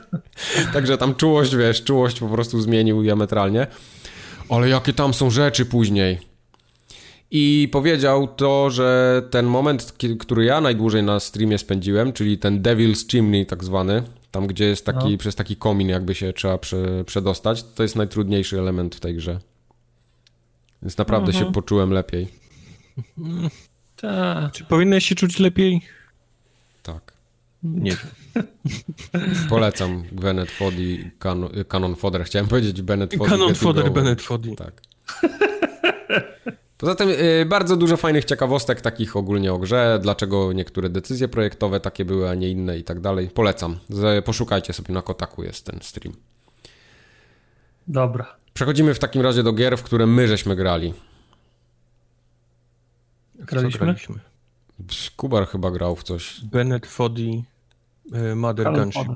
Także 0.74 0.98
tam 0.98 1.14
czułość, 1.14 1.56
wiesz, 1.56 1.84
czułość 1.84 2.20
po 2.20 2.28
prostu 2.28 2.60
zmienił 2.60 3.02
diametralnie. 3.02 3.66
Ale 4.48 4.68
jakie 4.68 4.92
tam 4.92 5.14
są 5.14 5.30
rzeczy 5.30 5.66
później. 5.66 6.18
I 7.30 7.68
powiedział 7.72 8.28
to, 8.28 8.70
że 8.70 9.22
ten 9.30 9.46
moment, 9.46 9.94
który 10.18 10.44
ja 10.44 10.60
najdłużej 10.60 11.02
na 11.02 11.20
streamie 11.20 11.58
spędziłem, 11.58 12.12
czyli 12.12 12.38
ten 12.38 12.62
Devil's 12.62 13.10
Chimney 13.10 13.46
tak 13.46 13.64
zwany, 13.64 14.02
tam 14.30 14.46
gdzie 14.46 14.64
jest 14.64 14.86
taki, 14.86 15.10
no. 15.12 15.18
przez 15.18 15.34
taki 15.34 15.56
komin 15.56 15.88
jakby 15.88 16.14
się 16.14 16.32
trzeba 16.32 16.58
prze, 16.58 17.04
przedostać, 17.04 17.62
to 17.62 17.82
jest 17.82 17.96
najtrudniejszy 17.96 18.58
element 18.58 18.94
w 18.94 19.00
tej 19.00 19.14
grze. 19.14 19.40
Więc 20.82 20.98
naprawdę 20.98 21.28
mhm. 21.28 21.46
się 21.46 21.52
poczułem 21.52 21.90
lepiej. 21.90 22.28
Tak. 23.96 24.52
Czy 24.52 24.64
powinieneś 24.64 25.08
się 25.08 25.14
czuć 25.14 25.38
lepiej? 25.38 25.80
Tak. 26.82 27.15
Nie 27.62 27.90
wiem. 27.90 28.46
Polecam 29.48 30.02
Bennett 30.12 30.50
Foddy, 30.50 31.10
Canon, 31.18 31.50
Canon 31.68 31.96
Fodder. 31.96 32.24
Chciałem 32.24 32.48
powiedzieć 32.48 32.82
Bennett 32.82 33.14
Foddy. 33.14 33.30
Canon 33.30 33.54
Fodder, 33.54 33.92
Bennett 33.92 34.22
Foddy. 34.22 34.56
Tak. 34.56 34.82
Poza 36.78 36.94
tym 36.94 37.08
y, 37.08 37.46
bardzo 37.48 37.76
dużo 37.76 37.96
fajnych 37.96 38.24
ciekawostek 38.24 38.80
takich 38.80 39.16
ogólnie 39.16 39.52
o 39.52 39.58
grze, 39.58 39.98
dlaczego 40.02 40.52
niektóre 40.52 40.88
decyzje 40.88 41.28
projektowe 41.28 41.80
takie 41.80 42.04
były, 42.04 42.28
a 42.30 42.34
nie 42.34 42.50
inne 42.50 42.78
i 42.78 42.84
tak 42.84 43.00
dalej. 43.00 43.28
Polecam. 43.28 43.78
Poszukajcie 44.24 44.72
sobie 44.72 44.94
na 44.94 45.02
Kotaku 45.02 45.42
jest 45.42 45.66
ten 45.66 45.80
stream. 45.82 46.16
Dobra. 47.88 48.36
Przechodzimy 48.54 48.94
w 48.94 48.98
takim 48.98 49.22
razie 49.22 49.42
do 49.42 49.52
gier, 49.52 49.78
w 49.78 49.82
które 49.82 50.06
my 50.06 50.28
żeśmy 50.28 50.56
grali. 50.56 50.94
Graliśmy? 53.34 53.78
graliśmy? 53.78 54.14
Kubar 55.16 55.46
chyba 55.48 55.70
grał 55.70 55.96
w 55.96 56.02
coś. 56.02 56.40
Bennett 56.44 56.86
Foddy, 56.86 57.42
e, 58.12 58.34
Mother 58.34 58.72
Gunship. 58.72 59.08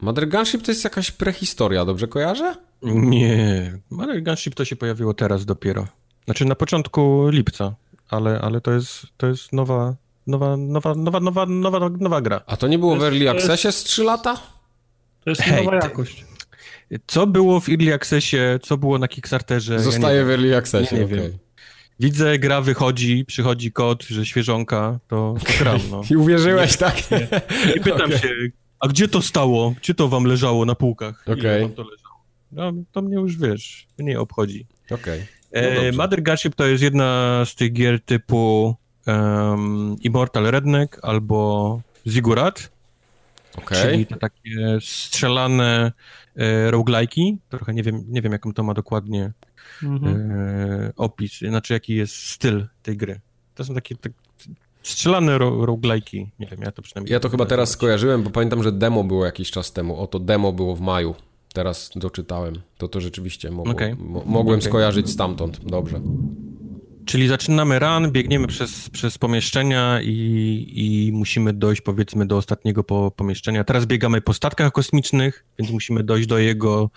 Mother 0.00 0.28
Gunship 0.28 0.62
to 0.62 0.70
jest 0.70 0.84
jakaś 0.84 1.10
prehistoria, 1.10 1.84
dobrze 1.84 2.08
kojarzę? 2.08 2.56
Nie, 2.82 3.78
Mother 3.90 4.22
Gunship 4.22 4.54
to 4.54 4.64
się 4.64 4.76
pojawiło 4.76 5.14
teraz 5.14 5.44
dopiero. 5.44 5.86
Znaczy 6.24 6.44
na 6.44 6.54
początku 6.54 7.28
lipca, 7.28 7.74
ale, 8.08 8.40
ale 8.40 8.60
to, 8.60 8.72
jest, 8.72 9.06
to 9.16 9.26
jest 9.26 9.52
nowa, 9.52 9.94
nowa, 10.26 10.56
nowa, 10.56 10.94
nowa, 10.94 11.20
nowa, 11.20 11.46
nowa, 11.46 11.90
nowa 11.98 12.20
gra. 12.20 12.40
A 12.46 12.56
to 12.56 12.68
nie 12.68 12.78
było 12.78 12.96
w 12.96 13.02
Early 13.02 13.30
Accessie 13.30 13.72
z 13.72 13.84
3 13.84 14.04
lata? 14.04 14.34
To 15.24 15.30
jest 15.30 15.42
Hej, 15.42 15.64
nowa 15.64 15.76
jakość. 15.76 16.24
Co 17.06 17.26
było 17.26 17.60
w 17.60 17.68
Early 17.68 17.94
Accessie, 17.94 18.36
co 18.62 18.76
było 18.76 18.98
na 18.98 19.08
Kickstarterze? 19.08 19.80
Zostaje 19.80 20.18
ja 20.18 20.24
w 20.24 20.30
Early 20.30 20.56
Accessie, 20.56 20.94
nie 20.94 21.04
okay. 21.04 21.38
Widzę, 22.00 22.38
gra 22.38 22.60
wychodzi, 22.60 23.24
przychodzi 23.24 23.72
kod, 23.72 24.04
że 24.04 24.26
świeżonka, 24.26 24.98
to, 25.08 25.34
to 25.46 25.52
gram. 25.58 25.80
No. 25.90 26.02
I 26.10 26.16
uwierzyłeś, 26.16 26.76
tak? 26.76 27.10
Nie. 27.10 27.28
I 27.76 27.80
pytam 27.80 28.06
okay. 28.06 28.18
się, 28.18 28.28
a 28.80 28.88
gdzie 28.88 29.08
to 29.08 29.22
stało? 29.22 29.74
Gdzie 29.80 29.94
to 29.94 30.08
wam 30.08 30.24
leżało 30.24 30.64
na 30.64 30.74
półkach? 30.74 31.24
Okay. 31.28 31.70
to 31.76 31.82
leżało? 31.82 32.24
No, 32.52 32.72
to 32.92 33.02
mnie 33.02 33.14
już, 33.14 33.36
wiesz, 33.36 33.86
nie 33.98 34.20
obchodzi. 34.20 34.66
Okej. 34.90 35.24
Okay. 35.50 35.90
No 35.90 35.96
Mother 35.96 36.22
Gunship 36.22 36.54
to 36.54 36.66
jest 36.66 36.82
jedna 36.82 37.42
z 37.44 37.54
tych 37.54 37.72
gier 37.72 38.00
typu 38.00 38.74
um, 39.06 39.96
Immortal 40.00 40.44
Redneck 40.44 40.98
albo 41.02 41.80
Zigurat. 42.06 42.70
Okay. 43.58 43.82
Czyli 43.82 44.06
takie 44.06 44.78
strzelane 44.80 45.92
e, 46.36 46.70
roguelike'i. 46.70 47.36
Trochę 47.48 47.74
nie 47.74 47.82
wiem, 47.82 48.04
nie 48.08 48.22
wiem, 48.22 48.32
jaką 48.32 48.52
to 48.52 48.62
ma 48.62 48.74
dokładnie 48.74 49.32
mhm. 49.82 50.30
e, 50.30 50.92
opis, 50.96 51.38
znaczy 51.38 51.72
jaki 51.72 51.94
jest 51.94 52.16
styl 52.16 52.66
tej 52.82 52.96
gry. 52.96 53.20
To 53.54 53.64
są 53.64 53.74
takie 53.74 53.96
tak, 53.96 54.12
strzelane 54.82 55.38
ro, 55.38 55.66
roguelike'i. 55.66 56.26
Nie 56.38 56.46
wiem, 56.46 56.60
ja 56.62 56.72
to 56.72 56.82
przynajmniej... 56.82 57.12
Ja 57.12 57.20
to 57.20 57.28
chyba 57.28 57.46
teraz 57.46 57.70
skojarzyłem, 57.70 58.22
bo 58.22 58.30
pamiętam, 58.30 58.62
że 58.62 58.72
demo 58.72 59.04
było 59.04 59.24
jakiś 59.24 59.50
czas 59.50 59.72
temu. 59.72 60.00
Oto 60.00 60.18
demo 60.18 60.52
było 60.52 60.76
w 60.76 60.80
maju. 60.80 61.14
Teraz 61.54 61.90
doczytałem. 61.96 62.54
To 62.78 62.88
to 62.88 63.00
rzeczywiście 63.00 63.50
mogło, 63.50 63.72
okay. 63.72 63.96
mo 63.98 64.22
mogłem 64.26 64.58
okay. 64.58 64.68
skojarzyć 64.68 65.10
stamtąd. 65.10 65.64
Dobrze. 65.64 66.00
Czyli 67.04 67.28
zaczynamy 67.28 67.78
run, 67.78 68.10
biegniemy 68.10 68.46
przez, 68.46 68.90
przez 68.90 69.18
pomieszczenia 69.18 70.00
i, 70.02 70.72
i 70.74 71.12
musimy 71.12 71.52
dojść 71.52 71.82
powiedzmy 71.82 72.26
do 72.26 72.36
ostatniego 72.36 72.84
po, 72.84 73.10
pomieszczenia. 73.10 73.64
Teraz 73.64 73.86
biegamy 73.86 74.20
po 74.20 74.34
statkach 74.34 74.72
kosmicznych, 74.72 75.44
więc 75.58 75.70
musimy 75.70 76.04
dojść 76.04 76.28
do 76.28 76.38
jego 76.38 76.90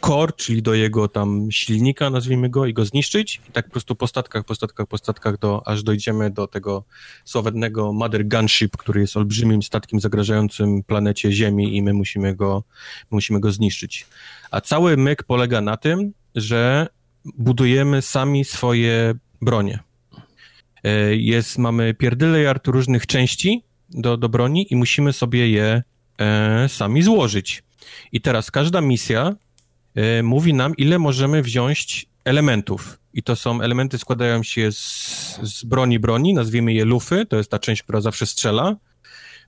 core, 0.00 0.32
czyli 0.36 0.62
do 0.62 0.74
jego 0.74 1.08
tam 1.08 1.48
silnika, 1.50 2.10
nazwijmy 2.10 2.48
go, 2.48 2.66
i 2.66 2.74
go 2.74 2.84
zniszczyć. 2.84 3.40
I 3.48 3.52
tak 3.52 3.64
po 3.64 3.70
prostu 3.70 3.94
po 3.94 4.06
statkach, 4.06 4.44
po 4.44 4.54
statkach, 4.54 4.86
po 4.86 4.98
statkach, 4.98 5.38
do, 5.38 5.68
aż 5.68 5.82
dojdziemy 5.82 6.30
do 6.30 6.46
tego 6.46 6.84
sławetnego 7.24 7.92
Mother 7.92 8.28
Gunship, 8.28 8.76
który 8.76 9.00
jest 9.00 9.16
olbrzymim 9.16 9.62
statkiem 9.62 10.00
zagrażającym 10.00 10.82
planecie 10.82 11.32
Ziemi 11.32 11.76
i 11.76 11.82
my 11.82 11.92
musimy 11.92 12.34
go, 12.34 12.64
musimy 13.10 13.40
go 13.40 13.52
zniszczyć. 13.52 14.06
A 14.50 14.60
cały 14.60 14.96
myk 14.96 15.22
polega 15.22 15.60
na 15.60 15.76
tym, 15.76 16.12
że 16.34 16.86
budujemy 17.24 18.02
sami 18.02 18.44
swoje 18.44 19.14
bronie. 19.42 19.78
E, 20.84 21.16
jest, 21.16 21.58
mamy 21.58 21.94
pierdylejard 21.94 22.66
różnych 22.66 23.06
części 23.06 23.64
do, 23.90 24.16
do 24.16 24.28
broni 24.28 24.66
i 24.72 24.76
musimy 24.76 25.12
sobie 25.12 25.50
je 25.50 25.82
e, 26.18 26.68
sami 26.68 27.02
złożyć. 27.02 27.62
I 28.12 28.20
teraz 28.20 28.50
każda 28.50 28.80
misja 28.80 29.36
e, 29.94 30.22
mówi 30.22 30.54
nam, 30.54 30.76
ile 30.76 30.98
możemy 30.98 31.42
wziąć 31.42 32.06
elementów. 32.24 32.98
I 33.14 33.22
to 33.22 33.36
są 33.36 33.60
elementy 33.60 33.98
składają 33.98 34.42
się 34.42 34.72
z, 34.72 35.40
z 35.42 35.64
broni 35.64 35.98
broni, 35.98 36.34
nazwijmy 36.34 36.72
je 36.72 36.84
lufy, 36.84 37.26
to 37.26 37.36
jest 37.36 37.50
ta 37.50 37.58
część, 37.58 37.82
która 37.82 38.00
zawsze 38.00 38.26
strzela. 38.26 38.76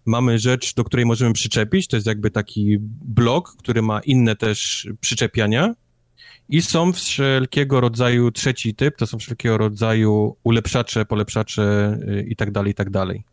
Mamy 0.06 0.38
rzecz, 0.38 0.74
do 0.74 0.84
której 0.84 1.06
możemy 1.06 1.32
przyczepić, 1.32 1.88
to 1.88 1.96
jest 1.96 2.06
jakby 2.06 2.30
taki 2.30 2.76
blok, 2.80 3.56
który 3.58 3.82
ma 3.82 4.00
inne 4.00 4.36
też 4.36 4.88
przyczepiania. 5.00 5.74
I 6.48 6.62
są 6.62 6.92
wszelkiego 6.92 7.80
rodzaju 7.80 8.30
trzeci 8.30 8.74
typ, 8.74 8.96
to 8.96 9.06
są 9.06 9.18
wszelkiego 9.18 9.58
rodzaju 9.58 10.36
ulepszacze, 10.44 11.04
polepszacze 11.04 11.98
y, 12.08 12.26
i 12.28 12.36
tak 12.36 12.50
dalej, 12.50 12.72
i 12.72 12.74
tak 12.74 12.90
dalej. 12.90 13.24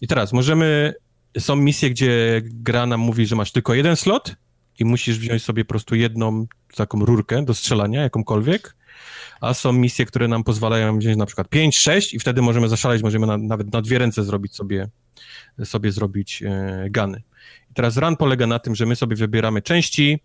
I 0.00 0.06
teraz 0.06 0.32
możemy, 0.32 0.94
są 1.38 1.56
misje, 1.56 1.90
gdzie 1.90 2.42
gra 2.44 2.86
nam 2.86 3.00
mówi, 3.00 3.26
że 3.26 3.36
masz 3.36 3.52
tylko 3.52 3.74
jeden 3.74 3.96
slot 3.96 4.36
i 4.78 4.84
musisz 4.84 5.18
wziąć 5.18 5.42
sobie 5.42 5.64
po 5.64 5.68
prostu 5.68 5.94
jedną 5.94 6.46
taką 6.76 7.04
rurkę 7.04 7.44
do 7.44 7.54
strzelania, 7.54 8.02
jakąkolwiek, 8.02 8.76
a 9.40 9.54
są 9.54 9.72
misje, 9.72 10.06
które 10.06 10.28
nam 10.28 10.44
pozwalają 10.44 10.98
wziąć 10.98 11.16
na 11.16 11.26
przykład 11.26 11.48
5, 11.48 11.78
6 11.78 12.14
i 12.14 12.18
wtedy 12.18 12.42
możemy 12.42 12.68
zaszaleć, 12.68 13.02
możemy 13.02 13.26
na, 13.26 13.38
nawet 13.38 13.72
na 13.72 13.82
dwie 13.82 13.98
ręce 13.98 14.24
zrobić 14.24 14.54
sobie, 14.54 14.88
sobie 15.64 15.92
zrobić 15.92 16.42
e, 16.42 16.86
gany. 16.90 17.22
I 17.70 17.74
teraz 17.74 17.96
run 17.96 18.16
polega 18.16 18.46
na 18.46 18.58
tym, 18.58 18.74
że 18.74 18.86
my 18.86 18.96
sobie 18.96 19.16
wybieramy 19.16 19.62
części, 19.62 20.18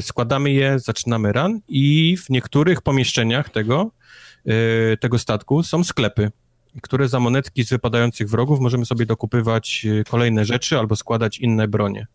składamy 0.00 0.50
je, 0.50 0.78
zaczynamy 0.78 1.32
run 1.32 1.60
i 1.68 2.16
w 2.16 2.30
niektórych 2.30 2.82
pomieszczeniach 2.82 3.50
tego, 3.50 3.90
e, 4.46 4.96
tego 4.96 5.18
statku 5.18 5.62
są 5.62 5.84
sklepy, 5.84 6.30
które 6.82 7.08
za 7.08 7.20
monetki 7.20 7.64
z 7.64 7.70
wypadających 7.70 8.30
wrogów 8.30 8.60
możemy 8.60 8.86
sobie 8.86 9.06
dokupywać 9.06 9.86
e, 10.00 10.04
kolejne 10.04 10.44
rzeczy 10.44 10.78
albo 10.78 10.96
składać 10.96 11.38
inne 11.38 11.68
bronie. 11.68 12.06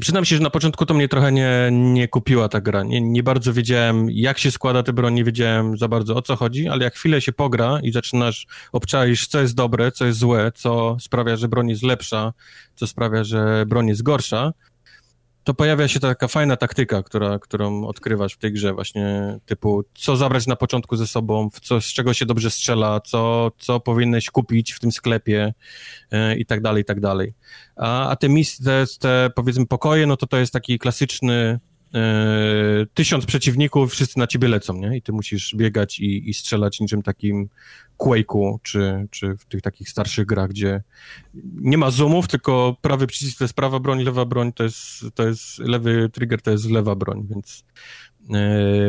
Przyznam 0.00 0.24
się, 0.24 0.36
że 0.36 0.42
na 0.42 0.50
początku 0.50 0.86
to 0.86 0.94
mnie 0.94 1.08
trochę 1.08 1.32
nie, 1.32 1.68
nie 1.72 2.08
kupiła 2.08 2.48
ta 2.48 2.60
gra. 2.60 2.82
Nie, 2.82 3.00
nie 3.00 3.22
bardzo 3.22 3.52
wiedziałem, 3.52 4.10
jak 4.10 4.38
się 4.38 4.50
składa 4.50 4.82
te 4.82 4.92
broń, 4.92 5.14
nie 5.14 5.24
wiedziałem 5.24 5.78
za 5.78 5.88
bardzo 5.88 6.16
o 6.16 6.22
co 6.22 6.36
chodzi, 6.36 6.68
ale 6.68 6.84
jak 6.84 6.94
chwilę 6.94 7.20
się 7.20 7.32
pogra 7.32 7.80
i 7.82 7.92
zaczynasz 7.92 8.46
obczaić, 8.72 9.26
co 9.26 9.40
jest 9.40 9.54
dobre, 9.54 9.92
co 9.92 10.06
jest 10.06 10.18
złe, 10.18 10.52
co 10.54 10.96
sprawia, 11.00 11.36
że 11.36 11.48
broń 11.48 11.68
jest 11.68 11.82
lepsza, 11.82 12.32
co 12.74 12.86
sprawia, 12.86 13.24
że 13.24 13.64
broń 13.66 13.88
jest 13.88 14.02
gorsza, 14.02 14.52
to 15.44 15.54
pojawia 15.54 15.88
się 15.88 16.00
taka 16.00 16.28
fajna 16.28 16.56
taktyka, 16.56 17.02
która, 17.02 17.38
którą 17.38 17.86
odkrywasz 17.86 18.34
w 18.34 18.38
tej 18.38 18.52
grze, 18.52 18.72
właśnie 18.72 19.38
typu, 19.46 19.84
co 19.94 20.16
zabrać 20.16 20.46
na 20.46 20.56
początku 20.56 20.96
ze 20.96 21.06
sobą, 21.06 21.48
co, 21.62 21.80
z 21.80 21.86
czego 21.86 22.14
się 22.14 22.26
dobrze 22.26 22.50
strzela, 22.50 23.00
co, 23.00 23.52
co 23.58 23.80
powinieneś 23.80 24.30
kupić 24.30 24.72
w 24.72 24.80
tym 24.80 24.92
sklepie 24.92 25.54
e, 26.10 26.36
i 26.36 26.46
tak 26.46 26.60
dalej, 26.60 26.82
i 26.82 26.84
tak 26.84 27.00
dalej. 27.00 27.34
A, 27.76 28.08
a 28.08 28.16
te 28.16 28.28
misje, 28.28 28.64
te, 28.64 28.84
te 28.98 29.30
powiedzmy 29.34 29.66
pokoje, 29.66 30.06
no 30.06 30.16
to 30.16 30.26
to 30.26 30.36
jest 30.36 30.52
taki 30.52 30.78
klasyczny 30.78 31.60
tysiąc 32.94 33.26
przeciwników, 33.26 33.92
wszyscy 33.92 34.18
na 34.18 34.26
ciebie 34.26 34.48
lecą, 34.48 34.74
nie? 34.74 34.96
I 34.96 35.02
ty 35.02 35.12
musisz 35.12 35.54
biegać 35.56 36.00
i, 36.00 36.30
i 36.30 36.34
strzelać 36.34 36.80
niczym 36.80 37.02
takim 37.02 37.48
Quake'u, 37.98 38.56
czy, 38.62 39.06
czy 39.10 39.36
w 39.36 39.44
tych 39.44 39.62
takich 39.62 39.88
starszych 39.88 40.26
grach, 40.26 40.50
gdzie 40.50 40.82
nie 41.54 41.78
ma 41.78 41.90
zoomów, 41.90 42.28
tylko 42.28 42.76
prawy 42.80 43.06
przycisk 43.06 43.38
to 43.38 43.44
jest 43.44 43.54
prawa 43.54 43.80
broń, 43.80 44.02
lewa 44.02 44.24
broń 44.24 44.52
to 44.52 44.64
jest, 44.64 45.04
to 45.14 45.26
jest 45.26 45.58
lewy 45.58 46.10
trigger 46.12 46.42
to 46.42 46.50
jest 46.50 46.70
lewa 46.70 46.94
broń, 46.94 47.26
więc 47.30 47.64
e, 47.64 48.13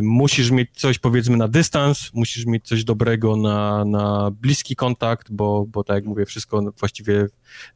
musisz 0.02 0.52
mieć 0.52 0.70
coś 0.74 0.99
powiedzmy 0.99 1.38
na 1.38 1.48
dystans, 1.48 2.14
musisz 2.14 2.45
mieć 2.45 2.68
coś 2.68 2.84
dobrego 2.84 3.36
na, 3.36 3.86
na 3.86 4.32
bliski 4.32 4.76
kontakt, 4.76 5.32
bo, 5.32 5.66
bo 5.68 5.84
tak 5.84 5.95
jak 5.95 6.06
mówię, 6.06 6.26
wszystko 6.26 6.62
właściwie 6.80 7.28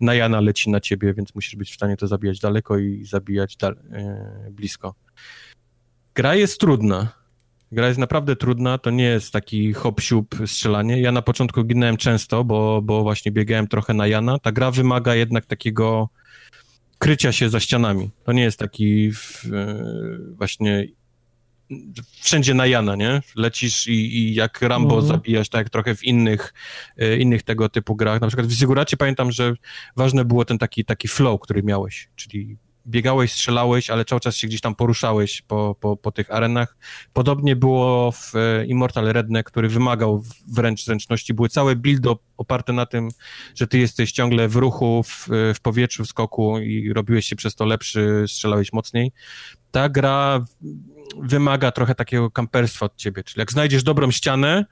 na 0.01 0.13
Jana 0.13 0.41
leci 0.41 0.69
na 0.69 0.79
ciebie, 0.79 1.13
więc 1.13 1.35
musisz 1.35 1.55
być 1.55 1.71
w 1.71 1.75
stanie 1.75 1.97
to 1.97 2.07
zabijać 2.07 2.39
daleko 2.39 2.77
i 2.77 3.05
zabijać 3.05 3.57
dal, 3.57 3.77
e, 3.91 4.51
blisko. 4.51 4.95
Gra 6.15 6.35
jest 6.35 6.59
trudna. 6.59 7.19
Gra 7.71 7.87
jest 7.87 7.99
naprawdę 7.99 8.35
trudna, 8.35 8.77
to 8.77 8.89
nie 8.89 9.03
jest 9.03 9.33
taki 9.33 9.73
hop 9.73 10.01
strzelanie. 10.45 11.01
Ja 11.01 11.11
na 11.11 11.21
początku 11.21 11.63
ginąłem 11.63 11.97
często, 11.97 12.43
bo, 12.43 12.81
bo 12.81 13.03
właśnie 13.03 13.31
biegałem 13.31 13.67
trochę 13.67 13.93
na 13.93 14.07
Jana. 14.07 14.39
Ta 14.39 14.51
gra 14.51 14.71
wymaga 14.71 15.15
jednak 15.15 15.45
takiego 15.45 16.09
krycia 16.99 17.31
się 17.31 17.49
za 17.49 17.59
ścianami. 17.59 18.09
To 18.23 18.31
nie 18.31 18.41
jest 18.41 18.59
taki 18.59 19.11
e, 19.51 19.77
właśnie 20.37 20.87
wszędzie 22.21 22.53
na 22.53 22.67
Jana, 22.67 22.95
nie? 22.95 23.21
Lecisz 23.35 23.87
i, 23.87 24.17
i 24.17 24.35
jak 24.35 24.61
Rambo 24.61 24.95
mhm. 24.95 25.07
zabijasz, 25.07 25.49
tak 25.49 25.59
jak 25.59 25.69
trochę 25.69 25.95
w 25.95 26.03
innych, 26.03 26.53
e, 26.97 27.17
innych 27.17 27.43
tego 27.43 27.69
typu 27.69 27.95
grach. 27.95 28.21
Na 28.21 28.27
przykład 28.27 28.47
w 28.47 28.51
Ziguracie 28.51 28.97
pamiętam, 28.97 29.31
że 29.31 29.53
ważne 29.95 30.25
było 30.25 30.45
ten 30.45 30.57
taki, 30.57 30.85
taki 30.85 31.07
flow, 31.07 31.41
który 31.41 31.63
miałeś, 31.63 32.09
czyli 32.15 32.57
biegałeś, 32.87 33.31
strzelałeś, 33.31 33.89
ale 33.89 34.05
cały 34.05 34.21
czas 34.21 34.35
się 34.35 34.47
gdzieś 34.47 34.61
tam 34.61 34.75
poruszałeś 34.75 35.41
po, 35.41 35.75
po, 35.79 35.97
po 35.97 36.11
tych 36.11 36.31
arenach. 36.31 36.77
Podobnie 37.13 37.55
było 37.55 38.11
w 38.11 38.35
e, 38.35 38.65
Immortal 38.65 39.05
Redneck, 39.05 39.51
który 39.51 39.69
wymagał 39.69 40.23
wręcz 40.47 40.85
zręczności. 40.85 41.33
Były 41.33 41.49
całe 41.49 41.75
buildy 41.75 42.09
oparte 42.37 42.73
na 42.73 42.85
tym, 42.85 43.09
że 43.55 43.67
ty 43.67 43.77
jesteś 43.77 44.11
ciągle 44.11 44.47
w 44.47 44.55
ruchu, 44.55 45.03
w, 45.03 45.27
w 45.55 45.59
powietrzu, 45.61 46.05
w 46.05 46.07
skoku 46.07 46.59
i 46.59 46.93
robiłeś 46.93 47.25
się 47.25 47.35
przez 47.35 47.55
to 47.55 47.65
lepszy, 47.65 48.25
strzelałeś 48.27 48.73
mocniej. 48.73 49.11
Ta 49.71 49.89
gra 49.89 50.45
wymaga 51.17 51.71
trochę 51.71 51.95
takiego 51.95 52.31
kamperstwa 52.31 52.85
od 52.85 52.95
ciebie, 52.95 53.23
czyli 53.23 53.39
jak 53.39 53.51
znajdziesz 53.51 53.83
dobrą 53.83 54.11
ścianę, 54.11 54.65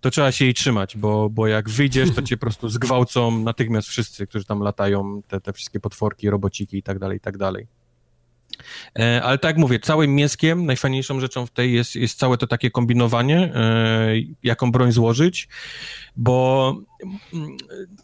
to 0.00 0.10
trzeba 0.10 0.32
się 0.32 0.44
jej 0.44 0.54
trzymać, 0.54 0.96
bo, 0.96 1.30
bo 1.30 1.46
jak 1.46 1.68
wyjdziesz, 1.68 2.14
to 2.14 2.22
cię 2.22 2.36
po 2.36 2.40
prostu 2.40 2.68
zgwałcą 2.68 3.38
natychmiast 3.38 3.88
wszyscy, 3.88 4.26
którzy 4.26 4.44
tam 4.44 4.60
latają, 4.60 5.22
te, 5.28 5.40
te 5.40 5.52
wszystkie 5.52 5.80
potworki, 5.80 6.30
robociki 6.30 6.78
i 6.78 6.82
tak 6.82 6.98
dalej, 6.98 7.16
i 7.16 7.20
tak 7.20 7.38
dalej. 7.38 7.66
E, 8.98 9.22
ale 9.22 9.38
tak 9.38 9.48
jak 9.48 9.58
mówię, 9.58 9.78
całym 9.78 10.14
mięskiem, 10.14 10.66
najfajniejszą 10.66 11.20
rzeczą 11.20 11.46
w 11.46 11.50
tej 11.50 11.72
jest, 11.72 11.96
jest 11.96 12.18
całe 12.18 12.38
to 12.38 12.46
takie 12.46 12.70
kombinowanie, 12.70 13.54
e, 13.54 14.12
jaką 14.42 14.72
broń 14.72 14.92
złożyć, 14.92 15.48
bo 16.16 16.76
mm, 17.32 17.56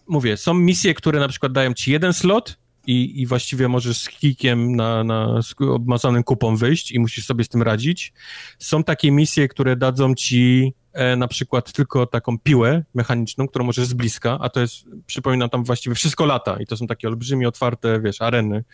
mówię, 0.06 0.36
są 0.36 0.54
misje, 0.54 0.94
które 0.94 1.20
na 1.20 1.28
przykład 1.28 1.52
dają 1.52 1.74
ci 1.74 1.92
jeden 1.92 2.12
slot, 2.12 2.58
i, 2.86 3.20
i 3.22 3.26
właściwie 3.26 3.68
możesz 3.68 3.98
z 3.98 4.08
kikiem 4.08 4.76
na, 4.76 5.04
na 5.04 5.42
z 5.42 5.54
obmazanym 5.60 6.22
kupą 6.22 6.56
wyjść 6.56 6.92
i 6.92 6.98
musisz 6.98 7.26
sobie 7.26 7.44
z 7.44 7.48
tym 7.48 7.62
radzić. 7.62 8.12
Są 8.58 8.84
takie 8.84 9.10
misje, 9.10 9.48
które 9.48 9.76
dadzą 9.76 10.14
ci 10.14 10.72
e, 10.92 11.16
na 11.16 11.28
przykład 11.28 11.72
tylko 11.72 12.06
taką 12.06 12.38
piłę 12.38 12.84
mechaniczną, 12.94 13.48
którą 13.48 13.64
możesz 13.64 13.86
z 13.86 13.94
bliska, 13.94 14.38
a 14.40 14.48
to 14.48 14.60
jest, 14.60 14.84
przypominam, 15.06 15.50
tam 15.50 15.64
właściwie 15.64 15.94
wszystko 15.94 16.26
lata 16.26 16.56
i 16.60 16.66
to 16.66 16.76
są 16.76 16.86
takie 16.86 17.08
olbrzymie, 17.08 17.48
otwarte, 17.48 18.00
wiesz, 18.00 18.22
areny. 18.22 18.64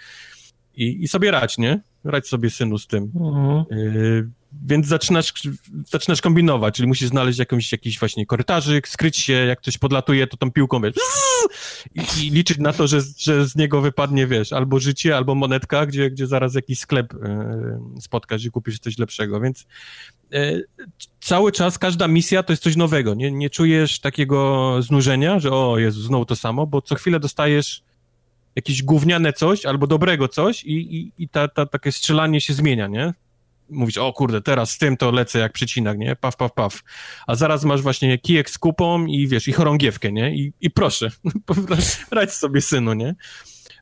I, 0.74 1.04
i 1.04 1.08
sobie 1.08 1.30
radź, 1.30 1.58
nie? 1.58 1.80
Radź 2.04 2.28
sobie 2.28 2.50
synu 2.50 2.78
z 2.78 2.86
tym. 2.86 3.12
Mhm. 3.14 3.64
Y 3.72 4.42
więc 4.66 4.86
zaczynasz, 4.86 5.32
zaczynasz 5.90 6.20
kombinować, 6.20 6.74
czyli 6.74 6.88
musisz 6.88 7.08
znaleźć 7.08 7.38
jakąś, 7.38 7.72
jakiś 7.72 7.98
właśnie 7.98 8.26
korytarzyk, 8.26 8.88
skryć 8.88 9.16
się, 9.16 9.32
jak 9.32 9.60
ktoś 9.60 9.78
podlatuje, 9.78 10.26
to 10.26 10.36
tą 10.36 10.50
piłką, 10.50 10.80
wiesz, 10.80 10.94
i, 11.94 12.30
liczyć 12.30 12.58
na 12.58 12.72
to, 12.72 12.86
że, 12.86 13.00
że 13.18 13.48
z 13.48 13.56
niego 13.56 13.80
wypadnie, 13.80 14.26
wiesz, 14.26 14.52
albo 14.52 14.80
życie, 14.80 15.16
albo 15.16 15.34
monetka, 15.34 15.86
gdzie, 15.86 16.10
gdzie 16.10 16.26
zaraz 16.26 16.54
jakiś 16.54 16.78
sklep 16.78 17.14
e, 17.14 17.80
spotkasz 18.00 18.44
i 18.44 18.50
kupisz 18.50 18.78
coś 18.78 18.98
lepszego, 18.98 19.40
więc 19.40 19.66
e, 20.32 20.60
cały 21.20 21.52
czas 21.52 21.78
każda 21.78 22.08
misja 22.08 22.42
to 22.42 22.52
jest 22.52 22.62
coś 22.62 22.76
nowego, 22.76 23.14
nie, 23.14 23.30
nie 23.30 23.50
czujesz 23.50 24.00
takiego 24.00 24.76
znużenia, 24.82 25.38
że 25.38 25.50
o 25.50 25.78
Jezu, 25.78 26.02
znowu 26.02 26.24
to 26.24 26.36
samo, 26.36 26.66
bo 26.66 26.82
co 26.82 26.94
chwilę 26.94 27.20
dostajesz 27.20 27.82
jakieś 28.56 28.82
gówniane 28.82 29.32
coś 29.32 29.66
albo 29.66 29.86
dobrego 29.86 30.28
coś 30.28 30.64
i, 30.64 30.96
i, 30.96 31.12
i 31.18 31.28
ta, 31.28 31.48
ta, 31.48 31.66
takie 31.66 31.92
strzelanie 31.92 32.40
się 32.40 32.54
zmienia, 32.54 32.86
nie? 32.86 33.14
Mówić, 33.72 33.98
o 33.98 34.12
kurde, 34.12 34.40
teraz 34.40 34.70
z 34.70 34.78
tym 34.78 34.96
to 34.96 35.10
lecę 35.10 35.38
jak 35.38 35.52
przecinak, 35.52 35.98
nie? 35.98 36.16
Paf, 36.16 36.36
paf, 36.36 36.52
paf. 36.52 36.82
A 37.26 37.34
zaraz 37.34 37.64
masz 37.64 37.82
właśnie 37.82 38.18
kijek 38.18 38.50
z 38.50 38.58
kupą 38.58 39.06
i 39.06 39.28
wiesz, 39.28 39.48
i 39.48 39.52
chorągiewkę, 39.52 40.12
nie? 40.12 40.34
I, 40.34 40.52
i 40.60 40.70
proszę, 40.70 41.10
radź 42.10 42.32
sobie 42.32 42.60
synu, 42.60 42.92
nie? 42.92 43.14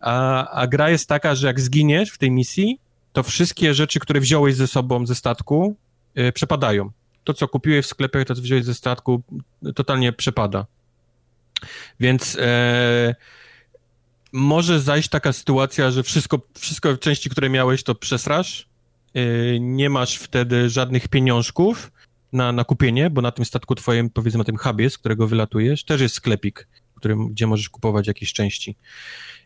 A, 0.00 0.46
a 0.50 0.66
gra 0.66 0.90
jest 0.90 1.08
taka, 1.08 1.34
że 1.34 1.46
jak 1.46 1.60
zginiesz 1.60 2.10
w 2.10 2.18
tej 2.18 2.30
misji, 2.30 2.78
to 3.12 3.22
wszystkie 3.22 3.74
rzeczy, 3.74 4.00
które 4.00 4.20
wziąłeś 4.20 4.54
ze 4.54 4.66
sobą 4.66 5.06
ze 5.06 5.14
statku, 5.14 5.76
yy, 6.14 6.32
przepadają. 6.32 6.90
To, 7.24 7.34
co 7.34 7.48
kupiłeś 7.48 7.86
w 7.86 7.88
sklepie, 7.88 8.24
to, 8.24 8.34
co 8.34 8.42
wziąłeś 8.42 8.64
ze 8.64 8.74
statku, 8.74 9.22
totalnie 9.74 10.12
przepada. 10.12 10.66
Więc 12.00 12.36
e, 12.40 13.14
może 14.32 14.80
zajść 14.80 15.08
taka 15.08 15.32
sytuacja, 15.32 15.90
że 15.90 16.02
wszystko, 16.02 16.40
wszystko 16.58 16.96
części, 16.96 17.30
które 17.30 17.50
miałeś, 17.50 17.82
to 17.82 17.94
przesrasz, 17.94 18.68
nie 19.60 19.90
masz 19.90 20.16
wtedy 20.16 20.70
żadnych 20.70 21.08
pieniążków 21.08 21.92
na, 22.32 22.52
na 22.52 22.64
kupienie, 22.64 23.10
bo 23.10 23.22
na 23.22 23.32
tym 23.32 23.44
statku 23.44 23.74
twoim, 23.74 24.10
powiedzmy 24.10 24.38
na 24.38 24.44
tym 24.44 24.56
hubie, 24.56 24.90
z 24.90 24.98
którego 24.98 25.26
wylatujesz, 25.26 25.84
też 25.84 26.00
jest 26.00 26.14
sklepik, 26.14 26.68
którym, 26.94 27.28
gdzie 27.28 27.46
możesz 27.46 27.68
kupować 27.68 28.06
jakieś 28.06 28.32
części. 28.32 28.76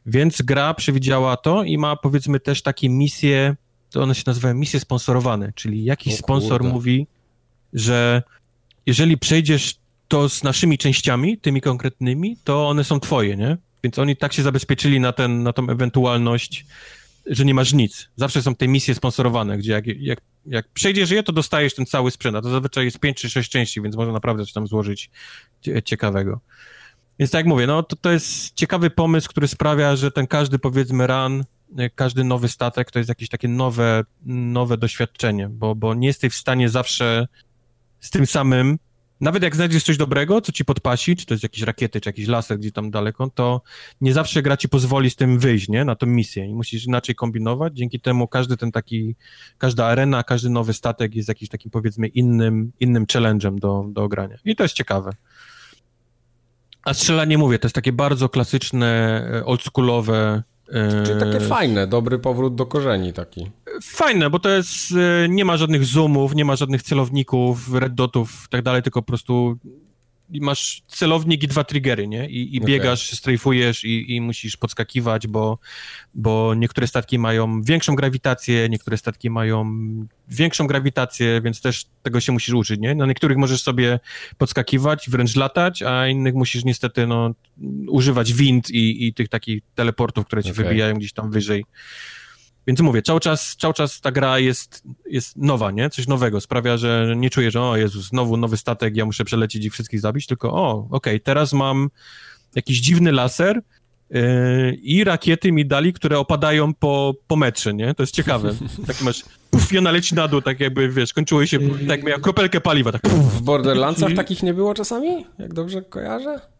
Więc 0.06 0.42
gra 0.42 0.74
przewidziała 0.74 1.36
to 1.36 1.62
i 1.62 1.78
ma 1.78 1.96
powiedzmy 1.96 2.40
też 2.40 2.62
takie 2.62 2.88
misje, 2.88 3.56
to 3.90 4.02
one 4.02 4.14
się 4.14 4.22
nazywają 4.26 4.54
misje 4.54 4.80
sponsorowane, 4.80 5.52
czyli 5.54 5.84
jakiś 5.84 6.16
sponsor 6.16 6.64
mówi, 6.64 7.06
że 7.72 8.22
jeżeli 8.86 9.18
przejdziesz 9.18 9.74
to 10.08 10.28
z 10.28 10.42
naszymi 10.42 10.78
częściami, 10.78 11.38
tymi 11.38 11.60
konkretnymi, 11.60 12.36
to 12.44 12.68
one 12.68 12.84
są 12.84 13.00
twoje, 13.00 13.36
nie? 13.36 13.56
Więc 13.84 13.98
oni 13.98 14.16
tak 14.16 14.32
się 14.32 14.42
zabezpieczyli 14.42 15.00
na, 15.00 15.12
ten, 15.12 15.42
na 15.42 15.52
tą 15.52 15.68
ewentualność, 15.68 16.66
że 17.26 17.44
nie 17.44 17.54
masz 17.54 17.72
nic. 17.72 18.08
Zawsze 18.16 18.42
są 18.42 18.54
te 18.54 18.68
misje 18.68 18.94
sponsorowane, 18.94 19.58
gdzie 19.58 19.72
jak, 19.72 19.86
jak, 19.86 20.20
jak 20.46 20.68
przejdziesz 20.68 21.10
je, 21.10 21.22
to 21.22 21.32
dostajesz 21.32 21.74
ten 21.74 21.86
cały 21.86 22.10
sprzęt, 22.10 22.36
a 22.36 22.42
to 22.42 22.50
zazwyczaj 22.50 22.84
jest 22.84 22.98
5 22.98 23.16
czy 23.16 23.30
6 23.30 23.50
części, 23.50 23.82
więc 23.82 23.96
można 23.96 24.12
naprawdę 24.12 24.44
coś 24.44 24.52
tam 24.52 24.66
złożyć 24.66 25.10
ciekawego. 25.84 26.40
Więc 27.18 27.30
tak 27.30 27.38
jak 27.38 27.46
mówię, 27.46 27.66
no 27.66 27.82
to, 27.82 27.96
to 27.96 28.10
jest 28.10 28.54
ciekawy 28.54 28.90
pomysł, 28.90 29.28
który 29.28 29.48
sprawia, 29.48 29.96
że 29.96 30.10
ten 30.10 30.26
każdy 30.26 30.58
powiedzmy 30.58 31.06
run, 31.06 31.44
każdy 31.94 32.24
nowy 32.24 32.48
statek 32.48 32.90
to 32.90 32.98
jest 32.98 33.08
jakieś 33.08 33.28
takie 33.28 33.48
nowe, 33.48 34.04
nowe 34.26 34.78
doświadczenie, 34.78 35.48
bo, 35.48 35.74
bo 35.74 35.94
nie 35.94 36.06
jesteś 36.06 36.32
w 36.32 36.36
stanie 36.36 36.68
zawsze 36.68 37.28
z 38.00 38.10
tym 38.10 38.26
samym 38.26 38.78
nawet 39.24 39.42
jak 39.42 39.56
znajdziesz 39.56 39.82
coś 39.82 39.96
dobrego, 39.96 40.40
co 40.40 40.52
ci 40.52 40.64
podpasi, 40.64 41.16
czy 41.16 41.26
to 41.26 41.34
jest 41.34 41.42
jakieś 41.42 41.62
rakiety, 41.62 42.00
czy 42.00 42.08
jakiś 42.08 42.26
laser 42.28 42.58
gdzieś 42.58 42.72
tam 42.72 42.90
daleko, 42.90 43.30
to 43.34 43.62
nie 44.00 44.12
zawsze 44.12 44.42
gra 44.42 44.56
ci 44.56 44.68
pozwoli 44.68 45.10
z 45.10 45.16
tym 45.16 45.38
wyjść, 45.38 45.68
nie, 45.68 45.84
na 45.84 45.94
tą 45.94 46.06
misję. 46.06 46.46
I 46.46 46.54
musisz 46.54 46.86
inaczej 46.86 47.14
kombinować, 47.14 47.76
dzięki 47.76 48.00
temu 48.00 48.28
każdy 48.28 48.56
ten 48.56 48.72
taki, 48.72 49.16
każda 49.58 49.86
arena, 49.86 50.22
każdy 50.22 50.50
nowy 50.50 50.72
statek 50.72 51.14
jest 51.14 51.28
jakimś 51.28 51.48
takim 51.48 51.70
powiedzmy 51.70 52.06
innym, 52.06 52.72
innym 52.80 53.06
challenge'em 53.06 53.58
do, 53.58 53.84
do 53.88 54.02
ogrania 54.02 54.36
i 54.44 54.56
to 54.56 54.62
jest 54.62 54.74
ciekawe. 54.74 55.10
A 56.84 56.94
strzelanie 56.94 57.38
mówię, 57.38 57.58
to 57.58 57.66
jest 57.66 57.74
takie 57.74 57.92
bardzo 57.92 58.28
klasyczne, 58.28 59.22
e, 59.34 59.44
oldschoolowe, 59.44 60.42
Czyli 61.04 61.20
takie 61.20 61.40
fajne, 61.40 61.86
dobry 61.86 62.18
powrót 62.18 62.54
do 62.54 62.66
korzeni 62.66 63.12
taki. 63.12 63.50
Fajne, 63.82 64.30
bo 64.30 64.38
to 64.38 64.48
jest, 64.48 64.92
e, 65.24 65.28
nie 65.28 65.44
ma 65.44 65.56
żadnych 65.56 65.84
zoomów, 65.84 66.34
nie 66.34 66.44
ma 66.44 66.56
żadnych 66.56 66.82
celowników, 66.82 67.74
red 67.74 67.94
dotów 67.94 68.44
i 68.46 68.48
tak 68.48 68.62
dalej, 68.62 68.82
tylko 68.82 69.02
po 69.02 69.06
prostu 69.06 69.58
masz 70.30 70.82
celownik 70.86 71.42
i 71.42 71.48
dwa 71.48 71.64
triggery, 71.64 72.08
nie? 72.08 72.28
I, 72.28 72.56
i 72.56 72.58
okay. 72.58 72.66
biegasz, 72.66 73.12
strajfujesz 73.12 73.84
i, 73.84 74.16
i, 74.16 74.20
musisz 74.20 74.56
podskakiwać, 74.56 75.26
bo, 75.26 75.58
bo 76.14 76.54
niektóre 76.54 76.86
statki 76.86 77.18
mają 77.18 77.62
większą 77.62 77.94
grawitację, 77.94 78.68
niektóre 78.68 78.96
statki 78.96 79.30
mają 79.30 79.76
większą 80.28 80.66
grawitację, 80.66 81.40
więc 81.44 81.60
też 81.60 81.86
tego 82.02 82.20
się 82.20 82.32
musisz 82.32 82.54
uczyć, 82.54 82.80
nie? 82.80 82.94
Na 82.94 83.06
niektórych 83.06 83.38
możesz 83.38 83.62
sobie 83.62 84.00
podskakiwać, 84.38 85.10
wręcz 85.10 85.36
latać, 85.36 85.82
a 85.82 86.08
innych 86.08 86.34
musisz 86.34 86.64
niestety, 86.64 87.06
no, 87.06 87.34
używać 87.88 88.32
wind 88.32 88.70
i, 88.70 89.06
i 89.06 89.14
tych 89.14 89.28
takich 89.28 89.62
teleportów, 89.74 90.26
które 90.26 90.42
ci 90.42 90.50
okay. 90.50 90.64
wybijają 90.64 90.94
gdzieś 90.94 91.12
tam 91.12 91.30
wyżej. 91.30 91.64
Więc 92.66 92.80
mówię, 92.80 93.02
cały 93.02 93.20
czas, 93.20 93.56
cały 93.60 93.74
czas 93.74 94.00
ta 94.00 94.12
gra 94.12 94.38
jest, 94.38 94.82
jest 95.06 95.36
nowa, 95.36 95.70
nie? 95.70 95.90
Coś 95.90 96.06
nowego. 96.06 96.40
Sprawia, 96.40 96.76
że 96.76 97.14
nie 97.16 97.30
czuję, 97.30 97.50
że 97.50 97.62
o 97.62 97.76
Jezus, 97.76 98.08
znowu 98.08 98.36
nowy 98.36 98.56
statek, 98.56 98.96
ja 98.96 99.04
muszę 99.04 99.24
przelecieć 99.24 99.64
i 99.64 99.70
wszystkich 99.70 100.00
zabić, 100.00 100.26
tylko 100.26 100.52
o, 100.52 100.70
okej, 100.70 100.88
okay, 100.90 101.20
teraz 101.20 101.52
mam 101.52 101.90
jakiś 102.54 102.80
dziwny 102.80 103.12
laser 103.12 103.60
yy, 104.10 104.20
i 104.82 105.04
rakiety 105.04 105.52
mi 105.52 105.66
dali, 105.66 105.92
które 105.92 106.18
opadają 106.18 106.74
po, 106.74 107.14
po 107.26 107.36
metrze, 107.36 107.74
nie? 107.74 107.94
To 107.94 108.02
jest 108.02 108.14
ciekawe. 108.14 108.54
Tak 108.86 109.02
masz, 109.02 109.24
puf, 109.50 109.72
i 109.72 109.78
ona 109.78 109.90
leci 109.90 110.14
na 110.14 110.28
dół, 110.28 110.42
tak 110.42 110.60
jakby, 110.60 110.88
wiesz, 110.88 111.12
kończyło 111.12 111.46
się, 111.46 111.58
tak 111.60 111.88
jak 111.88 112.04
miała 112.04 112.20
kropelkę 112.20 112.60
paliwa, 112.60 112.92
tak. 112.92 113.08
W 113.08 113.42
Borderlandsach 113.42 114.14
takich 114.14 114.42
nie 114.42 114.54
było 114.54 114.74
czasami? 114.74 115.26
Jak 115.38 115.54
dobrze 115.54 115.82
kojarzę? 115.82 116.53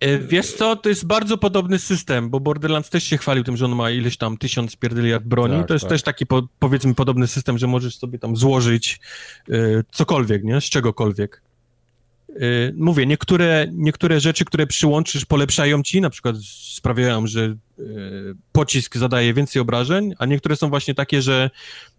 E, 0.00 0.18
wiesz 0.18 0.52
co, 0.52 0.76
to 0.76 0.88
jest 0.88 1.06
bardzo 1.06 1.38
podobny 1.38 1.78
system, 1.78 2.30
bo 2.30 2.40
Borderlands 2.40 2.90
też 2.90 3.04
się 3.04 3.18
chwalił 3.18 3.44
tym, 3.44 3.56
że 3.56 3.64
on 3.64 3.74
ma 3.74 3.90
ileś 3.90 4.16
tam 4.16 4.36
tysiąc 4.36 4.76
pierdyliard 4.76 5.24
broni. 5.24 5.58
Tak, 5.58 5.68
to 5.68 5.74
jest 5.74 5.82
tak. 5.82 5.90
też 5.90 6.02
taki 6.02 6.26
po, 6.26 6.48
powiedzmy 6.58 6.94
podobny 6.94 7.26
system, 7.26 7.58
że 7.58 7.66
możesz 7.66 7.98
sobie 7.98 8.18
tam 8.18 8.36
złożyć 8.36 9.00
y, 9.48 9.84
cokolwiek, 9.90 10.44
nie? 10.44 10.60
Z 10.60 10.64
czegokolwiek. 10.64 11.42
Y, 12.36 12.74
mówię, 12.76 13.06
niektóre, 13.06 13.66
niektóre 13.72 14.20
rzeczy, 14.20 14.44
które 14.44 14.66
przyłączysz, 14.66 15.24
polepszają 15.24 15.82
ci, 15.82 16.00
na 16.00 16.10
przykład 16.10 16.36
sprawiają, 16.74 17.26
że 17.26 17.40
y, 17.78 17.84
pocisk 18.52 18.96
zadaje 18.96 19.34
więcej 19.34 19.62
obrażeń, 19.62 20.14
a 20.18 20.26
niektóre 20.26 20.56
są 20.56 20.68
właśnie 20.68 20.94
takie, 20.94 21.22
że 21.22 21.50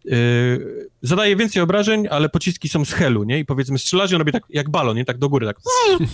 y, 0.06 0.90
zadaje 1.02 1.36
więcej 1.36 1.62
obrażeń, 1.62 2.08
ale 2.12 2.30
pociski 2.30 2.70
są 2.70 2.86
z 2.86 2.92
helu, 2.92 3.24
nie? 3.24 3.40
I 3.40 3.46
powiedzmy 3.46 3.80
strzelasz 3.80 4.12
i 4.12 4.16
on 4.16 4.20
robi 4.20 4.32
tak 4.32 4.44
jak 4.50 4.70
balon, 4.70 4.98
nie? 4.98 5.06
Tak 5.06 5.18
do 5.18 5.30
góry, 5.30 5.48
tak. 5.48 5.58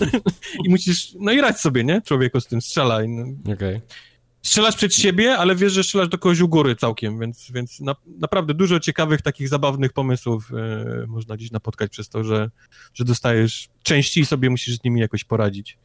I 0.66 0.70
musisz, 0.70 1.14
no 1.20 1.32
i 1.32 1.40
radź 1.40 1.60
sobie, 1.60 1.84
nie? 1.84 2.02
Człowieku 2.02 2.40
z 2.40 2.46
tym 2.46 2.60
strzelaj. 2.60 3.08
No. 3.08 3.52
Okej. 3.52 3.76
Okay 3.76 4.07
strzelasz 4.48 4.76
przed 4.76 4.94
siebie, 4.94 5.38
ale 5.38 5.56
wiesz, 5.56 5.72
że 5.72 5.84
strzelasz 5.84 6.08
do 6.08 6.18
kogoś 6.18 6.40
u 6.40 6.48
góry 6.48 6.76
całkiem, 6.76 7.18
więc, 7.18 7.50
więc 7.50 7.80
na, 7.80 7.96
naprawdę 8.18 8.54
dużo 8.54 8.80
ciekawych, 8.80 9.22
takich 9.22 9.48
zabawnych 9.48 9.92
pomysłów 9.92 10.50
e, 10.52 11.06
można 11.06 11.36
dziś 11.36 11.50
napotkać 11.50 11.90
przez 11.90 12.08
to, 12.08 12.24
że, 12.24 12.50
że 12.94 13.04
dostajesz 13.04 13.68
części 13.82 14.20
i 14.20 14.26
sobie 14.26 14.50
musisz 14.50 14.76
z 14.76 14.84
nimi 14.84 15.00
jakoś 15.00 15.24
poradzić. 15.24 15.78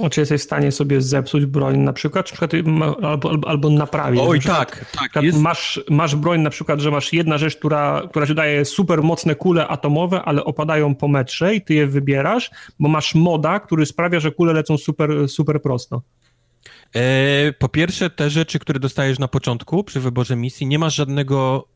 O, 0.00 0.10
czy 0.10 0.20
jesteś 0.20 0.40
w 0.40 0.44
stanie 0.44 0.72
sobie 0.72 1.02
zepsuć 1.02 1.46
broń 1.46 1.78
na 1.78 1.92
przykład, 1.92 2.26
czy 2.26 2.42
na 2.42 2.48
przykład 2.48 2.74
albo, 3.02 3.30
albo, 3.30 3.48
albo 3.48 3.70
naprawić? 3.70 4.20
Oj, 4.24 4.40
tak, 4.40 4.84
tak. 5.12 5.22
Jest... 5.22 5.38
Masz, 5.38 5.80
masz 5.90 6.16
broń 6.16 6.40
na 6.40 6.50
przykład, 6.50 6.80
że 6.80 6.90
masz 6.90 7.12
jedna 7.12 7.38
rzecz, 7.38 7.56
która, 7.56 8.02
która 8.10 8.26
ci 8.26 8.34
daje 8.34 8.64
super 8.64 9.02
mocne 9.02 9.34
kule 9.34 9.68
atomowe, 9.68 10.22
ale 10.22 10.44
opadają 10.44 10.94
po 10.94 11.08
metrze 11.08 11.54
i 11.54 11.62
ty 11.62 11.74
je 11.74 11.86
wybierasz, 11.86 12.50
bo 12.80 12.88
masz 12.88 13.14
moda, 13.14 13.60
który 13.60 13.86
sprawia, 13.86 14.20
że 14.20 14.32
kule 14.32 14.52
lecą 14.52 14.78
super, 14.78 15.28
super 15.28 15.62
prosto. 15.62 16.02
E, 16.96 17.52
po 17.52 17.68
pierwsze, 17.68 18.10
te 18.10 18.30
rzeczy, 18.30 18.58
które 18.58 18.80
dostajesz 18.80 19.18
na 19.18 19.28
początku 19.28 19.84
przy 19.84 20.00
wyborze 20.00 20.36
misji, 20.36 20.66
nie 20.66 20.78
masz 20.78 20.94
żadnego 20.94 21.68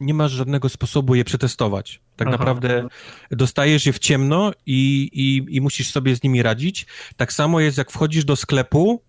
nie 0.00 0.14
masz 0.14 0.32
żadnego 0.32 0.68
sposobu 0.68 1.14
je 1.14 1.24
przetestować. 1.24 2.00
Tak 2.16 2.28
Aha. 2.28 2.36
naprawdę 2.38 2.88
dostajesz 3.30 3.86
je 3.86 3.92
w 3.92 3.98
ciemno 3.98 4.52
i, 4.66 5.10
i, 5.12 5.56
i 5.56 5.60
musisz 5.60 5.90
sobie 5.90 6.16
z 6.16 6.22
nimi 6.22 6.42
radzić. 6.42 6.86
Tak 7.16 7.32
samo 7.32 7.60
jest, 7.60 7.78
jak 7.78 7.90
wchodzisz 7.90 8.24
do 8.24 8.36
sklepu, 8.36 9.02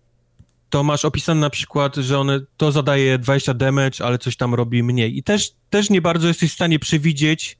to 0.70 0.82
masz 0.82 1.04
opisane 1.04 1.40
na 1.40 1.50
przykład, 1.50 1.96
że 1.96 2.18
one 2.18 2.40
to 2.56 2.72
zadaje 2.72 3.18
20 3.18 3.54
damage, 3.54 4.04
ale 4.04 4.18
coś 4.18 4.36
tam 4.36 4.54
robi 4.54 4.82
mniej. 4.82 5.18
I 5.18 5.22
też, 5.22 5.52
też 5.70 5.90
nie 5.90 6.02
bardzo 6.02 6.28
jesteś 6.28 6.50
w 6.50 6.54
stanie 6.54 6.78
przewidzieć, 6.78 7.58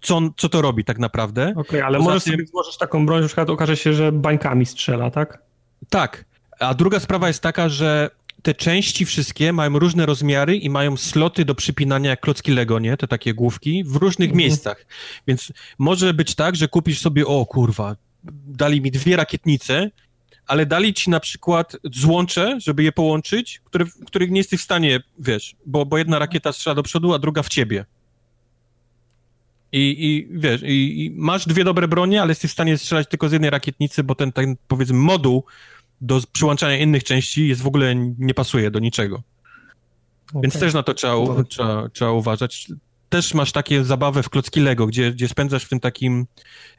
co, 0.00 0.20
co 0.36 0.48
to 0.48 0.62
robi 0.62 0.84
tak 0.84 0.98
naprawdę. 0.98 1.42
Okej, 1.42 1.62
okay, 1.62 1.84
ale 1.84 1.98
Poza 1.98 2.10
możesz 2.10 2.24
tym... 2.24 2.32
sobie 2.32 2.46
złożyć 2.46 2.76
taką 2.78 3.06
broń, 3.06 3.18
że 3.18 3.22
na 3.22 3.28
przykład 3.28 3.50
okaże 3.50 3.76
się, 3.76 3.92
że 3.92 4.12
bańkami 4.12 4.66
strzela, 4.66 5.10
tak? 5.10 5.42
Tak. 5.88 6.24
A 6.58 6.74
druga 6.74 7.00
sprawa 7.00 7.28
jest 7.28 7.40
taka, 7.40 7.68
że 7.68 8.10
te 8.42 8.54
części 8.54 9.04
wszystkie 9.04 9.52
mają 9.52 9.78
różne 9.78 10.06
rozmiary 10.06 10.56
i 10.56 10.70
mają 10.70 10.96
sloty 10.96 11.44
do 11.44 11.54
przypinania 11.54 12.10
jak 12.10 12.20
klocki 12.20 12.52
Lego, 12.52 12.78
nie? 12.78 12.96
Te 12.96 13.08
takie 13.08 13.34
główki 13.34 13.84
w 13.84 13.96
różnych 13.96 14.28
mhm. 14.28 14.38
miejscach. 14.38 14.86
Więc 15.26 15.52
może 15.78 16.14
być 16.14 16.34
tak, 16.34 16.56
że 16.56 16.68
kupisz 16.68 17.00
sobie, 17.00 17.26
o 17.26 17.46
kurwa, 17.46 17.96
dali 18.46 18.80
mi 18.80 18.90
dwie 18.90 19.16
rakietnice, 19.16 19.90
ale 20.46 20.66
dali 20.66 20.94
ci 20.94 21.10
na 21.10 21.20
przykład 21.20 21.76
złącze, 21.92 22.58
żeby 22.60 22.82
je 22.82 22.92
połączyć, 22.92 23.60
które, 23.64 23.84
których 24.06 24.30
nie 24.30 24.40
jesteś 24.40 24.60
w 24.60 24.64
stanie, 24.64 25.00
wiesz, 25.18 25.56
bo, 25.66 25.86
bo 25.86 25.98
jedna 25.98 26.18
rakieta 26.18 26.52
strzela 26.52 26.74
do 26.74 26.82
przodu, 26.82 27.14
a 27.14 27.18
druga 27.18 27.42
w 27.42 27.48
ciebie. 27.48 27.84
I, 29.72 29.96
i 29.98 30.38
wiesz, 30.38 30.62
i, 30.62 31.04
i 31.04 31.10
masz 31.10 31.46
dwie 31.46 31.64
dobre 31.64 31.88
bronie, 31.88 32.22
ale 32.22 32.30
jesteś 32.30 32.50
w 32.50 32.54
stanie 32.54 32.78
strzelać 32.78 33.08
tylko 33.08 33.28
z 33.28 33.32
jednej 33.32 33.50
rakietnicy, 33.50 34.04
bo 34.04 34.14
ten, 34.14 34.32
ten 34.32 34.56
powiedzmy 34.68 34.98
moduł 34.98 35.44
do 36.02 36.20
przyłączania 36.32 36.76
innych 36.76 37.04
części 37.04 37.48
jest 37.48 37.62
w 37.62 37.66
ogóle 37.66 37.94
nie 38.18 38.34
pasuje 38.34 38.70
do 38.70 38.78
niczego. 38.78 39.22
Okay. 40.30 40.42
Więc 40.42 40.58
też 40.58 40.74
na 40.74 40.82
to 40.82 40.94
trzeba, 40.94 41.14
trzeba, 41.48 41.88
trzeba 41.88 42.10
uważać. 42.10 42.68
Też 43.08 43.34
masz 43.34 43.52
takie 43.52 43.84
zabawy 43.84 44.22
w 44.22 44.30
klocki 44.30 44.60
Lego, 44.60 44.86
gdzie, 44.86 45.12
gdzie 45.12 45.28
spędzasz 45.28 45.64
w 45.64 45.68
tym 45.68 45.80
takim, 45.80 46.26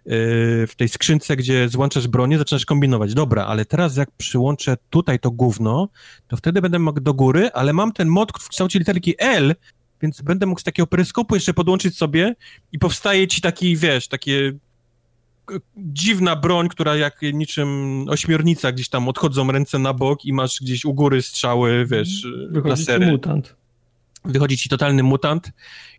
yy, 0.05 0.67
w 0.67 0.73
tej 0.77 0.89
skrzynce, 0.89 1.35
gdzie 1.35 1.69
złączasz 1.69 2.07
bronię, 2.07 2.37
zaczynasz 2.37 2.65
kombinować. 2.65 3.13
Dobra, 3.13 3.45
ale 3.45 3.65
teraz 3.65 3.97
jak 3.97 4.11
przyłączę 4.11 4.77
tutaj 4.89 5.19
to 5.19 5.31
gówno, 5.31 5.89
to 6.27 6.37
wtedy 6.37 6.61
będę 6.61 6.79
mógł 6.79 7.01
do 7.01 7.13
góry, 7.13 7.49
ale 7.53 7.73
mam 7.73 7.91
ten 7.91 8.07
mod 8.07 8.31
w 8.39 8.49
kształcie 8.49 8.79
literki 8.79 9.15
L, 9.19 9.55
więc 10.01 10.21
będę 10.21 10.45
mógł 10.45 10.61
z 10.61 10.63
takiego 10.63 10.87
peryskopu 10.87 11.35
jeszcze 11.35 11.53
podłączyć 11.53 11.97
sobie 11.97 12.35
i 12.71 12.79
powstaje 12.79 13.27
ci 13.27 13.41
taki, 13.41 13.77
wiesz, 13.77 14.07
takie 14.07 14.53
dziwna 15.77 16.35
broń, 16.35 16.69
która 16.69 16.95
jak 16.95 17.21
niczym 17.33 17.69
ośmiornica 18.09 18.71
gdzieś 18.71 18.89
tam 18.89 19.07
odchodzą 19.07 19.51
ręce 19.51 19.79
na 19.79 19.93
bok 19.93 20.25
i 20.25 20.33
masz 20.33 20.59
gdzieś 20.61 20.85
u 20.85 20.93
góry 20.93 21.21
strzały, 21.21 21.85
wiesz, 21.85 22.27
Wychodzi 22.49 22.69
lasery. 22.69 23.05
Ci 23.05 23.11
mutant. 23.11 23.55
Wychodzi 24.25 24.57
ci 24.57 24.69
totalny 24.69 25.03
mutant. 25.03 25.47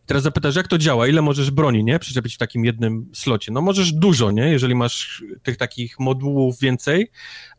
I 0.04 0.06
teraz 0.06 0.22
zapytasz, 0.22 0.56
jak 0.56 0.68
to 0.68 0.78
działa? 0.78 1.08
Ile 1.08 1.22
możesz 1.22 1.50
broni, 1.50 1.84
nie? 1.84 1.98
Przyczepić 1.98 2.34
w 2.34 2.38
takim 2.38 2.64
jednym 2.64 3.10
slocie. 3.12 3.52
No 3.52 3.60
możesz 3.60 3.92
dużo, 3.92 4.30
nie? 4.30 4.42
Jeżeli 4.42 4.74
masz 4.74 5.24
tych 5.42 5.56
takich 5.56 6.00
modułów 6.00 6.60
więcej, 6.60 7.10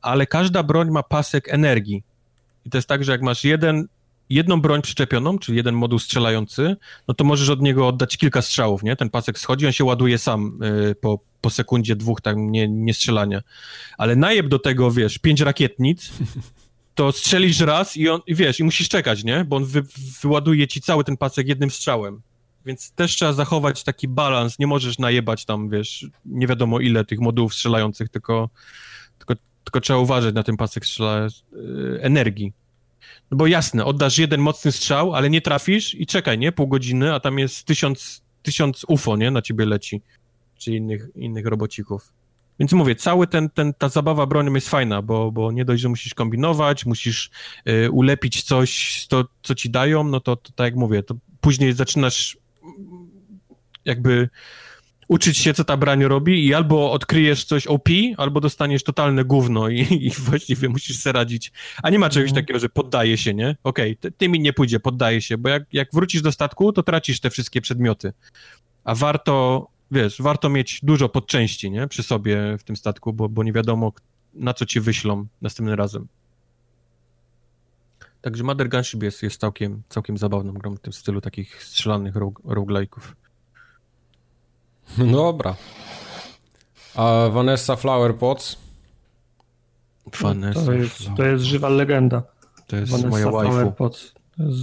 ale 0.02 0.28
każda 0.28 0.64
broń 0.64 0.92
ma 0.92 1.04
pasek 1.04 1.54
energii. 1.54 2.04
I 2.66 2.70
to 2.70 2.78
jest 2.78 2.88
tak, 2.88 3.04
że 3.04 3.12
jak 3.12 3.22
masz 3.22 3.44
jeden 3.44 3.88
jedną 4.30 4.62
broń 4.62 4.82
przyczepioną, 4.82 5.40
czyli 5.40 5.58
jeden 5.58 5.76
moduł 5.76 6.00
strzelający, 6.00 6.76
no 7.08 7.14
to 7.14 7.24
możesz 7.24 7.50
od 7.50 7.62
niego 7.62 7.88
oddać 7.88 8.18
kilka 8.18 8.42
strzałów, 8.42 8.84
nie? 8.84 8.96
Ten 8.96 9.10
pasek 9.10 9.40
schodzi, 9.40 9.66
on 9.66 9.72
się 9.72 9.84
ładuje 9.84 10.18
sam 10.18 10.60
y, 10.64 10.96
po, 10.96 11.20
po 11.46 11.50
sekundzie, 11.50 11.96
dwóch 11.96 12.22
tam 12.22 12.52
nie, 12.52 12.68
nie 12.68 12.94
strzelania. 12.94 13.42
Ale 13.98 14.16
najeb 14.16 14.48
do 14.48 14.60
tego, 14.60 14.92
wiesz, 14.92 15.18
pięć 15.18 15.42
rakietnic, 15.42 16.12
to 16.96 17.12
strzelisz 17.12 17.60
raz 17.60 17.98
i 17.98 18.10
on, 18.10 18.22
wiesz, 18.28 18.60
i 18.60 18.64
musisz 18.64 18.90
czekać, 18.90 19.24
nie? 19.24 19.46
Bo 19.46 19.56
on 19.56 19.66
wy, 19.66 19.84
wyładuje 20.22 20.68
ci 20.68 20.82
cały 20.82 21.04
ten 21.04 21.18
pasek 21.18 21.48
jednym 21.48 21.72
strzałem. 21.72 22.22
Więc 22.66 22.92
też 22.92 23.16
trzeba 23.16 23.34
zachować 23.34 23.84
taki 23.84 24.08
balans. 24.08 24.60
Nie 24.60 24.68
możesz 24.68 25.00
najebać 25.00 25.46
tam, 25.46 25.70
wiesz, 25.70 26.06
nie 26.26 26.48
wiadomo 26.48 26.80
ile 26.80 27.06
tych 27.06 27.20
modułów 27.20 27.54
strzelających, 27.54 28.10
tylko, 28.10 28.50
tylko, 29.18 29.34
tylko 29.64 29.82
trzeba 29.82 30.00
uważać 30.00 30.36
na 30.36 30.44
ten 30.44 30.58
pasek 30.58 30.86
strzela 30.86 31.28
yy, 31.52 32.00
energii. 32.02 32.54
No 33.32 33.38
bo 33.38 33.48
jasne, 33.48 33.86
oddasz 33.86 34.18
jeden 34.18 34.42
mocny 34.42 34.72
strzał, 34.72 35.16
ale 35.16 35.30
nie 35.30 35.42
trafisz 35.42 35.96
i 35.96 36.06
czekaj, 36.06 36.38
nie? 36.38 36.52
Pół 36.52 36.68
godziny, 36.68 37.14
a 37.14 37.20
tam 37.20 37.40
jest 37.40 37.66
tysiąc, 37.66 38.22
tysiąc 38.42 38.86
UFO, 38.88 39.18
nie? 39.18 39.32
Na 39.32 39.42
ciebie 39.42 39.66
leci. 39.66 40.02
Czy 40.58 40.72
innych, 40.72 41.08
innych 41.16 41.46
robocików. 41.46 42.14
Więc 42.60 42.74
mówię, 42.74 42.96
cały 42.96 43.28
ten, 43.28 43.50
ten, 43.50 43.74
ta 43.74 43.90
zabawa 43.90 44.26
bronią 44.26 44.54
jest 44.54 44.70
fajna, 44.70 45.02
bo, 45.02 45.32
bo 45.32 45.52
nie 45.52 45.66
dość, 45.66 45.82
że 45.82 45.90
musisz 45.90 46.14
kombinować, 46.14 46.86
musisz 46.86 47.30
y, 47.70 47.92
ulepić 47.92 48.44
coś, 48.44 49.06
to, 49.10 49.26
co 49.44 49.56
ci 49.56 49.70
dają, 49.70 50.04
no 50.04 50.20
to, 50.20 50.36
to 50.36 50.52
tak 50.52 50.66
jak 50.66 50.76
mówię, 50.76 51.04
to 51.04 51.16
później 51.42 51.74
zaczynasz 51.74 52.38
jakby 53.86 54.30
uczyć 55.08 55.38
się, 55.38 55.54
co 55.54 55.64
ta 55.64 55.78
broń 55.78 56.04
robi 56.04 56.46
i 56.46 56.54
albo 56.54 56.92
odkryjesz 56.92 57.44
coś 57.44 57.68
OP, 57.68 57.90
albo 58.18 58.42
dostaniesz 58.42 58.84
totalne 58.84 59.26
gówno 59.26 59.70
i, 59.70 59.80
i 60.08 60.10
właściwie 60.10 60.70
musisz 60.70 60.98
sobie 60.98 61.14
radzić. 61.14 61.52
A 61.84 61.90
nie 61.90 62.00
ma 62.00 62.10
czegoś 62.10 62.30
mhm. 62.30 62.46
takiego, 62.46 62.60
że 62.60 62.70
poddaje 62.70 63.18
się, 63.18 63.34
nie? 63.34 63.56
Okej, 63.64 63.98
okay, 64.00 64.12
ty 64.12 64.30
mi 64.30 64.40
nie 64.40 64.54
pójdzie, 64.54 64.80
poddaje 64.80 65.22
się, 65.22 65.38
bo 65.38 65.50
jak, 65.50 65.64
jak 65.74 65.90
wrócisz 65.94 66.22
do 66.22 66.32
statku, 66.32 66.74
to 66.74 66.84
tracisz 66.84 67.20
te 67.20 67.30
wszystkie 67.30 67.62
przedmioty. 67.62 68.14
A 68.84 68.96
warto, 68.96 69.68
wiesz, 69.92 70.22
warto 70.22 70.50
mieć 70.50 70.80
dużo 70.84 71.10
podczęści, 71.10 71.72
nie? 71.72 71.88
Przy 71.88 72.04
sobie 72.04 72.58
w 72.58 72.64
tym 72.64 72.76
statku, 72.76 73.14
bo, 73.14 73.30
bo 73.30 73.44
nie 73.44 73.54
wiadomo, 73.54 73.94
na 74.34 74.54
co 74.54 74.66
ci 74.66 74.80
wyślą 74.80 75.26
następnym 75.42 75.76
razem. 75.76 76.08
Także 78.22 78.44
Mother 78.44 78.70
Gunship 78.70 79.04
jest, 79.04 79.24
jest 79.24 79.42
całkiem, 79.42 79.82
całkiem 79.90 80.18
zabawną 80.18 80.54
grą 80.54 80.76
w 80.76 80.80
tym 80.80 80.94
stylu 80.94 81.22
takich 81.22 81.64
strzelanych 81.64 82.16
roguelike'ów. 82.46 83.02
No 84.98 85.06
dobra. 85.06 85.56
A 86.96 87.30
Vanessa 87.32 87.76
Flower 87.76 88.16
Pots? 88.16 88.58
Vanessa 90.22 90.66
to, 90.66 90.74
jest, 90.74 91.00
to 91.18 91.24
jest 91.24 91.44
żywa 91.44 91.70
legenda. 91.70 92.24
To 92.68 92.76
jest 92.76 92.92
Vanessa 92.92 93.10
moja 93.10 93.32
waifu. 93.32 93.72
Potts. 93.72 94.14
Jest... 94.38 94.60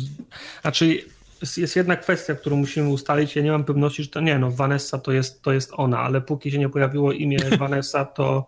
Znaczy 0.63 1.05
jest, 1.57 1.77
jedna 1.77 1.97
kwestia, 1.97 2.35
którą 2.35 2.57
musimy 2.57 2.89
ustalić. 2.89 3.37
Ja 3.37 3.43
nie 3.43 3.53
mam 3.53 3.65
pewności, 3.65 4.03
że 4.03 4.09
to 4.09 4.21
nie, 4.21 4.39
no 4.39 4.51
Vanessa 4.51 4.99
to 4.99 5.13
jest, 5.13 5.43
to 5.43 5.53
jest 5.53 5.73
ona, 5.77 5.99
ale 5.99 6.21
póki 6.21 6.51
się 6.51 6.59
nie 6.59 6.69
pojawiło 6.69 7.13
imię 7.13 7.39
Vanessa, 7.59 8.05
to... 8.05 8.47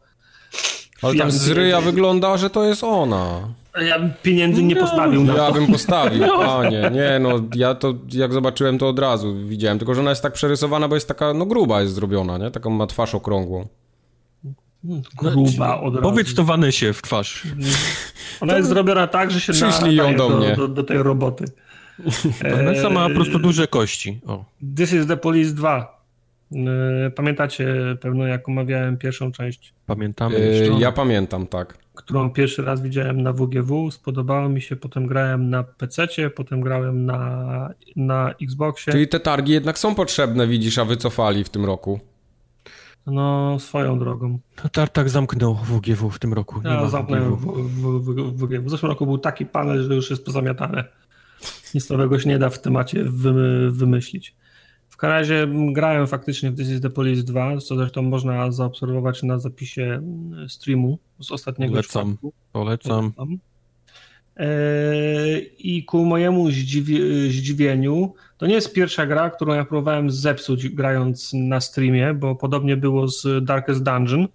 Ale 1.02 1.14
tam 1.14 1.30
z 1.30 1.48
ryja 1.48 1.80
wygląda, 1.80 2.36
że 2.36 2.50
to 2.50 2.64
jest 2.64 2.84
ona. 2.84 3.48
Ja 3.82 3.98
bym 3.98 4.12
pieniędzy 4.22 4.62
nie 4.62 4.76
postawił 4.76 5.24
no, 5.24 5.32
na 5.32 5.38
to. 5.38 5.44
Ja 5.44 5.52
bym 5.52 5.72
postawił, 5.72 6.24
panie. 6.46 6.90
Nie, 6.92 7.18
no 7.20 7.40
ja 7.54 7.74
to 7.74 7.94
jak 8.08 8.32
zobaczyłem 8.32 8.78
to 8.78 8.88
od 8.88 8.98
razu 8.98 9.34
widziałem. 9.46 9.78
Tylko, 9.78 9.94
że 9.94 10.00
ona 10.00 10.10
jest 10.10 10.22
tak 10.22 10.32
przerysowana, 10.32 10.88
bo 10.88 10.94
jest 10.94 11.08
taka, 11.08 11.34
no 11.34 11.46
gruba 11.46 11.82
jest 11.82 11.94
zrobiona, 11.94 12.38
nie? 12.38 12.50
Taką 12.50 12.70
ma 12.70 12.86
twarz 12.86 13.14
okrągłą. 13.14 13.66
Gruba 15.22 15.80
od 15.80 15.94
razu. 15.94 16.02
Powiedz 16.02 16.34
to 16.34 16.44
Vanessie 16.44 16.92
w 16.92 17.02
twarz. 17.02 17.42
Ona 18.40 18.56
jest 18.56 18.68
zrobiona 18.68 19.06
tak, 19.06 19.30
że 19.30 19.40
się 19.40 19.52
Przyszli 19.52 19.96
ją 19.96 20.16
do, 20.16 20.28
mnie. 20.28 20.48
Do, 20.48 20.56
do, 20.56 20.68
do 20.68 20.84
tej 20.84 20.98
roboty. 20.98 21.44
Vanessa 22.56 22.90
ma 22.90 23.08
po 23.08 23.14
prostu 23.14 23.38
duże 23.38 23.66
kości. 23.66 24.20
O. 24.26 24.44
This 24.76 24.92
is 24.92 25.06
the 25.06 25.16
Police 25.16 25.52
2. 25.52 26.04
E, 26.52 27.10
pamiętacie 27.10 27.96
pewno, 28.00 28.26
jak 28.26 28.48
omawiałem 28.48 28.96
pierwszą 28.96 29.32
część? 29.32 29.74
Pamiętamy. 29.86 30.38
Yy, 30.38 30.80
ja 30.80 30.92
pamiętam, 30.92 31.46
tak. 31.46 31.78
Którą 31.94 32.30
pierwszy 32.30 32.62
raz 32.62 32.82
widziałem 32.82 33.22
na 33.22 33.32
WGW, 33.32 33.90
spodobało 33.90 34.48
mi 34.48 34.60
się, 34.60 34.76
potem 34.76 35.06
grałem 35.06 35.50
na 35.50 35.62
PC, 35.62 36.06
potem 36.36 36.60
grałem 36.60 37.06
na, 37.06 37.70
na 37.96 38.34
Xboxie. 38.42 38.92
Czyli 38.92 39.08
te 39.08 39.20
targi 39.20 39.52
jednak 39.52 39.78
są 39.78 39.94
potrzebne, 39.94 40.46
widzisz, 40.46 40.78
a 40.78 40.84
wycofali 40.84 41.44
w 41.44 41.48
tym 41.48 41.64
roku. 41.64 42.00
No, 43.06 43.56
swoją 43.58 43.98
drogą. 43.98 44.38
No, 44.64 44.70
Tartak 44.70 45.08
zamknął 45.08 45.54
WGW 45.54 46.10
w 46.10 46.18
tym 46.18 46.32
roku. 46.32 46.60
Nie 46.64 46.70
ja 46.70 46.88
zamknąłem 46.88 47.36
WGW. 47.36 48.62
W 48.62 48.70
zeszłym 48.70 48.90
roku 48.90 49.06
był 49.06 49.18
taki 49.18 49.46
panel, 49.46 49.82
że 49.82 49.94
już 49.94 50.10
jest 50.10 50.24
pozamiatane. 50.24 50.84
Nic 51.74 51.90
nowego 51.90 52.18
się 52.18 52.28
nie 52.28 52.38
da 52.38 52.50
w 52.50 52.60
temacie 52.60 53.04
wymyślić. 53.70 54.34
W 54.94 54.96
każdym 54.96 55.18
razie 55.18 55.72
grałem 55.72 56.06
faktycznie 56.06 56.50
w 56.50 56.56
This 56.56 56.68
is 56.68 56.80
the 56.80 56.90
Police 56.90 57.22
2, 57.22 57.56
co 57.56 57.76
zresztą 57.76 58.02
można 58.02 58.52
zaobserwować 58.52 59.22
na 59.22 59.38
zapisie 59.38 59.82
mm, 59.82 60.48
streamu 60.48 60.98
z 61.20 61.32
ostatniego 61.32 61.72
Polecam, 61.72 62.16
polecam. 62.52 63.12
polecam. 63.12 63.38
I 65.58 65.84
ku 65.84 66.04
mojemu 66.04 66.50
zdziwi 66.50 67.30
zdziwieniu, 67.30 68.14
to 68.38 68.46
nie 68.46 68.54
jest 68.54 68.72
pierwsza 68.72 69.06
gra, 69.06 69.30
którą 69.30 69.54
ja 69.54 69.64
próbowałem 69.64 70.10
zepsuć 70.10 70.68
grając 70.68 71.32
na 71.32 71.60
streamie, 71.60 72.14
bo 72.14 72.36
podobnie 72.36 72.76
było 72.76 73.08
z 73.08 73.44
Darkest 73.44 73.82
Dungeon 73.82 74.28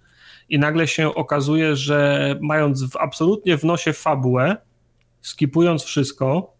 i 0.48 0.58
nagle 0.58 0.86
się 0.86 1.14
okazuje, 1.14 1.76
że 1.76 2.36
mając 2.40 2.84
w, 2.84 2.96
absolutnie 2.96 3.58
w 3.58 3.64
nosie 3.64 3.92
fabułę, 3.92 4.56
skipując 5.20 5.82
wszystko, 5.82 6.59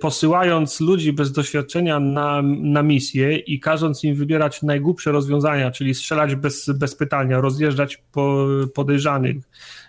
posyłając 0.00 0.80
ludzi 0.80 1.12
bez 1.12 1.32
doświadczenia 1.32 2.00
na, 2.00 2.42
na 2.42 2.82
misję 2.82 3.36
i 3.36 3.60
każąc 3.60 4.04
im 4.04 4.14
wybierać 4.14 4.62
najgłupsze 4.62 5.12
rozwiązania, 5.12 5.70
czyli 5.70 5.94
strzelać 5.94 6.34
bez, 6.34 6.70
bez 6.70 6.94
pytania, 6.94 7.40
rozjeżdżać 7.40 8.02
po, 8.12 8.46
podejrzanych, 8.74 9.36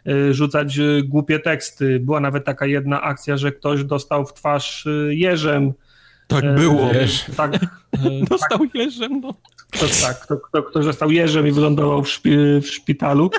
e, 0.07 0.34
rzucać 0.34 0.80
głupie 1.03 1.40
teksty. 1.40 1.99
Była 1.99 2.20
nawet 2.20 2.45
taka 2.45 2.66
jedna 2.66 3.02
akcja, 3.02 3.38
że 3.38 3.52
ktoś 3.52 3.84
dostał 3.84 4.26
w 4.26 4.34
twarz 4.34 4.88
e, 4.88 5.16
jeżem. 5.16 5.74
Tak 6.28 6.56
było. 6.56 6.91
Tak, 7.38 7.52
dostał 8.30 8.60
tak, 8.60 8.76
jeżem, 8.76 9.22
no. 9.22 9.34
Kto, 9.72 9.86
tak, 10.02 10.20
kto, 10.20 10.38
kto, 10.38 10.64
ktoś 10.64 10.86
został 10.86 11.12
jeżem 11.12 11.48
i 11.48 11.52
wylądował 11.52 12.03
w, 12.03 12.10
szpi, 12.10 12.30
w 12.62 12.68
szpitalu. 12.68 13.30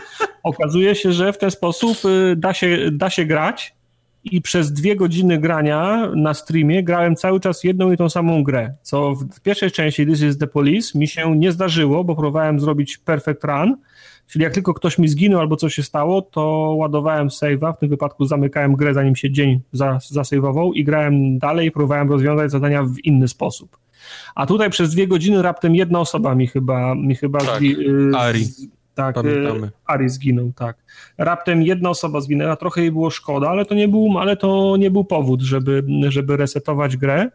Okazuje 0.43 0.95
się, 0.95 1.13
że 1.13 1.33
w 1.33 1.39
ten 1.39 1.51
sposób 1.51 1.99
da 2.37 2.55
się, 2.55 2.91
da 2.93 3.11
się 3.11 3.25
grać 3.25 3.76
i 4.33 4.43
przez 4.43 4.73
dwie 4.73 4.97
godziny 4.97 5.39
grania 5.39 6.11
na 6.17 6.35
streamie 6.35 6.83
grałem 6.83 7.17
cały 7.17 7.41
czas 7.41 7.65
jedną 7.65 7.93
i 7.93 7.97
tą 7.97 8.09
samą 8.09 8.43
grę, 8.43 8.75
co 8.83 9.15
w 9.15 9.41
pierwszej 9.41 9.71
części 9.71 10.07
This 10.07 10.23
is 10.23 10.39
the 10.39 10.47
Police 10.47 10.99
mi 10.99 11.09
się 11.09 11.37
nie 11.37 11.53
zdarzyło, 11.53 12.05
bo 12.05 12.15
próbowałem 12.15 12.61
zrobić 12.61 12.99
perfect 12.99 13.45
run, 13.45 13.77
czyli 14.27 14.43
jak 14.43 14.55
tylko 14.55 14.75
ktoś 14.75 14.99
mi 14.99 15.09
zginął 15.09 15.41
albo 15.41 15.57
coś 15.57 15.75
się 15.75 15.83
stało, 15.83 16.23
to 16.23 16.75
ładowałem 16.79 17.29
save'a, 17.29 17.77
w 17.77 17.79
tym 17.79 17.89
wypadku 17.89 18.25
zamykałem 18.25 18.77
grę 18.77 18.95
zanim 18.95 19.17
się 19.17 19.31
dzień 19.31 19.61
zasejwował 20.11 20.73
i 20.73 20.85
grałem 20.85 21.39
dalej 21.39 21.69
i 21.69 21.71
próbowałem 21.71 22.09
rozwiązać 22.09 22.51
zadania 22.51 22.83
w 22.83 22.99
inny 23.05 23.29
sposób. 23.29 23.77
A 24.35 24.47
tutaj 24.47 24.71
przez 24.71 24.91
dwie 24.91 25.07
godziny 25.09 25.43
raptem 25.43 25.75
jedna 25.75 26.01
osoba 26.01 26.35
mi 26.35 26.47
chyba, 26.47 26.95
mi 26.95 27.15
chyba 27.15 27.39
tak, 27.39 27.61
z, 27.61 28.15
Ari. 28.15 28.47
Tak, 28.97 29.15
Pamiętamy. 29.15 29.71
Ari 29.87 30.09
zginął, 30.09 30.53
tak. 30.53 30.77
Raptem 31.19 31.63
jedna 31.63 31.91
osoba 31.91 32.21
zginęła, 32.21 32.57
trochę 32.57 32.81
jej 32.81 32.93
było 32.93 33.11
szkoda, 33.11 33.49
ale 33.49 33.65
to 33.65 33.75
nie 33.75 33.89
był, 33.89 34.19
ale 34.19 34.37
to 34.37 34.77
nie 34.79 34.91
był 34.91 35.05
powód, 35.05 35.41
żeby, 35.41 35.85
żeby 36.09 36.37
resetować 36.37 36.97
grę. 36.97 37.31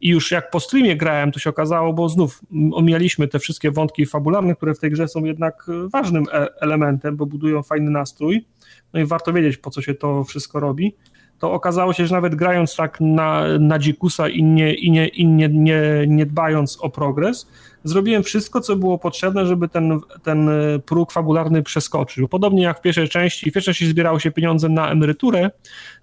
I 0.00 0.08
już 0.08 0.30
jak 0.30 0.50
po 0.50 0.60
streamie 0.60 0.96
grałem, 0.96 1.32
to 1.32 1.38
się 1.38 1.50
okazało, 1.50 1.92
bo 1.92 2.08
znów 2.08 2.40
omijaliśmy 2.72 3.28
te 3.28 3.38
wszystkie 3.38 3.70
wątki 3.70 4.06
fabularne, 4.06 4.54
które 4.54 4.74
w 4.74 4.78
tej 4.78 4.90
grze 4.90 5.08
są 5.08 5.24
jednak 5.24 5.66
ważnym 5.92 6.24
e 6.32 6.48
elementem, 6.60 7.16
bo 7.16 7.26
budują 7.26 7.62
fajny 7.62 7.90
nastrój. 7.90 8.46
No 8.92 9.00
i 9.00 9.04
warto 9.04 9.32
wiedzieć, 9.32 9.56
po 9.56 9.70
co 9.70 9.82
się 9.82 9.94
to 9.94 10.24
wszystko 10.24 10.60
robi 10.60 10.94
to 11.38 11.52
okazało 11.52 11.92
się, 11.92 12.06
że 12.06 12.14
nawet 12.14 12.34
grając 12.34 12.76
tak 12.76 13.00
na, 13.00 13.58
na 13.58 13.78
dzikusa 13.78 14.28
i, 14.28 14.42
nie, 14.42 14.74
i, 14.74 14.90
nie, 14.90 15.08
i 15.08 15.26
nie, 15.26 15.48
nie, 15.48 15.82
nie 16.08 16.26
dbając 16.26 16.78
o 16.80 16.90
progres, 16.90 17.50
zrobiłem 17.88 18.22
wszystko, 18.22 18.60
co 18.60 18.76
było 18.76 18.98
potrzebne, 18.98 19.46
żeby 19.46 19.68
ten, 19.68 20.00
ten 20.22 20.50
próg 20.86 21.12
fabularny 21.12 21.62
przeskoczył. 21.62 22.28
Podobnie 22.28 22.62
jak 22.62 22.78
w 22.78 22.80
pierwszej 22.80 23.08
części. 23.08 23.50
W 23.50 23.54
pierwszej 23.54 23.74
części 23.74 23.86
zbierało 23.86 24.18
się 24.18 24.30
pieniądze 24.30 24.68
na 24.68 24.90
emeryturę, 24.90 25.50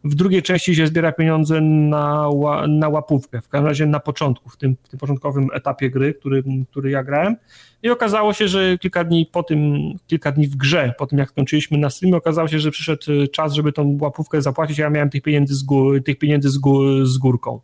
w 0.03 0.15
drugiej 0.15 0.41
części 0.41 0.76
się 0.76 0.88
zbiera 0.88 1.11
pieniądze 1.11 1.61
na, 1.61 2.30
na 2.68 2.89
łapówkę. 2.89 3.41
W 3.41 3.49
każdym 3.49 3.68
razie 3.68 3.85
na 3.85 3.99
początku, 3.99 4.49
w 4.49 4.57
tym, 4.57 4.76
w 4.84 4.89
tym 4.89 4.99
początkowym 4.99 5.47
etapie 5.53 5.89
gry, 5.89 6.14
który, 6.14 6.43
który 6.72 6.89
ja 6.89 7.03
grałem. 7.03 7.35
I 7.84 7.89
okazało 7.89 8.34
się, 8.34 8.47
że 8.47 8.77
kilka 8.77 9.03
dni 9.03 9.26
po 9.26 9.43
tym, 9.43 9.77
kilka 10.07 10.31
dni 10.31 10.47
w 10.47 10.55
grze, 10.55 10.93
po 10.97 11.07
tym 11.07 11.19
jak 11.19 11.30
skończyliśmy 11.30 11.77
na 11.77 11.89
streamie, 11.89 12.18
okazało 12.18 12.47
się, 12.47 12.60
że 12.60 12.72
przyszedł 12.72 13.03
czas, 13.31 13.53
żeby 13.53 13.72
tą 13.72 13.97
łapówkę 14.01 14.41
zapłacić, 14.41 14.80
a 14.80 14.84
ja 14.84 14.89
miałem 14.89 15.10
tych 15.10 15.22
pieniędzy 15.22 15.55
z, 15.55 15.64
gór, 15.64 16.03
tych 16.03 16.18
pieniędzy 16.18 16.49
z, 16.49 16.60
z 17.03 17.18
górką. 17.18 17.61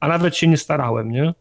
A 0.00 0.08
nawet 0.08 0.36
się 0.36 0.48
nie 0.48 0.56
starałem, 0.56 1.10
nie? 1.10 1.34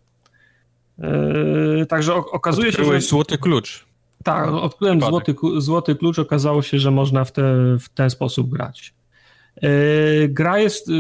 Yy, 0.98 1.86
także 1.86 2.16
okazuje 2.16 2.70
Odkryłeś 2.70 2.96
się, 2.96 3.02
że... 3.02 3.10
złoty 3.10 3.38
klucz. 3.38 3.86
Tak, 4.24 4.48
odkryłem 4.48 5.02
złoty, 5.02 5.36
złoty 5.58 5.96
klucz, 5.96 6.20
okazało 6.20 6.62
się, 6.62 6.80
że 6.80 6.92
można 6.92 7.24
w, 7.24 7.32
te, 7.32 7.44
w 7.80 7.90
ten 7.90 8.10
sposób 8.10 8.50
grać. 8.50 8.94
E, 9.62 10.28
gra 10.28 10.60
jest, 10.60 10.90
y, 10.90 10.92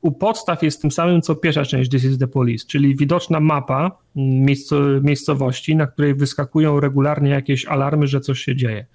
u 0.00 0.12
podstaw 0.12 0.62
jest 0.62 0.82
tym 0.82 0.90
samym, 0.90 1.22
co 1.22 1.34
pierwsza 1.34 1.64
część 1.64 1.90
This 1.90 2.04
is 2.04 2.18
the 2.18 2.28
Police, 2.28 2.66
czyli 2.66 2.96
widoczna 2.96 3.40
mapa 3.40 3.98
miejsco, 4.16 4.76
miejscowości, 5.02 5.76
na 5.76 5.86
której 5.86 6.14
wyskakują 6.14 6.80
regularnie 6.80 7.30
jakieś 7.30 7.66
alarmy, 7.66 8.06
że 8.06 8.20
coś 8.20 8.40
się 8.40 8.56
dzieje. 8.56 8.86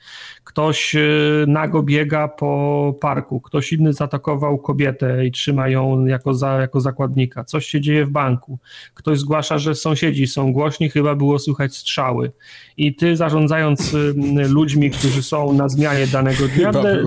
Ktoś 0.44 0.96
y, 0.96 1.46
nago 1.48 1.84
biega 1.84 2.28
po 2.28 2.94
parku, 3.02 3.42
ktoś 3.42 3.74
inny 3.74 3.94
zaatakował 3.94 4.58
kobietę 4.58 5.26
i 5.26 5.32
trzyma 5.32 5.70
ją 5.70 6.06
jako, 6.06 6.34
za, 6.34 6.54
jako 6.62 6.80
zakładnika. 6.80 7.44
Coś 7.44 7.66
się 7.66 7.82
dzieje 7.82 8.06
w 8.06 8.10
banku. 8.10 8.60
Ktoś 8.94 9.20
zgłasza, 9.20 9.58
że 9.58 9.76
sąsiedzi 9.76 10.28
są 10.28 10.54
głośni, 10.54 10.90
chyba 10.90 11.16
było 11.16 11.40
słychać 11.40 11.76
strzały. 11.76 12.32
I 12.78 12.96
ty 12.96 13.16
zarządzając 13.16 13.94
y, 13.94 14.14
ludźmi, 14.50 14.92
którzy 14.92 15.24
są 15.24 15.54
na 15.54 15.70
zmianie 15.70 16.08
danego 16.08 16.48
dnia, 16.48 16.72
de, 16.72 16.82
de, 16.82 17.04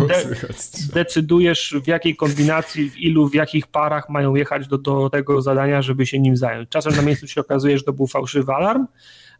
decydujesz 0.94 1.76
w 1.84 1.88
jakiej 1.94 2.16
kombinacji, 2.16 2.90
w 2.90 2.98
ilu, 2.98 3.28
w 3.28 3.34
jakich 3.34 3.66
parach 3.66 4.08
mają 4.08 4.34
jechać 4.34 4.68
do, 4.68 4.78
do 4.78 5.10
tego 5.10 5.42
zadania, 5.42 5.82
żeby 5.82 6.06
się 6.06 6.18
nim 6.18 6.36
zająć. 6.36 6.68
Czasem 6.68 6.96
na 6.96 7.02
miejscu 7.02 7.26
się 7.26 7.40
okazuje, 7.40 7.78
że 7.78 7.84
to 7.84 7.92
był 7.92 8.06
fałszywy 8.06 8.52
alarm, 8.52 8.86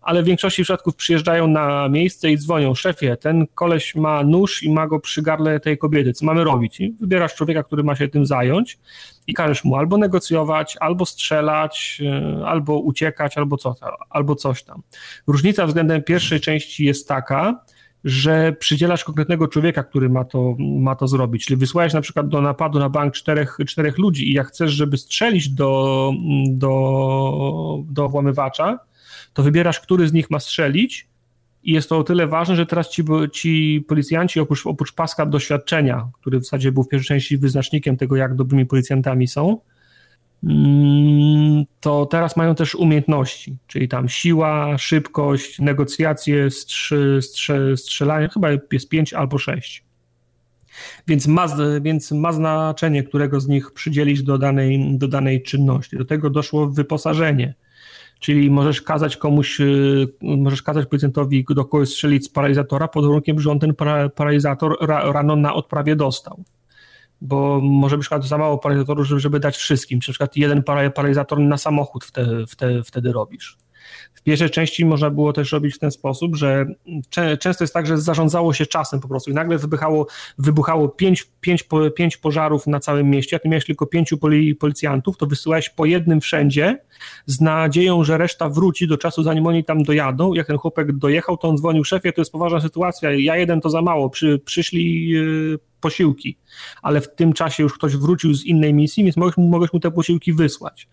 ale 0.05 0.23
w 0.23 0.27
większości 0.27 0.63
przypadków 0.63 0.97
przyjeżdżają 0.97 1.47
na 1.47 1.89
miejsce 1.89 2.31
i 2.31 2.39
dzwonią, 2.39 2.75
szefie, 2.75 3.17
ten 3.17 3.47
koleś 3.55 3.95
ma 3.95 4.23
nóż 4.23 4.63
i 4.63 4.73
ma 4.73 4.87
go 4.87 5.01
przy 5.01 5.23
gardle 5.23 5.61
tej 5.61 5.79
kobiety, 5.79 6.13
co 6.13 6.27
mamy 6.27 6.45
robić? 6.45 6.81
I 6.81 6.97
wybierasz 7.01 7.35
człowieka, 7.35 7.63
który 7.63 7.83
ma 7.83 7.97
się 7.97 8.09
tym 8.09 8.27
zająć 8.27 8.79
i 9.27 9.35
każesz 9.35 9.65
mu 9.65 9.77
albo 9.77 9.99
negocjować, 9.99 10.77
albo 10.81 11.07
strzelać, 11.07 12.03
e, 12.07 12.47
albo 12.47 12.79
uciekać, 12.79 13.39
albo, 13.39 13.57
co, 13.57 13.75
albo 14.11 14.35
coś 14.35 14.63
tam. 14.63 14.83
Różnica 15.27 15.67
względem 15.67 16.03
pierwszej 16.03 16.41
części 16.41 16.85
jest 16.85 17.09
taka, 17.09 17.65
że 18.05 18.53
przydzielasz 18.53 19.05
konkretnego 19.05 19.49
człowieka, 19.49 19.83
który 19.83 20.09
ma 20.09 20.25
to, 20.25 20.57
ma 20.59 20.95
to 20.95 21.09
zrobić. 21.09 21.47
Czyli 21.47 21.57
wysłałeś 21.57 21.93
na 21.93 22.01
przykład 22.01 22.29
do 22.29 22.41
napadu 22.41 22.79
na 22.79 22.89
bank 22.89 23.15
czterech, 23.15 23.59
czterech 23.67 23.99
ludzi 23.99 24.31
i 24.31 24.33
jak 24.33 24.47
chcesz, 24.47 24.73
żeby 24.73 24.97
strzelić 24.97 25.49
do, 25.49 26.13
do, 26.49 27.79
do 27.91 28.09
włamywacza, 28.09 28.79
to 29.33 29.43
wybierasz, 29.43 29.81
który 29.81 30.09
z 30.09 30.13
nich 30.13 30.31
ma 30.31 30.41
strzelić 30.41 31.09
i 31.63 31.73
jest 31.73 31.89
to 31.89 31.99
o 31.99 32.05
tyle 32.05 32.27
ważne, 32.27 32.57
że 32.57 32.67
teraz 32.67 32.91
ci, 32.91 33.05
ci 33.33 33.85
policjanci 33.89 34.41
oprócz, 34.41 34.67
oprócz 34.67 34.93
paska 34.93 35.27
doświadczenia, 35.27 36.09
który 36.21 36.39
w 36.39 36.45
zasadzie 36.45 36.73
był 36.73 36.83
w 36.83 36.89
pierwszej 36.89 37.09
części 37.09 37.39
wyznacznikiem 37.39 37.97
tego, 37.97 38.17
jak 38.17 38.35
dobrymi 38.35 38.67
policjantami 38.67 39.29
są, 39.29 39.61
to 41.81 42.07
teraz 42.07 42.37
mają 42.37 42.55
też 42.55 42.75
umiejętności, 42.75 43.57
czyli 43.67 43.89
tam 43.89 44.09
siła, 44.09 44.79
szybkość, 44.79 45.59
negocjacje, 45.59 46.51
strzy, 46.51 47.19
strze, 47.23 47.77
strzelanie, 47.77 48.29
chyba 48.29 48.49
jest 48.73 48.89
pięć 48.89 49.15
albo 49.15 49.39
sześć. 49.39 49.85
Więc 51.07 51.27
ma, 51.27 51.47
więc 51.81 52.13
ma 52.13 52.33
znaczenie, 52.33 53.03
którego 53.03 53.41
z 53.41 53.49
nich 53.49 53.73
przydzielić 53.73 54.23
do 54.23 54.39
danej, 54.39 54.99
do 54.99 55.09
danej 55.09 55.43
czynności. 55.43 55.97
Do 55.97 56.05
tego 56.05 56.31
doszło 56.31 56.67
wyposażenie 56.67 57.55
czyli 58.25 58.51
możesz 58.51 58.83
kazać 58.83 59.17
komuś, 59.17 59.61
y, 59.61 60.09
możesz 60.23 60.63
kazać 60.63 60.87
policjantowi 60.87 61.45
do 61.49 61.65
kogoś 61.65 61.89
strzelić 61.89 62.25
z 62.25 62.29
paralizatora 62.29 62.89
pod 62.89 63.07
warunkiem, 63.07 63.41
że 63.41 63.51
on 63.51 63.59
ten 63.59 63.75
paralizator 64.15 64.77
rano 64.89 65.37
na 65.37 65.55
odprawie 65.55 65.97
dostał. 65.97 66.45
Bo 67.27 67.61
może 67.61 67.99
być 67.99 68.09
za 68.21 68.39
mało 68.39 68.59
paralizatorów, 68.59 69.07
żeby 69.07 69.41
dać 69.41 69.57
wszystkim. 69.57 70.01
Czy 70.01 70.11
na 70.11 70.13
przykład 70.13 70.37
jeden 70.37 70.63
paralizator 70.95 71.41
na 71.41 71.57
samochód 71.57 72.05
wtedy, 72.49 72.83
wtedy 72.85 73.13
robisz. 73.13 73.59
W 74.15 74.23
pierwszej 74.23 74.51
części 74.51 74.85
można 74.85 75.11
było 75.11 75.33
też 75.33 75.53
robić 75.53 75.75
w 75.75 75.79
ten 75.79 75.91
sposób, 75.91 76.37
że 76.37 76.67
często 77.41 77.65
jest 77.65 77.75
tak, 77.75 77.87
że 77.87 77.99
zarządzało 77.99 78.53
się 78.53 78.67
czasem 78.67 79.01
po 79.01 79.09
prostu 79.09 79.31
i 79.31 79.35
nagle 79.35 79.59
wybuchało, 79.59 80.07
wybuchało 80.39 80.89
pięć, 80.89 81.27
pięć, 81.41 81.69
pięć 81.97 82.17
pożarów 82.17 82.67
na 82.67 82.81
całym 82.81 83.11
mieście, 83.11 83.37
a 83.37 83.39
ty 83.39 83.49
miałeś 83.49 83.65
tylko 83.65 83.87
pięciu 83.87 84.19
policjantów, 84.61 85.17
to 85.17 85.27
wysyłałeś 85.27 85.71
po 85.71 85.85
jednym 85.85 86.21
wszędzie 86.21 86.79
z 87.27 87.41
nadzieją, 87.41 88.05
że 88.05 88.19
reszta 88.19 88.49
wróci 88.49 88.89
do 88.89 88.99
czasu, 88.99 89.23
zanim 89.23 89.47
oni 89.47 89.65
tam 89.65 89.83
dojadą. 89.83 90.35
Jak 90.35 90.47
ten 90.47 90.59
chłopak 90.59 90.93
dojechał, 90.93 91.37
to 91.37 91.49
on 91.49 91.57
dzwonił 91.57 91.85
szefie, 91.85 92.13
to 92.13 92.21
jest 92.21 92.33
poważna 92.33 92.61
sytuacja, 92.61 93.11
ja 93.11 93.37
jeden 93.37 93.61
to 93.61 93.71
za 93.71 93.83
mało, 93.83 94.11
Przy, 94.11 94.39
przyszli 94.45 95.09
yy, 95.09 95.59
posiłki, 95.81 96.39
ale 96.83 97.01
w 97.01 97.15
tym 97.15 97.33
czasie 97.33 97.63
już 97.63 97.75
ktoś 97.75 97.97
wrócił 97.97 98.35
z 98.35 98.45
innej 98.45 98.75
misji, 98.75 99.05
więc 99.05 99.17
mogłeś, 99.17 99.37
mogłeś 99.37 99.73
mu 99.73 99.81
te 99.81 99.91
posiłki 99.91 100.33
wysłać. 100.33 100.89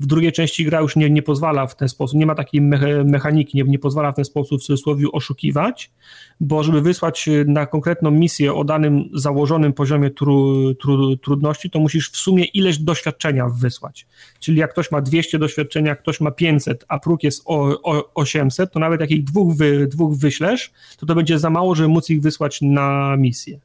W 0.00 0.06
drugiej 0.06 0.32
części 0.32 0.64
gra 0.64 0.80
już 0.80 0.96
nie, 0.96 1.10
nie 1.10 1.22
pozwala 1.22 1.66
w 1.66 1.76
ten 1.76 1.88
sposób, 1.88 2.18
nie 2.18 2.26
ma 2.26 2.34
takiej 2.34 2.60
mechaniki, 3.04 3.58
nie, 3.58 3.64
nie 3.64 3.78
pozwala 3.78 4.12
w 4.12 4.14
ten 4.14 4.24
sposób 4.24 4.60
w 4.60 4.64
cudzysłowie 4.64 5.06
oszukiwać, 5.12 5.90
bo 6.40 6.62
żeby 6.62 6.80
wysłać 6.80 7.28
na 7.46 7.66
konkretną 7.66 8.10
misję 8.10 8.54
o 8.54 8.64
danym 8.64 9.08
założonym 9.14 9.72
poziomie 9.72 10.10
tru, 10.10 10.74
tru, 10.74 11.16
trudności, 11.16 11.70
to 11.70 11.78
musisz 11.78 12.10
w 12.10 12.16
sumie 12.16 12.44
ileś 12.44 12.78
doświadczenia 12.78 13.48
wysłać. 13.48 14.06
Czyli 14.40 14.58
jak 14.58 14.70
ktoś 14.70 14.90
ma 14.90 15.00
200 15.00 15.38
doświadczenia, 15.38 15.96
ktoś 15.96 16.20
ma 16.20 16.30
500, 16.30 16.84
a 16.88 16.98
próg 16.98 17.22
jest 17.22 17.42
o, 17.44 17.82
o 17.82 18.14
800, 18.14 18.72
to 18.72 18.78
nawet 18.78 19.00
jak 19.00 19.10
ich 19.10 19.24
dwóch, 19.24 19.56
wy, 19.56 19.86
dwóch 19.86 20.16
wyślesz, 20.16 20.72
to 20.98 21.06
to 21.06 21.14
będzie 21.14 21.38
za 21.38 21.50
mało, 21.50 21.74
żeby 21.74 21.88
móc 21.88 22.10
ich 22.10 22.20
wysłać 22.20 22.58
na 22.62 23.16
misję. 23.16 23.60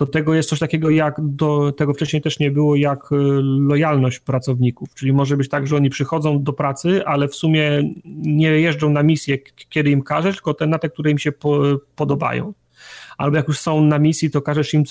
Do 0.00 0.06
tego 0.06 0.34
jest 0.34 0.48
coś 0.48 0.58
takiego 0.58 0.90
jak, 0.90 1.14
do 1.18 1.72
tego 1.72 1.94
wcześniej 1.94 2.22
też 2.22 2.38
nie 2.38 2.50
było, 2.50 2.76
jak 2.76 3.12
e, 3.12 3.16
lojalność 3.42 4.20
pracowników, 4.20 4.94
czyli 4.94 5.12
może 5.12 5.36
być 5.36 5.48
tak, 5.48 5.66
że 5.66 5.76
oni 5.76 5.90
przychodzą 5.90 6.42
do 6.42 6.52
pracy, 6.52 7.06
ale 7.06 7.28
w 7.28 7.34
sumie 7.34 7.92
nie 8.04 8.48
jeżdżą 8.48 8.90
na 8.90 9.02
misję, 9.02 9.38
kiedy 9.68 9.90
im 9.90 10.02
każesz, 10.02 10.36
tylko 10.36 10.54
te 10.54 10.66
na 10.66 10.78
te, 10.78 10.88
które 10.88 11.10
im 11.10 11.18
się 11.18 11.32
po, 11.32 11.60
podobają. 11.96 12.52
Albo 13.18 13.36
jak 13.36 13.48
już 13.48 13.58
są 13.58 13.84
na 13.84 13.98
misji, 13.98 14.30
to 14.30 14.42
każesz 14.42 14.74
im 14.74 14.84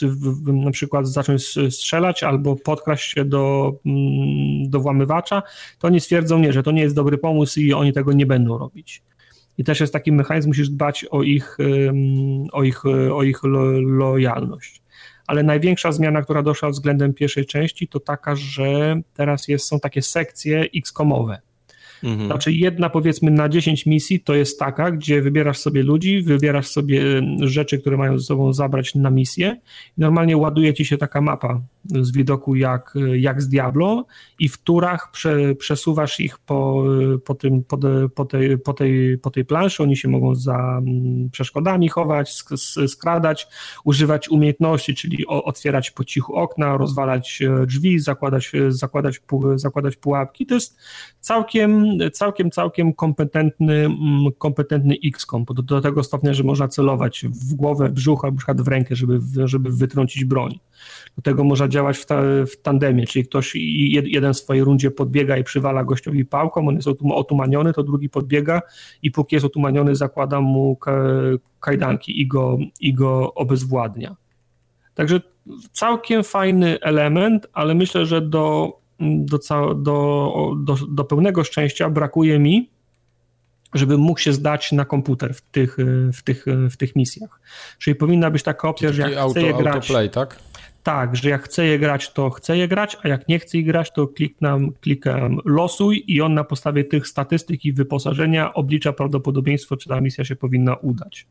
na 0.46 0.72
przykład 0.72 1.08
zacząć 1.08 1.56
strzelać 1.70 2.24
albo 2.24 2.56
podkraść 2.56 3.14
się 3.14 3.26
do, 3.26 3.74
mm, 3.86 4.70
do 4.70 4.80
włamywacza, 4.80 5.44
to 5.80 5.88
oni 5.88 6.00
stwierdzą 6.00 6.40
nie, 6.40 6.54
że 6.54 6.64
to 6.64 6.72
nie 6.72 6.82
jest 6.82 6.96
dobry 6.96 7.18
pomysł 7.18 7.60
i 7.60 7.74
oni 7.74 7.94
tego 7.94 8.14
nie 8.14 8.26
będą 8.26 8.58
robić. 8.58 9.04
I 9.58 9.64
też 9.64 9.80
jest 9.80 9.94
taki 9.94 10.12
mechanizm, 10.12 10.48
musisz 10.50 10.70
dbać 10.70 11.06
o 11.12 11.24
ich, 11.24 11.58
o 12.52 12.64
ich, 12.64 12.86
o 12.86 13.24
ich 13.24 13.44
lojalność 13.84 14.82
ale 15.30 15.44
największa 15.44 15.92
zmiana, 15.92 16.22
która 16.22 16.44
doszła 16.44 16.70
względem 16.70 17.14
pierwszej 17.14 17.46
części, 17.46 17.88
to 17.88 18.00
taka, 18.00 18.36
że 18.36 19.02
teraz 19.14 19.48
jest, 19.48 19.68
są 19.68 19.80
takie 19.80 20.02
sekcje 20.02 20.66
X-komowe. 20.76 21.40
Mhm. 22.04 22.26
Znaczy 22.26 22.52
jedna 22.52 22.90
powiedzmy 22.90 23.32
na 23.32 23.50
10 23.50 23.86
misji 23.86 24.20
to 24.20 24.36
jest 24.36 24.60
taka, 24.60 24.92
gdzie 24.92 25.22
wybierasz 25.22 25.58
sobie 25.58 25.84
ludzi, 25.84 26.22
wybierasz 26.22 26.68
sobie 26.68 27.04
rzeczy, 27.42 27.80
które 27.80 27.98
mają 27.98 28.18
ze 28.20 28.26
sobą 28.26 28.54
zabrać 28.54 28.96
na 28.96 29.10
misję 29.10 29.58
i 29.98 30.02
normalnie 30.02 30.38
ładuje 30.38 30.74
ci 30.74 30.86
się 30.86 30.98
taka 30.98 31.22
mapa 31.22 31.62
z 31.86 32.12
widoku 32.12 32.56
jak, 32.56 32.94
jak 33.14 33.42
z 33.42 33.48
Diablo 33.48 34.06
i 34.40 34.50
w 34.50 34.58
turach 34.58 35.12
prze, 35.12 35.56
przesuwasz 35.56 36.20
ich 36.20 36.38
po, 36.38 36.84
po, 37.26 37.36
tym, 37.36 37.64
po, 37.64 37.78
po, 38.16 38.26
tej, 38.26 38.58
po, 38.58 38.74
tej, 38.74 39.18
po 39.18 39.30
tej 39.30 39.46
planszy, 39.46 39.84
oni 39.84 39.98
się 39.98 40.08
mogą 40.08 40.36
za 40.36 40.82
przeszkodami 41.32 41.90
chować, 41.90 42.44
skradać, 42.88 43.48
używać 43.84 44.30
umiejętności, 44.30 44.96
czyli 44.96 45.28
otwierać 45.28 45.92
po 45.92 46.04
cichu 46.04 46.36
okna, 46.36 46.78
rozwalać 46.78 47.42
e, 47.42 47.66
drzwi, 47.66 48.00
zakładać, 48.00 48.52
zakładać, 48.70 49.22
zakładać 49.56 49.96
pułapki. 49.96 50.46
To 50.46 50.54
jest 50.54 50.78
całkiem, 51.20 51.86
całkiem, 52.14 52.52
całkiem 52.52 52.94
kompetentny, 52.94 53.74
mm, 53.74 54.32
kompetentny 54.38 54.96
X-kom, 55.06 55.46
do, 55.46 55.62
do 55.64 55.82
tego 55.82 56.04
stopnia, 56.04 56.34
że 56.34 56.44
można 56.44 56.68
celować 56.68 57.26
w 57.26 57.54
głowę, 57.54 57.90
brzuch, 57.90 58.26
albo 58.26 58.64
w 58.64 58.68
rękę, 58.68 58.96
żeby, 58.96 59.20
żeby 59.48 59.70
wytrącić 59.72 60.26
broń. 60.26 60.60
Do 61.16 61.22
tego 61.22 61.44
można 61.44 61.68
działać 61.68 61.98
w, 61.98 62.06
ta, 62.06 62.22
w 62.22 62.62
tandemie, 62.62 63.08
czyli 63.08 63.26
ktoś 63.26 63.56
jeden 63.90 64.34
w 64.34 64.38
swojej 64.38 64.64
rundzie 64.64 64.92
podbiega 64.92 65.38
i 65.38 65.44
przywala 65.44 65.84
gościowi 65.84 66.26
pałką, 66.26 66.68
on 66.68 66.76
jest 66.76 66.88
otumaniony, 67.14 67.74
to 67.74 67.84
drugi 67.84 68.10
podbiega 68.10 68.62
i 69.02 69.12
póki 69.12 69.36
jest 69.36 69.46
otumaniony 69.46 69.96
zakłada 69.96 70.42
mu 70.42 70.78
kajdanki 71.60 72.22
i 72.22 72.28
go, 72.28 72.58
i 72.80 72.94
go 72.94 73.34
obezwładnia. 73.34 74.16
Także 74.96 75.22
całkiem 75.72 76.24
fajny 76.24 76.80
element, 76.82 77.48
ale 77.54 77.76
myślę, 77.76 78.06
że 78.06 78.22
do, 78.22 78.74
do, 79.00 79.40
do, 79.76 80.54
do, 80.58 80.78
do 80.90 81.04
pełnego 81.04 81.44
szczęścia 81.44 81.90
brakuje 81.90 82.40
mi, 82.40 82.70
żeby 83.74 83.98
mógł 83.98 84.20
się 84.20 84.34
zdać 84.34 84.72
na 84.72 84.86
komputer 84.86 85.34
w 85.34 85.42
tych, 85.42 85.78
w 86.14 86.24
tych, 86.24 86.46
w 86.72 86.78
tych 86.78 86.96
misjach. 86.96 87.40
Czyli 87.78 87.96
powinna 87.96 88.32
być 88.32 88.44
taka 88.44 88.70
opcja, 88.70 88.94
że 88.94 89.02
jak 89.02 89.18
auto, 89.18 89.32
chcę 89.32 89.42
je 89.42 89.54
grać... 89.54 89.76
Autoplay, 89.76 90.10
tak? 90.10 90.40
tak, 90.84 91.16
że 91.16 91.30
jak 91.30 91.44
chcę 91.44 91.66
je 91.66 91.80
grać, 91.80 92.14
to 92.14 92.30
chcę 92.30 92.58
je 92.58 92.68
grać, 92.68 92.98
a 93.04 93.08
jak 93.08 93.28
nie 93.28 93.40
chcę 93.40 93.58
je 93.58 93.64
grać, 93.64 93.92
to 93.94 94.08
kliknam, 94.08 94.72
klikam 94.82 95.40
losuj 95.46 96.04
i 96.08 96.22
on 96.22 96.34
na 96.34 96.44
podstawie 96.44 96.84
tych 96.84 97.08
statystyk 97.08 97.66
i 97.66 97.74
wyposażenia 97.74 98.54
oblicza 98.54 98.94
prawdopodobieństwo, 98.94 99.78
czy 99.78 99.90
ta 99.90 100.02
misja 100.02 100.26
się 100.26 100.36
powinna 100.36 100.76
udać. 100.76 101.28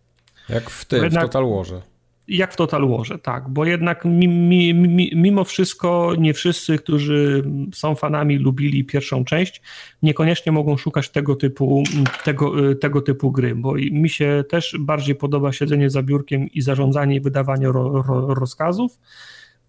Jak 0.49 0.71
w 0.71 0.85
tym, 0.85 1.05
jednak, 1.05 1.25
w 1.25 1.27
Total 1.27 1.51
Warze. 1.51 1.83
Jak 2.29 2.53
w 2.53 2.57
Total 2.57 2.89
Warze, 2.89 3.19
tak, 3.19 3.49
bo 3.49 3.65
jednak 3.65 4.05
mi, 4.05 4.29
mi, 4.29 4.75
mi, 4.75 5.11
mimo 5.15 5.45
wszystko 5.45 6.15
nie 6.19 6.35
wszyscy, 6.35 6.79
którzy 6.79 7.45
są 7.75 7.95
fanami, 7.95 8.39
lubili 8.39 8.85
pierwszą 8.85 9.25
część, 9.25 9.63
niekoniecznie 10.03 10.53
mogą 10.53 10.77
szukać 10.77 11.11
tego 11.11 11.37
typu, 11.37 11.83
tego, 12.25 12.75
tego 12.75 13.03
typu 13.03 13.33
gry, 13.33 13.55
bo 13.55 13.75
mi 13.75 14.09
się 14.09 14.45
też 14.49 14.77
bardziej 14.81 15.15
podoba 15.15 15.53
siedzenie 15.53 15.91
za 15.91 16.03
biurkiem 16.03 16.49
i 16.49 16.61
zarządzanie 16.63 17.17
i 17.17 17.21
wydawanie 17.21 17.67
ro, 17.67 18.03
ro, 18.09 18.35
rozkazów, 18.35 18.99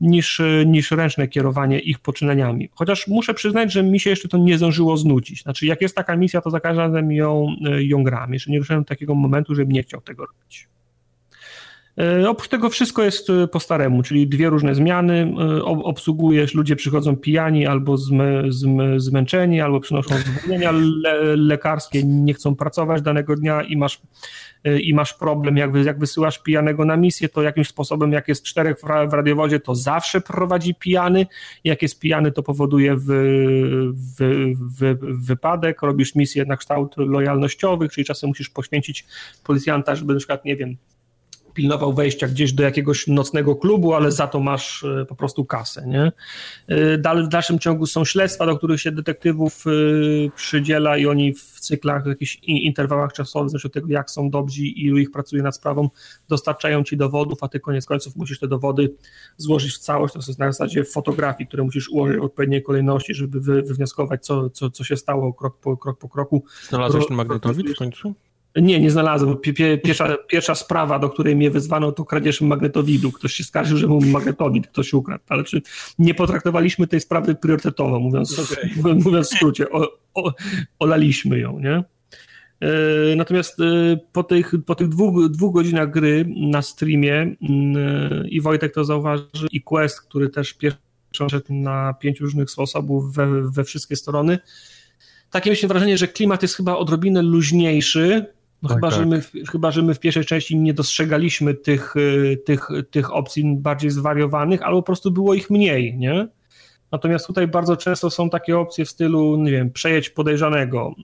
niż, 0.01 0.41
niż 0.65 0.91
ręczne 0.91 1.27
kierowanie 1.27 1.79
ich 1.79 1.99
poczynaniami. 1.99 2.69
Chociaż 2.73 3.07
muszę 3.07 3.33
przyznać, 3.33 3.73
że 3.73 3.83
mi 3.83 3.99
się 3.99 4.09
jeszcze 4.09 4.27
to 4.27 4.37
nie 4.37 4.57
zdążyło 4.57 4.97
znudzić. 4.97 5.41
Znaczy, 5.41 5.65
jak 5.65 5.81
jest 5.81 5.95
taka 5.95 6.15
misja, 6.15 6.41
to 6.41 6.49
za 6.49 6.59
każdym 6.59 6.85
razem 6.85 7.11
ją, 7.11 7.47
ją 7.79 8.03
gram. 8.03 8.33
Jeszcze 8.33 8.51
nie 8.51 8.59
ruszałem 8.59 8.83
do 8.83 8.87
takiego 8.87 9.15
momentu, 9.15 9.55
żebym 9.55 9.71
nie 9.71 9.83
chciał 9.83 10.01
tego 10.01 10.25
robić. 10.25 10.67
E, 11.99 12.29
oprócz 12.29 12.47
tego 12.49 12.69
wszystko 12.69 13.03
jest 13.03 13.29
e, 13.29 13.47
po 13.47 13.59
staremu, 13.59 14.03
czyli 14.03 14.27
dwie 14.27 14.49
różne 14.49 14.75
zmiany. 14.75 15.33
E, 15.59 15.63
obsługujesz, 15.63 16.53
ludzie 16.53 16.75
przychodzą 16.75 17.15
pijani 17.15 17.67
albo 17.67 17.97
zmęczeni, 18.97 19.61
albo 19.61 19.79
przynoszą 19.79 20.15
zwolnienia 20.17 20.71
le 20.71 21.35
lekarskie, 21.35 22.03
nie 22.03 22.33
chcą 22.33 22.55
pracować 22.55 23.01
danego 23.01 23.35
dnia 23.35 23.61
i 23.61 23.77
masz, 23.77 24.01
i 24.81 24.93
masz 24.93 25.13
problem, 25.13 25.57
jak, 25.57 25.75
jak 25.75 25.99
wysyłasz 25.99 26.43
pijanego 26.43 26.85
na 26.85 26.97
misję, 26.97 27.29
to 27.29 27.41
jakimś 27.41 27.67
sposobem, 27.67 28.11
jak 28.11 28.27
jest 28.27 28.43
czterech 28.43 28.77
w 29.09 29.13
radiowozie, 29.13 29.59
to 29.59 29.75
zawsze 29.75 30.21
prowadzi 30.21 30.75
pijany. 30.75 31.27
Jak 31.63 31.81
jest 31.81 31.99
pijany, 31.99 32.31
to 32.31 32.43
powoduje 32.43 32.95
w, 32.95 33.05
w, 33.93 34.53
w, 34.79 34.97
wypadek. 35.27 35.81
Robisz 35.81 36.15
misję 36.15 36.45
na 36.45 36.57
kształt 36.57 36.97
lojalnościowych, 36.97 37.91
czyli 37.91 38.05
czasem 38.05 38.27
musisz 38.27 38.49
poświęcić 38.49 39.05
policjanta, 39.43 39.95
żeby 39.95 40.13
na 40.13 40.19
przykład, 40.19 40.45
nie 40.45 40.55
wiem, 40.55 40.77
pilnował 41.53 41.93
wejścia 41.93 42.27
gdzieś 42.27 42.53
do 42.53 42.63
jakiegoś 42.63 43.07
nocnego 43.07 43.55
klubu, 43.55 43.93
ale 43.93 44.11
za 44.11 44.27
to 44.27 44.39
masz 44.39 44.83
e, 44.83 45.05
po 45.05 45.15
prostu 45.15 45.45
kasę. 45.45 45.87
Nie? 45.87 46.11
E, 46.67 47.23
w 47.23 47.27
dalszym 47.27 47.59
ciągu 47.59 47.85
są 47.85 48.05
śledztwa, 48.05 48.45
do 48.45 48.57
których 48.57 48.81
się 48.81 48.91
detektywów 48.91 49.65
e, 49.67 49.71
przydziela 50.35 50.97
i 50.97 51.05
oni 51.05 51.33
w 51.33 51.59
cyklach, 51.59 52.03
w 52.03 52.07
jakichś 52.07 52.39
interwałach 52.43 53.13
czasowych, 53.13 53.49
zresztą 53.49 53.69
tego, 53.69 53.87
jak 53.89 54.11
są 54.11 54.29
dobrzy 54.29 54.61
i 54.61 54.85
ilu 54.85 54.97
ich 54.97 55.11
pracuje 55.11 55.43
nad 55.43 55.55
sprawą, 55.55 55.89
dostarczają 56.29 56.83
ci 56.83 56.97
dowodów, 56.97 57.43
a 57.43 57.47
ty 57.47 57.59
koniec 57.59 57.85
końców 57.85 58.15
musisz 58.15 58.39
te 58.39 58.47
dowody 58.47 58.93
złożyć 59.37 59.73
w 59.73 59.77
całość. 59.77 60.13
To 60.13 60.19
jest 60.19 60.39
na 60.39 60.51
zasadzie 60.51 60.83
fotografii, 60.83 61.47
które 61.47 61.63
musisz 61.63 61.89
ułożyć 61.89 62.17
w 62.17 62.23
odpowiedniej 62.23 62.63
kolejności, 62.63 63.13
żeby 63.13 63.41
wywnioskować, 63.41 64.25
co, 64.25 64.49
co, 64.49 64.69
co 64.69 64.83
się 64.83 64.97
stało 64.97 65.33
krok 65.33 65.57
po, 65.57 65.77
krok 65.77 65.99
po 65.99 66.09
kroku. 66.09 66.43
Znalazłeś 66.69 67.07
ten 67.07 67.17
magnetowid 67.17 67.69
w 67.69 67.75
końcu? 67.75 68.15
Nie, 68.61 68.79
nie 68.79 68.91
znalazłem. 68.91 69.37
Pierwsza, 69.83 70.17
pierwsza 70.27 70.55
sprawa, 70.55 70.99
do 70.99 71.09
której 71.09 71.35
mnie 71.35 71.51
wezwano, 71.51 71.91
to 71.91 72.05
kradzież 72.05 72.41
magnetowidu. 72.41 73.11
Ktoś 73.11 73.33
się 73.33 73.43
skarżył, 73.43 73.77
że 73.77 73.87
mu 73.87 74.01
magnetowid 74.01 74.67
ktoś 74.67 74.93
ukradł, 74.93 75.23
ale 75.29 75.43
czy 75.43 75.61
nie 75.99 76.13
potraktowaliśmy 76.13 76.87
tej 76.87 76.99
sprawy 76.99 77.35
priorytetowo, 77.35 77.99
mówiąc, 77.99 78.39
okay. 78.39 78.69
mówiąc, 78.77 79.05
mówiąc 79.05 79.27
w 79.27 79.35
skrócie. 79.35 79.69
O, 79.69 79.87
o, 80.13 80.33
olaliśmy 80.79 81.39
ją, 81.39 81.59
nie? 81.59 81.83
E, 82.61 83.15
natomiast 83.15 83.59
e, 83.59 83.63
po 84.11 84.23
tych, 84.23 84.53
po 84.65 84.75
tych 84.75 84.87
dwóch, 84.87 85.29
dwóch 85.29 85.53
godzinach 85.53 85.91
gry 85.91 86.25
na 86.37 86.61
streamie 86.61 87.35
mm, 87.49 88.27
i 88.27 88.41
Wojtek 88.41 88.73
to 88.73 88.85
zauważy, 88.85 89.47
i 89.51 89.61
Quest, 89.61 90.01
który 90.01 90.29
też 90.29 90.53
pierwszy 90.53 90.79
szedł 91.11 91.53
na 91.53 91.93
pięć 91.93 92.19
różnych 92.19 92.51
sposobów 92.51 93.13
we, 93.13 93.51
we 93.51 93.63
wszystkie 93.63 93.95
strony, 93.95 94.39
takie 95.31 95.49
myślę 95.49 95.69
wrażenie, 95.69 95.97
że 95.97 96.07
klimat 96.07 96.41
jest 96.41 96.55
chyba 96.55 96.77
odrobinę 96.77 97.21
luźniejszy, 97.21 98.25
no 98.61 98.69
tak, 98.69 98.77
chyba, 98.77 98.89
tak. 98.89 98.99
Że 98.99 99.05
my, 99.05 99.21
chyba, 99.51 99.71
że 99.71 99.81
my 99.81 99.93
w 99.93 99.99
pierwszej 99.99 100.25
części 100.25 100.57
nie 100.57 100.73
dostrzegaliśmy 100.73 101.53
tych, 101.53 101.95
y, 101.95 102.41
tych, 102.45 102.67
tych 102.91 103.13
opcji 103.13 103.55
bardziej 103.57 103.91
zwariowanych, 103.91 104.61
albo 104.61 104.81
po 104.81 104.85
prostu 104.85 105.11
było 105.11 105.33
ich 105.33 105.49
mniej, 105.49 105.97
nie? 105.97 106.27
Natomiast 106.91 107.27
tutaj 107.27 107.47
bardzo 107.47 107.77
często 107.77 108.09
są 108.09 108.29
takie 108.29 108.57
opcje 108.57 108.85
w 108.85 108.89
stylu, 108.89 109.37
nie 109.37 109.51
wiem, 109.51 109.71
przejedź 109.71 110.09
podejrzanego, 110.09 110.95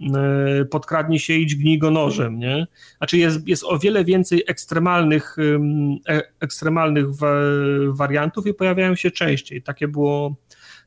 y, 0.62 0.66
podkradnij 0.66 1.20
się, 1.20 1.34
idź 1.34 1.56
gnij 1.56 1.80
go 1.80 1.92
nożem, 1.92 2.40
nie? 2.40 2.68
Znaczy 2.98 3.18
jest, 3.18 3.48
jest 3.48 3.64
o 3.64 3.80
wiele 3.80 4.06
więcej 4.06 4.44
ekstremalnych, 4.48 5.36
e, 6.10 6.22
ekstremalnych 6.40 7.06
wariantów 7.90 8.48
i 8.48 8.54
pojawiają 8.54 8.96
się 8.96 9.12
częściej. 9.12 9.62
Takie 9.62 9.88
było 9.88 10.36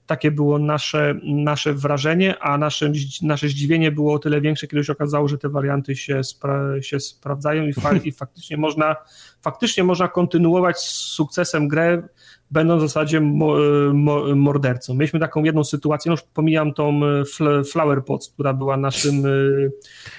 takie 0.09 0.31
było 0.31 0.59
nasze, 0.59 1.15
nasze 1.23 1.75
wrażenie, 1.75 2.39
a 2.39 2.59
nasze, 2.59 2.93
nasze 3.23 3.49
zdziwienie 3.49 3.93
było 3.93 4.15
o 4.15 4.19
tyle 4.19 4.41
większe, 4.41 4.67
kiedy 4.67 4.85
się 4.85 4.93
okazało, 4.93 5.29
że 5.29 5.39
te 5.39 5.49
warianty 5.49 5.97
się, 5.97 6.25
spra 6.25 6.83
się 6.83 7.01
sprawdzają 7.01 7.67
i, 7.67 7.73
fa 7.73 7.93
i, 8.05 8.13
faktycznie, 8.13 8.57
można, 8.57 8.97
faktycznie 9.43 9.85
można 9.85 10.09
kontynuować 10.09 10.79
z 10.79 10.91
sukcesem 10.91 11.69
grę, 11.69 12.03
będąc 12.51 12.83
w 12.83 12.87
zasadzie 12.87 13.21
mo 13.21 13.57
mo 13.93 14.35
mordercą. 14.37 14.95
Mieliśmy 14.95 15.21
taką 15.21 15.45
jedną 15.45 15.65
sytuację, 15.65 16.11
no 16.11 16.13
już 16.13 16.23
pomijam 16.23 16.75
tą 16.75 17.01
e, 17.05 17.25
fl 17.25 17.65
Flower 17.65 18.05
Pots, 18.05 18.29
która 18.29 18.53
była 18.53 18.77
naszym, 18.77 19.27
e, 19.27 19.31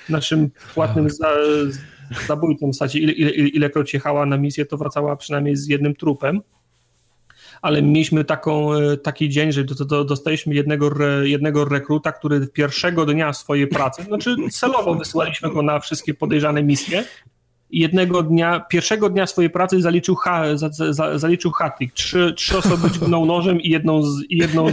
naszym 0.10 0.50
płatnym 0.74 1.10
za 1.10 1.28
zabójcą 2.28 2.70
w 2.70 2.74
zasadzie, 2.74 3.00
ile, 3.00 3.14
ile, 3.14 3.32
ilekroć 3.32 3.94
jechała 3.94 4.26
na 4.26 4.38
misję, 4.38 4.66
to 4.66 4.78
wracała 4.78 5.16
przynajmniej 5.16 5.56
z 5.56 5.68
jednym 5.68 5.96
trupem 5.96 6.42
ale 7.62 7.82
mieliśmy 7.82 8.24
taką, 8.24 8.74
e, 8.74 8.98
taki 8.98 9.30
dzień, 9.30 9.52
że 9.52 9.64
dostaliśmy 10.06 10.56
jednego, 10.56 10.90
jednego 11.24 11.66
rekruta, 11.66 12.12
który 12.12 12.48
pierwszego 12.48 13.06
dnia 13.06 13.34
swojej 13.34 13.68
pracy, 13.68 14.04
znaczy 14.04 14.36
celowo 14.52 14.96
wysyłaliśmy 14.96 15.50
go 15.50 15.62
na 15.62 15.80
wszystkie 15.80 16.14
podejrzane 16.14 16.64
misje, 16.64 17.04
jednego 17.72 18.24
dnia, 18.24 18.60
pierwszego 18.60 19.10
dnia 19.10 19.28
swojej 19.28 19.50
pracy 19.50 19.82
zaliczył, 19.82 20.16
ha, 20.16 20.44
za, 20.58 20.70
za, 20.94 21.18
zaliczył 21.18 21.52
hatik. 21.52 21.94
Trzy, 21.94 22.34
trzy 22.38 22.58
osoby 22.58 22.92
dźgnął 22.92 23.26
nożem 23.26 23.62
i 23.62 23.70
jedną, 23.70 24.04
z, 24.04 24.24
jedną 24.30 24.66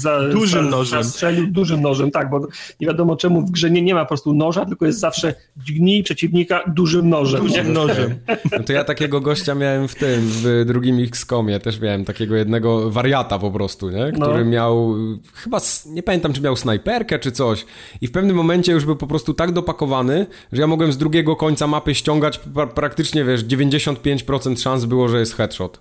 za, 0.00 0.28
dużym 0.28 0.64
za, 0.64 0.70
nożem. 0.70 1.02
Zastrzelił 1.02 1.46
dużym 1.46 1.82
nożem, 1.82 2.10
tak, 2.10 2.30
bo 2.30 2.40
nie 2.80 2.86
wiadomo 2.86 3.16
czemu 3.16 3.46
w 3.46 3.50
grze 3.50 3.70
nie, 3.70 3.82
nie 3.82 3.94
ma 3.94 4.00
po 4.00 4.08
prostu 4.08 4.34
noża, 4.34 4.64
tylko 4.66 4.86
jest 4.86 4.98
zawsze 4.98 5.34
dźgnij 5.56 6.02
przeciwnika 6.02 6.62
dużym 6.66 7.08
nożem. 7.08 7.40
Dużym 7.40 7.72
nożem. 7.72 8.14
No 8.52 8.64
to 8.66 8.72
ja 8.72 8.84
takiego 8.84 9.20
gościa 9.20 9.54
miałem 9.54 9.88
w 9.88 9.94
tym, 9.94 10.20
w 10.22 10.64
drugim 10.66 11.04
X-komie, 11.04 11.60
też 11.60 11.80
miałem 11.80 12.04
takiego 12.04 12.36
jednego 12.36 12.90
wariata 12.90 13.38
po 13.38 13.50
prostu, 13.50 13.90
nie? 13.90 14.12
który 14.12 14.44
no. 14.44 14.50
miał, 14.50 14.94
chyba, 15.34 15.58
nie 15.86 16.02
pamiętam 16.02 16.32
czy 16.32 16.40
miał 16.40 16.56
snajperkę 16.56 17.18
czy 17.18 17.32
coś 17.32 17.66
i 18.00 18.06
w 18.06 18.12
pewnym 18.12 18.36
momencie 18.36 18.72
już 18.72 18.84
był 18.84 18.96
po 18.96 19.06
prostu 19.06 19.34
tak 19.34 19.52
dopakowany, 19.52 20.26
że 20.52 20.60
ja 20.60 20.66
mogłem 20.66 20.92
z 20.92 20.98
drugiego 20.98 21.36
końca 21.36 21.66
mapy 21.66 21.94
ściągać 21.94 22.35
pra 22.38 22.66
praktycznie, 22.66 23.24
wiesz, 23.24 23.44
95% 23.44 24.62
szans 24.62 24.84
było, 24.84 25.08
że 25.08 25.18
jest 25.18 25.36
headshot. 25.36 25.80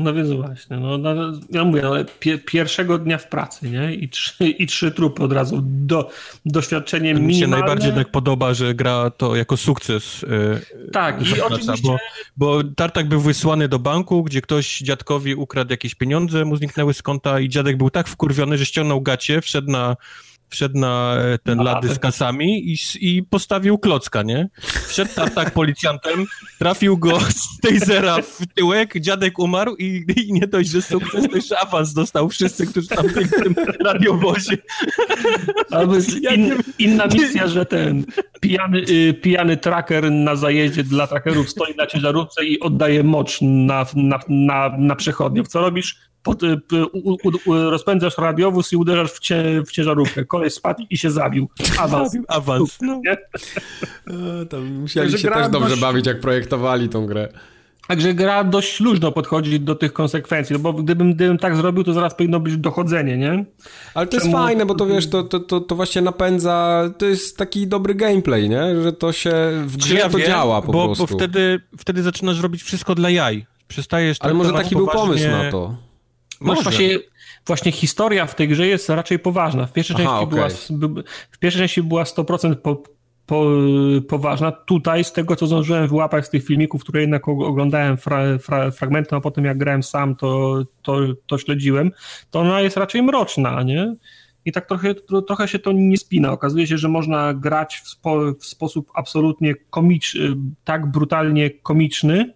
No 0.00 0.14
więc 0.14 0.30
właśnie, 0.30 0.76
no, 0.76 0.98
no 0.98 1.14
ja 1.50 1.64
mówię, 1.64 1.86
ale 1.86 2.04
pie, 2.04 2.38
pierwszego 2.38 2.98
dnia 2.98 3.18
w 3.18 3.28
pracy, 3.28 3.70
nie? 3.70 3.94
I 3.94 4.08
trzy, 4.08 4.48
i 4.48 4.66
trzy 4.66 4.90
trupy 4.90 5.22
od 5.22 5.32
razu, 5.32 5.60
do, 5.62 6.10
doświadczenie 6.46 7.14
Mi 7.14 7.20
minimalne. 7.20 7.34
Mi 7.36 7.40
się 7.40 7.46
najbardziej 7.46 7.86
jednak 7.86 8.10
podoba, 8.10 8.54
że 8.54 8.74
gra 8.74 9.10
to 9.10 9.36
jako 9.36 9.56
sukces. 9.56 10.22
Yy, 10.22 10.90
tak, 10.92 11.36
i 11.36 11.40
oczywiście... 11.40 11.82
Bo, 11.82 11.96
bo 12.36 12.64
Tartak 12.76 13.08
był 13.08 13.20
wysłany 13.20 13.68
do 13.68 13.78
banku, 13.78 14.24
gdzie 14.24 14.40
ktoś 14.40 14.78
dziadkowi 14.78 15.34
ukradł 15.34 15.70
jakieś 15.70 15.94
pieniądze, 15.94 16.44
mu 16.44 16.56
zniknęły 16.56 16.94
z 16.94 17.02
konta 17.02 17.40
i 17.40 17.48
dziadek 17.48 17.76
był 17.76 17.90
tak 17.90 18.08
wkurwiony, 18.08 18.58
że 18.58 18.66
ściągnął 18.66 19.00
gacie, 19.00 19.40
wszedł 19.40 19.70
na 19.70 19.96
wszedł 20.50 20.78
na 20.78 21.16
e, 21.16 21.38
ten 21.38 21.58
lady 21.58 21.88
z 21.88 21.98
kasami 21.98 22.72
i, 22.72 22.76
i 23.00 23.22
postawił 23.22 23.78
klocka, 23.78 24.22
nie? 24.22 24.48
Wszedł 24.88 25.14
tam 25.14 25.30
tak 25.30 25.50
policjantem, 25.50 26.26
trafił 26.58 26.98
go 26.98 27.20
z 27.20 27.58
tej 27.62 27.78
zera 27.78 28.22
w 28.22 28.46
tyłek, 28.54 29.00
dziadek 29.00 29.38
umarł 29.38 29.76
i, 29.76 30.04
i 30.16 30.32
nie 30.32 30.46
dość, 30.46 30.70
że 30.70 30.82
sukces, 30.82 31.28
to 31.28 31.36
jeszcze 31.36 31.58
awans 31.58 31.92
dostał 31.92 32.28
wszyscy, 32.28 32.66
którzy 32.66 32.88
tam 32.88 33.06
byli 33.06 33.26
w 33.26 33.30
tym 33.30 33.54
radiowozie. 33.84 34.56
Albo 35.70 35.94
in, 36.34 36.54
inna 36.78 37.06
misja, 37.06 37.48
że 37.48 37.66
ten 37.66 38.04
pijany, 38.40 38.78
y, 38.78 39.14
pijany 39.14 39.56
tracker 39.56 40.12
na 40.12 40.36
zajeździe 40.36 40.84
dla 40.84 41.06
trackerów 41.06 41.50
stoi 41.50 41.74
na 41.76 41.86
ciężarówce 41.86 42.44
i 42.44 42.60
oddaje 42.60 43.04
mocz 43.04 43.38
na, 43.42 43.86
na, 43.94 44.18
na, 44.28 44.76
na 44.78 44.96
przechodniów. 44.96 45.48
Co 45.48 45.60
robisz? 45.60 46.09
Pod, 46.22 46.42
y, 46.42 46.56
u, 46.92 47.10
u, 47.10 47.18
u, 47.46 47.70
rozpędzasz 47.70 48.18
radiowóz 48.18 48.72
i 48.72 48.76
uderzasz 48.76 49.12
w, 49.12 49.20
cie, 49.20 49.62
w 49.66 49.72
ciężarówkę. 49.72 50.24
Kolej 50.24 50.50
spadł 50.50 50.82
i 50.90 50.98
się 50.98 51.10
zabił. 51.10 51.48
Awans. 51.78 52.16
Awans. 52.28 52.78
No. 52.80 53.00
E, 54.06 54.46
tam 54.46 54.66
musieli 54.66 55.18
się 55.18 55.28
też 55.28 55.48
dobrze 55.48 55.68
dość... 55.68 55.80
bawić, 55.80 56.06
jak 56.06 56.20
projektowali 56.20 56.88
tą 56.88 57.06
grę. 57.06 57.28
Także 57.88 58.14
gra 58.14 58.44
dość 58.44 58.80
luźno 58.80 59.12
podchodzi 59.12 59.60
do 59.60 59.74
tych 59.74 59.92
konsekwencji, 59.92 60.52
no 60.52 60.58
bo 60.58 60.72
gdybym, 60.72 61.14
gdybym 61.14 61.38
tak 61.38 61.56
zrobił, 61.56 61.84
to 61.84 61.92
zaraz 61.92 62.14
powinno 62.14 62.40
być 62.40 62.56
dochodzenie, 62.56 63.18
nie? 63.18 63.44
Ale 63.94 64.06
to 64.06 64.18
Czemu... 64.18 64.30
jest 64.30 64.42
fajne, 64.42 64.66
bo 64.66 64.74
to 64.74 64.86
wiesz, 64.86 65.10
to, 65.10 65.22
to, 65.22 65.40
to, 65.40 65.60
to, 65.60 65.76
właśnie 65.76 66.02
napędza, 66.02 66.84
to 66.98 67.06
jest 67.06 67.36
taki 67.36 67.66
dobry 67.66 67.94
gameplay, 67.94 68.48
nie? 68.48 68.82
Że 68.82 68.92
to 68.92 69.12
się 69.12 69.32
w 69.66 69.76
grze 69.76 69.94
ja 69.94 70.08
to 70.08 70.18
wiem, 70.18 70.26
działa 70.26 70.62
po 70.62 70.72
bo, 70.72 70.86
prostu. 70.86 71.06
Bo 71.06 71.18
wtedy, 71.18 71.60
wtedy 71.78 72.02
zaczynasz 72.02 72.40
robić 72.40 72.62
wszystko 72.62 72.94
dla 72.94 73.10
jaj. 73.10 73.46
Przestajesz 73.68 74.16
Ale 74.20 74.34
może 74.34 74.52
taki 74.52 74.76
poważnie... 74.76 74.92
był 74.92 75.02
pomysł 75.02 75.28
na 75.28 75.50
to. 75.50 75.89
Masz 76.40 76.62
właśnie, 76.62 76.98
właśnie 77.46 77.72
historia 77.72 78.26
w 78.26 78.34
tej 78.34 78.48
grze 78.48 78.66
jest 78.66 78.88
raczej 78.88 79.18
poważna. 79.18 79.66
W 79.66 79.72
pierwszej, 79.72 79.96
Aha, 79.98 80.04
części, 80.04 80.24
okay. 80.24 80.88
była, 80.88 81.04
w 81.30 81.38
pierwszej 81.38 81.62
części 81.62 81.82
była 81.82 82.04
100% 82.04 82.56
po, 82.56 82.82
po, 83.26 83.46
poważna. 84.08 84.52
Tutaj, 84.52 85.04
z 85.04 85.12
tego 85.12 85.36
co 85.36 85.46
zdążyłem 85.46 85.88
wyłapać 85.88 86.26
z 86.26 86.30
tych 86.30 86.44
filmików, 86.44 86.82
które 86.82 87.00
jednak 87.00 87.28
oglądałem 87.28 87.96
fra, 87.96 88.38
fra, 88.38 88.70
fragmenty, 88.70 89.16
a 89.16 89.20
potem 89.20 89.44
jak 89.44 89.58
grałem 89.58 89.82
sam, 89.82 90.16
to, 90.16 90.62
to, 90.82 90.98
to 91.26 91.38
śledziłem, 91.38 91.90
to 92.30 92.40
ona 92.40 92.60
jest 92.60 92.76
raczej 92.76 93.02
mroczna, 93.02 93.62
nie? 93.62 93.94
I 94.44 94.52
tak 94.52 94.66
trochę, 94.66 94.94
trochę 95.26 95.48
się 95.48 95.58
to 95.58 95.72
nie 95.72 95.96
spina. 95.96 96.32
Okazuje 96.32 96.66
się, 96.66 96.78
że 96.78 96.88
można 96.88 97.34
grać 97.34 97.80
w, 97.84 97.88
spo, 97.88 98.34
w 98.34 98.44
sposób 98.46 98.90
absolutnie 98.94 99.54
komiczny, 99.54 100.36
tak 100.64 100.90
brutalnie 100.90 101.50
komiczny, 101.50 102.34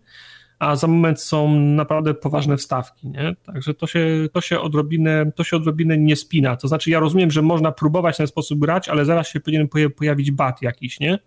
a 0.65 0.77
za 0.77 0.87
moment 0.87 1.21
są 1.21 1.61
naprawdę 1.61 2.15
poważne 2.15 2.57
wstawki, 2.57 3.09
nie? 3.09 3.37
Także 3.47 3.75
to 3.75 3.87
się, 3.87 4.29
to 4.33 4.41
się 4.41 4.61
odrobinę, 4.61 5.33
to 5.37 5.45
się 5.45 5.57
odrobinę 5.57 5.99
nie 5.99 6.17
spina. 6.17 6.57
To 6.57 6.69
znaczy, 6.69 6.91
ja 6.91 7.01
rozumiem, 7.01 7.31
że 7.31 7.43
można 7.43 7.73
próbować 7.73 8.15
w 8.15 8.19
ten 8.19 8.27
sposób 8.27 8.59
grać, 8.59 8.89
ale 8.89 9.05
zaraz 9.05 9.29
się 9.29 9.41
powinien 9.41 9.69
pojawić 9.97 10.31
bat 10.31 10.63
jakiś, 10.63 11.01
nie? 11.01 11.19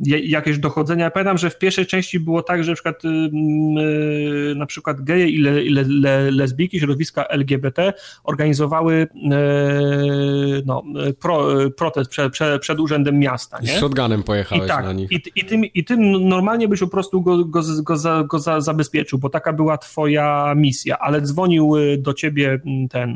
Jakieś 0.00 0.58
dochodzenia. 0.58 1.04
Ja 1.04 1.10
pamiętam, 1.10 1.38
że 1.38 1.50
w 1.50 1.58
pierwszej 1.58 1.86
części 1.86 2.20
było 2.20 2.42
tak, 2.42 2.64
że 2.64 2.70
na 2.70 2.74
przykład, 2.74 3.04
yy, 3.04 4.54
na 4.56 4.66
przykład 4.66 5.00
geje 5.00 5.28
i, 5.28 5.38
le, 5.38 5.50
le, 5.52 5.84
le, 5.88 6.30
lesbijki, 6.30 6.80
środowiska 6.80 7.24
LGBT 7.24 7.92
organizowały 8.24 9.08
yy, 9.14 10.62
no, 10.66 10.82
pro, 11.20 11.48
protest 11.76 12.10
przed, 12.10 12.32
przed, 12.32 12.62
przed, 12.62 12.80
urzędem 12.80 13.18
miasta. 13.18 13.60
Nie? 13.60 13.68
Z 13.68 13.80
shotgunem 13.80 14.22
pojechałeś 14.22 14.64
I 14.64 14.68
tak, 14.68 14.84
na 14.84 14.92
nich. 14.92 15.12
I, 15.12 15.22
i, 15.36 15.44
tym, 15.44 15.64
I 15.64 15.84
tym 15.84 16.28
normalnie 16.28 16.68
byś 16.68 16.80
po 16.80 16.88
prostu 16.88 17.22
go, 17.22 17.44
go, 17.44 17.62
go, 17.82 17.96
za, 17.96 18.24
go 18.24 18.38
za, 18.38 18.60
zabezpieczył, 18.60 19.18
bo 19.18 19.28
taka 19.28 19.52
była 19.52 19.78
twoja 19.78 20.54
misja, 20.56 20.98
ale 20.98 21.20
dzwonił 21.20 21.74
do 21.98 22.14
ciebie 22.14 22.60
ten 22.90 23.10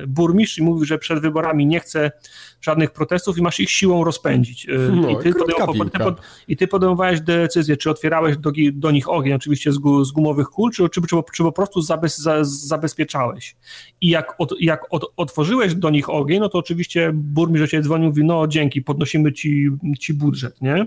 yy, 0.00 0.06
burmistrz 0.06 0.58
i 0.58 0.62
mówił, 0.62 0.84
że 0.84 0.98
przed 0.98 1.20
wyborami 1.20 1.66
nie 1.66 1.80
chce 1.80 2.12
żadnych 2.64 2.90
protestów 2.90 3.38
i 3.38 3.42
masz 3.42 3.60
ich 3.60 3.70
siłą 3.70 4.04
rozpędzić. 4.04 4.66
No, 4.92 5.08
I, 5.08 5.16
ty 5.22 5.34
podejmował, 5.34 5.90
ty 5.90 5.98
pod, 5.98 6.20
I 6.48 6.56
ty 6.56 6.68
podejmowałeś 6.68 7.20
decyzję, 7.20 7.76
czy 7.76 7.90
otwierałeś 7.90 8.36
do, 8.36 8.52
do 8.72 8.90
nich 8.90 9.08
ogień, 9.08 9.32
oczywiście 9.32 9.72
z, 9.72 9.76
z 10.02 10.12
gumowych 10.12 10.46
kul, 10.46 10.70
czy, 10.70 10.88
czy, 10.88 11.00
czy, 11.02 11.16
czy 11.34 11.42
po 11.42 11.52
prostu 11.52 11.80
zabez, 11.80 12.18
za, 12.18 12.44
zabezpieczałeś. 12.44 13.56
I 14.00 14.08
jak, 14.08 14.34
od, 14.38 14.54
jak 14.60 14.86
od, 14.90 15.12
otworzyłeś 15.16 15.74
do 15.74 15.90
nich 15.90 16.10
ogień, 16.10 16.40
no 16.40 16.48
to 16.48 16.58
oczywiście 16.58 17.10
burmistrz 17.14 17.64
do 17.64 17.70
ciebie 17.70 17.82
dzwonił, 17.82 18.08
mówi, 18.08 18.24
no 18.24 18.46
dzięki, 18.46 18.82
podnosimy 18.82 19.32
ci, 19.32 19.68
ci 20.00 20.14
budżet, 20.14 20.60
nie? 20.62 20.86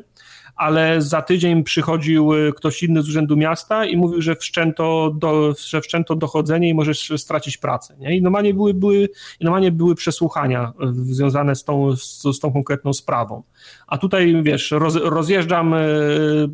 Ale 0.58 1.02
za 1.02 1.22
tydzień 1.22 1.64
przychodził 1.64 2.34
y, 2.34 2.54
ktoś 2.56 2.84
inny 2.84 3.02
z 3.02 3.10
Urzędu 3.10 3.38
Miasta 3.38 3.86
i 3.86 3.98
mówił, 3.98 4.22
że 4.22 4.36
wszczęto, 4.36 5.16
do, 5.18 5.54
że 5.68 5.82
wszczęto 5.82 6.16
dochodzenie 6.16 6.70
i 6.70 6.74
możesz 6.74 7.14
stracić 7.18 7.58
pracę. 7.58 7.96
Nie? 8.00 8.18
I 8.18 8.22
normalnie 8.22 8.54
były, 8.54 8.74
były, 8.74 9.10
i 9.40 9.44
normalnie 9.44 9.72
były 9.72 9.96
przesłuchania 9.96 10.74
y, 10.84 11.14
związane 11.14 11.56
z 11.56 11.64
tą, 11.64 11.96
z, 11.96 12.24
z 12.24 12.40
tą 12.40 12.54
konkretną 12.54 12.94
sprawą. 12.94 13.44
A 13.88 13.98
tutaj, 13.98 14.44
wiesz, 14.44 14.72
roz, 14.72 14.96
rozjeżdżam 14.96 15.74
y, 15.74 16.50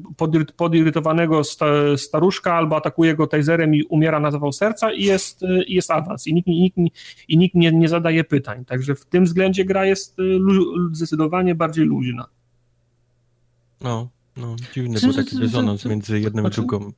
podirytowanego 0.57 1.41
staruszka 1.97 2.53
albo 2.53 2.75
atakuję 2.75 3.15
go 3.15 3.27
taserem 3.27 3.75
i 3.75 3.83
umiera 3.83 4.19
na 4.19 4.31
zawał 4.31 4.51
serca 4.51 4.93
i 4.93 5.03
jest, 5.03 5.41
jest 5.67 5.91
awans. 5.91 6.27
I 6.27 6.33
nikt, 6.33 6.47
i 6.47 6.61
nikt, 6.61 6.77
i 7.27 7.37
nikt 7.37 7.55
nie, 7.55 7.71
nie 7.71 7.89
zadaje 7.89 8.23
pytań. 8.23 8.65
Także 8.65 8.95
w 8.95 9.05
tym 9.05 9.25
względzie 9.25 9.65
gra 9.65 9.85
jest 9.85 10.17
zdecydowanie 10.91 11.55
bardziej 11.55 11.85
luźna. 11.85 12.27
No, 13.83 14.09
no, 14.37 14.55
dziwny 14.73 14.99
był 15.01 15.13
taki 15.13 15.37
dysonans 15.37 15.85
między 15.85 16.19
jednym 16.19 16.45
a 16.45 16.49
drugą. 16.49 16.91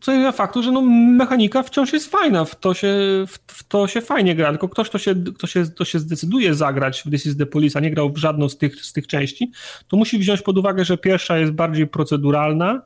Co 0.00 0.12
ja 0.12 0.32
faktu, 0.32 0.62
że 0.62 0.72
no, 0.72 0.82
mechanika 1.16 1.62
wciąż 1.62 1.92
jest 1.92 2.10
fajna, 2.10 2.44
w 2.44 2.60
to, 2.60 2.74
się, 2.74 2.88
w, 3.28 3.38
w, 3.46 3.64
to 3.64 3.86
się 3.86 4.00
fajnie 4.00 4.34
gra, 4.34 4.50
tylko 4.50 4.68
ktoś, 4.68 4.88
kto 4.88 4.98
się, 4.98 5.14
kto, 5.34 5.46
się, 5.46 5.64
kto 5.64 5.84
się 5.84 5.98
zdecyduje 5.98 6.54
zagrać 6.54 7.02
w 7.06 7.10
This 7.10 7.26
is 7.26 7.36
the 7.36 7.46
Police, 7.46 7.78
a 7.78 7.82
nie 7.82 7.90
grał 7.90 8.12
w 8.12 8.16
żadną 8.16 8.48
z 8.48 8.58
tych, 8.58 8.84
z 8.84 8.92
tych 8.92 9.06
części, 9.06 9.52
to 9.88 9.96
musi 9.96 10.18
wziąć 10.18 10.42
pod 10.42 10.58
uwagę, 10.58 10.84
że 10.84 10.98
pierwsza 10.98 11.38
jest 11.38 11.52
bardziej 11.52 11.86
proceduralna, 11.86 12.82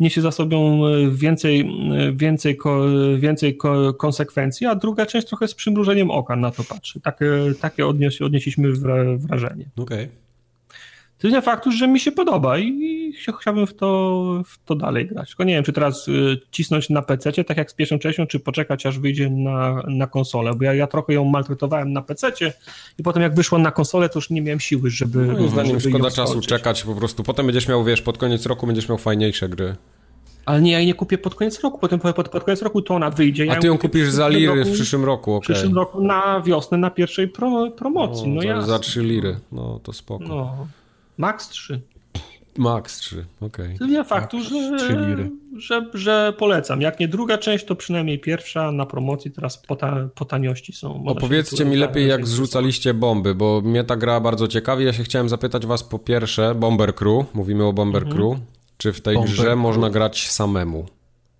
niesie 0.00 0.20
za 0.20 0.30
sobą 0.30 0.86
e, 0.86 1.10
więcej, 1.10 1.60
e, 1.60 2.12
więcej, 2.12 2.58
więcej 3.18 3.58
konsekwencji, 3.98 4.66
a 4.66 4.74
druga 4.74 5.06
część 5.06 5.26
trochę 5.26 5.48
z 5.48 5.54
przymrużeniem 5.54 6.10
oka 6.10 6.36
na 6.36 6.50
to 6.50 6.64
patrzy. 6.64 7.00
Takie, 7.00 7.26
takie 7.60 7.86
odnieś, 7.86 8.22
odnieśliśmy 8.22 8.72
wrażenie. 9.16 9.70
Okej. 9.76 10.04
Okay. 10.04 10.29
Tyle 11.20 11.42
faktu, 11.42 11.72
że 11.72 11.88
mi 11.88 12.00
się 12.00 12.12
podoba 12.12 12.58
i 12.58 13.12
chciałbym 13.40 13.66
w 13.66 13.74
to, 13.74 14.42
w 14.46 14.64
to 14.64 14.74
dalej 14.74 15.06
grać. 15.06 15.28
Tylko 15.28 15.44
nie 15.44 15.54
wiem, 15.54 15.64
czy 15.64 15.72
teraz 15.72 16.08
y, 16.08 16.40
cisnąć 16.50 16.90
na 16.90 17.02
PC, 17.02 17.44
tak 17.44 17.56
jak 17.56 17.70
z 17.70 17.74
pierwszą 17.74 17.98
częścią, 17.98 18.26
czy 18.26 18.40
poczekać, 18.40 18.86
aż 18.86 18.98
wyjdzie 18.98 19.30
na, 19.30 19.82
na 19.88 20.06
konsolę, 20.06 20.54
bo 20.54 20.64
ja, 20.64 20.74
ja 20.74 20.86
trochę 20.86 21.12
ją 21.12 21.24
maltretowałem 21.24 21.92
na 21.92 22.02
PC 22.02 22.32
i 22.98 23.02
potem 23.02 23.22
jak 23.22 23.34
wyszła 23.34 23.58
na 23.58 23.70
konsolę, 23.70 24.08
to 24.08 24.18
już 24.18 24.30
nie 24.30 24.42
miałem 24.42 24.60
siły, 24.60 24.90
żeby. 24.90 25.26
No, 25.26 25.48
zdaniem 25.48 25.80
szkoda 25.80 26.10
czasu 26.10 26.40
czekać 26.40 26.82
po 26.82 26.94
prostu. 26.94 27.22
Potem 27.22 27.46
będziesz 27.46 27.68
miał, 27.68 27.84
wiesz, 27.84 28.02
pod 28.02 28.18
koniec 28.18 28.46
roku 28.46 28.66
będziesz 28.66 28.88
miał 28.88 28.98
fajniejsze 28.98 29.48
gry. 29.48 29.76
Ale 30.46 30.62
nie, 30.62 30.72
ja 30.72 30.78
jej 30.78 30.86
nie 30.86 30.94
kupię 30.94 31.18
pod 31.18 31.34
koniec 31.34 31.60
roku, 31.60 31.78
potem 31.78 32.00
pod, 32.00 32.28
pod 32.28 32.44
koniec 32.44 32.62
roku 32.62 32.82
to 32.82 32.94
ona 32.94 33.10
wyjdzie. 33.10 33.46
Ja 33.46 33.52
A 33.52 33.56
ty 33.56 33.66
ją 33.66 33.78
kupisz 33.78 34.10
za 34.10 34.28
liry 34.28 34.54
roku, 34.54 34.70
w 34.70 34.72
przyszłym 34.72 35.04
roku, 35.04 35.34
okay. 35.34 35.54
W 35.54 35.58
przyszłym 35.58 35.76
roku 35.76 36.02
na 36.02 36.40
wiosnę, 36.40 36.78
na 36.78 36.90
pierwszej 36.90 37.28
pro, 37.28 37.70
promocji. 37.70 38.28
No, 38.28 38.42
no 38.54 38.60
za, 38.60 38.66
za 38.66 38.78
3 38.78 39.02
liry, 39.02 39.40
no 39.52 39.80
to 39.82 39.92
spoko. 39.92 40.24
No. 40.24 40.66
Max 41.20 41.48
3. 41.48 41.80
Max 42.58 42.98
3, 42.98 43.24
okej. 43.40 43.74
Okay. 43.74 43.88
Nie 43.88 44.04
faktu, 44.04 44.36
Max 44.36 44.50
że, 44.82 45.28
że, 45.56 45.86
że 45.94 46.32
polecam. 46.38 46.80
Jak 46.80 47.00
nie 47.00 47.08
druga 47.08 47.38
część, 47.38 47.64
to 47.64 47.76
przynajmniej 47.76 48.18
pierwsza 48.18 48.72
na 48.72 48.86
promocji 48.86 49.30
teraz 49.30 49.58
po, 49.58 49.76
ta, 49.76 50.08
po 50.14 50.24
taniości 50.24 50.72
są. 50.72 51.04
Opowiedzcie 51.06 51.64
mi 51.64 51.76
lepiej, 51.76 52.08
jak 52.08 52.26
zrzucaliście 52.26 52.94
bomby, 52.94 53.34
bo 53.34 53.60
mnie 53.60 53.84
ta 53.84 53.96
gra 53.96 54.20
bardzo 54.20 54.48
ciekawi. 54.48 54.84
Ja 54.84 54.92
się 54.92 55.04
chciałem 55.04 55.28
zapytać 55.28 55.66
was 55.66 55.82
po 55.82 55.98
pierwsze, 55.98 56.54
Bomber 56.54 56.94
Crew, 56.94 57.34
mówimy 57.34 57.64
o 57.64 57.72
Bomber 57.72 58.02
mhm. 58.02 58.18
Crew, 58.18 58.38
czy 58.76 58.92
w 58.92 59.00
tej 59.00 59.14
Bomber 59.14 59.32
grze 59.32 59.44
Crew. 59.44 59.58
można 59.58 59.90
grać 59.90 60.30
samemu? 60.30 60.86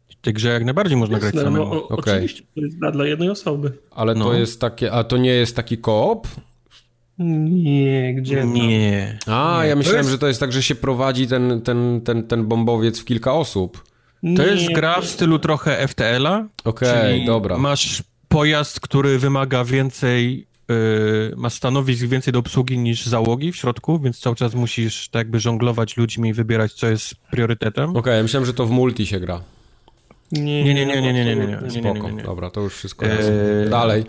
W 0.08 0.22
tej 0.22 0.34
grze 0.34 0.48
jak 0.48 0.64
najbardziej 0.64 0.96
można 0.96 1.14
Jasne, 1.16 1.32
grać 1.32 1.44
samemu. 1.44 1.74
No, 1.74 1.88
okay. 1.88 2.14
Oczywiście, 2.14 2.42
to 2.54 2.60
jest 2.60 2.78
dla 2.78 3.06
jednej 3.06 3.30
osoby. 3.30 3.72
Ale 3.90 4.14
no. 4.14 4.24
to 4.24 4.34
jest 4.34 4.60
takie, 4.60 4.92
a 4.92 5.04
to 5.04 5.16
nie 5.16 5.32
jest 5.32 5.56
taki 5.56 5.78
koop? 5.78 6.28
Nie, 7.20 8.14
gdzie 8.14 8.44
Nie. 8.44 9.18
A, 9.26 9.60
nie. 9.62 9.68
ja 9.68 9.76
myślałem, 9.76 9.98
jest... 9.98 10.10
że 10.10 10.18
to 10.18 10.28
jest 10.28 10.40
tak, 10.40 10.52
że 10.52 10.62
się 10.62 10.74
prowadzi 10.74 11.26
ten, 11.26 11.60
ten, 11.62 12.00
ten, 12.04 12.26
ten 12.26 12.44
bombowiec 12.44 13.00
w 13.00 13.04
kilka 13.04 13.32
osób. 13.32 13.84
To 14.36 14.46
jest 14.46 14.72
gra 14.72 15.00
w 15.00 15.06
stylu 15.06 15.38
trochę 15.38 15.88
FTL-a. 15.88 16.46
Okej, 16.64 17.14
okay, 17.14 17.26
dobra. 17.26 17.58
Masz 17.58 18.02
pojazd, 18.28 18.80
który 18.80 19.18
wymaga 19.18 19.64
więcej, 19.64 20.46
yy, 20.68 21.34
ma 21.36 21.50
stanowisk 21.50 22.04
więcej 22.04 22.32
do 22.32 22.38
obsługi 22.38 22.78
niż 22.78 23.06
załogi 23.06 23.52
w 23.52 23.56
środku, 23.56 23.98
więc 23.98 24.18
cały 24.18 24.36
czas 24.36 24.54
musisz 24.54 25.08
tak 25.08 25.20
jakby 25.20 25.40
żonglować 25.40 25.96
ludźmi 25.96 26.28
i 26.28 26.32
wybierać, 26.32 26.72
co 26.72 26.86
jest 26.86 27.14
priorytetem. 27.30 27.90
Okej, 27.90 28.00
okay, 28.00 28.16
ja 28.16 28.22
myślałem, 28.22 28.46
że 28.46 28.54
to 28.54 28.66
w 28.66 28.70
multi 28.70 29.06
się 29.06 29.20
gra. 29.20 29.40
Nie, 30.32 30.64
nie, 30.64 30.74
nie, 30.74 30.86
nie, 30.86 31.00
nie, 31.00 31.12
nie, 31.12 31.24
nie, 31.24 31.36
nie, 31.36 31.46
nie, 31.46 31.58
nie, 31.62 31.70
Spoko, 31.70 31.94
nie, 31.94 32.00
nie, 32.00 32.12
nie. 32.12 32.22
dobra, 32.22 32.50
to 32.50 32.60
już 32.60 32.74
wszystko 32.74 33.06
jest. 33.06 33.30
Dalej. 33.70 34.04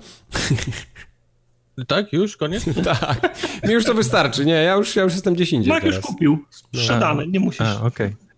Tak? 1.88 2.14
Już? 2.14 2.38
Koniec? 2.38 2.66
tak. 2.84 3.40
Mi 3.68 3.74
już 3.74 3.86
to 3.86 3.94
wystarczy. 3.94 4.46
Nie, 4.46 4.54
ja 4.54 4.76
już, 4.76 4.96
ja 4.96 5.04
już 5.04 5.14
jestem 5.14 5.36
10 5.36 5.68
Mark 5.68 5.86
już 5.86 6.00
kupił. 6.00 6.46
Sprzedane, 6.50 7.28
nie 7.28 7.40
musisz. 7.40 7.62
okej. 7.62 7.88
Okay. 7.88 8.32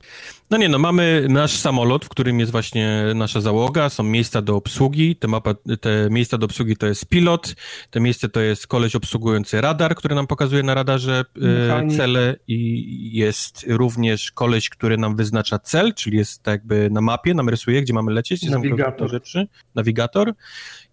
No 0.53 0.57
nie, 0.57 0.69
no 0.69 0.79
mamy 0.79 1.25
nasz 1.29 1.57
samolot, 1.57 2.05
w 2.05 2.09
którym 2.09 2.39
jest 2.39 2.51
właśnie 2.51 3.03
nasza 3.15 3.41
załoga, 3.41 3.89
są 3.89 4.03
miejsca 4.03 4.41
do 4.41 4.55
obsługi, 4.55 5.15
te, 5.15 5.27
mapa, 5.27 5.53
te 5.81 6.07
miejsca 6.11 6.37
do 6.37 6.45
obsługi 6.45 6.77
to 6.77 6.87
jest 6.87 7.05
pilot, 7.05 7.55
te 7.89 7.99
miejsce 7.99 8.29
to 8.29 8.39
jest 8.39 8.67
koleś 8.67 8.95
obsługujący 8.95 9.61
radar, 9.61 9.95
który 9.95 10.15
nam 10.15 10.27
pokazuje 10.27 10.63
na 10.63 10.73
radarze 10.73 11.25
e, 11.41 11.87
cele 11.97 12.35
i 12.47 13.09
jest 13.13 13.65
również 13.67 14.31
koleś, 14.31 14.69
który 14.69 14.97
nam 14.97 15.15
wyznacza 15.15 15.59
cel, 15.59 15.93
czyli 15.93 16.17
jest 16.17 16.43
tak 16.43 16.53
jakby 16.53 16.89
na 16.89 17.01
mapie, 17.01 17.33
nam 17.33 17.49
rysuje, 17.49 17.81
gdzie 17.81 17.93
mamy 17.93 18.11
lecieć. 18.11 18.43
Nawigator. 18.43 19.09
Rzeczy. 19.09 19.47
Nawigator. 19.75 20.33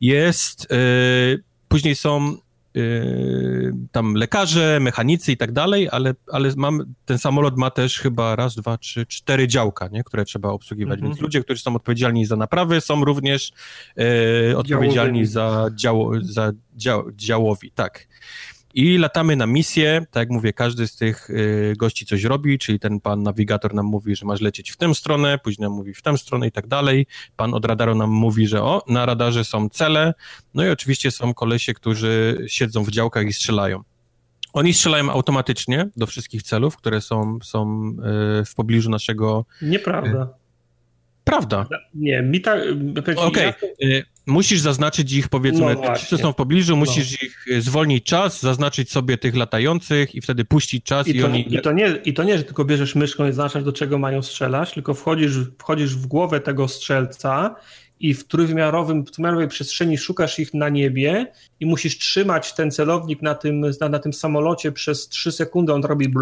Jest... 0.00 0.72
E, 0.72 1.49
Później 1.70 1.94
są 1.96 2.36
Yy, 2.74 3.72
tam 3.92 4.14
lekarze, 4.14 4.78
mechanicy 4.80 5.32
i 5.32 5.36
tak 5.36 5.52
dalej, 5.52 5.88
ale, 5.92 6.14
ale 6.32 6.52
mam, 6.56 6.94
ten 7.04 7.18
samolot 7.18 7.56
ma 7.56 7.70
też 7.70 7.98
chyba 7.98 8.36
raz, 8.36 8.54
dwa, 8.54 8.78
trzy, 8.78 9.06
cztery 9.06 9.48
działka, 9.48 9.88
nie, 9.88 10.04
które 10.04 10.24
trzeba 10.24 10.48
obsługiwać, 10.48 10.98
mm 10.98 11.06
-hmm. 11.06 11.10
więc 11.10 11.22
ludzie, 11.22 11.40
którzy 11.40 11.62
są 11.62 11.76
odpowiedzialni 11.76 12.26
za 12.26 12.36
naprawy, 12.36 12.80
są 12.80 13.04
również 13.04 13.52
yy, 13.96 14.56
odpowiedzialni 14.56 15.26
za, 15.26 15.66
działo, 15.74 16.12
za 16.22 16.52
dział, 16.76 17.04
działowi, 17.12 17.70
tak. 17.70 18.08
I 18.74 18.98
latamy 18.98 19.36
na 19.36 19.46
misję, 19.46 20.06
tak 20.10 20.20
jak 20.20 20.30
mówię, 20.30 20.52
każdy 20.52 20.86
z 20.86 20.96
tych 20.96 21.30
y, 21.30 21.74
gości 21.78 22.06
coś 22.06 22.24
robi, 22.24 22.58
czyli 22.58 22.78
ten 22.78 23.00
pan 23.00 23.22
nawigator 23.22 23.74
nam 23.74 23.86
mówi, 23.86 24.16
że 24.16 24.26
masz 24.26 24.40
lecieć 24.40 24.70
w 24.70 24.76
tę 24.76 24.94
stronę, 24.94 25.38
później 25.38 25.62
nam 25.68 25.72
mówi 25.72 25.94
w 25.94 26.02
tę 26.02 26.18
stronę 26.18 26.46
i 26.46 26.52
tak 26.52 26.66
dalej. 26.66 27.06
Pan 27.36 27.54
od 27.54 27.64
radaru 27.64 27.94
nam 27.94 28.10
mówi, 28.10 28.46
że 28.46 28.62
o, 28.62 28.82
na 28.88 29.06
radarze 29.06 29.44
są 29.44 29.68
cele, 29.68 30.14
no 30.54 30.64
i 30.64 30.68
oczywiście 30.68 31.10
są 31.10 31.34
kolesie, 31.34 31.74
którzy 31.74 32.44
siedzą 32.46 32.84
w 32.84 32.90
działkach 32.90 33.26
i 33.26 33.32
strzelają. 33.32 33.82
Oni 34.52 34.74
strzelają 34.74 35.10
automatycznie 35.10 35.88
do 35.96 36.06
wszystkich 36.06 36.42
celów, 36.42 36.76
które 36.76 37.00
są, 37.00 37.38
są 37.42 37.90
y, 38.40 38.44
w 38.44 38.54
pobliżu 38.54 38.90
naszego... 38.90 39.44
Nieprawda. 39.62 40.28
Prawda. 41.24 41.66
Nie, 41.94 42.22
mi 42.22 42.40
tak... 42.40 42.60
Okej, 43.16 43.48
okay 43.48 44.04
musisz 44.26 44.60
zaznaczyć 44.60 45.12
ich, 45.12 45.28
powiedzmy, 45.28 45.74
no 45.74 45.94
co 46.08 46.18
są 46.18 46.32
w 46.32 46.36
pobliżu, 46.36 46.72
no. 46.72 46.76
musisz 46.76 47.22
no. 47.22 47.26
ich 47.26 47.44
e, 47.58 47.60
zwolnić 47.60 48.04
czas, 48.04 48.40
zaznaczyć 48.40 48.92
sobie 48.92 49.18
tych 49.18 49.36
latających 49.36 50.14
i 50.14 50.20
wtedy 50.20 50.44
puścić 50.44 50.84
czas 50.84 51.08
i, 51.08 51.16
i 51.16 51.20
to, 51.20 51.26
oni... 51.26 51.54
I 51.54 51.60
to, 51.60 51.72
nie, 51.72 51.98
I 52.04 52.14
to 52.14 52.24
nie, 52.24 52.38
że 52.38 52.44
tylko 52.44 52.64
bierzesz 52.64 52.94
myszką 52.94 53.24
i 53.24 53.28
zaznaczasz, 53.28 53.64
do 53.64 53.72
czego 53.72 53.98
mają 53.98 54.22
strzelać, 54.22 54.72
tylko 54.72 54.94
wchodzisz, 54.94 55.32
wchodzisz 55.58 55.96
w 55.96 56.06
głowę 56.06 56.40
tego 56.40 56.68
strzelca 56.68 57.54
i 58.00 58.14
w 58.14 58.26
trójwymiarowym, 58.26 59.02
w 59.06 59.10
trójwymiarowej 59.10 59.48
przestrzeni 59.48 59.98
szukasz 59.98 60.38
ich 60.38 60.54
na 60.54 60.68
niebie 60.68 61.32
i 61.60 61.66
musisz 61.66 61.98
trzymać 61.98 62.54
ten 62.54 62.70
celownik 62.70 63.22
na 63.22 63.34
tym, 63.34 63.60
na, 63.80 63.88
na 63.88 63.98
tym 63.98 64.12
samolocie 64.12 64.72
przez 64.72 65.08
3 65.08 65.32
sekundy, 65.32 65.72
on 65.72 65.84
robi 65.84 66.12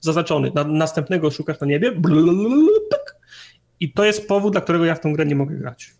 zaznaczony, 0.00 0.52
na, 0.54 0.64
następnego 0.64 1.30
szukasz 1.30 1.60
na 1.60 1.66
niebie 1.66 1.92
I 3.80 3.92
to 3.92 4.04
jest 4.04 4.28
powód, 4.28 4.52
dla 4.52 4.60
którego 4.60 4.84
ja 4.84 4.94
w 4.94 5.00
tę 5.00 5.12
grę 5.12 5.26
nie 5.26 5.34
mogę 5.34 5.56
grać. 5.56 5.90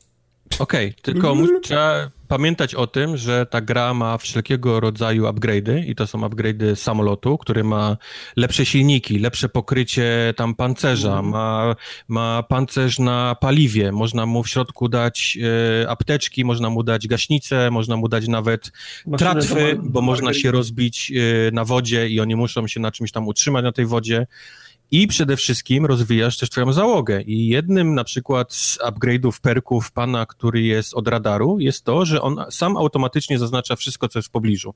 Okej, 0.58 0.86
okay, 0.86 1.02
tylko 1.02 1.36
trzeba 1.62 2.10
pamiętać 2.28 2.74
o 2.74 2.86
tym, 2.86 3.16
że 3.16 3.46
ta 3.46 3.60
gra 3.60 3.94
ma 3.94 4.18
wszelkiego 4.18 4.80
rodzaju 4.80 5.24
upgrade'y 5.24 5.84
i 5.86 5.94
to 5.94 6.06
są 6.06 6.20
upgrade'y 6.20 6.76
samolotu, 6.76 7.38
który 7.38 7.64
ma 7.64 7.96
lepsze 8.36 8.66
silniki, 8.66 9.18
lepsze 9.18 9.48
pokrycie 9.48 10.34
tam 10.36 10.54
pancerza, 10.54 11.18
mm. 11.18 11.30
ma, 11.30 11.76
ma 12.08 12.42
pancerz 12.42 12.98
na 12.98 13.36
paliwie, 13.40 13.92
można 13.92 14.26
mu 14.26 14.42
w 14.42 14.48
środku 14.48 14.88
dać 14.88 15.38
e, 15.82 15.90
apteczki, 15.90 16.44
można 16.44 16.70
mu 16.70 16.82
dać 16.82 17.08
gaśnicę, 17.08 17.70
można 17.70 17.96
mu 17.96 18.08
dać 18.08 18.28
nawet 18.28 18.72
tratwy, 19.18 19.78
bo 19.82 20.00
można 20.00 20.34
się 20.34 20.50
rozbić 20.50 21.12
e, 21.12 21.50
na 21.50 21.64
wodzie 21.64 22.08
i 22.08 22.20
oni 22.20 22.36
muszą 22.36 22.66
się 22.66 22.80
na 22.80 22.90
czymś 22.90 23.12
tam 23.12 23.28
utrzymać 23.28 23.64
na 23.64 23.72
tej 23.72 23.86
wodzie 23.86 24.26
i 24.92 25.06
przede 25.06 25.36
wszystkim 25.36 25.86
rozwijasz 25.86 26.38
też 26.38 26.50
twoją 26.50 26.72
załogę. 26.72 27.22
I 27.22 27.48
jednym 27.48 27.94
na 27.94 28.04
przykład 28.04 28.52
z 28.52 28.78
upgrade'ów 28.78 29.40
perków 29.40 29.92
pana, 29.92 30.26
który 30.26 30.62
jest 30.62 30.94
od 30.94 31.08
radaru, 31.08 31.58
jest 31.60 31.84
to, 31.84 32.04
że 32.04 32.22
on 32.22 32.44
sam 32.50 32.76
automatycznie 32.76 33.38
zaznacza 33.38 33.76
wszystko, 33.76 34.08
co 34.08 34.18
jest 34.18 34.28
w 34.28 34.32
pobliżu. 34.32 34.74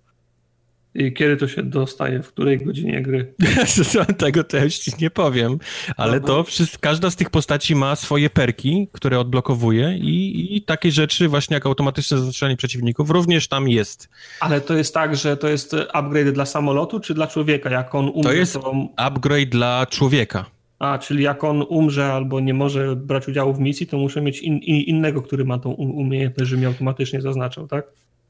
I 0.99 1.13
kiedy 1.13 1.37
to 1.37 1.49
się 1.49 1.63
dostaje, 1.63 2.23
w 2.23 2.29
której 2.29 2.59
godzinie 2.59 3.03
gry? 3.03 3.35
Tego 4.19 4.45
też 4.45 4.99
nie 5.01 5.11
powiem, 5.11 5.59
ale 5.97 6.21
to 6.21 6.45
wszystko, 6.45 6.79
każda 6.81 7.11
z 7.11 7.17
tych 7.17 7.31
postaci 7.31 7.75
ma 7.75 7.97
swoje 7.97 8.31
perki, 8.31 8.89
które 8.93 9.21
odblokowuje 9.21 9.99
i, 9.99 10.57
i 10.57 10.63
takie 10.63 10.91
rzeczy 10.91 11.29
właśnie 11.29 11.55
jak 11.55 11.67
automatyczne 11.67 12.19
zaznaczanie 12.19 12.57
przeciwników 12.57 13.11
również 13.11 13.49
tam 13.49 13.69
jest. 13.69 14.09
Ale 14.41 14.61
to 14.61 14.77
jest 14.77 14.95
tak, 14.95 15.17
że 15.17 15.37
to 15.37 15.49
jest 15.49 15.77
upgrade 15.93 16.33
dla 16.33 16.47
samolotu 16.47 17.01
czy 17.01 17.15
dla 17.15 17.27
człowieka? 17.27 17.71
Jak 17.71 17.95
on 17.95 18.09
umrze, 18.09 18.29
to 18.29 18.33
jest 18.33 18.53
to... 18.53 18.75
upgrade 18.97 19.49
dla 19.49 19.87
człowieka. 19.91 20.45
A, 20.79 20.99
czyli 20.99 21.25
jak 21.25 21.45
on 21.45 21.63
umrze 21.69 22.13
albo 22.13 22.41
nie 22.41 22.55
może 22.55 22.97
brać 22.97 23.29
udziału 23.29 23.53
w 23.53 23.61
misji, 23.61 23.87
to 23.87 23.99
muszę 23.99 24.23
mieć 24.23 24.39
in, 24.39 24.59
in, 24.59 24.77
innego, 24.77 25.23
który 25.23 25.45
ma 25.45 25.59
tą 25.59 25.71
umiejętność, 25.71 26.51
że 26.51 26.57
mi 26.57 26.67
automatycznie 26.67 27.21
zaznaczał, 27.21 27.69
tak? 27.69 27.87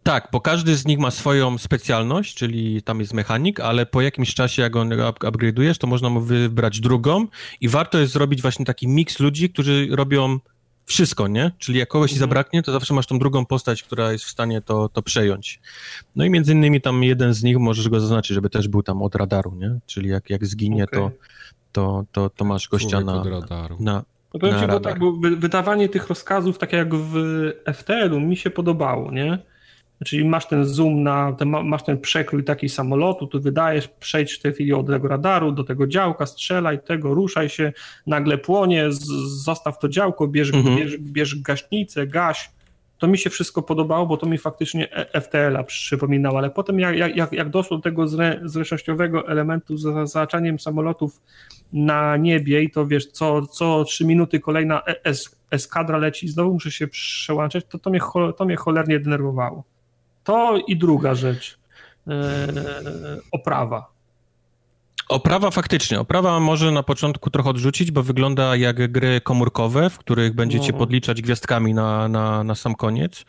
Tak, 0.06 0.28
bo 0.32 0.40
każdy 0.40 0.76
z 0.76 0.86
nich 0.86 0.98
ma 0.98 1.10
swoją 1.10 1.58
specjalność, 1.58 2.34
czyli 2.34 2.82
tam 2.82 3.00
jest 3.00 3.14
mechanik, 3.14 3.60
ale 3.60 3.86
po 3.86 4.00
jakimś 4.00 4.34
czasie, 4.34 4.62
jak 4.62 4.76
on 4.76 4.90
upgrade'ujesz, 4.90 5.78
to 5.78 5.86
można 5.86 6.08
mu 6.08 6.20
wybrać 6.20 6.80
drugą 6.80 7.26
i 7.60 7.68
warto 7.68 7.98
jest 7.98 8.12
zrobić 8.12 8.42
właśnie 8.42 8.64
taki 8.64 8.88
miks 8.88 9.20
ludzi, 9.20 9.50
którzy 9.50 9.88
robią 9.90 10.38
wszystko, 10.84 11.28
nie? 11.28 11.52
Czyli 11.58 11.78
jak 11.78 11.88
kogoś 11.88 12.10
mhm. 12.10 12.20
zabraknie, 12.20 12.62
to 12.62 12.72
zawsze 12.72 12.94
masz 12.94 13.06
tą 13.06 13.18
drugą 13.18 13.46
postać, 13.46 13.82
która 13.82 14.12
jest 14.12 14.24
w 14.24 14.30
stanie 14.30 14.60
to, 14.60 14.88
to 14.88 15.02
przejąć. 15.02 15.60
No 16.16 16.24
i 16.24 16.30
między 16.30 16.52
innymi 16.52 16.80
tam 16.80 17.02
jeden 17.02 17.34
z 17.34 17.42
nich 17.42 17.58
możesz 17.58 17.88
go 17.88 18.00
zaznaczyć, 18.00 18.34
żeby 18.34 18.50
też 18.50 18.68
był 18.68 18.82
tam 18.82 19.02
od 19.02 19.14
radaru, 19.14 19.54
nie? 19.54 19.78
Czyli 19.86 20.08
jak, 20.08 20.30
jak 20.30 20.46
zginie, 20.46 20.84
okay. 20.84 21.00
to, 21.00 21.10
to, 21.72 22.04
to, 22.12 22.30
to 22.30 22.44
masz 22.44 22.68
gościa 22.68 23.00
na, 23.00 23.20
od 23.20 23.26
radaru. 23.26 23.76
na, 23.80 24.04
no 24.34 24.40
powiem 24.40 24.60
ci, 24.60 24.66
bo 24.66 24.80
tak, 24.80 24.98
bo 24.98 25.12
wydawanie 25.12 25.88
tych 25.88 26.08
rozkazów, 26.08 26.58
tak 26.58 26.72
jak 26.72 26.94
w 26.94 27.14
FTL-u, 27.74 28.20
mi 28.20 28.36
się 28.36 28.50
podobało, 28.50 29.12
nie? 29.12 29.38
Czyli 30.04 30.24
masz 30.24 30.46
ten 30.46 30.64
zoom 30.64 31.02
na, 31.02 31.32
ten, 31.32 31.48
masz 31.48 31.82
ten 31.82 32.00
przekrój 32.00 32.44
taki 32.44 32.68
samolotu, 32.68 33.26
tu 33.26 33.40
wydajesz, 33.40 33.88
przejdź 33.88 34.32
w 34.32 34.42
tej 34.42 34.52
chwili 34.52 34.72
od 34.72 34.86
tego 34.86 35.08
radaru 35.08 35.52
do 35.52 35.64
tego 35.64 35.86
działka, 35.86 36.26
strzelaj 36.26 36.82
tego, 36.82 37.14
ruszaj 37.14 37.48
się, 37.48 37.72
nagle 38.06 38.38
płonie, 38.38 38.92
z, 38.92 39.04
zostaw 39.44 39.78
to 39.78 39.88
działko, 39.88 40.28
bierz, 40.28 40.54
mhm. 40.54 40.76
bierz, 40.76 40.98
bierz 40.98 41.42
gaśnicę, 41.42 42.06
gaś. 42.06 42.50
To 42.98 43.08
mi 43.08 43.18
się 43.18 43.30
wszystko 43.30 43.62
podobało, 43.62 44.06
bo 44.06 44.16
to 44.16 44.26
mi 44.26 44.38
faktycznie 44.38 44.92
e, 44.92 45.20
FTL-a 45.20 45.64
przypominało, 45.64 46.38
ale 46.38 46.50
potem 46.50 46.80
jak, 46.80 47.16
jak, 47.16 47.32
jak 47.32 47.50
doszło 47.50 47.76
do 47.76 47.82
tego 47.82 48.08
zre, 48.08 48.40
zręcznościowego 48.44 49.28
elementu 49.28 49.76
z 49.76 49.82
zaznaczaniem 49.82 50.58
samolotów 50.58 51.20
na 51.72 52.16
niebie 52.16 52.62
i 52.62 52.70
to 52.70 52.86
wiesz, 52.86 53.06
co, 53.06 53.46
co 53.46 53.84
trzy 53.84 54.04
minuty 54.04 54.40
kolejna 54.40 54.82
e, 54.86 55.04
es, 55.04 55.36
eskadra 55.50 55.98
leci 55.98 56.28
znowu 56.28 56.52
muszę 56.52 56.70
się 56.70 56.88
przełączać, 56.88 57.64
to, 57.68 57.78
to, 57.78 57.90
mnie, 57.90 58.00
to 58.36 58.44
mnie 58.44 58.56
cholernie 58.56 59.00
denerwowało. 59.00 59.75
To 60.26 60.58
i 60.66 60.76
druga 60.76 61.14
rzecz. 61.14 61.58
E, 62.08 62.46
oprawa. 63.32 63.95
Oprawa 65.08 65.50
faktycznie. 65.50 66.00
Oprawa 66.00 66.40
może 66.40 66.70
na 66.70 66.82
początku 66.82 67.30
trochę 67.30 67.50
odrzucić, 67.50 67.90
bo 67.90 68.02
wygląda 68.02 68.56
jak 68.56 68.92
gry 68.92 69.20
komórkowe, 69.20 69.90
w 69.90 69.98
których 69.98 70.34
będziecie 70.34 70.72
no. 70.72 70.78
podliczać 70.78 71.22
gwiazdkami 71.22 71.74
na, 71.74 72.08
na, 72.08 72.44
na 72.44 72.54
sam 72.54 72.74
koniec. 72.74 73.24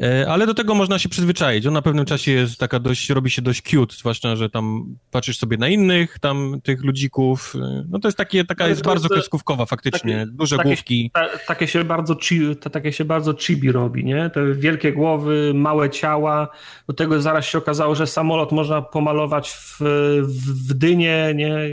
E, 0.00 0.26
ale 0.28 0.46
do 0.46 0.54
tego 0.54 0.74
można 0.74 0.98
się 0.98 1.08
przyzwyczaić. 1.08 1.66
On 1.66 1.74
na 1.74 1.82
pewnym 1.82 2.04
czasie 2.04 2.32
jest 2.32 2.58
taka 2.58 2.78
dość, 2.78 3.10
robi 3.10 3.30
się 3.30 3.42
dość 3.42 3.62
cute, 3.62 3.96
zwłaszcza, 3.96 4.36
że 4.36 4.50
tam 4.50 4.96
patrzysz 5.10 5.38
sobie 5.38 5.56
na 5.56 5.68
innych 5.68 6.18
tam 6.18 6.60
tych 6.62 6.84
ludzików. 6.84 7.54
E, 7.56 7.84
no 7.88 7.98
to 7.98 8.08
jest 8.08 8.18
takie, 8.18 8.44
taka 8.44 8.68
jest 8.68 8.84
bardzo 8.84 9.08
kreskówkowa 9.08 9.66
faktycznie. 9.66 10.18
Takie, 10.18 10.32
Duże 10.32 10.56
takie, 10.56 10.68
główki. 10.68 11.10
Ta, 11.14 11.28
takie, 11.46 11.68
się 11.68 11.84
bardzo 11.84 12.16
chi, 12.16 12.56
ta, 12.56 12.70
takie 12.70 12.92
się 12.92 13.04
bardzo 13.04 13.34
chibi 13.34 13.72
robi, 13.72 14.04
nie? 14.04 14.30
Te 14.30 14.54
wielkie 14.54 14.92
głowy, 14.92 15.52
małe 15.54 15.90
ciała. 15.90 16.48
Do 16.88 16.94
tego 16.94 17.20
zaraz 17.20 17.46
się 17.46 17.58
okazało, 17.58 17.94
że 17.94 18.06
samolot 18.06 18.52
można 18.52 18.82
pomalować 18.82 19.50
w, 19.50 19.80
w, 20.22 20.68
w 20.68 20.74
dynie 20.74 21.11
nie, 21.34 21.68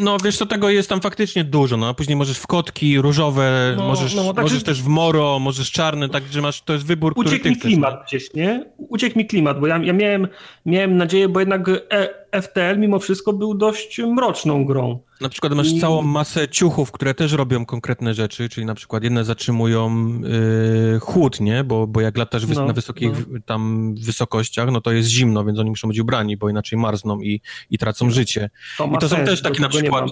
No 0.00 0.16
wiesz 0.24 0.38
co, 0.38 0.46
tego 0.46 0.70
jest 0.70 0.88
tam 0.88 1.00
faktycznie 1.00 1.44
dużo, 1.44 1.76
no 1.76 1.88
a 1.88 1.94
później 1.94 2.16
możesz 2.16 2.38
w 2.38 2.46
kotki 2.46 3.00
różowe, 3.00 3.74
no, 3.76 3.88
możesz, 3.88 4.14
no, 4.14 4.34
tak, 4.34 4.44
możesz 4.44 4.62
też 4.62 4.82
w 4.82 4.86
moro, 4.86 5.38
możesz 5.38 5.70
czarne, 5.70 6.08
także 6.08 6.42
masz, 6.42 6.62
to 6.62 6.72
jest 6.72 6.86
wybór, 6.86 7.12
Uciekł 7.16 7.36
który 7.36 7.50
mi 7.50 7.60
klimat 7.60 8.04
gdzieś, 8.06 8.34
nie? 8.34 8.64
Uciekł 8.76 9.18
mi 9.18 9.26
klimat, 9.26 9.60
bo 9.60 9.66
ja, 9.66 9.78
ja 9.78 9.92
miałem, 9.92 10.28
miałem 10.66 10.96
nadzieję, 10.96 11.28
bo 11.28 11.40
jednak 11.40 11.68
e, 11.68 12.42
FTL 12.42 12.78
mimo 12.78 12.98
wszystko 12.98 13.32
był 13.32 13.54
dość 13.54 13.98
mroczną 13.98 14.64
grą. 14.64 14.98
Na 15.20 15.28
przykład 15.28 15.54
masz 15.54 15.68
I... 15.68 15.80
całą 15.80 16.02
masę 16.02 16.48
ciuchów, 16.48 16.92
które 16.92 17.14
też 17.14 17.32
robią 17.32 17.66
konkretne 17.66 18.14
rzeczy, 18.14 18.48
czyli 18.48 18.66
na 18.66 18.74
przykład 18.74 19.04
jedne 19.04 19.24
zatrzymują 19.24 20.10
yy, 20.20 21.00
chłód, 21.00 21.40
nie? 21.40 21.64
Bo, 21.64 21.86
bo 21.86 22.00
jak 22.00 22.16
latasz 22.18 22.46
no, 22.46 22.66
na 22.66 22.72
wysokich 22.72 23.10
no. 23.28 23.38
tam 23.46 23.94
wysokościach, 23.94 24.70
no 24.70 24.80
to 24.80 24.92
jest 24.92 25.08
zimno, 25.08 25.44
więc 25.44 25.58
oni 25.58 25.70
muszą 25.70 25.88
być 25.88 25.98
ubrani, 25.98 26.36
bo 26.36 26.48
inaczej 26.48 26.78
marzną 26.78 27.20
i, 27.20 27.40
i 27.70 27.78
tracą 27.78 28.04
no. 28.04 28.10
życie. 28.10 28.50
To 28.78 28.86
I 28.86 28.98
to 28.98 29.08
sens, 29.08 29.20
są 29.20 29.26
też 29.26 29.42
takie 29.42 29.60
na 29.60 29.68
przykład 29.68 30.10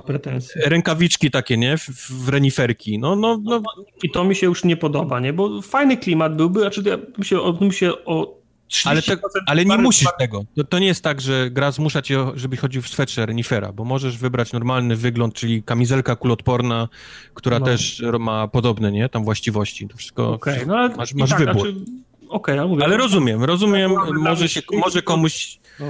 rękawiczki 0.56 1.30
takie, 1.30 1.56
nie? 1.56 1.78
W, 1.78 1.89
w 2.24 2.28
reniferki. 2.28 2.98
No, 2.98 3.16
no, 3.16 3.40
no. 3.43 3.62
I 4.02 4.10
to 4.10 4.24
mi 4.24 4.36
się 4.36 4.47
już 4.47 4.64
nie 4.64 4.76
podoba, 4.76 5.20
nie? 5.20 5.32
Bo 5.32 5.62
fajny 5.62 5.97
klimat 5.97 6.36
byłby, 6.36 6.60
znaczy 6.60 6.82
ja 6.86 6.97
bym 6.97 7.24
się, 7.24 7.52
bym 7.52 7.72
się 7.72 7.93
o 8.05 8.38
ale, 8.84 9.02
te, 9.02 9.16
ale 9.46 9.64
nie 9.64 9.78
musisz 9.78 10.08
tego. 10.18 10.44
To, 10.56 10.64
to, 10.64 10.78
nie 10.78 10.86
jest 10.86 11.04
tak, 11.04 11.20
że 11.20 11.50
gra 11.50 11.70
zmusza 11.70 12.02
cię, 12.02 12.26
żebyś 12.34 12.60
chodził 12.60 12.82
w 12.82 12.88
swetrze 12.88 13.26
renifera, 13.26 13.72
bo 13.72 13.84
możesz 13.84 14.18
wybrać 14.18 14.52
normalny 14.52 14.96
wygląd, 14.96 15.34
czyli 15.34 15.62
kamizelka 15.62 16.16
kulotporna, 16.16 16.88
która 17.34 17.58
no. 17.58 17.66
też 17.66 18.02
ma 18.20 18.48
podobne, 18.48 18.92
nie? 18.92 19.08
Tam 19.08 19.24
właściwości. 19.24 19.88
To 19.88 19.96
wszystko, 19.96 20.32
okay, 20.32 20.66
no, 20.66 20.76
ale 20.76 20.96
masz, 20.96 21.14
masz 21.14 21.30
tak, 21.30 21.38
wybór. 21.38 21.72
Znaczy, 21.72 21.84
okay, 22.28 22.60
ale, 22.60 22.68
mówię, 22.68 22.84
ale 22.84 22.96
rozumiem, 22.96 23.44
rozumiem, 23.44 23.92
może, 24.22 24.48
się, 24.48 24.60
może 24.72 25.02
komuś... 25.02 25.58
No. 25.80 25.86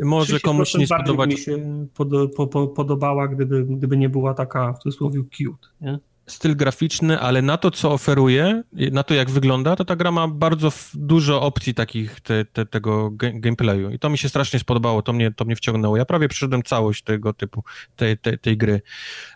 Może 0.00 0.40
komuś 0.40 0.74
nie 0.74 0.86
spodobać. 0.86 1.30
mi 1.30 1.38
się 1.38 1.86
pod, 1.94 2.08
po, 2.36 2.46
po, 2.46 2.66
podobała, 2.66 3.28
gdyby, 3.28 3.64
gdyby 3.64 3.96
nie 3.96 4.08
była 4.08 4.34
taka 4.34 4.72
w 4.72 4.78
cudzysłowie 4.78 5.22
cute, 5.22 5.68
nie? 5.80 5.98
Styl 6.26 6.56
graficzny, 6.56 7.20
ale 7.20 7.42
na 7.42 7.56
to, 7.56 7.70
co 7.70 7.92
oferuje, 7.92 8.62
na 8.72 9.02
to, 9.02 9.14
jak 9.14 9.30
wygląda, 9.30 9.76
to 9.76 9.84
ta 9.84 9.96
gra 9.96 10.10
ma 10.10 10.28
bardzo 10.28 10.72
dużo 10.94 11.42
opcji 11.42 11.74
takich 11.74 12.20
te, 12.20 12.44
te, 12.44 12.66
tego 12.66 13.10
gameplayu. 13.14 13.90
I 13.90 13.98
to 13.98 14.10
mi 14.10 14.18
się 14.18 14.28
strasznie 14.28 14.58
spodobało, 14.58 15.02
to 15.02 15.12
mnie, 15.12 15.32
to 15.32 15.44
mnie 15.44 15.56
wciągnęło. 15.56 15.96
Ja 15.96 16.04
prawie 16.04 16.28
przeszedłem 16.28 16.62
całość 16.62 17.02
tego 17.02 17.32
typu, 17.32 17.64
tej, 17.96 18.18
tej 18.18 18.56
gry. 18.56 18.82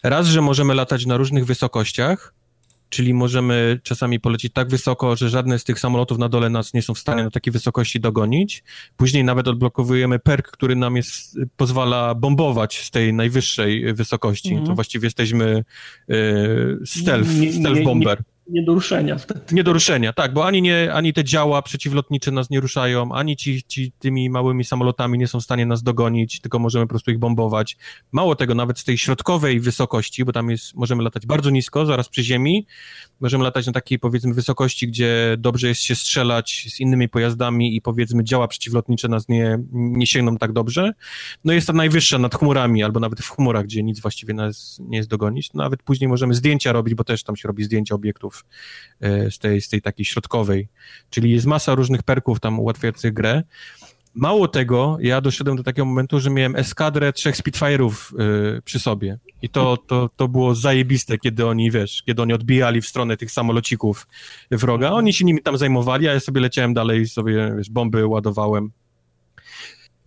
Raz, 0.03 0.27
że 0.27 0.41
możemy 0.41 0.75
latać 0.75 1.07
na 1.07 1.17
różnych 1.17 1.47
wysokościach, 1.47 2.35
czyli 2.91 3.15
możemy 3.15 3.81
czasami 3.83 4.21
polecieć 4.21 4.53
tak 4.53 4.69
wysoko, 4.69 5.17
że 5.17 5.29
żadne 5.29 5.59
z 5.59 5.65
tych 5.65 5.81
samolotów 5.81 6.19
na 6.19 6.29
dole 6.29 6.51
nas 6.51 6.75
nie 6.75 6.83
są 6.83 6.95
w 6.95 6.99
stanie 6.99 7.25
na 7.25 7.31
takiej 7.31 7.53
wysokości 7.53 8.01
dogonić. 8.01 8.65
Później 8.97 9.25
nawet 9.25 9.49
odblokowujemy 9.49 10.19
perk, 10.19 10.51
który 10.51 10.77
nam 10.77 10.97
jest, 10.97 11.39
pozwala 11.57 12.15
bombować 12.15 12.85
z 12.85 12.91
tej 12.91 13.15
najwyższej 13.15 13.95
wysokości. 13.95 14.53
Mm. 14.53 14.67
To 14.67 14.75
właściwie 14.75 15.07
jesteśmy 15.07 15.65
y, 16.11 16.79
stealth, 16.85 17.35
nie, 17.35 17.53
stealth 17.53 17.83
bomber. 17.83 18.23
Nie, 18.51 18.63
do 18.63 18.75
ruszenia 18.75 19.19
wtedy. 19.19 19.41
Nie 19.53 19.65
do 19.65 19.73
ruszenia, 19.73 20.13
tak, 20.13 20.33
bo 20.33 20.47
ani, 20.47 20.63
nie, 20.63 20.93
ani 20.93 21.13
te 21.13 21.25
działa 21.25 21.63
przeciwlotnicze 21.63 22.31
nas 22.31 22.51
nie 22.51 22.61
ruszają, 22.61 23.13
ani 23.13 23.37
ci, 23.37 23.63
ci 23.63 23.93
tymi 23.99 24.31
małymi 24.31 24.65
samolotami 24.65 25.19
nie 25.19 25.27
są 25.27 25.41
w 25.41 25.43
stanie 25.43 25.67
nas 25.67 25.83
dogonić, 25.83 26.41
tylko 26.41 26.59
możemy 26.59 26.85
po 26.85 26.89
prostu 26.89 27.11
ich 27.11 27.19
bombować. 27.19 27.77
Mało 28.13 28.37
tego, 28.37 28.55
nawet 28.55 28.79
z 28.79 28.85
tej 28.85 28.99
środkowej 28.99 29.61
wysokości, 29.61 30.25
bo 30.25 30.33
tam 30.33 30.51
jest, 30.51 30.75
możemy 30.75 31.03
latać 31.03 31.27
bardzo 31.27 31.51
nisko, 31.51 31.87
zaraz 31.87 32.09
przy 32.09 32.23
ziemi, 32.23 32.67
możemy 33.21 33.45
latać 33.45 33.67
na 33.67 33.73
takiej 33.73 33.99
powiedzmy 33.99 34.35
wysokości, 34.35 34.89
gdzie 34.89 35.37
dobrze 35.39 35.69
jest 35.69 35.83
się 35.83 35.95
strzelać 35.95 36.67
z 36.71 36.81
innymi 36.81 37.09
pojazdami 37.09 37.77
i 37.77 37.83
powiedzmy 37.83 38.25
działa 38.25 38.49
przeciwlotnicze 38.49 39.09
nas 39.09 39.29
nie, 39.29 39.59
nie 39.73 40.07
sięgną 40.07 40.37
tak 40.37 40.53
dobrze. 40.53 40.93
No 41.45 41.53
jest 41.53 41.67
ta 41.67 41.73
najwyższa 41.73 42.19
nad 42.19 42.35
chmurami, 42.35 42.83
albo 42.83 43.01
nawet 43.01 43.21
w 43.21 43.31
chmurach, 43.31 43.65
gdzie 43.65 43.83
nic 43.83 44.01
właściwie 44.01 44.35
nas 44.35 44.81
nie 44.89 44.99
jest 44.99 45.09
dogonić. 45.09 45.53
Nawet 45.55 45.83
później 45.83 46.09
możemy 46.09 46.35
zdjęcia 46.35 46.73
robić, 46.73 46.95
bo 46.95 47.05
też 47.05 47.23
tam 47.23 47.37
się 47.37 47.49
robi 47.49 47.65
zdjęcia 47.65 47.95
obiektów 47.95 48.40
E, 49.01 49.31
z 49.31 49.39
tej, 49.39 49.61
z 49.61 49.69
tej 49.69 49.83
takiej 49.83 50.05
środkowej. 50.05 50.69
Czyli 51.11 51.31
jest 51.31 51.47
masa 51.47 51.75
różnych 51.75 52.03
perków 52.03 52.41
tam 52.41 52.61
ułatwiających 52.61 53.13
grę. 53.13 53.43
Mało 54.15 54.49
tego, 54.49 54.99
ja 55.01 55.21
doszedłem 55.21 55.57
do 55.57 55.63
takiego 55.63 55.85
momentu, 55.85 56.21
że 56.21 56.31
miałem 56.31 56.57
eskadrę 56.57 57.13
trzech 57.13 57.37
Spitfire'ów 57.37 58.21
y, 58.59 58.63
przy 58.63 58.79
sobie. 58.79 59.19
I 59.43 59.49
to, 59.49 59.77
to, 59.77 60.11
to 60.17 60.29
było 60.29 60.55
zajebiste, 60.55 61.19
kiedy 61.19 61.47
oni, 61.47 61.71
wiesz, 61.71 62.03
kiedy 62.07 62.23
oni 62.23 62.33
odbijali 62.33 62.81
w 62.81 62.87
stronę 62.87 63.17
tych 63.17 63.31
samolocików 63.31 64.07
wroga. 64.51 64.91
Oni 64.91 65.13
się 65.13 65.25
nimi 65.25 65.43
tam 65.43 65.59
zajmowali, 65.59 66.09
a 66.09 66.13
ja 66.13 66.21
sobie 66.21 66.41
leciałem 66.41 66.75
dalej, 66.75 67.07
sobie, 67.07 67.55
wiesz, 67.57 67.71
bomby 67.71 68.07
ładowałem. 68.07 68.71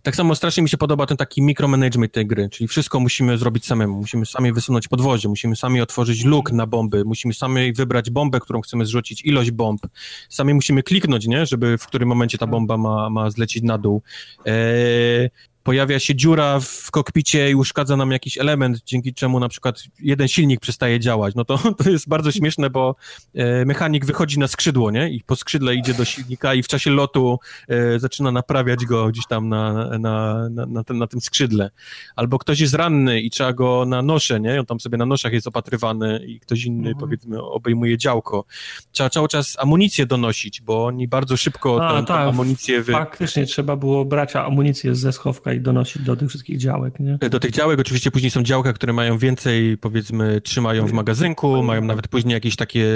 Tak 0.04 0.16
samo 0.16 0.34
strasznie 0.34 0.62
mi 0.62 0.68
się 0.68 0.76
podoba 0.76 1.06
ten 1.06 1.16
taki 1.16 1.42
mikromanagement 1.42 2.12
tej 2.12 2.26
gry, 2.26 2.48
czyli 2.48 2.68
wszystko 2.68 3.00
musimy 3.00 3.38
zrobić 3.38 3.66
samemu. 3.66 3.96
Musimy 3.96 4.26
sami 4.26 4.52
wysunąć 4.52 4.88
podwozie, 4.88 5.28
musimy 5.28 5.56
sami 5.56 5.80
otworzyć 5.80 6.24
luk 6.24 6.52
na 6.52 6.66
bomby, 6.66 7.04
musimy 7.04 7.34
sami 7.34 7.72
wybrać 7.72 8.10
bombę, 8.10 8.40
którą 8.40 8.60
chcemy 8.60 8.86
zrzucić, 8.86 9.24
ilość 9.24 9.50
bomb. 9.50 9.80
Sami 10.28 10.54
musimy 10.54 10.82
kliknąć, 10.82 11.26
nie, 11.26 11.46
żeby 11.46 11.78
w 11.78 11.86
którym 11.86 12.08
momencie 12.08 12.38
ta 12.38 12.46
bomba 12.46 12.76
ma, 12.76 13.10
ma 13.10 13.30
zlecić 13.30 13.62
na 13.62 13.78
dół. 13.78 14.02
Eee, 14.46 15.30
pojawia 15.64 15.98
się 15.98 16.14
dziura 16.14 16.60
w 16.60 16.90
kokpicie 16.90 17.50
i 17.50 17.54
uszkadza 17.54 17.96
nam 17.96 18.10
jakiś 18.10 18.38
element, 18.38 18.82
dzięki 18.86 19.14
czemu 19.14 19.40
na 19.40 19.48
przykład 19.48 19.82
jeden 20.00 20.28
silnik 20.28 20.60
przestaje 20.60 21.00
działać. 21.00 21.34
No 21.34 21.44
to, 21.44 21.58
to 21.84 21.90
jest 21.90 22.08
bardzo 22.08 22.32
śmieszne, 22.32 22.70
bo 22.70 22.96
e, 23.34 23.64
mechanik 23.64 24.04
wychodzi 24.04 24.38
na 24.38 24.48
skrzydło, 24.48 24.90
nie? 24.90 25.10
I 25.10 25.22
po 25.26 25.36
skrzydle 25.36 25.74
idzie 25.74 25.94
do 25.94 26.04
silnika 26.04 26.54
i 26.54 26.62
w 26.62 26.68
czasie 26.68 26.90
lotu 26.90 27.38
e, 27.68 27.98
zaczyna 27.98 28.30
naprawiać 28.30 28.84
go 28.84 29.08
gdzieś 29.08 29.26
tam 29.26 29.48
na, 29.48 29.98
na, 29.98 30.48
na, 30.48 30.66
na, 30.66 30.84
tym, 30.84 30.98
na 30.98 31.06
tym 31.06 31.20
skrzydle. 31.20 31.70
Albo 32.16 32.38
ktoś 32.38 32.60
jest 32.60 32.74
ranny 32.74 33.20
i 33.20 33.30
trzeba 33.30 33.52
go 33.52 33.84
na 33.86 34.02
nosze, 34.02 34.40
nie? 34.40 34.60
On 34.60 34.66
tam 34.66 34.80
sobie 34.80 34.98
na 34.98 35.06
noszach 35.06 35.32
jest 35.32 35.46
opatrywany 35.46 36.24
i 36.26 36.40
ktoś 36.40 36.64
inny, 36.64 36.88
mhm. 36.88 36.96
powiedzmy, 36.96 37.42
obejmuje 37.42 37.98
działko. 37.98 38.44
Trzeba 38.92 39.10
cały 39.10 39.28
czas 39.28 39.56
amunicję 39.58 40.06
donosić, 40.06 40.60
bo 40.60 40.84
oni 40.84 41.08
bardzo 41.08 41.36
szybko 41.36 41.88
A, 41.88 42.00
tę 42.00 42.06
tak, 42.06 42.28
amunicję... 42.28 42.82
Wy... 42.82 42.92
Faktycznie 42.92 43.46
trzeba 43.46 43.76
było 43.76 44.04
brać 44.04 44.36
amunicję 44.36 44.94
ze 44.94 45.12
schowka 45.12 45.53
i 45.54 45.60
donosić 45.60 46.02
do 46.02 46.16
tych 46.16 46.28
wszystkich 46.28 46.58
działek, 46.58 47.00
nie? 47.00 47.18
Do 47.30 47.40
tych 47.40 47.50
działek 47.50 47.80
oczywiście 47.80 48.10
później 48.10 48.30
są 48.30 48.42
działka, 48.42 48.72
które 48.72 48.92
mają 48.92 49.18
więcej, 49.18 49.78
powiedzmy, 49.78 50.40
trzymają 50.40 50.86
w 50.86 50.92
magazynku, 50.92 51.62
mają 51.62 51.84
nawet 51.84 52.08
później 52.08 52.34
jakieś 52.34 52.56
takie 52.56 52.86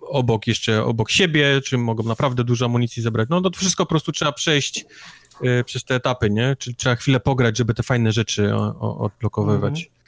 obok, 0.00 0.46
jeszcze 0.46 0.84
obok 0.84 1.10
siebie, 1.10 1.60
czy 1.64 1.78
mogą 1.78 2.04
naprawdę 2.04 2.44
dużo 2.44 2.64
amunicji 2.64 3.02
zebrać. 3.02 3.28
No 3.30 3.40
to 3.40 3.50
wszystko 3.50 3.86
po 3.86 3.88
prostu 3.88 4.12
trzeba 4.12 4.32
przejść 4.32 4.86
y, 5.44 5.64
przez 5.64 5.84
te 5.84 5.94
etapy, 5.94 6.30
nie? 6.30 6.56
Czyli 6.58 6.76
trzeba 6.76 6.96
chwilę 6.96 7.20
pograć, 7.20 7.58
żeby 7.58 7.74
te 7.74 7.82
fajne 7.82 8.12
rzeczy 8.12 8.54
o, 8.54 8.80
o, 8.80 8.98
odblokowywać. 8.98 9.78
Mhm. 9.78 9.98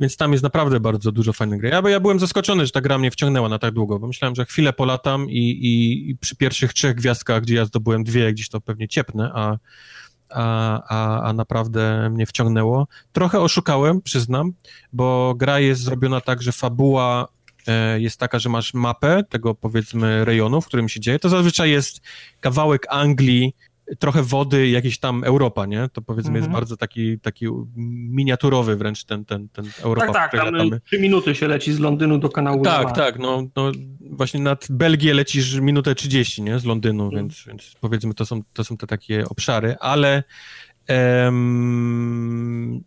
Więc 0.00 0.16
tam 0.16 0.32
jest 0.32 0.44
naprawdę 0.44 0.80
bardzo 0.80 1.12
dużo 1.12 1.32
fajnych 1.32 1.60
gry. 1.60 1.68
Ja, 1.68 1.82
ja 1.88 2.00
byłem 2.00 2.20
zaskoczony, 2.20 2.66
że 2.66 2.72
ta 2.72 2.80
gra 2.80 2.98
mnie 2.98 3.10
wciągnęła 3.10 3.48
na 3.48 3.58
tak 3.58 3.74
długo, 3.74 3.98
bo 3.98 4.06
myślałem, 4.06 4.34
że 4.34 4.44
chwilę 4.44 4.72
polatam 4.72 5.30
i, 5.30 5.38
i, 5.38 6.10
i 6.10 6.16
przy 6.16 6.36
pierwszych 6.36 6.72
trzech 6.72 6.94
gwiazdkach, 6.94 7.42
gdzie 7.42 7.54
ja 7.54 7.64
zdobyłem 7.64 8.04
dwie, 8.04 8.32
gdzieś 8.32 8.48
to 8.48 8.60
pewnie 8.60 8.88
ciepnę, 8.88 9.30
a 9.34 9.58
a, 10.30 10.82
a, 10.88 11.22
a 11.22 11.32
naprawdę 11.32 12.10
mnie 12.10 12.26
wciągnęło. 12.26 12.86
Trochę 13.12 13.40
oszukałem, 13.40 14.02
przyznam, 14.02 14.52
bo 14.92 15.34
gra 15.36 15.60
jest 15.60 15.82
zrobiona 15.82 16.20
tak, 16.20 16.42
że 16.42 16.52
fabuła 16.52 17.28
e, 17.66 18.00
jest 18.00 18.20
taka, 18.20 18.38
że 18.38 18.48
masz 18.48 18.74
mapę 18.74 19.24
tego 19.28 19.54
powiedzmy 19.54 20.24
rejonu, 20.24 20.60
w 20.60 20.66
którym 20.66 20.88
się 20.88 21.00
dzieje. 21.00 21.18
To 21.18 21.28
zazwyczaj 21.28 21.70
jest 21.70 22.00
kawałek 22.40 22.86
Anglii, 22.90 23.54
trochę 23.98 24.22
wody, 24.22 24.68
jakieś 24.68 24.98
tam 24.98 25.24
Europa, 25.24 25.66
nie? 25.66 25.88
To 25.92 26.02
powiedzmy 26.02 26.34
jest 26.34 26.46
mhm. 26.46 26.52
bardzo 26.52 26.76
taki, 26.76 27.20
taki 27.20 27.46
miniaturowy 28.10 28.76
wręcz 28.76 29.04
ten, 29.04 29.24
ten, 29.24 29.48
ten 29.48 29.64
Europa. 29.82 30.12
Tak, 30.12 30.32
tak, 30.32 30.40
tam 30.40 30.70
trzy 30.84 31.00
minuty 31.00 31.34
się 31.34 31.48
leci 31.48 31.72
z 31.72 31.78
Londynu 31.78 32.18
do 32.18 32.28
kanału. 32.28 32.62
Tak, 32.62 32.96
tak, 32.96 33.18
no, 33.18 33.42
no 33.56 33.72
właśnie 34.00 34.40
nad 34.40 34.66
Belgię 34.70 35.14
lecisz 35.14 35.60
minutę 35.60 35.94
30, 35.94 36.42
nie? 36.42 36.58
Z 36.58 36.64
Londynu, 36.64 37.04
mhm. 37.04 37.22
więc, 37.22 37.44
więc 37.46 37.74
powiedzmy 37.80 38.14
to 38.14 38.26
są, 38.26 38.42
to 38.52 38.64
są 38.64 38.76
te 38.76 38.86
takie 38.86 39.24
obszary, 39.28 39.76
ale 39.80 40.22
em, 40.86 42.84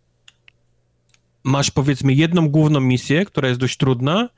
masz 1.43 1.71
powiedzmy 1.71 2.13
jedną 2.13 2.49
główną 2.49 2.79
misję, 2.79 3.25
która 3.25 3.47
jest 3.47 3.59
dość 3.59 3.77
trudna 3.77 4.29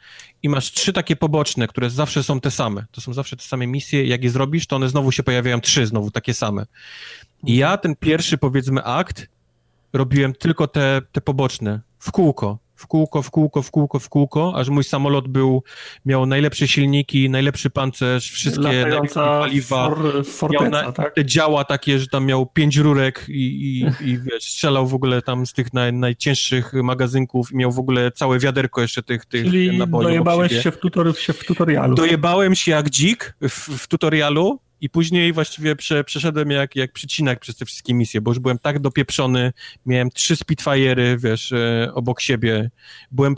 i 0.44 0.50
masz 0.50 0.72
trzy 0.72 0.94
takie 0.94 1.16
poboczne, 1.16 1.68
które 1.68 1.90
zawsze 1.90 2.24
są 2.24 2.40
te 2.40 2.52
same. 2.52 2.86
To 2.92 3.02
są 3.02 3.14
zawsze 3.14 3.38
te 3.38 3.44
same 3.44 3.68
misje. 3.68 4.06
Jak 4.06 4.24
je 4.24 4.30
zrobisz, 4.30 4.68
to 4.68 4.76
one 4.76 4.90
znowu 4.90 5.12
się 5.12 5.24
pojawiają 5.24 5.62
trzy, 5.62 5.88
znowu 5.88 6.12
takie 6.12 6.34
same. 6.34 6.66
I 7.44 7.56
ja 7.56 7.78
ten 7.78 7.96
pierwszy, 7.96 8.38
powiedzmy, 8.38 8.84
akt 8.84 9.28
robiłem 9.94 10.34
tylko 10.34 10.68
te, 10.68 11.02
te 11.12 11.22
poboczne 11.22 11.82
w 12.00 12.12
kółko 12.12 12.63
w 12.84 12.88
kółko, 12.88 13.22
w 13.22 13.32
kółko, 13.32 13.62
w 13.62 13.72
kółko, 13.72 14.00
w 14.00 14.10
kółko, 14.10 14.54
aż 14.56 14.70
mój 14.70 14.84
samolot 14.84 15.28
był, 15.28 15.64
miał 16.06 16.26
najlepsze 16.26 16.68
silniki, 16.68 17.30
najlepszy 17.30 17.70
pancerz, 17.70 18.32
wszystkie 18.32 18.86
paliwa. 19.14 19.90
For, 19.90 20.26
forteca, 20.26 20.70
na, 20.70 20.92
tak? 20.92 21.14
Te 21.16 21.26
działa 21.26 21.64
takie, 21.64 22.00
że 22.00 22.08
tam 22.08 22.26
miał 22.26 22.46
pięć 22.46 22.78
rurek 22.78 23.26
i, 23.30 23.34
i, 23.34 24.10
i 24.10 24.18
wiesz, 24.18 24.44
strzelał 24.44 24.88
w 24.88 24.94
ogóle 24.94 25.22
tam 25.22 25.46
z 25.46 25.54
tych 25.54 25.74
naj, 25.74 25.94
najcięższych 25.94 26.74
magazynków 26.74 27.52
i 27.52 27.56
miał 27.56 27.72
w 27.72 27.80
ogóle 27.80 28.12
całe 28.12 28.40
wiaderko 28.40 28.82
jeszcze 28.82 29.04
tych, 29.04 29.26
tych 29.26 29.46
Czyli 29.46 29.80
dojebałeś 29.88 30.64
się 30.64 30.72
w, 30.72 30.78
tutor, 30.78 31.18
się 31.18 31.34
w 31.34 31.46
tutorialu. 31.46 31.96
Dojebałem 31.96 32.56
się 32.56 32.72
jak 32.72 32.90
dzik 32.90 33.36
w, 33.42 33.78
w 33.78 33.88
tutorialu, 33.88 34.60
i 34.84 34.90
później 34.90 35.34
właściwie 35.34 35.76
prze, 35.76 36.04
przeszedłem 36.04 36.52
jak, 36.52 36.76
jak 36.76 36.92
przycinak 36.92 37.40
przez 37.40 37.56
te 37.56 37.66
wszystkie 37.66 37.94
misje, 37.94 38.22
bo 38.22 38.32
już 38.32 38.40
byłem 38.40 38.60
tak 38.60 38.80
dopieprzony, 38.80 39.54
miałem 39.86 40.10
trzy 40.10 40.36
Spitfire'y, 40.36 41.20
wiesz, 41.20 41.52
e, 41.52 41.92
obok 41.94 42.22
siebie, 42.22 42.70
byłem 43.12 43.36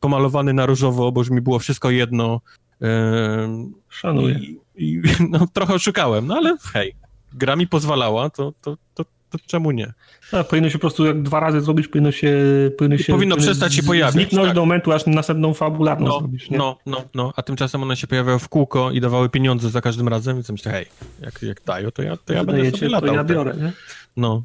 pomalowany 0.00 0.52
na 0.52 0.66
różowo, 0.66 1.12
bo 1.12 1.20
już 1.20 1.30
mi 1.30 1.40
było 1.40 1.58
wszystko 1.58 1.90
jedno. 1.90 2.40
E, 2.82 3.72
Szanuję. 3.88 4.34
I, 4.34 4.60
i 4.76 5.02
no, 5.30 5.46
trochę 5.52 5.74
oszukałem, 5.74 6.26
no 6.26 6.36
ale 6.36 6.56
hej, 6.72 6.94
gra 7.32 7.56
mi 7.56 7.66
pozwalała, 7.66 8.30
to, 8.30 8.52
to, 8.62 8.76
to, 8.94 9.04
to 9.38 9.46
czemu 9.46 9.70
nie? 9.70 9.92
Tak, 10.30 10.48
powinno 10.48 10.68
się 10.70 10.78
po 10.78 10.80
prostu 10.80 11.06
jak 11.06 11.22
dwa 11.22 11.40
razy 11.40 11.60
zrobić, 11.60 11.88
powinno 11.88 12.12
się... 12.12 12.36
Powinno, 12.78 12.98
się, 12.98 13.12
powinno 13.12 13.36
przestać 13.36 13.74
się 13.74 13.82
pojawiać. 13.82 14.14
Zniknąć 14.14 14.46
tak. 14.46 14.54
do 14.54 14.60
momentu, 14.60 14.92
aż 14.92 15.06
następną 15.06 15.54
fabularną 15.54 16.06
no, 16.06 16.18
zrobisz, 16.18 16.50
nie? 16.50 16.58
No, 16.58 16.78
no, 16.86 17.04
no, 17.14 17.32
a 17.36 17.42
tymczasem 17.42 17.82
one 17.82 17.96
się 17.96 18.06
pojawiały 18.06 18.38
w 18.38 18.48
kółko 18.48 18.90
i 18.90 19.00
dawały 19.00 19.28
pieniądze 19.28 19.70
za 19.70 19.80
każdym 19.80 20.08
razem, 20.08 20.36
więc 20.36 20.50
myślę, 20.50 20.72
hej, 20.72 20.86
jak, 21.20 21.42
jak 21.42 21.62
dają, 21.64 21.90
to 21.90 22.02
ja, 22.02 22.16
to 22.16 22.32
ja 22.32 22.44
będę 22.44 22.70
sobie 22.70 22.88
latał. 22.88 23.08
To 23.08 23.14
ja 23.14 23.24
biorę, 23.24 23.54
nie? 23.56 23.72
No, 24.16 24.42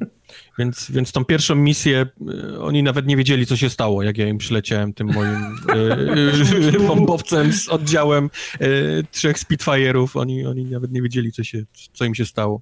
więc, 0.58 0.90
więc 0.90 1.12
tą 1.12 1.24
pierwszą 1.24 1.54
misję, 1.54 2.06
y, 2.54 2.60
oni 2.60 2.82
nawet 2.82 3.06
nie 3.06 3.16
wiedzieli, 3.16 3.46
co 3.46 3.56
się 3.56 3.70
stało, 3.70 4.02
jak 4.02 4.18
ja 4.18 4.28
im 4.28 4.38
przyleciałem 4.38 4.94
tym 4.94 5.06
moim 5.06 5.56
y, 5.74 6.76
y, 6.76 6.80
bombowcem 6.88 7.52
z 7.52 7.68
oddziałem 7.68 8.30
y, 8.60 9.04
trzech 9.10 9.36
Spitfire'ów, 9.36 10.20
oni, 10.20 10.46
oni 10.46 10.64
nawet 10.64 10.92
nie 10.92 11.02
wiedzieli, 11.02 11.32
co, 11.32 11.44
się, 11.44 11.62
co 11.92 12.04
im 12.04 12.14
się 12.14 12.24
stało. 12.24 12.60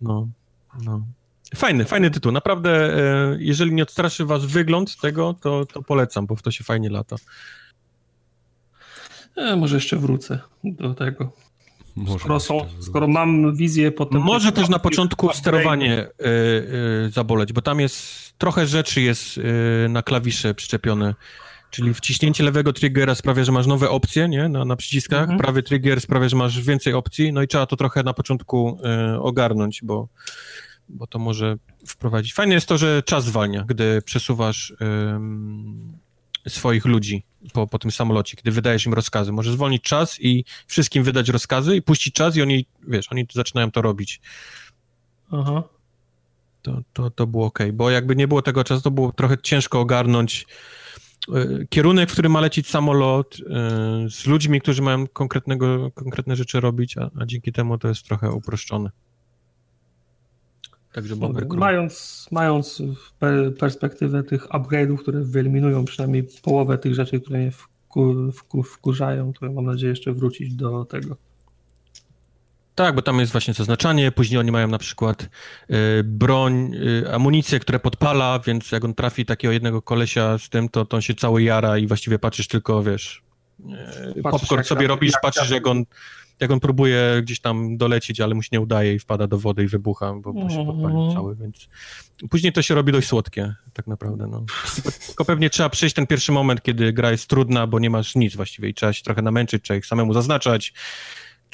No, 0.00 0.28
no. 0.84 1.06
Fajny, 1.54 1.84
fajny 1.84 2.10
tytuł. 2.10 2.32
Naprawdę, 2.32 2.70
e, 2.70 3.36
jeżeli 3.38 3.74
nie 3.74 3.82
odstraszy 3.82 4.24
was 4.24 4.44
wygląd 4.44 4.96
tego, 4.96 5.34
to, 5.40 5.66
to 5.66 5.82
polecam, 5.82 6.26
bo 6.26 6.36
w 6.36 6.42
to 6.42 6.50
się 6.50 6.64
fajnie 6.64 6.90
lata. 6.90 7.16
E, 9.36 9.56
może 9.56 9.76
jeszcze 9.76 9.96
wrócę 9.96 10.38
do 10.64 10.94
tego. 10.94 11.32
Może 11.96 12.18
skoro, 12.18 12.40
są, 12.40 12.60
skoro 12.80 13.08
mam 13.08 13.56
wizję 13.56 13.92
potem... 13.92 14.22
Może 14.22 14.52
też 14.52 14.68
na 14.68 14.78
początku 14.78 15.32
sterowanie 15.32 16.04
y, 16.04 16.26
y, 17.06 17.10
zaboleć, 17.10 17.52
bo 17.52 17.62
tam 17.62 17.80
jest 17.80 18.32
trochę 18.38 18.66
rzeczy 18.66 19.00
jest 19.00 19.38
y, 19.38 19.42
na 19.88 20.02
klawisze 20.02 20.54
przyczepione. 20.54 21.14
Czyli 21.70 21.94
wciśnięcie 21.94 22.44
lewego 22.44 22.72
triggera 22.72 23.14
sprawia, 23.14 23.44
że 23.44 23.52
masz 23.52 23.66
nowe 23.66 23.90
opcje 23.90 24.28
nie? 24.28 24.48
Na, 24.48 24.64
na 24.64 24.76
przyciskach, 24.76 25.20
mhm. 25.20 25.38
prawy 25.38 25.62
trigger 25.62 26.00
sprawia, 26.00 26.28
że 26.28 26.36
masz 26.36 26.60
więcej 26.62 26.92
opcji, 26.92 27.32
no 27.32 27.42
i 27.42 27.48
trzeba 27.48 27.66
to 27.66 27.76
trochę 27.76 28.02
na 28.02 28.14
początku 28.14 28.78
ogarnąć, 29.20 29.80
bo 29.82 30.08
bo 30.88 31.06
to 31.06 31.18
może 31.18 31.56
wprowadzić. 31.86 32.34
Fajne 32.34 32.54
jest 32.54 32.68
to, 32.68 32.78
że 32.78 33.02
czas 33.02 33.24
zwalnia, 33.24 33.64
gdy 33.68 34.02
przesuwasz 34.02 34.74
ym, 35.14 35.98
swoich 36.48 36.84
ludzi 36.84 37.24
po, 37.52 37.66
po 37.66 37.78
tym 37.78 37.90
samolocie, 37.90 38.36
kiedy 38.36 38.50
wydajesz 38.50 38.86
im 38.86 38.94
rozkazy. 38.94 39.32
Możesz 39.32 39.52
zwolnić 39.52 39.82
czas 39.82 40.20
i 40.20 40.44
wszystkim 40.66 41.04
wydać 41.04 41.28
rozkazy 41.28 41.76
i 41.76 41.82
puścić 41.82 42.14
czas 42.14 42.36
i 42.36 42.42
oni, 42.42 42.66
wiesz, 42.88 43.12
oni 43.12 43.26
zaczynają 43.34 43.70
to 43.70 43.82
robić. 43.82 44.20
Aha. 45.30 45.62
To, 46.62 46.80
to, 46.92 47.10
to 47.10 47.26
było 47.26 47.46
ok, 47.46 47.58
bo 47.72 47.90
jakby 47.90 48.16
nie 48.16 48.28
było 48.28 48.42
tego 48.42 48.64
czasu, 48.64 48.82
to 48.82 48.90
było 48.90 49.12
trochę 49.12 49.38
ciężko 49.42 49.80
ogarnąć 49.80 50.46
y, 51.28 51.66
kierunek, 51.70 52.08
w 52.08 52.12
którym 52.12 52.32
ma 52.32 52.40
lecieć 52.40 52.68
samolot, 52.68 53.38
y, 53.38 53.42
z 54.10 54.26
ludźmi, 54.26 54.60
którzy 54.60 54.82
mają 54.82 55.06
konkretnego, 55.06 55.90
konkretne 55.90 56.36
rzeczy 56.36 56.60
robić, 56.60 56.98
a, 56.98 57.10
a 57.20 57.26
dzięki 57.26 57.52
temu 57.52 57.78
to 57.78 57.88
jest 57.88 58.04
trochę 58.04 58.32
uproszczone. 58.32 58.90
Także 60.96 61.16
mając, 61.56 62.26
mając 62.30 62.82
perspektywę 63.58 64.22
tych 64.22 64.48
upgrade'ów, 64.48 64.98
które 64.98 65.20
wyeliminują 65.20 65.84
przynajmniej 65.84 66.28
połowę 66.42 66.78
tych 66.78 66.94
rzeczy, 66.94 67.20
które 67.20 67.38
mnie 67.38 67.50
wkur, 67.50 68.32
wkur, 68.34 68.66
wkurzają, 68.66 69.32
to 69.32 69.52
mam 69.52 69.64
nadzieję 69.64 69.90
jeszcze 69.90 70.12
wrócić 70.12 70.54
do 70.54 70.84
tego. 70.84 71.16
Tak, 72.74 72.94
bo 72.94 73.02
tam 73.02 73.20
jest 73.20 73.32
właśnie 73.32 73.54
zaznaczanie, 73.54 74.12
później 74.12 74.40
oni 74.40 74.52
mają 74.52 74.68
na 74.68 74.78
przykład 74.78 75.22
y, 75.22 76.04
broń, 76.04 76.74
y, 76.74 77.12
amunicję, 77.12 77.60
które 77.60 77.78
podpala, 77.78 78.38
więc 78.46 78.72
jak 78.72 78.84
on 78.84 78.94
trafi 78.94 79.26
takiego 79.26 79.52
jednego 79.52 79.82
kolesia 79.82 80.38
z 80.38 80.48
tym, 80.48 80.68
to, 80.68 80.84
to 80.84 80.96
on 80.96 81.02
się 81.02 81.14
cały 81.14 81.42
jara 81.42 81.78
i 81.78 81.86
właściwie 81.86 82.18
patrzysz 82.18 82.48
tylko, 82.48 82.82
wiesz, 82.82 83.22
e, 84.16 84.22
popcorn 84.22 84.62
sobie 84.62 84.86
robisz, 84.86 85.12
patrzysz 85.22 85.50
jak 85.50 85.66
on 85.66 85.84
jak 86.40 86.50
on 86.50 86.60
próbuje 86.60 87.20
gdzieś 87.22 87.40
tam 87.40 87.76
dolecieć, 87.76 88.20
ale 88.20 88.34
mu 88.34 88.42
się 88.42 88.48
nie 88.52 88.60
udaje 88.60 88.94
i 88.94 88.98
wpada 88.98 89.26
do 89.26 89.38
wody 89.38 89.64
i 89.64 89.66
wybucha, 89.66 90.14
bo, 90.14 90.32
bo 90.32 90.50
się 90.50 90.66
podpalił 90.66 90.98
mhm. 90.98 91.14
cały, 91.14 91.36
więc 91.36 91.68
później 92.30 92.52
to 92.52 92.62
się 92.62 92.74
robi 92.74 92.92
dość 92.92 93.08
słodkie, 93.08 93.54
tak 93.72 93.86
naprawdę, 93.86 94.26
no. 94.26 94.44
Tylko 95.06 95.24
pewnie 95.24 95.50
trzeba 95.50 95.68
przejść 95.68 95.94
ten 95.94 96.06
pierwszy 96.06 96.32
moment, 96.32 96.62
kiedy 96.62 96.92
gra 96.92 97.10
jest 97.10 97.28
trudna, 97.28 97.66
bo 97.66 97.78
nie 97.78 97.90
masz 97.90 98.14
nic 98.14 98.36
właściwie 98.36 98.68
i 98.68 98.74
trzeba 98.74 98.92
się 98.92 99.02
trochę 99.02 99.22
namęczyć, 99.22 99.64
trzeba 99.64 99.78
ich 99.78 99.86
samemu 99.86 100.12
zaznaczać. 100.12 100.74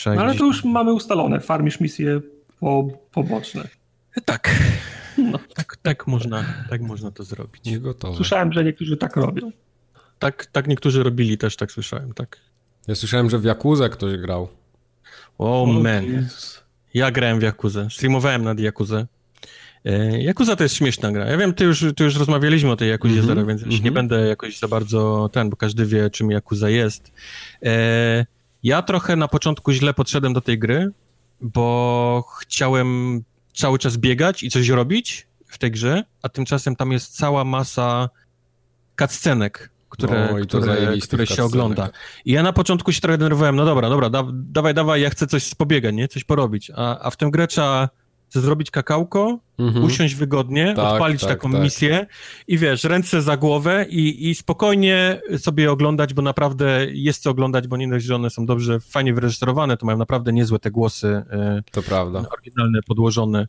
no 0.06 0.22
ale 0.22 0.34
to 0.34 0.44
już 0.44 0.64
mamy 0.64 0.92
ustalone, 0.92 1.40
farmisz 1.40 1.80
misje 1.80 2.20
po, 2.60 2.88
poboczne. 3.12 3.68
Tak. 4.24 4.62
No. 5.18 5.38
Tak, 5.54 5.76
tak, 5.76 6.06
można, 6.06 6.44
tak 6.70 6.80
można 6.80 7.10
to 7.10 7.24
zrobić. 7.24 7.64
Nie 7.64 7.80
gotowe. 7.80 8.16
Słyszałem, 8.16 8.52
że 8.52 8.64
niektórzy 8.64 8.96
tak 8.96 9.16
robią. 9.16 9.52
Tak, 10.18 10.46
tak 10.46 10.68
niektórzy 10.68 11.02
robili, 11.02 11.38
też 11.38 11.56
tak 11.56 11.72
słyszałem, 11.72 12.14
tak. 12.14 12.40
Ja 12.88 12.94
słyszałem, 12.94 13.30
że 13.30 13.38
w 13.38 13.44
Jakuzę 13.44 13.88
ktoś 13.88 14.16
grał. 14.16 14.48
O 15.38 15.62
oh, 15.62 15.72
man. 15.72 16.28
Ja 16.94 17.10
grałem 17.10 17.38
w 17.38 17.42
Jakuzę. 17.42 17.88
Streamowałem 17.90 18.44
nad 18.44 18.60
Jakuzę. 18.60 19.06
Jakuza 20.18 20.56
to 20.56 20.62
jest 20.62 20.74
śmieszna 20.74 21.12
gra. 21.12 21.30
Ja 21.30 21.36
wiem, 21.36 21.54
ty 21.54 21.64
już, 21.64 21.84
ty 21.96 22.04
już 22.04 22.16
rozmawialiśmy 22.16 22.70
o 22.70 22.76
tej 22.76 22.88
Jakuzie 22.88 23.14
mm 23.14 23.24
-hmm, 23.24 23.28
Zero, 23.28 23.46
więc 23.46 23.62
mm 23.62 23.70
-hmm. 23.70 23.82
nie 23.82 23.88
mhm. 23.88 23.94
będę 23.94 24.28
jakoś 24.28 24.58
za 24.58 24.68
bardzo 24.68 25.30
ten, 25.32 25.50
bo 25.50 25.56
każdy 25.56 25.86
wie, 25.86 26.10
czym 26.10 26.30
Jakuza 26.30 26.70
jest. 26.70 27.12
E, 27.62 28.26
ja 28.62 28.82
trochę 28.82 29.16
na 29.16 29.28
początku 29.28 29.72
źle 29.72 29.94
podszedłem 29.94 30.32
do 30.32 30.40
tej 30.40 30.58
gry, 30.58 30.90
bo 31.40 32.24
chciałem 32.40 33.20
cały 33.54 33.78
czas 33.78 33.96
biegać 33.96 34.42
i 34.42 34.50
coś 34.50 34.68
robić 34.68 35.26
w 35.46 35.58
tej 35.58 35.70
grze, 35.70 36.04
a 36.22 36.28
tymczasem 36.28 36.76
tam 36.76 36.92
jest 36.92 37.16
cała 37.16 37.44
masa 37.44 38.08
cutscenek, 38.98 39.70
które, 39.92 40.28
no, 40.32 40.46
które, 40.46 40.98
które 41.02 41.26
się 41.26 41.44
ogląda. 41.44 41.90
I 42.24 42.32
ja 42.32 42.42
na 42.42 42.52
początku 42.52 42.92
się 42.92 43.00
trochę 43.00 43.18
denerwowałem, 43.18 43.56
no 43.56 43.64
dobra, 43.64 43.88
dobra, 43.88 44.10
da, 44.10 44.24
dawaj, 44.32 44.74
dawaj, 44.74 45.00
ja 45.00 45.10
chcę 45.10 45.26
coś 45.26 45.54
pobiegać, 45.54 45.94
nie? 45.94 46.08
Coś 46.08 46.24
porobić. 46.24 46.70
A, 46.76 46.98
a 46.98 47.10
w 47.10 47.16
tym 47.16 47.30
grę 47.30 47.46
trzeba 47.46 47.88
zrobić 48.30 48.70
kakałko, 48.70 49.38
mhm. 49.58 49.84
usiąść 49.84 50.14
wygodnie, 50.14 50.74
tak, 50.76 50.92
odpalić 50.92 51.20
tak, 51.20 51.30
taką 51.30 51.52
tak. 51.52 51.62
misję 51.62 52.06
i 52.48 52.58
wiesz, 52.58 52.84
ręce 52.84 53.22
za 53.22 53.36
głowę 53.36 53.86
i, 53.88 54.30
i 54.30 54.34
spokojnie 54.34 55.20
sobie 55.38 55.72
oglądać, 55.72 56.14
bo 56.14 56.22
naprawdę 56.22 56.86
jest 56.90 57.22
co 57.22 57.30
oglądać, 57.30 57.68
bo 57.68 57.76
nie 57.76 57.88
dość, 57.88 58.06
że 58.06 58.14
one 58.14 58.30
są 58.30 58.46
dobrze, 58.46 58.80
fajnie 58.80 59.14
wyreżyserowane, 59.14 59.76
to 59.76 59.86
mają 59.86 59.98
naprawdę 59.98 60.32
niezłe 60.32 60.58
te 60.58 60.70
głosy. 60.70 61.22
E, 61.30 61.62
to 61.70 61.82
prawda. 61.82 62.24
Oryginalne, 62.32 62.80
podłożone 62.86 63.46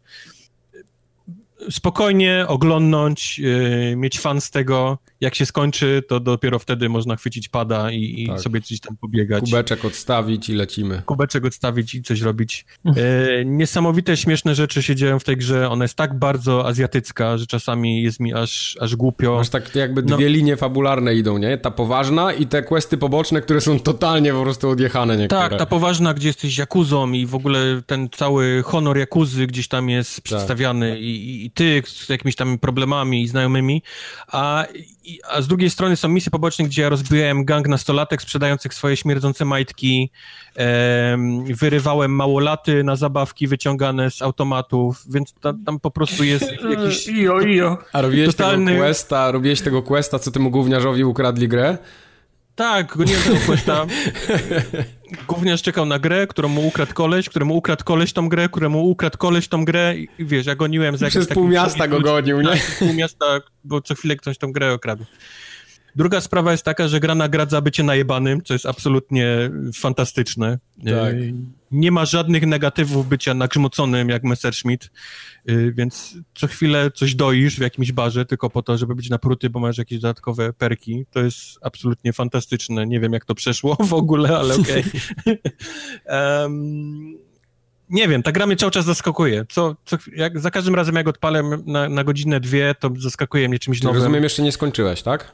spokojnie 1.72 2.46
oglądnąć, 2.48 3.40
yy, 3.40 3.96
mieć 3.96 4.20
fan 4.20 4.42
z 4.42 4.52
tego. 4.52 4.98
Jak 5.22 5.36
się 5.36 5.46
skończy, 5.46 6.04
to 6.08 6.20
dopiero 6.20 6.60
wtedy 6.60 6.90
można 6.90 7.16
chwycić 7.16 7.50
pada 7.50 7.92
i, 7.92 8.24
i 8.24 8.28
tak. 8.28 8.42
sobie 8.42 8.62
coś 8.62 8.80
tam 8.80 8.98
pobiegać. 8.98 9.44
Kubeczek 9.44 9.86
odstawić 9.86 10.50
i 10.50 10.54
lecimy. 10.54 11.02
Kubeczek 11.06 11.46
odstawić 11.46 11.96
i 11.96 12.04
coś 12.04 12.22
robić. 12.22 12.66
Yy, 12.86 12.94
niesamowite, 13.46 14.18
śmieszne 14.18 14.56
rzeczy 14.56 14.84
się 14.84 14.96
dzieją 14.96 15.20
w 15.20 15.24
tej 15.24 15.38
grze. 15.38 15.70
Ona 15.70 15.84
jest 15.84 15.96
tak 15.96 16.20
bardzo 16.20 16.68
azjatycka, 16.68 17.38
że 17.38 17.48
czasami 17.48 18.04
jest 18.04 18.20
mi 18.20 18.34
aż, 18.34 18.78
aż 18.80 18.96
głupio. 18.96 19.36
Masz 19.36 19.50
tak 19.50 19.76
jakby 19.76 20.04
no. 20.04 20.18
dwie 20.18 20.26
no. 20.26 20.32
linie 20.32 20.58
fabularne 20.58 21.16
idą, 21.16 21.38
nie? 21.38 21.58
Ta 21.58 21.72
poważna 21.72 22.34
i 22.34 22.48
te 22.48 22.64
questy 22.64 22.98
poboczne, 22.98 23.42
które 23.42 23.62
są 23.62 23.80
totalnie 23.80 24.34
po 24.34 24.42
prostu 24.42 24.70
odjechane 24.70 25.18
niektóre. 25.18 25.42
Tak, 25.42 25.60
ta 25.60 25.66
poważna, 25.66 26.14
gdzie 26.14 26.28
jesteś 26.28 26.58
jakuzą 26.58 27.12
i 27.12 27.26
w 27.26 27.36
ogóle 27.36 27.82
ten 27.86 28.10
cały 28.10 28.64
honor 28.66 28.98
jakuzy 28.98 29.48
gdzieś 29.48 29.68
tam 29.68 29.90
jest 29.90 30.16
tak. 30.16 30.24
przedstawiany 30.24 31.00
i, 31.00 31.46
i 31.46 31.52
ty 31.54 31.84
z 31.86 32.10
jakimiś 32.10 32.36
tam 32.36 32.60
problemami 32.60 33.22
i 33.22 33.28
znajomymi, 33.28 33.84
a, 34.28 34.66
a 35.30 35.42
z 35.42 35.48
drugiej 35.48 35.70
strony 35.70 35.96
są 35.96 36.10
misje 36.10 36.32
poboczne, 36.32 36.66
gdzie 36.66 36.82
ja 36.82 36.90
rozbijałem 36.90 37.46
gang 37.46 37.68
nastolatek 37.68 38.22
sprzedających 38.22 38.74
swoje 38.74 38.98
śmierdzące 38.98 39.46
majtki, 39.46 40.12
e, 40.58 41.18
wyrywałem 41.46 42.16
małolaty 42.16 42.84
na 42.84 42.96
zabawki 42.96 43.48
wyciągane 43.48 44.12
z 44.12 44.22
automatów, 44.22 45.04
więc 45.10 45.34
tam, 45.34 45.64
tam 45.64 45.80
po 45.80 45.92
prostu 45.92 46.24
jest 46.24 46.46
jakiś... 46.78 47.08
Ijo, 47.08 47.42
ijo. 47.42 47.78
A 47.94 48.02
robiłeś 48.02 48.28
totalny... 48.28 48.72
tego 48.72 48.84
questa, 48.84 49.32
robiłeś 49.32 49.62
tego 49.62 49.82
questa, 49.82 50.20
co 50.20 50.32
temu 50.32 50.52
gówniarzowi 50.52 51.04
ukradli 51.04 51.48
grę? 51.48 51.78
Tak, 52.56 52.98
go 52.98 53.04
nie 53.04 53.16
tego 53.16 53.38
questa. 53.46 53.86
Gówniarz 55.28 55.62
czekał 55.62 55.86
na 55.86 56.00
grę, 56.00 56.28
którą 56.28 56.50
mu 56.50 56.68
ukradł 56.68 56.94
koleś, 56.94 57.30
któremu 57.30 57.58
ukradł 57.58 57.84
koleś 57.84 58.14
tą 58.14 58.30
grę, 58.30 58.50
któremu 58.50 58.90
ukradł 58.90 59.18
koleś 59.18 59.48
tą 59.48 59.66
grę 59.66 59.96
i 59.98 60.08
wiesz, 60.20 60.46
ja 60.46 60.56
goniłem 60.56 60.98
za 60.98 61.08
Przez 61.08 61.28
pół 61.28 61.48
miasta 61.48 61.88
go 61.88 62.00
gonił, 62.00 62.42
nie? 62.42 62.50
Tak, 62.50 62.76
pół 62.80 62.94
miasta, 62.94 63.26
bo 63.64 63.82
co 63.82 63.96
chwilę 63.96 64.16
ktoś 64.16 64.38
tą 64.38 64.52
grę 64.52 64.74
okradł. 64.74 65.06
Druga 65.96 66.22
sprawa 66.22 66.52
jest 66.52 66.64
taka, 66.64 66.88
że 66.88 67.00
gra 67.00 67.16
nagradza 67.16 67.62
bycie 67.62 67.84
najebanym, 67.84 68.42
co 68.44 68.54
jest 68.54 68.66
absolutnie 68.66 69.52
fantastyczne. 69.76 70.60
Tak. 70.86 71.16
Nie 71.72 71.92
ma 71.92 72.06
żadnych 72.06 72.48
negatywów 72.48 73.08
bycia 73.08 73.34
nagrzmoconym 73.34 74.10
jak 74.10 74.24
Messerschmitt, 74.24 74.92
więc 75.72 76.18
co 76.36 76.48
chwilę 76.48 76.92
coś 76.92 77.16
doisz 77.16 77.56
w 77.56 77.62
jakimś 77.62 77.92
barze 77.92 78.26
tylko 78.26 78.50
po 78.50 78.62
to, 78.62 78.78
żeby 78.78 78.96
być 78.96 79.10
napruty, 79.10 79.50
bo 79.50 79.60
masz 79.60 79.78
jakieś 79.78 80.00
dodatkowe 80.00 80.54
perki. 80.54 81.06
To 81.12 81.20
jest 81.20 81.60
absolutnie 81.62 82.14
fantastyczne. 82.14 82.88
Nie 82.88 83.00
wiem, 83.00 83.14
jak 83.14 83.26
to 83.26 83.36
przeszło 83.36 83.78
w 83.90 83.94
ogóle, 83.94 84.38
ale 84.38 84.56
okej. 84.56 84.84
Okay. 85.24 86.42
um, 86.42 87.18
nie 87.90 88.08
wiem, 88.08 88.24
ta 88.24 88.32
gra 88.32 88.46
mnie 88.46 88.56
cały 88.56 88.72
czas 88.72 88.86
zaskakuje. 88.86 89.46
Co, 89.50 89.76
co, 89.86 89.98
jak, 90.16 90.40
za 90.40 90.52
każdym 90.52 90.76
razem, 90.76 90.96
jak 90.96 91.08
odpalę 91.08 91.44
na, 91.66 91.90
na 91.90 92.04
godzinę, 92.04 92.40
dwie, 92.40 92.76
to 92.80 92.90
zaskakuje 93.00 93.50
mnie 93.50 93.60
czymś 93.60 93.82
nowym. 93.82 94.02
Rozumiem, 94.02 94.24
jeszcze 94.24 94.44
nie 94.44 94.52
skończyłeś, 94.52 95.02
tak? 95.02 95.32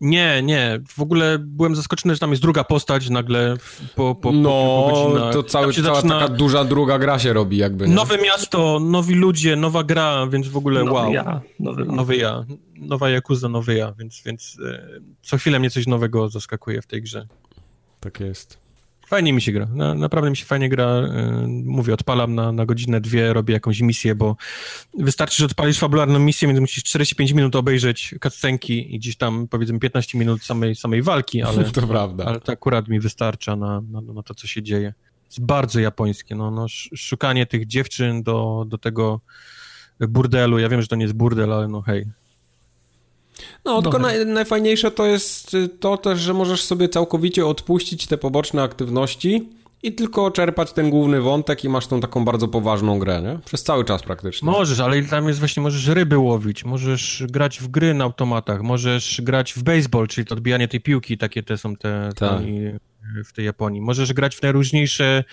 Nie, 0.00 0.42
nie. 0.42 0.80
W 0.88 1.00
ogóle 1.00 1.38
byłem 1.38 1.76
zaskoczony, 1.76 2.14
że 2.14 2.20
tam 2.20 2.30
jest 2.30 2.42
druga 2.42 2.64
postać 2.64 3.10
nagle 3.10 3.56
po, 3.94 4.14
po, 4.14 4.32
no, 4.32 4.50
po 4.50 5.30
to 5.32 5.42
cały, 5.42 5.72
cała 5.72 5.94
zaczyna... 5.94 6.20
taka 6.20 6.34
duża 6.34 6.64
druga 6.64 6.98
gra 6.98 7.18
się 7.18 7.32
robi 7.32 7.56
jakby. 7.56 7.88
Nie? 7.88 7.94
Nowe 7.94 8.18
miasto, 8.18 8.80
nowi 8.80 9.14
ludzie, 9.14 9.56
nowa 9.56 9.84
gra, 9.84 10.26
więc 10.26 10.48
w 10.48 10.56
ogóle 10.56 10.80
nowy 10.84 10.92
wow. 10.92 11.12
Ja, 11.12 11.40
nowy, 11.60 11.84
nowy 11.84 12.16
ja. 12.16 12.44
Nowa 12.76 13.10
Yakuza, 13.10 13.48
nowy 13.48 13.74
ja, 13.74 13.92
więc, 13.98 14.22
więc 14.26 14.58
e, 14.66 15.00
co 15.22 15.36
chwilę 15.36 15.58
mnie 15.58 15.70
coś 15.70 15.86
nowego 15.86 16.28
zaskakuje 16.28 16.82
w 16.82 16.86
tej 16.86 17.02
grze. 17.02 17.26
Tak 18.00 18.20
jest. 18.20 18.58
Fajnie 19.10 19.32
mi 19.32 19.42
się 19.42 19.52
gra, 19.52 19.66
na, 19.66 19.94
naprawdę 19.94 20.30
mi 20.30 20.36
się 20.36 20.44
fajnie 20.44 20.68
gra. 20.68 21.00
Yy, 21.00 21.48
mówię, 21.64 21.94
odpalam 21.94 22.34
na, 22.34 22.52
na 22.52 22.66
godzinę, 22.66 23.00
dwie, 23.00 23.32
robię 23.32 23.54
jakąś 23.54 23.80
misję, 23.80 24.14
bo 24.14 24.36
wystarczy, 24.98 25.36
że 25.36 25.44
odpalisz 25.44 25.78
fabularną 25.78 26.18
misję, 26.18 26.48
więc 26.48 26.60
musisz 26.60 26.84
45 26.84 27.32
minut 27.32 27.56
obejrzeć 27.56 28.14
cutscenki 28.22 28.94
i 28.94 28.98
gdzieś 28.98 29.16
tam 29.16 29.48
powiedzmy 29.48 29.78
15 29.78 30.18
minut 30.18 30.44
samej, 30.44 30.76
samej 30.76 31.02
walki, 31.02 31.42
ale 31.48 31.64
to, 31.64 31.86
prawda. 31.86 32.24
ale 32.24 32.40
to 32.40 32.52
akurat 32.52 32.88
mi 32.88 33.00
wystarcza 33.00 33.56
na, 33.56 33.80
na, 33.80 34.00
na 34.00 34.22
to, 34.22 34.34
co 34.34 34.46
się 34.46 34.62
dzieje. 34.62 34.94
Jest 35.26 35.44
bardzo 35.44 35.80
japońskie, 35.80 36.34
no, 36.34 36.50
no 36.50 36.66
szukanie 36.96 37.46
tych 37.46 37.66
dziewczyn 37.66 38.22
do, 38.22 38.64
do 38.68 38.78
tego 38.78 39.20
burdelu, 40.00 40.58
ja 40.58 40.68
wiem, 40.68 40.82
że 40.82 40.88
to 40.88 40.96
nie 40.96 41.04
jest 41.04 41.16
burdel, 41.16 41.52
ale 41.52 41.68
no 41.68 41.82
hej, 41.82 42.06
no, 43.64 43.82
tylko 43.82 43.98
naj, 43.98 44.26
najfajniejsze 44.26 44.90
to 44.90 45.06
jest 45.06 45.56
to 45.80 45.96
też, 45.96 46.20
że 46.20 46.34
możesz 46.34 46.62
sobie 46.62 46.88
całkowicie 46.88 47.46
odpuścić 47.46 48.06
te 48.06 48.18
poboczne 48.18 48.62
aktywności 48.62 49.48
i 49.82 49.92
tylko 49.92 50.30
czerpać 50.30 50.72
ten 50.72 50.90
główny 50.90 51.20
wątek 51.20 51.64
i 51.64 51.68
masz 51.68 51.86
tą 51.86 52.00
taką 52.00 52.24
bardzo 52.24 52.48
poważną 52.48 52.98
grę, 52.98 53.22
nie? 53.22 53.38
Przez 53.44 53.62
cały 53.62 53.84
czas 53.84 54.02
praktycznie. 54.02 54.50
Możesz, 54.50 54.80
ale 54.80 55.02
tam 55.02 55.28
jest 55.28 55.38
właśnie, 55.38 55.62
możesz 55.62 55.86
ryby 55.86 56.18
łowić, 56.18 56.64
możesz 56.64 57.24
grać 57.28 57.60
w 57.60 57.68
gry 57.68 57.94
na 57.94 58.04
automatach, 58.04 58.62
możesz 58.62 59.20
grać 59.24 59.52
w 59.52 59.62
baseball, 59.62 60.08
czyli 60.08 60.26
to 60.26 60.34
odbijanie 60.34 60.68
tej 60.68 60.80
piłki, 60.80 61.18
takie 61.18 61.42
te 61.42 61.58
są 61.58 61.76
te... 61.76 62.10
Tak 62.16 62.40
w 63.24 63.32
tej 63.32 63.44
Japonii. 63.44 63.80
Możesz 63.80 64.12
grać 64.12 64.36
w 64.36 64.42
najróżniejsze 64.42 65.24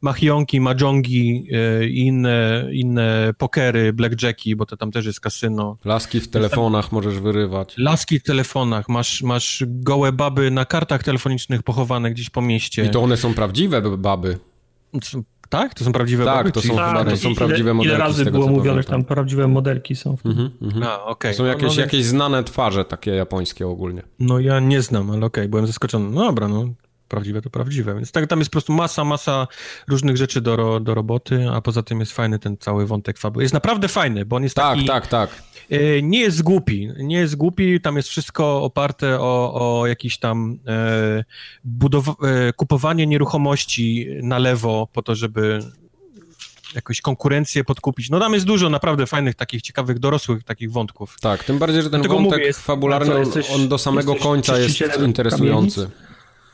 machionki, 0.00 0.60
mahjongi 0.60 1.48
e, 1.52 1.86
i 1.86 1.98
inne, 1.98 2.68
inne 2.72 3.34
pokery, 3.38 3.92
blackjacki, 3.92 4.56
bo 4.56 4.66
to 4.66 4.76
tam 4.76 4.92
też 4.92 5.06
jest 5.06 5.20
kasyno. 5.20 5.78
Laski 5.84 6.20
w 6.20 6.28
telefonach 6.28 6.92
możesz 6.92 7.20
wyrywać. 7.20 7.74
Laski 7.78 8.20
w 8.20 8.22
telefonach, 8.22 8.88
masz, 8.88 9.22
masz 9.22 9.64
gołe 9.66 10.12
baby 10.12 10.50
na 10.50 10.64
kartach 10.64 11.02
telefonicznych 11.02 11.62
pochowane 11.62 12.10
gdzieś 12.10 12.30
po 12.30 12.42
mieście. 12.42 12.84
I 12.84 12.90
to 12.90 13.02
one 13.02 13.16
są 13.16 13.34
prawdziwe 13.34 13.96
baby. 13.98 14.38
Tak? 15.48 15.74
To 15.74 15.84
są 15.84 15.92
prawdziwe 15.92 16.24
Tak, 16.24 16.36
baby, 16.36 16.52
to 16.52 16.62
są, 16.62 16.76
tak, 16.76 17.10
to 17.10 17.16
są 17.16 17.34
prawdziwe 17.34 17.74
modelki. 17.74 17.96
Ile 17.96 18.04
razy 18.04 18.24
tego, 18.24 18.38
było 18.38 18.50
mówione, 18.50 18.82
że 18.82 18.88
tam 18.88 19.04
prawdziwe 19.04 19.48
modelki 19.48 19.96
są. 19.96 20.16
Mhm, 20.24 20.50
mhm. 20.62 20.82
A, 20.82 21.04
okay. 21.04 21.32
To 21.32 21.38
są 21.38 21.44
jakieś, 21.44 21.68
no, 21.68 21.74
no, 21.74 21.80
jakieś 21.80 22.04
znane 22.04 22.44
twarze 22.44 22.84
takie 22.84 23.10
japońskie 23.10 23.66
ogólnie. 23.66 24.02
No 24.18 24.40
ja 24.40 24.60
nie 24.60 24.82
znam, 24.82 25.10
ale 25.10 25.26
okej, 25.26 25.26
okay, 25.26 25.48
byłem 25.48 25.66
zaskoczony. 25.66 26.10
No 26.10 26.24
dobra, 26.24 26.48
no 26.48 26.68
prawdziwe 27.08 27.42
to 27.42 27.50
prawdziwe. 27.50 27.94
Więc 27.94 28.12
tak, 28.12 28.26
tam 28.26 28.38
jest 28.38 28.50
po 28.50 28.52
prostu 28.52 28.72
masa, 28.72 29.04
masa 29.04 29.46
różnych 29.88 30.16
rzeczy 30.16 30.40
do, 30.40 30.80
do 30.80 30.94
roboty, 30.94 31.48
a 31.52 31.60
poza 31.60 31.82
tym 31.82 32.00
jest 32.00 32.12
fajny 32.12 32.38
ten 32.38 32.56
cały 32.56 32.86
wątek 32.86 33.18
fabuły. 33.18 33.44
Jest 33.44 33.54
naprawdę 33.54 33.88
fajny, 33.88 34.24
bo 34.24 34.36
on 34.36 34.42
jest 34.42 34.56
tak, 34.56 34.74
taki... 34.74 34.86
Tak, 34.86 35.06
tak, 35.06 35.30
tak. 35.30 35.42
Nie 36.02 36.20
jest 36.20 36.42
głupi, 36.42 36.90
nie 36.98 37.16
jest 37.16 37.36
głupi, 37.36 37.80
tam 37.80 37.96
jest 37.96 38.08
wszystko 38.08 38.62
oparte 38.62 39.20
o, 39.20 39.54
o 39.80 39.86
jakiś 39.86 40.18
tam 40.18 40.58
e, 40.66 41.24
budow- 41.78 42.26
e, 42.26 42.52
kupowanie 42.52 43.06
nieruchomości 43.06 44.06
na 44.22 44.38
lewo 44.38 44.88
po 44.92 45.02
to, 45.02 45.14
żeby 45.14 45.60
jakąś 46.74 47.00
konkurencję 47.00 47.64
podkupić. 47.64 48.10
No 48.10 48.20
tam 48.20 48.34
jest 48.34 48.46
dużo 48.46 48.70
naprawdę 48.70 49.06
fajnych, 49.06 49.34
takich 49.34 49.62
ciekawych, 49.62 49.98
dorosłych 49.98 50.44
takich 50.44 50.72
wątków. 50.72 51.16
Tak, 51.20 51.44
tym 51.44 51.58
bardziej, 51.58 51.82
że 51.82 51.90
ten 51.90 52.02
wątek 52.02 52.32
mówię, 52.32 52.44
jest, 52.44 52.60
fabularny, 52.60 53.14
on, 53.14 53.32
on 53.54 53.68
do 53.68 53.78
samego 53.78 54.14
końca 54.14 54.58
jest 54.58 54.80
interesujący. 55.04 55.90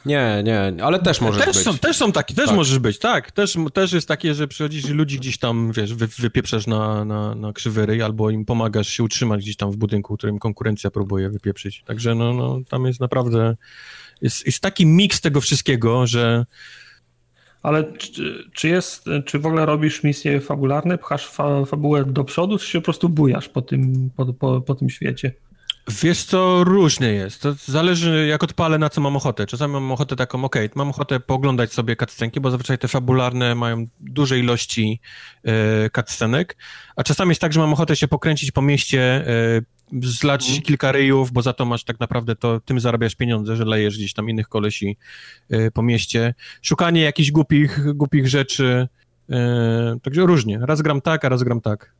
Nie, 0.07 0.43
nie, 0.45 0.85
ale 0.85 0.99
też 0.99 1.21
możesz 1.21 1.45
też 1.45 1.57
być. 1.57 1.65
Są, 1.65 1.79
też 1.79 1.97
są 1.97 2.13
takie, 2.13 2.35
też 2.35 2.47
Tak. 2.47 2.57
możesz 2.57 2.79
być, 2.79 2.99
tak. 2.99 3.33
Też, 3.33 3.57
też 3.73 3.93
jest 3.93 4.09
takie, 4.09 4.35
że 4.35 4.49
przychodzisz 4.49 4.85
i 4.85 4.93
ludzi 4.93 5.19
gdzieś 5.19 5.39
tam, 5.39 5.73
wiesz, 5.73 5.95
wy, 5.95 6.07
wypieprzasz 6.07 6.67
na, 6.67 7.05
na, 7.05 7.35
na 7.35 7.53
krzywy 7.53 7.87
ryj, 7.87 8.03
albo 8.03 8.31
im 8.31 8.45
pomagasz 8.45 8.89
się 8.89 9.03
utrzymać 9.03 9.41
gdzieś 9.41 9.57
tam 9.57 9.71
w 9.71 9.77
budynku, 9.77 10.17
którym 10.17 10.39
konkurencja 10.39 10.91
próbuje 10.91 11.31
wypieprzyć. 11.31 11.83
Także 11.87 12.15
no, 12.15 12.35
no 12.35 12.61
tam 12.69 12.87
jest 12.87 13.01
naprawdę, 13.01 13.57
jest, 14.23 14.47
jest 14.47 14.61
taki 14.61 14.87
miks 14.87 15.21
tego 15.21 15.41
wszystkiego, 15.41 16.07
że 16.07 16.47
Ale 17.63 17.93
czy, 17.93 18.45
czy 18.55 18.69
jest, 18.69 19.05
czy 19.27 19.39
w 19.39 19.47
ogóle 19.47 19.67
robisz 19.67 20.03
misje 20.03 20.41
fabularne, 20.41 20.99
pchasz 20.99 21.27
fa, 21.27 21.65
fabułę 21.65 22.05
do 22.05 22.25
przodu, 22.25 22.59
czy 22.59 22.67
się 22.67 22.81
po 22.81 22.85
prostu 22.85 23.09
bujasz 23.09 23.49
po 23.49 23.63
tym, 23.63 24.11
po, 24.17 24.33
po, 24.33 24.61
po 24.61 24.75
tym 24.75 24.91
świecie? 24.91 25.33
Wiesz 25.89 26.25
co, 26.25 26.65
różnie 26.65 27.09
jest. 27.09 27.43
To 27.43 27.53
zależy 27.53 28.27
jak 28.27 28.43
odpalę, 28.45 28.79
na 28.79 28.91
co 28.91 29.01
mam 29.01 29.17
ochotę. 29.17 29.47
Czasami 29.47 29.73
mam 29.73 29.93
ochotę 29.93 30.17
taką, 30.17 30.45
okej, 30.45 30.71
mam 30.75 30.91
ochotę 30.91 31.21
pooglądać 31.21 31.73
sobie 31.73 31.97
cutscenki, 31.97 32.41
bo 32.41 32.51
zazwyczaj 32.51 32.79
te 32.79 32.89
fabularne 32.89 33.55
mają 33.55 33.87
duże 34.01 34.39
ilości 34.39 35.01
e, 35.45 35.91
cutscenek, 35.91 36.57
a 36.97 37.03
czasami 37.03 37.29
jest 37.29 37.41
tak, 37.41 37.53
że 37.53 37.61
mam 37.61 37.73
ochotę 37.73 37.97
się 37.97 38.09
pokręcić 38.09 38.51
po 38.51 38.63
mieście, 38.63 39.01
e, 39.27 39.63
zlać 40.03 40.45
Mhm. 40.47 40.63
kilka 40.63 40.93
ryjów, 40.93 41.33
bo 41.33 41.43
za 41.43 41.53
to 41.53 41.65
masz 41.65 41.85
tak 41.85 42.01
naprawdę, 42.01 42.37
to 42.37 42.61
tym 42.61 42.81
zarabiasz 42.81 43.15
pieniądze, 43.15 43.57
że 43.57 43.65
lejesz 43.65 43.97
gdzieś 43.97 44.13
tam 44.13 44.31
innych 44.31 44.49
kolesi 44.49 44.97
e, 45.51 45.71
po 45.71 45.83
mieście. 45.83 46.35
Szukanie 46.63 47.01
jakichś 47.01 47.31
głupich, 47.31 47.95
głupich 47.95 48.29
rzeczy, 48.29 48.89
e, 49.31 49.97
także 50.03 50.27
różnie. 50.27 50.59
Raz 50.63 50.83
gram 50.83 51.01
tak, 51.01 51.25
a 51.25 51.29
raz 51.29 51.43
gram 51.43 51.61
tak. 51.61 51.93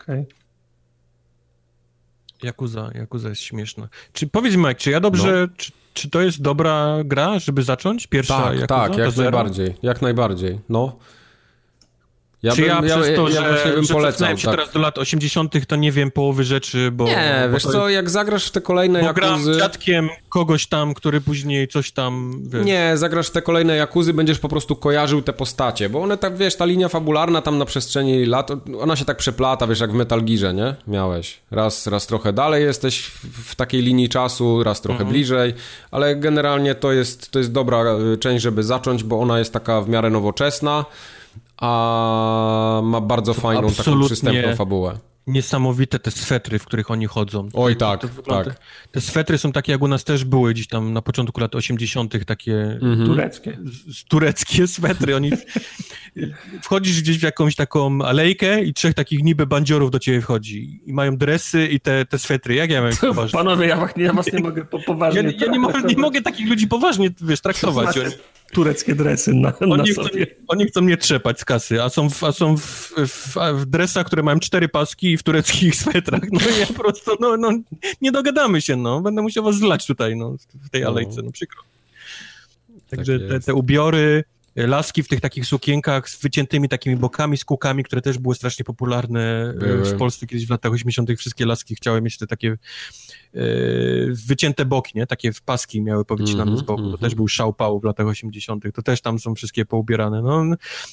Okej. 0.00 0.26
Yakuza, 2.44 2.90
Yakuza 2.94 3.28
jest 3.28 3.42
śmieszna. 3.42 3.88
Czy 4.12 4.26
powiedz 4.26 4.56
Mike, 4.56 4.74
czy 4.74 4.90
ja 4.90 5.00
dobrze, 5.00 5.48
czy, 5.56 5.72
czy 5.94 6.10
to 6.10 6.20
jest 6.20 6.42
dobra 6.42 6.96
gra, 7.04 7.38
żeby 7.38 7.62
zacząć? 7.62 8.06
Pierwsza 8.06 8.36
Tak, 8.42 8.46
Yakuza? 8.54 8.66
tak, 8.66 8.96
jak 8.98 9.16
najbardziej, 9.16 9.74
jak 9.82 10.02
najbardziej, 10.02 10.58
no. 10.68 10.96
Ja 12.42 12.52
czy 12.52 12.62
ja, 12.62 12.82
przez 12.82 13.16
to, 13.16 13.28
ja, 13.28 13.56
że, 13.56 13.72
bym 13.74 13.84
że 13.84 13.94
polecał, 13.94 14.38
się 14.38 14.46
tak. 14.46 14.56
teraz 14.56 14.72
do 14.72 14.80
lat 14.80 14.98
80., 14.98 15.66
to 15.66 15.76
nie 15.76 15.92
wiem 15.92 16.10
połowy 16.10 16.44
rzeczy, 16.44 16.90
bo... 16.90 17.04
Nie, 17.04 17.42
bo 17.46 17.52
wiesz 17.52 17.62
to 17.62 17.72
co, 17.72 17.88
jak 17.88 18.10
zagrasz 18.10 18.46
w 18.46 18.50
te 18.50 18.60
kolejne 18.60 19.14
gram 19.14 19.30
Jakuzy... 19.30 19.58
dziadkiem 19.58 20.08
kogoś 20.28 20.66
tam, 20.66 20.94
który 20.94 21.20
później 21.20 21.68
coś 21.68 21.92
tam, 21.92 22.42
wiesz... 22.46 22.66
Nie, 22.66 22.92
zagrasz 22.94 23.28
w 23.28 23.30
te 23.30 23.42
kolejne 23.42 23.76
Jakuzy, 23.76 24.14
będziesz 24.14 24.38
po 24.38 24.48
prostu 24.48 24.76
kojarzył 24.76 25.22
te 25.22 25.32
postacie, 25.32 25.88
bo 25.88 26.02
one 26.02 26.16
tak, 26.18 26.36
wiesz, 26.36 26.56
ta 26.56 26.64
linia 26.64 26.88
fabularna 26.88 27.42
tam 27.42 27.58
na 27.58 27.64
przestrzeni 27.64 28.26
lat, 28.26 28.50
ona 28.80 28.96
się 28.96 29.04
tak 29.04 29.16
przeplata, 29.16 29.66
wiesz, 29.66 29.80
jak 29.80 29.92
w 29.92 29.94
Metal 29.94 30.24
Gearze, 30.24 30.54
nie? 30.54 30.74
Miałeś. 30.86 31.38
Raz, 31.50 31.86
raz 31.86 32.06
trochę 32.06 32.32
dalej 32.32 32.64
jesteś 32.64 33.02
w, 33.02 33.50
w 33.50 33.54
takiej 33.54 33.82
linii 33.82 34.08
czasu, 34.08 34.62
raz 34.62 34.80
trochę 34.80 35.00
Mhm. 35.00 35.10
bliżej, 35.10 35.54
ale 35.90 36.16
generalnie 36.16 36.74
to 36.74 36.92
jest, 36.92 37.30
to 37.30 37.38
jest 37.38 37.52
dobra 37.52 37.84
y, 38.14 38.18
część, 38.18 38.42
żeby 38.42 38.62
zacząć, 38.62 39.04
bo 39.04 39.20
ona 39.20 39.38
jest 39.38 39.52
taka 39.52 39.80
w 39.80 39.88
miarę 39.88 40.10
nowoczesna, 40.10 40.84
a 41.56 42.80
ma 42.84 43.00
bardzo 43.00 43.34
fajną, 43.34 43.72
taką 43.72 44.04
przystępną 44.04 44.56
fabułę. 44.56 44.98
Niesamowite 45.26 45.98
te 45.98 46.10
swetry, 46.10 46.58
w 46.58 46.64
których 46.64 46.90
oni 46.90 47.06
chodzą. 47.06 47.48
Oj, 47.54 47.76
tak, 47.76 48.00
to 48.00 48.08
wygląda, 48.08 48.50
tak. 48.50 48.60
Te 48.92 49.00
swetry 49.00 49.38
są 49.38 49.52
takie, 49.52 49.72
jak 49.72 49.82
u 49.82 49.88
nas 49.88 50.04
też 50.04 50.24
były 50.24 50.54
gdzieś 50.54 50.66
tam 50.68 50.92
na 50.92 51.02
początku 51.02 51.40
lat 51.40 51.54
80., 51.54 52.24
takie 52.24 52.54
Mhm. 52.82 53.06
Tureckie. 53.06 53.58
z- 53.64 53.96
z- 53.98 54.04
tureckie 54.04 54.66
swetry. 54.66 55.16
Oni 55.16 55.30
wchodzisz 56.62 57.02
gdzieś 57.02 57.18
w 57.18 57.22
jakąś 57.22 57.56
taką 57.56 58.02
alejkę 58.02 58.62
i 58.64 58.74
trzech 58.74 58.94
takich 58.94 59.22
niby 59.22 59.46
bandziorów 59.46 59.90
do 59.90 59.98
ciebie 59.98 60.20
wchodzi 60.20 60.80
i 60.86 60.92
mają 60.92 61.16
dresy 61.16 61.66
i 61.66 61.80
te, 61.80 62.06
te 62.06 62.18
swetry. 62.18 62.54
Jak 62.54 62.70
ja 62.70 62.82
mam 62.82 62.90
ich 62.90 63.00
poważnie? 63.00 63.38
Panowie, 63.38 63.66
ja 63.66 63.76
was, 63.76 63.90
ja 63.96 64.12
was 64.12 64.32
nie 64.32 64.40
mogę 64.40 64.64
po, 64.64 64.78
Ja, 64.78 64.84
poważnie 64.84 65.34
ja 65.40 65.46
nie, 65.52 65.58
mo- 65.58 65.72
nie 65.88 65.96
mogę 65.96 66.22
takich 66.22 66.48
ludzi 66.48 66.66
poważnie, 66.68 67.10
wiesz, 67.20 67.40
traktować. 67.40 67.96
Tureckie 68.52 68.94
dresy 68.94 69.34
na, 69.34 69.52
na 69.60 69.66
oni, 69.66 69.90
chcą, 69.90 70.04
sobie. 70.04 70.26
oni 70.48 70.64
chcą 70.66 70.80
mnie 70.80 70.96
trzepać 70.96 71.40
z 71.40 71.44
kasy, 71.44 71.82
a 71.82 71.88
są, 71.88 72.10
w, 72.10 72.24
a 72.24 72.32
są 72.32 72.56
w, 72.56 72.92
w, 72.96 73.36
w 73.54 73.66
dresach, 73.66 74.06
które 74.06 74.22
mają 74.22 74.40
cztery 74.40 74.68
paski 74.68 75.12
i 75.12 75.16
w 75.16 75.22
tureckich 75.22 75.74
swetrach. 75.82 76.22
No 76.32 76.40
i 76.56 76.60
ja 76.60 76.66
po 76.66 76.74
prostu, 76.74 77.10
no, 77.20 77.36
no 77.36 77.50
nie 78.00 78.12
dogadamy 78.12 78.60
się, 78.60 78.76
no. 78.76 79.00
Będę 79.00 79.22
musiał 79.22 79.44
was 79.44 79.56
zlać 79.56 79.86
tutaj, 79.86 80.16
no, 80.16 80.36
w 80.54 80.70
tej 80.70 80.82
No. 80.82 80.88
alejce, 80.88 81.22
no 81.22 81.30
przykro. 81.32 81.62
Także 82.90 83.20
Tak 83.20 83.28
te, 83.28 83.40
te 83.40 83.54
ubiory, 83.54 84.24
laski 84.56 85.02
w 85.02 85.08
tych 85.08 85.20
takich 85.20 85.46
sukienkach 85.46 86.10
z 86.10 86.22
wyciętymi 86.22 86.68
takimi 86.68 86.96
bokami, 86.96 87.36
z 87.36 87.44
kółkami, 87.44 87.84
które 87.84 88.02
też 88.02 88.18
były 88.18 88.34
strasznie 88.34 88.64
popularne 88.64 89.50
e, 89.50 89.58
Były. 89.58 89.84
w 89.84 89.96
Polsce 89.98 90.26
kiedyś 90.26 90.46
w 90.46 90.50
latach 90.50 90.72
80. 90.72 91.10
Wszystkie 91.18 91.46
laski 91.46 91.74
chciały 91.74 92.02
mieć 92.02 92.18
te 92.18 92.26
takie 92.26 92.56
wycięte 94.26 94.64
boki, 94.64 94.92
nie? 94.94 95.06
Takie 95.06 95.32
w 95.32 95.42
paski 95.42 95.82
miały 95.82 96.04
powycinane 96.04 96.42
Mhm, 96.42 96.58
z 96.58 96.62
boku. 96.62 96.82
To 96.82 96.84
mhm. 96.90 97.00
też 97.00 97.14
był 97.14 97.28
szał 97.28 97.52
pału 97.52 97.80
w 97.80 97.84
latach 97.84 98.06
80. 98.06 98.64
To 98.74 98.82
też 98.82 99.00
tam 99.00 99.18
są 99.18 99.34
wszystkie 99.34 99.64
poubierane. 99.64 100.22
No, 100.22 100.44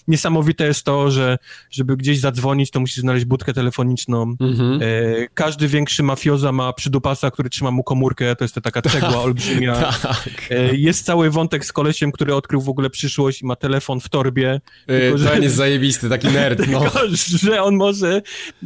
niesamowite 0.08 0.66
jest 0.68 0.84
to, 0.84 1.12
że 1.12 1.38
żeby 1.72 1.98
gdzieś 1.98 2.20
zadzwonić, 2.20 2.72
to 2.72 2.80
musisz 2.80 2.98
znaleźć 2.98 3.26
budkę 3.26 3.54
telefoniczną. 3.54 4.36
Mhm. 4.40 4.80
E, 4.82 4.86
każdy 5.34 5.68
większy 5.68 6.04
mafioza 6.04 6.52
ma 6.52 6.74
przydupasa, 6.74 7.32
który 7.32 7.50
trzyma 7.50 7.72
mu 7.72 7.84
komórkę, 7.84 8.36
to 8.36 8.44
jest 8.44 8.56
ta 8.56 8.62
taka 8.62 8.82
cegła 8.82 9.22
olbrzymia. 9.28 9.76
Tak. 10.02 10.48
E, 10.50 10.76
Jest 10.76 11.06
cały 11.06 11.30
wątek 11.30 11.66
z 11.66 11.72
kolesiem, 11.74 12.12
który 12.12 12.36
odkrył 12.36 12.62
w 12.62 12.70
ogóle 12.70 12.90
przyszłość 12.90 13.42
i 13.42 13.46
ma 13.46 13.56
telefon 13.56 14.00
w 14.00 14.10
torbie. 14.10 14.62
Tylko, 14.88 15.04
Yy, 15.04 15.18
że- 15.18 15.30
Ten 15.30 15.44
jest 15.44 15.56
zajebisty, 15.56 16.10
taki 16.10 16.28
nerd, 16.28 16.60
no. 16.72 16.80
Tylko, 16.80 17.00
że 17.40 17.64
on 17.64 17.76
może 17.76 18.22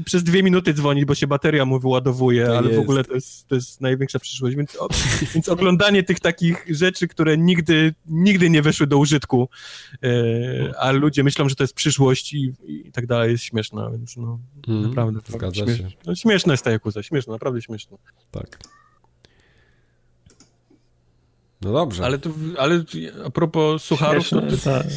przez 0.06 0.24
dwie 0.24 0.44
minuty 0.44 0.74
dzwonić, 0.74 1.06
bo 1.06 1.16
się 1.16 1.28
bateria 1.28 1.66
mu 1.66 1.80
wyładowuje, 1.80 2.46
To 2.46 2.58
ale 2.58 2.68
w 2.68 2.72
jest. 2.72 2.80
ogóle 2.80 3.04
to 3.04 3.14
jest, 3.14 3.48
to 3.48 3.56
jest 3.56 3.61
największa 3.80 4.20
przyszłość. 4.20 4.56
Więc, 4.56 4.76
o, 4.76 4.88
więc 5.34 5.50
oglądanie 5.50 6.04
tych 6.04 6.20
takich 6.20 6.66
rzeczy, 6.70 7.08
które 7.08 7.38
nigdy, 7.38 7.94
nigdy 8.06 8.50
nie 8.50 8.62
weszły 8.62 8.88
do 8.88 8.98
użytku, 8.98 9.50
e, 10.04 10.08
a 10.80 10.92
ludzie 10.92 11.24
myślą, 11.24 11.50
że 11.50 11.56
to 11.56 11.64
jest 11.64 11.74
przyszłość 11.74 12.34
i, 12.34 12.54
i 12.68 12.92
tak 12.92 13.06
dalej, 13.08 13.32
jest 13.32 13.44
śmieszna, 13.44 13.90
więc 13.92 14.18
no, 14.18 14.40
Mhm, 14.68 14.90
naprawdę. 14.90 15.20
Zgadza 15.28 15.66
śmiesz, 15.66 15.78
się, 15.78 15.88
no, 16.06 16.16
śmieszna 16.16 16.54
jest 16.54 16.64
ta 16.64 16.72
Jakuza, 16.72 17.04
śmieszna, 17.04 17.34
naprawdę 17.34 17.62
śmieszna. 17.62 17.98
tak. 18.32 18.60
No 21.62 21.72
dobrze. 21.74 22.06
Ale, 22.06 22.20
to, 22.20 22.30
ale 22.58 22.84
a 23.26 23.30
propos 23.30 23.84
sucharów, 23.84 24.30
to, 24.30 24.42
Śmieszne, 24.42 24.58
to, 24.58 24.64
tak. 24.72 24.88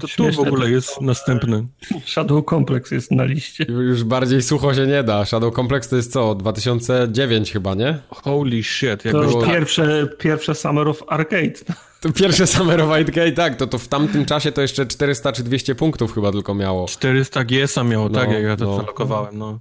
to 0.00 0.06
tu 0.16 0.32
w 0.32 0.38
ogóle 0.48 0.70
jest 0.70 1.00
następny. 1.00 1.66
Shadow 2.06 2.44
Complex 2.50 2.90
jest 2.90 3.10
na 3.10 3.24
liście. 3.24 3.64
Już 3.68 4.04
bardziej 4.04 4.42
sucho 4.42 4.74
się 4.74 4.86
nie 4.86 5.02
da. 5.02 5.24
Shadow 5.24 5.54
Complex 5.54 5.88
to 5.88 5.96
jest 5.96 6.12
co? 6.12 6.34
2009 6.34 7.52
chyba, 7.52 7.74
nie? 7.74 7.98
Holy 8.08 8.62
shit, 8.62 9.02
To 9.02 9.08
jakoś 9.08 9.22
już 9.24 9.32
było- 9.32 9.42
tak. 9.44 9.52
pierwsze, 9.54 10.08
pierwsze 10.18 10.54
Summer 10.54 10.88
of 10.88 11.02
Arcade. 11.08 11.52
To 12.00 12.12
pierwsze 12.12 12.46
Summer 12.46 12.80
of 12.80 12.88
Gate, 13.06 13.32
tak, 13.32 13.56
to, 13.56 13.66
to 13.66 13.78
w 13.78 13.88
tamtym 13.88 14.24
czasie 14.24 14.52
to 14.52 14.62
jeszcze 14.62 14.86
400 14.86 15.32
czy 15.32 15.42
200 15.42 15.74
punktów 15.74 16.14
chyba 16.14 16.32
tylko 16.32 16.54
miało. 16.54 16.86
400 16.88 17.44
GS-a 17.44 17.84
miało, 17.84 18.08
No, 18.08 18.14
tak, 18.20 18.30
jak 18.30 18.42
ja 18.42 18.56
to 18.56 18.64
no. 18.64 18.76
zalokowałem, 18.76 19.38
no. 19.38 19.60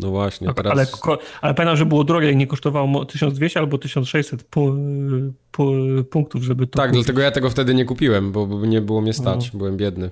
No 0.00 0.10
właśnie, 0.10 0.54
teraz... 0.54 0.72
Ale, 0.72 0.86
ale 1.40 1.54
pamiętam, 1.54 1.76
że 1.76 1.86
było 1.86 2.04
drogie 2.04 2.30
i 2.32 2.36
nie 2.36 2.46
kosztowało 2.46 2.86
mo- 2.86 3.04
1200 3.04 3.60
albo 3.60 3.78
1600 3.78 4.42
pu, 4.42 4.74
pu, 5.50 5.72
punktów, 6.10 6.42
żeby 6.42 6.66
to 6.66 6.78
Tak, 6.78 6.90
kupić. 6.90 7.04
dlatego 7.04 7.22
ja 7.22 7.30
tego 7.30 7.50
wtedy 7.50 7.74
nie 7.74 7.84
kupiłem, 7.84 8.32
bo 8.32 8.46
nie 8.66 8.80
było 8.80 9.00
mnie 9.00 9.12
stać, 9.12 9.52
No. 9.52 9.58
byłem 9.58 9.76
biedny. 9.76 10.10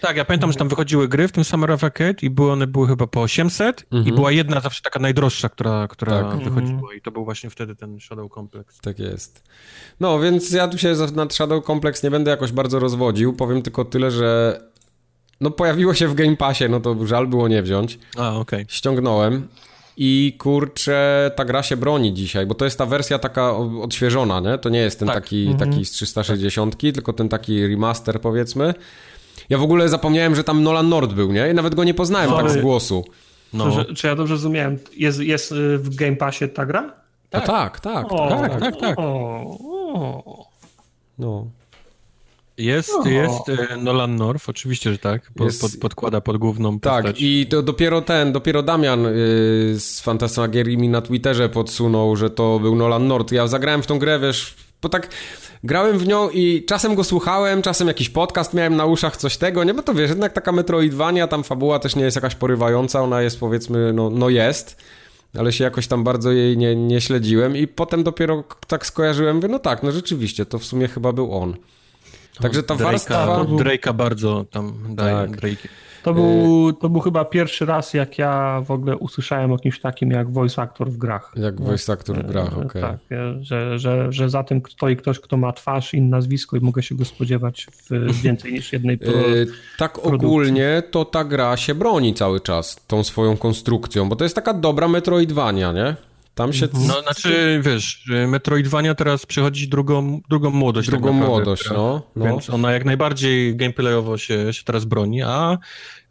Tak, 0.00 0.16
ja 0.16 0.24
pamiętam, 0.24 0.52
że 0.52 0.58
tam 0.58 0.68
wychodziły 0.68 1.08
gry 1.08 1.28
w 1.28 1.32
tym 1.32 1.44
Summer 1.44 1.70
of 1.72 1.84
Arcade 1.84 2.14
i 2.22 2.30
były 2.30 2.52
one 2.52 2.66
były 2.66 2.86
chyba 2.88 3.06
po 3.06 3.22
800 3.22 3.86
i 3.92 3.96
Mhm. 3.96 4.16
była 4.16 4.32
jedna 4.32 4.60
zawsze 4.60 4.82
taka 4.82 5.00
najdroższa, 5.00 5.48
która, 5.48 5.88
która 5.88 6.22
Tak. 6.22 6.38
wychodziła 6.42 6.94
i 6.94 7.00
to 7.00 7.10
był 7.10 7.24
właśnie 7.24 7.50
wtedy 7.50 7.76
ten 7.76 8.00
Shadow 8.00 8.32
Complex. 8.34 8.78
Tak 8.80 8.98
jest. 8.98 9.42
No, 10.00 10.20
więc 10.20 10.50
ja 10.50 10.68
tu 10.68 10.78
się 10.78 10.94
nad 11.14 11.34
Shadow 11.34 11.64
Complex 11.64 12.02
nie 12.02 12.10
będę 12.10 12.30
jakoś 12.30 12.52
bardzo 12.52 12.78
rozwodził, 12.78 13.32
powiem 13.32 13.62
tylko 13.62 13.84
tyle, 13.84 14.10
że 14.10 14.60
no 15.40 15.50
pojawiło 15.50 15.94
się 15.94 16.08
w 16.08 16.14
Game 16.14 16.36
Passie, 16.36 16.64
no 16.70 16.80
to 16.80 17.06
żal 17.06 17.26
było 17.26 17.48
nie 17.48 17.62
wziąć. 17.62 17.98
A, 18.18 18.36
okej. 18.36 18.64
Ściągnąłem 18.68 19.48
i 19.96 20.34
kurczę, 20.38 21.30
ta 21.36 21.44
gra 21.44 21.62
się 21.62 21.76
broni 21.76 22.14
dzisiaj, 22.14 22.46
bo 22.46 22.54
to 22.54 22.64
jest 22.64 22.78
ta 22.78 22.86
wersja 22.86 23.18
taka 23.18 23.56
odświeżona, 23.56 24.40
nie? 24.40 24.58
To 24.58 24.68
nie 24.68 24.78
jest 24.78 24.98
ten 24.98 25.08
Tak. 25.08 25.14
taki, 25.16 25.54
taki 25.58 25.84
z 25.84 25.90
360, 25.90 26.76
tylko 26.76 27.12
ten 27.12 27.28
taki 27.28 27.66
remaster 27.66 28.20
powiedzmy. 28.20 28.74
Ja 29.48 29.58
w 29.58 29.62
ogóle 29.62 29.88
zapomniałem, 29.88 30.34
że 30.34 30.44
tam 30.44 30.62
Nolan 30.62 30.88
Nord 30.88 31.12
był, 31.12 31.32
nie? 31.32 31.50
I 31.50 31.54
nawet 31.54 31.74
go 31.74 31.84
nie 31.84 31.94
poznałem 31.94 32.30
Sorry. 32.30 32.42
tak 32.48 32.52
z 32.52 32.62
głosu. 32.62 33.04
No, 33.52 33.70
że, 33.70 33.84
czy 33.84 34.06
ja 34.06 34.14
dobrze 34.16 34.36
zrozumiałem? 34.36 34.78
Jest, 34.96 35.20
jest 35.20 35.52
y, 35.52 35.78
w 35.78 35.94
Game 35.94 36.16
Passie 36.16 36.48
ta 36.48 36.66
gra? 36.66 36.92
Tak, 37.30 37.46
tak, 37.46 37.80
tak. 37.80 38.12
O, 38.12 38.28
tak, 38.28 38.60
tak, 38.60 38.80
tak. 38.80 38.98
O, 38.98 39.02
o. 39.04 40.46
No. 41.18 41.46
Jest, 42.58 42.90
O. 42.94 43.08
jest 43.08 43.48
e, 43.48 43.76
Nolan 43.76 44.16
North, 44.16 44.48
oczywiście, 44.48 44.92
że 44.92 44.98
tak, 44.98 45.30
po, 45.36 45.44
Jest- 45.44 45.60
pod, 45.60 45.76
podkłada 45.80 46.20
pod 46.20 46.36
główną 46.36 46.80
Tak, 46.80 47.04
postać. 47.04 47.22
i 47.22 47.46
to 47.50 47.62
dopiero 47.62 48.02
ten, 48.02 48.32
dopiero 48.32 48.62
Damian 48.62 49.02
yy, 49.02 49.10
z 49.80 50.00
Fantasmagierii 50.00 50.78
mi 50.78 50.88
na 50.88 51.02
Twitterze 51.02 51.48
podsunął, 51.48 52.16
że 52.16 52.30
to 52.30 52.60
był 52.60 52.74
Nolan 52.74 53.06
Nord. 53.06 53.32
Ja 53.32 53.46
zagrałem 53.46 53.82
w 53.82 53.86
tą 53.86 53.98
grę, 53.98 54.18
wiesz, 54.18 54.54
bo 54.82 54.88
tak 54.88 55.08
grałem 55.64 55.98
w 55.98 56.06
nią 56.06 56.30
i 56.30 56.64
czasem 56.68 56.94
go 56.94 57.04
słuchałem, 57.04 57.62
czasem 57.62 57.88
jakiś 57.88 58.08
podcast 58.10 58.54
miałem 58.54 58.76
na 58.76 58.84
uszach, 58.86 59.16
coś 59.16 59.36
tego, 59.36 59.64
nie? 59.64 59.74
Bo 59.74 59.82
to 59.82 59.94
wiesz, 59.94 60.08
jednak 60.10 60.32
taka 60.32 60.52
Metroidvania, 60.52 61.26
tam 61.26 61.44
fabuła 61.44 61.78
też 61.78 61.96
nie 61.96 62.04
jest 62.04 62.16
jakaś 62.16 62.34
porywająca, 62.34 63.02
ona 63.02 63.22
jest 63.22 63.40
powiedzmy, 63.40 63.92
no, 63.92 64.10
no 64.10 64.28
jest. 64.28 64.76
ale 65.38 65.52
się 65.52 65.64
jakoś 65.64 65.86
tam 65.86 66.04
bardzo 66.04 66.32
jej 66.32 66.56
nie, 66.58 66.76
nie 66.76 67.00
śledziłem 67.00 67.56
i 67.56 67.66
potem 67.66 68.02
dopiero 68.04 68.44
tak 68.66 68.86
skojarzyłem, 68.86 69.36
mówię, 69.36 69.48
no 69.48 69.58
tak, 69.58 69.82
no 69.82 69.92
rzeczywiście, 69.92 70.46
to 70.46 70.58
w 70.58 70.64
sumie 70.64 70.88
chyba 70.88 71.12
był 71.12 71.38
on. 71.38 71.56
Także 72.40 72.62
ta 72.62 72.74
Drake'a, 72.74 72.82
warstwa... 72.82 73.44
Drake'a 73.44 73.94
bardzo 73.94 74.44
tam 74.50 74.94
daje. 74.94 75.16
Tak. 75.16 75.36
Drake. 75.36 75.68
To 76.06 76.14
był, 76.14 76.72
to 76.72 76.88
był 76.88 77.00
chyba 77.00 77.24
pierwszy 77.24 77.66
raz, 77.66 77.94
jak 77.94 78.18
ja 78.18 78.62
w 78.66 78.70
ogóle 78.70 78.96
usłyszałem 78.96 79.52
o 79.52 79.58
kimś 79.58 79.80
takim 79.80 80.10
jak 80.10 80.32
voice 80.32 80.62
actor 80.62 80.90
w 80.90 80.96
grach. 80.96 81.32
Jak 81.36 81.60
voice 81.60 81.92
actor 81.92 82.22
w 82.22 82.26
grach, 82.26 82.58
okej. 82.58 82.82
Tak, 82.82 82.96
e, 83.12 83.44
że, 83.44 83.78
że, 83.78 84.12
że 84.12 84.30
za 84.30 84.42
tym 84.44 84.62
stoi 84.70 84.96
ktoś, 84.96 85.20
kto 85.20 85.36
ma 85.36 85.52
twarz 85.52 85.94
i 85.94 86.02
nazwisko 86.02 86.56
i 86.56 86.60
mogę 86.60 86.82
się 86.82 86.94
go 86.94 87.04
spodziewać 87.04 87.66
w 87.90 87.90
więcej 88.24 88.52
niż 88.52 88.72
jednej 88.72 88.98
pro... 88.98 89.12
Yy, 89.12 89.46
tak 89.78 89.92
produkcji. 89.92 90.26
ogólnie 90.26 90.82
to 90.90 91.04
ta 91.04 91.24
gra 91.24 91.56
się 91.56 91.74
broni 91.74 92.14
cały 92.14 92.40
czas 92.40 92.76
tą 92.86 93.04
swoją 93.04 93.36
konstrukcją, 93.36 94.08
bo 94.08 94.16
to 94.16 94.24
jest 94.24 94.34
taka 94.34 94.54
dobra 94.54 94.88
Metroidvania, 94.88 95.72
nie? 95.72 95.96
Tam 96.36 96.52
się... 96.52 96.68
No, 96.86 97.02
znaczy, 97.02 97.60
wiesz, 97.64 98.04
Metroidvania 98.28 98.94
teraz 98.94 99.26
przychodzi 99.26 99.68
drugą, 99.68 100.20
drugą 100.30 100.50
młodość. 100.50 100.88
Drugą 100.88 101.08
tak 101.08 101.14
naprawdę, 101.14 101.34
młodość, 101.44 101.70
no, 101.70 102.02
no. 102.16 102.24
Więc 102.24 102.50
ona 102.50 102.72
jak 102.72 102.84
najbardziej 102.84 103.56
gameplayowo 103.56 104.18
się, 104.18 104.52
się 104.52 104.64
teraz 104.64 104.84
broni, 104.84 105.22
a 105.22 105.58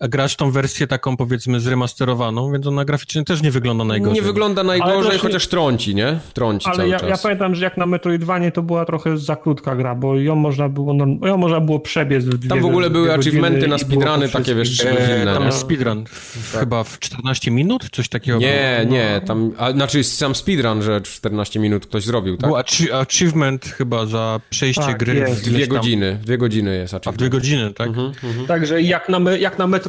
grasz 0.02 0.36
tą 0.36 0.52
wersję 0.52 0.88
taką 0.88 1.18
powiedzmy 1.18 1.60
zremasterowaną, 1.60 2.52
więc 2.52 2.68
ona 2.68 2.86
graficznie 2.86 3.24
też 3.24 3.42
nie 3.42 3.52
wygląda 3.52 3.84
najgorzej. 3.84 4.14
Nie 4.16 4.22
wygląda 4.22 4.64
najgorzej, 4.64 5.20
chociaż 5.20 5.48
trąci, 5.48 5.96
nie? 5.96 6.20
Trąci 6.34 6.68
Ale 6.68 6.76
cały 6.78 6.90
ja, 6.90 7.00
czas. 7.00 7.10
ja 7.10 7.18
pamiętam, 7.18 7.56
że 7.56 7.64
jak 7.64 7.78
na 7.78 7.86
Metroidvanie 7.86 8.52
to 8.52 8.62
była 8.64 8.86
trochę 8.86 9.18
za 9.18 9.36
krótka 9.36 9.76
gra, 9.76 9.96
bo 9.96 10.16
ją 10.16 10.36
można 10.36 10.70
było, 10.70 10.94
norm- 10.94 11.28
ją 11.28 11.38
można 11.38 11.60
było 11.60 11.80
przebiec 11.80 12.26
w 12.26 12.38
dwie 12.38 12.50
Tam 12.50 12.62
w 12.62 12.66
ogóle 12.66 12.90
były 12.90 13.14
achievementy 13.14 13.68
na 13.68 13.78
speedruny 13.78 14.30
takie, 14.30 14.56
wiesz, 14.56 14.70
trzygodzinne, 14.72 15.34
tam 15.34 15.44
jest 15.46 15.60
speedrun, 15.60 16.06
w, 16.08 16.52
Tak. 16.52 16.60
chyba 16.60 16.84
w 16.84 17.00
14 17.00 17.52
minut, 17.52 17.90
coś 17.92 18.10
takiego. 18.10 18.38
Nie, 18.38 18.78
było. 18.82 18.94
nie, 18.94 19.22
tam, 19.26 19.52
a, 19.58 19.72
znaczy 19.72 20.04
sam 20.04 20.36
speedrun, 20.36 20.82
że 20.82 21.02
14 21.02 21.60
minut 21.60 21.86
ktoś 21.86 22.04
zrobił, 22.04 22.38
tak? 22.38 22.50
Był 22.50 22.58
achie- 22.60 22.92
achievement 22.94 23.66
chyba 23.66 24.06
za 24.06 24.40
przejście 24.50 24.82
Tak, 24.82 24.98
gry 25.00 25.16
jest. 25.16 25.42
w 25.42 25.50
Dwie 25.50 25.68
godziny, 25.68 26.20
dwie 26.24 26.38
godziny 26.38 26.76
jest 26.78 26.94
A 26.94 26.98
w 26.98 27.02
achievement. 27.02 27.20
dwie 27.20 27.30
godziny, 27.30 27.74
tak? 27.74 27.88
Mhm, 27.88 28.12
mhm. 28.24 28.48
Także 28.48 28.82
jak 28.82 29.10
na, 29.10 29.32
jak 29.32 29.60
na 29.60 29.68
Metroidvanie 29.68 29.85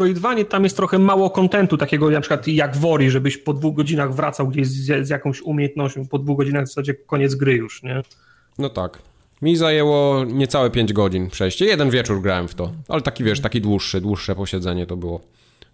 tam 0.48 0.64
jest 0.64 0.76
trochę 0.76 0.98
mało 0.98 1.30
kontentu, 1.30 1.76
takiego 1.76 2.10
na 2.10 2.20
przykład 2.20 2.48
jak 2.48 2.76
w 2.76 2.84
Ori, 2.84 3.10
żebyś 3.10 3.36
po 3.38 3.54
dwóch 3.54 3.74
godzinach 3.74 4.14
wracał 4.14 4.48
gdzieś 4.48 4.66
z, 4.68 5.06
z 5.06 5.08
jakąś 5.08 5.42
umiejętnością, 5.42 6.06
po 6.08 6.18
dwóch 6.18 6.38
godzinach 6.38 6.64
w 6.64 6.68
zasadzie 6.68 6.94
koniec 6.94 7.34
gry 7.34 7.54
już, 7.54 7.82
nie? 7.82 8.02
No 8.58 8.68
tak. 8.68 8.98
Mi 9.42 9.56
zajęło 9.56 10.24
niecałe 10.24 10.70
5 10.70 10.92
godzin 10.92 11.30
przejście. 11.30 11.64
Jeden 11.64 11.90
wieczór 11.90 12.22
grałem 12.22 12.48
w 12.48 12.54
to, 12.54 12.72
ale 12.88 13.02
taki, 13.02 13.24
wiesz, 13.24 13.40
taki 13.40 13.60
dłuższy, 13.60 14.00
dłuższe 14.00 14.34
posiedzenie 14.34 14.86
to 14.86 14.96
było. 14.96 15.20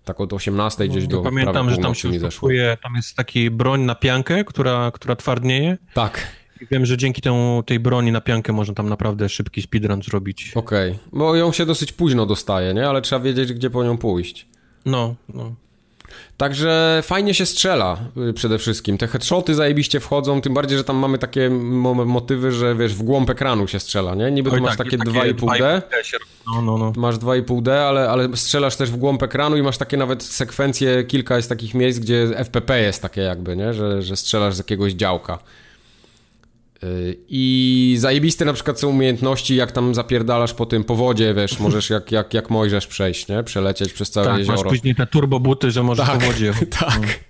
Tak 0.04 0.20
od 0.20 0.32
18 0.32 0.88
gdzieś 0.88 1.06
do 1.06 1.22
Pamiętam, 1.22 1.54
prawie 1.54 1.70
że 1.70 1.76
tam 1.76 1.94
się 1.94 2.08
mi 2.08 2.18
zeszło. 2.18 2.48
tam 2.82 2.94
jest 2.96 3.16
taki 3.16 3.50
broń 3.50 3.80
na 3.80 3.94
piankę, 3.94 4.44
która, 4.44 4.90
która 4.94 5.16
twardnieje. 5.16 5.78
Tak, 5.94 6.26
wiem, 6.70 6.86
że 6.86 6.96
dzięki 6.96 7.22
temu, 7.22 7.62
tej 7.66 7.80
broni 7.80 8.12
na 8.12 8.20
piankę 8.20 8.52
można 8.52 8.74
tam 8.74 8.88
naprawdę 8.88 9.28
szybki 9.28 9.62
speedrun 9.62 10.02
zrobić. 10.02 10.52
okej. 10.54 10.98
Bo 11.12 11.36
ją 11.36 11.52
się 11.52 11.66
dosyć 11.66 11.92
późno 11.92 12.26
dostaje, 12.26 12.74
nie? 12.74 12.88
Ale 12.88 13.02
trzeba 13.02 13.20
wiedzieć, 13.24 13.52
gdzie 13.52 13.70
po 13.70 13.84
nią 13.84 13.98
pójść. 13.98 14.46
No, 14.86 15.14
no. 15.34 15.54
Także 16.36 17.00
fajnie 17.04 17.34
się 17.34 17.46
strzela 17.46 17.98
y, 18.30 18.32
przede 18.32 18.58
wszystkim. 18.58 18.98
Te 18.98 19.06
headshoty 19.08 19.54
zajebiście 19.54 20.00
wchodzą, 20.00 20.40
tym 20.40 20.54
bardziej, 20.54 20.78
że 20.78 20.84
tam 20.84 20.96
mamy 20.96 21.18
takie 21.18 21.50
mo 21.50 21.94
motywy, 21.94 22.52
że 22.52 22.74
wiesz, 22.74 22.94
w 22.94 23.02
głąb 23.02 23.30
ekranu 23.30 23.66
się 23.66 23.80
strzela, 23.80 24.14
nie? 24.14 24.30
Niby 24.30 24.50
Oj, 24.50 24.60
masz 24.60 24.76
tak, 24.76 24.86
takie 24.86 24.96
jest 24.96 25.08
2,5D, 25.08 25.36
2,5D 25.58 26.02
się- 26.02 26.16
No, 26.46 26.62
no, 26.62 26.78
no. 26.78 26.92
masz 26.96 27.16
2,5D, 27.16 27.70
ale, 27.70 28.10
ale 28.10 28.36
strzelasz 28.36 28.76
też 28.76 28.90
w 28.90 28.96
głąb 28.96 29.22
ekranu 29.22 29.56
i 29.56 29.62
masz 29.62 29.78
takie 29.78 29.96
nawet 29.96 30.22
sekwencje, 30.22 31.04
kilka 31.04 31.36
jest 31.36 31.48
takich 31.48 31.74
miejsc, 31.74 31.98
gdzie 31.98 32.28
FPP 32.36 32.80
jest 32.82 33.02
takie 33.02 33.20
jakby, 33.20 33.56
nie? 33.56 33.74
Że, 33.74 34.02
że 34.02 34.16
strzelasz 34.16 34.54
z 34.54 34.58
jakiegoś 34.58 34.92
działka. 34.92 35.38
I 37.28 37.96
zajebiste 37.98 38.44
na 38.44 38.52
przykład 38.52 38.80
są 38.80 38.88
umiejętności, 38.88 39.56
jak 39.56 39.72
tam 39.72 39.94
zapierdalasz 39.94 40.54
po 40.54 40.66
tym 40.66 40.84
powodzie, 40.84 41.34
wiesz, 41.34 41.58
możesz 41.58 41.90
jak, 41.90 42.12
jak, 42.12 42.34
jak 42.34 42.50
Mojżesz 42.50 42.86
przejść, 42.86 43.28
nie? 43.28 43.42
Przelecieć 43.42 43.92
przez 43.92 44.10
całe 44.10 44.26
Tak, 44.26 44.34
masz 44.38 44.48
jezioro. 44.48 44.70
później 44.70 44.94
te 44.94 45.06
turbobuty, 45.06 45.70
że 45.70 45.82
możesz 45.82 46.06
Tak, 46.06 46.20
po 46.20 46.26
wodzie. 46.26 46.52
tak. 46.80 47.20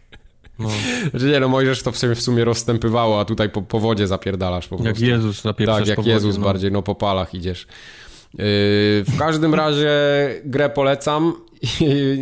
No, 0.59 0.69
Znaczy 1.11 1.27
nie, 1.27 1.41
no 1.41 1.49
Mojżesz 1.49 1.83
to 1.83 1.93
w 1.93 1.99
sumie, 1.99 2.15
w 2.15 2.23
sumie 2.23 2.45
rozstępywało, 2.45 3.21
a 3.21 3.25
tutaj 3.25 3.49
po, 3.51 3.63
po 3.63 3.81
wodzie 3.81 4.07
zapierdalasz 4.07 4.69
po 4.69 4.77
jak 4.77 4.85
prostu. 4.85 5.05
Jezus 5.05 5.45
napieprzasz 5.45 5.79
Tak, 5.79 5.89
jak 5.89 5.97
po 5.97 6.03
wodzie, 6.03 6.13
Jezus 6.15 6.39
no. 6.39 6.45
bardziej, 6.45 6.73
no 6.73 6.83
po 6.83 6.95
palach 6.95 7.35
idziesz. 7.35 7.67
Yy, 8.35 8.45
w 9.05 9.19
każdym 9.19 9.55
razie 9.55 9.91
grę 10.45 10.71
polecam. 10.71 11.33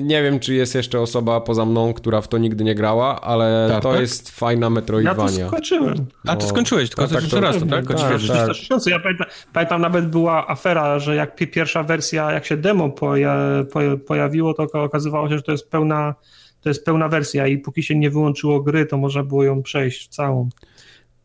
Nie 0.03 0.23
wiem, 0.23 0.41
czy 0.41 0.55
jest 0.55 0.75
jeszcze 0.75 1.01
osoba 1.01 1.41
poza 1.41 1.65
mną, 1.65 1.93
która 1.95 2.21
w 2.21 2.29
to 2.29 2.39
nigdy 2.39 2.65
nie 2.65 2.75
grała, 2.75 3.21
ale 3.21 3.69
Tak, 3.73 3.83
to 3.83 3.93
tak? 3.93 4.01
jest 4.01 4.31
fajna 4.31 4.67
Ja 4.67 4.71
to 4.71 4.75
Metroidvania. 4.75 5.49
skończyłem. 5.49 5.95
A 6.27 6.37
ty 6.37 6.43
No. 6.45 6.51
skończyłeś, 6.51 6.89
tylko 6.89 7.03
Tak, 7.03 7.11
tak, 7.11 7.15
tak, 7.17 7.23
jeszcze 7.23 7.37
to- 7.37 7.43
raz, 7.43 7.55
to 7.55 7.67
tak? 7.67 7.87
tak, 7.87 7.97
tak. 8.01 8.19
360. 8.19 8.87
Ja 8.87 9.01
pamiętam, 9.01 9.27
pamiętam 9.53 9.81
nawet 9.81 10.09
była 10.11 10.49
afera, 10.49 10.99
że 10.99 11.15
jak 11.17 11.37
pi- 11.37 11.47
pierwsza 11.47 11.83
wersja, 11.83 12.33
jak 12.33 12.47
się 12.47 12.57
demo 12.57 12.89
poja, 12.91 13.37
po, 13.73 13.81
pojawiło, 14.07 14.55
to 14.55 14.63
okazywało 14.73 15.29
się, 15.29 15.37
że 15.37 15.43
to 15.43 15.53
jest 15.53 15.71
pełna 15.71 16.15
to 16.61 16.69
jest 16.71 16.85
pełna 16.85 17.09
wersja 17.09 17.47
i 17.47 17.59
póki 17.59 17.83
się 17.83 17.97
nie 17.99 18.11
wyłączyło 18.11 18.61
gry, 18.61 18.87
to 18.87 18.97
można 18.97 19.23
było 19.23 19.45
ją 19.45 19.63
przejść 19.63 20.09
całą. 20.09 20.49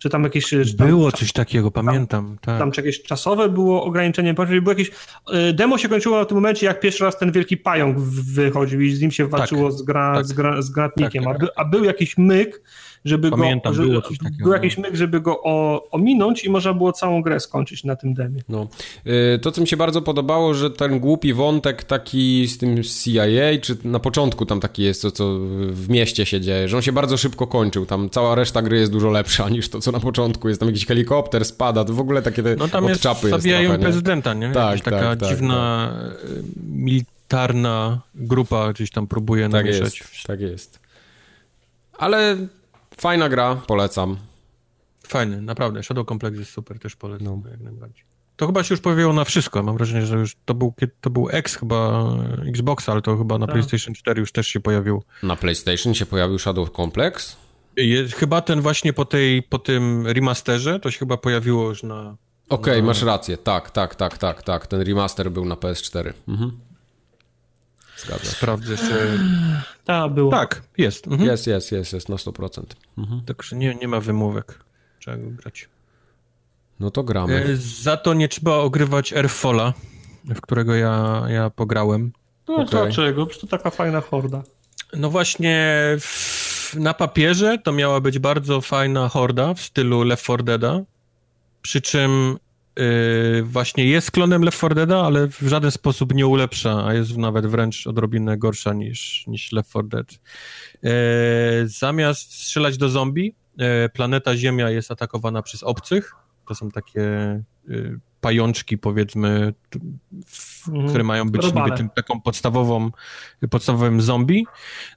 Czy 0.06 0.10
tam 0.10 0.24
jakieś... 0.24 0.46
Czy 0.46 0.78
tam, 0.78 0.88
Było 0.88 1.12
coś 1.12 1.34
takiego, 1.34 1.72
pamiętam. 1.72 2.38
Tak. 2.42 2.60
Tam 2.60 2.72
czy 2.72 2.82
jakieś 2.82 3.02
czasowe 3.02 3.50
było 3.50 3.84
ograniczenie, 3.84 4.34
było 4.34 4.72
jakieś... 4.72 4.88
y, 5.50 5.54
Demo 5.54 5.78
się 5.78 5.90
kończyło 5.90 6.24
w 6.24 6.28
tym 6.28 6.38
momencie, 6.38 6.66
jak 6.66 6.80
pierwszy 6.80 7.04
raz 7.04 7.18
ten 7.18 7.32
wielki 7.32 7.58
pająk 7.58 8.00
wychodził 8.00 8.82
i 8.82 8.92
z 8.92 9.02
nim 9.02 9.12
się 9.12 9.28
walczyło 9.28 9.72
z, 9.72 9.82
gra, 9.82 10.16
tak. 10.16 10.26
z, 10.26 10.34
gra, 10.34 10.62
z 10.62 10.70
granatnikiem, 10.70 11.24
Tak, 11.24 11.36
a, 11.36 11.40
by, 11.40 11.48
a 11.56 11.66
był 11.66 11.84
jakiś 11.84 12.18
myk, 12.18 12.62
żeby 13.06 13.32
Pamiętam, 13.32 13.72
go... 13.74 13.76
Żeby, 13.76 13.90
było 13.90 14.02
coś 14.02 14.18
takiego, 14.18 14.38
był 14.38 14.48
no. 14.48 14.54
jakiś 14.54 14.78
myk, 14.78 14.96
żeby 14.96 15.22
go 15.22 15.44
o, 15.44 15.84
ominąć 15.92 16.44
i 16.44 16.50
można 16.50 16.74
było 16.74 16.92
całą 16.92 17.22
grę 17.22 17.40
skończyć 17.40 17.84
na 17.84 17.96
tym 17.96 18.14
demie. 18.14 18.42
No. 18.50 18.68
Yy, 19.06 19.40
To, 19.42 19.52
co 19.52 19.62
mi 19.62 19.68
się 19.68 19.78
bardzo 19.78 20.02
podobało, 20.02 20.54
że 20.54 20.72
ten 20.72 21.00
głupi 21.00 21.34
wątek 21.34 21.84
taki 21.84 22.48
z 22.48 22.58
tym 22.58 22.84
CIA, 22.84 23.60
czy 23.62 23.78
na 23.84 24.00
początku 24.00 24.46
tam 24.46 24.60
taki 24.60 24.84
jest, 24.84 25.02
co, 25.02 25.12
co 25.12 25.38
w 25.70 25.90
mieście 25.90 26.26
się 26.26 26.42
dzieje, 26.42 26.68
że 26.68 26.78
on 26.78 26.84
się 26.84 26.92
bardzo 26.92 27.18
szybko 27.18 27.48
kończył. 27.48 27.86
Tam 27.86 28.10
cała 28.10 28.36
reszta 28.36 28.62
gry 28.62 28.80
jest 28.80 28.92
dużo 28.92 29.10
lepsza 29.10 29.50
niż 29.56 29.70
to, 29.70 29.80
co 29.82 29.92
na 29.92 30.00
początku. 30.00 30.50
Jest 30.50 30.60
tam 30.60 30.70
jakiś 30.70 30.86
helikopter, 30.86 31.46
spada, 31.46 31.86
to 31.86 31.94
w 31.94 32.00
ogóle 32.00 32.22
takie 32.22 32.44
te 32.44 32.56
No 32.56 32.68
tam 32.68 32.84
jest, 32.84 32.96
odczapy 32.96 33.28
jest 33.28 33.42
zabijają 33.42 33.70
trochę, 33.70 33.84
prezydenta, 33.84 34.34
nie? 34.34 34.52
Tak, 34.52 34.56
Jakaś 34.56 34.82
taka 34.82 35.00
tak, 35.00 35.20
tak, 35.20 35.30
dziwna 35.30 35.92
y, 36.26 36.44
militarna 36.72 38.02
grupa 38.16 38.74
gdzieś 38.74 38.92
tam 38.92 39.08
próbuje 39.08 39.44
Tak 39.44 39.52
namieszać. 39.52 40.00
jest, 40.00 40.24
tak 40.28 40.42
jest. 40.42 40.80
Ale 41.98 42.38
fajna 42.98 43.30
gra, 43.30 43.56
polecam. 43.56 44.18
Fajny, 45.08 45.42
naprawdę. 45.42 45.84
Shadow 45.84 46.08
Complex 46.08 46.38
jest 46.38 46.52
super, 46.52 46.80
też 46.80 46.96
polecam 46.96 47.42
No. 47.44 47.50
jak 47.52 47.60
najbardziej. 47.60 48.04
To 48.36 48.46
chyba 48.48 48.64
się 48.64 48.74
już 48.74 48.82
pojawiło 48.82 49.14
na 49.14 49.24
wszystko. 49.24 49.64
Mam 49.64 49.78
wrażenie, 49.78 50.06
że 50.06 50.16
już 50.18 50.36
to 50.46 50.54
był, 50.54 50.74
to 51.02 51.10
był 51.10 51.30
X 51.32 51.56
chyba 51.56 52.04
Xboxa, 52.48 52.92
ale 52.92 53.02
to 53.02 53.18
chyba 53.18 53.38
na 53.38 53.46
Tak. 53.48 53.54
PlayStation 53.56 53.94
4 53.94 54.20
już 54.20 54.32
też 54.32 54.48
się 54.48 54.60
pojawił. 54.60 55.04
Na 55.24 55.36
PlayStation 55.36 55.94
się 55.94 56.06
pojawił 56.06 56.40
Shadow 56.40 56.72
Complex. 56.72 57.38
Je, 57.78 58.08
chyba 58.08 58.42
ten 58.42 58.62
właśnie 58.62 58.94
po, 58.94 59.06
tej, 59.06 59.44
po 59.44 59.60
tym 59.60 60.08
remasterze 60.08 60.80
to 60.80 60.92
się 60.92 61.00
chyba 61.00 61.18
pojawiło 61.18 61.70
już 61.70 61.84
na... 61.84 62.16
Okej, 62.50 62.82
No. 62.82 62.88
masz 62.88 63.02
rację. 63.02 63.38
Tak, 63.38 63.72
tak, 63.72 63.96
tak, 63.96 64.18
tak, 64.18 64.44
tak. 64.44 64.68
Ten 64.68 64.82
remaster 64.82 65.32
był 65.32 65.46
na 65.46 65.56
PS4. 65.56 66.14
Mhm. 66.28 66.52
Zgadza 68.06 68.24
się. 68.24 68.30
Sprawdzę 68.30 68.72
jeszcze. 68.72 69.18
Ta 69.86 70.10
było. 70.10 70.32
Tak, 70.32 70.62
jest. 70.78 71.08
Mhm. 71.08 71.30
Jest, 71.30 71.48
jest, 71.48 71.72
jest, 71.72 71.94
jest 71.94 72.10
na 72.10 72.16
100%. 72.16 72.64
Mhm. 72.98 73.22
Także 73.26 73.56
nie, 73.56 73.76
nie 73.76 73.88
ma 73.88 74.00
wymówek. 74.00 74.60
Trzeba 75.00 75.18
go 75.18 75.30
grać. 75.30 75.70
No 76.80 76.92
to 76.92 77.04
gramy. 77.04 77.46
E, 77.46 77.56
Za 77.58 77.98
to 77.98 78.14
nie 78.14 78.28
trzeba 78.28 78.56
ogrywać 78.56 79.14
Airfalla, 79.14 79.74
w 80.26 80.42
którego 80.42 80.76
ja, 80.76 81.24
ja 81.28 81.50
pograłem. 81.50 82.12
No 82.48 82.56
Okej. 82.56 82.68
dlaczego? 82.70 83.26
Przecież 83.26 83.42
to 83.50 83.58
taka 83.58 83.70
fajna 83.70 84.02
horda. 84.02 84.44
No 84.94 85.10
właśnie 85.10 85.76
w, 86.00 86.76
na 86.76 86.94
papierze 86.94 87.58
to 87.58 87.72
miała 87.72 88.02
być 88.02 88.20
bardzo 88.20 88.62
fajna 88.62 89.10
horda 89.10 89.54
w 89.54 89.62
stylu 89.62 90.04
Left 90.04 90.24
4 90.24 90.44
Deada, 90.44 90.82
przy 91.62 91.82
czym 91.82 92.38
yy, 92.78 93.44
właśnie 93.44 93.86
jest 93.86 94.12
klonem 94.12 94.44
Left 94.44 94.58
4 94.58 94.76
Deada, 94.76 95.02
ale 95.06 95.28
w 95.28 95.42
żaden 95.42 95.72
sposób 95.72 96.14
nie 96.14 96.28
ulepsza, 96.28 96.86
a 96.86 96.94
jest 96.94 97.18
nawet 97.18 97.46
wręcz 97.46 97.88
odrobinę 97.88 98.38
gorsza 98.38 98.74
niż, 98.74 99.28
niż 99.28 99.52
Left 99.52 99.70
4 99.70 99.88
Dead. 99.88 100.20
Yy, 100.84 100.92
zamiast 101.66 102.34
strzelać 102.34 102.78
do 102.78 102.90
zombie, 102.90 103.36
yy, 103.58 103.90
planeta 103.94 104.38
Ziemia 104.38 104.70
jest 104.70 104.92
atakowana 104.92 105.42
przez 105.42 105.64
obcych. 105.64 106.16
To 106.48 106.56
są 106.56 106.72
takie 106.72 107.02
yy, 107.68 108.00
pajączki, 108.22 108.78
powiedzmy, 108.78 109.54
mhm. 110.68 110.88
które 110.88 111.04
mają 111.04 111.30
być 111.30 111.54
niby 111.54 111.72
tym 111.78 111.90
taką 111.90 112.22
podstawową, 112.22 112.92
podstawowym 113.50 114.02
zombie. 114.02 114.46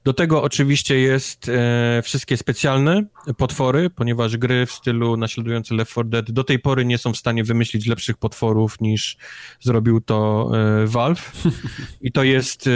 Do 0.03 0.13
tego 0.13 0.43
oczywiście 0.43 0.99
jest 0.99 1.49
e, 1.49 2.01
wszystkie 2.01 2.37
specjalne 2.37 3.03
potwory, 3.37 3.89
ponieważ 3.89 4.37
gry 4.37 4.65
w 4.65 4.71
stylu 4.71 5.17
naśladujące 5.17 5.75
Left 5.75 5.91
4 5.91 6.09
Dead 6.09 6.31
do 6.31 6.43
tej 6.43 6.59
pory 6.59 6.85
nie 6.85 6.97
są 6.97 7.13
w 7.13 7.17
stanie 7.17 7.43
wymyślić 7.43 7.87
lepszych 7.87 8.17
potworów 8.17 8.81
niż 8.81 9.17
zrobił 9.59 10.01
to 10.01 10.51
e, 10.83 10.87
Valve. 10.87 11.31
I 12.01 12.11
to 12.11 12.23
jest 12.23 12.67
e, 12.67 12.71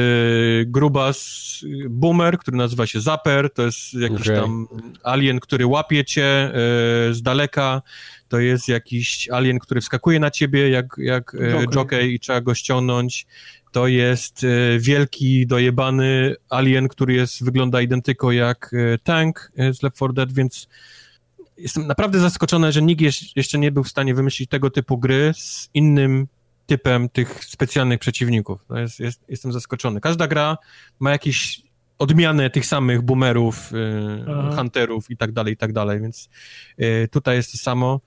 grubas 0.66 1.44
boomer, 1.90 2.38
który 2.38 2.58
nazywa 2.58 2.88
się 2.88 3.02
Zapper, 3.02 3.54
to 3.54 3.62
jest 3.62 3.94
jakiś 3.94 4.22
okay. 4.22 4.42
tam 4.42 4.68
alien, 5.04 5.40
który 5.40 5.66
łapie 5.66 6.06
cię 6.06 6.26
e, 6.26 6.54
z 7.14 7.22
daleka, 7.22 7.82
to 8.28 8.40
jest 8.40 8.68
jakiś 8.68 9.30
alien, 9.30 9.60
który 9.60 9.82
wskakuje 9.82 10.20
na 10.20 10.32
ciebie 10.32 10.70
jak, 10.70 10.96
jak 10.98 11.36
e, 11.36 11.66
jockey 11.76 12.14
i 12.14 12.20
trzeba 12.20 12.42
go 12.42 12.56
ściągnąć. 12.56 12.83
To 13.74 13.88
jest 13.88 14.44
e, 14.44 14.80
wielki, 14.80 15.48
dojebany 15.48 16.36
alien, 16.50 16.88
który 16.88 17.14
jest, 17.14 17.44
wygląda 17.44 17.82
identyko 17.82 18.32
jak 18.32 18.72
e, 18.74 18.98
tank 18.98 19.52
z 19.58 19.84
Left 19.84 19.96
4 19.96 20.14
Dead, 20.14 20.34
więc 20.34 20.68
jestem 21.58 21.88
naprawdę 21.88 22.20
zaskoczony, 22.20 22.72
że 22.72 22.82
nikt 22.82 23.02
jeszcze 23.36 23.58
nie 23.58 23.72
był 23.72 23.84
w 23.84 23.90
stanie 23.90 24.16
wymyślić 24.16 24.50
tego 24.50 24.70
typu 24.70 24.98
gry 24.98 25.34
z 25.38 25.70
innym 25.74 26.28
typem 26.66 27.10
tych 27.10 27.46
specjalnych 27.46 28.00
przeciwników. 28.00 28.66
Jest, 28.76 29.00
jest, 29.00 29.22
jestem 29.30 29.54
zaskoczony. 29.54 30.02
Każda 30.02 30.28
gra 30.28 30.58
ma 31.00 31.12
jakieś 31.12 31.62
odmianę 32.00 32.50
tych 32.50 32.66
samych 32.66 33.02
boomerów, 33.02 33.72
hunterów 34.56 35.12
i 35.12 35.18
tak 35.18 35.32
dalej, 35.32 35.54
i 35.54 35.58
tak 35.58 35.74
dalej, 35.74 36.02
więc 36.02 36.30
tutaj 37.12 37.36
jest 37.36 37.52
to 37.52 37.58
samo. 37.58 38.02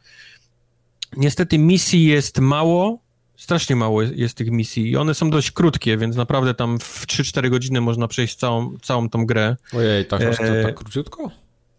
Niestety 1.17 1.59
misji 1.59 2.05
jest 2.05 2.39
mało, 2.39 3.06
strasznie 3.37 3.77
mało 3.77 4.03
jest 4.03 4.37
tych 4.37 4.51
misji 4.51 4.91
i 4.91 4.97
one 4.97 5.15
są 5.15 5.31
dość 5.31 5.51
krótkie, 5.51 5.97
więc 5.97 6.17
naprawdę 6.17 6.55
tam 6.55 6.79
w 6.79 7.07
3-4 7.07 7.51
godziny 7.51 7.81
można 7.81 8.09
przejść 8.09 8.35
całą, 8.35 8.79
całą 8.79 9.09
tą 9.09 9.27
grę. 9.27 9.57
Ojej, 9.73 10.07
tak, 10.07 10.23
e... 10.23 10.63
tak 10.63 10.75
króciutko? 10.75 11.31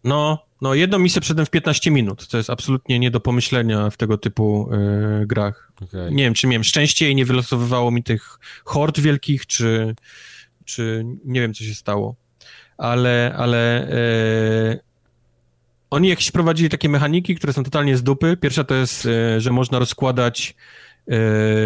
No, 0.03 0.45
no, 0.61 0.74
jedną 0.74 1.00
misję 1.00 1.22
przedem 1.22 1.45
w 1.45 1.50
15 1.50 1.92
minut, 1.92 2.26
co 2.26 2.38
jest 2.38 2.50
absolutnie 2.50 3.00
nie 3.00 3.11
do 3.11 3.19
pomyślenia 3.19 3.90
w 3.90 3.98
tego 3.98 4.18
typu 4.18 4.69
y, 5.22 5.26
grach. 5.27 5.72
Okay. 5.82 6.11
Nie 6.11 6.24
wiem, 6.24 6.34
czy 6.34 6.48
miałem 6.48 6.64
szczęście 6.64 7.11
i 7.11 7.16
nie 7.16 7.26
wylosowywało 7.26 7.92
mi 7.92 8.03
tych 8.03 8.40
hord 8.66 9.00
wielkich, 9.00 9.45
czy, 9.45 9.95
czy 10.66 11.06
nie 11.26 11.42
wiem, 11.42 11.53
co 11.53 11.64
się 11.64 11.74
stało, 11.74 12.16
ale, 12.77 13.34
ale 13.38 13.90
e, 13.90 14.80
oni 15.90 16.10
jakieś 16.10 16.32
prowadzili 16.32 16.69
takie 16.69 16.90
mechaniki, 16.90 17.36
które 17.36 17.53
są 17.53 17.64
totalnie 17.64 17.98
z 17.98 18.03
dupy. 18.03 18.38
Pierwsza 18.38 18.64
to 18.64 18.76
jest, 18.76 19.06
e, 19.06 19.42
że 19.42 19.52
można 19.52 19.80
rozkładać 19.80 20.56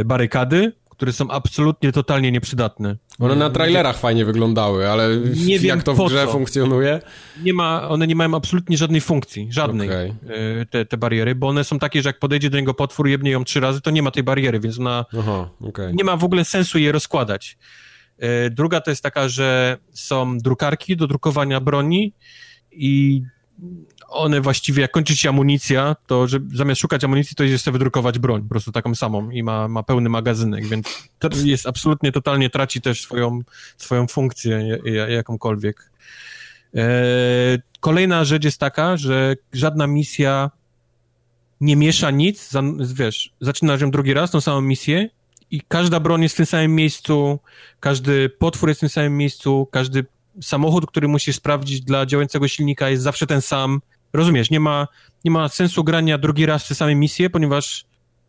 barykady, 0.06 0.74
które 0.90 1.14
są 1.14 1.30
absolutnie, 1.30 1.92
totalnie 1.92 2.32
nieprzydatne. 2.32 2.95
One 3.20 3.36
na 3.36 3.50
trailerach 3.50 3.98
fajnie 3.98 4.26
wyglądały, 4.26 4.90
ale 4.90 5.18
nie 5.45 5.60
wiem 5.60 5.70
jak 5.78 5.84
to 5.84 5.94
w 5.94 6.08
grze 6.08 6.26
co. 6.26 6.32
funkcjonuje? 6.32 7.00
Nie 7.44 7.53
ma, 7.53 7.90
one 7.90 8.08
nie 8.08 8.16
mają 8.16 8.36
absolutnie 8.36 8.78
żadnej 8.78 9.02
funkcji, 9.02 9.48
żadnej, 9.52 9.90
okay. 9.90 10.16
te, 10.70 10.86
te 10.86 10.98
bariery, 10.98 11.36
bo 11.36 11.48
one 11.48 11.64
są 11.64 11.80
takie, 11.80 12.02
że 12.02 12.10
jak 12.10 12.20
podejdzie 12.20 12.50
do 12.50 12.60
niego 12.60 12.74
potwór, 12.74 13.08
jebnie 13.08 13.32
ją 13.32 13.44
trzy 13.44 13.60
razy, 13.60 13.82
to 13.82 13.92
nie 13.92 14.02
ma 14.02 14.11
tej 14.11 14.24
bariery, 14.24 14.60
więc 14.60 14.80
ona 14.80 15.06
Aha, 15.20 15.50
okay. 15.61 15.94
nie 15.94 16.03
ma 16.03 16.18
w 16.18 16.24
ogóle 16.24 16.45
sensu 16.45 16.80
je 16.80 16.92
rozkładać. 16.92 17.58
E, 18.18 18.50
druga 18.50 18.82
to 18.82 18.92
jest 18.92 19.03
taka, 19.03 19.30
że 19.30 19.78
są 19.92 20.38
drukarki 20.38 20.98
do 20.98 21.08
drukowania 21.08 21.60
broni 21.60 22.14
i 22.72 23.22
one 24.12 24.42
właściwie, 24.42 24.82
jak 24.82 24.92
kończy 24.92 25.18
się 25.18 25.30
amunicja, 25.30 25.96
to 26.08 26.28
że 26.28 26.40
zamiast 26.54 26.82
szukać 26.82 27.04
amunicji, 27.04 27.36
to 27.36 27.44
jest 27.44 27.70
wydrukować 27.70 28.20
broń, 28.20 28.42
po 28.42 28.50
prostu 28.50 28.72
taką 28.72 28.96
samą 28.96 29.30
i 29.30 29.44
ma, 29.44 29.68
ma 29.68 29.84
pełny 29.84 30.10
magazynek, 30.10 30.68
więc 30.68 31.10
to 31.20 31.30
jest 31.44 31.68
absolutnie, 31.68 32.12
totalnie 32.12 32.50
traci 32.50 32.82
też 32.82 33.02
swoją, 33.02 33.40
swoją 33.78 34.08
funkcję 34.08 34.80
jakąkolwiek. 35.10 35.92
E, 36.76 36.82
kolejna 37.80 38.26
rzecz 38.26 38.44
jest 38.46 38.60
taka, 38.60 38.98
że 38.98 39.36
żadna 39.54 39.88
misja 39.88 40.52
nie 41.62 41.76
miesza 41.76 42.12
nic, 42.12 42.50
wiesz, 42.94 43.34
zaczynasz 43.42 43.82
ją 43.82 43.92
drugi 43.92 44.14
raz, 44.14 44.32
tą 44.32 44.42
samą 44.42 44.62
misję 44.62 45.10
i 45.52 45.62
każda 45.68 46.00
broń 46.00 46.24
jest 46.24 46.36
w 46.36 46.38
tym 46.38 46.46
samym 46.46 46.76
miejscu, 46.76 47.40
każdy 47.80 48.30
potwór 48.30 48.70
jest 48.70 48.80
w 48.80 48.82
tym 48.82 48.90
samym 48.90 49.18
miejscu, 49.18 49.68
każdy 49.72 50.06
samochód, 50.42 50.86
który 50.86 51.08
musisz 51.08 51.36
sprawdzić 51.36 51.82
dla 51.82 52.06
działającego 52.06 52.48
silnika 52.48 52.90
jest 52.90 53.04
zawsze 53.04 53.28
ten 53.28 53.42
sam. 53.42 53.82
Rozumiesz, 54.14 54.52
nie 54.52 54.60
ma, 54.60 54.88
nie 55.26 55.32
ma 55.32 55.50
sensu 55.50 55.84
grania 55.84 56.18
drugi 56.18 56.46
raz 56.46 56.66
w 56.66 56.68
te 56.68 56.76
same 56.76 56.96
misje, 56.96 57.30
ponieważ 57.30 57.86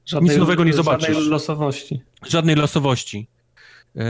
żadnej, 0.07 0.31
nic 0.31 0.39
nowego 0.39 0.65
nie 0.65 0.73
zobaczysz. 0.73 1.09
Żadnej 1.09 1.31
losowości. 1.31 2.03
Żadnej 2.27 2.57
losowości. 2.57 3.29
Eee, 3.97 4.03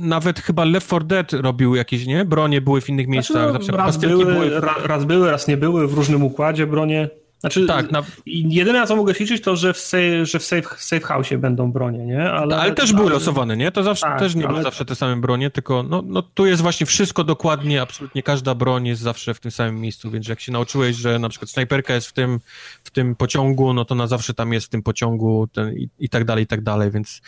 nawet 0.00 0.40
chyba 0.40 0.64
Left 0.64 0.86
4 0.86 1.04
Dead 1.04 1.32
robił 1.32 1.74
jakieś, 1.74 2.06
nie? 2.06 2.24
Bronie 2.24 2.60
były 2.60 2.80
w 2.80 2.88
innych 2.88 3.08
miejscach. 3.08 3.50
Znaczy, 3.50 3.66
zawsze 3.66 3.72
raz, 3.76 3.96
były, 3.96 4.24
były... 4.24 4.60
raz 4.60 5.04
były, 5.04 5.30
raz 5.30 5.48
nie 5.48 5.56
były, 5.56 5.88
w 5.88 5.94
różnym 5.94 6.22
układzie 6.22 6.66
bronie. 6.66 7.08
Znaczy, 7.44 7.66
tak, 7.66 7.90
na... 7.90 8.02
jedyne 8.26 8.86
co 8.86 8.96
mogę 8.96 9.12
liczyć 9.20 9.42
to, 9.42 9.56
że 9.56 9.72
w, 9.72 9.78
safe, 9.78 10.26
że 10.26 10.38
w 10.38 10.44
safe, 10.44 10.62
safe 10.78 11.00
house 11.00 11.28
będą 11.38 11.72
bronie, 11.72 12.06
nie? 12.06 12.30
Ale, 12.30 12.56
ale 12.56 12.74
też 12.74 12.92
były 12.92 13.06
ale... 13.06 13.14
losowane, 13.14 13.56
nie? 13.56 13.72
To 13.72 13.82
zawsze, 13.82 14.06
tak, 14.06 14.18
też 14.18 14.34
nie 14.34 14.44
ale... 14.44 14.52
były 14.52 14.62
zawsze 14.62 14.84
te 14.84 14.94
same 14.94 15.16
bronie, 15.16 15.50
tylko 15.50 15.82
no, 15.82 16.02
no 16.06 16.22
tu 16.22 16.46
jest 16.46 16.62
właśnie 16.62 16.86
wszystko 16.86 17.24
dokładnie, 17.24 17.82
absolutnie 17.82 18.22
każda 18.22 18.54
broń 18.54 18.86
jest 18.86 19.02
zawsze 19.02 19.34
w 19.34 19.40
tym 19.40 19.50
samym 19.50 19.80
miejscu, 19.80 20.10
więc 20.10 20.28
jak 20.28 20.40
się 20.40 20.52
nauczyłeś, 20.52 20.96
że 20.96 21.18
na 21.18 21.28
przykład 21.28 21.50
snajperka 21.50 21.94
jest 21.94 22.06
w 22.06 22.12
tym, 22.12 22.40
w 22.84 22.90
tym 22.90 23.16
pociągu, 23.16 23.74
no 23.74 23.84
to 23.84 23.94
na 23.94 24.06
zawsze 24.06 24.34
tam 24.34 24.52
jest 24.52 24.66
w 24.66 24.68
tym 24.68 24.82
pociągu 24.82 25.46
ten, 25.46 25.76
i, 25.76 25.88
i 25.98 26.08
tak 26.08 26.24
dalej, 26.24 26.44
i 26.44 26.46
tak 26.46 26.60
dalej, 26.60 26.90
więc 26.90 27.22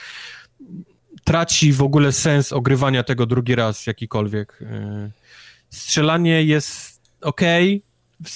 traci 1.24 1.72
w 1.72 1.82
ogóle 1.82 2.12
sens 2.12 2.52
ogrywania 2.52 3.02
tego 3.02 3.26
drugi 3.26 3.54
raz 3.54 3.86
jakikolwiek. 3.86 4.62
Y, 4.62 5.10
strzelanie 5.70 6.42
jest 6.42 7.00
ok, 7.20 7.40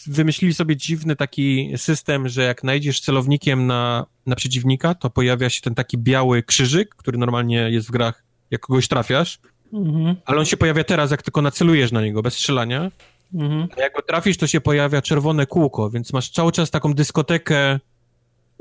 wymyślili 0.07 0.55
sobie 0.55 0.77
dziwny 0.77 1.17
taki 1.17 1.73
system, 1.77 2.29
że 2.29 2.43
jak 2.43 2.65
najdziesz 2.65 3.01
celownikiem 3.01 3.67
na, 3.67 4.07
na 4.27 4.37
przeciwnika, 4.37 4.95
to 4.95 5.11
pojawia 5.11 5.51
się 5.51 5.61
ten 5.61 5.75
taki 5.75 5.99
biały 5.99 6.43
krzyżyk, 6.43 6.95
który 6.95 7.19
normalnie 7.19 7.71
jest 7.71 7.89
w 7.89 7.91
grach, 7.91 8.25
jak 8.51 8.61
kogoś 8.61 8.89
trafiasz, 8.89 9.39
mhm. 9.73 10.17
ale 10.25 10.39
on 10.39 10.45
się 10.45 10.57
pojawia 10.57 10.85
teraz, 10.85 11.11
jak 11.11 11.23
tylko 11.23 11.43
nacelujesz 11.43 11.93
na 11.93 12.03
niego, 12.03 12.23
bez 12.23 12.35
strzelania. 12.35 12.91
Mhm. 13.35 13.69
A 13.77 13.81
jak 13.81 13.95
go 13.95 14.03
trafisz, 14.03 14.37
to 14.37 14.47
się 14.47 14.61
pojawia 14.61 15.03
czerwone 15.03 15.47
kółko, 15.47 15.91
więc 15.91 16.13
masz 16.13 16.31
cały 16.31 16.53
czas 16.53 16.71
taką 16.71 16.95
dyskotekę 16.95 17.81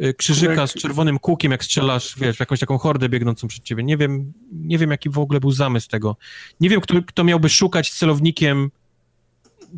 y, 0.03 0.13
krzyżyka 0.13 0.67
z 0.67 0.73
czerwonym 0.73 1.19
kółkiem, 1.19 1.51
jak 1.51 1.63
strzelasz, 1.63 2.15
wiesz, 2.19 2.39
jakąś 2.39 2.59
taką 2.59 2.77
hordę 2.77 3.09
biegnącą 3.09 3.47
przed 3.47 3.63
ciebie. 3.63 3.83
Nie 3.83 3.97
wiem, 3.97 4.33
nie 4.51 4.77
wiem, 4.77 4.91
jaki 4.91 5.09
w 5.09 5.19
ogóle 5.19 5.39
był 5.39 5.51
zamysł 5.51 5.87
tego. 5.87 6.17
Nie 6.59 6.69
wiem, 6.69 6.81
kto, 6.81 6.95
kto 7.07 7.23
miałby 7.23 7.49
szukać 7.49 7.91
celownikiem 7.91 8.71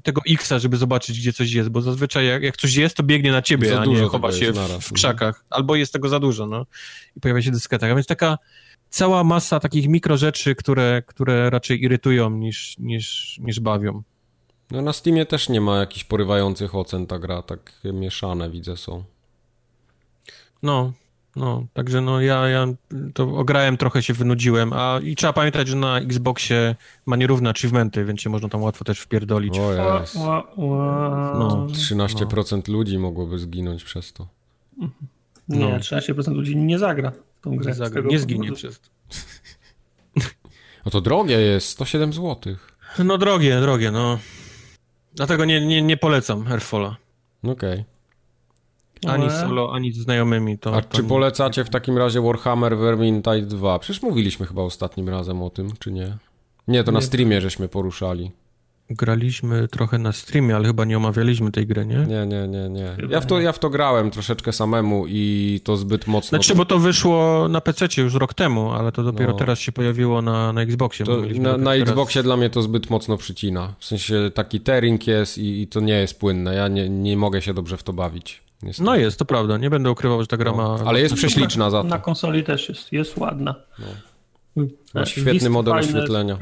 tego 0.03 0.22
X-a, 0.30 0.60
żeby 0.60 0.78
zobaczyć, 0.78 1.20
gdzie 1.20 1.34
coś 1.34 1.52
jest, 1.52 1.70
bo 1.70 1.82
zazwyczaj 1.82 2.28
jak, 2.28 2.44
jak 2.44 2.58
coś 2.58 2.76
jest, 2.76 2.95
to 2.95 3.03
biegnie 3.03 3.32
na 3.32 3.42
ciebie, 3.42 3.70
za 3.70 3.82
a 3.82 3.86
nie 3.86 4.02
chowa 4.02 4.32
się 4.32 4.52
w, 4.52 4.58
w, 4.82 4.94
krzakach. 4.94 5.45
Albo 5.50 5.76
jest 5.76 5.94
tego 5.94 6.10
za 6.10 6.20
dużo, 6.20 6.48
no. 6.48 6.66
I 7.18 7.20
pojawia 7.20 7.42
się 7.42 7.52
dysketa. 7.52 7.88
A 7.88 7.95
więc 7.95 8.08
taka 8.08 8.38
cała 8.90 9.24
masa 9.24 9.60
takich 9.60 9.88
mikro 9.88 10.18
rzeczy, 10.18 10.56
które, 10.56 11.02
które 11.06 11.50
raczej 11.50 11.84
irytują 11.84 12.30
niż, 12.30 12.78
niż, 12.78 13.38
niż 13.44 13.60
bawią. 13.60 14.03
No 14.72 14.82
na 14.82 14.94
Steamie 14.94 15.26
też 15.26 15.50
nie 15.50 15.61
ma 15.61 15.80
jakichś 15.80 16.03
porywających 16.03 16.76
ocen 16.76 17.08
ta 17.08 17.20
gra, 17.20 17.42
tak 17.42 17.82
mieszane 17.94 18.50
widzę 18.50 18.78
są. 18.78 19.03
No, 20.64 20.94
no, 21.35 21.66
także 21.74 22.01
no 22.01 22.22
ja, 22.22 22.48
ja 22.48 22.68
to 23.14 23.24
ograłem, 23.24 23.77
trochę 23.77 24.03
się 24.03 24.14
wynudziłem, 24.14 24.74
a 24.74 25.00
i 25.03 25.16
trzeba 25.16 25.34
pamiętać, 25.34 25.68
że 25.68 25.76
na 25.76 26.00
Xboxie 26.00 26.76
ma 27.06 27.16
nierówne 27.16 27.50
achievementy, 27.50 28.06
więc 28.06 28.22
się 28.22 28.30
można 28.30 28.50
tam 28.50 28.64
łatwo 28.64 28.85
też 28.85 29.00
wpierdolić. 29.00 29.60
O 29.60 30.00
jest. 30.00 30.16
No, 30.16 31.68
13% 31.68 32.61
no. 32.68 32.74
ludzi 32.74 33.00
mogłoby 33.00 33.40
zginąć 33.40 33.84
przez 33.84 34.14
to. 34.14 34.27
Nie, 35.48 35.69
no. 35.69 35.77
13% 35.77 36.34
ludzi 36.34 36.58
nie 36.58 36.80
zagra 36.80 37.11
w 37.11 37.43
tą 37.43 37.56
grę. 37.56 37.68
Nie, 37.68 37.74
zagra, 37.74 38.01
nie 38.01 38.19
zginie 38.19 38.51
przez 38.51 38.80
to. 38.80 38.90
No 40.85 40.92
to 40.92 41.01
drogie 41.01 41.40
jest, 41.40 41.68
107 41.68 42.14
zł. 42.14 42.56
No 43.00 43.18
drogie, 43.18 43.61
drogie, 43.61 43.92
no. 43.92 44.19
Dlatego 45.14 45.45
nie, 45.45 45.66
nie, 45.66 45.82
nie 45.82 45.98
polecam 45.98 46.48
Airfalla. 46.48 46.95
Okej. 47.43 47.53
Okay. 47.53 47.91
Ani 49.08 49.30
solo, 49.30 49.74
ani 49.74 49.92
z 49.92 49.98
znajomymi. 49.98 50.58
To, 50.58 50.76
A 50.76 50.82
to 50.82 50.98
czy 50.98 51.04
polecacie 51.04 51.64
w 51.64 51.70
takim 51.70 51.98
razie 51.98 52.22
Warhammer 52.22 52.78
Vermintide 52.78 53.42
2? 53.42 53.80
Przecież 53.80 54.02
mówiliśmy 54.02 54.46
chyba 54.46 54.62
ostatnim 54.62 55.10
razem 55.10 55.44
o 55.44 55.50
tym, 55.50 55.70
czy 55.80 55.92
nie? 55.92 56.18
Nie, 56.68 56.84
to 56.84 56.92
nie. 56.92 56.96
na 56.96 57.02
streamie 57.02 57.42
żeśmy 57.42 57.68
poruszali. 57.68 58.32
graliśmy 58.90 59.68
trochę 59.68 59.98
na 59.98 60.12
streamie, 60.12 60.56
ale 60.56 60.68
chyba 60.68 60.86
nie 60.86 60.98
omawialiśmy 60.98 61.52
tej 61.52 61.68
gry, 61.68 61.86
nie? 61.86 61.96
Nie, 61.96 62.26
nie, 62.26 62.48
nie, 62.48 62.70
nie. 62.70 62.96
Ja 63.10 63.22
w 63.22 63.26
to, 63.26 63.40
ja 63.40 63.52
w 63.52 63.60
to 63.60 63.70
grałem 63.70 64.12
troszeczkę 64.12 64.54
samemu 64.54 65.06
i 65.08 65.60
to 65.64 65.78
zbyt 65.78 66.08
mocno... 66.08 66.30
Znaczy, 66.30 66.56
bo 66.56 66.66
to 66.66 66.80
wyszło 66.80 67.48
na 67.48 67.62
PC 67.62 67.86
już 67.98 68.14
rok 68.14 68.34
temu, 68.34 68.72
ale 68.72 68.92
to 68.92 69.04
dopiero 69.04 69.32
no. 69.32 69.38
teraz 69.38 69.60
się 69.60 69.72
pojawiło 69.72 70.22
na, 70.22 70.54
na 70.54 70.62
Xboxie. 70.62 71.06
To 71.06 71.22
na, 71.36 71.58
na 71.58 71.76
Xboxie 71.76 72.24
dla 72.24 72.38
mnie 72.38 72.50
to 72.50 72.62
zbyt 72.62 72.90
mocno 72.90 73.18
przycina. 73.18 73.74
W 73.80 73.86
sensie 73.86 74.32
taki 74.34 74.60
tearing 74.60 75.08
jest 75.08 75.38
i, 75.38 75.62
i 75.62 75.68
to 75.68 75.80
nie 75.80 75.94
jest 75.94 76.20
płynne. 76.20 76.56
Ja 76.56 76.68
nie, 76.68 76.90
nie 76.90 77.18
mogę 77.18 77.42
się 77.42 77.54
dobrze 77.54 77.78
w 77.78 77.84
to 77.84 77.94
bawić. 77.94 78.51
Niestety. 78.64 78.86
No 78.86 78.96
jest, 78.96 79.20
to 79.20 79.26
prawda. 79.26 79.58
Nie 79.58 79.70
będę 79.70 79.92
ukrywał, 79.92 80.22
że 80.22 80.28
ta 80.28 80.38
gra 80.38 80.52
no. 80.52 80.58
ma... 80.58 80.90
Ale 80.90 81.02
jest 81.02 81.16
prześliczna 81.16 81.70
za 81.70 81.82
to. 81.82 81.88
Na 81.88 82.00
konsoli 82.00 82.44
też 82.44 82.70
jest, 82.70 82.92
jest 82.92 83.18
ładna. 83.18 83.56
No. 83.80 83.86
Ma 84.94 85.06
świetny 85.06 85.50
model 85.50 85.74
fajne, 85.74 85.88
oświetlenia. 85.88 86.38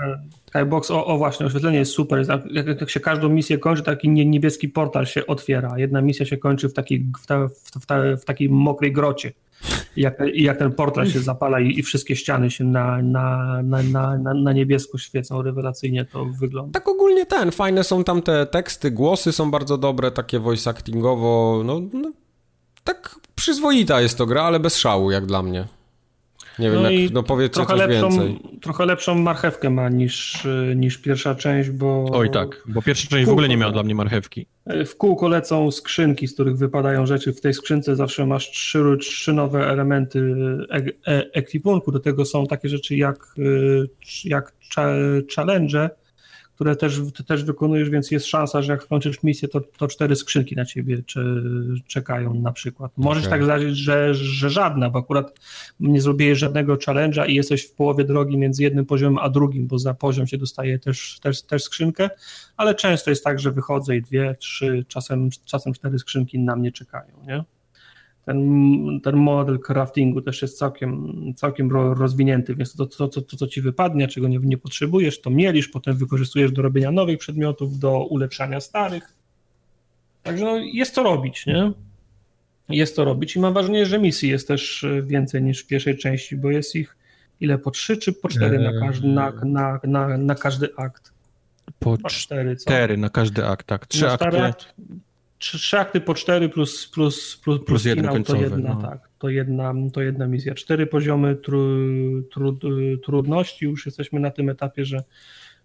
Skybox, 0.48 0.92
o, 0.92 1.06
o 1.06 1.18
właśnie, 1.18 1.46
oświetlenie 1.46 1.78
jest 1.78 1.92
super. 1.92 2.26
Jak, 2.52 2.68
jak, 2.82 2.90
się 2.90 3.00
każdą 3.00 3.30
misję 3.30 3.58
kończy, 3.58 3.84
taki 3.84 4.10
niebieski 4.10 4.70
portal 4.70 5.06
się 5.06 5.28
otwiera. 5.28 5.80
Jedna 5.80 6.02
misja 6.02 6.26
się 6.26 6.38
kończy 6.38 6.70
w 6.70 6.74
takiej, 6.74 7.06
w, 7.22 7.28
ta, 7.28 7.48
w, 7.82 7.86
ta, 7.86 8.18
w 8.18 8.26
takiej 8.26 8.50
mokrej 8.50 8.92
grocie. 8.92 9.32
I 9.96 10.02
jak, 10.02 10.18
jak 10.34 10.58
ten 10.58 10.72
portal 10.72 11.08
się 11.08 11.20
zapala 11.20 11.60
i, 11.60 11.80
i 11.80 11.84
wszystkie 11.84 12.16
ściany 12.16 12.52
się 12.52 12.64
na, 12.64 13.02
na, 13.02 13.62
na, 13.64 14.18
na, 14.18 14.34
na 14.34 14.54
niebiesko 14.54 14.98
świecą, 14.98 15.42
rewelacyjnie 15.42 16.06
to 16.06 16.26
wygląda. 16.26 16.80
Tak 16.80 16.88
ogólnie 16.88 17.26
ten, 17.26 17.52
fajne 17.52 17.84
są 17.84 18.04
tam 18.04 18.22
te 18.22 18.46
teksty, 18.46 18.92
głosy 18.92 19.32
są 19.32 19.52
bardzo 19.52 19.78
dobre, 19.78 20.12
takie 20.12 20.40
voice 20.40 20.70
actingowo, 20.70 21.62
no, 21.66 21.82
no 21.94 22.12
tak 22.84 23.16
przyzwoita 23.36 24.02
jest 24.02 24.18
to 24.18 24.26
gra, 24.26 24.44
ale 24.44 24.60
bez 24.60 24.78
szału 24.78 25.12
jak 25.12 25.26
dla 25.26 25.44
mnie. 25.44 25.68
Nie 26.60 26.72
wiem, 26.72 26.84
no 26.84 26.90
jak, 26.90 27.12
no 27.12 27.24
powiedzcie 27.24 27.54
trochę 27.54 27.74
coś 27.74 27.80
lepszą, 27.80 28.10
więcej. 28.10 28.40
Trochę 28.62 28.86
lepszą 28.86 29.16
marchewkę 29.16 29.70
ma 29.70 29.90
niż, 29.90 30.48
niż 30.76 30.98
pierwsza 30.98 31.36
część, 31.36 31.70
bo... 31.70 32.06
Oj 32.12 32.32
tak, 32.32 32.64
bo 32.68 32.82
pierwsza 32.82 33.08
część 33.10 33.26
w, 33.26 33.30
w 33.30 33.32
ogóle 33.32 33.50
nie 33.50 33.58
miała 33.58 33.72
dla 33.72 33.84
mnie 33.84 33.96
marchewki. 33.96 34.46
W 34.86 34.96
kółko 34.96 35.28
lecą 35.28 35.72
skrzynki, 35.72 36.28
z 36.28 36.34
których 36.34 36.58
wypadają 36.58 37.06
rzeczy. 37.06 37.34
W 37.34 37.42
tej 37.42 37.54
skrzynce 37.54 37.96
zawsze 37.96 38.26
masz 38.26 38.52
trzy, 38.52 38.98
trzy 39.00 39.34
nowe 39.34 39.68
elementy 39.68 40.36
e, 40.72 40.76
e, 41.08 41.34
ekwipunku. 41.34 41.92
Do 41.92 42.00
tego 42.00 42.26
są 42.26 42.48
takie 42.48 42.70
rzeczy 42.70 42.96
jak, 42.96 43.36
e, 43.38 44.30
jak 44.30 44.54
challenge, 45.36 45.90
które 46.60 46.76
też, 46.76 47.00
też 47.28 47.44
wykonujesz, 47.44 47.90
więc 47.90 48.12
jest 48.12 48.26
szansa, 48.26 48.62
że 48.62 48.72
jak 48.72 48.84
skończysz 48.84 49.24
misję, 49.24 49.48
to, 49.48 49.62
to 49.62 49.88
cztery 49.88 50.16
skrzynki 50.16 50.56
na 50.56 50.66
ciebie 50.66 51.02
czekają 51.88 52.34
na 52.34 52.52
przykład. 52.52 52.92
Możesz 52.98 53.24
okay. 53.24 53.38
tak 53.38 53.44
zdarzyć, 53.44 53.78
że, 53.78 54.14
że 54.14 54.50
żadna, 54.50 54.90
bo 54.90 55.00
akurat 55.00 55.40
nie 55.80 56.02
zrobiłeś 56.02 56.38
żadnego 56.38 56.76
challenge'a 56.76 57.30
i 57.30 57.36
jesteś 57.36 57.64
w 57.64 57.74
połowie 57.74 58.04
drogi 58.04 58.38
między 58.38 58.64
jednym 58.64 58.86
poziomem 58.86 59.18
a 59.18 59.30
drugim, 59.30 59.68
bo 59.68 59.80
za 59.80 59.94
poziom 59.94 60.28
się 60.28 60.38
dostaje 60.38 60.80
też, 60.80 61.20
też, 61.22 61.42
też 61.42 61.64
skrzynkę, 61.64 62.10
ale 62.58 62.76
często 62.76 63.10
jest 63.10 63.24
tak, 63.24 63.40
że 63.40 63.52
wychodzę 63.52 63.96
i 63.96 64.02
dwie, 64.02 64.36
trzy, 64.40 64.86
czasem, 64.88 65.30
czasem 65.46 65.74
cztery 65.74 66.00
skrzynki 66.00 66.40
na 66.40 66.56
mnie 66.56 66.72
czekają, 66.72 67.14
nie? 67.28 67.44
Ten, 68.30 69.00
ten 69.04 69.16
model 69.16 69.60
craftingu 69.60 70.22
też 70.22 70.42
jest 70.42 70.58
całkiem, 70.58 71.14
całkiem 71.36 71.72
rozwinięty, 71.72 72.56
więc 72.56 72.76
to, 72.76 72.86
to, 72.86 73.08
to, 73.08 73.22
to, 73.22 73.38
co 73.38 73.48
ci 73.48 73.62
wypadnie, 73.62 74.08
czego 74.08 74.28
nie, 74.28 74.38
nie 74.38 74.58
potrzebujesz, 74.58 75.22
to 75.22 75.30
mielisz, 75.30 75.68
potem 75.68 75.98
wykorzystujesz 75.98 76.52
do 76.52 76.62
robienia 76.62 76.92
nowych 76.92 77.20
przedmiotów, 77.20 77.80
do 77.80 78.06
ulepszania 78.06 78.60
starych. 78.60 79.16
Także 80.24 80.46
no, 80.46 80.58
jest 80.58 80.96
to 80.96 81.04
robić, 81.04 81.46
nie? 81.46 81.72
Jest 82.70 82.96
to 82.96 83.06
robić 83.06 83.36
i 83.36 83.40
mam 83.40 83.54
wrażenie, 83.54 83.86
że 83.86 84.00
misji 84.00 84.30
jest 84.30 84.48
też 84.48 84.86
więcej 85.04 85.44
niż 85.44 85.64
w 85.64 85.68
pierwszej 85.68 85.98
części, 85.98 86.38
bo 86.38 86.52
jest 86.52 86.76
ich 86.76 86.98
ile, 87.40 87.58
po 87.58 87.72
trzy 87.72 87.98
czy 87.98 88.14
po 88.14 88.30
cztery 88.30 88.60
na 88.60 88.80
każdy, 88.80 89.08
na, 89.08 89.32
na, 89.44 89.80
na, 89.84 90.18
na 90.18 90.36
każdy 90.36 90.70
akt? 90.78 91.14
Po, 91.80 91.98
po 91.98 92.10
cztery, 92.10 92.56
co? 92.56 92.66
cztery 92.66 92.98
na 92.98 93.10
każdy 93.10 93.46
akt, 93.46 93.68
tak. 93.68 93.88
Trzy 93.88 94.10
akty. 94.10 94.42
Akt, 94.42 94.74
trzy 95.40 95.80
akty 95.80 96.02
po 96.02 96.14
cztery 96.14 96.50
plus, 96.50 96.88
plus, 96.88 97.38
plus, 97.44 97.60
plus, 97.66 97.86
jeden 97.86 98.08
końcowy, 98.08 98.40
to 98.40 98.56
jedna, 98.56 98.74
no. 98.74 98.82
tak, 98.82 99.10
to 99.20 99.30
jedna, 99.30 99.74
to 99.94 100.02
jedna 100.02 100.28
misja. 100.28 100.56
Cztery 100.56 100.88
poziomy 100.88 101.36
tru, 101.36 101.62
tru, 102.32 102.58
trudności, 103.04 103.66
już 103.66 103.86
jesteśmy 103.86 104.20
na 104.20 104.32
tym 104.32 104.50
etapie, 104.50 104.86
że 104.86 105.04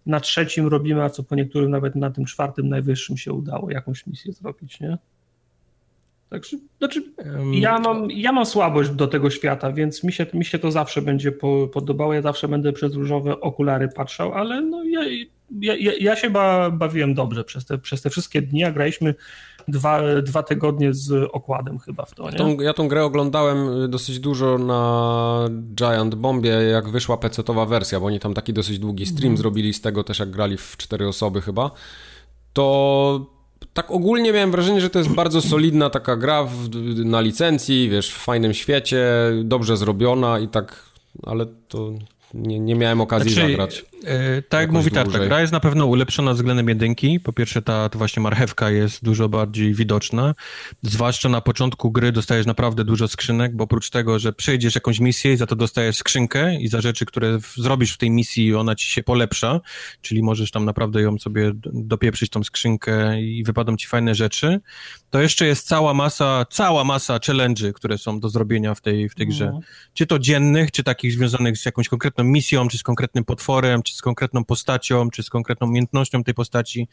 na 0.05 0.19
trzecim 0.19 0.67
robimy, 0.67 1.03
a 1.03 1.09
co 1.09 1.23
po 1.23 1.35
niektórym 1.35 1.71
nawet 1.71 1.95
na 1.95 2.11
tym 2.11 2.25
czwartym 2.25 2.69
najwyższym 2.69 3.17
się 3.17 3.33
udało 3.33 3.71
jakąś 3.71 4.07
misję 4.07 4.33
zrobić, 4.33 4.79
nie? 4.79 4.97
Także, 6.29 6.57
znaczy, 6.77 7.03
ja 7.51 7.79
mam, 7.79 8.11
ja 8.11 8.31
mam 8.31 8.45
słabość 8.45 8.89
do 8.89 9.07
tego 9.07 9.29
świata, 9.29 9.71
więc 9.71 10.03
mi 10.03 10.13
się, 10.13 10.25
mi 10.33 10.45
się 10.45 10.59
to 10.59 10.71
zawsze 10.71 11.01
będzie 11.01 11.31
podobało. 11.73 12.13
Ja 12.13 12.21
zawsze 12.21 12.47
będę 12.47 12.73
przez 12.73 12.93
różowe 12.93 13.41
okulary 13.41 13.89
patrzał, 13.95 14.33
ale 14.33 14.61
no 14.61 14.83
ja, 14.83 15.01
ja, 15.61 15.93
ja 15.99 16.15
się 16.15 16.29
bawiłem 16.71 17.13
dobrze 17.13 17.43
przez 17.43 17.65
te, 17.65 17.77
przez 17.77 18.01
te 18.01 18.09
wszystkie 18.09 18.41
dni, 18.41 18.63
a 18.63 18.71
graliśmy 18.71 19.15
dwa, 19.67 20.01
dwa 20.21 20.43
tygodnie 20.43 20.93
z 20.93 21.29
okładem 21.31 21.79
chyba 21.79 22.05
w 22.05 22.15
to. 22.15 22.29
Nie? 22.29 22.37
Tą, 22.37 22.61
ja 22.61 22.73
tą 22.73 22.87
grę 22.87 23.05
oglądałem 23.05 23.83
y, 23.83 23.87
dosyć 23.87 24.19
dużo 24.19 24.57
na 24.57 25.49
Giant 25.75 26.15
Bombie, 26.15 26.49
jak 26.71 26.89
wyszła 26.89 27.17
PC-towa 27.17 27.67
wersja, 27.67 27.99
bo 27.99 28.05
oni 28.05 28.19
tam 28.19 28.33
taki 28.33 28.53
dosyć 28.53 28.79
długi 28.79 29.05
stream 29.05 29.27
mm. 29.27 29.37
zrobili 29.37 29.73
z 29.73 29.81
tego 29.81 30.03
też, 30.03 30.19
jak 30.19 30.29
grali 30.29 30.57
w 30.57 30.77
cztery 30.77 31.07
osoby 31.07 31.41
chyba. 31.41 31.71
To 32.53 33.25
tak 33.73 33.91
ogólnie 33.91 34.33
miałem 34.33 34.51
wrażenie, 34.51 34.81
że 34.81 34.89
to 34.89 34.99
jest 34.99 35.11
bardzo 35.11 35.41
solidna 35.51 35.89
taka 35.89 36.15
gra 36.15 36.43
w, 36.43 36.69
na 37.05 37.21
licencji, 37.21 37.89
wiesz, 37.89 38.13
w 38.13 38.17
fajnym 38.17 38.53
świecie, 38.53 39.05
dobrze 39.43 39.77
zrobiona 39.77 40.39
i 40.39 40.47
tak, 40.47 40.83
ale 41.23 41.45
to 41.67 41.91
nie, 42.35 42.59
nie 42.59 42.75
miałem 42.75 43.01
okazji 43.01 43.31
znaczy, 43.31 43.49
zagrać. 43.49 43.85
E, 44.03 44.41
tak 44.41 44.61
jak 44.61 44.71
mówi 44.71 44.91
Tartak, 44.91 45.27
gra 45.27 45.41
jest 45.41 45.53
na 45.53 45.59
pewno 45.59 45.85
ulepszona 45.85 46.33
względem 46.33 46.69
jedynki. 46.69 47.19
Po 47.19 47.33
pierwsze 47.33 47.61
ta, 47.61 47.89
ta 47.89 47.97
właśnie 47.97 48.23
marchewka 48.23 48.69
jest 48.69 49.03
dużo 49.03 49.29
bardziej 49.29 49.73
widoczna. 49.73 50.35
Zwłaszcza 50.81 51.29
na 51.29 51.41
początku 51.41 51.91
gry 51.91 52.11
dostajesz 52.11 52.45
naprawdę 52.45 52.83
dużo 52.83 53.07
skrzynek, 53.07 53.55
bo 53.55 53.63
oprócz 53.63 53.89
tego, 53.89 54.19
że 54.19 54.33
przejdziesz 54.33 54.75
jakąś 54.75 54.99
misję 54.99 55.33
i 55.33 55.37
za 55.37 55.45
to 55.45 55.55
dostajesz 55.55 55.95
skrzynkę 55.95 56.55
i 56.55 56.67
za 56.67 56.81
rzeczy, 56.81 57.05
które 57.05 57.39
w, 57.39 57.53
zrobisz 57.55 57.93
w 57.93 57.97
tej 57.97 58.11
misji 58.11 58.55
ona 58.55 58.75
ci 58.75 58.87
się 58.87 59.03
polepsza, 59.03 59.61
czyli 60.01 60.23
możesz 60.23 60.51
tam 60.51 60.65
naprawdę 60.65 61.01
ją 61.01 61.19
sobie 61.19 61.51
dopieprzyć 61.63 62.29
tą 62.29 62.43
skrzynkę 62.43 63.21
i 63.21 63.43
wypadą 63.43 63.77
ci 63.77 63.87
fajne 63.87 64.15
rzeczy, 64.15 64.59
to 65.15 65.21
jeszcze 65.21 65.45
jest 65.45 65.67
cała 65.67 65.93
masa, 65.93 66.45
cała 66.49 66.83
masa 66.83 67.17
challenge'y, 67.17 67.73
które 67.73 67.97
są 67.97 68.19
do 68.19 68.29
zrobienia 68.29 68.75
w 68.75 68.81
tej, 68.81 69.09
w 69.09 69.15
tej 69.15 69.27
grze. 69.27 69.51
No. 69.53 69.59
Czy 69.93 70.07
to 70.07 70.19
dziennych, 70.19 70.71
czy 70.71 70.83
takich 70.83 71.11
związanych 71.11 71.57
z 71.57 71.65
jakąś 71.65 71.89
konkretną 71.89 72.23
misją, 72.23 72.67
czy 72.67 72.77
z 72.77 72.83
konkretnym 72.83 73.25
potworem, 73.25 73.83
czy 73.83 73.95
z 73.95 74.01
konkretną 74.01 74.45
postacią, 74.45 75.09
czy 75.09 75.23
z 75.23 75.29
konkretną 75.29 75.67
umiejętnością 75.67 76.23
tej 76.23 76.33
postaci. 76.33 76.87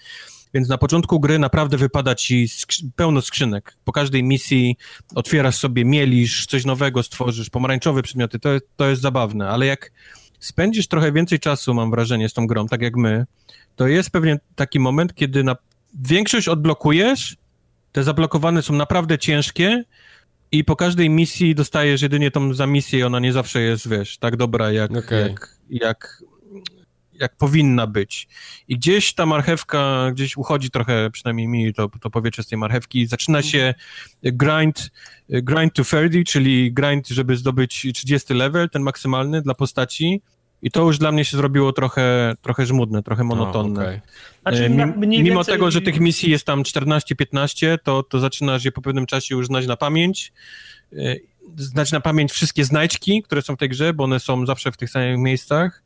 Więc 0.55 0.68
na 0.68 0.78
początku 0.78 1.20
gry 1.20 1.39
naprawdę 1.39 1.76
wypada 1.76 2.15
ci 2.15 2.49
skrzy 2.49 2.91
pełno 2.97 3.23
skrzynek. 3.23 3.76
Po 3.84 3.92
każdej 3.92 4.23
misji 4.25 4.76
otwierasz 5.15 5.57
sobie, 5.57 5.84
mielisz, 5.84 6.47
coś 6.47 6.65
nowego 6.65 7.02
stworzysz, 7.02 7.51
pomarańczowe 7.51 8.02
przedmioty, 8.02 8.39
to, 8.39 8.51
to 8.76 8.89
jest 8.89 9.02
zabawne, 9.02 9.49
ale 9.49 9.67
jak 9.67 9.92
spędzisz 10.41 10.89
trochę 10.89 11.12
więcej 11.12 11.41
czasu, 11.41 11.75
mam 11.75 11.91
wrażenie, 11.91 12.28
z 12.28 12.33
tą 12.33 12.47
grą, 12.47 12.67
tak 12.67 12.83
jak 12.83 12.97
my, 12.97 13.26
to 13.76 13.89
jest 13.89 14.10
pewnie 14.10 14.41
taki 14.55 14.81
moment, 14.81 15.15
kiedy 15.15 15.44
na 15.44 15.57
większość 15.94 16.49
odblokujesz, 16.49 17.42
te 17.93 18.05
zablokowane 18.05 18.62
są 18.62 18.73
naprawdę 18.73 19.19
ciężkie 19.19 19.85
i 20.53 20.65
po 20.65 20.77
każdej 20.77 21.11
misji 21.11 21.55
dostajesz 21.55 22.03
jedynie 22.03 22.31
tą 22.31 22.55
za 22.55 22.67
misję 22.67 22.99
i 22.99 23.03
ona 23.03 23.19
nie 23.19 23.33
zawsze 23.33 23.61
jest, 23.61 23.89
wiesz, 23.89 24.19
tak 24.19 24.37
dobra 24.37 24.73
jak, 24.73 24.97
okay. 24.97 25.21
jak, 25.21 25.57
jak 25.71 26.23
jak 27.23 27.37
powinna 27.37 27.87
być. 27.87 28.29
I 28.69 28.77
gdzieś 28.77 29.15
ta 29.15 29.27
marchewka, 29.27 30.11
gdzieś 30.12 30.37
uchodzi 30.37 30.71
trochę, 30.71 31.11
przynajmniej 31.11 31.49
mi 31.49 31.75
to, 31.75 31.89
to 32.01 32.11
powietrze 32.11 32.43
z 32.43 32.47
tej 32.47 32.59
marchewki, 32.59 33.07
zaczyna 33.07 33.43
się 33.43 33.75
grind, 34.23 34.91
grind 35.29 35.75
to 35.75 35.85
30, 35.85 36.25
czyli 36.25 36.73
grind, 36.73 37.09
żeby 37.09 37.37
zdobyć 37.37 37.87
30 37.95 38.35
level, 38.35 38.71
ten 38.71 38.83
maksymalny 38.83 39.43
dla 39.43 39.55
postaci. 39.55 40.23
I 40.63 40.71
to 40.71 40.83
już 40.83 40.99
dla 40.99 41.13
mnie 41.13 41.25
się 41.25 41.37
zrobiło 41.37 41.73
trochę, 41.73 42.35
trochę 42.43 42.67
żmudne, 42.67 43.03
trochę 43.03 43.25
monotonne. 43.25 43.81
okay. 43.81 44.01
znaczy, 44.43 44.71
Mimo 44.71 45.25
więcej... 45.25 45.55
tego, 45.55 45.71
że 45.71 45.81
tych 45.81 46.01
misji 46.01 46.31
jest 46.31 46.45
tam 46.45 46.63
14-15, 46.63 47.79
to, 47.83 48.03
to 48.03 48.21
zaczynasz 48.21 48.65
je 48.65 48.73
po 48.73 48.83
pewnym 48.83 49.07
czasie 49.07 49.35
już 49.35 49.47
znać 49.47 49.67
na 49.67 49.77
pamięć. 49.77 50.33
E, 50.93 51.17
znać 51.57 51.93
na 51.93 52.01
pamięć 52.01 52.33
wszystkie 52.33 52.65
znajdźki, 52.65 53.23
które 53.23 53.43
są 53.43 53.57
w 53.57 53.59
tej 53.59 53.69
grze, 53.69 53.93
bo 53.93 54.05
one 54.05 54.21
są 54.21 54.47
zawsze 54.47 54.73
w 54.73 54.77
tych 54.77 54.91
samych 54.91 55.19
miejscach 55.19 55.83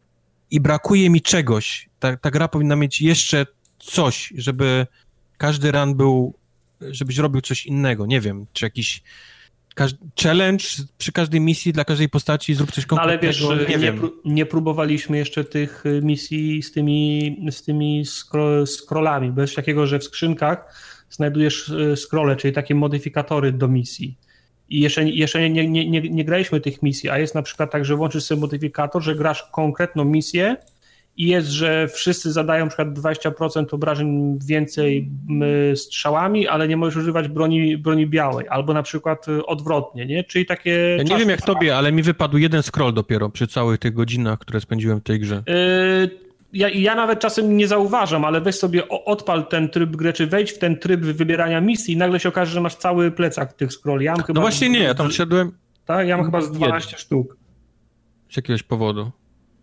i 0.51 0.61
brakuje 0.61 1.11
mi 1.11 1.21
czegoś. 1.21 1.89
Ta, 1.99 2.17
ta 2.17 2.31
gra 2.31 2.49
powinna 2.49 2.77
mieć 2.77 3.01
jeszcze 3.01 3.47
coś, 3.79 4.33
żeby 4.37 4.87
każdy 5.39 5.73
run 5.73 5.95
był, 5.95 6.35
żebyś 6.81 7.19
robił 7.19 7.41
coś 7.41 7.67
innego. 7.67 8.07
Nie 8.07 8.21
wiem, 8.21 8.47
czy 8.53 8.67
jakiś 8.67 9.03
challenge 10.23 10.65
przy 10.99 11.13
każdej 11.13 11.41
misji 11.41 11.73
dla 11.73 11.85
każdej 11.85 12.09
postaci, 12.09 12.55
zrób 12.55 12.73
coś 12.73 12.87
konkretnego. 12.87 13.21
Ale 13.21 13.59
wiesz, 13.59 13.69
nie, 13.69 13.77
nie, 13.77 13.79
wiem. 13.79 14.11
nie 14.25 14.47
próbowaliśmy 14.47 15.19
jeszcze 15.19 15.45
tych 15.45 15.87
y, 15.87 16.01
misji 16.03 16.63
z 16.63 16.73
tymi, 16.73 17.37
z 17.51 17.63
tymi 17.63 18.05
scro 18.07 18.67
scrollami, 18.67 19.31
bez 19.31 19.55
takiego, 19.55 19.87
że 19.87 19.99
w 19.99 20.05
skrzynkach 20.05 20.75
znajdujesz 21.11 21.69
y, 21.69 21.97
scrolle, 21.97 22.37
czyli 22.37 22.55
takie 22.55 22.75
modyfikatory 22.75 23.53
do 23.53 23.69
misji 23.69 24.17
i 24.69 24.81
jeszcze, 24.81 25.05
jeszcze 25.05 25.51
nie, 25.51 25.69
nie, 25.69 25.91
nie, 25.91 26.01
nie 26.01 26.25
graliśmy 26.25 26.61
tych 26.61 26.83
misji, 26.83 27.11
a 27.11 27.19
jest 27.19 27.35
na 27.35 27.43
przykład 27.43 27.71
tak, 27.71 27.85
że 27.85 27.97
włączysz 27.97 28.25
sobie 28.25 28.41
modyfikator, 28.41 29.03
że 29.03 29.15
grasz 29.15 29.43
konkretną 29.53 30.05
misję 30.05 30.57
i 31.17 31.27
jest, 31.27 31.49
że 31.49 31.89
wszyscy 31.89 32.33
zadają 32.33 32.69
przykład 32.69 32.89
20% 32.89 33.75
obrażeń 33.75 34.39
więcej 34.47 35.11
strzałami, 35.75 36.49
ale 36.49 36.69
nie 36.69 36.77
możesz 36.77 36.97
używać 36.97 37.29
broni, 37.29 37.77
broni 37.77 38.07
białej, 38.07 38.47
albo 38.49 38.75
na 38.75 38.83
przykład 38.83 39.29
y, 39.29 39.47
odwrotnie, 39.47 40.07
nie? 40.07 40.25
Czyli 40.25 40.47
takie... 40.47 40.97
Ja 40.99 41.03
nie 41.03 41.17
wiem 41.17 41.29
jak 41.29 41.43
tobie, 41.43 41.77
ale 41.77 41.93
mi 41.93 42.03
wypadł 42.03 42.39
jeden 42.39 42.63
scroll 42.63 42.95
dopiero 42.95 43.29
przy 43.31 43.47
całych 43.47 43.79
tych 43.79 43.95
godzinach, 43.95 44.39
które 44.39 44.61
spędziłem 44.61 45.01
w 45.01 45.03
tej 45.03 45.21
grze. 45.21 45.43
Yy, 45.47 46.11
ja, 46.53 46.69
ja 46.69 46.95
nawet 46.95 47.21
czasem 47.21 47.57
nie 47.57 47.69
zauważam, 47.69 48.25
ale 48.25 48.41
weź 48.41 48.55
sobie 48.55 48.89
odpal 48.89 49.47
ten 49.47 49.69
tryb 49.69 49.97
gry, 49.97 50.13
czy 50.13 50.27
wejdź 50.27 50.53
w 50.53 50.59
ten 50.59 50.79
tryb 50.79 51.01
wybierania 51.01 51.61
misji 51.61 51.95
i 51.95 51.97
nagle 51.97 52.21
się 52.21 52.29
okaże, 52.29 52.53
że 52.53 52.61
masz 52.61 52.75
cały 52.75 53.11
plecak 53.11 53.53
tych 53.53 53.73
scrolli. 53.73 54.05
Ja 54.05 54.15
no 54.35 54.41
właśnie 54.41 54.69
nie, 54.69 54.83
ja 54.83 54.95
tam 54.95 55.11
wszedłem... 55.11 55.53
Tak, 55.87 56.09
ja 56.09 56.17
mam 56.17 56.27
chyba 56.27 56.41
z 56.41 56.51
12 56.51 56.99
sztuk. 56.99 57.37
Z 58.31 58.37
jakiegoś 58.37 58.63
powodu. 58.63 59.11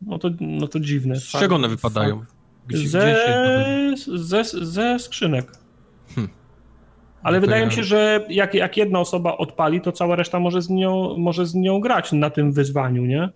No 0.07 0.19
to, 0.19 0.29
no 0.39 0.67
to 0.67 0.79
dziwne. 0.79 1.15
Z 1.15 1.23
czego 1.23 1.55
one 1.55 1.67
wypadają? 1.67 2.25
Gdzie, 2.67 2.87
ze, 2.87 4.43
ze, 4.43 4.43
ze 4.43 4.99
skrzynek. 4.99 5.51
Hmm. 6.15 6.33
Ale 7.23 7.37
no 7.37 7.41
wydaje 7.41 7.61
ja... 7.61 7.67
mi 7.67 7.73
się, 7.73 7.83
że 7.83 8.25
jak, 8.29 8.53
jak 8.53 8.77
jedna 8.77 8.99
osoba 8.99 9.37
odpali, 9.37 9.81
to 9.81 9.91
cała 9.91 10.15
reszta 10.15 10.39
może 10.39 10.61
z 10.61 10.69
nią, 10.69 11.17
może 11.17 11.45
z 11.45 11.55
nią 11.55 11.79
grać 11.79 12.11
na 12.11 12.29
tym 12.29 12.51
wyzwaniu, 12.51 13.05
nie? 13.05 13.29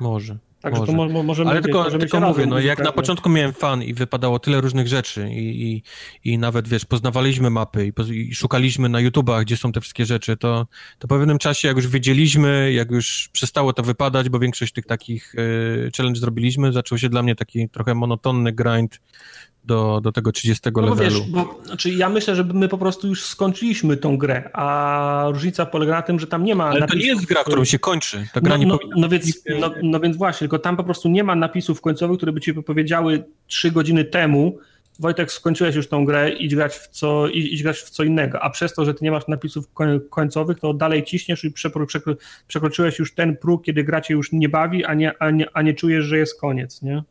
Może. 0.00 0.38
Także 0.62 0.80
może. 0.80 0.92
to 0.92 1.08
mo 1.08 1.22
możemy 1.22 1.50
Ale 1.50 1.62
tylko, 1.62 1.82
możemy 1.82 1.98
tylko 1.98 2.20
mówię, 2.20 2.46
no 2.46 2.60
jak 2.60 2.84
na 2.84 2.92
początku 2.92 3.28
miałem 3.28 3.52
fan 3.52 3.82
i 3.82 3.94
wypadało 3.94 4.38
tyle 4.38 4.60
różnych 4.60 4.88
rzeczy 4.88 5.30
i, 5.30 5.72
i, 5.72 5.82
i 6.32 6.38
nawet, 6.38 6.68
wiesz, 6.68 6.84
poznawaliśmy 6.84 7.50
mapy 7.50 7.86
i, 7.86 8.12
i, 8.12 8.34
szukaliśmy 8.34 8.88
na 8.88 9.00
YouTubach, 9.00 9.44
gdzie 9.44 9.56
są 9.56 9.72
te 9.72 9.80
wszystkie 9.80 10.06
rzeczy, 10.06 10.36
to, 10.36 10.66
to 10.98 11.08
po 11.08 11.18
pewnym 11.18 11.38
czasie, 11.38 11.68
jak 11.68 11.76
już 11.76 11.88
wiedzieliśmy, 11.88 12.72
jak 12.72 12.90
już 12.90 13.28
przestało 13.32 13.72
to 13.72 13.82
wypadać, 13.82 14.28
bo 14.28 14.38
większość 14.38 14.72
tych 14.72 14.86
takich 14.86 15.34
y, 15.34 15.90
challenge 15.96 16.20
zrobiliśmy, 16.20 16.72
zaczął 16.72 16.98
się 16.98 17.08
dla 17.08 17.22
mnie 17.22 17.34
taki 17.34 17.68
trochę 17.68 17.94
monotonny 17.94 18.52
grind 18.52 19.00
do, 19.64 20.00
do 20.00 20.12
tego 20.12 20.32
30 20.32 20.70
no 20.74 20.82
levelu. 20.82 21.20
Wiesz, 21.20 21.30
bo, 21.30 21.60
znaczy 21.64 21.90
ja 21.90 22.08
myślę, 22.08 22.36
że 22.36 22.44
my 22.44 22.68
po 22.68 22.78
prostu 22.78 23.08
już 23.08 23.24
skończyliśmy 23.24 23.96
tą 23.96 24.16
grę, 24.16 24.50
a 24.52 25.26
różnica 25.32 25.66
polega 25.66 25.92
na 25.92 26.02
tym, 26.02 26.20
że 26.20 26.26
tam 26.26 26.44
nie 26.44 26.54
ma 26.54 26.64
Ale 26.64 26.80
napisów, 26.80 27.00
to 27.00 27.04
nie 27.04 27.10
jest 27.10 27.26
gra, 27.26 27.44
którą 27.44 27.64
się 27.64 27.78
kończy. 27.78 28.26
Ta 28.32 28.40
gra 28.40 28.54
no, 28.54 28.60
nie 28.60 28.66
no, 28.66 28.78
no, 28.96 29.08
więc, 29.08 29.44
no, 29.60 29.70
no, 29.82 30.00
więc 30.00 30.16
właśnie, 30.16 30.38
tylko 30.38 30.58
tam 30.58 30.76
po 30.76 30.84
prostu 30.84 31.08
nie 31.08 31.24
ma 31.24 31.34
napisów 31.34 31.80
końcowych, 31.80 32.16
które 32.16 32.32
by 32.32 32.40
ci 32.40 32.54
powiedziały 32.54 33.24
trzy 33.46 33.70
godziny 33.70 34.04
temu, 34.04 34.58
Wojtek, 34.98 35.32
skończyłeś 35.32 35.74
już 35.74 35.88
tą 35.88 36.04
grę, 36.04 36.30
idź 36.30 36.54
grać 36.54 36.74
w 36.74 36.88
co, 36.88 37.28
idź, 37.28 37.62
grać 37.62 37.78
w 37.78 37.90
co 37.90 38.02
innego, 38.02 38.42
a 38.42 38.50
przez 38.50 38.74
to, 38.74 38.84
że 38.84 38.94
ty 38.94 39.04
nie 39.04 39.10
masz 39.10 39.28
napisów 39.28 39.64
końcowych, 40.10 40.60
to 40.60 40.74
dalej 40.74 41.04
ciśniesz 41.04 41.44
i 41.44 41.52
przekroczyłeś 42.46 42.98
już 42.98 43.14
ten 43.14 43.36
próg, 43.36 43.64
kiedy 43.64 43.84
gra 43.84 44.00
cię 44.00 44.14
już 44.14 44.32
nie 44.32 44.48
bawi, 44.48 44.84
a 44.84 44.94
nie, 44.94 45.12
a 45.18 45.30
nie, 45.30 45.46
a 45.52 45.62
nie 45.62 45.74
czujesz, 45.74 46.04
że 46.04 46.18
jest 46.18 46.40
koniec, 46.40 46.82
nie? 46.82 47.02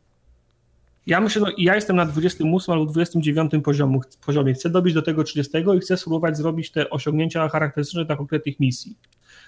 Ja 1.06 1.20
myślę, 1.20 1.42
no 1.42 1.48
ja 1.58 1.74
jestem 1.74 1.96
na 1.96 2.06
28 2.06 2.72
albo 2.72 2.86
29 2.86 3.52
poziomu, 3.64 4.00
poziomie. 4.26 4.54
Chcę 4.54 4.70
dobić 4.70 4.94
do 4.94 5.02
tego 5.02 5.24
30 5.24 5.52
i 5.76 5.80
chcę 5.80 5.96
spróbować 5.96 6.36
zrobić 6.36 6.70
te 6.70 6.90
osiągnięcia 6.90 7.48
charakterystyczne 7.48 8.04
dla 8.04 8.16
konkretnych 8.16 8.60
misji 8.60 8.96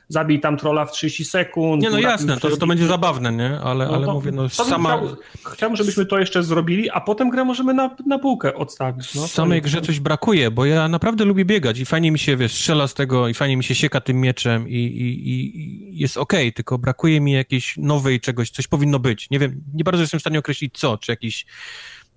zabij 0.08 0.40
tam 0.40 0.56
trolla 0.56 0.84
w 0.84 0.92
30 0.92 1.24
sekund. 1.24 1.82
Nie, 1.82 1.90
no 1.90 1.98
jasne, 1.98 2.36
to, 2.36 2.56
to 2.56 2.66
będzie 2.66 2.86
zabawne, 2.86 3.32
nie? 3.32 3.60
Ale, 3.60 3.86
no 3.86 3.94
ale 3.94 4.06
mówię, 4.06 4.32
no 4.32 4.48
sama... 4.48 4.88
Chciałbym, 4.88 5.16
chciałbym, 5.52 5.76
żebyśmy 5.76 6.06
to 6.06 6.18
jeszcze 6.18 6.42
zrobili, 6.42 6.90
a 6.90 7.00
potem 7.00 7.30
grę 7.30 7.44
możemy 7.44 7.74
na, 7.74 7.96
na 8.06 8.18
półkę 8.18 8.54
odstawić. 8.54 9.14
No, 9.14 9.28
samej 9.28 9.62
grze 9.62 9.80
coś 9.80 10.00
brakuje, 10.00 10.50
bo 10.50 10.64
ja 10.64 10.88
naprawdę 10.88 11.24
lubię 11.24 11.44
biegać 11.44 11.78
i 11.78 11.84
fajnie 11.84 12.10
mi 12.10 12.18
się, 12.18 12.36
wiesz, 12.36 12.52
strzela 12.52 12.88
z 12.88 12.94
tego 12.94 13.28
i 13.28 13.34
fajnie 13.34 13.56
mi 13.56 13.64
się 13.64 13.74
sieka 13.74 14.00
tym 14.00 14.20
mieczem 14.20 14.68
i, 14.68 14.74
i, 14.74 15.28
i 15.30 15.98
jest 15.98 16.16
okej, 16.16 16.40
okay, 16.40 16.52
tylko 16.52 16.78
brakuje 16.78 17.20
mi 17.20 17.32
jakiejś 17.32 17.76
nowej 17.76 18.20
czegoś, 18.20 18.50
coś 18.50 18.66
powinno 18.66 18.98
być. 18.98 19.30
Nie 19.30 19.38
wiem, 19.38 19.62
nie 19.74 19.84
bardzo 19.84 20.00
jestem 20.00 20.20
w 20.20 20.22
stanie 20.22 20.38
określić 20.38 20.78
co, 20.78 20.98
czy 20.98 21.12
jakiś 21.12 21.46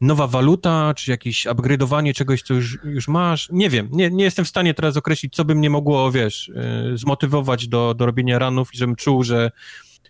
nowa 0.02 0.28
waluta, 0.28 0.94
czy 0.94 1.12
jakieś 1.12 1.46
upgrade'owanie 1.46 2.14
czegoś, 2.14 2.42
co 2.42 2.54
już, 2.54 2.78
już 2.84 3.08
masz. 3.08 3.50
Nie 3.52 3.70
wiem, 3.70 3.90
nie, 3.92 4.10
nie 4.10 4.24
jestem 4.24 4.46
w 4.46 4.48
stanie 4.48 4.74
teraz 4.74 4.98
określić, 4.98 5.36
co 5.36 5.46
by 5.46 5.56
mnie 5.56 5.70
mogło, 5.70 6.12
wiesz, 6.12 6.52
yy, 6.88 6.98
zmotywować 6.98 7.68
do, 7.68 7.94
do 7.94 8.06
robienia 8.06 8.40
ranów 8.40 8.74
i 8.74 8.78
żebym 8.78 8.96
czuł, 8.96 9.24
że, 9.24 9.52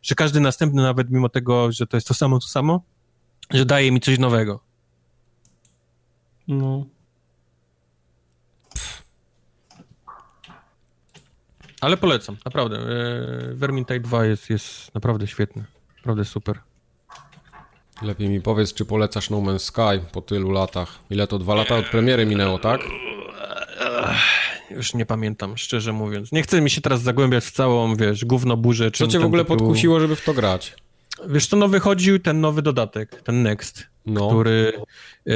że 0.01 0.15
każdy 0.15 0.39
następny, 0.39 0.81
nawet 0.81 1.09
mimo 1.11 1.29
tego, 1.29 1.71
że 1.71 1.87
to 1.87 1.97
jest 1.97 2.07
to 2.07 2.13
samo, 2.13 2.39
to 2.39 2.47
samo, 2.47 2.81
że 3.49 3.65
daje 3.65 3.91
mi 3.91 3.99
coś 3.99 4.19
nowego. 4.19 4.59
No. 6.47 6.85
Ale 11.81 11.97
polecam, 11.97 12.37
naprawdę. 12.45 12.77
Yy, 12.77 13.55
Vermintide 13.55 13.99
2 13.99 14.25
jest, 14.25 14.49
jest 14.49 14.95
naprawdę 14.95 15.27
świetny. 15.27 15.65
Naprawdę 15.97 16.25
super. 16.25 16.66
Lepiej 18.01 18.29
mi 18.29 18.41
powiedz, 18.41 18.73
czy 18.73 18.85
polecasz 18.85 19.29
No 19.29 19.37
Man's 19.37 19.59
Sky 19.59 20.05
po 20.11 20.21
tylu 20.21 20.51
latach. 20.51 20.99
Ile 21.09 21.27
to? 21.27 21.39
Dwa 21.39 21.55
lata 21.55 21.75
od 21.75 21.85
premiery 21.85 22.25
minęło, 22.25 22.59
tak? 22.59 22.81
Już 24.71 24.93
nie 24.93 25.05
pamiętam, 25.05 25.57
szczerze 25.57 25.93
mówiąc. 25.93 26.31
Nie 26.31 26.43
chcę 26.43 26.61
mi 26.61 26.69
się 26.69 26.81
teraz 26.81 27.01
zagłębiać 27.01 27.45
w 27.45 27.51
całą, 27.51 27.95
wiesz, 27.95 28.25
gówno 28.25 28.57
burzę. 28.57 28.91
Co 28.91 29.07
cię 29.07 29.19
w 29.19 29.25
ogóle 29.25 29.45
podkusiło, 29.45 29.99
żeby 29.99 30.15
w 30.15 30.23
to 30.25 30.33
grać? 30.33 30.75
Wiesz, 31.27 31.47
to 31.47 31.57
no 31.57 31.67
wychodził 31.67 32.19
ten 32.19 32.41
nowy 32.41 32.61
dodatek, 32.61 33.21
ten 33.21 33.43
Next, 33.43 33.87
no. 34.05 34.27
który, 34.27 34.73
yy, 35.25 35.35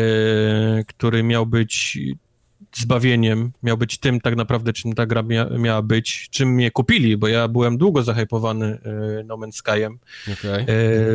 który 0.87 1.23
miał 1.23 1.45
być 1.45 1.99
zbawieniem, 2.75 3.51
miał 3.63 3.77
być 3.77 3.97
tym 3.97 4.21
tak 4.21 4.35
naprawdę, 4.35 4.73
czym 4.73 4.93
ta 4.93 5.05
gra 5.05 5.23
mia 5.23 5.45
miała 5.45 5.81
być, 5.81 6.27
czym 6.31 6.49
mnie 6.49 6.71
kupili, 6.71 7.17
bo 7.17 7.27
ja 7.27 7.47
byłem 7.47 7.77
długo 7.77 8.03
zahypowany 8.03 8.79
y, 9.19 9.23
No 9.23 9.35
Man's 9.35 9.51
Skyem. 9.51 9.99
Okay. 10.33 10.65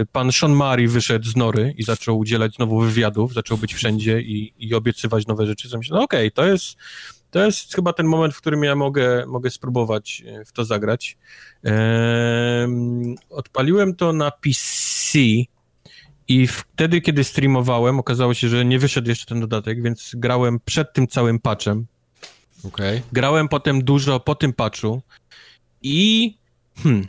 Y, 0.00 0.06
pan 0.12 0.32
Sean 0.32 0.54
Murray 0.54 0.88
wyszedł 0.88 1.26
z 1.26 1.36
Nory 1.36 1.74
i 1.76 1.82
zaczął 1.82 2.18
udzielać 2.18 2.54
znowu 2.54 2.80
wywiadów, 2.80 3.34
zaczął 3.34 3.58
być 3.58 3.74
wszędzie 3.74 4.20
i, 4.20 4.52
i 4.58 4.74
obiecywać 4.74 5.26
nowe 5.26 5.46
rzeczy. 5.46 5.68
Co 5.68 5.78
myślę, 5.78 5.96
no 5.96 6.02
okej, 6.04 6.26
okay, 6.26 6.30
to 6.30 6.46
jest 6.46 6.76
to 7.30 7.44
jest 7.44 7.74
chyba 7.74 7.92
ten 7.92 8.06
moment, 8.06 8.34
w 8.34 8.40
którym 8.40 8.64
ja 8.64 8.76
mogę, 8.76 9.26
mogę 9.26 9.50
spróbować 9.50 10.22
e, 10.26 10.44
w 10.44 10.52
to 10.52 10.64
zagrać. 10.64 11.18
odpaliłem 13.30 13.94
to 13.94 14.12
na 14.12 14.30
PC 14.30 15.18
i 16.28 16.46
wtedy, 16.46 17.00
kiedy 17.00 17.24
streamowałem, 17.24 17.98
okazało 17.98 18.34
się, 18.34 18.48
że 18.48 18.64
nie 18.64 18.78
wyszedł 18.78 19.08
jeszcze 19.08 19.26
ten 19.26 19.40
dodatek, 19.40 19.82
więc 19.82 20.12
grałem 20.14 20.60
przed 20.64 20.92
tym 20.92 21.06
całym 21.06 21.38
patchem. 21.38 21.86
Okay. 22.64 23.02
Grałem 23.12 23.48
potem 23.48 23.84
dużo 23.84 24.20
po 24.20 24.34
tym 24.34 24.52
patchu 24.52 25.02
i. 25.82 26.34
Hmm. 26.76 27.06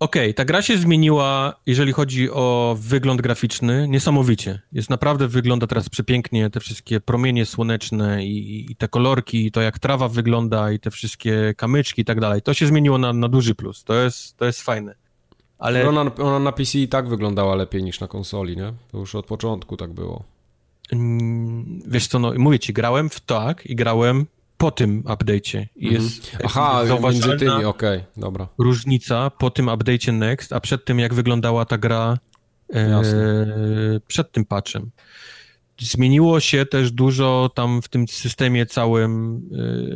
Okej, 0.00 0.22
okay, 0.22 0.34
ta 0.34 0.44
gra 0.44 0.62
się 0.62 0.78
zmieniła, 0.78 1.60
jeżeli 1.66 1.92
chodzi 1.92 2.30
o 2.30 2.76
wygląd 2.80 3.20
graficzny, 3.20 3.88
niesamowicie. 3.88 4.60
Jest 4.72 4.90
naprawdę, 4.90 5.28
wygląda 5.28 5.66
teraz 5.66 5.88
przepięknie, 5.88 6.50
te 6.50 6.60
wszystkie 6.60 7.00
promienie 7.00 7.46
słoneczne 7.46 8.24
i, 8.24 8.66
i 8.72 8.76
te 8.76 8.88
kolorki, 8.88 9.46
i 9.46 9.50
to 9.50 9.60
jak 9.60 9.78
trawa 9.78 10.08
wygląda, 10.08 10.72
i 10.72 10.78
te 10.78 10.90
wszystkie 10.90 11.54
kamyczki 11.56 12.02
i 12.02 12.04
tak 12.04 12.20
dalej. 12.20 12.42
To 12.42 12.54
się 12.54 12.66
zmieniło 12.66 12.98
na, 12.98 13.12
na 13.12 13.28
duży 13.28 13.54
plus. 13.54 13.84
To 13.84 13.94
jest, 13.94 14.36
to 14.36 14.44
jest 14.44 14.62
fajne. 14.62 14.94
Ale... 15.60 15.88
Ona, 15.88 16.14
ona 16.18 16.38
na 16.38 16.52
PC 16.52 16.78
i 16.78 16.88
tak 16.88 17.08
wyglądała 17.08 17.54
lepiej 17.54 17.82
niż 17.82 18.00
na 18.00 18.08
konsoli, 18.08 18.56
nie? 18.56 18.72
To 18.92 18.98
już 18.98 19.14
od 19.14 19.26
początku 19.26 19.76
tak 19.76 19.92
było. 19.92 20.24
Mm, 20.92 21.82
wiesz 21.86 22.06
co, 22.06 22.18
no 22.18 22.32
mówię 22.38 22.58
ci, 22.58 22.72
grałem 22.72 23.10
w 23.10 23.20
tak 23.20 23.66
i 23.66 23.76
grałem 23.76 24.26
po 24.58 24.70
tym 24.70 25.02
update'cie. 25.02 25.66
Mhm. 25.82 26.10
Aha, 26.44 26.82
między 27.02 27.36
tymi, 27.36 27.50
okej, 27.50 27.64
okay, 27.64 28.04
dobra. 28.16 28.48
Różnica 28.58 29.30
po 29.30 29.50
tym 29.50 29.66
update'cie 29.66 30.12
Next, 30.12 30.52
a 30.52 30.60
przed 30.60 30.84
tym 30.84 30.98
jak 30.98 31.14
wyglądała 31.14 31.64
ta 31.64 31.78
gra 31.78 32.18
e, 32.74 33.02
przed 34.06 34.32
tym 34.32 34.44
patchem. 34.44 34.90
Zmieniło 35.80 36.40
się 36.40 36.66
też 36.66 36.92
dużo 36.92 37.50
tam 37.54 37.82
w 37.82 37.88
tym 37.88 38.08
systemie 38.08 38.66
całym 38.66 39.36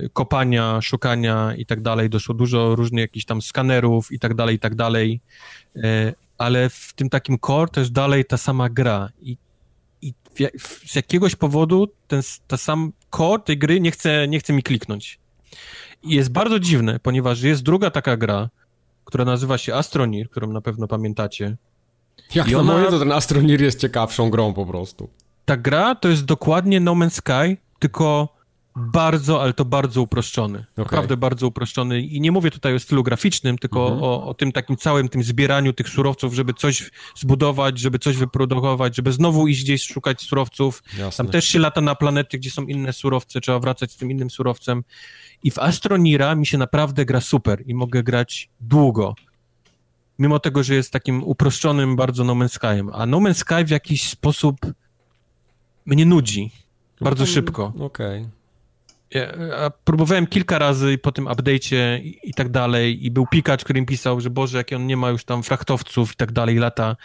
y, 0.05 0.11
kopania, 0.13 0.81
szukania 0.81 1.55
i 1.57 1.67
tak 1.67 1.81
dalej. 1.81 2.11
Doszło 2.11 2.35
dużo 2.35 2.77
różnych 2.77 3.03
jakichś 3.03 3.25
tam 3.25 3.43
skanerów 3.43 4.13
i 4.13 4.19
tak 4.19 4.35
dalej, 4.35 4.57
i 4.57 4.59
tak 4.59 4.75
dalej. 4.75 5.21
Y, 5.77 5.81
ale 6.39 6.71
w 6.71 6.93
tym 6.97 7.11
takim 7.11 7.39
core 7.39 7.71
jest 7.77 7.93
dalej 7.93 8.25
ta 8.25 8.37
sama 8.37 8.69
gra. 8.69 9.11
I, 9.21 9.37
i 10.03 10.15
w, 10.59 10.91
z 10.91 10.95
jakiegoś 10.95 11.37
powodu 11.37 11.87
ten 12.09 12.23
ta 12.47 12.57
sam 12.57 12.93
core 13.17 13.43
tej 13.43 13.59
gry 13.59 13.81
nie 13.81 13.91
chce, 13.91 14.29
nie 14.29 14.39
chce 14.39 14.53
mi 14.53 14.63
kliknąć. 14.63 15.19
I 16.03 16.15
jest 16.15 16.33
bardzo 16.33 16.61
dziwne, 16.61 17.01
ponieważ 17.03 17.43
jest 17.43 17.63
druga 17.63 17.91
taka 17.91 18.17
gra, 18.17 18.51
która 19.05 19.25
nazywa 19.25 19.59
się 19.59 19.75
Astronir, 19.75 20.31
którą 20.31 20.53
na 20.53 20.61
pewno 20.61 20.89
pamiętacie. 20.89 21.57
Jak 22.35 22.49
I 22.49 22.55
ona... 22.55 22.85
to 22.85 22.99
ten 22.99 23.13
Astronir 23.13 23.63
jest 23.63 23.81
ciekawszą 23.81 24.31
grą 24.31 24.55
po 24.55 24.67
prostu 24.67 25.09
ta 25.45 25.57
gra 25.57 25.95
to 25.95 26.09
jest 26.09 26.25
dokładnie 26.25 26.81
No 26.81 26.93
Man's 26.93 27.11
Sky, 27.11 27.57
tylko 27.79 28.35
bardzo, 28.77 29.43
ale 29.43 29.53
to 29.53 29.65
bardzo 29.65 30.03
uproszczony. 30.03 30.59
Okay. 30.59 30.85
Naprawdę 30.85 31.17
bardzo 31.17 31.47
uproszczony. 31.47 32.01
I 32.01 32.21
nie 32.21 32.33
mówię 32.33 32.51
tutaj 32.51 32.75
o 32.75 32.79
stylu 32.79 33.03
graficznym, 33.03 33.59
tylko 33.59 33.83
mhm. 33.83 34.03
o, 34.03 34.27
o, 34.27 34.35
tym 34.35 34.53
takim 34.53 34.77
całym 34.77 35.09
tym 35.09 35.23
zbieraniu 35.23 35.73
tych 35.73 35.89
surowców, 35.89 36.35
żeby 36.35 36.55
coś 36.55 36.91
zbudować, 37.17 37.79
żeby 37.79 37.99
coś 37.99 38.17
wyprodukować, 38.17 38.97
żeby 38.97 39.13
znowu 39.13 39.49
iść 39.49 39.63
gdzieś 39.63 39.87
szukać 39.87 40.23
surowców. 40.23 40.83
Jasne. 40.99 41.25
Tam 41.25 41.33
też 41.33 41.45
się 41.45 41.59
lata 41.59 41.81
na 41.81 41.95
planety, 41.95 42.39
gdzie 42.39 42.51
są 42.51 42.63
inne 42.63 42.93
surowce, 42.93 43.41
trzeba 43.41 43.59
wracać 43.59 43.93
z 43.93 43.97
tym 43.97 44.11
innym 44.11 44.31
surowcem. 44.31 44.85
I 45.43 45.51
w 45.51 45.59
Astronira 45.59 46.35
mi 46.35 46.47
się 46.47 46.59
naprawdę 46.59 47.05
gra 47.05 47.21
super 47.21 47.63
i 47.67 47.75
mogę 47.75 48.03
grać 48.03 48.49
długo. 48.61 49.15
mimo 50.19 50.39
tego, 50.39 50.63
że 50.63 50.75
jest 50.75 50.93
takim 50.93 51.25
uproszczonym 51.25 51.97
bardzo 51.97 52.25
No 52.25 52.35
Man's 52.35 52.49
Skyem. 52.49 52.91
A 52.93 53.07
No 53.07 53.19
Man's 53.19 53.35
Sky 53.35 53.65
w 53.65 53.71
jakiś 53.71 54.09
sposób 54.09 54.57
mnie 55.87 56.07
nudzi 56.07 56.51
bardzo 57.01 57.27
szybko. 57.27 57.73
Okej. 57.81 58.21
Okay. 58.21 58.31
Ja, 59.11 59.71
próbowałem 59.85 60.27
kilka 60.27 60.59
razy 60.59 60.99
po 60.99 61.13
tym 61.13 61.25
update'cie 61.25 62.01
i, 62.03 62.19
i, 62.23 62.35
tak 62.35 62.49
dalej 62.49 63.07
i 63.07 63.11
był 63.11 63.27
pikacz, 63.27 63.65
który 63.65 63.81
mi 63.81 63.87
pisał, 63.87 64.21
że 64.21 64.31
Boże, 64.31 64.59
jak 64.59 64.73
on 64.73 64.87
nie 64.87 64.97
ma 64.97 65.11
już 65.11 65.25
tam 65.25 65.43
frachtowców 65.43 66.13
i 66.13 66.17
tak 66.17 66.33
dalej, 66.33 66.57
lata, 66.57 66.97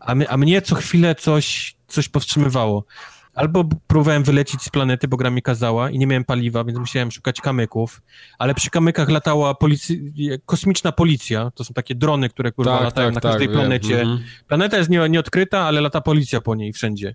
a, 0.00 0.14
my, 0.14 0.28
a 0.28 0.36
mnie 0.36 0.62
co 0.62 0.74
chwilę 0.74 1.14
coś, 1.14 1.74
coś 1.88 2.08
powstrzymywało. 2.08 2.84
Albo 3.34 3.64
próbowałem 3.86 4.22
wylecieć 4.22 4.62
z 4.62 4.68
planety, 4.68 5.08
bo 5.08 5.16
gra 5.16 5.30
mi 5.30 5.42
kazała 5.42 5.90
i 5.90 5.98
nie 5.98 6.06
miałem 6.06 6.24
paliwa, 6.24 6.64
więc 6.64 6.78
musiałem 6.78 7.10
szukać 7.10 7.40
kamyków, 7.40 8.02
ale 8.38 8.54
przy 8.54 8.70
kamykach 8.70 9.08
latała 9.08 9.54
kosmiczna 10.46 10.92
policja, 10.92 11.50
to 11.54 11.64
są 11.64 11.74
takie 11.74 11.94
drony, 11.94 12.28
które 12.28 12.52
kurwa 12.52 12.74
tak, 12.74 12.84
latają 12.84 13.12
tak, 13.12 13.14
na 13.14 13.30
każdej 13.30 13.48
tak, 13.48 13.56
planecie. 13.56 14.00
Mhm. 14.00 14.22
Planeta 14.48 14.76
jest 14.78 14.90
nie, 14.90 15.08
nieodkryta, 15.08 15.60
ale 15.60 15.80
lata 15.80 16.00
policja 16.00 16.40
po 16.40 16.54
niej 16.54 16.72
wszędzie. 16.72 17.14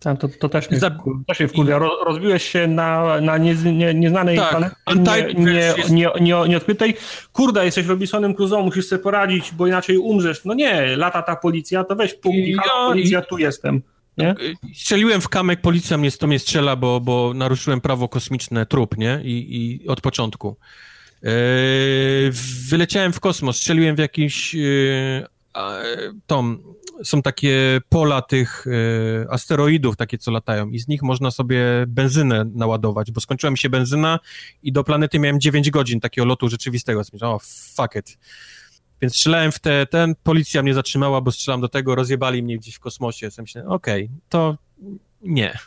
Tam, 0.00 0.16
to, 0.16 0.28
to 0.28 0.48
też 0.48 0.70
mnie, 0.70 0.78
Za... 0.78 0.90
też 1.26 1.40
mnie 1.40 1.48
wkurwia. 1.48 1.78
Rozbiłeś 1.78 2.44
się 2.44 2.66
na, 2.66 3.20
na 3.20 3.38
nie, 3.38 3.54
nie, 3.54 3.94
nieznanej 3.94 4.36
tak, 4.36 4.50
planecie, 4.50 5.34
nie, 5.34 5.44
nie, 5.44 5.74
nie, 5.90 6.10
nie, 6.20 6.48
nieodkrytej. 6.48 6.96
Kurde, 7.32 7.64
jesteś 7.64 7.86
Robinsonem 7.86 8.34
Crusoe, 8.34 8.62
musisz 8.62 8.86
sobie 8.86 9.02
poradzić, 9.02 9.52
bo 9.52 9.66
inaczej 9.66 9.98
umrzesz. 9.98 10.44
No 10.44 10.54
nie, 10.54 10.96
lata 10.96 11.22
ta 11.22 11.36
policja, 11.36 11.84
to 11.84 11.96
weź 11.96 12.14
punkt, 12.14 12.38
ja, 12.48 12.62
policja, 12.88 13.22
tu 13.22 13.38
jestem. 13.38 13.82
Nie? 14.18 14.34
Strzeliłem 14.74 15.20
w 15.20 15.28
kamek, 15.28 15.60
policja 15.60 15.98
mnie, 15.98 16.10
to 16.10 16.26
mnie 16.26 16.38
strzela, 16.38 16.76
bo, 16.76 17.00
bo 17.00 17.32
naruszyłem 17.34 17.80
prawo 17.80 18.08
kosmiczne, 18.08 18.66
trup, 18.66 18.96
nie? 18.96 19.20
I, 19.24 19.56
i 19.56 19.88
od 19.88 20.00
początku. 20.00 20.56
Yy, 21.22 21.30
wyleciałem 22.68 23.12
w 23.12 23.20
kosmos, 23.20 23.56
strzeliłem 23.56 23.96
w 23.96 23.98
jakiś 23.98 24.54
yy, 24.54 25.26
tom, 26.26 26.69
są 27.04 27.22
takie 27.22 27.80
pola 27.88 28.22
tych 28.22 28.66
e, 28.66 29.32
asteroidów, 29.32 29.96
takie 29.96 30.18
co 30.18 30.30
latają 30.30 30.70
i 30.70 30.78
z 30.78 30.88
nich 30.88 31.02
można 31.02 31.30
sobie 31.30 31.60
benzynę 31.88 32.44
naładować, 32.54 33.10
bo 33.10 33.20
skończyła 33.20 33.50
mi 33.50 33.58
się 33.58 33.70
benzyna 33.70 34.18
i 34.62 34.72
do 34.72 34.84
planety 34.84 35.18
miałem 35.18 35.40
9 35.40 35.70
godzin 35.70 36.00
takiego 36.00 36.24
lotu 36.24 36.48
rzeczywistego. 36.48 37.02
O, 37.20 37.38
fuck 37.74 37.96
it. 37.96 38.18
Więc 39.00 39.14
strzelałem 39.14 39.52
w 39.52 39.58
te, 39.58 39.86
ten, 39.86 40.14
policja 40.22 40.62
mnie 40.62 40.74
zatrzymała, 40.74 41.20
bo 41.20 41.32
strzelam 41.32 41.60
do 41.60 41.68
tego, 41.68 41.94
rozjebali 41.94 42.42
mnie 42.42 42.58
gdzieś 42.58 42.74
w 42.74 42.80
kosmosie. 42.80 43.26
Ja 43.26 43.42
myślę, 43.42 43.66
okej, 43.66 44.04
okay, 44.04 44.16
to 44.28 44.58
nie. 45.22 45.58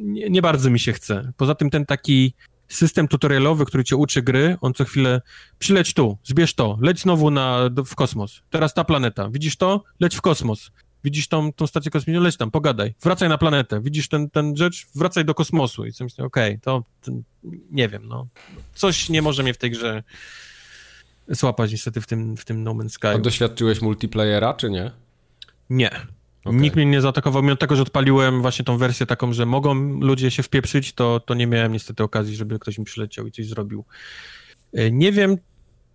nie. 0.00 0.30
Nie 0.30 0.42
bardzo 0.42 0.70
mi 0.70 0.80
się 0.80 0.92
chce. 0.92 1.32
Poza 1.36 1.54
tym 1.54 1.70
ten 1.70 1.86
taki 1.86 2.34
system 2.68 3.08
tutorialowy, 3.08 3.64
który 3.64 3.84
cię 3.84 3.96
uczy 3.96 4.22
gry, 4.22 4.56
on 4.60 4.74
co 4.74 4.84
chwilę 4.84 5.22
przyleć 5.58 5.94
tu, 5.94 6.18
zbierz 6.24 6.54
to, 6.54 6.78
leć 6.80 7.00
znowu 7.00 7.30
na, 7.30 7.70
w 7.86 7.94
kosmos. 7.94 8.42
Teraz 8.50 8.74
ta 8.74 8.84
planeta. 8.84 9.28
Widzisz 9.30 9.56
to? 9.56 9.84
Leć 10.00 10.16
w 10.16 10.20
kosmos. 10.20 10.70
Widzisz 11.04 11.28
tą, 11.28 11.52
tą 11.52 11.66
stację 11.66 11.90
kosmiczną? 11.90 12.22
Leć 12.22 12.36
tam, 12.36 12.50
pogadaj. 12.50 12.94
Wracaj 13.02 13.28
na 13.28 13.38
planetę. 13.38 13.80
Widzisz 13.80 14.08
ten, 14.08 14.30
ten 14.30 14.56
rzecz? 14.56 14.86
Wracaj 14.94 15.24
do 15.24 15.34
kosmosu. 15.34 15.86
I 15.86 15.92
sobie 15.92 16.06
myślę, 16.06 16.24
okej, 16.24 16.50
okay, 16.50 16.60
to, 16.60 16.84
to, 17.02 17.12
nie 17.70 17.88
wiem, 17.88 18.08
no. 18.08 18.26
Coś 18.74 19.08
nie 19.08 19.22
może 19.22 19.42
mnie 19.42 19.54
w 19.54 19.58
tej 19.58 19.70
grze 19.70 20.02
złapać 21.28 21.72
niestety 21.72 22.00
w 22.00 22.06
tym, 22.06 22.36
w 22.36 22.44
tym 22.44 22.62
No 22.62 22.74
Man's 22.74 22.88
Sky. 22.88 23.06
A 23.08 23.18
doświadczyłeś 23.18 23.82
multiplayera, 23.82 24.54
czy 24.54 24.70
nie? 24.70 24.90
Nie. 25.70 25.90
Okay. 26.44 26.60
Nikt 26.60 26.76
mnie 26.76 26.86
nie 26.86 27.00
zaatakował, 27.00 27.42
mimo 27.42 27.56
tego, 27.56 27.76
że 27.76 27.82
odpaliłem 27.82 28.42
właśnie 28.42 28.64
tą 28.64 28.78
wersję 28.78 29.06
taką, 29.06 29.32
że 29.32 29.46
mogą 29.46 29.74
ludzie 30.00 30.30
się 30.30 30.42
wpieprzyć, 30.42 30.92
to, 30.92 31.20
to 31.20 31.34
nie 31.34 31.46
miałem 31.46 31.72
niestety 31.72 32.02
okazji, 32.02 32.36
żeby 32.36 32.58
ktoś 32.58 32.78
mi 32.78 32.84
przyleciał 32.84 33.26
i 33.26 33.32
coś 33.32 33.46
zrobił. 33.46 33.84
E, 34.72 34.90
nie 34.90 35.12
wiem, 35.12 35.36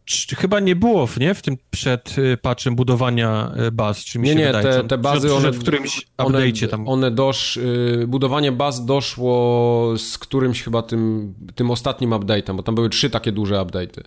czy, 0.05 0.35
chyba 0.35 0.59
nie 0.59 0.75
było 0.75 1.09
nie, 1.19 1.33
w 1.33 1.41
tym 1.41 1.57
przed 1.71 2.15
e, 2.33 2.37
patchem 2.37 2.75
budowania 2.75 3.51
e, 3.55 3.71
baz, 3.71 4.05
czy 4.05 4.19
mi 4.19 4.27
nie, 4.27 4.33
się 4.33 4.39
nie, 4.39 4.45
wydaje. 4.45 4.65
Te, 4.65 4.83
te 4.83 4.97
bazy, 4.97 5.33
one, 5.33 5.51
w 5.51 5.59
którymś 5.59 6.07
update'cie 6.17 6.67
tam. 6.67 6.87
One 6.87 7.11
dosz, 7.11 7.59
budowanie 8.07 8.51
baz 8.51 8.85
doszło 8.85 9.93
z 9.97 10.17
którymś 10.17 10.63
chyba 10.63 10.81
tym, 10.81 11.33
tym 11.55 11.71
ostatnim 11.71 12.09
update'em, 12.09 12.55
bo 12.55 12.63
tam 12.63 12.75
były 12.75 12.89
trzy 12.89 13.09
takie 13.09 13.31
duże 13.31 13.55
update'y. 13.55 14.03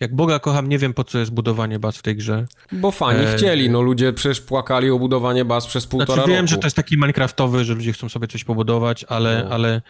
Jak 0.00 0.14
Boga 0.14 0.38
kocham, 0.38 0.68
nie 0.68 0.78
wiem 0.78 0.94
po 0.94 1.04
co 1.04 1.18
jest 1.18 1.30
budowanie 1.30 1.78
baz 1.78 1.96
w 1.96 2.02
tej 2.02 2.16
grze. 2.16 2.46
Bo 2.72 2.90
fani 2.90 3.24
e... 3.24 3.36
chcieli, 3.36 3.70
no 3.70 3.82
ludzie 3.82 4.12
przecież 4.12 4.40
płakali 4.40 4.90
o 4.90 4.98
budowanie 4.98 5.44
baz 5.44 5.66
przez 5.66 5.86
półtora 5.86 6.14
znaczy, 6.14 6.30
wiem, 6.30 6.36
roku. 6.38 6.50
że 6.50 6.58
to 6.58 6.66
jest 6.66 6.76
taki 6.76 6.96
minecraftowy, 6.96 7.64
że 7.64 7.74
ludzie 7.74 7.92
chcą 7.92 8.08
sobie 8.08 8.28
coś 8.28 8.44
pobudować, 8.44 9.04
ale, 9.08 9.44
no. 9.44 9.50
ale 9.50 9.82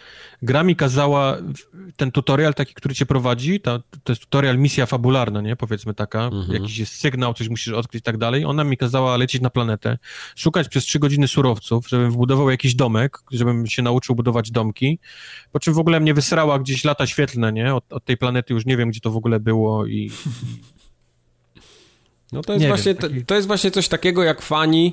gra 0.43 0.63
mi 0.63 0.77
kazała, 0.77 1.37
ten 1.97 2.13
tutorial 2.13 2.55
taki, 2.55 2.75
który 2.75 2.95
cię 2.95 3.07
prowadzi, 3.07 3.61
to, 3.61 3.79
to 4.05 4.13
jest 4.13 4.23
tutorial, 4.23 4.59
misja 4.59 4.87
fabularna, 4.87 5.41
nie, 5.41 5.57
powiedzmy 5.57 5.95
taka, 5.95 6.25
mhm. 6.25 6.53
jakiś 6.53 6.79
jest 6.79 6.93
sygnał, 6.93 7.35
coś 7.35 7.49
musisz 7.49 7.75
odkryć 7.75 8.01
i 8.01 8.03
tak 8.03 8.19
dalej, 8.19 8.45
ona 8.45 8.65
mi 8.65 8.77
kazała 8.77 9.17
lecieć 9.17 9.43
na 9.43 9.51
planetę, 9.51 9.99
szukać 10.37 10.69
przez 10.69 10.85
trzy 10.85 10.99
godziny 10.99 11.29
surowców, 11.29 11.89
żebym 11.89 12.11
wbudował 12.11 12.51
jakiś 12.51 12.75
domek, 12.75 13.19
żebym 13.31 13.67
się 13.67 13.83
nauczył 13.83 14.15
budować 14.15 14.51
domki, 14.51 14.99
po 15.53 15.61
czym 15.61 15.75
w 15.75 15.79
ogóle 15.79 16.01
mnie 16.01 16.15
wysrała 16.15 16.59
gdzieś 16.59 16.85
lata 16.85 17.07
świetlne, 17.07 17.53
nie, 17.53 17.75
od, 17.75 17.93
od 17.93 18.05
tej 18.05 18.17
planety 18.17 18.55
już 18.55 18.67
nie 18.67 18.77
wiem, 18.77 18.91
gdzie 18.91 19.01
to 19.01 19.11
w 19.11 19.17
ogóle 19.17 19.41
było 19.41 19.87
i... 19.97 20.11
No 22.33 22.43
to 22.43 22.53
jest, 22.53 22.67
właśnie, 22.67 22.95
wiem, 22.95 23.03
taki... 23.03 23.21
to, 23.21 23.27
to 23.27 23.35
jest 23.35 23.47
właśnie 23.47 23.71
coś 23.71 23.89
takiego, 23.89 24.25
jak 24.25 24.43
fani 24.43 24.93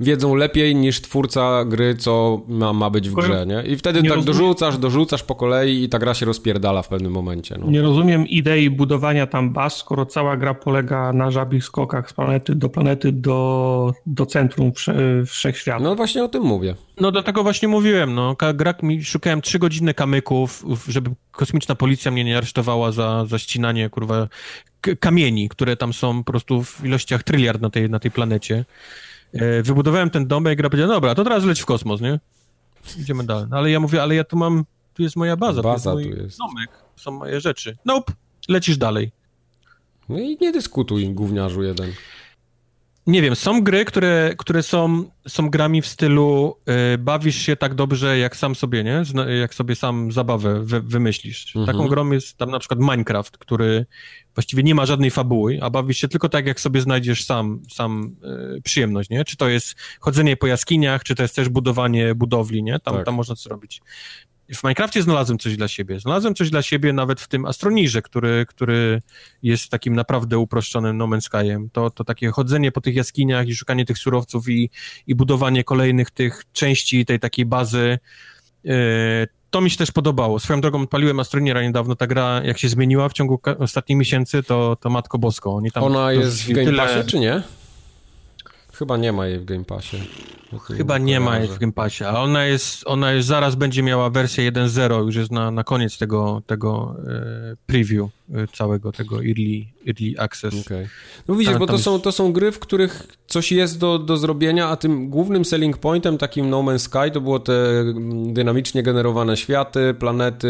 wiedzą 0.00 0.34
lepiej 0.34 0.76
niż 0.76 1.00
twórca 1.00 1.64
gry, 1.64 1.94
co 1.94 2.42
ma, 2.48 2.72
ma 2.72 2.90
być 2.90 3.10
w 3.10 3.14
grze, 3.14 3.46
nie? 3.46 3.62
I 3.62 3.76
wtedy 3.76 4.02
nie 4.02 4.08
tak 4.08 4.16
rozumiem... 4.16 4.38
dorzucasz, 4.38 4.78
dorzucasz 4.78 5.22
po 5.22 5.34
kolei 5.34 5.82
i 5.82 5.88
ta 5.88 5.98
gra 5.98 6.14
się 6.14 6.26
rozpierdala 6.26 6.82
w 6.82 6.88
pewnym 6.88 7.12
momencie. 7.12 7.56
No. 7.60 7.70
Nie 7.70 7.82
rozumiem 7.82 8.26
idei 8.26 8.70
budowania 8.70 9.26
tam 9.26 9.52
baz, 9.52 9.76
skoro 9.76 10.06
cała 10.06 10.36
gra 10.36 10.54
polega 10.54 11.12
na 11.12 11.30
żabich 11.30 11.64
skokach 11.64 12.10
z 12.10 12.12
planety 12.12 12.54
do 12.54 12.68
planety 12.68 13.12
do, 13.12 13.92
do 14.06 14.26
centrum 14.26 14.72
wsze, 14.72 14.94
wszechświata. 15.26 15.82
No 15.82 15.94
właśnie 15.94 16.24
o 16.24 16.28
tym 16.28 16.42
mówię. 16.42 16.74
No 17.00 17.12
dlatego 17.12 17.42
właśnie 17.42 17.68
mówiłem, 17.68 18.14
no. 18.14 18.36
Gra 18.54 18.74
mi, 18.82 19.04
szukałem 19.04 19.40
trzy 19.40 19.58
godziny 19.58 19.94
kamyków, 19.94 20.64
żeby 20.88 21.10
kosmiczna 21.30 21.74
policja 21.74 22.10
mnie 22.10 22.24
nie 22.24 22.36
aresztowała 22.38 22.92
za, 22.92 23.26
za 23.26 23.38
ścinanie, 23.38 23.90
kurwa, 23.90 24.28
kamieni, 25.00 25.48
które 25.48 25.76
tam 25.76 25.92
są 25.92 26.24
po 26.24 26.32
prostu 26.32 26.62
w 26.62 26.84
ilościach 26.84 27.22
tryliard 27.22 27.62
na 27.62 27.70
tej, 27.70 27.90
na 27.90 27.98
tej 27.98 28.10
planecie. 28.10 28.64
E, 29.32 29.62
wybudowałem 29.62 30.10
ten 30.10 30.26
domek, 30.26 30.58
gra 30.58 30.70
powiedziała, 30.70 30.94
dobra, 30.94 31.14
to 31.14 31.24
teraz 31.24 31.44
leć 31.44 31.60
w 31.60 31.66
kosmos, 31.66 32.00
nie? 32.00 32.20
Idziemy 32.98 33.24
dalej. 33.24 33.46
No, 33.50 33.56
ale 33.56 33.70
ja 33.70 33.80
mówię, 33.80 34.02
ale 34.02 34.14
ja 34.14 34.24
tu 34.24 34.36
mam, 34.36 34.64
tu 34.94 35.02
jest 35.02 35.16
moja 35.16 35.36
baza, 35.36 35.62
baza 35.62 35.92
tu 35.92 35.98
jest 35.98 36.10
mój 36.10 36.18
tu 36.18 36.22
jest. 36.24 36.38
domek, 36.38 36.70
są 36.96 37.10
moje 37.10 37.40
rzeczy. 37.40 37.76
Nope, 37.84 38.12
lecisz 38.48 38.76
dalej. 38.76 39.12
No 40.08 40.18
i 40.18 40.38
nie 40.40 40.52
dyskutuj, 40.52 41.08
gówniarzu 41.08 41.62
jeden. 41.62 41.92
Nie 43.06 43.22
wiem, 43.22 43.36
są 43.36 43.62
gry, 43.62 43.84
które, 43.84 44.34
które 44.38 44.62
są, 44.62 45.04
są 45.28 45.50
grami 45.50 45.82
w 45.82 45.86
stylu 45.86 46.56
y, 46.94 46.98
bawisz 46.98 47.36
się 47.36 47.56
tak 47.56 47.74
dobrze, 47.74 48.18
jak 48.18 48.36
sam 48.36 48.54
sobie, 48.54 48.84
nie? 48.84 49.02
Jak 49.40 49.54
sobie 49.54 49.74
sam 49.74 50.12
zabawę 50.12 50.60
wy, 50.62 50.80
wymyślisz. 50.80 51.56
Mhm. 51.56 51.66
Taką 51.66 51.88
grą 51.88 52.10
jest 52.10 52.36
tam 52.36 52.50
na 52.50 52.58
przykład 52.58 52.80
Minecraft, 52.80 53.38
który 53.38 53.86
właściwie 54.34 54.62
nie 54.62 54.74
ma 54.74 54.86
żadnej 54.86 55.10
fabuły, 55.10 55.58
a 55.62 55.70
bawisz 55.70 55.98
się 55.98 56.08
tylko 56.08 56.28
tak, 56.28 56.46
jak 56.46 56.60
sobie 56.60 56.80
znajdziesz 56.80 57.24
sam, 57.24 57.62
sam 57.70 58.16
y, 58.56 58.62
przyjemność, 58.62 59.10
nie? 59.10 59.24
Czy 59.24 59.36
to 59.36 59.48
jest 59.48 59.74
chodzenie 60.00 60.36
po 60.36 60.46
jaskiniach, 60.46 61.04
czy 61.04 61.14
to 61.14 61.22
jest 61.22 61.36
też 61.36 61.48
budowanie 61.48 62.14
budowli, 62.14 62.62
nie? 62.62 62.78
Tam, 62.80 62.94
tak. 62.94 63.06
tam 63.06 63.14
można 63.14 63.34
coś 63.34 63.46
robić 63.46 63.82
w 64.54 64.64
Minecrafcie 64.64 65.02
znalazłem 65.02 65.38
coś 65.38 65.56
dla 65.56 65.68
siebie. 65.68 66.00
Znalazłem 66.00 66.34
coś 66.34 66.50
dla 66.50 66.62
siebie 66.62 66.92
nawet 66.92 67.20
w 67.20 67.28
tym 67.28 67.46
Astronirze, 67.46 68.02
który, 68.02 68.46
który 68.48 69.02
jest 69.42 69.68
takim 69.68 69.94
naprawdę 69.94 70.38
uproszczonym 70.38 70.96
No 70.96 71.06
Man's 71.06 71.20
Skyem. 71.20 71.70
To, 71.72 71.90
to 71.90 72.04
takie 72.04 72.30
chodzenie 72.30 72.72
po 72.72 72.80
tych 72.80 72.94
jaskiniach 72.94 73.48
i 73.48 73.54
szukanie 73.54 73.84
tych 73.84 73.98
surowców 73.98 74.48
i, 74.48 74.70
i 75.06 75.14
budowanie 75.14 75.64
kolejnych 75.64 76.10
tych 76.10 76.44
części 76.52 77.04
tej 77.04 77.20
takiej 77.20 77.46
bazy. 77.46 77.98
Yy, 78.64 78.74
to 79.50 79.60
mi 79.60 79.70
się 79.70 79.76
też 79.76 79.92
podobało. 79.92 80.38
Swoją 80.38 80.60
drogą 80.60 80.82
odpaliłem 80.82 81.20
Astroniera 81.20 81.62
niedawno. 81.62 81.96
Ta 81.96 82.06
gra, 82.06 82.42
jak 82.44 82.58
się 82.58 82.68
zmieniła 82.68 83.08
w 83.08 83.12
ciągu 83.12 83.40
ostatnich 83.58 83.98
miesięcy, 83.98 84.42
to, 84.42 84.76
to 84.80 84.90
Matko 84.90 85.18
Bosko. 85.18 85.54
Oni 85.54 85.70
tam 85.70 85.84
Ona 85.84 86.12
jest 86.12 86.44
w 86.44 86.52
Game 86.52 86.64
tyle... 86.64 86.86
Passie, 86.86 87.10
czy 87.10 87.18
nie? 87.18 87.42
Chyba 88.72 88.96
nie 88.96 89.12
ma 89.12 89.26
jej 89.26 89.38
w 89.38 89.44
Game 89.44 89.64
Passie. 89.64 89.96
Chyba 90.76 90.98
nie 90.98 91.20
ma 91.20 91.38
jej 91.38 91.48
w 91.48 91.58
Game 91.58 91.72
Passie, 91.72 92.04
a 92.04 92.20
ona 92.22 92.44
jest, 92.44 92.82
ona 92.86 93.12
jest, 93.12 93.28
zaraz 93.28 93.54
będzie 93.54 93.82
miała 93.82 94.10
wersję 94.10 94.52
1.0, 94.52 95.04
już 95.04 95.16
jest 95.16 95.30
na, 95.30 95.50
na 95.50 95.64
koniec 95.64 95.98
tego, 95.98 96.42
tego 96.46 96.96
e, 97.08 97.56
preview 97.66 98.08
e, 98.34 98.46
całego 98.46 98.92
tego 98.92 99.16
early, 99.16 99.64
early 99.86 100.14
access. 100.18 100.66
Okay. 100.66 100.88
No 101.28 101.34
widzisz, 101.34 101.58
bo 101.58 101.66
to 101.66 101.78
są, 101.78 102.00
to 102.00 102.12
są 102.12 102.32
gry, 102.32 102.52
w 102.52 102.58
których 102.58 103.06
coś 103.26 103.52
jest 103.52 103.78
do, 103.78 103.98
do 103.98 104.16
zrobienia, 104.16 104.68
a 104.68 104.76
tym 104.76 105.10
głównym 105.10 105.44
selling 105.44 105.78
pointem 105.78 106.18
takim 106.18 106.50
No 106.50 106.62
Man's 106.62 106.78
Sky 106.78 107.10
to 107.12 107.20
było 107.20 107.38
te 107.38 107.80
mm, 107.80 108.34
dynamicznie 108.34 108.82
generowane 108.82 109.36
światy, 109.36 109.94
planety 109.94 110.48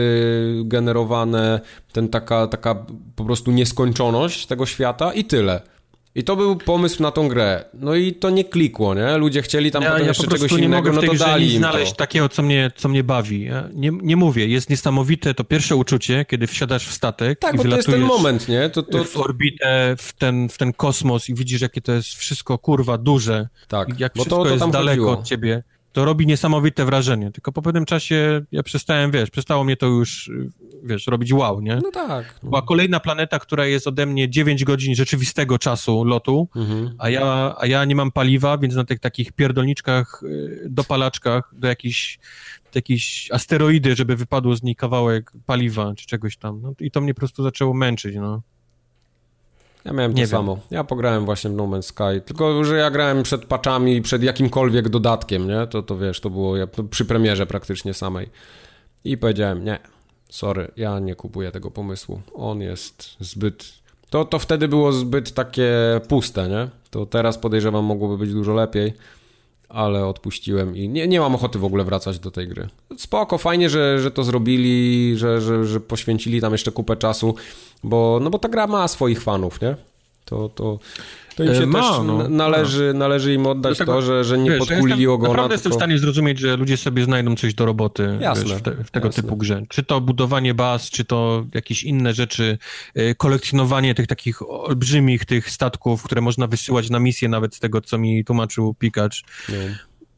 generowane, 0.65 1.61
ten 1.93 2.09
taka, 2.09 2.47
taka 2.47 2.87
po 3.17 3.25
prostu 3.25 3.51
nieskończoność 3.51 4.47
tego 4.47 4.67
świata 4.67 5.13
i 5.13 5.25
tyle. 5.25 5.63
I 6.15 6.25
to 6.25 6.37
był 6.37 6.57
pomysł 6.57 7.03
na 7.03 7.11
tą 7.11 7.29
grę. 7.29 7.65
No 7.75 7.95
i 7.95 8.15
to 8.15 8.31
nie 8.31 8.45
klikło, 8.45 8.95
nie? 8.95 9.17
Ludzie 9.17 9.43
chcieli 9.43 9.71
tam 9.71 9.83
ja, 9.83 9.91
potem 9.91 10.03
ja 10.03 10.09
jeszcze 10.09 10.25
po 10.25 10.31
czegoś 10.31 10.53
nie 10.53 10.59
innego, 10.59 10.77
mogę 10.77 10.93
w 10.93 11.01
tej 11.01 11.09
no 11.09 11.15
to 11.15 11.25
dali 11.25 11.57
znaleźć 11.57 11.93
to. 11.93 11.97
takiego, 11.97 12.29
co 12.29 12.43
mnie, 12.43 12.71
co 12.77 12.89
mnie 12.89 13.05
bawi. 13.05 13.45
Ja 13.45 13.69
nie, 13.75 13.91
nie 14.03 14.17
mówię, 14.17 14.47
jest 14.47 14.71
niesamowite 14.71 15.35
to 15.35 15.45
pierwsze 15.45 15.77
uczucie, 15.77 16.25
kiedy 16.25 16.47
wsiadasz 16.47 16.87
w 16.87 16.93
statek 16.93 17.39
tak, 17.39 17.55
i 17.55 17.57
bo 17.57 17.63
to 17.65 17.77
jest 17.77 17.89
ten 17.89 18.01
moment, 18.01 18.49
nie? 18.49 18.71
To, 18.71 18.83
to... 18.83 19.05
W 19.05 19.17
orbitę, 19.17 19.95
w 19.99 20.13
ten, 20.13 20.49
w 20.49 20.59
ten 20.59 20.73
kosmos 20.73 21.29
i 21.29 21.35
widzisz, 21.35 21.61
jakie 21.61 21.81
to 21.81 21.93
jest 21.93 22.09
wszystko, 22.09 22.59
kurwa, 22.59 22.99
duże. 22.99 23.49
Tak, 23.69 24.01
jak 24.01 24.15
wszystko 24.15 24.37
to, 24.37 24.45
to 24.45 24.51
jest 24.51 24.71
daleko 24.71 24.91
chodziło. 24.91 25.13
od 25.13 25.25
ciebie 25.25 25.63
to 25.93 26.05
robi 26.05 26.27
niesamowite 26.27 26.85
wrażenie. 26.85 27.31
Tylko 27.31 27.53
po 27.53 27.63
pewnym 27.63 27.85
czasie 27.85 28.45
ja 28.53 28.63
przestałem, 28.63 29.11
wiesz, 29.11 29.31
przestało 29.31 29.65
mnie 29.65 29.77
to 29.77 29.87
już, 29.87 30.31
wiesz, 30.83 31.07
robić 31.07 31.33
wow, 31.33 31.61
nie? 31.61 31.79
No 31.83 31.91
tak. 31.91 32.41
No. 32.43 32.49
Była 32.49 32.63
kolejna 32.63 33.01
planeta, 33.01 33.39
która 33.39 33.67
jest 33.67 33.87
ode 33.87 34.07
mnie 34.07 34.31
9 34.31 34.65
godzin 34.65 34.95
rzeczywistego 34.95 35.59
czasu 35.59 36.05
lotu, 36.05 36.49
mhm. 36.57 36.95
a, 36.99 37.11
ja, 37.11 37.55
a 37.59 37.67
ja 37.67 37.85
nie 37.85 37.95
mam 37.95 38.11
paliwa, 38.13 38.59
więc 38.59 38.75
na 38.75 38.85
tych 38.85 39.01
takich 39.01 39.33
pierdolniczkach, 39.33 40.23
y, 40.23 40.67
dopalaczkach 40.71 41.51
do 41.53 41.69
jakichś 41.69 42.19
jakieś 42.75 43.29
asteroidy, 43.33 43.97
żeby 43.97 44.17
wypadło 44.17 44.57
z 44.57 44.63
niej 44.63 44.77
kawałek 44.77 45.33
paliwa 45.47 45.95
czy 45.95 46.07
czegoś 46.07 46.37
tam. 46.37 46.63
No, 46.63 46.73
I 46.81 46.91
to 46.91 47.01
mnie 47.01 47.15
po 47.15 47.19
prostu 47.19 47.43
zaczęło 47.43 47.75
męczyć, 47.75 48.17
no. 48.17 48.43
Ja 49.85 49.93
miałem 49.93 50.15
nie 50.15 50.17
to 50.27 50.31
wiem. 50.31 50.39
samo. 50.39 50.59
Ja 50.71 50.85
pograłem 50.85 51.25
właśnie 51.25 51.51
w 51.51 51.55
No 51.55 51.65
Man's 51.65 51.83
Sky, 51.83 52.21
tylko 52.25 52.65
że 52.65 52.77
ja 52.77 52.91
grałem 52.91 53.23
przed 53.23 53.45
patchami, 53.45 54.03
przed 54.03 54.23
jakimkolwiek 54.23 54.89
dodatkiem, 54.89 55.49
nie? 55.49 55.67
To, 55.67 55.83
to 55.83 55.99
wiesz, 55.99 56.21
to 56.21 56.31
było 56.31 56.57
ja, 56.57 56.67
przy 56.91 57.05
premierze 57.05 57.47
praktycznie 57.47 57.95
samej. 57.95 58.31
I 59.05 59.19
powiedziałem, 59.19 59.65
nie, 59.65 59.79
sorry, 60.31 60.71
ja 60.77 60.99
nie 60.99 61.15
kupuję 61.15 61.53
tego 61.53 61.71
pomysłu. 61.71 62.21
On 62.35 62.61
jest 62.61 63.17
zbyt... 63.21 63.65
To, 64.11 64.25
to 64.25 64.39
wtedy 64.39 64.69
było 64.69 64.93
zbyt 64.93 65.33
takie 65.33 65.71
puste, 66.09 66.49
nie? 66.49 66.69
To 66.91 67.07
teraz 67.07 67.39
podejrzewam 67.39 67.85
mogłoby 67.85 68.19
być 68.19 68.33
dużo 68.33 68.55
lepiej, 68.55 68.95
ale 69.73 70.07
odpuściłem 70.07 70.77
i 70.77 70.89
nie, 70.89 71.09
nie 71.09 71.21
mam 71.21 71.35
ochoty 71.35 71.59
w 71.59 71.65
ogóle 71.65 71.85
wracać 71.85 72.19
do 72.19 72.31
tej 72.31 72.49
gry. 72.49 72.69
Spoko, 72.97 73.39
fajnie, 73.39 73.71
że, 73.71 74.01
że 74.01 74.11
to 74.11 74.25
zrobili, 74.25 75.13
że, 75.17 75.41
że, 75.41 75.65
że 75.65 75.81
poświęcili 75.81 76.41
tam 76.41 76.53
jeszcze 76.53 76.73
kupę 76.73 76.97
czasu, 76.97 77.35
bo, 77.85 78.19
no 78.23 78.31
bo 78.31 78.39
ta 78.39 78.49
gra 78.49 78.67
ma 78.67 78.89
swoich 78.89 79.23
fanów, 79.23 79.61
nie? 79.61 79.77
To, 80.25 80.49
to, 80.49 80.79
to 81.37 81.45
im 81.45 81.55
się 81.55 81.63
e, 81.63 81.67
ma, 81.67 81.81
też 81.81 82.07
no, 82.07 82.29
należy, 82.29 82.93
należy 82.95 83.35
im 83.35 83.47
oddać 83.47 83.77
Dlatego, 83.77 83.93
to, 83.93 84.03
że, 84.03 84.25
że 84.25 84.39
nie 84.39 84.51
wiesz, 84.51 84.59
podkulili 84.59 85.03
ja 85.03 85.11
ogona. 85.11 85.29
Naprawdę 85.29 85.49
tylko... 85.49 85.55
jestem 85.55 85.73
w 85.73 85.75
stanie 85.75 85.99
zrozumieć, 85.99 86.39
że 86.39 86.57
ludzie 86.57 86.77
sobie 86.77 87.05
znajdą 87.05 87.37
coś 87.37 87.55
do 87.55 87.67
roboty 87.67 88.19
jasne, 88.21 88.45
wiesz, 88.45 88.55
w, 88.55 88.63
te, 88.63 88.85
w, 88.85 88.91
tego 88.91 89.07
jasne. 89.07 89.23
typu 89.23 89.37
grze. 89.37 89.63
Czy 89.69 89.83
to 89.83 90.01
budowanie 90.01 90.55
baz, 90.55 90.91
czy 90.91 91.05
to 91.05 91.47
jakieś 91.55 91.85
inne 91.85 92.15
rzeczy, 92.15 92.59
e, 92.95 93.15
kolekcjonowanie 93.15 93.95
tych 93.95 94.07
takich 94.07 94.43
olbrzymich 94.51 95.25
tych 95.25 95.51
statków, 95.51 96.03
które 96.03 96.21
można 96.21 96.47
wysyłać 96.47 96.91
na 96.91 96.99
misję 96.99 97.29
nawet 97.29 97.55
z 97.55 97.61
tego, 97.61 97.81
co 97.81 97.99
mi 97.99 98.25
tłumaczył 98.25 98.75
Pikacz. 98.75 99.25
No. 99.49 99.55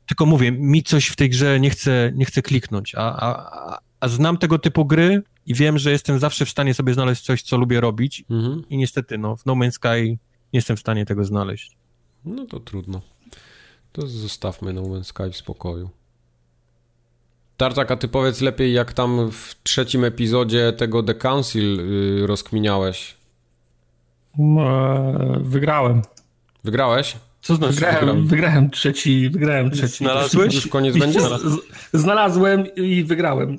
Tylko 0.07 0.27
mówię, 0.27 0.53
mi 0.53 0.83
coś 0.83 1.07
w 1.07 1.17
tej 1.17 1.31
grze 1.31 1.61
nie 1.61 1.71
chce, 1.71 2.13
nie 2.15 2.25
chce 2.25 2.43
kliknąć, 2.43 2.95
a, 2.95 3.01
a, 3.01 3.79
a 4.01 4.09
znam 4.09 4.37
tego 4.39 4.59
typu 4.59 4.85
gry 4.85 5.23
i 5.47 5.55
wiem, 5.55 5.79
że 5.79 5.91
jestem 5.91 6.19
zawsze 6.19 6.47
w 6.47 6.51
stanie 6.51 6.75
sobie 6.75 6.95
znaleźć 6.95 7.23
coś, 7.23 7.43
co 7.43 7.57
lubię 7.57 7.81
robić 7.81 8.25
mhm. 8.31 8.63
i 8.69 8.77
niestety, 8.77 9.19
no, 9.19 9.37
w 9.37 9.47
No 9.47 9.53
Man's 9.53 9.71
Sky 9.71 10.19
nie 10.55 10.59
jestem 10.59 10.77
w 10.77 10.81
stanie 10.81 11.07
tego 11.07 11.25
znaleźć. 11.25 11.77
No 12.25 12.47
to 12.47 12.61
trudno. 12.61 13.01
To 13.93 14.07
zostawmy 14.07 14.73
No 14.73 14.83
Man's 14.83 15.05
Sky 15.05 15.31
w 15.31 15.37
spokoju. 15.37 15.91
Tartak, 17.57 17.91
a 17.91 17.97
ty 17.97 18.09
powiedz 18.09 18.41
lepiej, 18.41 18.73
jak 18.73 18.93
tam 18.93 19.31
w 19.31 19.55
trzecim 19.63 20.05
epizodzie 20.05 20.73
tego 20.73 21.03
The 21.03 21.15
Council 21.15 21.77
yy, 21.77 22.27
rozkminiałeś? 22.27 23.17
No, 24.39 25.13
wygrałem. 25.41 26.03
Wygrałeś? 26.65 27.17
Co 27.43 27.55
znaczy 27.55 27.75
wygrałem, 27.75 27.99
wygrałem? 28.01 28.27
wygrałem 28.27 28.71
trzeci, 28.71 29.31
wygrałem 29.31 29.71
trzeci. 29.71 29.97
Znalazłeś? 30.05 30.55
Już 30.55 30.67
koniec 30.67 30.99
będzie? 30.99 31.21
Znalazłem 31.93 32.75
i 32.77 33.05
wygrałem. 33.05 33.59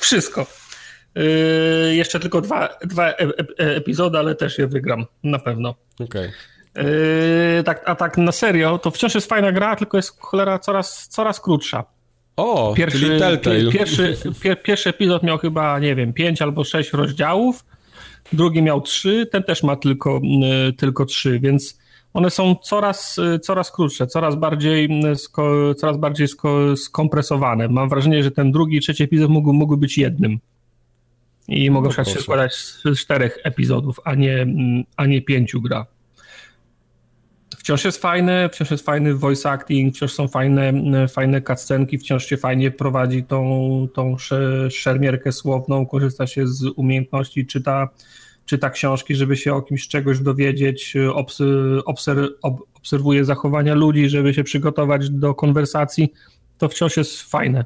Wszystko. 0.00 0.46
Yy, 1.14 1.94
jeszcze 1.94 2.20
tylko 2.20 2.40
dwa, 2.40 2.68
dwa 2.84 3.08
e, 3.08 3.16
e, 3.18 3.76
epizody, 3.76 4.18
ale 4.18 4.34
też 4.34 4.58
je 4.58 4.66
wygram, 4.66 5.06
na 5.24 5.38
pewno. 5.38 5.74
Okej. 5.94 6.06
Okay. 6.06 6.30
Yy, 7.56 7.64
tak, 7.64 7.82
a 7.86 7.94
tak 7.94 8.18
na 8.18 8.32
serio, 8.32 8.78
to 8.78 8.90
wciąż 8.90 9.14
jest 9.14 9.28
fajna 9.28 9.52
gra, 9.52 9.76
tylko 9.76 9.96
jest 9.96 10.20
cholera 10.20 10.58
coraz, 10.58 11.08
coraz 11.08 11.40
krótsza. 11.40 11.84
O, 12.36 12.74
pierwszy, 12.76 12.98
czyli 12.98 13.18
Telltale. 13.18 13.72
Pierwszy, 13.72 14.16
pier, 14.42 14.62
pierwszy 14.62 14.90
epizod 14.90 15.22
miał 15.22 15.38
chyba, 15.38 15.78
nie 15.78 15.94
wiem, 15.94 16.12
pięć 16.12 16.42
albo 16.42 16.64
sześć 16.64 16.92
rozdziałów, 16.92 17.64
drugi 18.32 18.62
miał 18.62 18.80
trzy, 18.80 19.26
ten 19.32 19.42
też 19.42 19.62
ma 19.62 19.76
tylko, 19.76 20.20
yy, 20.22 20.72
tylko 20.72 21.04
trzy, 21.04 21.40
więc 21.40 21.80
one 22.14 22.30
są 22.30 22.54
coraz, 22.54 23.16
coraz 23.42 23.72
krótsze, 23.72 24.06
coraz 24.06 24.34
bardziej, 24.36 24.88
sko, 25.14 25.74
coraz 25.74 25.96
bardziej 25.96 26.28
sko, 26.28 26.76
skompresowane. 26.76 27.68
Mam 27.68 27.88
wrażenie, 27.88 28.22
że 28.22 28.30
ten 28.30 28.52
drugi 28.52 28.76
i 28.76 28.80
trzeci 28.80 29.02
epizod 29.02 29.30
mógł, 29.30 29.52
mógł 29.52 29.76
być 29.76 29.98
jednym. 29.98 30.38
I 31.50 31.70
mogą 31.70 31.90
no 31.98 32.04
się 32.04 32.20
składać 32.20 32.54
z 32.54 32.82
czterech 32.98 33.38
epizodów, 33.44 34.00
a 34.04 34.14
nie, 34.14 34.46
a 34.96 35.06
nie 35.06 35.22
pięciu 35.22 35.60
gra. 35.60 35.86
Wciąż 37.58 37.84
jest 37.84 38.02
fajne, 38.02 38.48
wciąż 38.52 38.70
jest 38.70 38.84
fajny 38.84 39.14
voice 39.14 39.50
acting, 39.50 39.94
wciąż 39.94 40.12
są 40.12 40.28
fajne, 40.28 40.72
fajne 41.08 41.42
cutscenki, 41.42 41.98
wciąż 41.98 42.26
się 42.26 42.36
fajnie 42.36 42.70
prowadzi 42.70 43.24
tą, 43.24 43.88
tą 43.94 44.16
szermierkę 44.70 45.32
słowną, 45.32 45.86
korzysta 45.86 46.26
się 46.26 46.46
z 46.46 46.64
umiejętności, 46.76 47.46
czyta, 47.46 47.88
czyta 48.46 48.70
książki, 48.70 49.14
żeby 49.14 49.36
się 49.36 49.54
o 49.54 49.62
kimś 49.62 49.88
czegoś 49.88 50.18
dowiedzieć, 50.18 50.94
obser, 51.14 51.66
obserwuje 52.74 53.24
zachowania 53.24 53.74
ludzi, 53.74 54.08
żeby 54.08 54.34
się 54.34 54.44
przygotować 54.44 55.10
do 55.10 55.34
konwersacji. 55.34 56.12
To 56.58 56.68
wciąż 56.68 56.96
jest 56.96 57.22
fajne. 57.22 57.64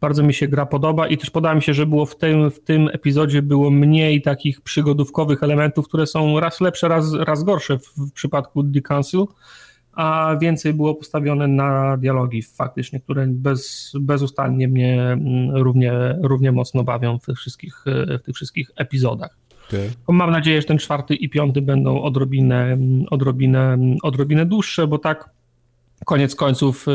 Bardzo 0.00 0.22
mi 0.22 0.34
się 0.34 0.48
gra 0.48 0.66
podoba 0.66 1.08
i 1.08 1.18
też 1.18 1.30
podoba 1.30 1.54
mi 1.54 1.62
się, 1.62 1.74
że 1.74 1.86
było 1.86 2.06
w 2.06 2.16
tym, 2.16 2.50
w 2.50 2.60
tym 2.60 2.88
epizodzie 2.92 3.42
było 3.42 3.70
mniej 3.70 4.22
takich 4.22 4.60
przygodówkowych 4.60 5.42
elementów, 5.42 5.88
które 5.88 6.06
są 6.06 6.40
raz 6.40 6.60
lepsze, 6.60 6.88
raz, 6.88 7.14
raz 7.14 7.44
gorsze 7.44 7.78
w, 7.78 7.84
w 7.96 8.12
przypadku 8.12 8.64
The 8.64 8.80
Council, 8.80 9.24
a 9.92 10.36
więcej 10.40 10.74
było 10.74 10.94
postawione 10.94 11.48
na 11.48 11.96
dialogi 11.96 12.42
faktycznie, 12.42 13.00
które 13.00 13.26
bez, 13.26 13.92
bezustannie 14.00 14.68
mnie 14.68 15.02
mm, 15.02 15.56
równie, 15.56 15.92
równie 16.22 16.52
mocno 16.52 16.84
bawią 16.84 17.18
w 17.18 17.26
tych 17.26 17.38
wszystkich, 17.38 17.84
w 18.20 18.22
tych 18.22 18.34
wszystkich 18.34 18.70
epizodach. 18.76 19.36
Okay. 19.68 19.90
Mam 20.08 20.30
nadzieję, 20.30 20.60
że 20.60 20.66
ten 20.66 20.78
czwarty 20.78 21.14
i 21.14 21.28
piąty 21.28 21.62
będą 21.62 22.02
odrobinę, 22.02 22.78
odrobinę, 23.10 23.78
odrobinę 24.02 24.46
dłuższe, 24.46 24.86
bo 24.86 24.98
tak 24.98 25.30
koniec 26.04 26.34
końców, 26.34 26.88
y, 26.88 26.90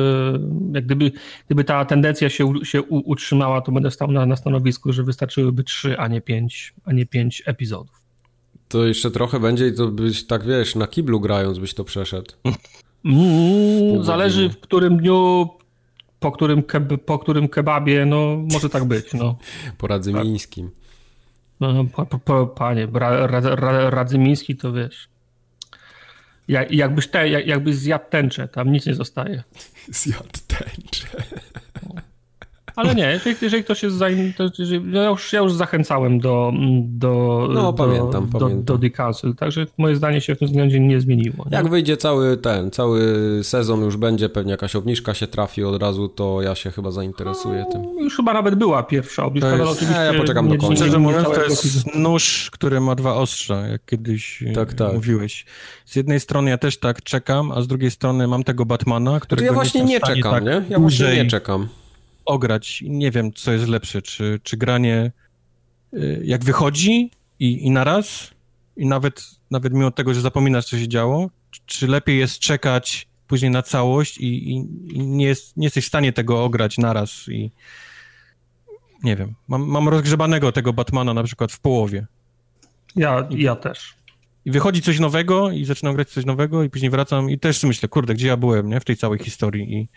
jak 0.73 0.85
gdyby, 0.85 1.11
gdyby 1.45 1.63
ta 1.63 1.85
tendencja 1.85 2.29
się, 2.29 2.53
się 2.63 2.81
utrzymała, 2.83 3.61
to 3.61 3.71
będę 3.71 3.91
stał 3.91 4.11
na, 4.11 4.25
na 4.25 4.35
stanowisku, 4.35 4.93
że 4.93 5.03
wystarczyłyby 5.03 5.63
trzy, 5.63 5.99
a 5.99 6.07
nie 6.07 6.21
pięć, 6.21 6.73
a 6.85 6.93
nie 6.93 7.05
pięć 7.05 7.43
epizodów. 7.45 8.01
To 8.67 8.85
jeszcze 8.85 9.11
trochę 9.11 9.39
będzie 9.39 9.67
i 9.67 9.73
to 9.73 9.87
byś 9.87 10.27
tak, 10.27 10.45
wiesz, 10.45 10.75
na 10.75 10.87
kiblu 10.87 11.19
grając 11.19 11.59
byś 11.59 11.73
to 11.73 11.83
przeszedł. 11.83 12.31
Mm, 13.05 14.03
zależy 14.03 14.49
w 14.49 14.59
którym 14.59 14.97
dniu, 14.97 15.49
po 16.19 16.31
którym, 16.31 16.63
keb, 16.63 16.83
po 17.05 17.19
którym 17.19 17.47
kebabie, 17.47 18.05
no 18.05 18.37
może 18.51 18.69
tak 18.69 18.85
być. 18.85 19.13
No. 19.13 19.35
Po 19.77 19.87
Radzymińskim. 19.87 20.69
Tak. 20.69 20.85
No, 21.59 21.85
po, 21.85 22.19
po, 22.19 22.47
panie, 22.47 22.87
ra, 22.93 23.27
ra, 23.27 23.39
ra, 23.39 23.89
Radzymiński 23.89 24.55
to 24.55 24.73
wiesz. 24.73 25.07
Jak, 26.47 26.71
jakbyś, 26.71 27.07
te, 27.07 27.29
jak, 27.29 27.47
jakbyś 27.47 27.75
zjadł 27.75 28.05
tęczę, 28.09 28.47
tam 28.47 28.71
nic 28.71 28.85
nie 28.85 28.93
zostaje. 28.93 29.43
Zjadł 29.87 30.39
tęczę. 30.47 31.07
Ale 32.75 32.95
nie, 32.95 33.19
jeżeli, 33.41 33.63
ktoś 33.63 33.83
jest 33.83 33.95
zainteresowany, 33.95 34.91
ja 34.91 35.09
już, 35.09 35.33
ja 35.33 35.39
już 35.39 35.53
zachęcałem 35.53 36.19
do, 36.19 36.53
do, 36.81 37.47
no, 37.53 37.61
do, 37.61 37.73
pamiętam, 37.73 38.29
do, 38.29 38.39
pamiętam. 38.39 38.63
do 38.63 38.77
The 38.77 38.89
Council, 38.89 39.35
także 39.35 39.65
moje 39.77 39.95
zdanie 39.95 40.21
się 40.21 40.35
w 40.35 40.39
tym 40.39 40.47
względzie 40.47 40.79
nie 40.79 41.01
zmieniło. 41.01 41.45
Nie? 41.51 41.57
Jak 41.57 41.69
wyjdzie 41.69 41.97
cały 41.97 42.37
ten, 42.37 42.71
cały 42.71 43.01
sezon 43.43 43.81
już 43.81 43.97
będzie, 43.97 44.29
pewnie 44.29 44.51
jakaś 44.51 44.75
obniżka 44.75 45.13
się 45.13 45.27
trafi 45.27 45.63
od 45.63 45.81
razu, 45.81 46.09
to 46.09 46.41
ja 46.41 46.55
się 46.55 46.71
chyba 46.71 46.91
zainteresuję 46.91 47.65
no, 47.67 47.71
tym. 47.71 47.99
Już 47.99 48.15
chyba 48.15 48.33
nawet 48.33 48.55
była 48.55 48.83
pierwsza 48.83 49.25
obniżka, 49.25 49.49
ale 49.49 49.69
oczywiście... 49.69 50.01
Ja 50.01 50.13
poczekam 50.13 50.49
do 50.49 50.57
końca. 50.57 50.75
Szczerze 50.75 50.99
mówiąc, 50.99 51.27
to 51.27 51.43
jest 51.43 51.95
nóż, 51.95 52.49
który 52.53 52.81
ma 52.81 52.95
dwa 52.95 53.15
ostrza, 53.15 53.67
jak 53.67 53.85
kiedyś 53.85 54.43
e, 54.43 54.51
tak, 54.51 54.73
tak. 54.73 54.93
mówiłeś. 54.93 55.45
Z 55.85 55.95
jednej 55.95 56.19
strony 56.19 56.49
ja 56.49 56.57
też 56.57 56.77
tak 56.77 57.03
czekam, 57.03 57.51
a 57.51 57.61
z 57.61 57.67
drugiej 57.67 57.91
strony 57.91 58.27
mam 58.27 58.43
tego 58.43 58.65
Batmana, 58.65 59.19
którego 59.19 59.45
ja 59.45 59.53
właśnie 59.53 59.81
nie, 59.81 59.87
nie 59.87 59.99
czekam, 59.99 60.31
tak 60.31 60.43
nie? 60.43 60.61
Ja 60.69 60.79
właśnie 60.79 61.15
nie 61.15 61.25
czekam 61.25 61.67
ograć. 62.25 62.83
Nie 62.87 63.11
wiem, 63.11 63.33
co 63.33 63.51
jest 63.51 63.67
lepsze, 63.67 64.01
czy, 64.01 64.39
czy 64.43 64.57
granie 64.57 65.11
y, 65.93 66.21
jak 66.23 66.43
wychodzi 66.43 67.11
i, 67.39 67.65
i 67.65 67.71
naraz, 67.71 68.31
i 68.77 68.85
nawet, 68.85 69.23
nawet 69.51 69.73
mimo 69.73 69.91
tego, 69.91 70.13
że 70.13 70.21
zapominasz, 70.21 70.65
co 70.65 70.79
się 70.79 70.87
działo, 70.87 71.29
czy 71.65 71.87
lepiej 71.87 72.19
jest 72.19 72.39
czekać 72.39 73.07
później 73.27 73.51
na 73.51 73.61
całość 73.61 74.17
i, 74.17 74.49
i, 74.49 74.55
i 74.93 74.99
nie, 74.99 75.25
jest, 75.25 75.57
nie 75.57 75.65
jesteś 75.65 75.85
w 75.85 75.87
stanie 75.87 76.13
tego 76.13 76.43
ograć 76.43 76.77
naraz 76.77 77.27
i 77.27 77.51
nie 79.03 79.15
wiem, 79.15 79.35
mam, 79.47 79.63
mam 79.63 79.89
rozgrzebanego 79.89 80.51
tego 80.51 80.73
Batmana 80.73 81.13
na 81.13 81.23
przykład 81.23 81.51
w 81.51 81.59
połowie. 81.59 82.05
Ja, 82.95 83.27
ja 83.29 83.55
też. 83.55 83.95
I 84.45 84.51
wychodzi 84.51 84.81
coś 84.81 84.99
nowego 84.99 85.51
i 85.51 85.65
zaczynam 85.65 85.95
grać 85.95 86.09
coś 86.09 86.25
nowego 86.25 86.63
i 86.63 86.69
później 86.69 86.91
wracam 86.91 87.29
i 87.29 87.39
też 87.39 87.63
myślę, 87.63 87.89
kurde, 87.89 88.13
gdzie 88.13 88.27
ja 88.27 88.37
byłem, 88.37 88.69
nie? 88.69 88.79
W 88.79 88.85
tej 88.85 88.97
całej 88.97 89.19
historii 89.19 89.73
i... 89.73 89.87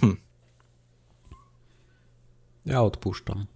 Hmm. 0.00 0.20
Ja 2.66 2.82
odpuszczam. 2.82 3.46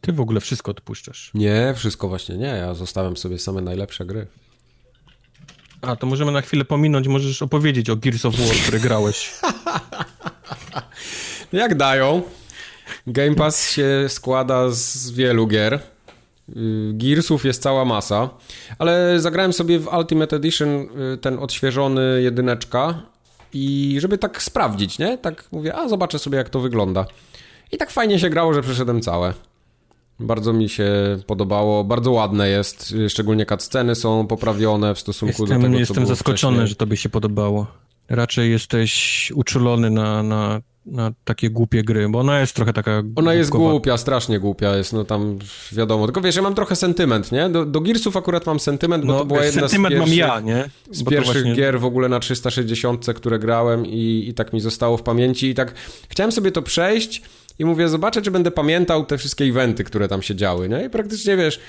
Ty 0.00 0.12
w 0.12 0.20
ogóle 0.20 0.40
wszystko 0.40 0.70
odpuszczasz. 0.70 1.30
Nie, 1.34 1.74
wszystko 1.76 2.08
właśnie 2.08 2.36
nie. 2.36 2.46
Ja 2.46 2.74
zostawiam 2.74 3.16
sobie 3.16 3.38
same 3.38 3.60
najlepsze 3.60 4.04
gry. 4.04 4.26
A, 5.82 5.96
to 5.96 6.06
możemy 6.06 6.32
na 6.32 6.40
chwilę 6.40 6.64
pominąć, 6.64 7.08
możesz 7.08 7.42
opowiedzieć 7.42 7.90
o 7.90 7.96
Gears 7.96 8.24
of 8.24 8.36
War, 8.36 8.56
które 8.56 8.80
grałeś. 8.80 9.32
Jak 11.52 11.74
dają? 11.74 12.22
Game 13.06 13.34
Pass 13.34 13.70
się 13.70 14.06
składa 14.08 14.70
z 14.70 15.10
wielu 15.10 15.46
gier. 15.46 15.80
Y, 16.56 16.92
Gearsów 16.94 17.44
jest 17.44 17.62
cała 17.62 17.84
masa, 17.84 18.30
ale 18.78 19.20
zagrałem 19.20 19.52
sobie 19.52 19.78
w 19.78 19.88
Ultimate 19.98 20.36
Edition 20.36 20.68
y, 21.14 21.18
ten 21.18 21.38
odświeżony 21.38 22.22
jedyneczka 22.22 23.02
i 23.52 23.96
żeby 24.00 24.18
tak 24.18 24.42
sprawdzić, 24.42 24.98
nie? 24.98 25.18
Tak 25.18 25.44
mówię, 25.52 25.76
a 25.76 25.88
zobaczę 25.88 26.18
sobie 26.18 26.38
jak 26.38 26.50
to 26.50 26.60
wygląda. 26.60 27.06
I 27.72 27.78
tak 27.78 27.90
fajnie 27.90 28.18
się 28.18 28.30
grało, 28.30 28.54
że 28.54 28.62
przeszedłem 28.62 29.00
całe. 29.00 29.34
Bardzo 30.20 30.52
mi 30.52 30.68
się 30.68 30.92
podobało, 31.26 31.84
bardzo 31.84 32.10
ładne 32.12 32.48
jest, 32.48 32.94
szczególnie 33.08 33.46
cutsceny 33.46 33.94
są 33.94 34.26
poprawione 34.26 34.94
w 34.94 35.00
stosunku 35.00 35.42
jestem, 35.42 35.58
do 35.60 35.62
tego, 35.66 35.72
co 35.74 35.78
Jestem 35.80 36.06
zaskoczony, 36.06 36.56
wcześniej. 36.56 36.68
że 36.68 36.74
tobie 36.74 36.96
się 36.96 37.08
podobało. 37.08 37.66
Raczej 38.08 38.50
jesteś 38.50 39.32
uczulony 39.34 39.90
na, 39.90 40.22
na, 40.22 40.60
na 40.86 41.12
takie 41.24 41.50
głupie 41.50 41.82
gry, 41.82 42.08
bo 42.08 42.18
ona 42.18 42.40
jest 42.40 42.54
trochę 42.54 42.72
taka 42.72 43.02
Ona 43.16 43.34
jest 43.34 43.50
głupkowa. 43.50 43.70
głupia, 43.70 43.96
strasznie 43.96 44.40
głupia 44.40 44.76
jest, 44.76 44.92
no 44.92 45.04
tam 45.04 45.38
wiadomo. 45.72 46.06
Tylko 46.06 46.20
wiesz, 46.20 46.36
ja 46.36 46.42
mam 46.42 46.54
trochę 46.54 46.76
sentyment, 46.76 47.32
nie? 47.32 47.48
Do, 47.48 47.66
do 47.66 47.80
Gearsów 47.80 48.16
akurat 48.16 48.46
mam 48.46 48.60
sentyment, 48.60 49.04
bo 49.06 49.12
No, 49.12 49.18
to 49.18 49.24
była 49.24 49.44
jedna 49.44 49.68
z 49.68 49.70
pierwszych, 49.72 49.98
mam 49.98 50.08
ja, 50.08 50.40
nie? 50.40 50.70
z 50.90 51.02
Bo 51.02 51.04
to 51.04 51.16
pierwszych 51.16 51.34
właśnie- 51.34 51.54
gier 51.54 51.80
w 51.80 51.84
ogóle 51.84 52.08
na 52.08 52.20
360, 52.20 53.06
które 53.14 53.38
grałem 53.38 53.86
i, 53.86 54.24
i 54.28 54.34
tak 54.34 54.52
mi 54.52 54.60
zostało 54.60 54.96
w 54.96 55.02
pamięci 55.02 55.46
i 55.48 55.54
tak 55.54 55.74
chciałem 56.08 56.32
sobie 56.32 56.52
to 56.52 56.62
przejść 56.62 57.22
i 57.60 57.64
mówię, 57.64 57.88
zobaczę, 57.88 58.22
czy 58.22 58.30
będę 58.30 58.50
pamiętał 58.50 59.04
te 59.06 59.18
wszystkie 59.18 59.44
eventy, 59.44 59.84
które 59.84 60.08
tam 60.08 60.22
się 60.22 60.34
działy, 60.34 60.68
nie? 60.68 60.84
I 60.84 60.90
praktycznie, 60.90 61.36
wiesz, 61.36 61.60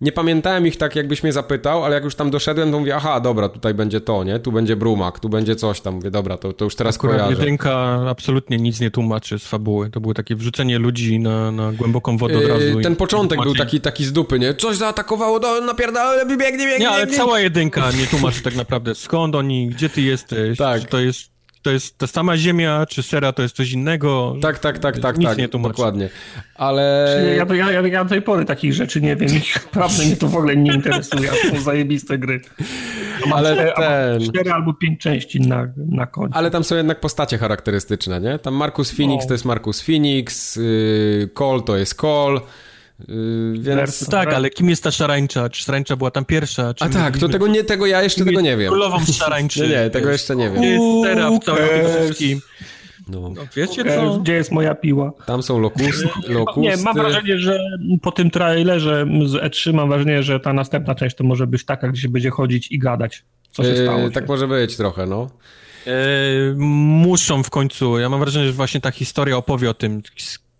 nie 0.00 0.12
pamiętałem 0.12 0.66
ich 0.66 0.76
tak, 0.76 0.96
jakbyś 0.96 1.22
mnie 1.22 1.32
zapytał, 1.32 1.84
ale 1.84 1.94
jak 1.94 2.04
już 2.04 2.14
tam 2.14 2.30
doszedłem, 2.30 2.72
to 2.72 2.78
mówię, 2.80 2.96
aha, 2.96 3.20
dobra, 3.20 3.48
tutaj 3.48 3.74
będzie 3.74 4.00
to, 4.00 4.24
nie? 4.24 4.38
Tu 4.38 4.52
będzie 4.52 4.76
Brumak, 4.76 5.20
tu 5.20 5.28
będzie 5.28 5.56
coś 5.56 5.80
tam. 5.80 5.94
Mówię, 5.94 6.10
dobra, 6.10 6.36
to, 6.36 6.52
to 6.52 6.64
już 6.64 6.76
teraz 6.76 6.96
Akurat 6.96 7.16
kojarzę. 7.16 7.40
jedynka 7.42 7.74
absolutnie 8.10 8.56
nic 8.56 8.80
nie 8.80 8.90
tłumaczy 8.90 9.38
z 9.38 9.44
fabuły. 9.46 9.90
To 9.90 10.00
było 10.00 10.14
takie 10.14 10.36
wrzucenie 10.36 10.78
ludzi 10.78 11.18
na, 11.18 11.50
na 11.50 11.72
głęboką 11.72 12.16
wodę 12.18 12.36
od 12.36 12.42
Yy, 12.42 12.48
razu. 12.48 12.80
i- 12.80 12.82
Ten 12.82 12.96
początek 12.96 13.42
był 13.42 13.54
taki, 13.54 13.80
taki 13.80 14.04
z 14.04 14.12
dupy, 14.12 14.38
nie? 14.38 14.54
Coś 14.54 14.76
zaatakowało, 14.76 15.40
do, 15.40 15.60
napierdala, 15.60 16.24
biegnie, 16.24 16.38
biegnie, 16.38 16.78
Nie, 16.78 16.90
ale 16.90 17.02
biegnie. 17.02 17.16
cała 17.18 17.40
jedynka 17.40 17.90
nie 18.00 18.06
tłumaczy 18.06 18.42
tak 18.42 18.54
naprawdę 18.56 18.94
skąd 18.94 19.34
oni, 19.34 19.68
gdzie 19.68 19.88
ty 19.88 20.02
jesteś, 20.02 20.58
Tak. 20.58 20.82
to 20.88 21.00
jest, 21.00 21.33
to 21.64 21.70
jest 21.70 21.98
ta 21.98 22.06
sama 22.06 22.36
ziemia, 22.36 22.86
czy 22.86 23.02
sera 23.02 23.32
to 23.32 23.42
jest 23.42 23.56
coś 23.56 23.72
innego. 23.72 24.36
Tak, 24.42 24.58
tak, 24.58 24.78
tak, 24.78 24.98
tak, 24.98 25.18
Nic 25.18 25.28
tak, 25.28 25.38
nie 25.38 25.48
tłumaczy. 25.48 25.72
dokładnie. 25.76 26.08
Ale... 26.54 27.08
Ja, 27.36 27.54
ja, 27.54 27.70
ja, 27.72 27.80
ja 27.88 28.04
do 28.04 28.10
tej 28.10 28.22
pory 28.22 28.44
takich 28.44 28.74
rzeczy 28.74 29.00
nie 29.00 29.16
wiem 29.16 29.28
naprawdę 29.74 30.04
mnie 30.04 30.16
to 30.16 30.28
w 30.28 30.36
ogóle 30.36 30.56
nie 30.56 30.74
interesuje, 30.74 31.30
a 31.30 31.48
są 31.50 31.60
zajebiste 31.60 32.18
gry. 32.18 32.40
Ale 33.32 33.72
ten- 33.76 34.28
cztery 34.28 34.52
albo 34.52 34.74
pięć 34.74 35.00
części 35.00 35.40
na, 35.40 35.68
na 35.76 36.06
koncie. 36.06 36.36
Ale 36.36 36.50
tam 36.50 36.64
są 36.64 36.76
jednak 36.76 37.00
postacie 37.00 37.38
charakterystyczne, 37.38 38.20
nie? 38.20 38.38
Tam 38.38 38.54
Marcus 38.54 38.90
Phoenix 38.90 39.24
No. 39.24 39.28
to 39.28 39.34
jest 39.34 39.44
Marcus 39.44 39.80
Phoenix, 39.82 40.56
yy, 40.56 41.30
Cole 41.34 41.62
to 41.62 41.76
jest 41.76 41.94
Cole, 41.94 42.40
yy, 43.08 43.54
więc... 43.58 44.08
Tak, 44.08 44.32
ale 44.32 44.50
kim 44.50 44.70
jest 44.70 44.82
ta 44.82 44.90
szarańcza? 44.90 45.48
Czy 45.48 45.64
szarańcza 45.64 45.96
była 45.96 46.10
tam 46.10 46.24
pierwsza? 46.24 46.74
Czy 46.74 46.84
A 46.84 46.88
tak, 46.88 47.18
to 47.18 47.28
tego, 47.28 47.46
nie, 47.46 47.64
tego 47.64 47.86
ja 47.86 48.02
jeszcze 48.02 48.24
tego 48.24 48.40
nie 48.40 48.56
wiem. 48.56 48.68
Królową 48.68 48.98
szarańczy. 49.18 49.60
Nie, 49.60 49.68
nie, 49.68 49.90
tego 49.90 50.10
jeszcze 50.10 50.36
nie 50.36 50.50
wiem. 50.50 50.58
Gdzie 50.58 50.68
jest 50.68 50.84
sera 51.04 51.30
w 51.30 51.44
całym 51.44 51.68
wszystkim? 51.96 52.40
No. 53.08 53.20
No, 53.36 53.42
wiecie 53.56 53.82
E, 53.82 53.96
co? 53.96 54.18
Gdzie 54.18 54.32
jest 54.32 54.52
moja 54.52 54.74
piła? 54.74 55.12
Tam 55.26 55.42
są 55.42 55.58
lokusty, 55.60 56.08
lokusty. 56.28 56.60
Nie, 56.60 56.76
mam 56.76 56.94
wrażenie, 56.94 57.38
że 57.38 57.58
po 58.02 58.12
tym 58.12 58.30
trailerze 58.30 59.06
z 59.26 59.32
E3 59.32 59.74
mam 59.74 59.88
wrażenie, 59.88 60.22
że 60.22 60.40
ta 60.40 60.52
następna 60.52 60.94
część 60.94 61.16
to 61.16 61.24
może 61.24 61.46
być 61.46 61.64
taka, 61.64 61.88
gdzie 61.88 62.00
się 62.02 62.08
będzie 62.08 62.30
chodzić 62.30 62.72
i 62.72 62.78
gadać, 62.78 63.24
co 63.52 63.62
się 63.62 63.68
Yy, 63.68 63.76
stało. 63.84 63.98
się. 64.00 64.10
tak 64.10 64.28
może 64.28 64.48
być 64.48 64.76
trochę, 64.76 65.06
no. 65.06 65.30
E, 65.86 65.90
muszą 66.56 67.42
w 67.42 67.50
końcu. 67.50 67.98
Ja 67.98 68.08
mam 68.08 68.20
wrażenie, 68.20 68.46
że 68.46 68.52
właśnie 68.52 68.80
ta 68.80 68.90
historia 68.90 69.36
opowie 69.36 69.70
o 69.70 69.74
tym, 69.74 70.02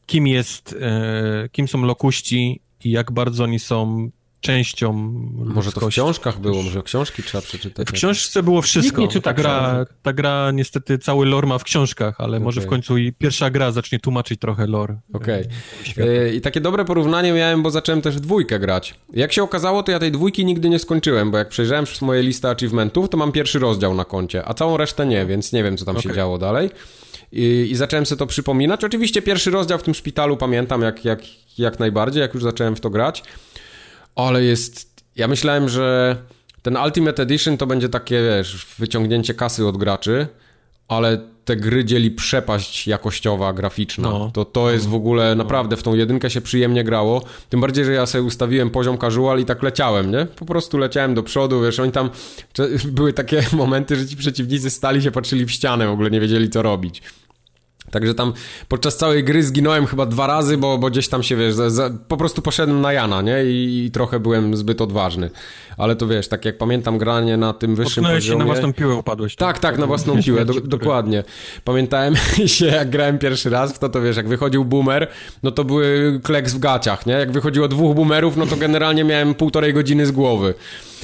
kim 0.06 0.26
jest, 0.26 0.76
e, 0.80 1.48
kim 1.52 1.68
są 1.68 1.82
lokuści 1.84 2.60
i 2.84 2.90
jak 2.90 3.12
bardzo 3.12 3.44
oni 3.44 3.58
są 3.58 4.10
częścią 4.44 4.92
Może 4.92 5.44
to 5.44 5.52
w 5.52 5.64
ludzkości. 5.64 6.00
książkach 6.00 6.40
było, 6.40 6.62
może 6.62 6.82
książki 6.82 7.22
trzeba 7.22 7.42
przeczytać. 7.42 7.88
W 7.88 7.92
książce 7.92 8.42
było 8.42 8.62
wszystko. 8.62 9.00
Nikt 9.00 9.10
nie 9.10 9.12
czyta 9.20 9.30
ta, 9.30 9.42
gra, 9.42 9.86
ta 10.02 10.12
gra 10.12 10.50
niestety 10.50 10.98
cały 10.98 11.26
lore 11.26 11.46
ma 11.48 11.58
w 11.58 11.64
książkach, 11.64 12.14
ale 12.18 12.40
może 12.40 12.60
w 12.60 12.66
końcu 12.66 12.98
i 12.98 13.12
pierwsza 13.12 13.50
gra 13.50 13.72
zacznie 13.72 13.98
tłumaczyć 13.98 14.40
trochę 14.40 14.66
lore. 14.66 15.00
Okej. 15.12 15.44
e, 15.82 15.86
świata. 15.86 16.10
Yy, 16.10 16.34
I 16.34 16.40
takie 16.40 16.60
dobre 16.60 16.84
porównanie 16.84 17.32
miałem, 17.32 17.62
bo 17.62 17.70
zacząłem 17.70 18.02
też 18.02 18.16
w 18.16 18.20
dwójkę 18.20 18.58
grać. 18.58 18.94
Jak 19.12 19.32
się 19.32 19.42
okazało, 19.42 19.82
to 19.82 19.92
ja 19.92 19.98
tej 19.98 20.12
dwójki 20.12 20.44
nigdy 20.44 20.68
nie 20.68 20.78
skończyłem, 20.78 21.30
bo 21.30 21.38
jak 21.38 21.48
przejrzałem 21.48 21.84
przez 21.84 22.02
moje 22.02 22.22
listy 22.22 22.48
achievementów, 22.48 23.08
to 23.08 23.16
mam 23.16 23.32
pierwszy 23.32 23.58
rozdział 23.58 23.94
na 23.94 24.04
koncie, 24.04 24.48
a 24.48 24.54
całą 24.54 24.76
resztę 24.76 25.06
nie, 25.06 25.26
więc 25.26 25.52
nie 25.52 25.62
wiem, 25.64 25.76
co 25.76 25.84
tam 25.84 25.94
się 25.94 26.08
Okej. 26.08 26.16
działo 26.16 26.38
dalej. 26.38 26.70
I, 27.34 27.68
I 27.70 27.76
zacząłem 27.76 28.06
sobie 28.06 28.18
to 28.18 28.26
przypominać. 28.26 28.84
Oczywiście 28.84 29.22
pierwszy 29.22 29.50
rozdział 29.50 29.78
w 29.78 29.82
tym 29.82 29.94
szpitalu 29.94 30.36
pamiętam 30.36 30.82
jak, 30.82 31.04
jak, 31.04 31.20
jak 31.58 31.78
najbardziej, 31.78 32.20
jak 32.20 32.34
już 32.34 32.42
zacząłem 32.42 32.76
w 32.76 32.80
to 32.80 32.90
grać. 32.90 33.22
Ale 34.14 34.44
jest... 34.44 34.94
Ja 35.16 35.28
myślałem, 35.28 35.68
że 35.68 36.16
ten 36.62 36.76
Ultimate 36.76 37.22
Edition 37.22 37.56
to 37.56 37.66
będzie 37.66 37.88
takie, 37.88 38.22
wiesz, 38.22 38.66
wyciągnięcie 38.78 39.34
kasy 39.34 39.66
od 39.66 39.76
graczy, 39.76 40.26
ale 40.88 41.18
te 41.44 41.56
gry 41.56 41.84
dzieli 41.84 42.10
przepaść 42.10 42.86
jakościowa, 42.86 43.52
graficzna. 43.52 44.08
No. 44.10 44.30
To, 44.34 44.44
to 44.44 44.70
jest 44.70 44.88
w 44.88 44.94
ogóle 44.94 45.34
naprawdę 45.34 45.76
w 45.76 45.82
tą 45.82 45.94
jedynkę 45.94 46.30
się 46.30 46.40
przyjemnie 46.40 46.84
grało. 46.84 47.22
Tym 47.48 47.60
bardziej, 47.60 47.84
że 47.84 47.92
ja 47.92 48.06
sobie 48.06 48.24
ustawiłem 48.24 48.70
poziom 48.70 48.98
casual 48.98 49.40
i 49.40 49.44
tak 49.44 49.62
leciałem, 49.62 50.10
nie? 50.10 50.26
Po 50.26 50.44
prostu 50.44 50.78
leciałem 50.78 51.14
do 51.14 51.22
przodu, 51.22 51.62
wiesz, 51.62 51.80
oni 51.80 51.92
tam 51.92 52.10
były 52.84 53.12
takie 53.12 53.42
momenty, 53.52 53.96
że 53.96 54.06
ci 54.06 54.16
przeciwnicy 54.16 54.70
stali 54.70 55.02
się, 55.02 55.10
patrzyli 55.10 55.44
w 55.44 55.50
ścianę, 55.50 55.86
w 55.86 55.90
ogóle 55.90 56.10
nie 56.10 56.20
wiedzieli 56.20 56.50
co 56.50 56.62
robić. 56.62 57.02
Także 57.90 58.14
tam 58.14 58.32
podczas 58.68 58.96
całej 58.96 59.24
gry 59.24 59.42
zginąłem 59.42 59.86
chyba 59.86 60.06
dwa 60.06 60.26
razy, 60.26 60.56
bo, 60.56 60.78
bo 60.78 60.90
gdzieś 60.90 61.08
tam 61.08 61.22
się, 61.22 61.36
wiesz, 61.36 61.54
za, 61.54 61.70
za, 61.70 61.90
po 62.08 62.16
prostu 62.16 62.42
poszedłem 62.42 62.80
na 62.80 62.92
Jana, 62.92 63.22
nie? 63.22 63.44
I, 63.44 63.84
I 63.86 63.90
trochę 63.90 64.20
byłem 64.20 64.56
zbyt 64.56 64.80
odważny. 64.80 65.30
Ale 65.76 65.96
to 65.96 66.06
wiesz, 66.06 66.28
tak 66.28 66.44
jak 66.44 66.58
pamiętam 66.58 66.98
granie 66.98 67.36
na 67.36 67.52
tym 67.52 67.74
wyższym 67.74 67.94
Potknąłeś 68.04 68.24
się 68.24 68.30
poziomie... 68.30 68.38
na 68.38 68.52
własną 68.52 68.72
piłę 68.72 68.94
upadłeś. 68.94 69.36
Tak, 69.36 69.58
tak, 69.58 69.78
na 69.78 69.86
własną 69.86 70.16
piłę, 70.24 70.44
do, 70.44 70.60
dokładnie. 70.60 71.24
Pamiętałem 71.64 72.14
się, 72.46 72.66
jak 72.66 72.90
grałem 72.90 73.18
pierwszy 73.18 73.50
raz 73.50 73.72
w 73.72 73.78
to, 73.78 73.88
to 73.88 74.00
wiesz, 74.02 74.16
jak 74.16 74.28
wychodził 74.28 74.64
boomer, 74.64 75.08
no 75.42 75.50
to 75.50 75.64
były 75.64 76.20
kleks 76.22 76.52
w 76.54 76.58
gaciach, 76.58 77.06
nie? 77.06 77.14
Jak 77.14 77.32
wychodziło 77.32 77.68
dwóch 77.68 77.96
boomerów, 77.96 78.36
no 78.36 78.46
to 78.46 78.56
generalnie 78.56 79.04
miałem 79.04 79.34
półtorej 79.34 79.74
godziny 79.74 80.06
z 80.06 80.10
głowy. 80.10 80.54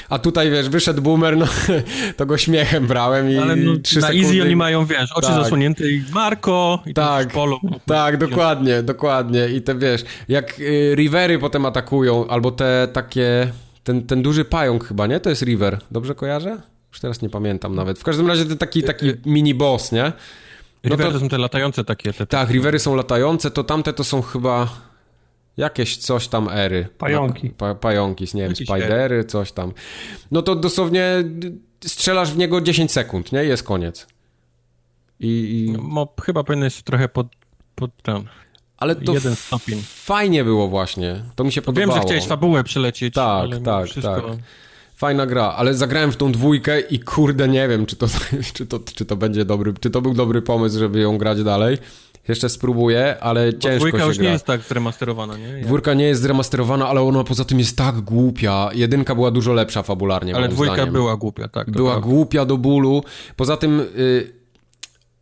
A 0.08 0.18
tutaj, 0.18 0.50
wiesz, 0.50 0.68
wyszedł 0.68 1.02
boomer, 1.02 1.36
no 1.36 1.46
to 2.16 2.26
go 2.26 2.38
śmiechem 2.38 2.86
brałem 2.86 3.30
i 3.30 3.36
Ale 3.38 3.56
no, 3.56 3.72
trzy 3.82 4.00
na 4.00 4.06
sekundy... 4.06 4.26
easy 4.26 4.42
oni 4.42 4.56
mają, 4.56 4.86
wiesz, 4.86 5.12
oczy 5.12 5.26
Tak. 5.28 5.36
zasłonięte 5.36 5.90
i 5.90 6.02
Marko 6.12 6.82
i 6.86 6.94
Tak. 6.94 7.32
polu. 7.32 7.58
Tak, 7.86 8.16
dokładnie, 8.16 8.82
dokładnie. 8.82 9.48
I 9.48 9.62
te 9.62 9.74
wiesz, 9.78 10.04
jak 10.28 10.60
y, 10.60 10.94
rivery 10.94 11.38
potem 11.38 11.66
atakują, 11.66 12.26
albo 12.28 12.50
te 12.50 12.88
takie. 12.92 13.52
Ten, 13.84 14.06
ten 14.06 14.22
duży 14.22 14.44
pająk 14.44 14.84
chyba, 14.84 15.06
nie? 15.06 15.20
To 15.20 15.30
jest 15.30 15.42
river. 15.42 15.78
Dobrze 15.90 16.14
kojarzę? 16.14 16.56
Już 16.92 17.00
teraz 17.00 17.22
nie 17.22 17.28
pamiętam 17.30 17.74
nawet. 17.74 17.98
W 17.98 18.04
każdym 18.04 18.26
razie 18.28 18.44
ten 18.44 18.58
taki, 18.58 18.82
taki 18.82 19.06
mini 19.26 19.54
boss, 19.54 19.92
nie? 19.92 20.02
No 20.84 20.90
Rivery 20.90 21.04
to- 21.04 21.12
to 21.12 21.20
są 21.20 21.28
te 21.28 21.38
latające 21.38 21.84
takie. 21.84 22.12
Te, 22.12 22.26
Tak, 22.26 22.50
rivery 22.50 22.78
są 22.78 22.94
latające, 22.94 23.50
to 23.50 23.64
tamte 23.64 23.92
to 23.92 24.04
są 24.04 24.22
chyba 24.22 24.68
jakieś 25.56 25.96
coś 25.96 26.28
tam 26.28 26.48
ery. 26.48 26.88
Pająki. 26.98 27.50
Pa, 27.50 27.74
pająki, 27.74 28.26
nie 28.34 28.42
wiem, 28.42 28.56
spidery, 28.56 29.24
coś 29.24 29.52
tam. 29.52 29.72
No 30.30 30.42
to 30.42 30.56
dosłownie 30.56 31.24
strzelasz 31.84 32.32
w 32.32 32.36
niego 32.36 32.60
10 32.60 32.92
sekund, 32.92 33.32
nie? 33.32 33.44
Jest 33.44 33.62
koniec. 33.62 34.06
I, 35.20 35.66
i... 35.68 35.78
Mo, 35.78 36.14
chyba 36.22 36.44
powinieneś 36.44 36.82
trochę 36.82 37.08
pod, 37.08 37.26
pod 37.74 38.02
ten. 38.02 38.24
Ale 38.76 38.96
to 38.96 39.12
jeden 39.12 39.36
stopień. 39.36 39.82
fajnie 39.86 40.44
było 40.44 40.68
właśnie. 40.68 41.22
To 41.36 41.44
mi 41.44 41.52
się 41.52 41.60
Wiem, 41.60 41.66
podobało. 41.66 41.94
że 41.94 42.00
chciałeś 42.00 42.26
fabułę 42.26 42.64
przelecieć. 42.64 43.14
Tak, 43.14 43.50
tak, 43.64 43.86
wszystko... 43.86 44.20
tak. 44.20 44.36
Fajna 44.96 45.26
gra, 45.26 45.44
ale 45.44 45.74
zagrałem 45.74 46.12
w 46.12 46.16
tą 46.16 46.32
dwójkę 46.32 46.80
i 46.80 47.00
kurde 47.00 47.48
nie 47.48 47.68
wiem, 47.68 47.86
czy 47.86 47.96
to, 47.96 48.06
czy 48.54 48.66
to, 48.66 48.80
czy 48.94 49.04
to 49.04 49.16
będzie 49.16 49.44
dobry, 49.44 49.74
czy 49.80 49.90
to 49.90 50.02
był 50.02 50.14
dobry 50.14 50.42
pomysł, 50.42 50.78
żeby 50.78 51.00
ją 51.00 51.18
grać 51.18 51.42
dalej. 51.42 51.78
Jeszcze 52.28 52.48
spróbuję, 52.48 53.16
ale 53.20 53.52
Bo 53.52 53.58
ciężko 53.58 53.78
dwójka 53.78 53.98
się 53.98 54.04
już 54.06 54.16
gra. 54.18 54.26
nie 54.26 54.32
jest 54.32 54.44
tak 54.44 54.60
zremasterowana, 54.62 55.36
nie? 55.36 55.44
Ja- 55.48 55.64
Dwórka 55.64 55.94
nie 55.94 56.04
jest 56.04 56.22
zremasterowana, 56.22 56.88
ale 56.88 57.00
ona 57.00 57.24
poza 57.24 57.44
tym 57.44 57.58
jest 57.58 57.76
tak 57.76 58.00
głupia. 58.00 58.70
Jedynka 58.74 59.14
była 59.14 59.30
dużo 59.30 59.52
lepsza 59.52 59.82
fabularnie, 59.82 60.36
Ale 60.36 60.48
dwójka 60.48 60.74
zdaniem. 60.74 60.92
była 60.94 61.16
głupia, 61.16 61.48
tak. 61.48 61.70
Była 61.70 61.90
prawda. 61.90 62.08
głupia 62.08 62.44
do 62.44 62.56
bólu. 62.56 63.04
Poza 63.36 63.56
tym 63.56 63.80
y, 63.80 64.32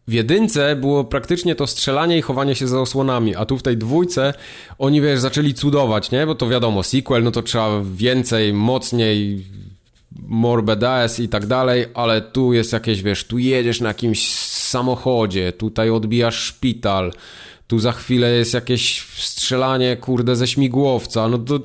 w 0.08 0.12
jedynce 0.12 0.76
było 0.76 1.04
praktycznie 1.04 1.54
to 1.54 1.66
strzelanie 1.66 2.18
i 2.18 2.22
chowanie 2.22 2.54
się 2.54 2.68
za 2.68 2.80
osłonami, 2.80 3.34
a 3.36 3.44
tu 3.46 3.58
w 3.58 3.62
tej 3.62 3.76
dwójce 3.76 4.34
oni, 4.78 5.00
wiesz, 5.00 5.18
zaczęli 5.20 5.54
cudować, 5.54 6.10
nie? 6.10 6.26
Bo 6.26 6.34
to 6.34 6.48
wiadomo, 6.48 6.82
sequel, 6.82 7.22
no 7.22 7.30
to 7.30 7.42
trzeba 7.42 7.68
więcej, 7.94 8.52
mocniej, 8.52 9.44
more 10.22 10.62
badass 10.62 11.20
i 11.20 11.28
tak 11.28 11.46
dalej, 11.46 11.86
ale 11.94 12.20
tu 12.20 12.52
jest 12.52 12.72
jakieś, 12.72 13.02
wiesz, 13.02 13.24
tu 13.24 13.38
jedziesz 13.38 13.80
na 13.80 13.88
jakimś 13.88 14.28
samochodzie, 14.68 15.52
tutaj 15.52 15.90
odbijasz 15.90 16.42
szpital, 16.42 17.12
tu 17.66 17.78
za 17.78 17.92
chwilę 17.92 18.30
jest 18.30 18.54
jakieś 18.54 19.06
strzelanie, 19.16 19.96
kurde, 19.96 20.36
ze 20.36 20.46
śmigłowca, 20.46 21.28
no 21.28 21.38
to 21.38 21.60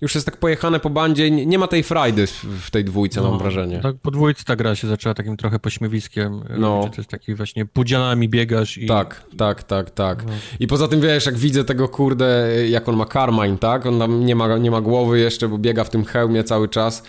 już 0.00 0.14
jest 0.14 0.26
tak 0.26 0.36
pojechane 0.36 0.80
po 0.80 0.90
bandzie, 0.90 1.30
nie 1.30 1.58
ma 1.58 1.66
tej 1.66 1.82
frajdy 1.82 2.26
w 2.60 2.70
tej 2.70 2.84
dwójce, 2.84 3.20
no, 3.20 3.30
mam 3.30 3.38
wrażenie. 3.38 3.80
Tak, 3.80 3.96
po 4.02 4.10
dwójce 4.10 4.44
ta 4.44 4.56
gra 4.56 4.74
się 4.74 4.88
zaczęła 4.88 5.14
takim 5.14 5.36
trochę 5.36 5.58
pośmiewiskiem, 5.58 6.42
no. 6.58 6.80
gdzie 6.80 6.90
to 6.90 6.96
jest 6.96 7.10
taki 7.10 7.34
właśnie 7.34 7.66
pudzianami 7.66 8.28
biegasz 8.28 8.78
i... 8.78 8.86
Tak, 8.86 9.24
tak, 9.36 9.62
tak, 9.62 9.90
tak. 9.90 10.24
No. 10.26 10.32
I 10.60 10.66
poza 10.66 10.88
tym, 10.88 11.00
wiesz, 11.00 11.26
jak 11.26 11.38
widzę 11.38 11.64
tego, 11.64 11.88
kurde, 11.88 12.50
jak 12.68 12.88
on 12.88 12.96
ma 12.96 13.06
Carmine, 13.06 13.58
tak? 13.58 13.86
On 13.86 13.98
tam 13.98 14.26
nie 14.26 14.36
ma, 14.36 14.58
nie 14.58 14.70
ma 14.70 14.80
głowy 14.80 15.18
jeszcze, 15.18 15.48
bo 15.48 15.58
biega 15.58 15.84
w 15.84 15.90
tym 15.90 16.04
hełmie 16.04 16.44
cały 16.44 16.68
czas 16.68 17.02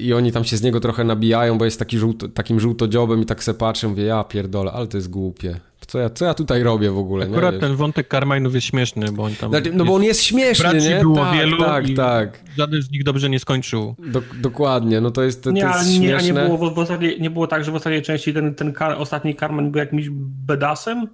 i 0.00 0.12
oni 0.12 0.32
tam 0.32 0.44
się 0.44 0.56
z 0.56 0.62
niego 0.62 0.80
trochę 0.80 1.04
nabijają, 1.04 1.58
bo 1.58 1.64
jest 1.64 1.78
taki 1.78 1.98
żółto, 1.98 2.28
takim 2.28 2.60
żółtodziobem 2.60 3.22
i 3.22 3.26
tak 3.26 3.44
se 3.44 3.54
patrzę, 3.54 3.88
mówię, 3.88 4.04
ja 4.04 4.24
pierdolę, 4.24 4.72
ale 4.72 4.86
to 4.86 4.96
jest 4.96 5.10
głupie. 5.10 5.60
Co 5.86 5.98
ja, 5.98 6.10
co 6.10 6.24
ja 6.24 6.34
tutaj 6.34 6.62
robię 6.62 6.90
w 6.90 6.98
ogóle? 6.98 7.26
Akurat 7.26 7.54
nie, 7.54 7.60
ten 7.60 7.76
wątek 7.76 8.08
Carmine'ów 8.08 8.54
jest 8.54 8.66
śmieszny, 8.66 9.12
bo 9.12 9.22
on 9.22 9.34
tam... 9.34 9.50
Znaczy, 9.50 9.72
no 9.72 9.84
bo 9.84 9.94
on 9.94 10.02
jest 10.02 10.22
śmieszny, 10.22 10.78
nie? 10.78 11.00
było 11.00 11.16
tak, 11.16 11.36
wielu 11.36 11.58
tak, 11.58 11.84
tak. 11.96 12.40
żaden 12.56 12.82
z 12.82 12.90
nich 12.90 13.04
dobrze 13.04 13.30
nie 13.30 13.38
skończył. 13.38 13.94
Do, 13.98 14.22
dokładnie, 14.40 15.00
no 15.00 15.10
to 15.10 15.22
jest, 15.22 15.44
to, 15.44 15.50
nie, 15.50 15.62
to 15.62 15.68
jest 15.68 15.88
nie, 15.88 15.96
śmieszne. 15.96 16.40
A 16.40 16.44
nie 16.44 16.48
było, 16.48 16.70
w, 16.70 16.78
ostatniej, 16.78 17.20
nie 17.20 17.30
było 17.30 17.46
tak, 17.46 17.64
że 17.64 17.72
w 17.72 17.74
ostatniej 17.74 18.02
części 18.02 18.34
ten, 18.34 18.54
ten 18.54 18.72
kar, 18.72 18.96
ostatni 18.98 19.36
Carmine 19.36 19.70
był 19.70 19.78
jakimś 19.78 20.08
bedasem? 20.46 21.06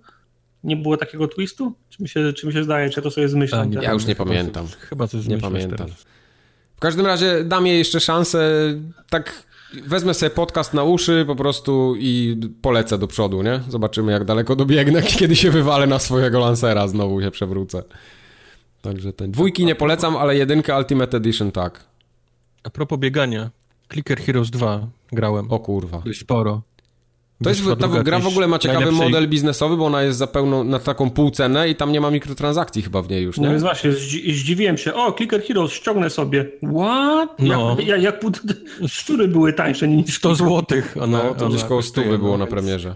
Nie 0.65 0.77
było 0.77 0.97
takiego 0.97 1.29
twistu? 1.29 1.73
Czy 1.89 2.03
mi 2.03 2.09
się, 2.09 2.33
czy 2.33 2.47
mi 2.47 2.53
się 2.53 2.65
zdaje, 2.65 2.91
czy 2.91 3.03
to 3.03 3.11
sobie 3.11 3.29
zmyślam? 3.29 3.73
Ja, 3.73 3.83
ja 3.83 3.93
już 3.93 4.07
nie 4.07 4.15
pamiętam. 4.15 4.67
Chyba 4.67 5.07
coś 5.07 5.27
nie 5.27 5.39
pamiętam. 5.39 5.79
Teraz. 5.79 6.12
W 6.83 6.85
każdym 6.85 7.07
razie 7.07 7.45
dam 7.45 7.67
jej 7.67 7.79
jeszcze 7.79 8.01
szansę, 8.01 8.51
tak 9.11 9.43
wezmę 9.87 10.15
sobie 10.15 10.31
podcast 10.31 10.75
na 10.75 10.85
uszy 10.85 11.25
po 11.27 11.37
prostu 11.37 11.95
i 11.99 12.41
polecę 12.63 12.99
do 12.99 13.07
przodu, 13.07 13.43
nie? 13.43 13.61
Zobaczymy 13.69 14.13
jak 14.13 14.25
daleko 14.25 14.57
dobiegnę, 14.57 15.03
kiedy 15.19 15.37
się 15.37 15.51
wywalę 15.51 15.87
na 15.87 15.99
swojego 15.99 16.41
Lancera, 16.41 16.89
znowu 16.89 17.23
się 17.23 17.31
przewrócę. 17.31 17.83
Także 18.81 19.13
ten. 19.13 19.31
Dwójki 19.31 19.65
nie 19.65 19.75
polecam, 19.75 20.17
ale 20.17 20.37
jedynkę 20.37 20.79
Ultimate 20.79 21.17
Edition 21.17 21.53
tak. 21.53 21.85
A 22.63 22.71
propos 22.71 22.99
biegania, 22.99 23.51
Clicker 23.93 24.21
Heroes 24.21 24.51
2 24.51 24.87
grałem. 25.13 25.51
O 25.51 25.59
kurwa. 25.59 26.03
Dość 26.05 26.21
sporo. 26.21 26.63
To 27.43 27.51
jest, 27.51 27.63
ta 27.81 27.89
gra 27.89 28.19
w 28.19 28.27
ogóle 28.27 28.49
ma 28.49 28.59
ciekawy 28.59 28.81
najlepszej... 28.81 29.11
model 29.11 29.29
biznesowy, 29.29 29.77
bo 29.77 29.87
ona 29.87 30.03
jest 30.03 30.19
za 30.19 30.27
pełną, 30.27 30.65
na 30.65 30.79
taką 30.79 31.11
półcenę 31.11 31.69
i 31.69 31.77
tam 31.77 31.93
nie 31.93 32.01
ma 32.01 32.11
mikrotransakcji 32.11 32.83
chyba 32.83 33.03
w 33.03 33.11
niej 33.11 33.23
już, 33.23 33.39
nie? 33.39 33.45
No 33.45 33.51
więc 33.51 33.63
właśnie, 33.63 33.93
zdziwiłem 34.33 34.79
się. 34.79 34.95
O, 34.95 35.13
Clicker 35.13 35.43
Heroes, 35.43 35.73
ściągnę 35.73 36.11
sobie. 36.11 36.45
What? 36.77 37.31
No. 37.39 37.77
Jak, 37.79 37.89
jak, 37.89 38.03
jak 38.03 38.21
szczury 38.89 39.29
były 39.29 39.53
tańsze 39.53 39.89
niż 39.89 40.17
100 40.17 40.35
złotych. 40.35 40.97
no, 41.09 41.35
to 41.35 41.49
gdzieś 41.49 41.65
koło 41.65 41.83
100 41.83 42.03
było 42.03 42.39
na 42.39 42.47
premierze. 42.47 42.95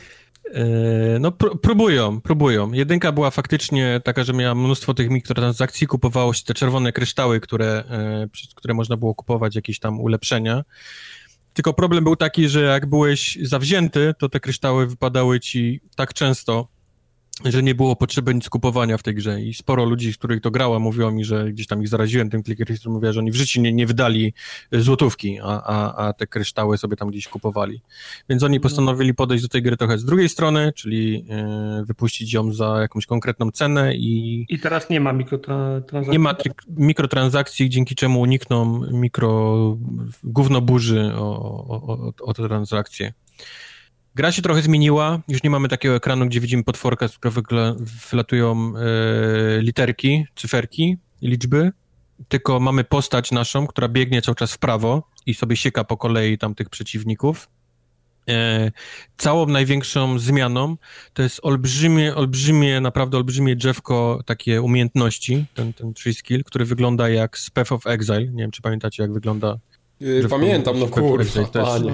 E, 0.55 1.19
no, 1.21 1.33
pr 1.33 1.61
próbują, 1.61 2.21
próbują. 2.21 2.73
Jedynka 2.73 3.13
była 3.13 3.31
faktycznie 3.31 4.01
taka, 4.05 4.25
że 4.25 4.33
miała 4.33 4.55
mnóstwo 4.55 4.95
tych 4.95 5.11
mikrotransakcji, 5.11 5.87
kupowało 5.87 6.33
się 6.33 6.45
te 6.45 6.55
czerwone 6.55 6.93
kryształy, 6.93 7.41
które, 7.41 7.85
e, 7.91 8.29
które 8.55 8.75
można 8.75 8.97
było 8.97 9.15
kupować, 9.15 9.57
jakieś 9.57 9.79
tam 9.79 10.01
ulepszenia. 10.01 10.65
Tylko 11.57 11.73
problem 11.73 12.05
był 12.05 12.17
taki, 12.17 12.49
że 12.49 12.63
jak 12.63 12.87
byłeś 12.87 13.39
zawzięty, 13.43 14.15
to 14.19 14.29
te 14.29 14.41
kryształy 14.41 14.87
wypadały 14.87 15.41
ci 15.41 15.81
tak 15.95 16.15
często, 16.15 16.69
że 17.45 17.63
nie 17.63 17.75
było 17.75 17.97
potrzeby 17.97 18.35
nic 18.35 18.49
kupowania 18.49 18.99
w 18.99 19.03
tej 19.03 19.15
grze 19.15 19.43
i 19.43 19.55
sporo 19.55 19.85
ludzi, 19.85 20.13
z 20.13 20.17
których 20.17 20.41
to 20.41 20.51
grała, 20.51 20.79
mówiło 20.79 21.11
mi, 21.11 21.25
że 21.25 21.53
gdzieś 21.53 21.67
tam 21.67 21.83
ich 21.83 21.89
zaraziłem 21.89 22.31
tym 22.31 22.43
clicker 22.43 22.69
history, 22.69 22.93
mówiła, 22.93 23.13
że 23.13 23.21
oni 23.21 23.31
w 23.31 23.35
życiu 23.35 23.61
nie, 23.61 23.73
nie 23.73 23.87
wydali 23.87 24.35
e, 24.73 24.81
złotówki, 24.81 25.39
a, 25.43 25.63
a, 25.63 26.07
a 26.07 26.13
te 26.13 26.27
kryształy 26.27 26.79
sobie 26.79 26.97
tam 26.97 27.11
gdzieś 27.11 27.29
kupowali. 27.29 27.81
Więc 28.29 28.43
oni 28.43 28.61
postanowili 28.61 29.15
podejść 29.15 29.45
do 29.45 29.49
tej 29.49 29.63
gry 29.63 29.77
trochę 29.77 29.99
z 29.99 30.05
drugiej 30.05 30.29
strony, 30.29 30.73
czyli 30.73 31.27
y, 31.83 31.85
wypuścić 31.85 32.33
ją 32.33 32.53
za 32.53 32.81
jakąś 32.81 33.07
konkretną 33.07 33.51
cenę 33.51 33.97
i... 33.97 34.45
I 34.49 34.59
teraz 34.59 34.91
nie 34.91 35.01
ma 35.01 35.13
mikrotransakcji? 35.13 36.13
Nie 36.13 36.19
ma 36.19 36.35
mikrotransakcji, 36.69 37.71
dzięki 37.71 37.95
czemu 37.95 38.21
unikną 38.21 38.81
mikro 38.93 39.57
gówno 40.25 40.61
burzy 40.61 41.13
o, 41.15 41.43
o, 41.43 41.87
o, 41.87 42.13
o 42.23 42.35
te 42.35 42.43
transakcje. 42.43 43.13
Gra 44.17 44.33
się 44.33 44.43
trochę 44.43 44.63
zmieniła, 44.63 45.21
już 45.29 45.43
nie 45.43 45.51
mamy 45.51 45.69
takiego 45.69 45.95
ekranu, 45.95 46.27
gdzie 46.27 46.41
widzimy 46.41 46.65
potworkę, 46.65 47.09
z 47.09 47.19
którego 47.19 47.77
wylatują 48.11 48.73
e, 48.77 49.63
literki, 49.63 50.27
cyferki, 50.37 50.97
liczby, 51.23 51.73
tylko 52.29 52.61
mamy 52.61 52.85
postać 52.85 53.33
naszą, 53.33 53.67
która 53.67 53.89
biegnie 53.89 54.23
cały 54.23 54.35
czas 54.35 54.53
w 54.53 54.59
prawo 54.59 55.09
i 55.27 55.35
sobie 55.35 55.57
sieka 55.57 55.85
po 55.85 55.97
kolei 55.97 56.39
tamtych 56.39 56.69
przeciwników. 56.69 57.49
E, 58.29 58.71
całą 59.17 59.47
największą 59.47 60.19
zmianą 60.19 60.77
to 61.13 61.23
jest 61.23 61.41
olbrzymie, 61.43 62.15
olbrzymie, 62.15 62.81
naprawdę 62.81 63.17
olbrzymie 63.17 63.57
drzewko 63.57 64.23
takie 64.27 64.63
umiejętności, 64.63 65.45
ten, 65.55 65.73
ten 65.73 65.95
tree 65.95 66.15
skill, 66.15 66.45
który 66.45 66.65
wygląda 66.65 67.09
jak 67.09 67.39
z 67.39 67.51
Path 67.51 67.73
of 67.73 67.87
Exile. 67.87 68.27
Nie 68.27 68.43
wiem, 68.43 68.51
czy 68.51 68.63
pamiętacie, 68.63 69.03
jak 69.03 69.13
wygląda 69.13 69.59
Yy, 70.01 70.29
pamiętam, 70.29 70.79
no 70.79 70.87
kurwa, 70.87 71.45
to 71.45 71.61
jest, 71.61 71.85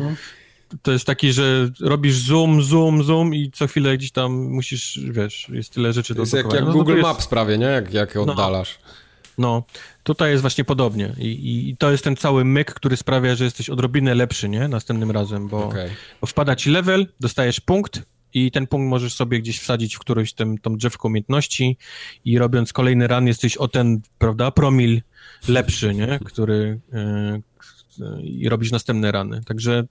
to 0.82 0.92
jest 0.92 1.04
taki, 1.04 1.32
że 1.32 1.70
robisz 1.80 2.16
zoom, 2.16 2.62
zoom, 2.62 3.04
zoom 3.04 3.34
i 3.34 3.50
co 3.50 3.66
chwilę 3.66 3.98
gdzieś 3.98 4.10
tam 4.10 4.32
musisz, 4.32 5.00
wiesz, 5.10 5.48
jest 5.48 5.72
tyle 5.72 5.92
rzeczy 5.92 6.14
do 6.14 6.22
jest 6.22 6.32
jak, 6.32 6.52
jak 6.52 6.64
no, 6.64 6.72
Google 6.72 6.92
jest... 6.92 7.02
Maps 7.02 7.26
prawie, 7.26 7.58
nie? 7.58 7.66
Jak, 7.66 7.94
jak 7.94 8.14
no. 8.14 8.22
oddalasz. 8.22 8.78
No, 8.82 8.92
no, 9.38 9.62
tutaj 10.02 10.30
jest 10.30 10.40
właśnie 10.40 10.64
podobnie 10.64 11.12
I, 11.18 11.68
I, 11.68 11.76
to 11.76 11.90
jest 11.90 12.04
ten 12.04 12.16
cały 12.16 12.44
myk, 12.44 12.74
który 12.74 12.96
sprawia, 12.96 13.34
że 13.34 13.44
jesteś 13.44 13.70
odrobinę 13.70 14.14
lepszy, 14.14 14.48
nie? 14.48 14.68
Następnym 14.68 15.10
razem, 15.10 15.48
bo, 15.48 15.64
okay. 15.64 15.90
bo 16.20 16.26
wpada 16.26 16.56
ci 16.56 16.70
level, 16.70 17.06
dostajesz 17.20 17.60
punkt 17.60 18.02
i 18.34 18.50
ten 18.50 18.66
punkt 18.66 18.90
możesz 18.90 19.14
sobie 19.14 19.38
gdzieś 19.38 19.60
wsadzić 19.60 19.96
w 19.96 19.98
którąś 19.98 20.32
tym, 20.32 20.58
tą 20.58 20.76
drzewką 20.76 21.08
umiejętności 21.08 21.76
i 22.24 22.38
robiąc 22.38 22.72
kolejny 22.72 23.06
run 23.06 23.26
jesteś 23.26 23.56
o 23.56 23.68
ten, 23.68 24.00
prawda, 24.18 24.50
promil 24.50 25.02
lepszy, 25.48 25.94
nie? 25.94 26.18
Który, 26.24 26.80
yy, 26.92 27.42
i 28.22 28.48
robisz 28.48 28.70
następne 28.70 29.12
rany. 29.12 29.40
Także 29.44 29.84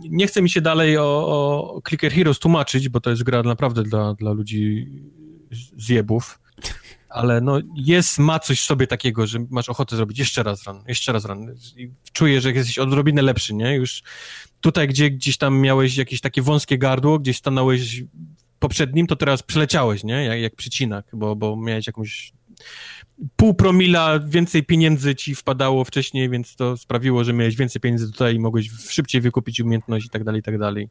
nie 0.00 0.26
chcę 0.26 0.42
mi 0.42 0.50
się 0.50 0.60
dalej 0.60 0.98
o, 0.98 1.02
o 1.04 1.82
Clicker 1.88 2.12
Heroes 2.12 2.38
tłumaczyć, 2.38 2.88
bo 2.88 3.00
to 3.00 3.10
jest 3.10 3.22
gra 3.22 3.42
naprawdę 3.42 3.82
dla, 3.82 4.14
dla 4.14 4.32
ludzi 4.32 4.86
zjebów, 5.76 6.38
ale 7.08 7.40
no 7.40 7.58
jest, 7.76 8.18
ma 8.18 8.38
coś 8.38 8.60
w 8.60 8.64
sobie 8.64 8.86
takiego, 8.86 9.26
że 9.26 9.38
masz 9.50 9.68
ochotę 9.68 9.96
zrobić 9.96 10.18
jeszcze 10.18 10.42
raz 10.42 10.64
ran, 10.64 10.82
jeszcze 10.88 11.12
raz 11.12 11.24
ran. 11.24 11.54
I 11.76 11.90
czuję, 12.12 12.40
że 12.40 12.52
jesteś 12.52 12.78
odrobinę 12.78 13.22
lepszy, 13.22 13.54
nie? 13.54 13.74
Już 13.74 14.02
tutaj, 14.60 14.88
gdzie 14.88 15.10
gdzieś 15.10 15.36
tam 15.36 15.60
miałeś 15.60 15.96
jakieś 15.96 16.20
takie 16.20 16.42
wąskie 16.42 16.78
gardło, 16.78 17.18
gdzieś 17.18 17.36
stanąłeś 17.36 18.04
poprzednim, 18.58 19.06
to 19.06 19.16
teraz 19.16 19.42
przeleciałeś, 19.42 20.04
nie? 20.04 20.24
Jak, 20.24 20.40
jak 20.40 20.56
przycinak, 20.56 21.06
bo, 21.12 21.36
bo 21.36 21.56
miałeś 21.56 21.86
jakąś 21.86 22.32
pół 23.36 23.54
promila 23.54 24.18
więcej 24.18 24.62
pieniędzy 24.64 25.14
ci 25.14 25.34
wpadało 25.34 25.84
wcześniej, 25.84 26.30
więc 26.30 26.56
to 26.56 26.76
sprawiło, 26.76 27.24
że 27.24 27.32
miałeś 27.32 27.56
więcej 27.56 27.80
pieniędzy 27.80 28.12
tutaj 28.12 28.34
i 28.34 28.38
mogłeś 28.38 28.70
szybciej 28.88 29.20
wykupić 29.20 29.60
umiejętności 29.60 30.06
i 30.06 30.10
tak 30.10 30.24
dalej, 30.24 30.40
i 30.40 30.42
tak 30.42 30.58
dalej. 30.58 30.88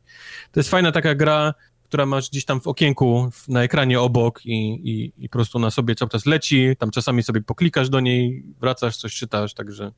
To 0.51 0.59
jest 0.59 0.69
fajna 0.69 0.91
taka 0.91 1.15
gra, 1.15 1.53
która 1.83 2.05
masz 2.05 2.29
gdzieś 2.29 2.45
tam 2.45 2.61
w 2.61 2.67
okienku, 2.67 3.29
na 3.47 3.63
ekranie 3.63 4.01
obok 4.01 4.45
i, 4.45 4.73
i, 4.89 5.11
i 5.17 5.29
po 5.29 5.33
prostu 5.33 5.59
na 5.59 5.71
sobie 5.71 5.95
cały 5.95 6.09
czas 6.09 6.25
leci, 6.25 6.75
tam 6.79 6.91
czasami 6.91 7.23
sobie 7.23 7.41
poklikasz 7.41 7.89
do 7.89 7.99
niej, 7.99 8.43
wracasz, 8.59 8.97
coś 8.97 9.15
czytasz, 9.15 9.53
także 9.53 9.91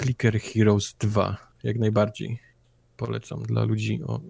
Clicker 0.00 0.40
Heroes 0.40 0.94
2, 0.98 1.36
jak 1.62 1.78
najbardziej 1.78 2.38
polecam 2.96 3.42
dla 3.42 3.64
ludzi 3.64 4.00
o 4.06 4.20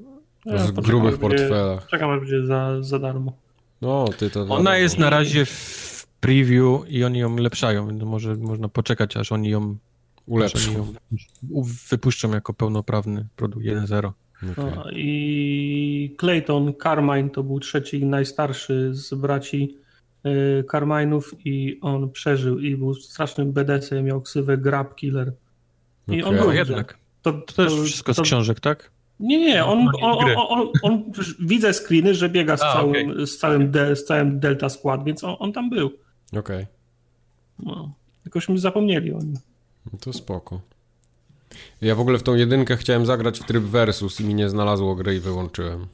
ja, 0.45 0.59
z 0.59 0.71
grubych 0.71 1.19
portfelach. 1.19 1.87
Czekam, 1.87 2.11
aż 2.11 2.21
będzie 2.21 2.47
za, 2.47 2.83
za 2.83 2.99
darmo. 2.99 3.33
No, 3.81 4.05
ty 4.19 4.31
to... 4.31 4.43
Ona 4.43 4.77
jest 4.77 4.99
na 4.99 5.11
razie 5.11 5.45
w 5.45 6.00
preview 6.21 6.89
i 6.89 7.05
oni 7.05 7.19
ją 7.19 7.37
ulepszają, 7.37 7.89
więc 7.89 8.03
może 8.03 8.37
można 8.37 8.69
poczekać, 8.69 9.17
aż 9.17 9.33
oni 9.33 9.51
ją 9.51 9.77
ulepszą. 10.27 10.73
Ją 10.73 10.93
wypuszczą 11.91 12.31
jako 12.31 12.55
pełnoprawny 12.55 13.27
produkt 13.37 13.67
1.0. 13.67 14.13
Okay. 14.53 14.73
No, 14.77 14.85
I 14.93 16.17
Clayton 16.21 16.73
Carmine 16.83 17.31
to 17.31 17.43
był 17.43 17.61
trzeci 17.61 18.05
najstarszy 18.05 18.95
z 18.95 19.15
braci 19.15 19.77
y, 20.27 20.65
Carmine'ów 20.73 21.23
i 21.45 21.79
on 21.81 22.11
przeżył 22.11 22.59
i 22.59 22.77
był 22.77 22.95
strasznym 22.95 23.53
BDS-em, 23.53 24.05
miał 24.05 24.21
ksywę 24.21 24.59
Grab 24.59 24.95
Killer. 24.95 25.33
I 26.09 26.23
okay. 26.23 26.39
on 26.39 26.45
był 26.45 26.53
jednak. 26.53 26.99
To, 27.23 27.33
to, 27.33 27.39
to 27.39 27.53
też 27.53 27.81
wszystko 27.81 28.15
to, 28.15 28.25
z 28.25 28.27
książek, 28.27 28.61
tak? 28.61 28.91
Nie, 29.21 29.39
nie, 29.39 29.65
on, 29.65 29.89
on, 30.03 30.19
on, 30.37 30.69
on, 30.83 31.03
widzę 31.41 31.73
screeny, 31.73 32.15
że 32.15 32.29
biega 32.29 32.57
z, 32.57 32.63
A, 32.63 32.73
całym, 32.73 33.11
okay. 33.11 33.27
z, 33.27 33.39
całym 33.39 33.71
de, 33.71 33.97
z 33.97 34.05
całym 34.05 34.41
Delta 34.41 34.69
Squad, 34.69 35.05
więc 35.05 35.25
on, 35.25 35.53
tam 35.53 35.71
był. 35.71 35.91
Okej. 36.33 36.41
Okay. 36.41 36.67
No, 37.59 37.93
jakośmy 38.25 38.59
zapomnieli 38.59 39.13
o 39.13 39.19
nim. 39.19 39.39
No 39.93 39.99
to 40.01 40.13
spoko. 40.13 40.61
Ja 41.81 41.95
w 41.95 42.01
ogóle 42.01 42.19
w 42.19 42.23
tą 42.23 42.35
jedynkę 42.35 42.77
chciałem 42.77 43.07
zagrać 43.07 43.41
w 43.41 43.45
tryb 43.45 43.65
versus 43.65 44.21
i 44.21 44.25
mi 44.25 44.35
nie 44.35 44.49
znalazło 44.49 44.95
gry 44.95 45.17
i 45.17 45.21
wyłączyłem. 45.21 45.87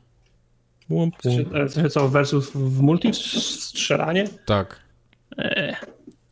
W 1.18 1.23
sensie, 1.23 1.90
co, 1.90 2.08
versus 2.08 2.50
w 2.50 2.81
multi 2.81 3.15
strzelanie? 3.15 4.28
Tak. 4.47 4.81
Eee. 5.39 5.76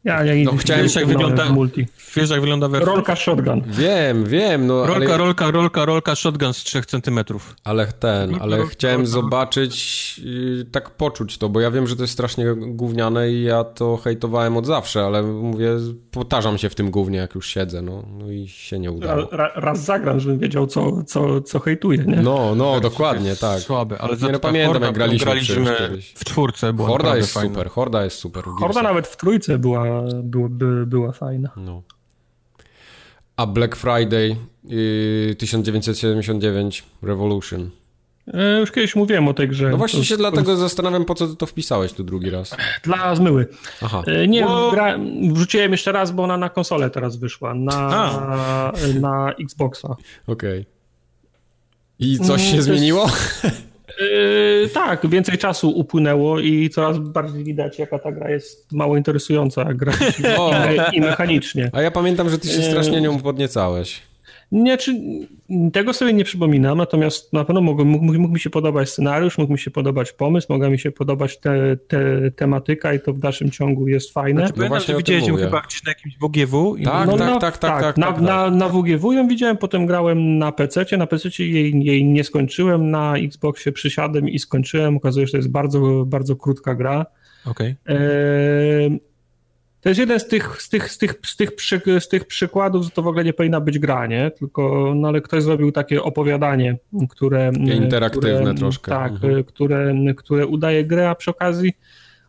Ja, 0.04 0.24
ja 0.24 0.44
no, 0.44 0.56
chciałem, 0.56 0.86
jak 0.96 1.06
wygląda 1.06 1.50
multi. 1.50 1.86
Wiesz, 2.16 2.30
jak 2.30 2.40
wygląda 2.40 2.68
wersja? 2.68 2.92
Rolka 2.92 3.16
shotgun. 3.16 3.62
Wiem, 3.66 4.24
wiem. 4.24 4.66
No, 4.66 4.86
rolka, 4.86 5.06
ale... 5.06 5.16
rolka, 5.16 5.50
rolka, 5.50 5.84
rolka 5.84 6.14
shotgun 6.14 6.54
z 6.54 6.56
3 6.56 6.82
centymetrów. 6.82 7.56
Ale 7.64 7.86
ten, 7.86 8.36
ale 8.40 8.56
rolka, 8.56 8.72
chciałem 8.72 9.00
rolka. 9.00 9.12
zobaczyć, 9.12 10.18
yy, 10.18 10.64
tak 10.64 10.90
poczuć 10.90 11.38
to, 11.38 11.48
bo 11.48 11.60
ja 11.60 11.70
wiem, 11.70 11.86
że 11.86 11.96
to 11.96 12.02
jest 12.02 12.12
strasznie 12.12 12.46
gówniane 12.56 13.30
i 13.30 13.42
ja 13.42 13.64
to 13.64 13.96
hejtowałem 13.96 14.56
od 14.56 14.66
zawsze, 14.66 15.04
ale 15.04 15.22
mówię, 15.22 15.70
powtarzam 16.10 16.58
się 16.58 16.68
w 16.68 16.74
tym 16.74 16.90
gównie, 16.90 17.18
jak 17.18 17.34
już 17.34 17.48
siedzę, 17.48 17.82
no, 17.82 18.04
no 18.18 18.30
i 18.30 18.48
się 18.48 18.78
nie 18.78 18.90
udało. 18.90 19.28
Ra, 19.32 19.50
raz 19.54 19.84
zagram, 19.84 20.20
żebym 20.20 20.38
wiedział, 20.38 20.66
co, 20.66 21.02
co, 21.02 21.40
co 21.40 21.60
hejtuje, 21.60 21.98
nie? 21.98 22.16
No, 22.16 22.54
no, 22.54 22.72
tak, 22.74 22.82
dokładnie, 22.82 23.36
tak. 23.36 23.60
Słabe, 23.60 23.98
ale 23.98 24.16
nie 24.16 24.32
no, 24.32 24.38
pamiętam, 24.38 24.72
Horda, 24.72 24.86
jak 24.86 24.94
graliśmy, 24.94 25.24
graliśmy 25.24 25.98
w 26.14 26.24
czwórce. 26.24 26.72
Horda 26.78 27.16
jest 27.16 27.34
fajna. 27.34 27.48
super, 27.48 27.68
Horda 27.68 28.04
jest 28.04 28.18
super. 28.18 28.44
Horda 28.44 28.82
nawet 28.82 29.06
w 29.06 29.16
trójce 29.16 29.58
była, 29.58 29.93
była, 30.22 30.48
była 30.86 31.12
fajna. 31.12 31.50
No. 31.56 31.82
A 33.36 33.46
Black 33.46 33.76
Friday 33.76 34.36
yy, 34.64 35.34
1979 35.38 36.84
Revolution. 37.02 37.70
E, 38.34 38.60
już 38.60 38.72
kiedyś 38.72 38.96
mówiłem 38.96 39.28
o 39.28 39.34
tej 39.34 39.48
grze. 39.48 39.70
No 39.70 39.76
właśnie 39.76 39.98
to, 39.98 40.04
się 40.04 40.14
to... 40.14 40.18
dlatego 40.18 40.56
zastanawiam, 40.56 41.04
po 41.04 41.14
co 41.14 41.28
ty 41.28 41.36
to 41.36 41.46
wpisałeś 41.46 41.92
tu 41.92 42.04
drugi 42.04 42.30
raz. 42.30 42.56
Dla 42.82 43.14
zmyły. 43.14 43.46
Aha. 43.82 44.02
E, 44.06 44.28
nie, 44.28 44.44
bo... 44.44 44.70
gra... 44.70 44.98
wrzuciłem 45.32 45.72
jeszcze 45.72 45.92
raz, 45.92 46.12
bo 46.12 46.22
ona 46.22 46.36
na 46.36 46.48
konsolę 46.48 46.90
teraz 46.90 47.16
wyszła. 47.16 47.54
Na, 47.54 48.72
na 49.00 49.32
Xboxa. 49.32 49.88
Okej. 50.26 50.60
Okay. 50.60 50.66
I 51.98 52.18
coś 52.18 52.42
się 52.42 52.52
mm, 52.52 52.62
zmieniło? 52.62 53.06
Yy, 54.00 54.68
tak, 54.74 55.06
więcej 55.06 55.38
czasu 55.38 55.70
upłynęło 55.70 56.40
i 56.40 56.70
coraz 56.70 56.98
bardziej 56.98 57.44
widać, 57.44 57.78
jaka 57.78 57.98
ta 57.98 58.12
gra 58.12 58.30
jest 58.30 58.72
mało 58.72 58.96
interesująca 58.96 59.74
graficznie 59.74 60.36
i, 60.92 60.96
i 60.96 61.00
mechanicznie. 61.00 61.70
A 61.72 61.82
ja 61.82 61.90
pamiętam, 61.90 62.30
że 62.30 62.38
ty 62.38 62.48
się 62.48 62.62
strasznie 62.62 63.00
nią 63.00 63.20
podniecałeś. 63.20 64.02
Nie, 64.54 64.76
czy, 64.76 65.00
tego 65.72 65.92
sobie 65.92 66.12
nie 66.12 66.24
przypominam, 66.24 66.78
natomiast 66.78 67.32
na 67.32 67.44
pewno 67.44 67.60
mógł, 67.60 67.84
mógł, 67.84 68.04
mógł, 68.04 68.34
mi 68.34 68.40
się 68.40 68.50
podobać 68.50 68.90
scenariusz, 68.90 69.38
mógł 69.38 69.52
mi 69.52 69.58
się 69.58 69.70
podobać 69.70 70.12
pomysł, 70.12 70.46
mogła 70.50 70.70
mi 70.70 70.78
się 70.78 70.90
podobać 70.90 71.40
te, 71.40 71.76
te, 71.76 72.30
tematyka 72.30 72.94
i 72.94 73.00
to 73.00 73.12
w 73.12 73.18
dalszym 73.18 73.50
ciągu 73.50 73.88
jest 73.88 74.12
fajne. 74.12 74.46
Znaczy, 74.46 74.60
no 74.60 74.68
właśnie 74.68 74.94
chyba 74.94 75.60
gdzieś 75.60 75.84
na 75.84 75.90
jakimś 75.90 76.18
WGW? 76.18 76.76
I... 76.76 76.84
Tak, 76.84 77.06
no, 77.06 77.18
tak, 77.18 77.28
na, 77.28 77.38
tak, 77.38 77.58
tak, 77.58 77.82
tak, 77.82 77.96
na, 77.96 78.06
tak, 78.06 78.20
na, 78.20 78.50
na 78.50 78.68
WGW 78.68 79.12
ją 79.12 79.28
widziałem, 79.28 79.56
potem 79.56 79.86
grałem 79.86 80.38
na 80.38 80.52
PC, 80.52 80.96
na 80.98 81.06
PC 81.06 81.28
jej, 81.38 81.84
jej 81.84 82.04
nie 82.04 82.24
skończyłem, 82.24 82.90
na 82.90 83.16
Xboxie 83.16 83.72
przysiadłem 83.72 84.28
i 84.28 84.38
skończyłem, 84.38 84.96
okazuje 84.96 85.26
się, 85.26 85.28
że 85.28 85.32
to 85.32 85.38
jest 85.38 85.50
bardzo, 85.50 86.04
bardzo 86.06 86.36
krótka 86.36 86.74
gra. 86.74 87.06
Okej. 87.46 87.76
Okay. 87.84 87.96
E 87.96 89.13
to 89.84 89.88
jest 89.90 89.98
jeden 89.98 90.20
z 90.20 90.26
tych, 90.26 90.62
z 90.62 90.68
tych, 90.68 90.90
z 90.90 90.98
tych, 90.98 91.14
z 91.22 91.36
tych, 91.36 91.54
przy, 91.54 91.80
z 92.00 92.08
tych 92.08 92.24
przykładów, 92.24 92.84
że 92.84 92.90
to 92.90 93.02
w 93.02 93.06
ogóle 93.06 93.24
nie 93.24 93.32
powinna 93.32 93.60
być 93.60 93.78
gra, 93.78 94.06
nie? 94.06 94.30
Tylko, 94.30 94.92
no 94.96 95.08
ale 95.08 95.20
ktoś 95.20 95.42
zrobił 95.42 95.72
takie 95.72 96.02
opowiadanie, 96.02 96.76
które... 97.10 97.52
Interaktywne 97.56 98.40
które, 98.40 98.54
troszkę. 98.54 98.90
Tak, 98.90 99.12
mhm. 99.12 99.44
które, 99.44 99.94
które 100.16 100.46
udaje 100.46 100.84
grę, 100.84 101.10
a 101.10 101.14
przy 101.14 101.30
okazji 101.30 101.72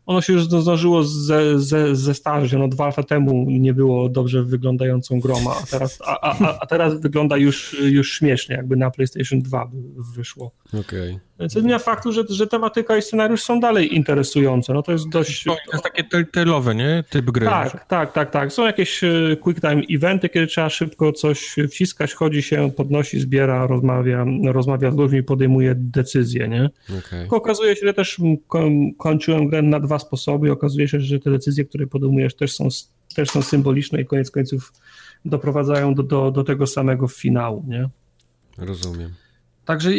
ono 0.06 0.22
się 0.22 0.34
już 0.34 0.43
zdążyło 0.43 1.03
ze, 1.03 1.59
ze, 1.59 1.95
zestarzyć. 1.95 2.53
Ono 2.53 2.67
dwa 2.67 2.85
lata 2.85 3.03
temu 3.03 3.45
nie 3.48 3.74
było 3.74 4.09
dobrze 4.09 4.43
wyglądającą 4.43 5.19
grą, 5.19 5.35
a 5.51 5.66
teraz, 5.72 6.00
a, 6.06 6.22
a, 6.22 6.59
a 6.59 6.66
teraz 6.66 7.01
wygląda 7.01 7.38
już, 7.38 7.75
już 7.82 8.14
śmiesznie, 8.14 8.56
jakby 8.56 8.75
na 8.75 8.92
PlayStation 8.92 9.42
2 9.42 9.69
wyszło. 10.16 10.51
Okej. 10.67 11.11
Okay. 11.11 11.19
Więc 11.40 11.53
zmienia 11.53 11.80
faktu, 11.80 12.11
że, 12.11 12.24
że 12.30 12.48
tematyka 12.48 12.98
i 12.98 13.01
scenariusz 13.01 13.43
są 13.43 13.59
dalej 13.59 13.95
interesujące. 13.95 14.74
No 14.74 14.84
to 14.84 14.92
jest 14.92 15.09
dość... 15.09 15.43
To 15.43 15.56
jest 15.72 15.84
takie 15.84 16.03
telltale'owe, 16.03 16.75
nie? 16.75 17.03
Typ 17.09 17.32
gry. 17.32 17.45
Tak, 17.45 17.85
tak, 17.88 18.14
tak, 18.14 18.32
tak. 18.32 18.53
Są 18.53 18.66
jakieś 18.66 19.03
e, 19.03 19.09
quick 19.42 19.61
time 19.61 19.82
eventy, 19.92 20.30
kiedy 20.30 20.48
trzeba 20.48 20.69
szybko 20.69 21.11
coś 21.11 21.56
wciskać, 21.72 22.14
chodzi 22.14 22.42
się, 22.42 22.72
podnosi, 22.72 23.19
zbiera, 23.19 23.67
rozmawia, 23.67 24.25
rozmawia 24.45 24.92
z 24.92 24.95
ludźmi, 24.95 25.24
podejmuje 25.24 25.74
decyzje, 25.75 26.48
nie? 26.48 26.69
Okay. 27.00 27.27
Okazuje 27.30 27.75
się, 27.75 27.85
że 27.85 27.93
też 27.93 28.22
kończyłem 28.98 29.48
grę 29.48 29.61
na 29.61 29.80
dwa 29.80 29.94
sposoby 29.99 30.48
i 30.48 30.51
okazuje 30.51 30.88
się, 30.88 30.99
że 30.99 31.19
te 31.19 31.32
decyzje, 31.32 31.65
które 31.65 31.88
podejmujesz 31.88 32.35
też 32.35 32.53
są, 32.56 32.67
też 33.15 33.30
są 33.30 33.41
symboliczne 33.41 34.01
i 34.01 34.06
koniec 34.06 34.32
końców 34.32 34.74
doprowadzają 35.25 35.93
do, 35.93 36.03
do, 36.03 36.32
do 36.32 36.43
tego 36.43 36.67
samego 36.67 37.07
finału, 37.07 37.65
nie? 37.67 37.90
Rozumiem. 38.57 39.14
Także 39.65 39.91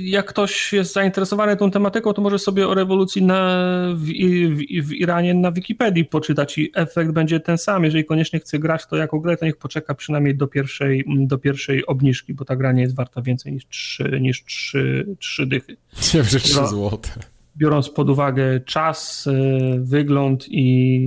jak 0.00 0.26
ktoś 0.26 0.72
jest 0.72 0.92
zainteresowany 0.92 1.56
tą 1.56 1.70
tematyką, 1.70 2.12
to 2.12 2.22
może 2.22 2.38
sobie 2.38 2.68
o 2.68 2.74
rewolucji 2.74 3.22
na, 3.22 3.66
w, 3.94 4.04
w, 4.04 4.88
w, 4.88 4.92
Iranie 4.92 5.34
na 5.34 5.52
Wikipedii 5.52 6.04
poczytać 6.04 6.58
i 6.58 6.70
efekt 6.74 7.10
będzie 7.10 7.40
ten 7.40 7.58
sam. 7.58 7.84
Jeżeli 7.84 8.04
koniecznie 8.04 8.40
chce 8.40 8.58
grać 8.58 8.86
to 8.86 8.96
jako 8.96 9.20
grę, 9.20 9.36
to 9.36 9.44
niech 9.44 9.56
poczeka 9.56 9.94
przynajmniej 9.94 10.36
do 10.36 10.46
pierwszej, 10.46 11.04
do 11.06 11.38
pierwszej 11.38 11.86
obniżki, 11.86 12.34
bo 12.34 12.44
ta 12.44 12.56
gra 12.56 12.72
nie 12.72 12.82
jest 12.82 12.94
warta 12.94 13.22
więcej 13.22 13.52
niż 13.52 13.66
trzy, 13.66 14.18
niż 14.20 14.44
trzy, 14.44 15.06
trzy 15.18 15.46
dychy. 15.46 15.76
Nie, 16.14 16.24
że 16.24 16.40
3 16.40 16.66
złote. 16.66 17.10
Biorąc 17.56 17.90
pod 17.90 18.10
uwagę 18.10 18.60
czas, 18.60 19.26
e, 19.26 19.32
wygląd 19.78 20.46
i 20.48 20.98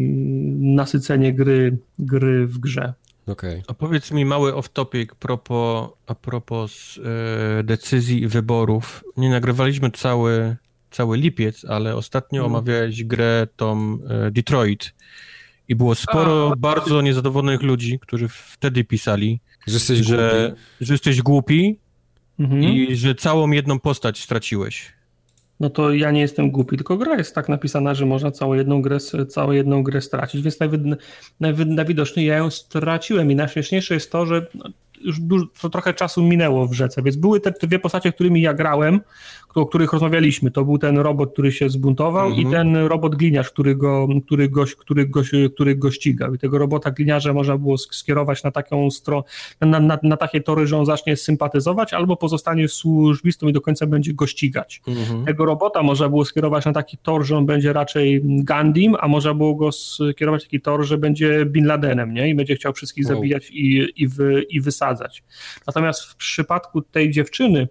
nasycenie 0.60 1.34
gry, 1.34 1.78
gry 2.00 2.48
w 2.48 2.58
grze. 2.58 2.94
Okay. 3.28 3.64
A 3.68 3.74
powiedz 3.74 4.12
mi 4.12 4.26
mały 4.26 4.54
off-topic 4.54 5.16
propos, 5.16 5.90
a 6.08 6.16
propos 6.16 7.00
e, 7.60 7.64
decyzji 7.64 8.22
i 8.22 8.28
wyborów. 8.28 9.04
Nie 9.18 9.30
nagrywaliśmy 9.30 9.92
cały, 9.92 10.56
cały 10.92 11.18
lipiec, 11.18 11.66
ale 11.66 11.96
ostatnio 11.96 12.42
mm. 12.42 12.52
omawiałeś 12.52 13.04
grę 13.04 13.48
tą 13.56 13.98
e, 14.10 14.32
Detroit 14.32 14.94
i 15.68 15.76
było 15.76 15.96
sporo 15.96 16.52
a, 16.54 16.56
bardzo 16.56 17.02
niezadowolonych 17.02 17.62
ludzi, 17.62 18.00
którzy 18.00 18.28
wtedy 18.28 18.84
pisali, 18.84 19.40
że 19.68 19.74
jesteś 19.74 20.00
że, 20.00 20.50
głupi, 20.50 20.62
że 20.82 20.94
jesteś 20.94 21.22
głupi 21.22 21.80
mhm. 22.40 22.64
i 22.64 22.96
że 22.96 23.16
całą 23.16 23.52
jedną 23.52 23.80
postać 23.80 24.24
straciłeś 24.24 24.95
no 25.60 25.70
to 25.70 25.94
ja 25.94 26.12
nie 26.12 26.22
jestem 26.22 26.52
głupi, 26.52 26.78
tylko 26.78 26.98
gra 26.98 27.18
jest 27.18 27.36
tak 27.36 27.50
napisana, 27.50 27.94
że 27.94 28.06
można 28.06 28.32
całą 28.32 28.54
jedną 28.54 28.82
grę, 28.82 28.98
całą 29.30 29.52
jedną 29.52 29.84
grę 29.84 30.02
stracić, 30.02 30.42
więc 30.42 30.58
najwidoczniej 31.70 32.26
ja 32.26 32.38
ją 32.38 32.50
straciłem 32.50 33.32
i 33.32 33.36
najśmieszniejsze 33.36 33.94
jest 33.94 34.12
to, 34.12 34.26
że 34.26 34.48
już 35.02 35.20
dużo, 35.20 35.46
trochę 35.72 35.94
czasu 35.94 36.24
minęło 36.24 36.68
w 36.68 36.74
rzece, 36.74 37.02
więc 37.02 37.16
były 37.16 37.40
te 37.40 37.52
dwie 37.52 37.80
postacie, 37.80 38.12
którymi 38.12 38.42
ja 38.42 38.54
grałem, 38.54 39.02
o 39.62 39.66
których 39.66 39.94
rozmawialiśmy. 39.94 40.52
To 40.52 40.66
był 40.66 40.78
ten 40.78 40.98
robot, 40.98 41.34
który 41.34 41.52
się 41.52 41.70
zbuntował 41.70 42.30
-hmm. 42.30 42.38
i 42.38 42.46
mhm. 42.46 42.52
ten 42.74 42.86
robot 42.86 43.16
gliniarz, 43.16 43.50
który 43.50 43.76
go, 43.76 44.08
który, 44.26 44.50
go, 44.50 44.66
który, 44.80 45.08
go, 45.08 45.22
który 45.54 45.76
go 45.76 45.92
ścigał. 45.92 46.36
I 46.36 46.38
tego 46.38 46.58
robota 46.58 46.92
gliniarza 46.92 47.34
można 47.34 47.58
było 47.58 47.78
skierować 47.78 48.44
na 48.44 48.52
taką 48.52 48.92
stronę, 48.92 49.24
na, 49.62 49.80
na, 49.80 50.00
na, 50.04 50.18
takie 50.18 50.42
tory, 50.42 50.68
że 50.68 50.78
on 50.78 50.86
zacznie 50.86 51.18
sympatyzować, 51.18 51.94
albo 51.94 52.18
pozostanie 52.18 52.68
służbistą 52.68 53.48
i 53.48 53.54
do 53.54 53.62
końca 53.62 53.88
będzie 53.88 54.14
go 54.14 54.28
ścigać. 54.28 54.82
-hmm. 54.88 55.26
Tego 55.26 55.46
robota 55.46 55.84
można 55.84 56.10
było 56.10 56.26
skierować 56.26 56.66
na 56.66 56.74
taki 56.74 56.98
tor, 56.98 57.24
że 57.24 57.38
on 57.38 57.46
będzie 57.46 57.74
raczej 57.74 58.22
Gandim, 58.24 58.96
a 59.00 59.08
można 59.08 59.34
było 59.34 59.56
go 59.56 59.72
skierować 59.72 60.42
na 60.42 60.46
taki 60.46 60.62
tor, 60.62 60.86
że 60.86 60.98
będzie 60.98 61.46
Bin 61.46 61.66
Ladenem, 61.66 62.14
nie? 62.14 62.30
I 62.30 62.36
będzie 62.36 62.56
chciał 62.56 62.74
wszystkich 62.74 63.06
wow. 63.06 63.16
zabijać 63.16 63.52
i, 63.52 63.88
i, 63.96 64.08
wy, 64.08 64.46
i 64.50 64.62
wysadzać. 64.62 65.24
Natomiast 65.68 66.04
w 66.04 66.16
przypadku 66.16 66.82
tej 66.82 67.12
dziewczyny, 67.12 67.68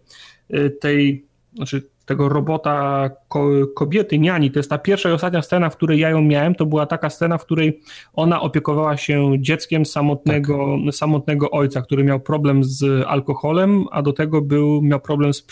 y, 0.54 0.70
tej 0.70 1.24
znaczy 1.56 1.82
tego 2.06 2.28
robota 2.28 3.10
ko 3.28 3.50
kobiety, 3.74 4.18
niani, 4.18 4.50
to 4.50 4.58
jest 4.58 4.70
ta 4.70 4.78
pierwsza 4.78 5.10
i 5.10 5.12
ostatnia 5.12 5.42
scena, 5.42 5.70
w 5.70 5.76
której 5.76 5.98
ja 5.98 6.10
ją 6.10 6.22
miałem, 6.22 6.54
to 6.54 6.66
była 6.66 6.86
taka 6.86 7.10
scena, 7.10 7.38
w 7.38 7.44
której 7.44 7.80
ona 8.12 8.40
opiekowała 8.40 8.96
się 8.96 9.32
dzieckiem 9.38 9.86
samotnego, 9.86 10.76
tak. 10.84 10.94
samotnego 10.94 11.50
ojca, 11.50 11.82
który 11.82 12.04
miał 12.04 12.20
problem 12.20 12.64
z 12.64 13.06
alkoholem, 13.06 13.84
a 13.90 14.02
do 14.02 14.12
tego 14.12 14.42
był, 14.42 14.82
miał 14.82 15.00
problem 15.00 15.34
z, 15.34 15.44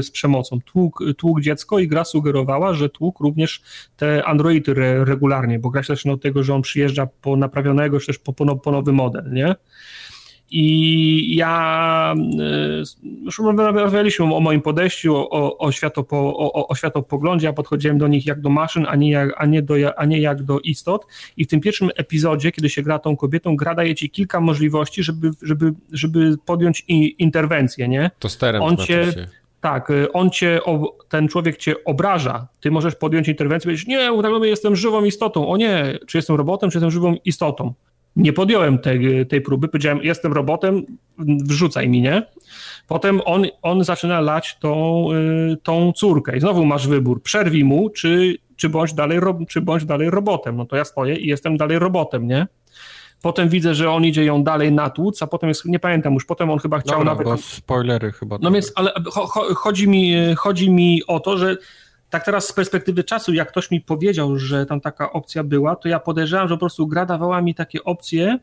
z 0.00 0.10
przemocą. 0.10 0.58
Tłuk, 0.60 0.98
tłuk 1.16 1.40
dziecko 1.40 1.78
i 1.78 1.88
gra 1.88 2.04
sugerowała, 2.04 2.74
że 2.74 2.88
tłuk 2.88 3.20
również 3.20 3.62
te 3.96 4.24
androidy 4.24 4.72
re, 4.72 5.04
regularnie, 5.04 5.58
bo 5.58 5.70
gra 5.70 5.82
się 5.82 5.86
też 5.86 6.06
od 6.06 6.22
tego, 6.22 6.42
że 6.42 6.54
on 6.54 6.62
przyjeżdża 6.62 7.08
po 7.22 7.36
naprawionego, 7.36 8.00
czy 8.00 8.06
też 8.06 8.18
po, 8.18 8.32
po, 8.32 8.56
po 8.56 8.72
nowy 8.72 8.92
model, 8.92 9.32
nie? 9.32 9.54
I 10.50 11.36
ja 11.36 12.14
y, 12.16 13.22
już 13.24 13.38
rozmawialiśmy 13.38 14.34
o 14.34 14.40
moim 14.40 14.60
podejściu, 14.60 15.16
o, 15.16 15.58
o, 15.58 15.72
światopo, 15.72 16.16
o, 16.36 16.68
o 16.68 16.74
światopoglądzie, 16.74 17.46
ja 17.46 17.52
podchodziłem 17.52 17.98
do 17.98 18.08
nich 18.08 18.26
jak 18.26 18.40
do 18.40 18.48
maszyn, 18.48 18.86
a 18.88 18.96
nie 18.96 19.10
jak, 19.10 19.34
a, 19.36 19.46
nie 19.46 19.62
do, 19.62 19.74
a 19.96 20.04
nie 20.04 20.20
jak 20.20 20.42
do 20.42 20.60
istot. 20.60 21.06
I 21.36 21.44
w 21.44 21.48
tym 21.48 21.60
pierwszym 21.60 21.90
epizodzie, 21.96 22.52
kiedy 22.52 22.70
się 22.70 22.82
gra 22.82 22.98
tą 22.98 23.16
kobietą, 23.16 23.56
gra 23.56 23.74
daje 23.74 23.94
ci 23.94 24.10
kilka 24.10 24.40
możliwości, 24.40 25.02
żeby, 25.02 25.30
żeby, 25.42 25.72
żeby 25.92 26.36
podjąć 26.46 26.84
interwencję, 27.18 27.88
nie? 27.88 28.10
To 28.18 28.28
sterem 28.28 28.62
On 28.62 28.76
cię. 28.76 29.06
Tak, 29.60 29.92
on 30.12 30.30
cię, 30.30 30.60
ten 31.08 31.28
człowiek 31.28 31.56
cię 31.56 31.84
obraża, 31.84 32.46
ty 32.60 32.70
możesz 32.70 32.94
podjąć 32.94 33.28
interwencję 33.28 33.68
i 33.68 33.68
powiedzieć, 33.68 33.86
nie, 33.86 34.12
uważamy, 34.12 34.48
jestem 34.48 34.76
żywą 34.76 35.04
istotą, 35.04 35.48
o 35.48 35.56
nie, 35.56 35.98
czy 36.06 36.18
jestem 36.18 36.36
robotem, 36.36 36.70
czy 36.70 36.78
jestem 36.78 36.90
żywą 36.90 37.16
istotą 37.24 37.74
nie 38.16 38.32
podjąłem 38.32 38.78
tej, 38.78 39.26
tej 39.26 39.40
próby, 39.40 39.68
powiedziałem, 39.68 40.02
jestem 40.02 40.32
robotem, 40.32 40.82
wrzucaj 41.18 41.88
mi, 41.88 42.00
nie? 42.00 42.22
Potem 42.86 43.20
on, 43.24 43.46
on 43.62 43.84
zaczyna 43.84 44.20
lać 44.20 44.58
tą, 44.60 45.06
y, 45.52 45.56
tą 45.62 45.92
córkę 45.92 46.36
i 46.36 46.40
znowu 46.40 46.64
masz 46.64 46.88
wybór, 46.88 47.22
przerwij 47.22 47.64
mu, 47.64 47.90
czy 47.90 48.38
czy 48.58 48.68
bądź 48.68 48.92
dalej, 48.94 49.20
czy 49.48 49.60
bądź 49.60 49.84
dalej 49.84 50.10
robotem. 50.10 50.56
No 50.56 50.64
to 50.64 50.76
ja 50.76 50.84
stoję 50.84 51.16
i 51.16 51.26
jestem 51.26 51.56
dalej 51.56 51.78
robotem, 51.78 52.26
nie? 52.26 52.46
Potem 53.22 53.48
widzę, 53.48 53.74
że 53.74 53.90
on 53.90 54.04
idzie 54.04 54.24
ją 54.24 54.44
dalej 54.44 54.72
natłuc, 54.72 55.22
a 55.22 55.26
potem 55.26 55.48
jest, 55.48 55.64
nie 55.64 55.78
pamiętam 55.78 56.14
już, 56.14 56.24
potem 56.24 56.50
on 56.50 56.58
chyba 56.58 56.78
chciał 56.78 57.04
Dobra, 57.04 57.24
nawet... 57.24 57.40
spoilery 57.40 58.12
chyba. 58.12 58.38
No 58.42 58.50
więc, 58.50 58.72
ale 58.74 58.92
cho, 59.10 59.54
chodzi, 59.54 59.88
mi, 59.88 60.14
chodzi 60.36 60.70
mi 60.70 61.02
o 61.06 61.20
to, 61.20 61.38
że 61.38 61.56
tak 62.10 62.24
teraz 62.24 62.46
z 62.48 62.52
perspektywy 62.52 63.04
czasu, 63.04 63.34
jak 63.34 63.48
ktoś 63.48 63.70
mi 63.70 63.80
powiedział, 63.80 64.38
że 64.38 64.66
tam 64.66 64.80
taka 64.80 65.12
opcja 65.12 65.44
była, 65.44 65.76
to 65.76 65.88
ja 65.88 66.00
podejrzewam, 66.00 66.48
że 66.48 66.54
po 66.54 66.60
prostu 66.60 66.86
gra 66.86 67.06
dawała 67.06 67.42
mi 67.42 67.54
takie 67.54 67.84
opcje, 67.84 68.38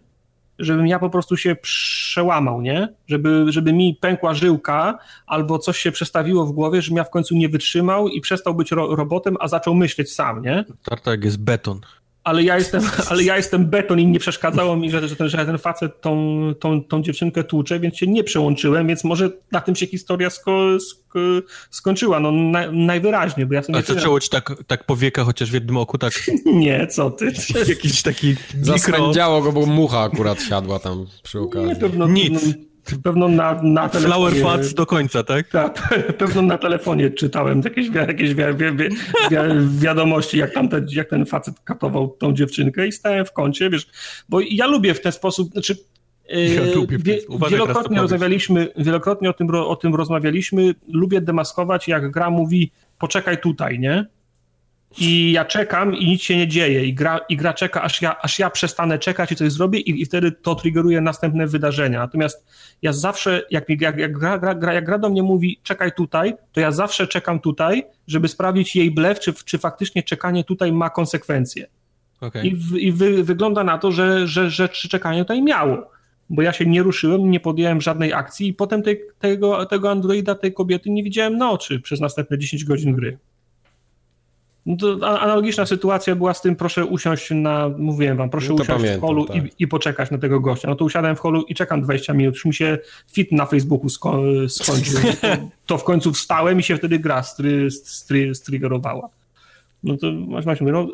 żebym 0.60 0.88
ja 0.88 1.00
po 1.00 1.10
prostu 1.10 1.38
się 1.38 1.56
przełamał, 1.56 2.62
nie? 2.62 2.94
Żeby, 3.08 3.46
żeby 3.48 3.74
mi 3.74 3.98
pękła 4.02 4.34
żyłka 4.34 4.98
albo 5.28 5.60
coś 5.60 5.78
się 5.78 5.92
przestawiło 5.92 6.46
w 6.46 6.52
głowie, 6.52 6.82
żebym 6.82 6.98
ja 6.98 7.04
w 7.04 7.10
końcu 7.10 7.36
nie 7.36 7.50
wytrzymał 7.50 8.08
i 8.08 8.22
przestał 8.22 8.56
być 8.56 8.72
ro 8.72 8.96
robotem, 8.96 9.38
a 9.40 9.48
zaczął 9.48 9.76
myśleć 9.76 10.14
sam, 10.14 10.42
nie? 10.42 10.66
Tartak 10.84 11.24
jest 11.24 11.44
beton 11.44 11.82
ale 12.26 12.44
ja 12.44 12.58
jestem, 12.58 12.82
ale 13.10 13.24
ja 13.24 13.38
jestem 13.38 13.66
beton 13.66 14.00
i 14.00 14.08
nie 14.08 14.20
przeszkadzało 14.20 14.76
mi, 14.76 14.92
że, 14.92 15.08
że, 15.08 15.16
ten, 15.16 15.30
że 15.30 15.46
ten 15.46 15.58
facet 15.58 16.02
tą, 16.02 16.42
tą, 16.60 16.84
tą 16.84 17.02
dziewczynkę 17.04 17.44
tłucze, 17.44 17.80
więc 17.80 17.98
się 17.98 18.08
nie 18.08 18.24
przełączyłem, 18.24 18.88
więc 18.88 19.04
może 19.04 19.30
na 19.52 19.62
tym 19.62 19.76
się 19.76 19.88
historia 19.88 20.30
sko, 20.30 20.80
sko, 20.80 21.20
skończyła, 21.70 22.20
no 22.20 22.32
na, 22.32 22.72
najwyraźniej, 22.72 23.46
bo 23.46 23.54
ja 23.54 23.64
sobie 23.64 23.80
A 23.80 23.82
zaczęło 23.82 24.20
ci 24.20 24.30
tak, 24.30 24.54
tak 24.68 24.84
powieka 24.84 25.24
chociaż 25.24 25.52
w 25.52 25.54
jednym 25.54 25.78
oku, 25.78 25.98
tak? 25.98 26.14
nie, 26.46 26.88
co 26.88 27.12
ty? 27.12 27.34
Jakiś 27.68 28.02
taki 28.02 28.28
mikro... 28.28 28.46
Zaswędziało 28.62 29.42
go, 29.42 29.52
bo 29.52 29.66
mucha 29.66 30.02
akurat 30.02 30.42
siadła 30.42 30.80
tam 30.80 31.06
przy 31.24 31.40
okazji. 31.40 31.70
Nie, 31.70 31.76
pewno, 31.76 32.08
Nic. 32.08 32.34
Pewno, 32.34 32.75
Pewno 33.04 33.28
na, 33.28 33.62
na 33.64 33.90
telefonie... 33.90 34.32
Flower 34.32 34.44
Pads 34.44 34.74
do 34.74 34.86
końca, 34.86 35.24
tak? 35.24 35.48
Tak, 35.48 35.90
pewno 36.18 36.42
na 36.42 36.58
telefonie 36.58 37.10
czytałem 37.10 37.62
jakieś, 37.66 37.88
jakieś 37.90 38.34
wi 38.34 38.44
wi 38.56 38.72
wi 38.78 38.96
wiadomości, 39.80 40.38
jak, 40.38 40.54
tam 40.54 40.70
te, 40.70 40.82
jak 40.92 41.10
ten 41.10 41.26
facet 41.26 41.60
katował 41.60 42.08
tą 42.08 42.34
dziewczynkę 42.34 42.88
i 42.88 42.92
stałem 42.92 43.26
w 43.26 43.32
kącie, 43.32 43.70
wiesz, 43.70 43.88
bo 44.30 44.40
ja 44.50 44.68
lubię 44.68 44.94
w 44.94 45.02
ten 45.02 45.12
sposób, 45.12 45.52
znaczy 45.52 45.78
ja 46.30 46.62
wie, 46.98 47.20
Uważaj, 47.30 47.60
wielokrotnie 47.60 48.02
rozmawialiśmy, 48.02 48.68
wielokrotnie 48.78 49.30
o 49.30 49.34
tym, 49.34 49.56
o 49.56 49.76
tym 49.76 49.96
rozmawialiśmy, 49.96 50.76
lubię 50.88 51.22
demaskować, 51.22 51.88
jak 51.88 52.12
gra 52.12 52.30
mówi 52.30 52.72
poczekaj 53.00 53.38
tutaj, 53.38 53.80
nie? 53.80 54.06
I 54.98 55.32
ja 55.32 55.46
czekam 55.46 55.96
i 55.96 56.06
nic 56.06 56.22
się 56.22 56.38
nie 56.38 56.48
dzieje 56.48 56.86
i 56.86 56.94
gra, 56.94 57.20
i 57.30 57.38
gra 57.38 57.54
czeka, 57.54 57.82
aż 57.82 58.02
ja, 58.02 58.22
aż 58.22 58.40
ja 58.40 58.50
przestanę 58.50 59.00
czekać 59.00 59.32
i 59.32 59.36
coś 59.36 59.52
zrobię 59.52 59.80
i, 59.80 60.02
i 60.02 60.06
wtedy 60.06 60.32
to 60.32 60.56
triggeruje 60.56 61.02
następne 61.02 61.48
wydarzenia. 61.48 62.00
Natomiast 62.00 62.48
ja 62.82 62.94
zawsze, 62.94 63.42
jak, 63.52 63.70
mi, 63.70 63.78
jak, 63.80 63.98
jak, 63.98 64.18
gra, 64.18 64.38
gra, 64.38 64.74
jak 64.74 64.86
gra 64.86 64.98
do 64.98 65.10
mnie 65.10 65.24
mówi 65.24 65.60
czekaj 65.64 65.92
tutaj, 65.92 66.34
to 66.52 66.60
ja 66.60 66.72
zawsze 66.72 67.08
czekam 67.08 67.40
tutaj, 67.40 67.84
żeby 68.08 68.28
sprawdzić 68.28 68.76
jej 68.76 68.92
blef, 68.92 69.20
czy, 69.20 69.34
czy 69.34 69.58
faktycznie 69.58 70.04
czekanie 70.04 70.44
tutaj 70.44 70.72
ma 70.72 70.90
konsekwencje. 70.90 71.68
Okay. 72.22 72.48
I, 72.48 72.56
w, 72.56 72.78
i 72.78 72.92
wy, 72.92 73.24
wygląda 73.24 73.64
na 73.64 73.78
to, 73.78 73.92
że, 73.92 74.28
że, 74.28 74.50
że 74.50 74.70
czekanie 74.70 75.20
tutaj 75.20 75.42
miało. 75.42 75.90
Bo 76.30 76.42
ja 76.42 76.54
się 76.54 76.66
nie 76.66 76.84
ruszyłem, 76.84 77.32
nie 77.32 77.40
podjąłem 77.40 77.82
żadnej 77.82 78.14
akcji 78.14 78.48
i 78.48 78.54
potem 78.54 78.84
tej, 78.84 79.02
tego, 79.20 79.66
tego 79.66 79.92
androida, 79.92 80.36
tej 80.36 80.54
kobiety 80.54 80.90
nie 80.90 81.04
widziałem 81.04 81.38
na 81.38 81.52
oczy 81.52 81.80
przez 81.80 82.00
następne 82.00 82.38
10 82.38 82.66
godzin 82.66 82.94
gry. 82.94 83.18
No 84.66 84.78
to 84.78 85.20
analogiczna 85.22 85.66
sytuacja 85.66 86.16
była 86.16 86.34
z 86.34 86.42
tym, 86.42 86.56
proszę 86.56 86.86
usiąść 86.86 87.32
na, 87.32 87.70
mówiłem 87.78 88.18
wam, 88.18 88.30
proszę 88.30 88.50
no 88.50 88.54
usiąść 88.54 88.70
pamiętam, 88.70 88.98
w 88.98 89.02
holu 89.02 89.26
tak. 89.26 89.36
i, 89.36 89.50
i, 89.60 89.68
poczekać 89.68 90.12
na 90.12 90.18
tego 90.18 90.40
gościa. 90.40 90.70
No 90.70 90.76
to 90.76 90.86
usiadłem 90.86 91.16
w 91.16 91.20
holu 91.20 91.42
i 91.42 91.56
czekam 91.56 91.82
20 91.82 92.14
minut, 92.14 92.36
już 92.36 92.46
mi 92.46 92.54
się 92.54 92.78
fit 93.12 93.32
na 93.32 93.46
Facebooku 93.46 93.90
sko 93.90 94.22
skończył. 94.48 95.00
to, 95.22 95.28
to, 95.66 95.78
w 95.78 95.84
końcu 95.84 96.14
wstałem 96.14 96.60
i 96.60 96.64
się 96.64 96.78
wtedy 96.78 97.00
gra 97.00 97.24
stry, 97.24 97.72
stry, 97.72 98.36
striggerowała. 98.36 99.10
No 99.84 99.98
to 99.98 100.08
właśnie 100.42 100.68
mówię, 100.68 100.74
no, 100.74 100.88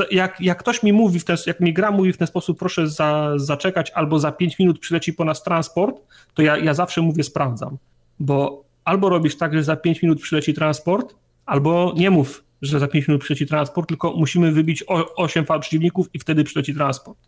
e, 0.00 0.06
jak, 0.10 0.40
jak 0.40 0.58
ktoś 0.58 0.82
mi 0.82 0.92
mówi, 0.92 1.20
w 1.20 1.24
ten, 1.24 1.36
jak 1.46 1.60
mi 1.60 1.72
gra 1.72 1.90
mówi 1.90 2.12
w 2.12 2.16
ten 2.16 2.26
sposób, 2.26 2.58
proszę 2.58 2.88
za, 2.88 3.32
zaczekać 3.36 3.90
albo 3.90 4.18
za 4.18 4.32
5 4.32 4.58
minut 4.58 4.78
przyleci 4.78 5.12
po 5.12 5.24
nas 5.24 5.42
transport, 5.42 5.96
to 6.34 6.42
ja, 6.42 6.56
ja 6.56 6.74
zawsze 6.74 7.02
mówię 7.02 7.22
sprawdzam, 7.22 7.76
bo 8.20 8.64
albo 8.84 9.08
robisz 9.08 9.36
tak, 9.36 9.54
że 9.54 9.62
za 9.62 9.76
5 9.76 10.02
minut 10.02 10.20
przyleci 10.20 10.54
transport, 10.54 11.14
Albo 11.46 11.94
nie 11.96 12.10
mów, 12.10 12.44
że 12.62 12.78
za 12.78 12.88
5 12.88 13.08
minut 13.08 13.22
przyleci 13.22 13.46
transport, 13.46 13.88
tylko 13.88 14.12
musimy 14.16 14.52
wybić 14.52 14.84
8 15.16 15.44
fal 15.44 15.60
przeciwników 15.60 16.06
i 16.14 16.18
wtedy 16.18 16.44
przyleci 16.44 16.74
transport. 16.74 17.18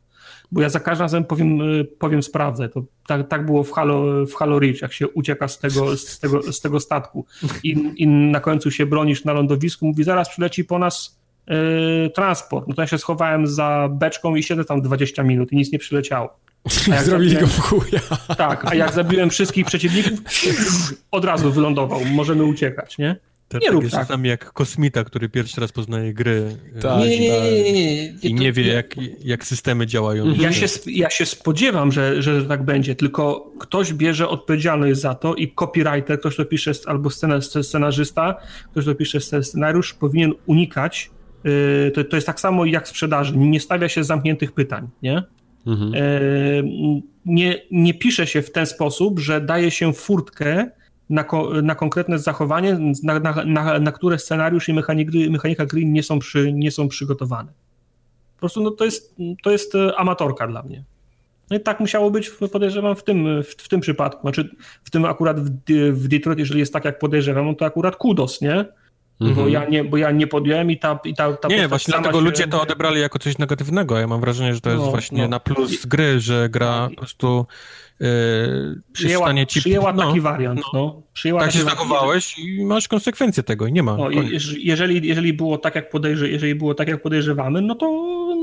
Bo 0.52 0.62
ja 0.62 0.68
za 0.68 0.80
każdym 0.80 1.04
razem 1.04 1.24
powiem, 1.24 1.60
y, 1.60 1.84
powiem 1.84 2.22
sprawdzę. 2.22 2.68
To 2.68 2.84
tak, 3.06 3.28
tak 3.28 3.46
było 3.46 3.64
w 3.64 3.72
Halo, 3.72 4.26
w 4.26 4.34
Halo 4.34 4.58
Reach, 4.58 4.82
jak 4.82 4.92
się 4.92 5.08
ucieka 5.08 5.48
z 5.48 5.58
tego, 5.58 5.96
z 5.96 6.18
tego, 6.18 6.52
z 6.52 6.60
tego 6.60 6.80
statku 6.80 7.26
i, 7.62 7.92
i 7.96 8.06
na 8.06 8.40
końcu 8.40 8.70
się 8.70 8.86
bronisz 8.86 9.24
na 9.24 9.32
lądowisku, 9.32 9.86
mówi 9.86 10.04
zaraz 10.04 10.28
przyleci 10.28 10.64
po 10.64 10.78
nas 10.78 11.18
yy, 11.46 11.56
transport. 12.14 12.68
No 12.68 12.74
to 12.74 12.82
ja 12.82 12.86
się 12.86 12.98
schowałem 12.98 13.46
za 13.46 13.88
beczką 13.92 14.36
i 14.36 14.42
siedzę 14.42 14.64
tam 14.64 14.82
20 14.82 15.22
minut 15.22 15.52
i 15.52 15.56
nic 15.56 15.72
nie 15.72 15.78
przyleciało. 15.78 16.36
Zrobili 17.04 17.36
go 17.36 17.46
w 17.46 17.60
chuja. 17.60 18.00
Tak, 18.36 18.64
a 18.64 18.74
jak 18.74 18.92
zabiłem 18.92 19.30
wszystkich 19.30 19.66
przeciwników, 19.66 20.20
od 21.10 21.24
razu 21.24 21.52
wylądował. 21.52 22.00
Możemy 22.04 22.44
uciekać, 22.44 22.98
nie? 22.98 23.16
Nie 23.58 23.70
rób 23.70 23.82
jest 23.82 23.94
tak. 23.94 24.06
czasami 24.06 24.28
jak 24.28 24.52
kosmita, 24.52 25.04
który 25.04 25.28
pierwszy 25.28 25.60
raz 25.60 25.72
poznaje 25.72 26.14
gry 26.14 26.56
tak, 26.80 26.98
nie, 26.98 27.20
nie, 27.20 27.40
nie, 27.40 27.62
nie, 27.62 27.72
nie, 27.72 28.12
i 28.22 28.34
nie 28.34 28.52
wie, 28.52 28.66
jak, 28.66 28.94
jak 29.24 29.44
systemy 29.44 29.86
działają. 29.86 30.34
Ja 30.34 30.52
się, 30.52 30.66
ja 30.86 31.10
się 31.10 31.26
spodziewam, 31.26 31.92
że, 31.92 32.22
że 32.22 32.44
tak 32.44 32.64
będzie, 32.64 32.94
tylko 32.94 33.52
ktoś 33.58 33.92
bierze 33.92 34.28
odpowiedzialność 34.28 35.00
za 35.00 35.14
to 35.14 35.34
i 35.34 35.52
copywriter, 35.52 36.20
ktoś, 36.20 36.34
kto 36.34 36.44
pisze, 36.44 36.72
albo 36.86 37.10
scenarzysta, 37.62 38.34
ktoś, 38.70 38.84
kto 38.84 38.94
pisze 38.94 39.20
scenariusz, 39.20 39.94
powinien 39.94 40.32
unikać. 40.46 41.10
Y, 41.46 41.90
to, 41.94 42.04
to 42.04 42.16
jest 42.16 42.26
tak 42.26 42.40
samo 42.40 42.64
jak 42.64 42.88
sprzedaży. 42.88 43.36
Nie 43.36 43.60
stawia 43.60 43.88
się 43.88 44.04
zamkniętych 44.04 44.52
pytań, 44.52 44.88
nie? 45.02 45.22
Mhm. 45.66 45.94
Y, 45.94 46.62
nie, 47.26 47.62
nie 47.70 47.94
pisze 47.94 48.26
się 48.26 48.42
w 48.42 48.52
ten 48.52 48.66
sposób, 48.66 49.18
że 49.18 49.40
daje 49.40 49.70
się 49.70 49.92
furtkę 49.92 50.70
na, 51.12 51.24
na 51.62 51.74
konkretne 51.74 52.18
zachowanie, 52.18 52.78
na, 53.02 53.20
na, 53.44 53.78
na, 53.78 53.92
które 53.92 54.18
scenariusz 54.18 54.68
i 54.68 54.72
mechanika, 54.72 55.12
mechanika 55.30 55.66
gry 55.66 55.84
nie 55.84 56.02
są, 56.02 56.18
przy, 56.18 56.52
nie 56.52 56.70
są 56.70 56.88
przygotowane. 56.88 57.52
Po 58.34 58.40
prostu 58.40 58.62
no, 58.62 58.70
to, 58.70 58.84
jest, 58.84 59.16
to 59.42 59.50
jest 59.50 59.74
e, 59.74 59.96
amatorka 59.96 60.46
dla 60.46 60.62
mnie. 60.62 60.84
No 61.50 61.56
i 61.56 61.60
tak 61.60 61.80
musiało 61.80 62.10
być, 62.10 62.30
podejrzewam, 62.30 62.96
w 62.96 63.04
tym, 63.04 63.42
w, 63.42 63.48
w 63.48 63.68
tym 63.68 63.80
przypadku. 63.80 64.20
Znaczy, 64.20 64.50
w 64.84 64.90
tym 64.90 65.04
akurat 65.04 65.40
w, 65.40 65.50
w 65.92 66.08
Detroit, 66.08 66.38
jeżeli 66.38 66.60
jest 66.60 66.72
tak, 66.72 66.84
jak 66.84 66.98
podejrzewam, 66.98 67.46
no 67.46 67.54
to 67.54 67.64
akurat 67.64 67.96
kudos, 67.96 68.40
nie? 68.40 68.64
Mhm. 69.20 69.34
Bo, 69.34 69.48
ja 69.48 69.64
nie, 69.64 69.84
bo 69.84 69.96
ja 69.96 70.10
nie 70.10 70.26
podjąłem 70.26 70.70
i 70.70 70.78
ta, 70.78 70.98
i 71.04 71.14
ta, 71.14 71.32
ta 71.36 71.48
Nie, 71.48 71.68
właśnie 71.68 71.92
dlatego 71.92 72.18
się... 72.18 72.24
ludzie 72.24 72.46
to 72.46 72.62
odebrali 72.62 73.00
jako 73.00 73.18
coś 73.18 73.38
negatywnego. 73.38 73.98
Ja 73.98 74.06
mam 74.06 74.20
wrażenie, 74.20 74.54
że 74.54 74.60
to 74.60 74.70
jest 74.70 74.82
no, 74.82 74.90
właśnie 74.90 75.22
no. 75.22 75.28
na 75.28 75.40
plus 75.40 75.86
gry, 75.86 76.20
że 76.20 76.48
gra 76.48 76.88
po 76.90 76.96
prostu 76.96 77.46
Yy, 78.00 78.80
przyjęła, 78.92 79.44
ci... 79.44 79.60
przyjęła 79.60 79.92
no, 79.92 80.06
taki 80.06 80.20
wariant. 80.20 80.60
No. 80.60 80.80
no. 80.80 81.02
Przyjęła 81.12 81.40
tak 81.40 81.52
się 81.52 81.62
zachowałeś 81.62 82.38
i 82.38 82.64
masz 82.64 82.88
konsekwencje 82.88 83.42
tego 83.42 83.66
i 83.66 83.72
nie 83.72 83.82
ma. 83.82 83.96
No, 83.96 84.10
jeżeli, 84.58 85.08
jeżeli, 85.08 85.32
było 85.32 85.58
tak, 85.58 85.74
jak 85.74 85.90
podejrze, 85.90 86.28
jeżeli 86.28 86.54
było 86.54 86.74
tak, 86.74 86.88
jak 86.88 87.02
podejrzewamy, 87.02 87.62
no 87.62 87.74
to, 87.74 87.86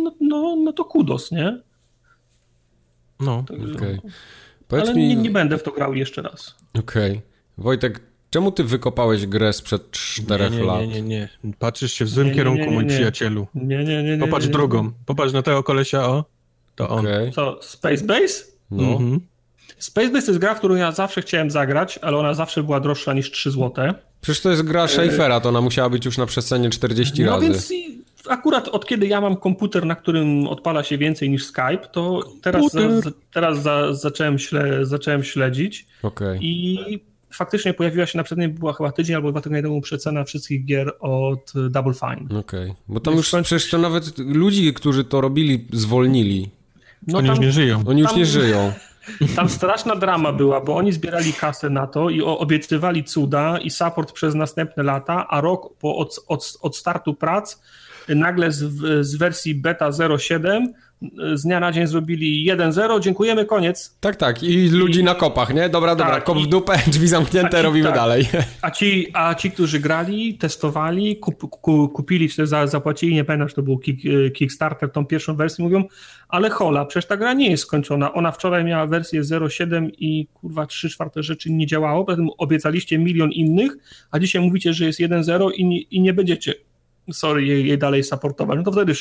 no, 0.03 0.11
no, 0.21 0.55
no 0.55 0.73
to 0.73 0.85
kudos, 0.85 1.31
nie? 1.31 1.61
No, 3.19 3.45
okay. 3.75 3.99
Ale 4.69 4.93
mi... 4.93 5.07
nie, 5.07 5.15
nie, 5.15 5.29
będę 5.29 5.57
w 5.57 5.63
to 5.63 5.71
grał 5.71 5.95
jeszcze 5.95 6.21
raz. 6.21 6.55
Okej. 6.79 7.11
Okay. 7.11 7.21
Wojtek, 7.57 8.01
czemu 8.29 8.51
ty 8.51 8.63
wykopałeś 8.63 9.25
grę 9.25 9.53
sprzed 9.53 9.91
czterech 9.91 10.51
nie, 10.51 10.63
lat? 10.63 10.81
Nie, 10.81 10.87
nie, 10.87 11.01
nie. 11.01 11.29
Patrzysz 11.59 11.93
się 11.93 12.05
w 12.05 12.09
złym 12.09 12.31
kierunku, 12.31 12.71
mój 12.71 12.85
przyjacielu. 12.85 13.47
Nie, 13.55 13.83
nie, 13.83 14.03
nie. 14.03 14.17
Popatrz 14.17 14.47
drugą. 14.47 14.91
Popatrz 15.05 15.33
na 15.33 15.41
tego 15.41 15.63
kolesia, 15.63 16.05
o. 16.05 16.25
To 16.75 16.89
on. 16.89 16.99
Okay. 16.99 17.31
Co, 17.31 17.59
Space 17.61 18.05
Base? 18.05 18.43
No. 18.71 18.83
Mhm. 18.83 19.19
Space 19.79 20.09
Base 20.09 20.25
to 20.25 20.31
jest 20.31 20.41
gra, 20.41 20.55
w 20.55 20.57
którą 20.57 20.75
ja 20.75 20.91
zawsze 20.91 21.21
chciałem 21.21 21.51
zagrać, 21.51 21.99
ale 22.01 22.17
ona 22.17 22.33
zawsze 22.33 22.63
była 22.63 22.79
droższa 22.79 23.13
niż 23.13 23.31
3 23.31 23.51
zł. 23.51 23.93
Przecież 24.21 24.41
to 24.41 24.49
jest 24.49 24.61
gra 24.61 24.87
Schaeffera, 24.87 25.39
to 25.39 25.49
ona 25.49 25.61
musiała 25.61 25.89
być 25.89 26.05
już 26.05 26.17
na 26.17 26.25
przestrzeni 26.25 26.69
40 26.69 27.23
no 27.23 27.31
razy. 27.31 27.45
Więc 27.45 27.73
akurat 28.29 28.67
od 28.67 28.85
kiedy 28.85 29.07
ja 29.07 29.21
mam 29.21 29.37
komputer, 29.37 29.85
na 29.85 29.95
którym 29.95 30.47
odpala 30.47 30.83
się 30.83 30.97
więcej 30.97 31.29
niż 31.29 31.45
Skype, 31.45 31.87
to 31.91 32.23
teraz, 32.41 32.71
za, 32.71 32.81
teraz 33.33 33.61
za, 33.61 33.93
zacząłem, 33.93 34.39
śle, 34.39 34.85
zacząłem 34.85 35.23
śledzić. 35.23 35.85
Okay. 36.03 36.37
I 36.41 36.99
faktycznie 37.31 37.73
pojawiła 37.73 38.05
się 38.05 38.17
na 38.17 38.23
przykład, 38.23 38.47
była 38.47 38.73
chyba 38.73 38.91
tydzień 38.91 39.15
albo 39.15 39.31
dwa 39.31 39.41
tygodnie 39.41 39.61
temu 39.61 39.81
przecena 39.81 40.23
wszystkich 40.23 40.65
gier 40.65 40.93
od 40.99 41.53
Double 41.69 41.93
Fine. 41.93 42.39
Okej, 42.39 42.69
okay. 42.69 42.75
bo 42.87 42.99
tam 42.99 43.15
już 43.15 43.29
przecież 43.29 43.69
to 43.69 43.77
nawet 43.77 44.17
ludzi, 44.17 44.73
którzy 44.73 45.03
to 45.03 45.21
robili, 45.21 45.65
zwolnili. 45.73 46.49
No 47.07 47.17
Oni 47.17 47.27
tam, 47.27 47.35
już 47.35 47.45
nie 47.45 47.51
żyją. 47.51 47.83
Oni 47.87 48.01
już 48.01 48.15
nie 48.15 48.25
żyją. 48.25 48.73
Tam 49.35 49.49
straszna 49.49 49.95
drama 49.95 50.33
była, 50.33 50.61
bo 50.61 50.75
oni 50.75 50.91
zbierali 50.91 51.33
kasę 51.33 51.69
na 51.69 51.87
to 51.87 52.09
i 52.09 52.21
obiecywali 52.21 53.03
cuda 53.03 53.57
i 53.57 53.69
support 53.69 54.11
przez 54.11 54.35
następne 54.35 54.83
lata, 54.83 55.27
a 55.27 55.41
rok 55.41 55.77
po 55.79 55.97
od, 55.97 56.19
od, 56.27 56.57
od 56.61 56.77
startu 56.77 57.13
prac 57.13 57.61
nagle 58.07 58.51
z, 58.51 58.65
z 59.05 59.15
wersji 59.15 59.55
beta 59.55 59.89
07 60.17 60.73
z 61.33 61.43
dnia 61.43 61.59
na 61.59 61.71
dzień 61.71 61.87
zrobili 61.87 62.51
1-0, 62.51 62.99
dziękujemy, 62.99 63.45
koniec. 63.45 63.97
Tak, 63.99 64.15
tak, 64.15 64.43
i 64.43 64.69
ludzi 64.69 64.99
I, 64.99 65.03
na 65.03 65.15
kopach, 65.15 65.53
nie? 65.53 65.69
Dobra, 65.69 65.95
dobra, 65.95 66.13
tak, 66.13 66.23
kop 66.23 66.37
w 66.37 66.47
dupę, 66.47 66.79
drzwi 66.87 67.07
zamknięte, 67.07 67.57
ci, 67.57 67.63
robimy 67.63 67.85
tak. 67.85 67.95
dalej. 67.95 68.27
A 68.61 68.71
ci, 68.71 69.07
a 69.13 69.35
ci, 69.35 69.51
którzy 69.51 69.79
grali, 69.79 70.37
testowali, 70.37 71.17
kup, 71.17 71.49
kup, 71.49 71.93
kupili, 71.93 72.29
czy 72.29 72.47
za, 72.47 72.67
zapłacili, 72.67 73.15
nie 73.15 73.23
pamiętam, 73.23 73.47
czy 73.47 73.55
to 73.55 73.61
był 73.61 73.77
kick, 73.77 74.01
Kickstarter, 74.33 74.91
tą 74.91 75.05
pierwszą 75.05 75.35
wersję, 75.35 75.63
mówią, 75.63 75.83
ale 76.29 76.49
hola, 76.49 76.85
przecież 76.85 77.07
ta 77.07 77.17
gra 77.17 77.33
nie 77.33 77.51
jest 77.51 77.63
skończona. 77.63 78.13
Ona 78.13 78.31
wczoraj 78.31 78.63
miała 78.63 78.87
wersję 78.87 79.21
0.7 79.21 79.89
i 79.97 80.27
kurwa 80.33 80.65
3 80.65 80.89
czwarte 80.89 81.23
rzeczy 81.23 81.51
nie 81.51 81.67
działało, 81.67 82.05
potem 82.05 82.29
obiecaliście 82.37 82.97
milion 82.97 83.31
innych, 83.31 83.77
a 84.11 84.19
dzisiaj 84.19 84.41
mówicie, 84.41 84.73
że 84.73 84.85
jest 84.85 84.99
1.0 84.99 85.51
i, 85.51 85.87
i 85.91 86.01
nie 86.01 86.13
będziecie 86.13 86.53
sorry, 87.11 87.45
jej, 87.45 87.67
jej 87.67 87.77
dalej 87.77 88.03
supportować. 88.03 88.57
No 88.57 88.63
to 88.63 88.71
wtedy 88.71 88.93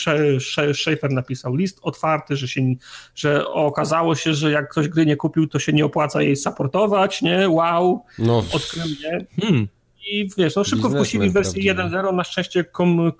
Schaefer 0.75 1.11
napisał 1.11 1.55
list 1.55 1.79
otwarty, 1.83 2.37
że 2.37 2.49
się, 2.49 2.75
że 3.15 3.49
okazało 3.49 4.15
się, 4.15 4.35
że 4.35 4.51
jak 4.51 4.71
ktoś 4.71 4.89
gry 4.89 5.07
nie 5.07 5.17
kupił, 5.17 5.47
to 5.47 5.59
się 5.59 5.73
nie 5.73 5.85
opłaca 5.85 6.23
jej 6.23 6.37
supportować, 6.37 7.23
nie? 7.23 7.49
Wow, 7.49 8.05
no. 8.19 8.39
odkrył, 8.53 8.87
nie? 8.87 9.27
Hmm. 9.41 9.69
I 10.11 10.29
wiesz, 10.39 10.57
no 10.57 10.65
szybko 10.65 10.91
wpuścili 10.91 11.31
wersję 11.31 11.75
1.0, 11.75 12.15
na 12.15 12.25
szczęście 12.25 12.65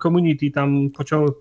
community 0.01 0.51
tam 0.51 0.89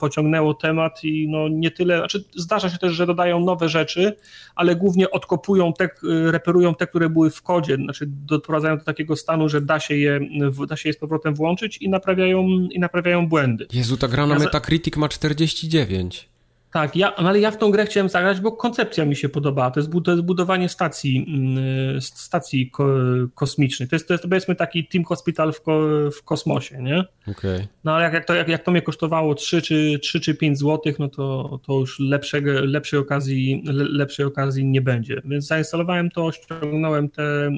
pociągnęło 0.01 0.55
temat 0.55 1.05
i 1.05 1.28
no 1.28 1.49
nie 1.49 1.70
tyle, 1.70 1.99
znaczy 1.99 2.25
zdarza 2.36 2.70
się 2.70 2.78
też, 2.78 2.93
że 2.93 3.07
dodają 3.07 3.41
nowe 3.41 3.68
rzeczy, 3.68 4.17
ale 4.55 4.77
głównie 4.77 5.10
odkopują 5.10 5.73
te, 5.73 5.89
reperują 6.31 6.75
te, 6.75 6.86
które 6.86 7.10
były 7.10 7.31
w 7.31 7.43
kodzie, 7.43 7.77
znaczy 7.77 8.05
doprowadzają 8.09 8.78
do 8.78 8.85
takiego 8.85 9.17
stanu, 9.17 9.49
że 9.49 9.60
da 9.60 9.81
się 9.81 9.97
je, 9.97 10.20
da 10.68 10.77
się 10.77 10.89
je 10.89 10.93
z 10.93 10.99
powrotem 10.99 11.35
włączyć 11.35 11.77
i 11.77 11.89
naprawiają, 11.89 12.49
i 12.49 12.78
naprawiają 12.81 13.28
błędy. 13.28 13.67
Jezu, 13.73 13.97
ta 13.97 14.09
gra 14.09 14.27
na 14.27 14.39
Metacritic 14.39 14.97
ma 14.97 15.09
49. 15.09 16.28
Tak, 16.72 16.97
ja, 16.97 17.12
no 17.22 17.28
ale 17.28 17.40
ja 17.40 17.50
w 17.50 17.56
tą 17.56 17.70
grę 17.70 17.86
chciałem 17.86 18.08
zagrać, 18.08 18.40
bo 18.40 18.52
koncepcja 18.52 19.05
mi 19.05 19.16
się 19.16 19.28
podobała. 19.28 19.70
To 19.70 19.80
jest, 19.80 19.90
to 20.05 20.10
jest 20.10 20.22
budowanie 20.22 20.68
stacji, 20.68 21.26
mm, 21.28 22.00
stacji 22.00 22.70
ko, 22.70 22.88
kosmicznej. 23.34 23.88
To 23.88 23.97
jest, 23.97 24.08
to 24.08 24.14
jest 24.14 24.24
powiedzmy 24.24 24.55
taki 24.55 24.86
Team 24.86 25.05
Hospital 25.05 25.52
w, 25.52 25.62
ko, 25.62 25.80
w 26.10 26.24
kosmosie, 26.24 26.82
nie? 26.82 27.05
Okay. 27.30 27.66
No 27.84 27.94
ale 27.94 28.05
jak, 28.05 28.12
jak, 28.12 28.24
to, 28.24 28.34
jak, 28.34 28.48
jak 28.48 28.64
to 28.64 28.70
mnie 28.70 28.82
kosztowało 28.82 29.34
3 29.34 29.62
czy, 29.62 29.98
3 30.02 30.20
czy 30.20 30.34
5 30.34 30.58
złotych, 30.58 30.98
no 30.98 31.08
to, 31.08 31.58
to 31.66 31.72
już 31.72 32.00
lepszego, 32.00 32.52
lepszej, 32.52 32.98
okazji, 32.98 33.62
lepszej 33.72 34.26
okazji 34.26 34.64
nie 34.64 34.80
będzie. 34.80 35.22
Więc 35.24 35.47
zainstalowałem 35.47 36.10
to, 36.10 36.32
ściągnąłem 36.32 37.08
te, 37.08 37.50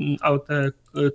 te 0.47 0.71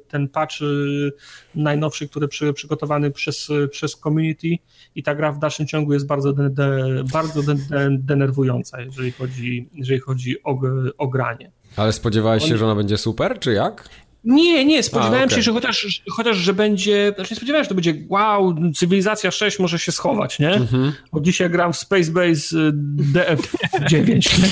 ten 0.08 0.28
patch 0.28 0.62
y, 0.62 1.12
najnowszy, 1.56 2.08
który 2.08 2.28
przy, 2.28 2.54
przygotowany 2.54 3.12
przez, 3.12 3.50
przez 3.72 3.96
community 3.96 4.48
i 4.96 5.04
ta 5.04 5.16
gra 5.16 5.32
w 5.32 5.40
dalszym 5.40 5.68
ciągu 5.68 5.94
jest 5.94 6.08
bardzo, 6.08 6.34
de, 6.34 6.50
de, 6.50 7.04
bardzo 7.14 7.44
de, 7.44 7.56
denerwująca, 7.90 8.82
jeżeli 8.82 9.12
chodzi, 9.12 9.70
jeżeli 9.74 10.00
chodzi 10.00 10.44
o, 10.44 10.60
o 10.98 11.08
granie. 11.08 11.52
Ale 11.76 11.94
spodziewałeś 11.94 12.44
się, 12.44 12.58
że 12.58 12.66
ona 12.66 12.76
będzie 12.76 12.98
super, 12.98 13.40
czy 13.40 13.54
jak? 13.54 13.90
Nie, 14.26 14.66
nie, 14.66 14.84
spodziewałem 14.84 15.22
A, 15.22 15.26
okay. 15.26 15.36
się, 15.36 15.42
że 15.42 15.52
chociaż, 15.52 16.04
chociaż, 16.10 16.38
że 16.38 16.54
będzie, 16.54 17.12
znaczy 17.16 17.34
nie 17.34 17.38
spodziewałem 17.38 17.64
się, 17.64 17.66
że 17.66 17.70
to 17.70 17.76
będzie 17.76 17.94
wow, 18.10 18.56
cywilizacja 18.76 19.32
6 19.32 19.60
może 19.60 19.80
się 19.80 19.92
schować, 19.92 20.40
nie? 20.40 20.50
Mm-hmm. 20.50 20.92
Bo 21.12 21.22
dzisiaj 21.22 21.50
gram 21.50 21.74
w 21.74 21.78
Space 21.78 22.12
Base 22.12 22.58
y, 22.58 22.74
DF9, 23.14 24.50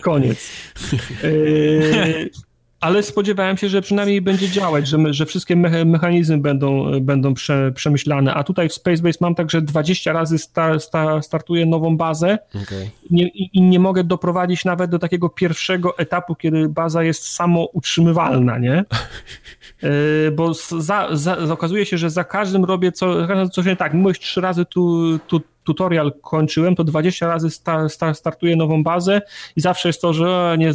koniec. 0.00 0.50
Yy, 1.22 2.30
ale 2.84 3.02
spodziewałem 3.02 3.56
się, 3.56 3.68
że 3.68 3.82
przynajmniej 3.82 4.22
będzie 4.22 4.50
działać, 4.50 4.88
że, 4.88 4.98
że 5.10 5.26
wszystkie 5.26 5.56
mechanizmy 5.86 6.38
będą, 6.38 7.00
będą 7.00 7.34
prze, 7.34 7.72
przemyślane. 7.72 8.34
A 8.34 8.44
tutaj 8.44 8.68
w 8.68 8.72
Spacebase 8.72 9.18
mam 9.20 9.34
tak, 9.34 9.50
że 9.50 9.62
20 9.62 10.12
razy 10.12 10.38
sta, 10.38 10.78
sta, 10.78 11.22
startuję 11.22 11.66
nową 11.66 11.96
bazę 11.96 12.38
okay. 12.62 12.90
nie, 13.10 13.28
i, 13.28 13.62
nie 13.62 13.80
mogę 13.80 14.04
doprowadzić 14.04 14.64
nawet 14.64 14.90
do 14.90 14.98
takiego 14.98 15.28
pierwszego 15.28 15.98
etapu, 15.98 16.34
kiedy 16.34 16.68
baza 16.68 17.02
jest 17.02 17.26
samoutrzymywalna, 17.26 18.58
nie? 18.58 18.84
E, 19.82 20.30
bo 20.30 20.54
za, 20.54 21.08
za, 21.12 21.38
okazuje 21.38 21.86
się, 21.86 21.98
że 21.98 22.10
za 22.10 22.24
każdym 22.24 22.64
robię 22.64 22.92
co, 22.92 23.14
coś 23.48 23.66
nie 23.66 23.76
tak. 23.76 23.94
Mimo 23.94 24.12
trzy 24.12 24.40
razy 24.40 24.64
tu, 24.64 25.18
tu 25.18 25.40
tutorial 25.64 26.12
kończyłem, 26.22 26.74
to 26.74 26.84
20 26.84 27.26
razy 27.26 27.50
sta, 27.50 27.88
sta, 27.88 28.14
startuję 28.14 28.56
nową 28.56 28.82
bazę 28.82 29.22
i 29.56 29.60
zawsze 29.60 29.88
jest 29.88 30.00
to, 30.00 30.12
że 30.12 30.56
nie, 30.58 30.72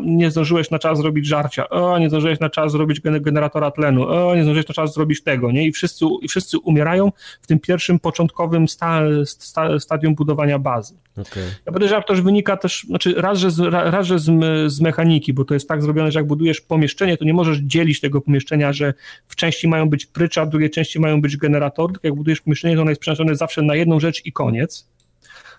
nie 0.00 0.30
zdążyłeś 0.30 0.70
na 0.70 0.78
czas 0.78 0.98
zrobić 0.98 1.26
żarcia, 1.26 1.68
o, 1.68 1.98
nie 1.98 2.08
zdążyłeś 2.08 2.40
na 2.40 2.50
czas 2.50 2.72
zrobić 2.72 3.00
generatora 3.00 3.70
tlenu, 3.70 4.08
o, 4.08 4.36
nie 4.36 4.42
zdążyłeś 4.42 4.68
na 4.68 4.74
czas 4.74 4.94
zrobić 4.94 5.22
tego, 5.22 5.52
nie? 5.52 5.66
I 5.66 5.72
wszyscy, 5.72 6.04
i 6.22 6.28
wszyscy 6.28 6.58
umierają 6.58 7.12
w 7.42 7.46
tym 7.46 7.58
pierwszym 7.58 7.98
początkowym 7.98 8.68
sta, 8.68 9.00
sta, 9.24 9.78
stadium 9.78 10.14
budowania 10.14 10.58
bazy. 10.58 10.94
Okay. 11.16 11.42
Ja 11.66 11.72
podejrzewam, 11.72 12.02
że 12.02 12.06
to 12.06 12.12
już 12.12 12.22
wynika 12.22 12.56
też, 12.56 12.84
znaczy 12.88 13.14
raz, 13.16 13.38
że, 13.38 13.50
z, 13.50 13.60
raz, 13.70 14.06
że 14.06 14.18
z, 14.18 14.30
z 14.72 14.80
mechaniki, 14.80 15.32
bo 15.32 15.44
to 15.44 15.54
jest 15.54 15.68
tak 15.68 15.82
zrobione, 15.82 16.12
że 16.12 16.18
jak 16.18 16.26
budujesz 16.26 16.60
pomieszczenie, 16.60 17.16
to 17.16 17.24
nie 17.24 17.34
możesz 17.34 17.58
dzielić 17.58 18.00
tego 18.00 18.20
pomieszczenia, 18.20 18.72
że 18.72 18.94
w 19.28 19.36
części 19.36 19.68
mają 19.68 19.88
być 19.88 20.06
prycze, 20.06 20.40
a 20.40 20.46
w 20.46 20.48
drugiej 20.48 20.70
części 20.70 21.00
mają 21.00 21.20
być 21.20 21.36
generatory, 21.36 21.92
tylko 21.92 22.08
jak 22.08 22.14
budujesz 22.14 22.40
pomieszczenie, 22.40 22.74
to 22.74 22.82
ono 22.82 22.90
jest 22.90 23.00
przeznaczone 23.00 23.36
zawsze 23.36 23.62
na 23.62 23.74
jedną 23.74 24.00
rzecz 24.00 24.26
i 24.30 24.32
koniec. 24.32 24.88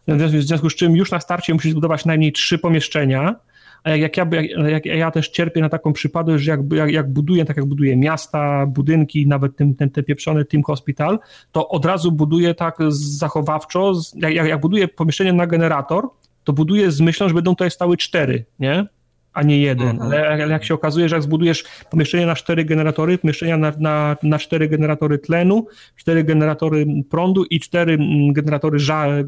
W 0.08 0.42
związku 0.42 0.70
z 0.70 0.76
czym 0.76 0.96
już 0.96 1.12
na 1.12 1.20
starcie 1.20 1.54
musisz 1.54 1.72
zbudować 1.72 2.06
najmniej 2.06 2.32
trzy 2.32 2.58
pomieszczenia, 2.58 3.36
a 3.84 3.90
jak, 3.90 4.18
jak, 4.18 4.34
ja, 4.34 4.42
jak, 4.70 4.86
ja 4.86 5.12
też 5.12 5.30
cierpię 5.30 5.62
na 5.62 5.70
taką 5.70 5.94
przypadłość, 5.94 6.44
że 6.44 6.52
jak, 6.52 6.60
jak, 6.74 6.92
jak 6.92 7.14
buduję, 7.14 7.46
tak 7.46 7.58
jak 7.58 7.66
buduję 7.66 7.98
miasta, 7.98 8.66
budynki, 8.66 9.28
nawet 9.28 9.56
ten, 9.56 9.76
ten, 9.76 9.90
ten 9.90 10.04
pieprzony 10.04 10.46
Team 10.46 10.64
Hospital, 10.64 11.20
to 11.52 11.70
od 11.70 11.86
razu 11.86 12.12
buduję 12.12 12.54
tak 12.54 12.78
zachowawczo, 12.90 13.94
jak, 14.16 14.48
jak 14.48 14.60
buduję 14.60 14.88
pomieszczenie 14.88 15.34
na 15.34 15.48
generator, 15.48 16.10
to 16.44 16.54
buduję 16.54 16.92
z 16.92 17.02
myślą, 17.02 17.28
że 17.28 17.34
będą 17.34 17.52
tutaj 17.52 17.72
stały 17.72 17.98
cztery, 17.98 18.46
nie? 18.60 18.88
A 19.34 19.44
nie 19.44 19.58
jeden. 19.58 19.90
Mhm. 19.90 20.12
Ale, 20.12 20.30
ale 20.30 20.48
jak 20.48 20.64
się 20.64 20.74
okazuje, 20.74 21.10
że 21.10 21.16
jak 21.16 21.24
zbudujesz 21.24 21.64
pomieszczenie 21.90 22.26
na 22.26 22.36
cztery 22.36 22.66
generatory, 22.66 23.18
pomieszczenia 23.18 23.58
na, 23.58 23.74
na, 23.80 24.18
na 24.24 24.40
cztery 24.40 24.68
generatory 24.68 25.18
tlenu, 25.18 25.68
cztery 25.96 26.24
generatory 26.24 26.86
prądu 27.10 27.44
i 27.44 27.60
cztery 27.60 27.94
mm, 27.94 28.34
generatory, 28.34 28.80
żar, 28.80 29.26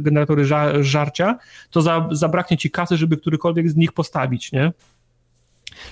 generatory 0.00 0.44
żar, 0.44 0.76
żarcia, 0.84 1.38
to 1.70 1.82
za, 1.82 2.08
zabraknie 2.10 2.56
ci 2.56 2.70
kasy, 2.70 2.96
żeby 2.96 3.16
którykolwiek 3.16 3.70
z 3.70 3.76
nich 3.76 3.92
postawić, 3.92 4.52
nie? 4.52 4.72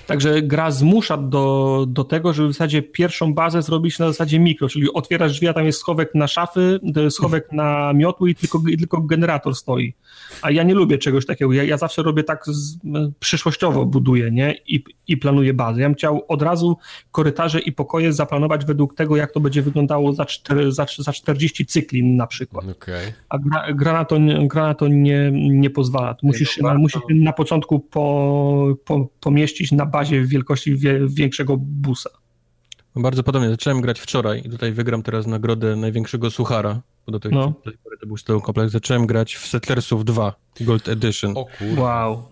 Także 0.07 0.41
gra 0.41 0.71
zmusza 0.71 1.17
do, 1.17 1.85
do 1.87 2.03
tego, 2.03 2.33
żeby 2.33 2.49
w 2.49 2.51
zasadzie 2.51 2.81
pierwszą 2.81 3.33
bazę 3.33 3.61
zrobić 3.61 3.99
na 3.99 4.07
zasadzie 4.07 4.39
mikro, 4.39 4.69
czyli 4.69 4.93
otwierasz 4.93 5.31
drzwi, 5.31 5.47
a 5.47 5.53
tam 5.53 5.65
jest 5.65 5.79
schowek 5.79 6.15
na 6.15 6.27
szafy, 6.27 6.79
schowek 7.09 7.51
na 7.51 7.93
miotły 7.93 8.29
i 8.29 8.35
tylko, 8.35 8.61
i 8.69 8.77
tylko 8.77 9.01
generator 9.01 9.55
stoi. 9.55 9.93
A 10.41 10.51
ja 10.51 10.63
nie 10.63 10.73
lubię 10.73 10.97
czegoś 10.97 11.25
takiego. 11.25 11.53
Ja, 11.53 11.63
ja 11.63 11.77
zawsze 11.77 12.03
robię 12.03 12.23
tak 12.23 12.45
z, 12.45 12.77
przyszłościowo 13.19 13.85
buduję, 13.85 14.31
nie? 14.31 14.55
I, 14.67 14.83
I 15.07 15.17
planuję 15.17 15.53
bazę. 15.53 15.81
Ja 15.81 15.87
bym 15.87 15.95
chciał 15.95 16.25
od 16.27 16.41
razu 16.41 16.77
korytarze 17.11 17.59
i 17.59 17.71
pokoje 17.71 18.13
zaplanować 18.13 18.65
według 18.65 18.95
tego, 18.95 19.15
jak 19.15 19.31
to 19.31 19.39
będzie 19.39 19.61
wyglądało 19.61 20.13
za, 20.13 20.25
cztery, 20.25 20.71
za, 20.71 20.85
za 20.97 21.13
40 21.13 21.65
cykli 21.65 22.03
na 22.03 22.27
przykład. 22.27 22.65
Okay. 22.69 23.13
A 23.29 23.37
gra, 23.37 23.73
gra, 23.73 23.93
na 23.93 24.05
to, 24.05 24.15
gra 24.41 24.67
na 24.67 24.73
to 24.73 24.87
nie, 24.87 25.31
nie 25.33 25.69
pozwala. 25.69 26.15
musisz, 26.23 26.57
no, 26.57 26.75
musisz 26.75 27.01
na 27.09 27.33
początku 27.33 27.79
po, 27.79 28.75
po, 28.85 29.07
pomieścić 29.19 29.71
na 29.71 29.84
bazie 29.85 30.25
wielkości 30.25 30.75
wie, 30.75 30.99
większego 31.07 31.57
busa. 31.57 32.09
No 32.95 33.01
bardzo 33.01 33.23
podobnie. 33.23 33.49
Zacząłem 33.49 33.81
grać 33.81 33.99
wczoraj 33.99 34.41
i 34.45 34.49
tutaj 34.49 34.71
wygram 34.71 35.03
teraz 35.03 35.27
nagrodę 35.27 35.75
największego 35.75 36.31
suchara, 36.31 36.81
bo 37.05 37.11
do 37.11 37.19
tej, 37.19 37.31
no. 37.31 37.53
pory 37.83 37.97
to 38.01 38.07
był 38.07 38.17
styl 38.17 38.41
kompleks. 38.41 38.71
Zacząłem 38.71 39.07
grać 39.07 39.35
w 39.35 39.47
Settlersów 39.47 40.05
2 40.05 40.35
Gold 40.61 40.89
Edition. 40.89 41.31
O 41.37 41.45
kurde. 41.45 41.81
Wow. 41.81 42.23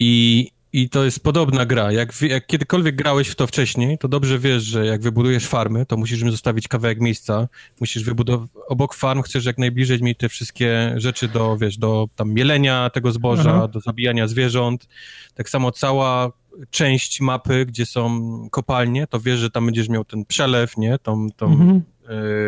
I, 0.00 0.50
I 0.72 0.88
to 0.88 1.04
jest 1.04 1.22
podobna 1.22 1.66
gra. 1.66 1.92
Jak, 1.92 2.22
jak 2.22 2.46
kiedykolwiek 2.46 2.96
grałeś 2.96 3.28
w 3.28 3.34
to 3.34 3.46
wcześniej, 3.46 3.98
to 3.98 4.08
dobrze 4.08 4.38
wiesz, 4.38 4.62
że 4.62 4.86
jak 4.86 5.02
wybudujesz 5.02 5.46
farmy, 5.46 5.86
to 5.86 5.96
musisz 5.96 6.20
im 6.20 6.30
zostawić 6.30 6.68
kawałek 6.68 7.00
miejsca. 7.00 7.48
Musisz 7.80 8.04
wybudować 8.04 8.48
obok 8.68 8.94
farm, 8.94 9.22
chcesz 9.22 9.44
jak 9.44 9.58
najbliżej 9.58 10.02
mieć 10.02 10.18
te 10.18 10.28
wszystkie 10.28 10.94
rzeczy 10.96 11.28
do, 11.28 11.56
wiesz, 11.56 11.78
do 11.78 12.08
tam 12.16 12.32
mielenia 12.32 12.90
tego 12.90 13.12
zboża, 13.12 13.54
Aha. 13.54 13.68
do 13.68 13.80
zabijania 13.80 14.26
zwierząt. 14.26 14.88
Tak 15.34 15.50
samo 15.50 15.72
cała 15.72 16.32
część 16.70 17.20
mapy, 17.20 17.66
gdzie 17.66 17.86
są 17.86 18.20
kopalnie, 18.50 19.06
to 19.06 19.20
wiesz, 19.20 19.40
że 19.40 19.50
tam 19.50 19.66
będziesz 19.66 19.88
miał 19.88 20.04
ten 20.04 20.24
przelew, 20.24 20.76
nie? 20.76 20.98
Tą, 20.98 21.28
tą, 21.36 21.46
mhm. 21.46 21.82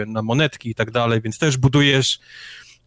y, 0.02 0.06
na 0.06 0.22
monetki 0.22 0.70
i 0.70 0.74
tak 0.74 0.90
dalej, 0.90 1.20
więc 1.20 1.38
też 1.38 1.56
budujesz 1.56 2.20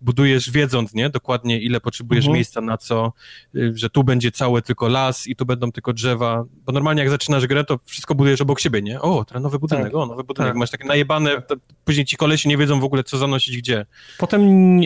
budujesz 0.02 0.52
wiedząc, 0.52 0.94
nie, 0.94 1.10
dokładnie 1.10 1.62
ile 1.62 1.82
potrzebujesz 1.82 2.26
mhm. 2.26 2.36
miejsca 2.36 2.62
na 2.62 2.78
co, 2.78 3.14
y, 3.56 3.72
że 3.76 3.90
tu 3.90 4.04
będzie 4.04 4.32
całe 4.32 4.62
tylko 4.62 4.88
las 4.88 5.28
i 5.28 5.36
tu 5.36 5.46
będą 5.46 5.72
tylko 5.72 5.94
drzewa, 5.94 6.44
bo 6.66 6.72
normalnie 6.72 7.02
jak 7.02 7.10
zaczynasz 7.10 7.48
grę, 7.48 7.64
to 7.64 7.80
wszystko 7.86 8.16
budujesz 8.16 8.42
obok 8.42 8.60
siebie, 8.60 8.82
nie? 8.82 9.02
O, 9.02 9.26
teraz 9.26 9.44
nowy 9.44 9.60
budynek, 9.60 9.86
tak. 9.86 9.96
o, 9.96 10.06
nowy 10.06 10.24
budynek, 10.24 10.52
tak. 10.52 10.58
masz 10.58 10.72
takie 10.72 10.88
najebane, 10.88 11.42
później 11.86 12.06
ci 12.06 12.18
kolesi 12.18 12.50
nie 12.50 12.58
wiedzą 12.58 12.80
w 12.80 12.84
ogóle, 12.84 13.04
co 13.04 13.18
zanosić 13.18 13.58
gdzie. 13.58 13.86
Potem 14.18 14.80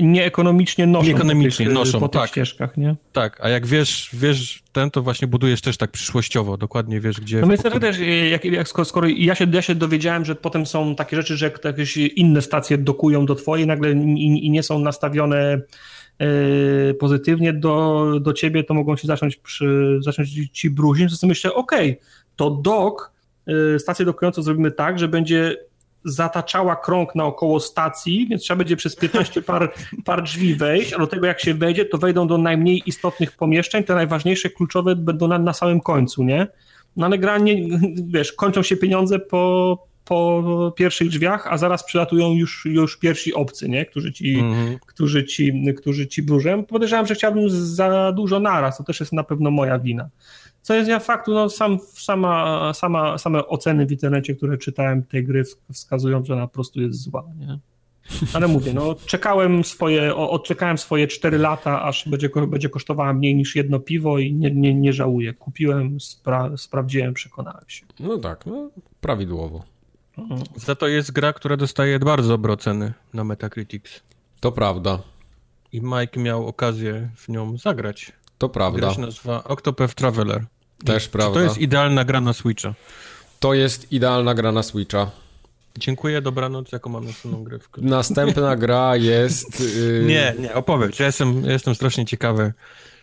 nieekonomicznie 0.00 0.86
nie, 0.86 0.86
nie 0.86 0.92
noszą 0.92 1.06
nieekonomicznie 1.06 1.66
po 1.66 1.70
tych, 1.70 1.78
noszą, 1.78 2.00
po 2.00 2.08
tych 2.08 2.20
tak. 2.20 2.30
ścieżkach, 2.30 2.76
nie? 2.76 2.96
Tak, 3.12 3.40
a 3.40 3.48
jak 3.48 3.66
wiesz, 3.66 4.10
wiesz 4.12 4.63
ten, 4.74 4.90
to 4.90 5.02
właśnie 5.02 5.28
budujesz 5.28 5.60
też 5.60 5.76
tak 5.76 5.90
przyszłościowo, 5.90 6.56
dokładnie 6.56 7.00
wiesz, 7.00 7.20
gdzie... 7.20 7.40
No 7.40 7.46
więc 7.46 7.62
też, 7.62 7.96
jak, 8.30 8.44
jak 8.44 8.68
skoro 8.68 9.08
ja 9.08 9.34
się, 9.34 9.46
ja 9.52 9.62
się 9.62 9.74
dowiedziałem, 9.74 10.24
że 10.24 10.34
potem 10.34 10.66
są 10.66 10.94
takie 10.94 11.16
rzeczy, 11.16 11.36
że 11.36 11.50
jakieś 11.64 11.96
inne 11.96 12.42
stacje 12.42 12.78
dokują 12.78 13.26
do 13.26 13.34
twojej 13.34 13.66
nagle 13.66 13.92
i, 13.92 14.46
i 14.46 14.50
nie 14.50 14.62
są 14.62 14.78
nastawione 14.78 15.60
e, 16.18 16.94
pozytywnie 16.94 17.52
do, 17.52 18.04
do 18.20 18.32
ciebie, 18.32 18.64
to 18.64 18.74
mogą 18.74 18.96
się 18.96 19.06
zacząć, 19.06 19.36
przy, 19.36 19.98
zacząć 20.00 20.30
ci 20.52 20.70
bruźnić, 20.70 21.18
sobie 21.18 21.28
myślę, 21.28 21.54
okej, 21.54 21.90
okay, 21.90 22.06
to 22.36 22.50
dok, 22.50 23.12
e, 23.46 23.78
stację 23.78 24.04
dokującą 24.04 24.42
zrobimy 24.42 24.70
tak, 24.70 24.98
że 24.98 25.08
będzie 25.08 25.56
zataczała 26.04 26.76
krąg 26.76 27.14
naokoło 27.14 27.60
stacji, 27.60 28.26
więc 28.30 28.42
trzeba 28.42 28.58
będzie 28.58 28.76
przez 28.76 28.96
15 28.96 29.42
par, 29.42 29.72
par 30.04 30.22
drzwi 30.22 30.54
wejść, 30.54 30.92
a 30.92 30.98
do 30.98 31.06
tego 31.06 31.26
jak 31.26 31.40
się 31.40 31.54
wejdzie, 31.54 31.84
to 31.84 31.98
wejdą 31.98 32.26
do 32.26 32.38
najmniej 32.38 32.82
istotnych 32.86 33.32
pomieszczeń, 33.32 33.84
te 33.84 33.94
najważniejsze, 33.94 34.50
kluczowe 34.50 34.96
będą 34.96 35.28
na, 35.28 35.38
na 35.38 35.52
samym 35.52 35.80
końcu, 35.80 36.24
nie? 36.24 36.46
No 36.96 37.06
ale 37.06 37.18
gra 37.18 37.38
nie, 37.38 37.78
wiesz, 38.06 38.32
kończą 38.32 38.62
się 38.62 38.76
pieniądze 38.76 39.18
po, 39.18 39.78
po 40.04 40.72
pierwszych 40.76 41.08
drzwiach, 41.08 41.46
a 41.52 41.58
zaraz 41.58 41.84
przylatują 41.84 42.34
już, 42.34 42.64
już 42.64 42.96
pierwsi 42.96 43.34
obcy, 43.34 43.68
nie? 43.68 43.86
Którzy 43.86 44.12
ci, 44.12 44.36
mm-hmm. 44.36 44.78
którzy 44.86 45.24
ci, 45.24 45.74
którzy 45.76 46.06
ci 46.06 46.22
burzą. 46.22 46.64
Podejrzewam, 46.64 47.06
że 47.06 47.14
chciałbym 47.14 47.50
za 47.50 48.12
dużo 48.12 48.40
naraz, 48.40 48.76
to 48.76 48.84
też 48.84 49.00
jest 49.00 49.12
na 49.12 49.24
pewno 49.24 49.50
moja 49.50 49.78
wina. 49.78 50.08
Co 50.64 50.74
jest 50.74 50.88
ja 50.88 50.98
faktu, 50.98 51.34
no 51.34 51.50
sam, 51.50 51.78
sama, 51.92 52.72
sama, 52.74 53.18
same 53.18 53.46
oceny 53.46 53.86
w 53.86 53.92
internecie, 53.92 54.34
które 54.34 54.58
czytałem 54.58 55.02
tej 55.02 55.24
gry 55.24 55.44
wskazują, 55.72 56.24
że 56.24 56.34
ona 56.34 56.46
po 56.46 56.54
prostu 56.54 56.80
jest 56.80 57.02
zła, 57.02 57.24
nie? 57.38 57.58
Ale 58.32 58.48
mówię, 58.48 58.74
no 58.74 58.94
czekałem 59.06 59.64
swoje, 59.64 60.16
odczekałem 60.16 60.78
swoje 60.78 61.06
4 61.06 61.38
lata, 61.38 61.82
aż 61.82 62.08
będzie, 62.08 62.28
będzie 62.48 62.68
kosztowała 62.68 63.12
mniej 63.12 63.34
niż 63.34 63.56
jedno 63.56 63.80
piwo 63.80 64.18
i 64.18 64.32
nie, 64.32 64.50
nie, 64.50 64.74
nie 64.74 64.92
żałuję. 64.92 65.34
Kupiłem, 65.34 66.00
spra 66.00 66.56
sprawdziłem, 66.56 67.14
przekonałem 67.14 67.64
się. 67.68 67.86
No 68.00 68.18
tak, 68.18 68.46
no 68.46 68.70
prawidłowo. 69.00 69.64
Za 70.56 70.74
to 70.74 70.88
jest 70.88 71.12
gra, 71.12 71.32
która 71.32 71.56
dostaje 71.56 71.98
bardzo 71.98 72.28
dobre 72.28 72.52
oceny 72.52 72.92
na 73.14 73.24
Metacritics. 73.24 74.02
To 74.40 74.52
prawda. 74.52 74.98
I 75.72 75.80
Mike 75.80 76.20
miał 76.20 76.46
okazję 76.46 77.10
w 77.16 77.28
nią 77.28 77.58
zagrać. 77.58 78.12
To 78.38 78.48
prawda. 78.48 78.78
Gra 78.78 78.94
się 78.94 79.00
nazywa 79.00 79.44
Octopath 79.44 79.94
Traveler. 79.94 80.44
Też 80.84 81.08
prawda. 81.08 81.34
to 81.34 81.40
jest 81.40 81.58
idealna 81.58 82.04
gra 82.04 82.20
na 82.20 82.32
Switcha? 82.32 82.74
To 83.40 83.54
jest 83.54 83.92
idealna 83.92 84.34
gra 84.34 84.52
na 84.52 84.62
Switcha. 84.62 85.10
Dziękuję, 85.78 86.22
dobranoc, 86.22 86.72
jaką 86.72 86.90
mam 86.90 87.04
następną 87.04 87.44
grę? 87.44 87.58
Następna 87.76 88.56
gra 88.64 88.96
jest... 88.96 89.60
Yy... 89.60 90.04
Nie, 90.06 90.34
nie, 90.38 90.54
opowiedz, 90.54 90.98
ja 90.98 91.06
jestem, 91.06 91.44
jestem 91.44 91.74
strasznie 91.74 92.04
ciekawy. 92.04 92.52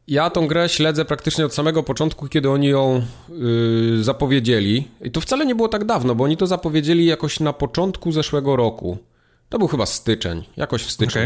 Ja 0.07 0.29
tą 0.29 0.47
grę 0.47 0.69
śledzę 0.69 1.05
praktycznie 1.05 1.45
od 1.45 1.53
samego 1.53 1.83
początku, 1.83 2.27
kiedy 2.27 2.49
oni 2.49 2.67
ją 2.67 3.01
yy, 3.29 4.03
zapowiedzieli. 4.03 4.87
I 5.01 5.11
to 5.11 5.21
wcale 5.21 5.45
nie 5.45 5.55
było 5.55 5.67
tak 5.67 5.85
dawno, 5.85 6.15
bo 6.15 6.23
oni 6.23 6.37
to 6.37 6.47
zapowiedzieli 6.47 7.05
jakoś 7.05 7.39
na 7.39 7.53
początku 7.53 8.11
zeszłego 8.11 8.55
roku. 8.55 8.97
To 9.51 9.59
był 9.59 9.67
chyba 9.67 9.85
styczeń, 9.85 10.43
jakoś 10.57 10.83
w 10.83 10.91
styczniu. 10.91 11.21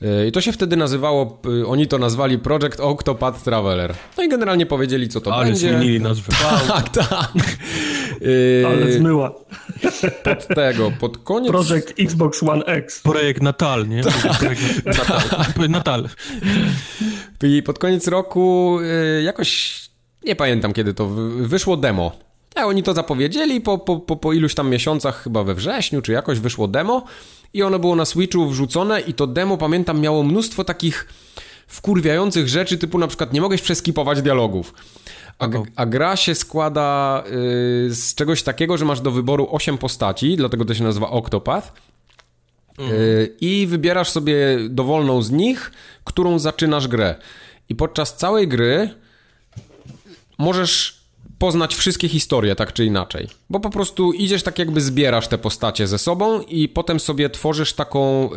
Okay. 0.00 0.26
I 0.26 0.32
to 0.32 0.40
się 0.40 0.52
wtedy 0.52 0.76
nazywało, 0.76 1.40
y, 1.62 1.66
oni 1.66 1.86
to 1.86 1.98
nazwali 1.98 2.38
Project 2.38 2.80
Octopath 2.80 3.42
Traveler. 3.42 3.94
No 4.16 4.22
i 4.22 4.28
generalnie 4.28 4.66
powiedzieli, 4.66 5.08
co 5.08 5.20
to 5.20 5.34
Ale 5.34 5.44
będzie. 5.44 5.68
Ale 5.68 5.78
zmienili 5.78 6.00
nazwę. 6.00 6.32
tak, 6.68 6.88
tak. 6.88 7.32
Ale 8.66 8.92
zmyła. 8.92 9.34
Pod 10.24 10.46
tego, 10.46 10.92
pod 11.00 11.18
koniec... 11.18 11.52
Project 11.52 11.92
Xbox 11.98 12.42
One 12.42 12.64
X. 12.64 13.02
Projekt 13.02 13.42
Natal, 13.42 13.88
nie? 13.88 14.02
Projekt 14.38 14.86
Natal. 14.86 15.68
Natal. 15.68 16.08
I 17.42 17.62
pod 17.62 17.78
koniec 17.78 18.08
roku 18.08 18.78
y, 18.80 19.22
jakoś, 19.22 19.80
nie 20.24 20.36
pamiętam 20.36 20.72
kiedy 20.72 20.94
to, 20.94 21.08
wyszło 21.38 21.76
demo. 21.76 22.12
A 22.56 22.64
oni 22.64 22.82
to 22.82 22.94
zapowiedzieli 22.94 23.60
po, 23.60 23.78
po, 23.78 23.96
po, 23.96 24.16
po 24.16 24.32
iluś 24.32 24.54
tam 24.54 24.70
miesiącach, 24.70 25.22
chyba 25.22 25.44
we 25.44 25.54
wrześniu, 25.54 26.02
czy 26.02 26.12
jakoś 26.12 26.40
wyszło 26.40 26.68
demo 26.68 27.04
i 27.54 27.62
ono 27.62 27.78
było 27.78 27.96
na 27.96 28.04
Switchu 28.04 28.48
wrzucone 28.48 29.00
i 29.00 29.14
to 29.14 29.26
demo, 29.26 29.56
pamiętam, 29.56 30.00
miało 30.00 30.22
mnóstwo 30.22 30.64
takich 30.64 31.06
wkurwiających 31.66 32.48
rzeczy, 32.48 32.78
typu 32.78 32.98
na 32.98 33.06
przykład 33.06 33.32
nie 33.32 33.40
mogłeś 33.40 33.62
przeskipować 33.62 34.22
dialogów. 34.22 34.74
A, 35.38 35.48
a, 35.76 35.86
gra 35.86 36.16
się 36.16 36.34
składa 36.34 37.22
y, 37.26 37.94
z 37.94 38.14
czegoś 38.14 38.42
takiego, 38.42 38.78
że 38.78 38.84
masz 38.84 39.00
do 39.00 39.10
wyboru 39.10 39.48
8 39.50 39.78
postaci, 39.78 40.36
dlatego 40.36 40.64
to 40.64 40.74
się 40.74 40.84
nazywa 40.84 41.10
Octopath. 41.10 41.72
Mhm. 42.78 43.00
Y, 43.00 43.36
I 43.40 43.66
wybierasz 43.66 44.10
sobie 44.10 44.58
dowolną 44.68 45.22
z 45.22 45.30
nich, 45.30 45.72
którą 46.04 46.38
zaczynasz 46.38 46.88
grę. 46.88 47.14
I 47.68 47.74
podczas 47.74 48.16
całej 48.16 48.48
gry 48.48 48.90
możesz 50.38 50.95
poznać 51.38 51.74
wszystkie 51.74 52.08
historie, 52.08 52.56
tak 52.56 52.72
czy 52.72 52.84
inaczej. 52.84 53.28
Bo 53.50 53.60
po 53.60 53.70
prostu 53.70 54.12
idziesz 54.12 54.42
tak 54.42 54.58
jakby 54.58 54.80
zbierasz 54.80 55.28
te 55.28 55.38
postacie 55.38 55.86
ze 55.86 55.98
sobą 55.98 56.40
i 56.40 56.68
potem 56.68 57.00
sobie 57.00 57.30
tworzysz 57.30 57.72
taką 57.72 58.30
y, 58.32 58.36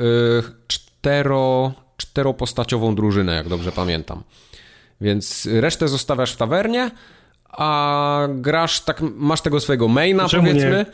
cztero, 0.68 1.74
czteropostaciową 1.98 2.96
drużynę, 2.96 3.36
jak 3.36 3.50
dobrze 3.50 3.72
pamiętam. 3.72 4.24
Więc 5.02 5.48
resztę 5.52 5.88
zostawiasz 5.88 6.34
w 6.34 6.38
tawernie, 6.38 6.92
a 7.50 8.28
grasz 8.36 8.82
tak, 8.82 9.02
masz 9.16 9.42
tego 9.42 9.60
swojego 9.60 9.88
maina, 9.88 10.30
Czemu 10.30 10.44
powiedzmy. 10.44 10.86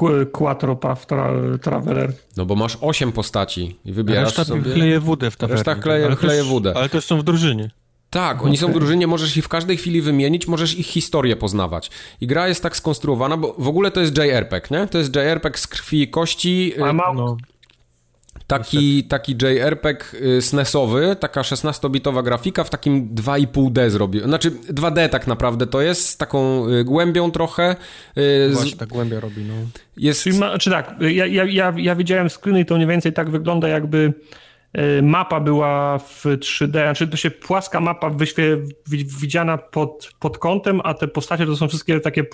Nie 0.00 0.26
Quattro 0.26 0.76
Path 0.76 1.06
tra 1.06 1.30
Traveler. 1.62 2.12
No 2.36 2.46
bo 2.46 2.54
masz 2.54 2.78
osiem 2.80 3.12
postaci 3.12 3.76
i 3.84 3.92
wybierasz 3.92 4.24
reszta 4.24 4.44
sobie... 4.44 4.72
chleje 4.72 5.00
wódę 5.00 5.30
w 5.30 5.36
tawernie. 5.36 5.56
Reszta 5.56 5.82
chleje, 5.82 6.06
ale 6.06 6.16
chleje 6.16 6.42
wódę. 6.42 6.72
Ale 6.76 6.88
też 6.88 7.04
są 7.04 7.18
w 7.18 7.22
drużynie. 7.22 7.70
Tak, 8.10 8.42
oni 8.42 8.56
okay. 8.56 8.56
są 8.56 8.72
w 8.72 8.74
drużynie, 8.74 9.06
możesz 9.06 9.36
ich 9.36 9.44
w 9.44 9.48
każdej 9.48 9.76
chwili 9.76 10.02
wymienić, 10.02 10.48
możesz 10.48 10.78
ich 10.78 10.86
historię 10.86 11.36
poznawać. 11.36 11.90
I 12.20 12.26
gra 12.26 12.48
jest 12.48 12.62
tak 12.62 12.76
skonstruowana, 12.76 13.36
bo 13.36 13.54
w 13.58 13.68
ogóle 13.68 13.90
to 13.90 14.00
jest 14.00 14.18
JRPG, 14.18 14.70
nie? 14.70 14.86
To 14.86 14.98
jest 14.98 15.16
JRPG 15.16 15.58
z 15.58 15.66
krwi 15.66 16.02
i 16.02 16.08
kości. 16.08 16.74
A 16.82 16.92
ma... 16.92 17.12
no. 17.14 17.36
Taki, 18.46 19.04
taki 19.04 19.32
JRPG 19.32 20.04
y, 20.14 20.42
SNESowy, 20.42 21.16
taka 21.20 21.40
16-bitowa 21.40 22.22
grafika 22.24 22.64
w 22.64 22.70
takim 22.70 23.14
2,5D 23.14 23.90
zrobił. 23.90 24.24
Znaczy 24.24 24.50
2D 24.50 25.08
tak 25.08 25.26
naprawdę 25.26 25.66
to 25.66 25.80
jest, 25.80 26.08
z 26.08 26.16
taką 26.16 26.68
y, 26.68 26.84
głębią 26.84 27.30
trochę. 27.30 27.76
Y, 28.18 28.50
Właśnie, 28.52 28.76
ta 28.76 28.86
głębia 28.86 29.20
robi, 29.20 29.42
no. 29.44 29.54
Jest... 29.96 30.22
Czyli 30.22 30.38
ma, 30.38 30.58
czy 30.58 30.70
tak, 30.70 30.94
ja, 31.00 31.26
ja, 31.26 31.44
ja, 31.44 31.74
ja 31.76 31.94
widziałem 31.94 32.30
screeny 32.30 32.60
i 32.60 32.66
to 32.66 32.74
mniej 32.74 32.88
więcej 32.88 33.12
tak 33.12 33.30
wygląda 33.30 33.68
jakby 33.68 34.12
mapa 35.02 35.40
była 35.40 35.98
w 35.98 36.24
3D, 36.24 36.70
znaczy 36.70 37.08
to 37.08 37.16
się 37.16 37.30
płaska 37.30 37.80
mapa 37.80 38.10
wyświe, 38.10 38.58
widziana 39.20 39.58
pod, 39.58 40.10
pod 40.20 40.38
kątem, 40.38 40.80
a 40.84 40.94
te 40.94 41.08
postacie 41.08 41.46
to 41.46 41.56
są 41.56 41.68
wszystkie 41.68 42.00
takie 42.00 42.24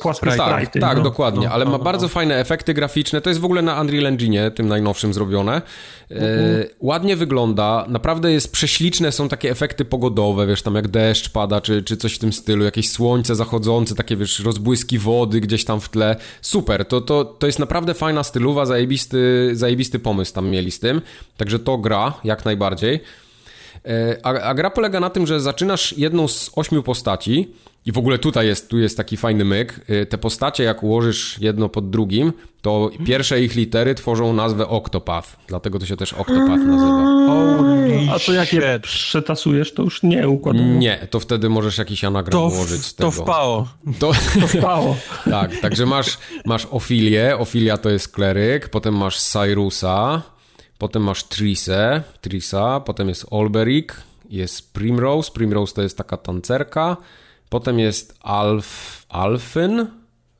płaskie 0.00 0.30
tak, 0.30 0.62
sprite. 0.62 0.80
Tak, 0.80 0.98
no. 0.98 1.04
dokładnie, 1.04 1.46
no, 1.46 1.52
ale 1.52 1.64
no, 1.64 1.70
ma 1.70 1.78
no, 1.78 1.84
bardzo 1.84 2.04
no. 2.04 2.08
fajne 2.08 2.36
efekty 2.36 2.74
graficzne, 2.74 3.20
to 3.20 3.30
jest 3.30 3.40
w 3.40 3.44
ogóle 3.44 3.62
na 3.62 3.80
Unreal 3.80 4.06
Engine, 4.06 4.50
tym 4.54 4.68
najnowszym 4.68 5.14
zrobione. 5.14 5.52
E, 6.10 6.14
mhm. 6.14 6.66
ładnie 6.80 7.16
wygląda, 7.16 7.84
naprawdę 7.88 8.32
jest 8.32 8.52
prześliczne, 8.52 9.12
są 9.12 9.28
takie 9.28 9.50
efekty 9.50 9.84
pogodowe, 9.84 10.46
wiesz, 10.46 10.62
tam 10.62 10.74
jak 10.74 10.88
deszcz 10.88 11.30
pada, 11.30 11.60
czy, 11.60 11.82
czy 11.82 11.96
coś 11.96 12.14
w 12.14 12.18
tym 12.18 12.32
stylu, 12.32 12.64
jakieś 12.64 12.90
słońce 12.90 13.34
zachodzące, 13.34 13.94
takie 13.94 14.16
wiesz, 14.16 14.40
rozbłyski 14.40 14.98
wody 14.98 15.40
gdzieś 15.40 15.64
tam 15.64 15.80
w 15.80 15.88
tle. 15.88 16.16
Super, 16.40 16.84
to, 16.84 17.00
to, 17.00 17.24
to 17.24 17.46
jest 17.46 17.58
naprawdę 17.58 17.94
fajna 17.94 18.22
stylowa, 18.22 18.66
zajebisty, 18.66 19.50
zajebisty 19.52 19.98
pomysł 19.98 20.34
tam 20.34 20.48
mieli 20.48 20.70
z 20.70 20.80
tym, 20.80 21.00
także 21.36 21.58
to 21.58 21.79
gra, 21.80 22.14
jak 22.24 22.44
najbardziej. 22.44 23.00
E, 23.84 24.16
a, 24.22 24.28
a, 24.28 24.54
gra 24.54 24.70
polega 24.70 25.00
na 25.00 25.10
tym, 25.10 25.26
że 25.26 25.40
zaczynasz 25.40 25.94
jedną 25.98 26.28
z 26.28 26.50
ośmiu 26.56 26.82
postaci 26.82 27.54
i 27.86 27.92
w 27.92 27.98
ogóle 27.98 28.18
tutaj 28.18 28.46
jest, 28.46 28.68
tu 28.68 28.78
jest 28.78 28.96
taki 28.96 29.16
fajny 29.16 29.44
myk. 29.44 29.80
E, 29.88 30.06
te 30.06 30.18
postacie, 30.18 30.64
jak 30.64 30.82
ułożysz 30.82 31.38
jedno 31.40 31.68
pod 31.68 31.90
drugim, 31.90 32.32
to 32.62 32.90
pierwsze 33.06 33.42
ich 33.42 33.54
litery 33.54 33.94
tworzą 33.94 34.32
nazwę 34.32 34.68
Octopath. 34.68 35.36
Dlatego 35.46 35.78
to 35.78 35.86
się 35.86 35.96
też 35.96 36.12
Octopath 36.12 36.64
nazywa. 36.66 37.10
A 38.14 38.18
to 38.18 38.32
jak 38.32 38.52
je 38.52 38.80
przetasujesz, 38.82 39.74
to 39.74 39.82
już 39.82 40.02
nie 40.02 40.28
układasz. 40.28 40.62
Nie, 40.66 41.06
to 41.10 41.20
wtedy 41.20 41.48
możesz 41.48 41.78
jakiś 41.78 42.04
anagram 42.04 42.42
ułożyć 42.42 42.84
z 42.84 42.94
tego. 42.94 43.10
To 43.10 43.22
wpało. 43.22 43.68
To, 43.98 44.12
to 44.40 44.46
wpało. 44.46 44.96
tak, 45.30 45.60
także 45.60 45.86
masz, 45.86 46.18
masz 46.44 46.66
Ofilię. 46.70 47.38
Ofilia 47.38 47.76
to 47.76 47.90
jest 47.90 48.08
kleryk, 48.08 48.68
potem 48.68 48.96
masz 48.96 49.20
Cyrusa, 49.20 50.22
Potem 50.80 51.02
masz 51.02 51.24
Trisę, 51.24 52.02
Trisa, 52.20 52.80
potem 52.80 53.08
jest 53.08 53.26
Olberic, 53.30 53.88
jest 54.30 54.72
Primrose, 54.72 55.32
Primrose 55.32 55.74
to 55.74 55.82
jest 55.82 55.96
taka 55.98 56.16
tancerka, 56.16 56.96
potem 57.48 57.78
jest 57.78 58.18
Alf, 58.20 59.04
Alfyn, 59.08 59.86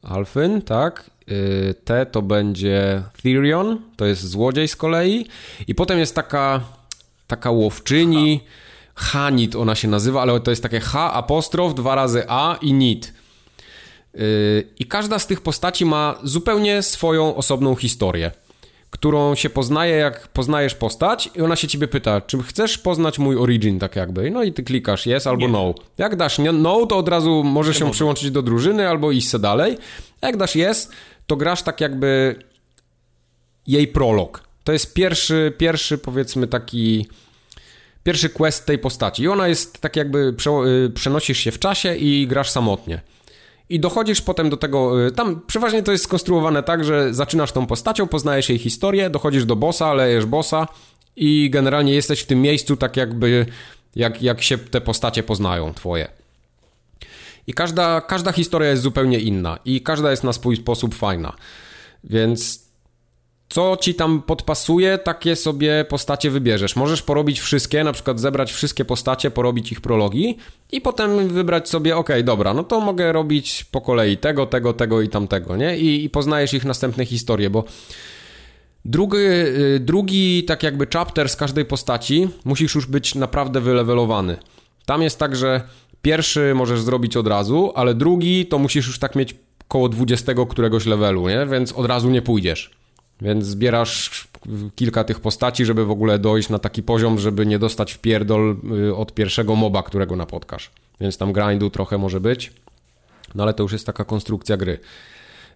Alfyn, 0.02 0.62
tak, 0.62 1.10
y, 1.30 1.74
T 1.84 2.06
to 2.06 2.22
będzie 2.22 3.02
Therion, 3.22 3.78
to 3.96 4.06
jest 4.06 4.28
złodziej 4.28 4.68
z 4.68 4.76
kolei. 4.76 5.26
I 5.66 5.74
potem 5.74 5.98
jest 5.98 6.14
taka, 6.14 6.60
taka 7.26 7.50
łowczyni, 7.50 8.40
Hanit 8.94 9.56
ona 9.56 9.74
się 9.74 9.88
nazywa, 9.88 10.22
ale 10.22 10.40
to 10.40 10.50
jest 10.50 10.62
takie 10.62 10.80
H 10.80 11.12
apostrof, 11.12 11.74
dwa 11.74 11.94
razy 11.94 12.24
A 12.28 12.58
i 12.62 12.72
Nit. 12.72 13.14
Y, 14.14 14.68
I 14.78 14.86
każda 14.86 15.18
z 15.18 15.26
tych 15.26 15.40
postaci 15.40 15.84
ma 15.84 16.18
zupełnie 16.22 16.82
swoją 16.82 17.36
osobną 17.36 17.76
historię 17.76 18.30
którą 18.90 19.34
się 19.34 19.50
poznaje, 19.50 19.96
jak 19.96 20.28
poznajesz 20.28 20.74
postać 20.74 21.30
i 21.34 21.40
ona 21.40 21.56
się 21.56 21.68
ciebie 21.68 21.88
pyta, 21.88 22.20
czy 22.20 22.42
chcesz 22.42 22.78
poznać 22.78 23.18
mój 23.18 23.36
origin, 23.36 23.78
tak 23.78 23.96
jakby. 23.96 24.30
No 24.30 24.42
i 24.42 24.52
ty 24.52 24.62
klikasz 24.62 25.06
yes 25.06 25.26
albo 25.26 25.46
nie. 25.46 25.52
no. 25.52 25.74
Jak 25.98 26.16
dasz 26.16 26.38
no, 26.52 26.86
to 26.86 26.96
od 26.96 27.08
razu 27.08 27.44
możesz 27.44 27.78
się 27.78 27.90
przyłączyć 27.90 28.30
do 28.30 28.42
drużyny 28.42 28.88
albo 28.88 29.12
iść 29.12 29.28
se 29.28 29.38
dalej. 29.38 29.78
A 30.20 30.26
jak 30.26 30.36
dasz 30.36 30.56
yes, 30.56 30.90
to 31.26 31.36
grasz 31.36 31.62
tak 31.62 31.80
jakby 31.80 32.36
jej 33.66 33.88
prolog. 33.88 34.42
To 34.64 34.72
jest 34.72 34.94
pierwszy, 34.94 35.52
pierwszy 35.58 35.98
powiedzmy 35.98 36.46
taki 36.46 37.06
pierwszy 38.02 38.28
quest 38.28 38.66
tej 38.66 38.78
postaci. 38.78 39.22
I 39.22 39.28
ona 39.28 39.48
jest 39.48 39.80
tak 39.80 39.96
jakby 39.96 40.34
y, 40.86 40.90
przenosisz 40.90 41.38
się 41.38 41.50
w 41.50 41.58
czasie 41.58 41.96
i 41.96 42.26
grasz 42.26 42.50
samotnie. 42.50 43.00
I 43.70 43.80
dochodzisz 43.80 44.20
potem 44.20 44.50
do 44.50 44.56
tego, 44.56 45.06
y, 45.06 45.12
tam 45.12 45.40
przeważnie 45.46 45.82
to 45.82 45.92
jest 45.92 46.04
skonstruowane 46.04 46.62
tak, 46.62 46.84
że 46.84 47.14
zaczynasz 47.14 47.52
tą 47.52 47.66
postacią, 47.66 48.08
poznajesz 48.08 48.48
jej 48.48 48.58
historię, 48.58 49.10
dochodzisz 49.10 49.44
do 49.44 49.56
bossa, 49.56 49.94
lejesz 49.94 50.26
bossa 50.26 50.68
i 51.16 51.50
generalnie 51.50 51.94
jesteś 51.94 52.20
w 52.20 52.26
tym 52.26 52.42
miejscu 52.42 52.76
tak 52.76 52.96
jakby, 52.96 53.46
jak, 53.96 54.22
jak 54.22 54.42
się 54.42 54.58
te 54.58 54.80
postacie 54.80 55.22
poznają 55.22 55.74
twoje. 55.74 56.08
I 57.46 57.54
każda, 57.54 58.00
każda 58.00 58.32
historia 58.32 58.70
jest 58.70 58.82
zupełnie 58.82 59.18
inna 59.18 59.58
i 59.64 59.80
każda 59.80 60.10
jest 60.10 60.24
na 60.24 60.32
swój 60.32 60.56
sposób 60.56 60.94
fajna. 60.94 61.36
Więc 62.04 62.69
co 63.50 63.76
ci 63.80 63.94
tam 63.94 64.22
podpasuje, 64.22 64.98
takie 64.98 65.36
sobie 65.36 65.84
postacie 65.88 66.30
wybierzesz. 66.30 66.76
Możesz 66.76 67.02
porobić 67.02 67.40
wszystkie, 67.40 67.84
na 67.84 67.92
przykład 67.92 68.20
zebrać 68.20 68.52
wszystkie 68.52 68.84
postacie, 68.84 69.30
porobić 69.30 69.72
ich 69.72 69.80
prologi 69.80 70.36
i 70.72 70.80
potem 70.80 71.28
wybrać 71.28 71.68
sobie, 71.68 71.96
ok, 71.96 72.08
dobra, 72.24 72.54
no 72.54 72.64
to 72.64 72.80
mogę 72.80 73.12
robić 73.12 73.64
po 73.64 73.80
kolei 73.80 74.16
tego, 74.16 74.46
tego, 74.46 74.72
tego 74.72 75.02
i 75.02 75.08
tamtego, 75.08 75.56
nie? 75.56 75.78
I, 75.78 76.04
i 76.04 76.10
poznajesz 76.10 76.54
ich 76.54 76.64
następne 76.64 77.06
historie, 77.06 77.50
bo 77.50 77.64
drugi, 78.84 79.16
y, 79.16 79.80
drugi, 79.80 80.44
tak 80.44 80.62
jakby 80.62 80.86
chapter 80.92 81.28
z 81.28 81.36
każdej 81.36 81.64
postaci 81.64 82.28
musisz 82.44 82.74
już 82.74 82.86
być 82.86 83.14
naprawdę 83.14 83.60
wylewelowany. 83.60 84.36
Tam 84.86 85.02
jest 85.02 85.18
tak, 85.18 85.36
że 85.36 85.62
pierwszy 86.02 86.52
możesz 86.54 86.80
zrobić 86.80 87.16
od 87.16 87.26
razu, 87.26 87.72
ale 87.74 87.94
drugi 87.94 88.46
to 88.46 88.58
musisz 88.58 88.86
już 88.86 88.98
tak 88.98 89.16
mieć 89.16 89.34
koło 89.68 89.88
20 89.88 90.32
któregoś 90.48 90.86
levelu, 90.86 91.28
nie? 91.28 91.46
Więc 91.46 91.72
od 91.72 91.86
razu 91.86 92.10
nie 92.10 92.22
pójdziesz. 92.22 92.79
Więc 93.22 93.44
zbierasz 93.44 94.28
kilka 94.74 95.04
tych 95.04 95.20
postaci, 95.20 95.64
żeby 95.64 95.84
w 95.84 95.90
ogóle 95.90 96.18
dojść 96.18 96.48
na 96.48 96.58
taki 96.58 96.82
poziom, 96.82 97.18
żeby 97.18 97.46
nie 97.46 97.58
dostać 97.58 97.92
w 97.92 97.98
pierdol 97.98 98.56
y, 98.88 98.94
od 98.96 99.14
pierwszego 99.14 99.56
moba, 99.56 99.82
którego 99.82 100.16
napotkasz. 100.16 100.70
Więc 101.00 101.18
tam 101.18 101.32
grindu 101.32 101.70
trochę 101.70 101.98
może 101.98 102.20
być, 102.20 102.52
no 103.34 103.42
ale 103.42 103.54
to 103.54 103.62
już 103.62 103.72
jest 103.72 103.86
taka 103.86 104.04
konstrukcja 104.04 104.56
gry. 104.56 104.78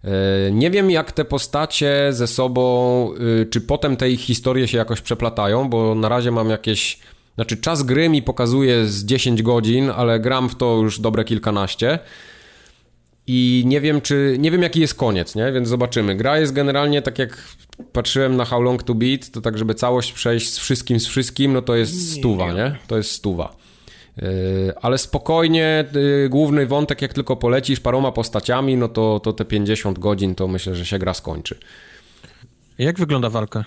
E, 0.04 0.52
nie 0.52 0.70
wiem, 0.70 0.90
jak 0.90 1.12
te 1.12 1.24
postacie 1.24 2.08
ze 2.10 2.26
sobą, 2.26 3.14
y, 3.42 3.46
czy 3.46 3.60
potem 3.60 3.96
te 3.96 4.10
ich 4.10 4.20
historie 4.20 4.68
się 4.68 4.78
jakoś 4.78 5.00
przeplatają, 5.00 5.68
bo 5.68 5.94
na 5.94 6.08
razie 6.08 6.30
mam 6.30 6.50
jakieś. 6.50 6.98
Znaczy, 7.34 7.56
czas 7.56 7.82
gry 7.82 8.08
mi 8.08 8.22
pokazuje 8.22 8.86
z 8.86 9.04
10 9.04 9.42
godzin, 9.42 9.90
ale 9.90 10.20
gram 10.20 10.48
w 10.48 10.54
to 10.54 10.76
już 10.76 11.00
dobre 11.00 11.24
kilkanaście. 11.24 11.98
I 13.26 13.62
nie 13.66 13.80
wiem, 13.80 14.00
czy. 14.00 14.36
Nie 14.38 14.50
wiem, 14.50 14.62
jaki 14.62 14.80
jest 14.80 14.94
koniec, 14.94 15.34
nie? 15.34 15.52
Więc 15.52 15.68
zobaczymy. 15.68 16.14
Gra 16.14 16.38
jest 16.38 16.52
generalnie 16.52 17.02
tak 17.02 17.18
jak 17.18 17.38
patrzyłem 17.92 18.36
na 18.36 18.44
How 18.44 18.62
Long 18.62 18.82
to 18.82 18.94
Beat, 18.94 19.30
to 19.30 19.40
tak, 19.40 19.58
żeby 19.58 19.74
całość 19.74 20.12
przejść 20.12 20.50
z 20.50 20.58
wszystkim, 20.58 21.00
z 21.00 21.06
wszystkim, 21.06 21.52
no 21.52 21.62
to 21.62 21.76
jest 21.76 22.12
stuwa, 22.12 22.52
nie? 22.52 22.76
To 22.86 22.96
jest 22.96 23.10
stuwa. 23.10 23.56
Yy, 24.16 24.72
ale 24.82 24.98
spokojnie, 24.98 25.84
yy, 25.92 26.28
główny 26.28 26.66
wątek, 26.66 27.02
jak 27.02 27.12
tylko 27.12 27.36
polecisz 27.36 27.80
paroma 27.80 28.12
postaciami, 28.12 28.76
no 28.76 28.88
to, 28.88 29.20
to 29.20 29.32
te 29.32 29.44
50 29.44 29.98
godzin 29.98 30.34
to 30.34 30.48
myślę, 30.48 30.74
że 30.74 30.86
się 30.86 30.98
gra 30.98 31.14
skończy. 31.14 31.58
Jak 32.78 32.98
wygląda 32.98 33.30
walka? 33.30 33.64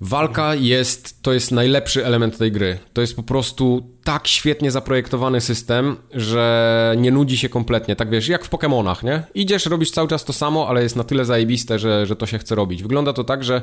Walka 0.00 0.54
jest, 0.54 1.22
to 1.22 1.32
jest 1.32 1.52
najlepszy 1.52 2.06
element 2.06 2.38
tej 2.38 2.52
gry. 2.52 2.78
To 2.92 3.00
jest 3.00 3.16
po 3.16 3.22
prostu 3.22 3.90
tak 4.04 4.28
świetnie 4.28 4.70
zaprojektowany 4.70 5.40
system, 5.40 5.96
że 6.14 6.94
nie 6.98 7.10
nudzi 7.10 7.38
się 7.38 7.48
kompletnie. 7.48 7.96
Tak 7.96 8.10
wiesz, 8.10 8.28
jak 8.28 8.44
w 8.44 8.50
Pokémonach, 8.50 9.04
nie? 9.04 9.22
Idziesz, 9.34 9.66
robisz 9.66 9.90
cały 9.90 10.08
czas 10.08 10.24
to 10.24 10.32
samo, 10.32 10.68
ale 10.68 10.82
jest 10.82 10.96
na 10.96 11.04
tyle 11.04 11.24
zajebiste, 11.24 11.78
że, 11.78 12.06
że 12.06 12.16
to 12.16 12.26
się 12.26 12.38
chce 12.38 12.54
robić. 12.54 12.82
Wygląda 12.82 13.12
to 13.12 13.24
tak, 13.24 13.44
że 13.44 13.62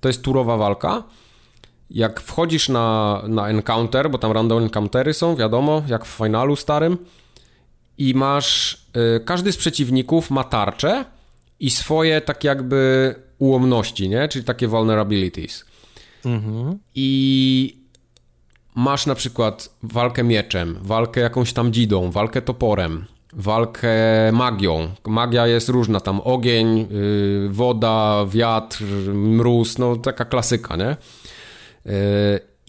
to 0.00 0.08
jest 0.08 0.22
turowa 0.22 0.56
walka. 0.56 1.02
Jak 1.90 2.20
wchodzisz 2.20 2.68
na, 2.68 3.22
na 3.28 3.48
encounter, 3.48 4.10
bo 4.10 4.18
tam 4.18 4.32
random 4.32 4.62
encountery 4.62 5.14
są, 5.14 5.36
wiadomo, 5.36 5.82
jak 5.86 6.04
w 6.04 6.08
finalu 6.08 6.56
starym, 6.56 6.98
i 7.98 8.14
masz. 8.14 8.82
Yy, 8.94 9.20
każdy 9.24 9.52
z 9.52 9.56
przeciwników 9.56 10.30
ma 10.30 10.44
tarczę 10.44 11.04
i 11.60 11.70
swoje 11.70 12.20
tak 12.20 12.44
jakby 12.44 13.14
ułomności, 13.38 14.08
nie? 14.08 14.28
Czyli 14.28 14.44
takie 14.44 14.68
vulnerabilities. 14.68 15.64
Mhm. 16.24 16.78
I 16.94 17.78
masz 18.74 19.06
na 19.06 19.14
przykład 19.14 19.74
walkę 19.82 20.24
mieczem, 20.24 20.78
walkę 20.82 21.20
jakąś 21.20 21.52
tam 21.52 21.72
dzidą, 21.72 22.10
walkę 22.10 22.42
toporem, 22.42 23.04
walkę 23.32 23.88
magią. 24.32 24.88
Magia 25.06 25.46
jest 25.46 25.68
różna, 25.68 26.00
tam 26.00 26.20
ogień, 26.20 26.78
yy, 26.78 27.48
woda, 27.48 28.26
wiatr, 28.28 28.84
mróz, 29.12 29.78
no 29.78 29.96
taka 29.96 30.24
klasyka, 30.24 30.76
nie? 30.76 30.96
Yy, 31.84 31.92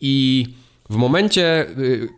I 0.02 0.46
w 0.90 0.96
momencie 0.96 1.66
yy, 1.78 2.10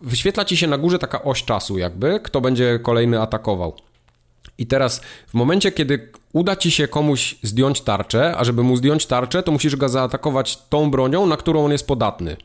wyświetla 0.00 0.44
ci 0.44 0.56
się 0.56 0.66
na 0.66 0.78
górze 0.78 0.98
taka 0.98 1.22
oś 1.22 1.44
czasu 1.44 1.78
jakby, 1.78 2.20
kto 2.22 2.40
będzie 2.40 2.78
kolejny 2.82 3.20
atakował. 3.20 3.76
I 4.58 4.66
teraz 4.66 5.00
w 5.26 5.34
momencie, 5.34 5.72
kiedy 5.72 6.12
uda 6.32 6.56
ci 6.56 6.70
się 6.70 6.88
komuś 6.88 7.36
zdjąć 7.42 7.80
tarczę, 7.80 8.36
a 8.36 8.44
żeby 8.44 8.62
mu 8.62 8.76
zdjąć 8.76 9.06
tarczę, 9.06 9.42
to 9.42 9.52
musisz 9.52 9.76
go 9.76 9.88
zaatakować 9.88 10.58
tą 10.68 10.90
bronią, 10.90 11.26
na 11.26 11.36
którą 11.36 11.64
on 11.64 11.72
jest 11.72 11.86
podatny. 11.86 12.36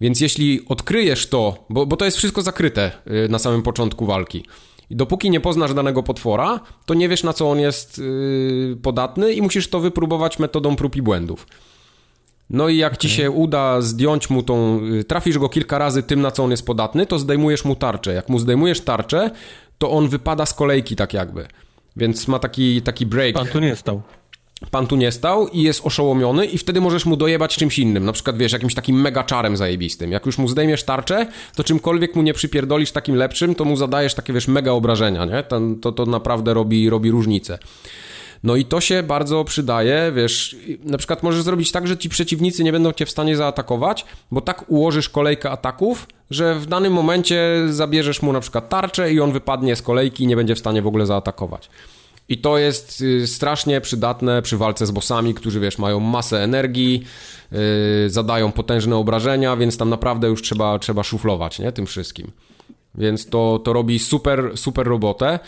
Więc 0.00 0.20
jeśli 0.20 0.60
odkryjesz 0.68 1.26
to, 1.26 1.64
bo, 1.70 1.86
bo 1.86 1.96
to 1.96 2.04
jest 2.04 2.16
wszystko 2.16 2.42
zakryte 2.42 2.90
y, 3.26 3.28
na 3.28 3.38
samym 3.38 3.62
początku 3.62 4.06
walki. 4.06 4.44
I 4.90 4.96
dopóki 4.96 5.30
nie 5.30 5.40
poznasz 5.40 5.74
danego 5.74 6.02
potwora, 6.02 6.60
to 6.86 6.94
nie 6.94 7.08
wiesz 7.08 7.22
na 7.22 7.32
co 7.32 7.50
on 7.50 7.60
jest 7.60 7.98
yy, 7.98 8.78
podatny 8.82 9.32
i 9.32 9.42
musisz 9.42 9.68
to 9.68 9.80
wypróbować 9.80 10.38
metodą 10.38 10.76
prób 10.76 10.96
i 10.96 11.02
błędów. 11.02 11.46
No 12.50 12.68
i 12.68 12.76
jak 12.76 12.92
okay. 12.92 13.00
ci 13.00 13.08
się 13.08 13.30
uda 13.30 13.80
zdjąć 13.80 14.30
mu 14.30 14.42
tą, 14.42 14.80
y, 15.00 15.04
trafisz 15.04 15.38
go 15.38 15.48
kilka 15.48 15.78
razy 15.78 16.02
tym, 16.02 16.20
na 16.20 16.30
co 16.30 16.44
on 16.44 16.50
jest 16.50 16.66
podatny, 16.66 17.06
to 17.06 17.18
zdejmujesz 17.18 17.64
mu 17.64 17.76
tarczę. 17.76 18.14
Jak 18.14 18.28
mu 18.28 18.38
zdejmujesz 18.38 18.80
tarczę, 18.80 19.30
to 19.78 19.90
on 19.90 20.08
wypada 20.08 20.46
z 20.46 20.54
kolejki 20.54 20.96
tak 20.96 21.14
jakby. 21.14 21.46
Więc 21.96 22.28
ma 22.28 22.38
taki, 22.38 22.82
taki 22.82 23.06
break. 23.06 23.34
Pan 23.34 23.46
tu 23.46 23.60
nie 23.60 23.76
stał. 23.76 24.02
Pan 24.70 24.86
tu 24.86 24.96
nie 24.96 25.12
stał 25.12 25.48
i 25.48 25.62
jest 25.62 25.86
oszołomiony 25.86 26.46
i 26.46 26.58
wtedy 26.58 26.80
możesz 26.80 27.06
mu 27.06 27.16
dojebać 27.16 27.56
czymś 27.56 27.78
innym, 27.78 28.04
na 28.04 28.12
przykład 28.12 28.38
wiesz, 28.38 28.52
jakimś 28.52 28.74
takim 28.74 29.00
mega 29.00 29.24
czarem 29.24 29.56
zajebistym. 29.56 30.12
Jak 30.12 30.26
już 30.26 30.38
mu 30.38 30.48
zdejmiesz 30.48 30.82
tarczę, 30.82 31.26
to 31.56 31.64
czymkolwiek 31.64 32.14
mu 32.14 32.22
nie 32.22 32.34
przypierdolisz 32.34 32.92
takim 32.92 33.14
lepszym, 33.14 33.54
to 33.54 33.64
mu 33.64 33.76
zadajesz 33.76 34.14
takie 34.14 34.32
wiesz, 34.32 34.48
mega 34.48 34.72
obrażenia, 34.72 35.24
nie? 35.24 35.42
To, 35.42 35.60
to, 35.80 35.92
to 35.92 36.06
naprawdę 36.06 36.54
robi, 36.54 36.90
robi 36.90 37.10
różnicę. 37.10 37.58
No 38.44 38.56
i 38.56 38.64
to 38.64 38.80
się 38.80 39.02
bardzo 39.02 39.44
przydaje, 39.44 40.12
wiesz, 40.14 40.56
na 40.84 40.98
przykład 40.98 41.22
możesz 41.22 41.42
zrobić 41.42 41.72
tak, 41.72 41.86
że 41.86 41.96
ci 41.96 42.08
przeciwnicy 42.08 42.64
nie 42.64 42.72
będą 42.72 42.92
cię 42.92 43.06
w 43.06 43.10
stanie 43.10 43.36
zaatakować, 43.36 44.04
bo 44.30 44.40
tak 44.40 44.64
ułożysz 44.68 45.08
kolejkę 45.08 45.50
ataków, 45.50 46.06
że 46.34 46.54
w 46.54 46.66
danym 46.66 46.92
momencie 46.92 47.62
zabierzesz 47.68 48.22
mu 48.22 48.32
na 48.32 48.40
przykład 48.40 48.68
tarczę 48.68 49.12
i 49.12 49.20
on 49.20 49.32
wypadnie 49.32 49.76
z 49.76 49.82
kolejki 49.82 50.24
i 50.24 50.26
nie 50.26 50.36
będzie 50.36 50.54
w 50.54 50.58
stanie 50.58 50.82
w 50.82 50.86
ogóle 50.86 51.06
zaatakować. 51.06 51.70
I 52.28 52.38
to 52.38 52.58
jest 52.58 53.00
y, 53.00 53.26
strasznie 53.26 53.80
przydatne 53.80 54.42
przy 54.42 54.56
walce 54.56 54.86
z 54.86 54.90
bossami, 54.90 55.34
którzy 55.34 55.60
wiesz, 55.60 55.78
mają 55.78 56.00
masę 56.00 56.42
energii, 56.42 57.02
yy, 57.52 57.58
zadają 58.10 58.52
potężne 58.52 58.96
obrażenia, 58.96 59.56
więc 59.56 59.76
tam 59.76 59.90
naprawdę 59.90 60.28
już 60.28 60.42
trzeba, 60.42 60.78
trzeba 60.78 61.02
szuflować, 61.02 61.58
nie? 61.58 61.72
Tym 61.72 61.86
wszystkim. 61.86 62.30
Więc 62.94 63.26
to, 63.26 63.60
to 63.64 63.72
robi 63.72 63.98
super, 63.98 64.52
super 64.54 64.86
robotę. 64.86 65.38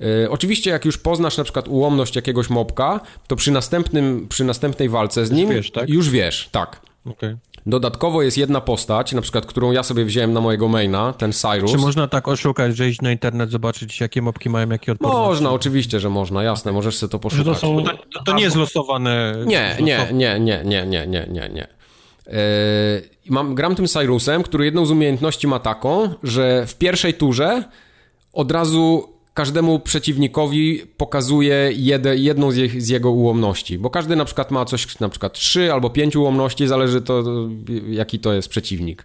Yy, 0.00 0.06
oczywiście, 0.30 0.70
jak 0.70 0.84
już 0.84 0.98
poznasz 0.98 1.36
na 1.36 1.44
przykład 1.44 1.68
ułomność 1.68 2.16
jakiegoś 2.16 2.50
mobka, 2.50 3.00
to 3.26 3.36
przy, 3.36 3.50
następnym, 3.50 4.26
przy 4.28 4.44
następnej 4.44 4.88
walce 4.88 5.26
z 5.26 5.30
nim 5.30 5.46
już 5.48 5.56
wiesz, 5.56 5.70
tak? 5.70 5.88
Już 5.88 6.10
wiesz, 6.10 6.48
tak. 6.52 6.80
Okay. 7.06 7.36
Dodatkowo 7.66 8.22
jest 8.22 8.38
jedna 8.38 8.60
postać, 8.60 9.12
na 9.12 9.20
przykład, 9.20 9.46
którą 9.46 9.72
ja 9.72 9.82
sobie 9.82 10.04
wziąłem 10.04 10.32
na 10.32 10.40
mojego 10.40 10.68
maina, 10.68 11.12
ten 11.12 11.32
Cyrus. 11.32 11.72
Czy 11.72 11.78
można 11.78 12.08
tak 12.08 12.28
oszukać, 12.28 12.76
że 12.76 12.88
iść 12.88 13.00
na 13.00 13.12
internet, 13.12 13.50
zobaczyć, 13.50 14.00
jakie 14.00 14.22
mopki 14.22 14.50
mają 14.50 14.68
jakie 14.68 14.92
odporności? 14.92 15.28
Można, 15.28 15.50
oczywiście, 15.50 16.00
że 16.00 16.10
można, 16.10 16.42
jasne, 16.42 16.72
możesz 16.72 16.96
sobie 16.96 17.10
to 17.10 17.18
poszukać. 17.18 17.46
To, 17.46 17.54
są... 17.54 17.84
to, 17.84 18.22
to, 18.24 18.34
nie 18.34 18.42
jest 18.42 18.56
losowane. 18.56 19.34
Nie, 19.46 19.76
nie, 19.80 20.08
nie, 20.12 20.40
nie, 20.40 20.64
nie, 20.64 20.86
nie, 20.86 21.06
nie, 21.06 21.26
nie, 21.30 21.48
nie. 21.48 21.68
Yy, 22.26 22.32
mam, 23.30 23.54
gram 23.54 23.74
tym 23.74 23.86
Cyrusem, 23.86 24.42
który 24.42 24.64
jedną 24.64 24.86
z 24.86 24.90
umiejętności 24.90 25.46
ma 25.46 25.58
taką, 25.58 26.14
że 26.22 26.66
w 26.66 26.74
pierwszej 26.74 27.14
turze 27.14 27.64
od 28.32 28.52
razu 28.52 29.13
każdemu 29.34 29.78
przeciwnikowi 29.78 30.82
pokazuje 30.96 31.70
jede, 31.76 32.16
jedną 32.16 32.50
z, 32.50 32.56
je, 32.56 32.80
z, 32.80 32.88
jego 32.88 33.10
ułomności, 33.10 33.78
bo 33.78 33.90
każdy 33.90 34.16
na 34.16 34.24
przykład 34.24 34.50
ma 34.50 34.64
coś, 34.64 35.00
na 35.00 35.08
przykład 35.08 35.32
trzy 35.32 35.72
albo 35.72 35.90
pięć 35.90 36.16
ułomności, 36.16 36.68
zależy 36.68 37.02
to 37.02 37.24
jaki 37.88 38.18
to 38.18 38.32
jest 38.32 38.48
przeciwnik. 38.48 39.04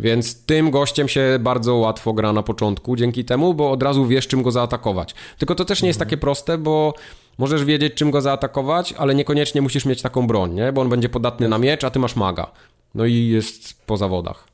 Więc 0.00 0.44
tym 0.44 0.70
gościem 0.70 1.08
się 1.08 1.38
bardzo 1.40 1.74
łatwo 1.74 2.12
gra 2.12 2.32
na 2.32 2.42
początku 2.42 2.96
dzięki 2.96 3.24
temu, 3.24 3.54
bo 3.54 3.70
od 3.70 3.82
razu 3.82 4.06
wiesz, 4.06 4.26
czym 4.26 4.42
go 4.42 4.50
zaatakować. 4.50 5.14
Tylko 5.38 5.54
to 5.54 5.64
też 5.64 5.82
nie 5.82 5.88
jest 5.88 5.96
mhm. 6.00 6.08
takie 6.08 6.16
proste, 6.20 6.58
bo 6.58 6.94
możesz 7.38 7.64
wiedzieć, 7.64 7.94
czym 7.94 8.10
go 8.10 8.20
zaatakować, 8.20 8.92
ale 8.92 9.14
niekoniecznie 9.14 9.62
musisz 9.62 9.84
mieć 9.84 10.02
taką 10.02 10.26
broń, 10.26 10.54
nie? 10.54 10.72
bo 10.72 10.80
on 10.80 10.88
będzie 10.88 11.08
podatny 11.08 11.48
na 11.48 11.58
miecz, 11.58 11.84
a 11.84 11.90
ty 11.90 11.98
masz 11.98 12.16
maga. 12.16 12.50
No 12.94 13.06
i 13.06 13.28
jest 13.28 13.86
po 13.86 13.96
zawodach. 13.96 14.49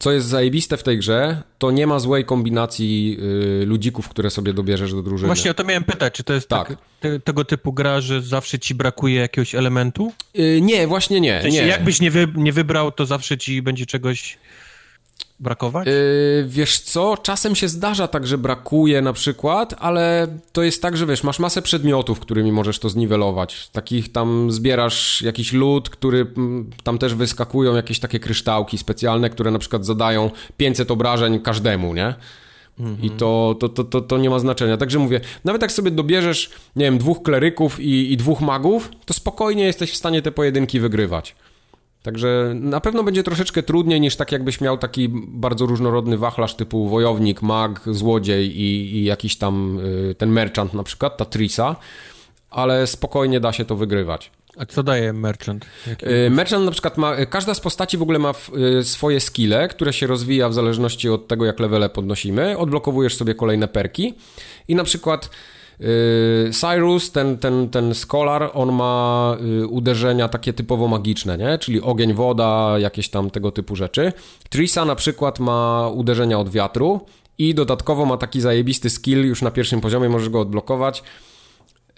Co 0.00 0.12
jest 0.12 0.26
zajebiste 0.26 0.76
w 0.76 0.82
tej 0.82 0.98
grze, 0.98 1.42
to 1.58 1.70
nie 1.70 1.86
ma 1.86 1.98
złej 1.98 2.24
kombinacji 2.24 3.18
y, 3.62 3.66
ludzików, 3.66 4.08
które 4.08 4.30
sobie 4.30 4.52
dobierzesz 4.52 4.92
do 4.92 5.02
drużyny. 5.02 5.26
Właśnie 5.26 5.50
o 5.50 5.54
to 5.54 5.64
miałem 5.64 5.84
pytać, 5.84 6.14
czy 6.14 6.24
to 6.24 6.32
jest 6.32 6.48
tak. 6.48 6.68
tak 6.68 6.78
te, 7.00 7.20
tego 7.20 7.44
typu 7.44 7.72
gra, 7.72 8.00
że 8.00 8.22
zawsze 8.22 8.58
ci 8.58 8.74
brakuje 8.74 9.20
jakiegoś 9.20 9.54
elementu? 9.54 10.12
Yy, 10.34 10.60
nie, 10.60 10.86
właśnie 10.86 11.20
nie. 11.20 11.38
W 11.38 11.42
sensie, 11.42 11.62
nie. 11.62 11.66
Jakbyś 11.68 12.00
nie, 12.00 12.10
wy, 12.10 12.28
nie 12.34 12.52
wybrał, 12.52 12.92
to 12.92 13.06
zawsze 13.06 13.38
ci 13.38 13.62
będzie 13.62 13.86
czegoś 13.86 14.38
brakować? 15.40 15.86
Yy, 15.86 15.92
wiesz 16.46 16.80
co, 16.80 17.16
czasem 17.16 17.54
się 17.54 17.68
zdarza 17.68 18.08
tak, 18.08 18.26
że 18.26 18.38
brakuje 18.38 19.02
na 19.02 19.12
przykład, 19.12 19.74
ale 19.78 20.26
to 20.52 20.62
jest 20.62 20.82
tak, 20.82 20.96
że 20.96 21.06
wiesz, 21.06 21.24
masz 21.24 21.38
masę 21.38 21.62
przedmiotów, 21.62 22.20
którymi 22.20 22.52
możesz 22.52 22.78
to 22.78 22.88
zniwelować. 22.88 23.68
Takich 23.68 24.12
tam 24.12 24.52
zbierasz 24.52 25.22
jakiś 25.22 25.52
lód, 25.52 25.90
który 25.90 26.20
mm, 26.36 26.70
tam 26.82 26.98
też 26.98 27.14
wyskakują 27.14 27.76
jakieś 27.76 27.98
takie 27.98 28.20
kryształki 28.20 28.78
specjalne, 28.78 29.30
które 29.30 29.50
na 29.50 29.58
przykład 29.58 29.86
zadają 29.86 30.30
500 30.56 30.90
obrażeń 30.90 31.40
każdemu, 31.40 31.94
nie? 31.94 32.14
I 33.02 33.10
to, 33.10 33.56
to, 33.60 33.68
to, 33.68 33.84
to, 33.84 34.00
to 34.00 34.18
nie 34.18 34.30
ma 34.30 34.38
znaczenia. 34.38 34.76
Także 34.76 34.98
mówię, 34.98 35.20
nawet 35.44 35.62
jak 35.62 35.72
sobie 35.72 35.90
dobierzesz, 35.90 36.50
nie 36.76 36.84
wiem, 36.84 36.98
dwóch 36.98 37.22
kleryków 37.22 37.80
i, 37.80 38.12
i 38.12 38.16
dwóch 38.16 38.40
magów, 38.40 38.90
to 39.06 39.14
spokojnie 39.14 39.64
jesteś 39.64 39.92
w 39.92 39.96
stanie 39.96 40.22
te 40.22 40.32
pojedynki 40.32 40.80
wygrywać. 40.80 41.34
Także 42.02 42.52
na 42.54 42.80
pewno 42.80 43.02
będzie 43.02 43.22
troszeczkę 43.22 43.62
trudniej 43.62 44.00
niż 44.00 44.16
tak 44.16 44.32
jakbyś 44.32 44.60
miał 44.60 44.78
taki 44.78 45.08
bardzo 45.28 45.66
różnorodny 45.66 46.18
wachlarz 46.18 46.54
typu 46.54 46.88
wojownik, 46.88 47.42
mag, 47.42 47.80
złodziej 47.86 48.60
i, 48.60 48.96
i 48.96 49.04
jakiś 49.04 49.36
tam 49.36 49.78
y, 49.78 50.14
ten 50.14 50.30
merchant 50.30 50.74
na 50.74 50.82
przykład, 50.82 51.16
ta 51.16 51.24
Trisa, 51.24 51.76
ale 52.50 52.86
spokojnie 52.86 53.40
da 53.40 53.52
się 53.52 53.64
to 53.64 53.76
wygrywać. 53.76 54.30
A 54.56 54.66
co 54.66 54.82
daje 54.82 55.12
merchant? 55.12 55.66
Jaki... 55.86 56.06
Y, 56.06 56.30
merchant 56.30 56.64
na 56.64 56.70
przykład 56.70 56.98
ma, 56.98 57.26
każda 57.26 57.54
z 57.54 57.60
postaci 57.60 57.98
w 57.98 58.02
ogóle 58.02 58.18
ma 58.18 58.32
y, 58.80 58.84
swoje 58.84 59.20
skille, 59.20 59.68
które 59.68 59.92
się 59.92 60.06
rozwija 60.06 60.48
w 60.48 60.54
zależności 60.54 61.08
od 61.08 61.28
tego, 61.28 61.44
jak 61.44 61.60
levele 61.60 61.88
podnosimy. 61.88 62.58
Odblokowujesz 62.58 63.16
sobie 63.16 63.34
kolejne 63.34 63.68
perki 63.68 64.14
i 64.68 64.74
na 64.74 64.84
przykład 64.84 65.30
Y, 65.30 65.59
Cyrus, 66.52 67.12
ten, 67.12 67.38
ten, 67.38 67.68
ten 67.68 67.94
Scholar, 67.94 68.50
on 68.54 68.72
ma 68.72 69.36
y, 69.62 69.66
uderzenia 69.66 70.28
takie 70.28 70.52
typowo 70.52 70.88
magiczne, 70.88 71.38
nie? 71.38 71.58
Czyli 71.58 71.80
ogień, 71.80 72.14
woda, 72.14 72.78
jakieś 72.78 73.08
tam 73.08 73.30
tego 73.30 73.52
typu 73.52 73.76
rzeczy. 73.76 74.12
Trisa 74.48 74.84
na 74.84 74.94
przykład 74.94 75.40
ma 75.40 75.88
uderzenia 75.88 76.38
od 76.38 76.48
wiatru 76.48 77.00
i 77.38 77.54
dodatkowo 77.54 78.06
ma 78.06 78.16
taki 78.16 78.40
zajebisty 78.40 78.90
skill, 78.90 79.26
już 79.26 79.42
na 79.42 79.50
pierwszym 79.50 79.80
poziomie 79.80 80.08
możesz 80.08 80.28
go 80.28 80.40
odblokować. 80.40 81.02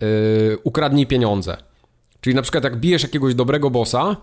Yy, 0.00 0.58
ukradnij 0.64 1.06
pieniądze. 1.06 1.56
Czyli 2.20 2.36
na 2.36 2.42
przykład 2.42 2.64
jak 2.64 2.76
bijesz 2.76 3.02
jakiegoś 3.02 3.34
dobrego 3.34 3.70
bossa, 3.70 4.16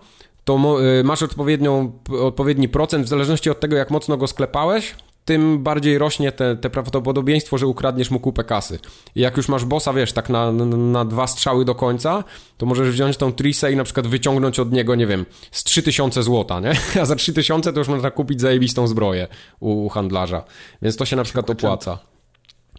to 0.44 0.58
masz 1.04 1.22
odpowiednią, 1.22 1.92
odpowiedni 2.20 2.68
procent, 2.68 3.06
w 3.06 3.08
zależności 3.08 3.50
od 3.50 3.60
tego, 3.60 3.76
jak 3.76 3.90
mocno 3.90 4.16
go 4.16 4.26
sklepałeś, 4.26 4.94
tym 5.30 5.62
bardziej 5.62 5.98
rośnie 5.98 6.32
te, 6.32 6.56
te 6.56 6.70
prawdopodobieństwo, 6.70 7.58
że 7.58 7.66
ukradniesz 7.66 8.10
mu 8.10 8.20
kupę 8.20 8.44
kasy. 8.44 8.78
I 9.14 9.20
jak 9.20 9.36
już 9.36 9.48
masz 9.48 9.64
bossa, 9.64 9.92
wiesz, 9.92 10.12
tak 10.12 10.28
na, 10.28 10.52
na, 10.52 10.64
na 10.76 11.04
dwa 11.04 11.26
strzały 11.26 11.64
do 11.64 11.74
końca, 11.74 12.24
to 12.56 12.66
możesz 12.66 12.90
wziąć 12.90 13.16
tą 13.16 13.32
trisę 13.32 13.72
i 13.72 13.76
na 13.76 13.84
przykład 13.84 14.06
wyciągnąć 14.06 14.58
od 14.58 14.72
niego, 14.72 14.94
nie 14.94 15.06
wiem, 15.06 15.26
z 15.50 15.64
3000 15.64 16.22
złota, 16.22 16.60
nie? 16.60 16.72
A 17.02 17.04
za 17.04 17.16
3000 17.16 17.72
to 17.72 17.78
już 17.78 17.88
można 17.88 18.10
kupić 18.10 18.40
zajebistą 18.40 18.86
zbroję 18.86 19.28
u, 19.60 19.84
u 19.84 19.88
handlarza. 19.88 20.44
Więc 20.82 20.96
to 20.96 21.04
się 21.04 21.16
na 21.16 21.24
przykład 21.24 21.50
opłaca. 21.50 21.98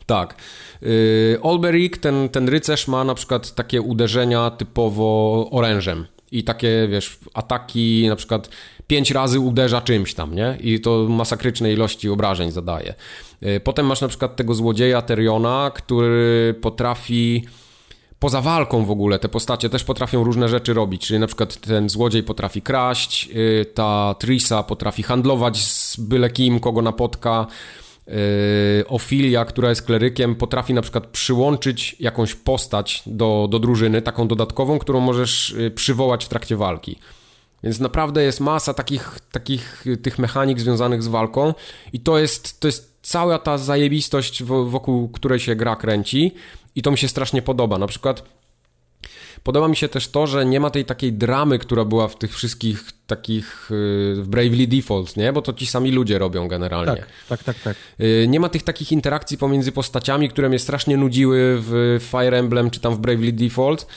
Tak. 0.06 0.36
Yy, 0.82 1.40
Olberic, 1.42 2.00
ten, 2.00 2.30
ten 2.30 2.50
rycerz 2.50 2.88
ma 2.88 3.04
na 3.04 3.16
przykład 3.16 3.56
takie 3.56 3.82
uderzenia 3.82 4.50
typowo 4.50 5.50
orężem. 5.52 6.06
I 6.32 6.44
takie, 6.44 6.88
wiesz, 6.90 7.18
ataki 7.34 8.06
na 8.10 8.16
przykład 8.16 8.50
pięć 8.88 9.12
razy 9.12 9.40
uderza 9.40 9.82
czymś 9.82 10.14
tam, 10.14 10.36
nie? 10.36 10.58
I 10.60 10.80
to 10.80 11.08
masakrycznej 11.10 11.74
ilości 11.74 12.10
obrażeń 12.10 12.52
zadaje. 12.52 12.94
E, 13.42 13.60
potem 13.60 13.86
masz 13.86 14.02
na 14.02 14.08
przykład 14.08 14.36
tego 14.36 14.54
złodzieja 14.54 15.02
Teriona, 15.02 15.72
który 15.76 16.56
potrafi 16.62 17.46
poza 18.20 18.42
walką 18.42 18.86
w 18.86 18.92
ogóle 18.92 19.20
te 19.20 19.30
postacie 19.30 19.70
też 19.70 19.84
potrafią 19.84 20.24
różne 20.24 20.50
rzeczy 20.50 20.74
robić, 20.74 21.08
czyli 21.08 21.20
na 21.20 21.28
przykład 21.28 21.58
ten 21.58 21.90
złodziej 21.90 22.24
potrafi 22.24 22.62
kraść, 22.62 23.30
e, 23.62 23.66
ta 23.66 24.16
Trisa 24.20 24.64
potrafi 24.64 25.04
handlować 25.04 25.58
z 25.66 26.00
byle 26.00 26.30
kim, 26.30 26.60
kogo 26.60 26.82
napotka, 26.82 27.48
Ofilia, 28.88 29.46
która 29.46 29.70
jest 29.70 29.82
klerykiem, 29.82 30.36
potrafi 30.36 30.74
na 30.74 30.82
przykład 30.82 31.08
przyłączyć 31.08 31.96
jakąś 32.00 32.36
postać 32.36 33.04
do, 33.06 33.48
do 33.52 33.60
drużyny, 33.60 34.02
taką 34.02 34.28
dodatkową, 34.28 34.80
którą 34.80 35.00
możesz 35.00 35.56
przywołać 35.76 36.26
w 36.26 36.30
trakcie 36.30 36.56
walki. 36.56 37.00
Więc 37.64 37.80
naprawdę 37.80 38.24
jest 38.24 38.40
masa 38.40 38.74
takich, 38.74 39.20
takich 39.32 39.86
tych 40.02 40.20
mechanik 40.20 40.60
związanych 40.60 41.04
z 41.04 41.08
walką 41.08 41.54
i 41.94 42.00
to 42.00 42.20
jest, 42.20 42.60
to 42.60 42.68
jest 42.68 43.00
cała 43.02 43.40
ta 43.40 43.58
zajebistość, 43.58 44.44
wokół 44.44 45.10
której 45.10 45.40
się 45.40 45.56
gra 45.56 45.76
kręci 45.76 46.32
i 46.76 46.82
to 46.82 46.92
mi 46.92 46.98
się 46.98 47.08
strasznie 47.08 47.42
podoba. 47.42 47.78
Na 47.78 47.88
przykład 47.88 48.24
podoba 49.44 49.68
mi 49.68 49.76
się 49.76 49.88
też 49.88 50.08
to, 50.08 50.28
że 50.28 50.46
nie 50.46 50.60
ma 50.60 50.70
tej 50.70 50.86
takiej 50.86 51.14
dramy, 51.14 51.60
która 51.60 51.86
była 51.86 52.08
w 52.08 52.18
tych 52.18 52.36
wszystkich 52.36 52.84
takich 53.08 53.72
y, 53.72 54.16
w 54.16 54.28
Bravely 54.28 54.68
Default, 54.68 55.18
nie? 55.18 55.34
Bo 55.34 55.42
to 55.42 55.54
ci 55.54 55.66
sami 55.66 55.92
ludzie 55.92 56.20
robią 56.20 56.48
generalnie. 56.48 56.96
Tak, 56.96 57.08
tak, 57.30 57.44
tak, 57.44 57.60
tak. 57.60 57.78
Y, 58.02 58.26
nie 58.28 58.40
ma 58.40 58.50
tych 58.50 58.64
takich 58.64 58.92
interakcji 58.92 59.38
pomiędzy 59.38 59.72
postaciami, 59.72 60.30
które 60.30 60.50
mnie 60.50 60.60
strasznie 60.60 60.98
nudziły 60.98 61.58
w 61.60 62.00
Fire 62.12 62.38
Emblem 62.38 62.70
czy 62.70 62.80
tam 62.80 62.96
w 62.96 63.00
Bravely 63.00 63.32
Default 63.32 63.88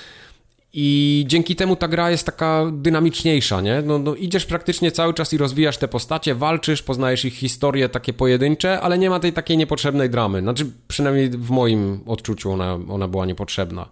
i 0.76 1.24
dzięki 1.28 1.56
temu 1.56 1.76
ta 1.76 1.88
gra 1.88 2.10
jest 2.10 2.26
taka 2.26 2.64
dynamiczniejsza, 2.72 3.60
nie? 3.60 3.82
No, 3.82 3.98
no, 3.98 4.14
idziesz 4.14 4.46
praktycznie 4.46 4.92
cały 4.92 5.14
czas 5.14 5.32
i 5.32 5.38
rozwijasz 5.38 5.78
te 5.78 5.88
postacie, 5.88 6.34
walczysz, 6.34 6.82
poznajesz 6.82 7.24
ich 7.24 7.34
historie 7.34 7.88
takie 7.88 8.12
pojedyncze, 8.12 8.80
ale 8.80 8.98
nie 8.98 9.10
ma 9.10 9.20
tej 9.20 9.32
takiej 9.32 9.56
niepotrzebnej 9.56 10.10
dramy. 10.10 10.40
Znaczy, 10.40 10.66
przynajmniej 10.88 11.30
w 11.30 11.50
moim 11.50 12.00
odczuciu 12.06 12.52
ona, 12.52 12.78
ona 12.88 13.08
była 13.08 13.26
niepotrzebna. 13.26 13.88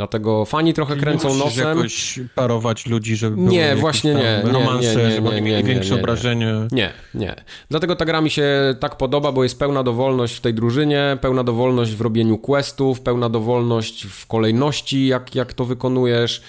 Dlatego 0.00 0.44
fani 0.44 0.74
trochę 0.74 0.94
Czyli 0.94 1.02
kręcą 1.02 1.28
nie 1.28 1.38
nosem. 1.38 1.68
jakoś 1.68 2.20
parować 2.34 2.86
ludzi, 2.86 3.16
żeby 3.16 3.36
Nie, 3.36 3.76
właśnie 3.76 4.14
nie. 4.14 4.42
Romanse, 4.44 4.96
nie, 4.96 5.02
nie, 5.02 5.10
żeby 5.10 5.28
oni 5.28 5.42
mieli 5.42 5.64
większe 5.64 5.94
obrażenie. 5.94 6.54
Nie, 6.72 6.92
nie. 7.14 7.34
Dlatego 7.68 7.96
ta 7.96 8.04
gra 8.04 8.20
mi 8.20 8.30
się 8.30 8.74
tak 8.80 8.96
podoba, 8.96 9.32
bo 9.32 9.42
jest 9.42 9.58
pełna 9.58 9.82
dowolność 9.82 10.36
w 10.36 10.40
tej 10.40 10.54
drużynie, 10.54 11.18
pełna 11.20 11.44
dowolność 11.44 11.94
w 11.94 12.00
robieniu 12.00 12.38
questów, 12.38 13.00
pełna 13.00 13.28
dowolność 13.28 14.06
w 14.06 14.26
kolejności, 14.26 15.06
jak, 15.06 15.34
jak 15.34 15.52
to 15.52 15.64
wykonujesz. 15.64 16.42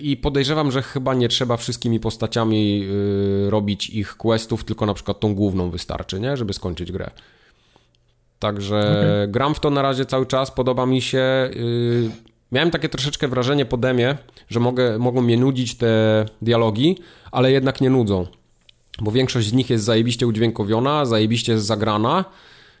I 0.00 0.16
podejrzewam, 0.16 0.70
że 0.70 0.82
chyba 0.82 1.14
nie 1.14 1.28
trzeba 1.28 1.56
wszystkimi 1.56 2.00
postaciami 2.00 2.88
y, 3.46 3.50
robić 3.50 3.90
ich 3.90 4.16
questów, 4.16 4.64
tylko 4.64 4.86
na 4.86 4.94
przykład 4.94 5.20
tą 5.20 5.34
główną 5.34 5.70
wystarczy, 5.70 6.20
nie? 6.20 6.36
Żeby 6.36 6.52
skończyć 6.52 6.92
grę. 6.92 7.10
Także 8.38 8.78
okay. 8.78 9.28
gram 9.28 9.54
w 9.54 9.60
to 9.60 9.70
na 9.70 9.82
razie 9.82 10.06
cały 10.06 10.26
czas, 10.26 10.50
podoba 10.50 10.86
mi 10.86 11.02
się. 11.02 11.50
Y, 11.56 12.33
miałem 12.54 12.70
takie 12.70 12.88
troszeczkę 12.88 13.28
wrażenie 13.28 13.64
po 13.64 13.76
demie, 13.76 14.16
że 14.48 14.60
mogę, 14.60 14.98
mogą 14.98 15.20
mnie 15.20 15.36
nudzić 15.36 15.74
te 15.74 16.24
dialogi, 16.42 16.98
ale 17.32 17.52
jednak 17.52 17.80
nie 17.80 17.90
nudzą. 17.90 18.26
Bo 19.00 19.10
większość 19.10 19.48
z 19.48 19.52
nich 19.52 19.70
jest 19.70 19.84
zajebiście 19.84 20.26
udźwiękowiona, 20.26 21.06
zajebiście 21.06 21.60
zagrana. 21.60 22.24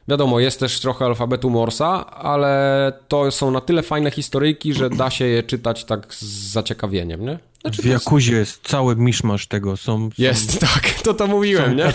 Wiadomo, 0.08 0.40
jest 0.40 0.60
też 0.60 0.80
trochę 0.80 1.04
alfabetu 1.04 1.50
Morsa, 1.50 2.06
ale 2.06 2.92
to 3.08 3.30
są 3.30 3.50
na 3.50 3.60
tyle 3.60 3.82
fajne 3.82 4.10
historyjki, 4.10 4.74
że 4.74 4.90
da 4.90 5.10
się 5.10 5.24
je 5.24 5.42
czytać 5.42 5.84
tak 5.84 6.14
z 6.14 6.22
zaciekawieniem, 6.52 7.24
nie? 7.24 7.38
Znaczy, 7.60 7.82
w 7.82 7.84
Jakuzie 7.84 8.36
jest 8.36 8.68
cały 8.68 8.96
miszmasz 8.96 9.46
tego. 9.46 9.76
Są, 9.76 10.10
są, 10.10 10.10
jest, 10.18 10.60
tak, 10.74 10.90
to 11.02 11.14
to 11.14 11.26
mówiłem, 11.26 11.70
są 11.70 11.76
nie? 11.76 11.92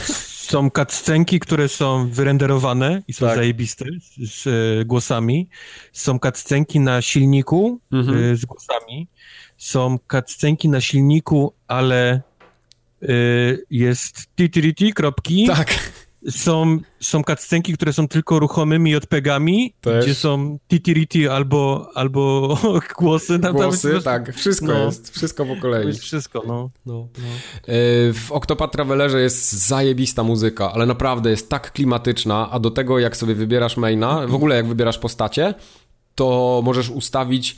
są 0.49 0.69
cutscenki, 0.69 1.39
które 1.39 1.67
są 1.67 2.09
wyrenderowane 2.09 3.01
i 3.07 3.13
są 3.13 3.25
tak. 3.25 3.35
zajebiste 3.35 3.85
z, 4.01 4.31
z, 4.31 4.47
e, 4.47 4.85
głosami. 4.85 5.49
Są 5.93 6.19
cutscenki 6.19 6.79
na 6.79 7.01
silniku 7.01 7.79
mhm. 7.91 8.17
y, 8.23 8.35
z 8.35 8.45
głosami. 8.45 9.07
Są 9.57 9.97
cutscenki 10.11 10.69
na 10.69 10.81
silniku, 10.81 11.53
ale 11.67 12.21
y, 13.03 13.65
jest 13.69 14.27
titiriti, 14.35 14.93
kropki. 14.93 15.47
Tak 15.47 15.91
są, 16.29 16.79
są 16.99 17.23
cutscenki, 17.23 17.73
które 17.73 17.93
są 17.93 18.07
tylko 18.07 18.39
ruchomymi 18.39 18.91
JPEGami, 18.91 19.73
Też. 19.81 20.05
gdzie 20.05 20.15
są 20.15 20.59
titiriti 20.67 21.27
albo, 21.27 21.89
albo 21.95 22.57
głosy. 22.99 23.39
Tam, 23.39 23.53
głosy, 23.53 23.93
tam 23.93 24.01
tak, 24.01 24.35
wszystko 24.35 24.67
no, 24.67 24.85
jest, 24.85 25.09
wszystko 25.15 25.45
po 25.45 25.55
kolei. 25.55 25.87
Jest 25.87 26.01
wszystko, 26.01 26.43
no. 26.47 26.69
no, 26.85 27.07
no. 27.17 27.27
E, 27.27 28.13
w 28.13 28.31
Octopath 28.31 28.73
Travelerze 28.73 29.21
jest 29.21 29.51
zajebista 29.51 30.23
muzyka, 30.23 30.73
ale 30.73 30.85
naprawdę 30.85 31.29
jest 31.29 31.49
tak 31.49 31.71
klimatyczna, 31.71 32.49
a 32.51 32.59
do 32.59 32.71
tego 32.71 32.99
jak 32.99 33.17
sobie 33.17 33.35
wybierasz 33.35 33.77
maina, 33.77 34.27
w 34.27 34.35
ogóle 34.35 34.55
jak 34.55 34.67
wybierasz 34.67 34.97
postacie, 34.97 35.53
to 36.15 36.61
możesz 36.63 36.89
ustawić 36.89 37.55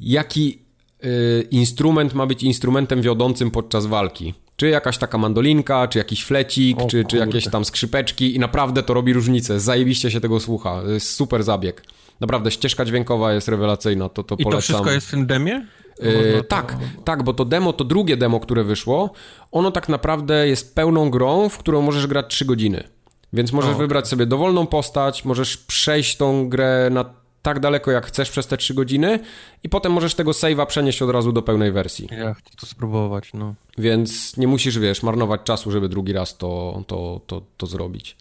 jaki 0.00 0.58
y, 1.04 1.48
instrument 1.50 2.14
ma 2.14 2.26
być 2.26 2.42
instrumentem 2.42 3.02
wiodącym 3.02 3.50
podczas 3.50 3.86
walki. 3.86 4.34
Czy 4.60 4.68
jakaś 4.68 4.98
taka 4.98 5.18
mandolinka, 5.18 5.88
czy 5.88 5.98
jakiś 5.98 6.24
flecik, 6.24 6.80
o, 6.80 6.86
czy, 6.86 7.04
czy 7.04 7.16
jakieś 7.16 7.48
tam 7.48 7.64
skrzypeczki 7.64 8.36
i 8.36 8.38
naprawdę 8.38 8.82
to 8.82 8.94
robi 8.94 9.12
różnicę. 9.12 9.60
Zajebiście 9.60 10.10
się 10.10 10.20
tego 10.20 10.40
słucha. 10.40 10.82
Jest 10.88 11.14
super 11.14 11.42
zabieg. 11.42 11.82
Naprawdę, 12.20 12.50
ścieżka 12.50 12.84
dźwiękowa 12.84 13.32
jest 13.32 13.48
rewelacyjna, 13.48 14.08
to, 14.08 14.24
to 14.24 14.34
I 14.38 14.44
polecam. 14.44 14.58
to 14.58 14.62
wszystko 14.62 14.90
jest 14.90 15.06
w 15.06 15.10
tym 15.10 15.26
demie? 15.26 15.66
Yy, 16.02 16.44
tak, 16.48 16.76
tak, 17.04 17.22
bo 17.22 17.34
to 17.34 17.44
demo, 17.44 17.72
to 17.72 17.84
drugie 17.84 18.16
demo, 18.16 18.40
które 18.40 18.64
wyszło, 18.64 19.10
ono 19.52 19.70
tak 19.70 19.88
naprawdę 19.88 20.48
jest 20.48 20.74
pełną 20.74 21.10
grą, 21.10 21.48
w 21.48 21.58
którą 21.58 21.82
możesz 21.82 22.06
grać 22.06 22.26
3 22.28 22.44
godziny. 22.44 22.84
Więc 23.32 23.52
możesz 23.52 23.70
o, 23.70 23.72
okay. 23.72 23.84
wybrać 23.84 24.08
sobie 24.08 24.26
dowolną 24.26 24.66
postać, 24.66 25.24
możesz 25.24 25.56
przejść 25.56 26.16
tą 26.16 26.48
grę 26.48 26.88
na 26.92 27.04
tak 27.42 27.60
daleko, 27.60 27.90
jak 27.90 28.06
chcesz 28.06 28.30
przez 28.30 28.46
te 28.46 28.56
3 28.56 28.74
godziny 28.74 29.20
i 29.62 29.68
potem 29.68 29.92
możesz 29.92 30.14
tego 30.14 30.30
save'a 30.30 30.66
przenieść 30.66 31.02
od 31.02 31.10
razu 31.10 31.32
do 31.32 31.42
pełnej 31.42 31.72
wersji. 31.72 32.08
Ja 32.10 32.34
chcę 32.34 32.50
to 32.60 32.66
spróbować, 32.66 33.30
no. 33.34 33.54
Więc 33.78 34.36
nie 34.36 34.48
musisz, 34.48 34.78
wiesz, 34.78 35.02
marnować 35.02 35.40
czasu, 35.44 35.70
żeby 35.70 35.88
drugi 35.88 36.12
raz 36.12 36.36
to, 36.36 36.82
to, 36.86 37.20
to, 37.26 37.42
to 37.56 37.66
zrobić. 37.66 38.16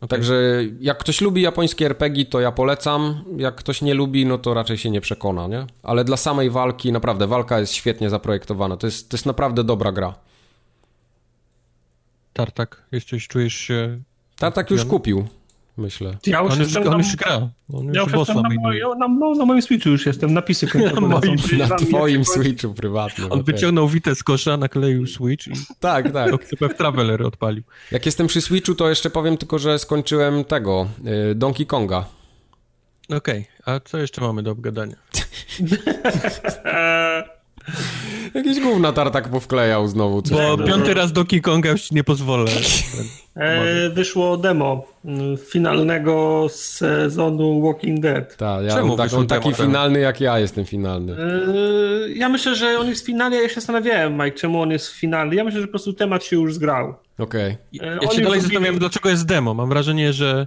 Okay. 0.00 0.08
Także 0.08 0.34
jak 0.80 0.98
ktoś 0.98 1.20
lubi 1.20 1.42
japońskie 1.42 1.86
RPG, 1.86 2.24
to 2.24 2.40
ja 2.40 2.52
polecam. 2.52 3.24
Jak 3.36 3.54
ktoś 3.54 3.82
nie 3.82 3.94
lubi, 3.94 4.26
no 4.26 4.38
to 4.38 4.54
raczej 4.54 4.78
się 4.78 4.90
nie 4.90 5.00
przekona, 5.00 5.46
nie? 5.46 5.66
Ale 5.82 6.04
dla 6.04 6.16
samej 6.16 6.50
walki, 6.50 6.92
naprawdę, 6.92 7.26
walka 7.26 7.60
jest 7.60 7.72
świetnie 7.72 8.10
zaprojektowana. 8.10 8.76
To 8.76 8.86
jest, 8.86 9.10
to 9.10 9.16
jest 9.16 9.26
naprawdę 9.26 9.64
dobra 9.64 9.92
gra. 9.92 10.14
Tartak, 12.32 12.82
jesteś, 12.92 13.28
czujesz 13.28 13.54
się... 13.54 14.00
Tartak 14.36 14.70
już 14.70 14.84
kupił 14.84 15.28
myślę. 15.80 16.16
Ja 16.26 16.40
już 16.40 16.52
on, 16.52 16.60
już, 16.60 16.76
on 16.76 16.98
już 16.98 17.16
gra. 17.16 17.50
On 17.72 17.86
już 17.86 17.96
ja 17.96 18.02
już 18.02 18.12
jestem 18.12 18.36
na, 18.36 18.42
na, 18.98 19.08
na, 19.08 19.34
na, 19.34 19.44
moim 19.44 19.62
Switchu 19.62 19.88
już 19.88 20.06
jestem, 20.06 20.34
napisy 20.34 20.66
końcowe. 20.72 21.00
na, 21.00 21.02
moim, 21.08 21.36
na 21.58 21.76
twoim 21.76 22.24
Switchu 22.24 22.74
prywatnym. 22.74 23.32
On 23.32 23.40
okay. 23.40 23.54
wyciągnął 23.54 23.88
Witę 23.88 24.14
z 24.14 24.22
kosza, 24.22 24.56
nakleił 24.56 25.06
Switch 25.06 25.46
i 25.46 25.52
tak, 25.80 26.12
tak. 26.12 26.30
w 26.70 26.74
Traveler 26.74 27.22
odpalił. 27.22 27.62
Jak 27.90 28.06
jestem 28.06 28.26
przy 28.26 28.40
Switchu, 28.40 28.74
to 28.74 28.88
jeszcze 28.88 29.10
powiem 29.10 29.36
tylko, 29.36 29.58
że 29.58 29.78
skończyłem 29.78 30.44
tego, 30.44 30.88
y, 31.30 31.34
Donkey 31.34 31.66
Konga. 31.66 32.04
Okej, 33.16 33.46
okay. 33.60 33.74
a 33.74 33.80
co 33.80 33.98
jeszcze 33.98 34.20
mamy 34.20 34.42
do 34.42 34.50
obgadania? 34.50 34.96
Jakiś 38.34 38.60
gówna 38.60 38.92
tartak 38.92 39.28
powklejał 39.28 39.88
znowu. 39.88 40.22
Coś 40.22 40.36
Bo 40.36 40.58
piąty 40.58 40.94
raz 40.94 41.12
do 41.12 41.24
Konga 41.42 41.70
już 41.70 41.90
nie 41.90 42.04
pozwolę. 42.04 42.50
E, 43.36 43.90
wyszło 43.90 44.36
demo 44.36 44.86
mm, 45.04 45.36
finalnego 45.36 46.46
sezonu 46.50 47.62
Walking 47.62 48.00
Dead. 48.00 48.36
Tak, 48.36 48.64
ja 48.64 48.74
Czemu 48.74 48.96
tak, 48.96 49.12
on 49.12 49.26
taki 49.26 49.54
finalny 49.54 50.00
jak 50.00 50.20
ja 50.20 50.38
jestem 50.38 50.64
finalny. 50.64 51.12
E, 51.12 52.08
ja 52.08 52.28
myślę, 52.28 52.56
że 52.56 52.78
on 52.78 52.88
jest 52.88 53.06
finalny, 53.06 53.42
ja 53.42 53.48
się 53.48 53.54
zastanawiałem, 53.54 54.12
Mike, 54.12 54.32
czemu 54.32 54.62
on 54.62 54.70
jest 54.70 54.88
finalny. 54.88 55.34
Ja 55.34 55.44
myślę, 55.44 55.60
że 55.60 55.66
po 55.66 55.70
prostu 55.70 55.92
temat 55.92 56.24
się 56.24 56.36
już 56.36 56.54
zgrał. 56.54 56.94
Okej. 57.18 57.56
Okay. 57.76 57.88
E, 57.88 57.98
ja 58.02 58.10
się 58.10 58.22
dalej 58.22 58.40
zastanawiam, 58.40 58.78
dlaczego 58.78 59.08
jest 59.08 59.26
demo. 59.26 59.54
Mam 59.54 59.68
wrażenie, 59.68 60.12
że 60.12 60.46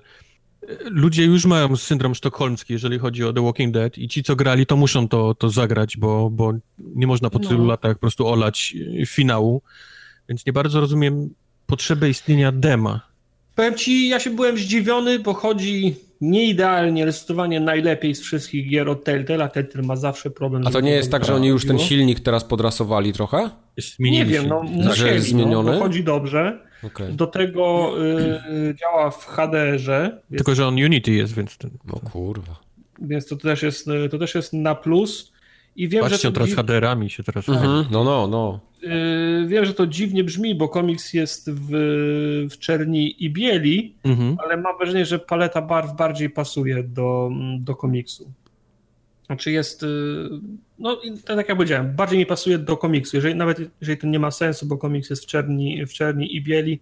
ludzie 0.85 1.23
już 1.23 1.45
mają 1.45 1.75
syndrom 1.75 2.15
sztokholmski, 2.15 2.73
jeżeli 2.73 2.99
chodzi 2.99 3.23
o 3.23 3.33
The 3.33 3.41
Walking 3.43 3.73
Dead 3.73 3.97
i 3.97 4.07
ci, 4.07 4.23
co 4.23 4.35
grali, 4.35 4.65
to 4.65 4.77
muszą 4.77 5.07
to, 5.07 5.35
to 5.35 5.49
zagrać, 5.49 5.97
bo, 5.97 6.29
bo 6.29 6.53
nie 6.79 7.07
można 7.07 7.29
po 7.29 7.39
tylu 7.39 7.61
no. 7.61 7.67
latach 7.67 7.93
po 7.93 7.99
prostu 7.99 8.27
olać 8.27 8.75
finału, 9.07 9.61
więc 10.29 10.45
nie 10.45 10.53
bardzo 10.53 10.79
rozumiem 10.79 11.29
potrzebę 11.65 12.09
istnienia 12.09 12.51
dema. 12.51 13.01
Powiem 13.55 13.75
ci, 13.75 14.07
ja 14.07 14.19
się 14.19 14.29
byłem 14.29 14.57
zdziwiony, 14.57 15.19
bo 15.19 15.33
chodzi 15.33 15.95
nieidealnie, 16.23 17.05
rysowanie 17.05 17.59
najlepiej 17.59 18.15
z 18.15 18.21
wszystkich 18.21 18.69
gier 18.69 18.89
od 18.89 19.03
Telltale, 19.03 19.43
a 19.43 19.47
Telltale 19.47 19.85
ma 19.85 19.95
zawsze 19.95 20.31
problem. 20.31 20.67
A 20.67 20.71
to 20.71 20.81
nie 20.81 20.91
jest 20.91 21.11
tak, 21.11 21.25
że 21.25 21.35
oni 21.35 21.47
już 21.47 21.67
ten 21.67 21.79
silnik 21.79 22.19
teraz 22.19 22.43
podrasowali 22.43 23.13
trochę? 23.13 23.49
nie 23.99 24.25
wiem, 24.25 24.47
no 24.47 24.63
musieli, 24.63 25.21
zmieniony? 25.21 25.71
No, 25.71 25.79
chodzi 25.79 26.03
dobrze. 26.03 26.59
Okay. 26.83 27.11
Do 27.11 27.27
tego 27.27 27.93
y, 28.69 28.75
działa 28.75 29.11
w 29.11 29.25
HDR-ze. 29.25 30.21
Tylko, 30.29 30.55
że 30.55 30.67
on 30.67 30.75
Unity 30.75 31.11
jest, 31.11 31.33
więc... 31.35 31.57
Ten... 31.57 31.71
No 31.85 31.99
kurwa. 32.11 32.59
Więc 33.01 33.27
to 33.27 33.35
też 33.35 33.63
jest, 33.63 33.89
to 34.11 34.17
też 34.17 34.35
jest 34.35 34.53
na 34.53 34.75
plus. 34.75 35.33
I 35.75 35.89
wiem, 35.89 36.01
Patrzcie, 36.01 36.17
że 36.17 36.31
to 36.31 36.39
teraz. 36.39 36.55
HDR-ami 36.55 37.09
się 37.09 37.23
teraz... 37.23 37.49
Mhm. 37.49 37.85
No, 37.91 38.03
no, 38.03 38.27
no. 38.27 38.59
Yy, 38.83 39.47
wiem, 39.47 39.65
że 39.65 39.73
to 39.73 39.87
dziwnie 39.87 40.23
brzmi, 40.23 40.55
bo 40.55 40.69
komiks 40.69 41.13
jest 41.13 41.51
w, 41.51 41.69
w 42.51 42.57
czerni 42.57 43.23
i 43.23 43.29
bieli, 43.29 43.95
mhm. 44.03 44.37
ale 44.39 44.57
mam 44.57 44.77
wrażenie, 44.77 45.05
że 45.05 45.19
paleta 45.19 45.61
barw 45.61 45.95
bardziej 45.95 46.29
pasuje 46.29 46.83
do, 46.83 47.31
do 47.59 47.75
komiksu. 47.75 48.31
Znaczy 49.25 49.51
jest, 49.51 49.81
yy, 49.81 50.39
no 50.79 50.97
tak 51.25 51.37
jak 51.37 51.49
ja 51.49 51.55
powiedziałem, 51.55 51.95
bardziej 51.95 52.19
mi 52.19 52.25
pasuje 52.25 52.57
do 52.57 52.77
komiksu. 52.77 53.17
Jeżeli, 53.17 53.35
nawet 53.35 53.59
jeżeli 53.81 53.97
to 53.97 54.07
nie 54.07 54.19
ma 54.19 54.31
sensu, 54.31 54.65
bo 54.65 54.77
komiks 54.77 55.09
jest 55.09 55.23
w 55.23 55.27
czerni, 55.27 55.85
w 55.85 55.93
czerni 55.93 56.35
i 56.35 56.41
bieli, 56.41 56.79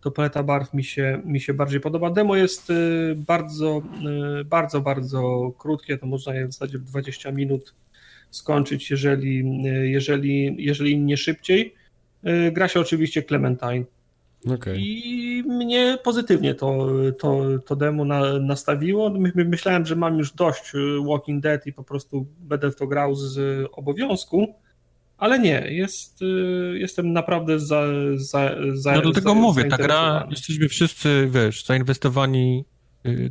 to 0.00 0.10
paleta 0.10 0.42
barw 0.42 0.74
mi 0.74 0.84
się, 0.84 1.22
mi 1.24 1.40
się 1.40 1.54
bardziej 1.54 1.80
podoba. 1.80 2.10
Demo 2.10 2.36
jest 2.36 2.68
yy, 2.68 3.14
bardzo, 3.16 3.82
bardzo, 4.44 4.80
bardzo 4.80 5.52
krótkie, 5.58 5.98
to 5.98 6.06
można 6.06 6.34
je 6.34 6.46
w 6.46 6.52
zasadzie 6.52 6.78
w 6.78 6.84
20 6.84 7.32
minut 7.32 7.74
skończyć, 8.30 8.90
jeżeli, 8.90 9.62
jeżeli, 9.82 10.56
jeżeli 10.58 10.98
nie 10.98 11.16
szybciej. 11.16 11.74
Y, 12.26 12.52
gra 12.52 12.68
się 12.68 12.80
oczywiście 12.80 13.22
Clementine. 13.22 13.84
Okay. 14.54 14.76
I 14.78 15.42
mnie 15.46 15.98
pozytywnie 16.04 16.54
to, 16.54 16.88
to, 17.18 17.44
to 17.66 17.76
demo 17.76 18.04
na, 18.04 18.38
nastawiło. 18.38 19.10
Myślałem, 19.34 19.86
że 19.86 19.96
mam 19.96 20.18
już 20.18 20.32
dość 20.32 20.74
y, 20.74 20.78
Walking 21.08 21.42
Dead 21.42 21.66
i 21.66 21.72
po 21.72 21.84
prostu 21.84 22.26
będę 22.38 22.70
w 22.70 22.76
to 22.76 22.86
grał 22.86 23.14
z 23.14 23.66
obowiązku, 23.72 24.54
ale 25.18 25.38
nie, 25.38 25.66
jest, 25.70 26.22
y, 26.22 26.26
jestem 26.78 27.12
naprawdę 27.12 27.58
za, 27.58 27.82
za, 28.14 28.50
za 28.72 28.92
No 28.92 29.02
do 29.02 29.12
tego 29.12 29.30
za, 29.30 29.34
mówię, 29.34 29.64
ta 29.64 29.76
gra, 29.76 30.26
jesteśmy 30.30 30.68
wszyscy, 30.68 31.28
wiesz, 31.30 31.64
zainwestowani 31.64 32.64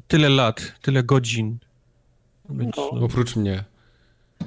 tyle 0.08 0.30
lat, 0.30 0.74
tyle 0.82 1.04
godzin. 1.04 1.58
Więc, 2.50 2.78
no. 2.78 2.90
Oprócz 2.90 3.36
mnie. 3.36 3.64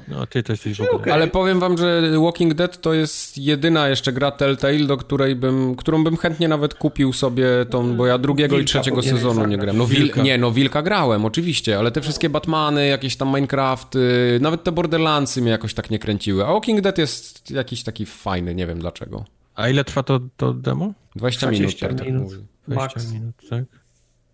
No, 0.09 0.27
ty 0.27 0.43
to 0.43 0.53
jesteś 0.53 0.79
w 0.79 0.81
ogóle. 0.81 0.99
Okay. 0.99 1.13
Ale 1.13 1.29
powiem 1.29 1.61
wam, 1.61 1.79
że 1.79 2.03
Walking 2.21 2.55
Dead 2.55 2.81
to 2.81 2.95
jest 2.95 3.39
jedyna 3.39 3.89
jeszcze 3.89 4.13
gra 4.13 4.31
Telltale, 4.31 4.79
do 4.79 4.97
której 4.97 5.37
bym, 5.37 5.75
którą 5.77 6.05
bym 6.05 6.17
chętnie 6.17 6.49
nawet 6.49 6.75
kupił 6.75 7.13
sobie 7.13 7.47
tą, 7.71 7.97
bo 7.97 8.07
ja 8.07 8.19
drugiego 8.19 8.57
Wilka, 8.57 8.63
i 8.63 8.67
trzeciego 8.67 9.03
sezonu 9.03 9.47
nie 9.47 9.57
grałem. 9.57 9.79
No 9.79 9.87
Wilka. 9.87 10.23
nie, 10.23 10.39
no 10.39 10.53
Wilka 10.53 10.83
grałem, 10.83 11.25
oczywiście, 11.25 11.79
ale 11.79 11.91
te 11.91 12.01
wszystkie 12.01 12.31
Batmany, 12.31 12.87
jakieś 12.87 13.17
tam 13.17 13.29
Minecrafty, 13.29 14.39
nawet 14.41 14.65
te 14.65 14.73
Borderlandsy 14.73 15.43
mnie 15.43 15.51
jakoś 15.51 15.75
tak 15.75 15.91
nie 15.91 15.99
kręciły. 15.99 16.45
A 16.45 16.53
Walking 16.53 16.81
Dead 16.81 16.99
jest 16.99 17.51
jakiś 17.51 17.83
taki 17.83 18.07
fajny, 18.07 18.55
nie 18.55 18.67
wiem 18.67 18.79
dlaczego. 18.79 19.25
A 19.55 19.69
ile 19.69 19.85
trwa 19.85 20.03
to, 20.03 20.21
to 20.37 20.55
demo? 20.55 20.93
20, 21.17 21.47
20 21.47 21.89
minut, 21.89 22.05
minut. 22.05 22.31
Tak 22.31 22.75
20 22.75 23.13
minut, 23.13 23.35
tak. 23.51 23.82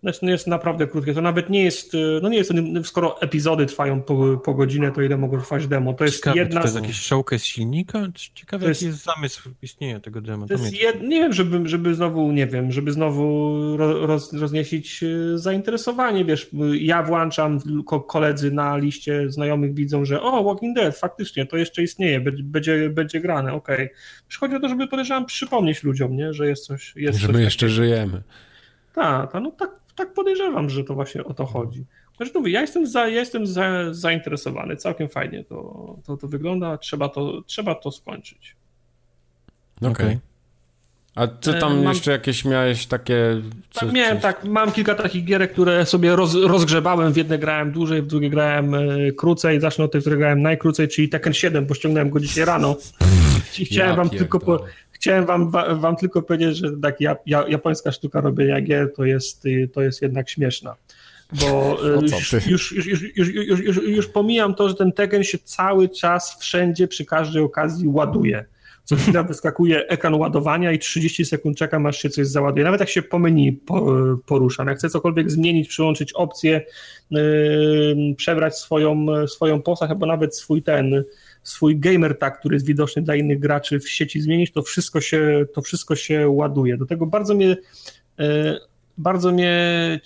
Znaczy, 0.01 0.19
no 0.21 0.29
jest 0.29 0.47
naprawdę 0.47 0.87
krótkie. 0.87 1.13
To 1.13 1.21
nawet 1.21 1.49
nie 1.49 1.63
jest, 1.63 1.93
y, 1.93 2.19
no 2.21 2.29
nie 2.29 2.37
jest, 2.37 2.51
skoro 2.83 3.21
epizody 3.21 3.65
trwają 3.65 4.01
po, 4.01 4.37
po 4.37 4.53
godzinę, 4.53 4.91
to 4.91 5.01
ile 5.01 5.17
mogą 5.17 5.39
trwać 5.39 5.67
demo. 5.67 5.93
To 5.93 6.03
jest 6.03 6.17
Ciekawe, 6.17 6.37
jedna. 6.37 6.61
To 6.61 6.67
jest 6.67 6.75
jakiś 6.75 7.01
showcase 7.01 7.45
silnika? 7.45 8.07
Ciekawe, 8.33 8.63
to 8.63 8.69
jest, 8.69 8.81
jaki 8.81 8.91
jest 8.91 9.03
zamysł 9.03 9.49
istnienia 9.61 9.99
tego 9.99 10.21
demo. 10.21 10.47
To 10.47 10.53
jest 10.53 10.81
jed... 10.81 11.01
Nie 11.01 11.19
wiem, 11.19 11.33
żeby, 11.33 11.69
żeby 11.69 11.95
znowu, 11.95 12.31
nie 12.31 12.47
wiem, 12.47 12.71
żeby 12.71 12.91
znowu 12.91 13.53
roz, 13.77 14.33
rozniesić 14.33 15.03
y, 15.03 15.37
zainteresowanie. 15.37 16.25
Wiesz, 16.25 16.49
ja 16.73 17.03
włączam, 17.03 17.59
koledzy 18.07 18.51
na 18.51 18.77
liście 18.77 19.29
znajomych 19.29 19.73
widzą, 19.73 20.05
że 20.05 20.21
o, 20.21 20.43
Walking 20.43 20.75
Dead, 20.75 20.97
faktycznie, 20.97 21.45
to 21.45 21.57
jeszcze 21.57 21.83
istnieje, 21.83 22.19
będzie, 22.41 22.89
będzie 22.89 23.21
grane, 23.21 23.53
okej. 23.53 23.75
Okay. 23.75 23.89
Chodzi 24.39 24.55
o 24.55 24.59
to, 24.59 24.69
żeby 24.69 24.87
podejrzewam 24.87 25.25
przypomnieć 25.25 25.83
ludziom, 25.83 26.15
nie, 26.15 26.33
że 26.33 26.47
jest 26.47 26.65
coś. 26.65 26.93
Jest 26.95 27.19
że 27.19 27.27
coś 27.27 27.35
my 27.35 27.41
jeszcze 27.41 27.65
takiego. 27.65 27.75
żyjemy. 27.75 28.21
Tak, 28.93 29.33
no 29.33 29.51
tak, 29.51 29.78
tak 29.99 30.13
podejrzewam, 30.13 30.69
że 30.69 30.83
to 30.83 30.93
właśnie 30.93 31.23
o 31.23 31.33
to 31.33 31.45
chodzi. 31.45 31.85
Znaczy 32.17 32.31
mówię, 32.35 32.51
ja 32.51 32.61
jestem, 32.61 32.87
za, 32.87 33.07
ja 33.07 33.19
jestem 33.19 33.47
za, 33.47 33.93
zainteresowany, 33.93 34.75
całkiem 34.75 35.09
fajnie 35.09 35.43
to, 35.43 35.95
to, 36.05 36.17
to 36.17 36.27
wygląda, 36.27 36.77
trzeba 36.77 37.09
to, 37.09 37.41
trzeba 37.41 37.75
to 37.75 37.91
skończyć. 37.91 38.55
Okej. 39.81 39.89
Okay. 39.89 40.19
A 41.15 41.27
tam 41.27 41.71
e, 41.71 41.75
mam, 41.75 41.93
jeszcze 41.93 42.11
jakieś 42.11 42.45
miałeś 42.45 42.85
takie... 42.85 43.41
Co, 43.71 43.79
tak, 43.79 43.93
miałem, 43.93 44.13
coś... 44.13 44.21
tak, 44.21 44.43
mam 44.43 44.71
kilka 44.71 44.95
takich 44.95 45.25
gierek, 45.25 45.51
które 45.51 45.85
sobie 45.85 46.15
roz, 46.15 46.35
rozgrzebałem, 46.35 47.13
w 47.13 47.17
jedne 47.17 47.39
grałem 47.39 47.71
dłużej, 47.71 48.01
w 48.01 48.07
drugie 48.07 48.29
grałem 48.29 48.75
e, 48.75 49.11
krócej, 49.11 49.59
zacznę 49.59 49.85
od 49.85 49.91
tej, 49.91 50.01
w 50.01 50.03
której 50.03 50.19
grałem 50.19 50.41
najkrócej, 50.41 50.87
czyli 50.87 51.09
Tekken 51.09 51.33
7, 51.33 51.65
bo 51.65 51.73
ściągnąłem 51.73 52.09
go 52.09 52.19
dzisiaj 52.19 52.45
rano. 52.45 52.75
I 53.59 53.65
chciałem 53.65 53.91
ja 53.91 53.95
wam 53.95 54.09
tylko... 54.09 54.39
Po, 54.39 54.65
chciałem 54.99 55.25
wam, 55.25 55.51
wam 55.79 55.95
tylko 55.95 56.21
powiedzieć, 56.21 56.57
że 56.57 56.71
tak 56.81 57.01
ja, 57.01 57.15
ja, 57.25 57.47
japońska 57.47 57.91
sztuka 57.91 58.21
robienia 58.21 58.61
gier 58.61 58.93
to 58.93 59.05
jest, 59.05 59.43
to 59.73 59.81
jest 59.81 60.01
jednak 60.01 60.29
śmieszna. 60.29 60.75
Bo 61.41 61.77
no 61.83 62.01
już, 62.01 62.33
już, 62.33 62.71
już, 62.71 62.87
już, 63.15 63.29
już, 63.35 63.59
już, 63.59 63.77
już 63.87 64.07
pomijam 64.07 64.55
to, 64.55 64.69
że 64.69 64.75
ten 64.75 64.91
Tekken 64.91 65.23
się 65.23 65.37
cały 65.37 65.89
czas 65.89 66.37
wszędzie 66.39 66.87
przy 66.87 67.05
każdej 67.05 67.41
okazji 67.41 67.87
ładuje. 67.87 68.45
Co 68.83 68.95
chwila 69.01 69.23
wyskakuje 69.23 69.87
ekran 69.87 70.13
ładowania 70.13 70.71
i 70.71 70.79
30 70.79 71.25
sekund 71.25 71.57
czekam, 71.57 71.85
aż 71.85 71.97
się 71.97 72.09
coś 72.09 72.27
załaduje. 72.27 72.65
Nawet 72.65 72.79
jak 72.79 72.89
się 72.89 73.01
po 73.01 73.19
menu 73.19 73.61
poruszam, 74.25 74.67
jak 74.67 74.77
chcę 74.77 74.89
cokolwiek 74.89 75.31
zmienić, 75.31 75.67
przyłączyć 75.67 76.13
opcję, 76.13 76.61
przebrać 78.17 78.57
swoją, 78.57 79.05
swoją 79.27 79.61
postać, 79.61 79.89
albo 79.89 80.05
nawet 80.05 80.35
swój 80.35 80.63
ten 80.63 81.03
swój 81.49 81.79
gamer 81.79 82.17
tag, 82.19 82.39
który 82.39 82.55
jest 82.55 82.65
widoczny 82.65 83.01
dla 83.01 83.15
innych 83.15 83.39
graczy 83.39 83.79
w 83.79 83.89
sieci 83.89 84.21
zmienić, 84.21 84.51
to 84.51 84.61
wszystko 84.61 85.01
się, 85.01 85.45
to 85.53 85.61
wszystko 85.61 85.95
się 85.95 86.29
ładuje. 86.29 86.77
Do 86.77 86.85
tego 86.85 87.05
bardzo 87.05 87.35
mnie 87.35 87.57
e, 88.19 88.59
bardzo 88.97 89.31
mnie 89.31 89.99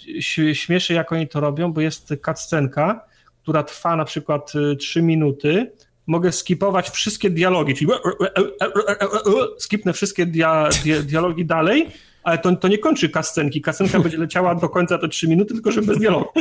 śmieszy, 0.53 0.93
jak 0.93 1.11
oni 1.11 1.27
to 1.27 1.39
robią, 1.39 1.73
bo 1.73 1.81
jest 1.81 2.13
cutscenka, 2.25 3.05
która 3.43 3.63
trwa 3.63 3.95
na 3.95 4.05
przykład 4.05 4.53
3 4.79 4.99
e, 4.99 5.03
minuty 5.03 5.71
mogę 6.07 6.31
skipować 6.31 6.89
wszystkie 6.89 7.29
dialogi, 7.29 7.75
czyli 7.75 7.91
skipnę 9.57 9.93
wszystkie 9.93 10.25
dia, 10.25 10.69
dia, 10.83 11.01
dialogi 11.01 11.45
dalej, 11.45 11.87
ale 12.23 12.37
to, 12.37 12.55
to 12.55 12.67
nie 12.67 12.77
kończy 12.77 13.09
kascenki. 13.09 13.61
Kascenka 13.61 13.99
będzie 13.99 14.17
leciała 14.17 14.55
do 14.55 14.69
końca 14.69 14.97
te 14.97 15.07
3 15.07 15.27
minuty, 15.27 15.53
tylko 15.53 15.71
że 15.71 15.81
bez 15.81 15.97
dialogu. 15.97 16.29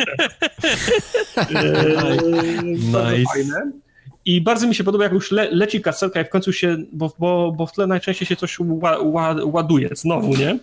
nice. 2.64 3.24
fajne. 3.34 3.72
I 4.24 4.40
bardzo 4.40 4.66
mi 4.66 4.74
się 4.74 4.84
podoba, 4.84 5.04
jak 5.04 5.12
już 5.12 5.30
le, 5.30 5.50
leci 5.50 5.80
kascenka 5.80 6.20
i 6.20 6.24
w 6.24 6.28
końcu 6.28 6.52
się, 6.52 6.76
bo, 6.92 7.12
bo, 7.18 7.52
bo 7.52 7.66
w 7.66 7.72
tle 7.72 7.86
najczęściej 7.86 8.28
się 8.28 8.36
coś 8.36 8.60
ła, 8.60 8.98
ła, 8.98 9.36
ładuje 9.44 9.88
znowu, 9.92 10.36
nie? 10.36 10.58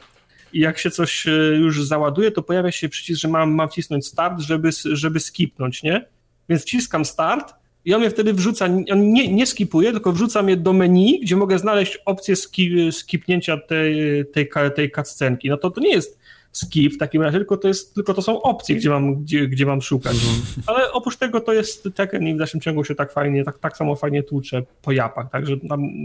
I 0.53 0.59
jak 0.59 0.79
się 0.79 0.91
coś 0.91 1.25
już 1.59 1.83
załaduje, 1.83 2.31
to 2.31 2.43
pojawia 2.43 2.71
się 2.71 2.89
przycisk, 2.89 3.21
że 3.21 3.27
mam, 3.27 3.51
mam 3.51 3.69
wcisnąć 3.69 4.07
start, 4.07 4.39
żeby, 4.39 4.69
żeby 4.85 5.19
skipnąć, 5.19 5.83
nie? 5.83 6.05
Więc 6.49 6.61
wciskam 6.61 7.05
start 7.05 7.53
i 7.85 7.93
on 7.93 8.01
mnie 8.01 8.09
wtedy 8.09 8.33
wrzuca, 8.33 8.65
on 8.65 9.13
nie, 9.13 9.33
nie 9.33 9.45
skipuje, 9.45 9.91
tylko 9.91 10.11
wrzuca 10.11 10.43
mnie 10.43 10.57
do 10.57 10.73
menu, 10.73 11.19
gdzie 11.23 11.35
mogę 11.35 11.59
znaleźć 11.59 11.97
opcję 12.05 12.35
ski, 12.35 12.91
skipnięcia 12.91 13.57
tej, 13.57 14.25
tej, 14.33 14.49
tej 14.75 14.91
cutscenki. 14.91 15.49
No 15.49 15.57
to 15.57 15.71
to 15.71 15.81
nie 15.81 15.91
jest 15.91 16.19
skip 16.51 16.93
w 16.93 16.97
takim 16.97 17.21
razie, 17.21 17.37
tylko 17.37 17.57
to, 17.57 17.67
jest, 17.67 17.95
tylko 17.95 18.13
to 18.13 18.21
są 18.21 18.41
opcje, 18.41 18.75
gdzie 18.75 18.89
mam, 18.89 19.15
gdzie, 19.23 19.47
gdzie 19.47 19.65
mam 19.65 19.81
szukać. 19.81 20.13
Mhm. 20.13 20.63
Ale 20.67 20.91
oprócz 20.91 21.17
tego 21.17 21.41
to 21.41 21.53
jest 21.53 21.89
Tekken 21.95 22.27
i 22.27 22.33
w 22.33 22.37
dalszym 22.37 22.61
ciągu 22.61 22.83
się 22.83 22.95
tak 22.95 23.11
fajnie, 23.11 23.43
tak, 23.43 23.59
tak 23.59 23.77
samo 23.77 23.95
fajnie 23.95 24.23
tłucze 24.23 24.61
po 24.81 24.91
japach, 24.91 25.29
także 25.29 25.55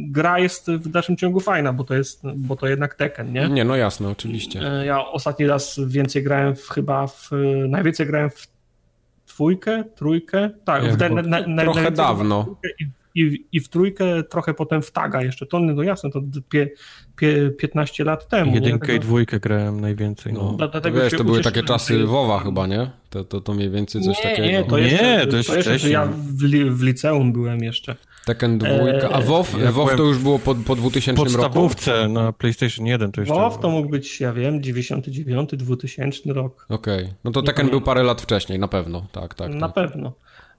gra 0.09 0.39
jest 0.39 0.71
w 0.71 0.89
dalszym 0.89 1.17
ciągu 1.17 1.41
fajna, 1.41 1.73
bo 1.73 1.85
to 1.85 1.95
jest, 1.95 2.23
bo 2.37 2.57
to 2.57 2.67
jednak 2.67 2.95
Tekken, 2.95 3.33
nie? 3.33 3.49
Nie, 3.49 3.65
no 3.65 3.77
jasne, 3.77 4.09
oczywiście. 4.09 4.61
E, 4.81 4.87
ja 4.87 5.07
ostatni 5.07 5.47
raz 5.47 5.81
więcej 5.87 6.23
grałem 6.23 6.57
w, 6.57 6.69
chyba 6.69 7.07
w, 7.07 7.31
najwięcej 7.69 8.07
grałem 8.07 8.31
w 8.31 8.49
dwójkę, 9.29 9.85
trójkę, 9.95 10.51
tak, 10.65 10.85
w 10.85 10.99
na, 10.99 11.09
na, 11.09 11.47
na, 11.47 11.63
trochę 11.63 11.91
dawno. 11.91 12.57
I, 12.81 12.87
i, 13.15 13.47
I, 13.53 13.61
w 13.61 13.69
trójkę, 13.69 14.23
trochę 14.23 14.55
potem 14.55 14.83
w 14.83 14.91
taga 14.91 15.23
jeszcze. 15.23 15.47
To 15.47 15.59
no 15.61 15.83
jasne, 15.83 16.11
to 16.11 16.23
pie, 16.49 16.71
pie, 17.17 17.51
15 17.51 18.05
lat 18.05 18.29
temu. 18.29 18.55
Jedynkę 18.55 18.95
i 18.97 19.01
dwójkę 19.01 19.41
grałem 19.41 19.81
najwięcej. 19.81 20.33
No. 20.33 20.57
no. 20.59 20.69
to, 20.69 20.93
wiesz, 20.93 21.13
to 21.13 21.25
były 21.25 21.41
takie 21.41 21.63
czasy 21.63 22.07
WoWa 22.07 22.41
chyba, 22.41 22.67
nie? 22.67 22.91
To, 23.11 23.25
to, 23.25 23.41
to 23.41 23.55
mniej 23.55 23.71
więcej 23.71 24.03
coś 24.03 24.17
nie, 24.17 24.23
takiego. 24.23 24.49
Nie, 24.49 24.65
to, 24.65 24.79
jeszcze, 24.79 25.19
nie, 25.19 25.27
to, 25.27 25.37
jest 25.37 25.49
to 25.49 25.71
jeszcze, 25.71 25.91
ja 25.91 26.07
w, 26.07 26.43
li, 26.43 26.71
w 26.71 26.83
liceum 26.83 27.33
byłem 27.33 27.63
jeszcze. 27.63 27.97
Tekken 28.25 28.59
2, 28.59 28.69
a 29.13 29.21
WoW, 29.21 29.59
ja 29.63 29.73
WoW 29.73 29.97
to 29.97 30.03
już 30.03 30.19
było 30.19 30.39
po, 30.39 30.55
po 30.55 30.77
2000 30.77 31.11
roku? 31.11 31.25
podstawówce 31.25 32.09
na 32.09 32.33
PlayStation 32.33 32.87
1 32.87 33.13
to 33.13 33.21
jeszcze... 33.21 33.35
WoW 33.35 33.59
to 33.59 33.71
mógł 33.71 33.89
być, 33.89 34.21
ja 34.21 34.33
wiem, 34.33 34.63
99, 34.63 35.51
2000 35.57 36.33
rok. 36.33 36.67
Okej, 36.69 37.05
okay. 37.05 37.15
no 37.25 37.31
to 37.31 37.41
nie 37.41 37.47
Tekken 37.47 37.71
był 37.71 37.81
parę 37.81 38.03
lat 38.03 38.23
wcześniej, 38.23 38.59
na 38.59 38.69
pewno, 38.69 39.07
tak, 39.13 39.35
tak. 39.35 39.55
Na 39.55 39.69
tak. 39.69 39.75
pewno. 39.75 40.13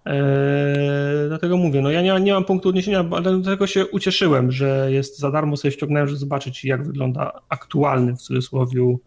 Eee, 0.05 1.27
dlatego 1.27 1.57
mówię, 1.57 1.81
no 1.81 1.91
ja 1.91 2.01
nie, 2.01 2.21
nie, 2.21 2.33
mam 2.33 2.45
punktu 2.45 2.69
odniesienia, 2.69 3.05
ale 3.11 3.39
dlatego 3.39 3.67
się 3.67 3.85
ucieszyłem, 3.85 4.51
że 4.51 4.87
jest 4.91 5.19
za 5.19 5.31
darmo, 5.31 5.57
sobie 5.57 5.71
ściągnąłem, 5.71 6.07
żeby 6.07 6.19
zobaczyć 6.19 6.65
jak 6.65 6.85
wygląda 6.87 7.31
aktualny 7.49 8.15
w 8.15 8.21
cudzysłowie, 8.21 8.97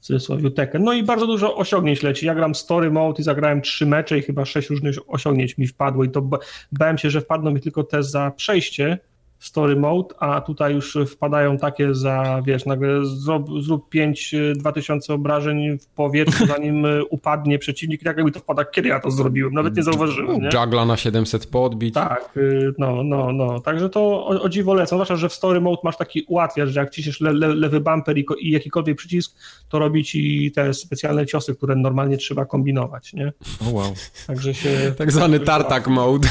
w 0.00 0.04
cudzysłowie 0.06 0.50
Tekken. 0.50 0.84
No 0.84 0.92
i 0.92 1.02
bardzo 1.02 1.26
dużo 1.26 1.56
osiągnięć 1.56 2.02
leci. 2.02 2.26
Ja 2.26 2.34
gram 2.34 2.54
story 2.54 2.90
mode 2.90 3.20
i 3.20 3.24
zagrałem 3.24 3.62
trzy 3.62 3.86
mecze 3.86 4.18
i 4.18 4.22
chyba 4.22 4.44
sześć 4.44 4.70
różnych 4.70 4.96
osiągnięć 5.06 5.58
mi 5.58 5.66
wpadło 5.66 6.04
i 6.04 6.10
to 6.10 6.30
bałem 6.72 6.98
się, 6.98 7.10
że 7.10 7.20
wpadną 7.20 7.50
mi 7.50 7.60
tylko 7.60 7.84
te 7.84 8.02
za 8.02 8.30
przejście, 8.36 8.98
story 9.38 9.76
mode, 9.76 10.14
a 10.18 10.40
tutaj 10.40 10.74
już 10.74 10.98
wpadają 11.06 11.58
takie 11.58 11.94
za, 11.94 12.42
wiesz, 12.46 12.66
nagle 12.66 13.04
zrób, 13.04 13.62
zrób 13.62 13.88
5 13.88 14.34
2000 14.56 15.14
obrażeń 15.14 15.78
w 15.78 15.86
powietrzu, 15.86 16.46
zanim 16.56 16.86
upadnie 17.10 17.58
przeciwnik, 17.58 18.04
tak 18.04 18.16
jakby 18.16 18.32
to 18.32 18.40
wpada, 18.40 18.64
kiedy 18.64 18.88
ja 18.88 19.00
to 19.00 19.10
zrobiłem, 19.10 19.52
nawet 19.52 19.76
nie 19.76 19.82
zauważyłem, 19.82 20.40
nie? 20.40 20.48
Juggla 20.54 20.84
na 20.84 20.96
700 20.96 21.46
podbić. 21.46 21.94
Tak, 21.94 22.30
y, 22.36 22.74
no, 22.78 23.04
no, 23.04 23.32
no, 23.32 23.60
także 23.60 23.90
to 23.90 24.00
o, 24.00 24.42
o 24.42 24.48
dziwo 24.48 24.74
lecą, 24.74 24.96
zwłaszcza, 24.96 25.16
że 25.16 25.28
w 25.28 25.32
story 25.32 25.60
mode 25.60 25.80
masz 25.84 25.96
taki 25.96 26.22
ułatwiacz, 26.22 26.68
że 26.68 26.80
jak 26.80 26.90
ciśniesz 26.90 27.20
le, 27.20 27.32
le, 27.32 27.54
lewy 27.54 27.80
bumper 27.80 28.18
i, 28.18 28.26
i, 28.40 28.50
jakikolwiek 28.50 28.96
przycisk, 28.96 29.36
to 29.68 29.78
robi 29.78 30.04
ci 30.04 30.52
te 30.54 30.74
specjalne 30.74 31.26
ciosy, 31.26 31.54
które 31.54 31.76
normalnie 31.76 32.16
trzeba 32.16 32.44
kombinować, 32.44 33.12
nie? 33.12 33.32
Oh, 33.62 33.70
wow. 33.70 33.94
Także 34.26 34.54
się... 34.54 34.68
tak 34.98 35.12
zwany 35.12 35.40
tartak 35.40 35.88
mode. 35.88 36.28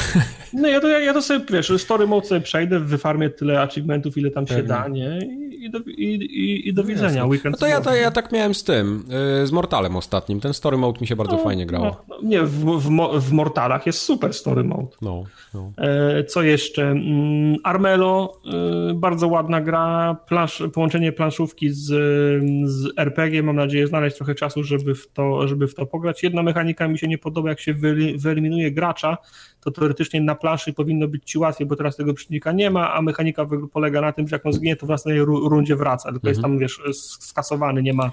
No 0.52 0.68
ja 0.68 0.80
to, 0.80 0.88
ja, 0.88 0.98
ja 0.98 1.12
to 1.12 1.22
sobie, 1.22 1.44
wiesz, 1.50 1.72
story 1.76 2.06
mode 2.06 2.26
sobie 2.26 2.40
przejdę, 2.40 2.80
wyfarmię 2.96 3.30
tyle 3.30 3.60
achievementów, 3.60 4.18
ile 4.18 4.30
tam 4.30 4.46
Pewnie. 4.46 4.62
się 4.62 4.68
da, 4.68 4.88
nie? 4.88 5.18
I 5.66 5.70
do, 5.70 5.78
i, 5.78 6.14
i, 6.14 6.68
i 6.68 6.74
do 6.74 6.82
no 6.82 6.88
widzenia. 6.88 7.26
Weekend 7.26 7.54
no 7.54 7.58
to 7.58 7.66
ja, 7.66 7.80
to 7.80 7.94
ja 7.94 8.10
tak 8.10 8.32
miałem 8.32 8.54
z 8.54 8.64
tym, 8.64 9.04
y, 9.42 9.46
z 9.46 9.52
Mortalem 9.52 9.96
ostatnim. 9.96 10.40
Ten 10.40 10.54
story 10.54 10.76
mode 10.76 11.00
mi 11.00 11.06
się 11.06 11.16
bardzo 11.16 11.36
no, 11.36 11.42
fajnie 11.42 11.66
grało. 11.66 11.84
No, 11.84 12.04
no, 12.08 12.28
nie, 12.28 12.42
w, 12.42 12.64
w, 12.64 13.20
w, 13.20 13.32
Mortalach 13.32 13.86
jest 13.86 14.00
super 14.00 14.34
story 14.34 14.64
mode. 14.64 14.88
No, 15.02 15.24
no. 15.54 15.72
E, 15.78 16.24
co 16.24 16.42
jeszcze? 16.42 16.82
Mm, 16.82 17.56
Armelo, 17.64 18.40
y, 18.90 18.94
bardzo 18.94 19.28
ładna 19.28 19.60
gra, 19.60 20.16
plansz, 20.28 20.62
połączenie 20.72 21.12
planszówki 21.12 21.70
z, 21.70 21.84
z 22.70 22.98
RPG. 22.98 23.42
Mam 23.42 23.56
nadzieję 23.56 23.86
znaleźć 23.86 24.16
trochę 24.16 24.34
czasu, 24.34 24.64
żeby 24.64 24.94
w, 24.94 25.08
to, 25.12 25.48
żeby 25.48 25.66
w 25.66 25.74
to 25.74 25.86
pograć. 25.86 26.22
Jedna 26.22 26.42
mechanika 26.42 26.88
mi 26.88 26.98
się 26.98 27.08
nie 27.08 27.18
podoba, 27.18 27.48
jak 27.48 27.60
się 27.60 27.74
wyeliminuje 28.16 28.72
gracza, 28.72 29.16
to 29.60 29.70
teoretycznie 29.70 30.20
na 30.20 30.34
planszy 30.34 30.72
powinno 30.72 31.08
być 31.08 31.24
ci 31.24 31.38
łatwiej, 31.38 31.66
bo 31.66 31.76
teraz 31.76 31.96
tego 31.96 32.14
przeciwnika 32.14 32.52
nie 32.52 32.70
ma, 32.70 32.85
a 32.94 33.02
mechanika 33.02 33.46
polega 33.72 34.00
na 34.00 34.12
tym, 34.12 34.28
że 34.28 34.36
jak 34.36 34.46
on 34.46 34.52
zginie, 34.52 34.76
to 34.76 34.86
w 34.86 34.88
następnej 34.88 35.24
rundzie 35.24 35.76
wraca, 35.76 36.12
tylko 36.12 36.28
mhm. 36.28 36.30
jest 36.30 36.42
tam, 36.42 36.58
wiesz, 36.58 36.80
skasowany, 37.20 37.82
nie 37.82 37.92
ma 37.92 38.10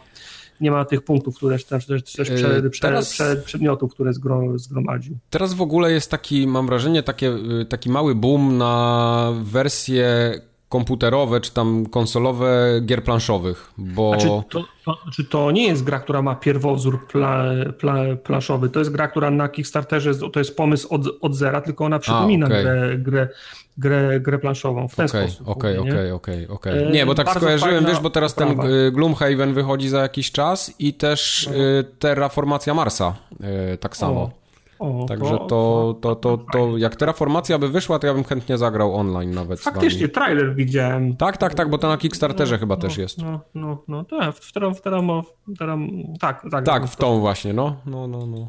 nie 0.61 0.71
ma 0.71 0.85
tych 0.85 1.03
punktów, 1.03 1.35
które 1.35 1.59
też, 1.59 1.85
też, 1.85 2.03
też 2.03 2.29
prze, 2.29 2.69
prze, 2.69 2.81
teraz, 2.81 3.09
prze, 3.09 3.35
przedmiotów, 3.35 3.93
które 3.93 4.13
zgro, 4.13 4.59
zgromadził. 4.59 5.17
Teraz 5.29 5.53
w 5.53 5.61
ogóle 5.61 5.91
jest 5.91 6.11
taki, 6.11 6.47
mam 6.47 6.65
wrażenie, 6.65 7.03
takie, 7.03 7.37
taki 7.69 7.89
mały 7.89 8.15
boom 8.15 8.57
na 8.57 9.33
wersję 9.43 10.33
komputerowe 10.73 11.41
czy 11.41 11.53
tam 11.53 11.85
konsolowe 11.85 12.81
gier 12.85 13.03
planszowych, 13.03 13.73
bo... 13.77 14.09
Znaczy, 14.09 14.27
to, 14.27 14.63
to, 14.85 14.97
znaczy 15.03 15.23
to 15.23 15.51
nie 15.51 15.67
jest 15.67 15.83
gra, 15.83 15.99
która 15.99 16.21
ma 16.21 16.35
pierwowzór 16.35 17.07
pla, 17.07 17.43
pla, 17.79 17.95
planszowy, 18.23 18.69
to 18.69 18.79
jest 18.79 18.91
gra, 18.91 19.07
która 19.07 19.31
na 19.31 19.49
Kickstarterze, 19.49 20.15
to 20.15 20.39
jest 20.39 20.57
pomysł 20.57 20.87
od, 20.93 21.01
od 21.21 21.35
zera, 21.35 21.61
tylko 21.61 21.85
ona 21.85 21.99
przypomina 21.99 22.45
okay. 22.45 22.63
grę, 22.63 22.97
grę, 22.97 23.27
grę, 23.77 24.19
grę 24.19 24.39
planszową 24.39 24.87
w 24.87 24.95
ten 24.95 25.05
okay, 25.05 25.27
sposób. 25.27 25.47
Okej, 25.47 25.77
okej, 25.77 26.11
okej, 26.11 26.47
okej. 26.47 26.91
Nie, 26.91 27.05
bo 27.05 27.15
tak 27.15 27.29
skojarzyłem, 27.29 27.85
wiesz, 27.85 27.99
bo 27.99 28.09
teraz 28.09 28.35
ten 28.35 28.59
y, 28.61 28.91
Gloomhaven 28.91 29.53
wychodzi 29.53 29.89
za 29.89 30.01
jakiś 30.01 30.31
czas 30.31 30.73
i 30.79 30.93
też 30.93 31.49
no. 31.51 31.57
Y, 31.57 31.83
Terraformacja 31.99 32.73
Marsa 32.73 33.13
y, 33.73 33.77
tak 33.77 33.97
samo. 33.97 34.21
O. 34.21 34.42
O, 34.79 35.05
Także 35.07 35.37
to, 35.49 35.95
to, 36.01 36.15
to, 36.15 36.37
to, 36.53 36.77
jak 36.77 36.95
Terraformacja 36.95 37.59
by 37.59 37.69
wyszła, 37.69 37.99
to 37.99 38.07
ja 38.07 38.13
bym 38.13 38.23
chętnie 38.23 38.57
zagrał 38.57 38.95
online 38.95 39.31
nawet. 39.31 39.59
Faktycznie, 39.59 40.07
trailer 40.07 40.55
widziałem. 40.55 41.17
Tak, 41.17 41.37
tak, 41.37 41.53
tak, 41.53 41.69
bo 41.69 41.77
to 41.77 41.87
na 41.87 41.97
Kickstarterze 41.97 42.55
no, 42.55 42.59
chyba 42.59 42.75
no, 42.75 42.81
też 42.81 42.97
jest. 42.97 43.17
No, 43.17 43.39
no, 43.55 43.83
no, 43.87 44.03
tak, 44.03 44.35
w, 44.35 44.39
w, 44.39 44.51
w, 44.75 44.81
tak, 46.19 46.45
tak. 46.51 46.65
Tak, 46.65 46.87
w 46.87 46.95
tą 46.95 47.19
właśnie, 47.19 47.53
no, 47.53 47.75
no, 47.85 48.07
no. 48.07 48.27
no. 48.27 48.47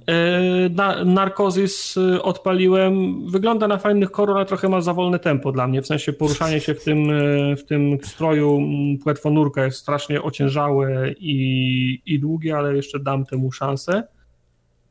Na, 0.71 1.05
Narkozis 1.05 1.97
y, 1.97 2.23
odpaliłem, 2.23 3.27
wygląda 3.31 3.69
na 3.69 3.79
fajnych 3.79 4.11
kolor, 4.11 4.37
ale 4.37 4.47
trochę 4.47 4.69
ma 4.69 4.81
za 4.81 4.95
wolne 4.95 5.19
tempo 5.19 5.53
dla 5.53 5.67
mnie, 5.67 5.83
w 5.83 5.87
sensie 5.87 6.13
poruszanie 6.13 6.61
się 6.61 6.75
w 6.75 6.85
tym, 6.85 7.11
y, 7.11 7.57
w 7.57 7.65
tym 7.65 7.99
stroju 8.03 8.61
płetwonurka 9.03 9.65
jest 9.65 9.79
strasznie 9.79 10.23
ociężałe 10.23 11.13
i, 11.13 12.03
i 12.07 12.21
długie, 12.21 12.57
ale 12.57 12.77
jeszcze 12.77 13.01
dam 13.01 13.25
temu 13.25 13.53
szansę. 13.53 14.03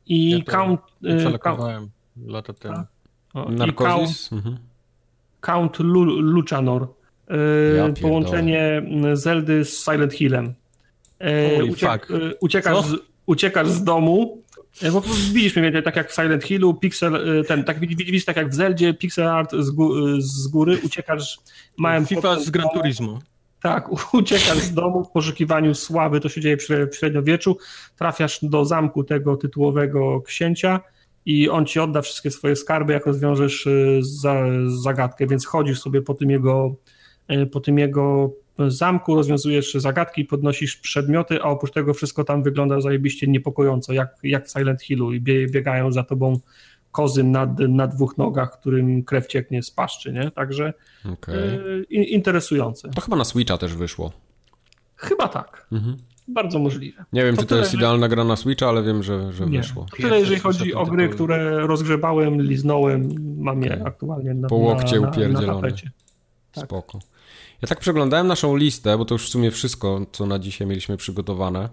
I 0.06 0.30
ja 0.30 0.44
Count... 0.44 0.80
Przelekowałem 1.18 1.84
y, 1.84 1.88
lata 2.30 2.52
temu. 2.52 2.84
Narkozis? 3.48 4.28
Count, 4.28 4.44
mhm. 4.44 4.58
Count 5.40 5.78
Luchanor. 6.18 6.82
Y, 6.82 7.76
ja 7.76 7.88
połączenie 8.02 8.82
Zeldy 9.12 9.64
z 9.64 9.84
Silent 9.84 10.12
Hillem. 10.12 10.54
Y, 11.58 11.64
Uciek, 11.64 12.08
uciekasz, 12.40 12.86
z, 12.86 12.94
uciekasz 13.26 13.68
z 13.68 13.84
domu, 13.84 14.42
bo 14.92 15.00
widzisz 15.32 15.54
więcej 15.54 15.82
tak 15.82 15.96
jak 15.96 16.10
w 16.10 16.14
Silent 16.14 16.44
Hillu, 16.44 16.74
pixel, 16.74 17.44
ten, 17.48 17.64
tak 17.64 17.80
widzisz 17.80 18.24
tak 18.24 18.36
jak 18.36 18.50
w 18.50 18.54
Zeldzie, 18.54 18.94
pixel 18.94 19.28
art 19.28 19.52
z, 19.52 19.70
gó 19.70 19.90
z 20.18 20.48
góry, 20.48 20.78
uciekasz 20.84 21.38
małem 21.76 22.06
FIFA 22.06 22.40
z 22.40 22.50
Gran 22.50 22.68
Turismo. 22.74 23.18
Tak, 23.64 24.14
uciekasz 24.14 24.58
z 24.58 24.74
domu 24.74 25.04
w 25.04 25.10
poszukiwaniu 25.10 25.74
sławy, 25.74 26.20
to 26.20 26.28
się 26.28 26.40
dzieje 26.40 26.56
w 26.56 26.96
średniowieczu, 26.96 27.56
trafiasz 27.98 28.38
do 28.42 28.64
zamku 28.64 29.04
tego 29.04 29.36
tytułowego 29.36 30.20
księcia 30.20 30.80
i 31.26 31.48
on 31.48 31.66
ci 31.66 31.80
odda 31.80 32.02
wszystkie 32.02 32.30
swoje 32.30 32.56
skarby, 32.56 32.92
jak 32.92 33.06
rozwiążesz 33.06 33.66
y, 33.66 33.98
za, 34.00 34.42
zagadkę, 34.66 35.26
więc 35.26 35.46
chodzisz 35.46 35.80
sobie 35.80 36.02
po 36.02 36.14
tym 36.14 36.30
jego, 36.30 36.74
y, 37.30 37.46
po 37.46 37.60
tym 37.60 37.78
jego 37.78 38.30
zamku, 38.68 39.14
rozwiązujesz 39.14 39.74
zagadki, 39.74 40.24
podnosisz 40.24 40.76
przedmioty, 40.76 41.42
a 41.42 41.44
oprócz 41.44 41.72
tego 41.72 41.94
wszystko 41.94 42.24
tam 42.24 42.42
wygląda 42.42 42.80
zajebiście 42.80 43.26
niepokojąco, 43.26 43.92
jak, 43.92 44.16
jak 44.22 44.46
w 44.46 44.52
Silent 44.52 44.82
Hillu 44.82 45.12
i 45.12 45.20
biegają 45.20 45.92
za 45.92 46.02
tobą 46.02 46.40
kozy 46.94 47.24
na, 47.24 47.54
na 47.68 47.86
dwóch 47.86 48.18
nogach, 48.18 48.60
którym 48.60 49.04
krew 49.04 49.26
cieknie 49.26 49.62
z 49.62 49.70
paszczy, 49.70 50.12
nie? 50.12 50.30
Także 50.30 50.72
okay. 51.12 51.34
y, 51.36 51.84
interesujące. 51.90 52.88
To 52.88 53.00
chyba 53.00 53.16
na 53.16 53.24
Switcha 53.24 53.58
też 53.58 53.74
wyszło. 53.74 54.12
Chyba 54.96 55.28
tak. 55.28 55.66
Mhm. 55.72 55.96
Bardzo 56.28 56.58
możliwe. 56.58 57.04
Nie 57.12 57.24
wiem, 57.24 57.36
To 57.36 57.42
czy 57.42 57.46
to 57.46 57.48
tyle, 57.48 57.60
jest 57.60 57.72
że- 57.72 57.78
idealna 57.78 58.08
gra 58.08 58.24
na 58.24 58.36
Switcha, 58.36 58.68
ale 58.68 58.82
wiem, 58.82 59.02
że, 59.02 59.32
że 59.32 59.46
Nie. 59.46 59.58
wyszło. 59.58 59.86
Tyle 59.96 60.20
jeżeli 60.20 60.40
chodzi 60.40 60.74
o 60.74 60.86
gry, 60.86 61.08
które 61.08 61.66
rozgrzebałem, 61.66 62.42
liznąłem, 62.42 63.08
mam 63.38 63.62
je 63.62 63.72
Okej. 63.72 63.86
aktualnie 63.86 64.34
na, 64.34 64.48
Po 64.48 64.56
łokcie 64.56 64.94
na, 64.94 65.00
na, 65.00 65.06
na 65.06 65.12
upierdzielone. 65.12 65.62
tapecie. 65.62 65.90
Tak. 66.52 66.64
Spoko. 66.64 66.98
Ja 67.62 67.68
tak 67.68 67.80
przeglądałem 67.80 68.26
naszą 68.26 68.56
listę, 68.56 68.98
bo 68.98 69.04
to 69.04 69.14
już 69.14 69.26
w 69.26 69.28
sumie 69.28 69.50
wszystko, 69.50 70.06
co 70.12 70.26
na 70.26 70.38
dzisiaj 70.38 70.66
mieliśmy 70.66 70.96
przygotowane. 70.96 71.68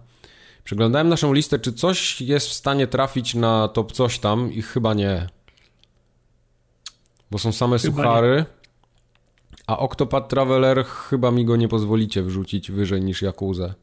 Przeglądałem 0.63 1.09
naszą 1.09 1.33
listę, 1.33 1.59
czy 1.59 1.73
coś 1.73 2.21
jest 2.21 2.47
w 2.47 2.53
stanie 2.53 2.87
trafić 2.87 3.35
na 3.35 3.67
top 3.67 3.91
coś 3.91 4.19
tam 4.19 4.53
i 4.53 4.61
chyba 4.61 4.93
nie. 4.93 5.27
Bo 7.31 7.39
są 7.39 7.51
same 7.51 7.77
Chyba 7.79 7.95
suchary. 7.95 8.45
A 9.67 9.79
Octopath 9.79 10.27
Traveler 10.27 10.85
chyba 10.85 11.31
mi 11.31 11.45
go 11.45 11.55
nie 11.55 11.67
pozwolicie 11.67 12.23
wrzucić 12.23 12.71
wyżej 12.71 13.01
niż 13.01 13.21
Jakuzę. 13.21 13.73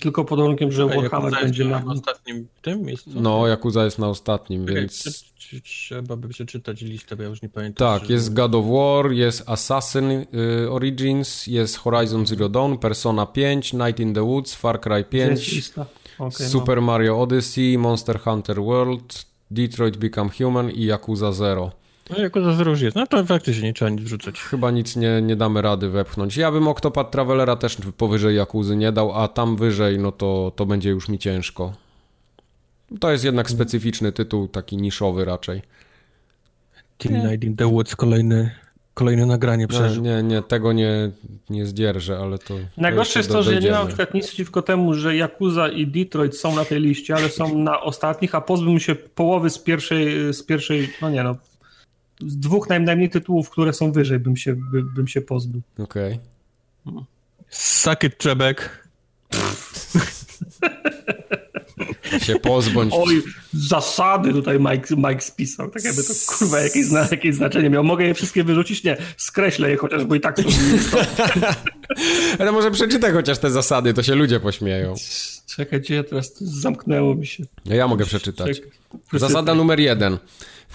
Tylko 0.00 0.24
pod 0.24 0.38
warunkiem, 0.38 0.72
że 0.72 0.86
Warhammer 0.86 1.32
będzie 1.32 1.64
na... 1.64 1.84
ostatnim 1.86 2.46
tym 2.62 2.82
miejscu? 2.82 3.10
No, 3.14 3.46
Yakuza 3.46 3.84
jest 3.84 3.98
na 3.98 4.08
ostatnim, 4.08 4.66
Czekaj, 4.66 4.80
więc... 4.80 4.92
trze- 5.38 5.60
Trzeba 5.62 6.16
by 6.16 6.28
przeczytać 6.28 6.80
listę, 6.82 7.16
bo 7.16 7.22
ja 7.22 7.28
już 7.28 7.42
nie 7.42 7.48
pamiętam. 7.48 8.00
Tak, 8.00 8.10
jest 8.10 8.34
God 8.34 8.54
of 8.54 8.64
War, 8.66 9.12
jest 9.12 9.42
Assassin 9.48 10.10
y, 10.10 10.26
Origins, 10.70 11.46
jest 11.46 11.76
Horizon 11.76 12.26
Zero 12.26 12.48
Dawn, 12.48 12.78
Persona 12.78 13.26
5, 13.26 13.72
Night 13.72 14.00
in 14.00 14.14
the 14.14 14.22
Woods, 14.22 14.54
Far 14.54 14.80
Cry 14.80 14.94
Jest 14.96 15.10
5, 15.10 15.52
lista. 15.52 15.86
Okay, 16.18 16.46
Super 16.48 16.82
Mario 16.82 17.20
Odyssey, 17.22 17.78
Monster 17.78 18.20
Hunter 18.20 18.62
World, 18.62 19.24
Detroit 19.50 19.96
Become 19.96 20.30
Human 20.38 20.70
i 20.70 20.84
Yakuza 20.84 21.32
Zero. 21.32 21.72
No 22.10 22.18
jako 22.18 22.42
za 22.42 22.54
zero 22.54 22.70
już 22.70 22.80
jest. 22.80 22.96
No 22.96 23.06
to 23.06 23.24
faktycznie 23.24 23.62
nie 23.62 23.74
trzeba 23.74 23.90
nic 23.90 24.00
wrzucać. 24.00 24.40
Chyba 24.40 24.70
nic 24.70 24.96
nie, 24.96 25.22
nie 25.22 25.36
damy 25.36 25.62
rady 25.62 25.88
wepchnąć. 25.88 26.36
Ja 26.36 26.52
bym 26.52 26.68
Octopath 26.68 27.10
Travelera 27.10 27.56
też 27.56 27.76
powyżej 27.96 28.36
Yakuzy 28.36 28.76
nie 28.76 28.92
dał, 28.92 29.22
a 29.22 29.28
tam 29.28 29.56
wyżej, 29.56 29.98
no 29.98 30.12
to, 30.12 30.52
to 30.56 30.66
będzie 30.66 30.90
już 30.90 31.08
mi 31.08 31.18
ciężko. 31.18 31.72
To 33.00 33.12
jest 33.12 33.24
jednak 33.24 33.50
specyficzny 33.50 34.12
tytuł, 34.12 34.48
taki 34.48 34.76
niszowy 34.76 35.24
raczej. 35.24 35.62
Team 36.98 37.26
Night 37.26 37.44
in 37.44 37.56
the 37.56 37.66
Woods, 37.70 37.96
kolejny, 37.96 38.50
kolejne 38.94 39.26
nagranie 39.26 39.62
Nie, 39.62 39.68
przeżył. 39.68 40.02
nie, 40.02 40.22
nie, 40.22 40.42
tego 40.42 40.72
nie, 40.72 41.10
nie 41.50 41.66
zdzierżę, 41.66 42.18
ale 42.18 42.38
to. 42.38 42.54
Najgorsze 42.76 43.12
to 43.12 43.18
jest 43.18 43.30
to, 43.30 43.42
że 43.42 43.54
ja 43.54 43.60
nie 43.60 43.70
mam 43.70 43.86
przykład 43.86 44.14
nic 44.14 44.26
przeciwko 44.26 44.62
temu, 44.62 44.94
że 44.94 45.16
Yakuza 45.16 45.68
i 45.68 45.86
Detroit 45.86 46.36
są 46.36 46.56
na 46.56 46.64
tej 46.64 46.80
liście, 46.80 47.14
ale 47.14 47.28
są 47.28 47.58
na 47.58 47.80
ostatnich, 47.80 48.34
a 48.34 48.40
pozbyłbym 48.40 48.80
się 48.80 48.94
połowy 48.94 49.50
z 49.50 49.58
pierwszej, 49.58 50.34
z 50.34 50.42
pierwszej 50.42 50.88
no 51.02 51.10
nie 51.10 51.22
no, 51.22 51.36
z 52.20 52.36
dwóch 52.36 52.68
najmniej 52.68 53.10
tytułów, 53.10 53.50
które 53.50 53.72
są 53.72 53.92
wyżej, 53.92 54.18
bym 54.18 54.36
się, 54.36 54.54
by, 54.54 54.82
bym 54.82 55.08
się 55.08 55.20
pozbył. 55.20 55.62
Okej. 55.78 56.18
Suck 57.50 58.04
it, 58.04 58.18
Czebek. 58.18 58.88
Się 62.22 62.36
pozbądź. 62.36 62.92
Oj, 62.96 63.22
zasady 63.52 64.32
tutaj 64.32 64.58
Mike, 64.60 64.96
Mike 64.96 65.20
spisał, 65.20 65.70
tak 65.70 65.84
jakby 65.84 66.04
to 66.04 66.12
kurwa 66.26 66.60
jakieś, 66.60 66.86
zna, 66.86 67.08
jakieś 67.10 67.34
znaczenie 67.34 67.70
miał. 67.70 67.84
Mogę 67.84 68.04
je 68.04 68.14
wszystkie 68.14 68.44
wyrzucić? 68.44 68.84
Nie, 68.84 68.96
skreślę 69.16 69.70
je 69.70 69.76
chociaż, 69.76 70.04
bo 70.04 70.14
i 70.14 70.20
tak 70.20 70.36
to 70.36 70.42
Ale 72.38 72.52
może 72.52 72.70
przeczytaj 72.70 73.12
chociaż 73.12 73.38
te 73.38 73.50
zasady, 73.50 73.94
to 73.94 74.02
się 74.02 74.14
ludzie 74.14 74.40
pośmieją. 74.40 74.94
Czekajcie, 75.46 76.04
teraz 76.04 76.32
to 76.32 76.38
zamknęło 76.40 77.14
mi 77.14 77.26
się. 77.26 77.44
Ja, 77.64 77.76
ja 77.76 77.88
mogę 77.88 78.04
przeczytać. 78.04 78.60
Czek- 79.12 79.18
Zasada 79.18 79.54
numer 79.54 79.80
jeden. 79.80 80.18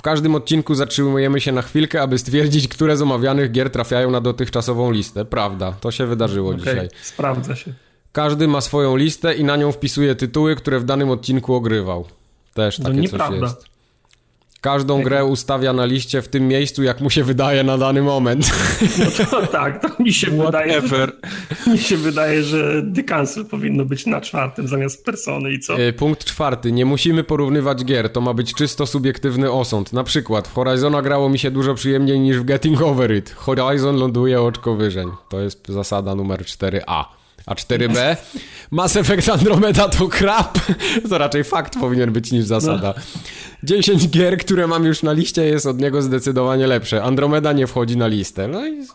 W 0.02 0.04
każdym 0.04 0.36
odcinku 0.36 0.76
zatrzymujemy 0.76 1.42
się 1.42 1.52
na 1.52 1.62
chwilkę, 1.62 2.02
aby 2.02 2.18
stwierdzić, 2.18 2.68
które 2.68 2.98
z 2.98 3.02
omawianych 3.02 3.52
gier 3.52 3.70
trafiają 3.70 4.12
na 4.12 4.22
dotychczasową 4.22 4.92
listę. 4.92 5.26
Prawda, 5.26 5.72
to 5.72 5.92
się 5.92 6.06
wydarzyło 6.06 6.50
Okej, 6.50 6.60
dzisiaj. 6.60 6.90
sprawdza 7.02 7.56
się. 7.56 7.74
Każdy 8.12 8.48
ma 8.48 8.62
swoją 8.62 8.96
listę 8.96 9.34
i 9.34 9.44
na 9.44 9.56
nią 9.58 9.72
wpisuje 9.72 10.16
tytuły, 10.16 10.56
które 10.56 10.80
w 10.80 10.84
danym 10.84 11.10
odcinku 11.10 11.54
ogrywał. 11.54 12.06
Też 12.54 12.80
No 12.80 12.86
takie 12.86 12.96
coś 13.02 13.12
nieprawda. 13.12 13.38
jest. 13.46 13.66
Każdą 14.62 15.04
grę 15.04 15.26
ustawia 15.26 15.74
na 15.74 15.86
liście 15.86 16.22
w 16.22 16.28
tym 16.28 16.48
miejscu, 16.48 16.84
jak 16.84 17.02
mu 17.02 17.10
się 17.10 17.24
wydaje 17.24 17.64
na 17.64 17.78
dany 17.78 18.02
moment. 18.02 18.52
No 19.00 19.26
to 19.26 19.48
tak, 19.48 19.82
to 19.82 20.04
mi 20.04 20.14
się 20.14 20.32
wydaje, 20.32 20.74
że, 20.74 20.88
Whatever. 20.88 21.12
mi 21.68 21.78
się 21.78 21.98
wydaje, 21.98 22.44
że 22.44 22.84
The 22.96 23.04
Cancel 23.04 23.46
powinno 23.46 23.86
być 23.86 24.06
na 24.06 24.22
czwartym 24.22 24.68
zamiast 24.68 25.06
persony 25.06 25.52
i 25.52 25.60
co? 25.60 25.80
E, 25.80 25.94
Punkt 25.94 26.26
czwarty. 26.26 26.72
Nie 26.72 26.86
musimy 26.86 27.24
porównywać 27.24 27.86
gier. 27.86 28.10
To 28.10 28.22
ma 28.22 28.34
być 28.34 28.54
czysto 28.54 28.86
subiektywny 28.88 29.52
osąd. 29.52 29.94
Na 29.94 30.04
przykład 30.04 30.48
w 30.48 30.54
Horizona 30.54 31.02
grało 31.02 31.30
mi 31.30 31.40
się 31.40 31.52
dużo 31.52 31.76
przyjemniej 31.76 32.20
niż 32.20 32.38
w 32.40 32.44
Getting 32.44 32.82
Over 32.82 33.16
It. 33.16 33.36
Horizon 33.36 33.96
ląduje 33.96 34.42
oczko 34.42 34.76
wyżej. 34.76 35.08
To 35.30 35.40
jest 35.40 35.68
zasada 35.68 36.16
numer 36.16 36.40
4a. 36.42 37.04
A 37.46 37.56
4b? 37.56 38.16
Mass 38.72 38.96
Effect 38.98 39.30
Andromeda 39.30 39.90
to 39.90 40.08
krap. 40.08 40.60
To 41.10 41.18
raczej 41.18 41.44
fakt 41.44 41.80
powinien 41.80 42.12
być 42.14 42.32
niż 42.32 42.46
zasada. 42.46 42.94
10 43.64 44.10
gier, 44.10 44.38
które 44.38 44.68
mam 44.68 44.86
już 44.86 45.04
na 45.04 45.14
liście 45.14 45.46
jest 45.46 45.66
od 45.66 45.82
niego 45.82 46.02
zdecydowanie 46.02 46.68
lepsze. 46.68 47.04
Andromeda 47.04 47.54
nie 47.54 47.68
wchodzi 47.68 47.98
na 47.98 48.08
listę. 48.08 48.48
No 48.48 48.68
i 48.68 48.88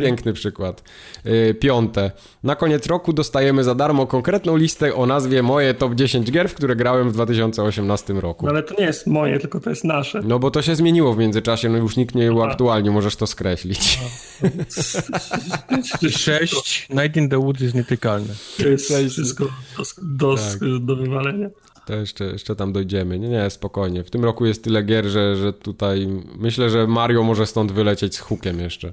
Piękny 0.00 0.32
przykład. 0.32 0.82
Yy, 1.24 1.54
piąte. 1.54 2.10
Na 2.42 2.56
koniec 2.56 2.86
roku 2.86 3.12
dostajemy 3.12 3.64
za 3.64 3.74
darmo 3.74 4.06
konkretną 4.06 4.56
listę 4.56 4.94
o 4.94 5.06
nazwie 5.06 5.42
Moje 5.42 5.74
top 5.74 5.94
10 5.94 6.30
gier, 6.30 6.48
w 6.48 6.54
które 6.54 6.76
grałem 6.76 7.10
w 7.10 7.12
2018 7.12 8.12
roku. 8.12 8.46
No 8.46 8.52
ale 8.52 8.62
to 8.62 8.74
nie 8.78 8.84
jest 8.84 9.06
moje, 9.06 9.38
tylko 9.38 9.60
to 9.60 9.70
jest 9.70 9.84
nasze. 9.84 10.20
No 10.24 10.38
bo 10.38 10.50
to 10.50 10.62
się 10.62 10.76
zmieniło 10.76 11.14
w 11.14 11.18
międzyczasie, 11.18 11.68
no 11.68 11.78
już 11.78 11.96
nikt 11.96 12.14
nie 12.14 12.32
uaktualni, 12.32 12.90
możesz 12.90 13.16
to 13.16 13.26
skreślić. 13.26 14.00
Sześć. 16.10 16.88
Night 16.90 17.16
in 17.16 17.28
the 17.28 17.38
Woods 17.38 17.60
jest 17.60 17.74
nietykalne. 17.74 18.34
To 18.58 18.68
jest 18.68 18.92
wszystko 19.10 19.44
do, 19.44 19.84
do, 20.02 20.36
Tak. 20.36 20.58
do 20.80 20.96
wywalenia. 20.96 21.50
To 21.86 21.94
jeszcze, 21.94 22.24
jeszcze 22.24 22.56
tam 22.56 22.72
dojdziemy. 22.72 23.18
Nie, 23.18 23.28
nie, 23.28 23.50
spokojnie. 23.50 24.04
W 24.04 24.10
tym 24.10 24.24
roku 24.24 24.46
jest 24.46 24.64
tyle 24.64 24.82
gier, 24.82 25.06
że, 25.06 25.36
że 25.36 25.52
tutaj 25.52 26.08
myślę, 26.38 26.70
że 26.70 26.86
Mario 26.86 27.22
może 27.22 27.46
stąd 27.46 27.72
wylecieć 27.72 28.14
z 28.16 28.18
hukiem 28.18 28.60
jeszcze. 28.60 28.92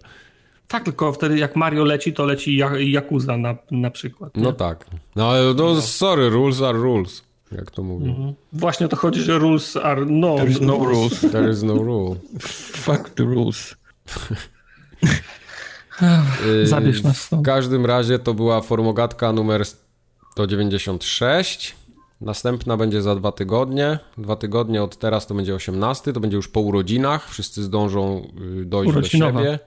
Tak, 0.69 0.83
tylko 0.83 1.13
wtedy 1.13 1.37
jak 1.37 1.55
Mario 1.55 1.83
leci, 1.83 2.13
to 2.13 2.25
leci 2.25 2.61
Yakuza 2.79 3.37
na, 3.37 3.55
na 3.71 3.91
przykład. 3.91 4.37
nie? 4.37 4.43
No 4.43 4.53
tak. 4.53 4.85
No 5.15 5.29
ale 5.29 5.53
no, 5.53 5.81
sorry, 5.81 6.29
rules 6.29 6.61
are 6.61 6.77
rules. 6.77 7.23
Jak 7.51 7.71
to 7.71 7.83
mówią. 7.83 8.33
Właśnie 8.53 8.85
o 8.85 8.89
to 8.89 8.95
chodzi, 8.95 9.21
że 9.21 9.37
rules 9.39 9.75
are 9.77 10.05
no. 10.05 10.35
There 10.35 10.49
is 10.51 10.61
no 10.61 10.77
rules. 10.77 11.21
There 11.31 11.51
is 11.51 11.63
no 11.63 11.73
rule. 11.73 12.15
Fuck 12.85 13.09
the 13.09 13.23
rules. 13.23 13.75
Yy, 16.45 16.67
Zabierz 16.73 17.03
nas 17.03 17.17
W 17.17 17.21
stąd. 17.21 17.45
każdym 17.45 17.85
razie 17.85 18.19
to 18.19 18.33
była 18.33 18.61
formogatka 18.61 19.33
numer 19.33 19.63
196. 20.31 21.75
Następna 22.21 22.77
będzie 22.77 23.01
za 23.01 23.15
dwa 23.15 23.31
tygodnie. 23.31 23.99
Dwa 24.17 24.35
tygodnie 24.35 24.83
od 24.83 24.97
teraz 24.97 25.27
to 25.27 25.33
będzie 25.33 25.55
18. 25.55 26.13
To 26.13 26.19
będzie 26.19 26.37
już 26.37 26.47
po 26.47 26.59
urodzinach. 26.59 27.29
Wszyscy 27.29 27.63
zdążą 27.63 28.27
y, 28.61 28.65
dojść 28.65 28.91
Urodzinowa. 28.93 29.31
do 29.31 29.39
siebie. 29.39 29.59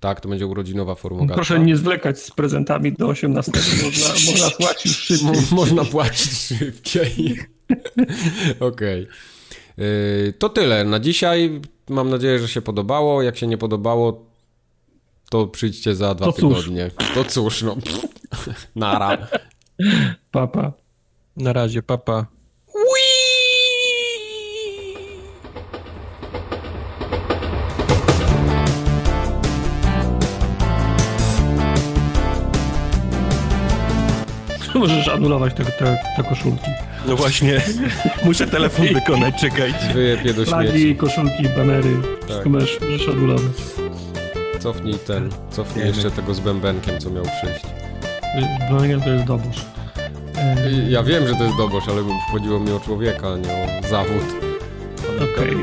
Tak, 0.00 0.20
to 0.20 0.28
będzie 0.28 0.46
urodzinowa 0.46 0.94
formogatka. 0.94 1.34
Proszę 1.34 1.60
nie 1.60 1.76
zwlekać 1.76 2.18
z 2.22 2.30
prezentami 2.30 2.92
do 2.92 3.06
18. 3.08 3.52
Można, 3.84 4.08
można 4.32 4.50
płacić 4.50 4.96
szybciej. 4.96 5.26
Mo- 5.26 5.56
Można 5.56 5.84
płacić 5.84 6.32
szybciej. 6.32 7.38
Okej. 8.60 9.06
Yy, 9.76 10.34
To 10.38 10.48
tyle 10.48 10.84
na 10.84 11.00
dzisiaj. 11.00 11.60
Mam 11.88 12.10
nadzieję, 12.10 12.38
że 12.38 12.48
się 12.48 12.62
podobało. 12.62 13.22
Jak 13.22 13.36
się 13.36 13.46
nie 13.46 13.58
podobało, 13.58 14.26
to 15.30 15.46
przyjdźcie 15.46 15.94
za 15.94 16.14
dwa 16.14 16.26
To 16.26 16.32
cóż. 16.32 16.40
tygodnie. 16.58 16.90
To 17.14 17.24
cóż, 17.24 17.62
no. 17.62 17.76
Nara. 18.76 19.28
Papa. 20.30 20.72
Na 21.36 21.52
razie, 21.52 21.82
papa. 21.82 22.26
Możesz 34.80 35.08
anulować 35.08 35.54
te, 35.54 35.64
te, 35.64 35.98
te 36.16 36.22
koszulki. 36.28 36.70
No 37.08 37.16
właśnie, 37.16 37.60
muszę 38.24 38.46
telefon 38.46 38.86
wykonać, 38.94 39.40
czekajcie. 39.40 39.90
Wyjebie 39.94 40.24
do 40.34 40.44
śmieci. 40.44 40.50
Flagi, 40.50 40.96
koszulki, 40.96 41.48
banery. 41.56 41.96
Wszystko 42.26 42.48
możesz, 42.48 42.78
możesz 42.80 43.08
anulować. 43.08 43.42
Cofnij 44.60 44.94
ten, 44.98 45.30
cofnij 45.50 45.86
jeszcze 45.86 46.10
tego 46.10 46.34
z 46.34 46.40
bębenkiem, 46.40 46.98
co 47.00 47.10
miał 47.10 47.24
przyjść. 47.24 47.64
Bronian 48.70 49.00
to 49.00 49.10
jest 49.10 49.24
dobosz. 49.24 49.64
E, 50.38 50.70
I- 50.70 50.90
Ja 50.90 51.02
wiem, 51.02 51.28
że 51.28 51.34
to 51.34 51.44
jest 51.44 51.56
dobosz, 51.56 51.84
ale 51.88 52.02
chodziło 52.32 52.60
mi 52.60 52.72
o 52.72 52.80
człowieka, 52.80 53.26
a 53.32 53.36
nie 53.36 53.48
o 53.84 53.88
zawód. 53.88 54.24
Okej. 55.16 55.56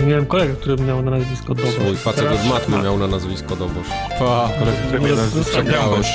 Ja 0.00 0.06
miałem 0.06 0.26
kolegę, 0.26 0.54
który 0.54 0.76
miał 0.84 1.02
na 1.02 1.10
nazwisko 1.10 1.54
dobosz. 1.54 1.74
Swój 1.74 1.96
facet 1.96 2.24
Teraz- 2.24 2.40
od 2.40 2.46
matmy 2.48 2.82
miał 2.82 2.98
na 2.98 3.06
nazwisko 3.06 3.56
dobosz. 3.56 3.86
Pa, 4.18 4.48
Kolega 4.92 5.14
nas 5.16 5.34
Może- 5.34 5.50
przegrałeś. 5.50 6.06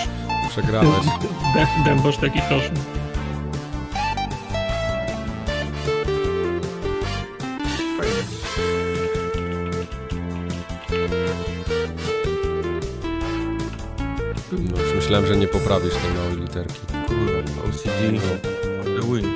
Przegrałeś. 0.49 1.05
Dę- 1.55 1.67
Dębosz 1.85 2.17
taki 2.17 2.41
proszę. 2.49 2.71
No 14.51 14.81
już 14.81 14.93
Myślałem, 14.95 15.27
że 15.27 15.37
nie 15.37 15.47
poprawisz 15.47 15.93
tej 15.93 16.13
małej 16.13 16.37
literki. 16.37 16.79
Kurwa, 17.07 17.61
OCD, 17.69 18.11
no, 18.11 18.21
the 18.83 19.07
win. 19.07 19.33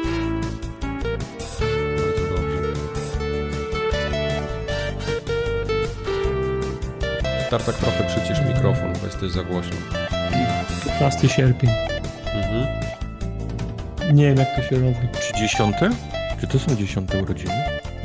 Bardzo 1.98 2.36
dobrze. 2.36 2.74
Tartak 7.50 7.76
trochę 7.76 8.04
przycisz 8.04 8.46
mikrofon, 8.48 8.94
bo 9.02 9.06
jesteś 9.06 9.32
za 9.32 9.44
głośno. 9.44 9.76
15 10.86 11.30
sierpień. 11.30 11.70
Mhm. 12.36 12.68
Nie 14.16 14.26
wiem, 14.28 14.38
jak 14.38 14.56
to 14.56 14.62
się 14.62 14.76
robi. 14.76 14.96
Czy 15.28 15.34
dziesiąte? 15.40 15.90
Czy 16.42 16.48
to 16.48 16.60
są 16.60 16.76
dziesiąte 16.76 17.24
urodziny? 17.24 17.54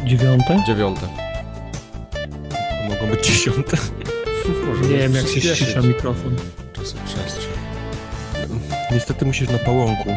Dziewiąte? 0.04 0.62
Dziewiąte. 0.66 1.00
To 2.70 2.94
mogą 2.94 3.06
być 3.16 3.26
dziesiąte. 3.26 3.76
Może 4.66 4.82
Nie 4.82 4.98
wiem, 4.98 5.14
jak 5.14 5.26
się 5.28 5.40
ścisza 5.40 5.80
mikrofon. 5.80 6.36
Czasy 6.72 6.94
przestrzeń. 7.06 7.52
Niestety 8.90 9.24
musisz 9.24 9.48
na 9.48 9.58
pałąku. 9.58 10.10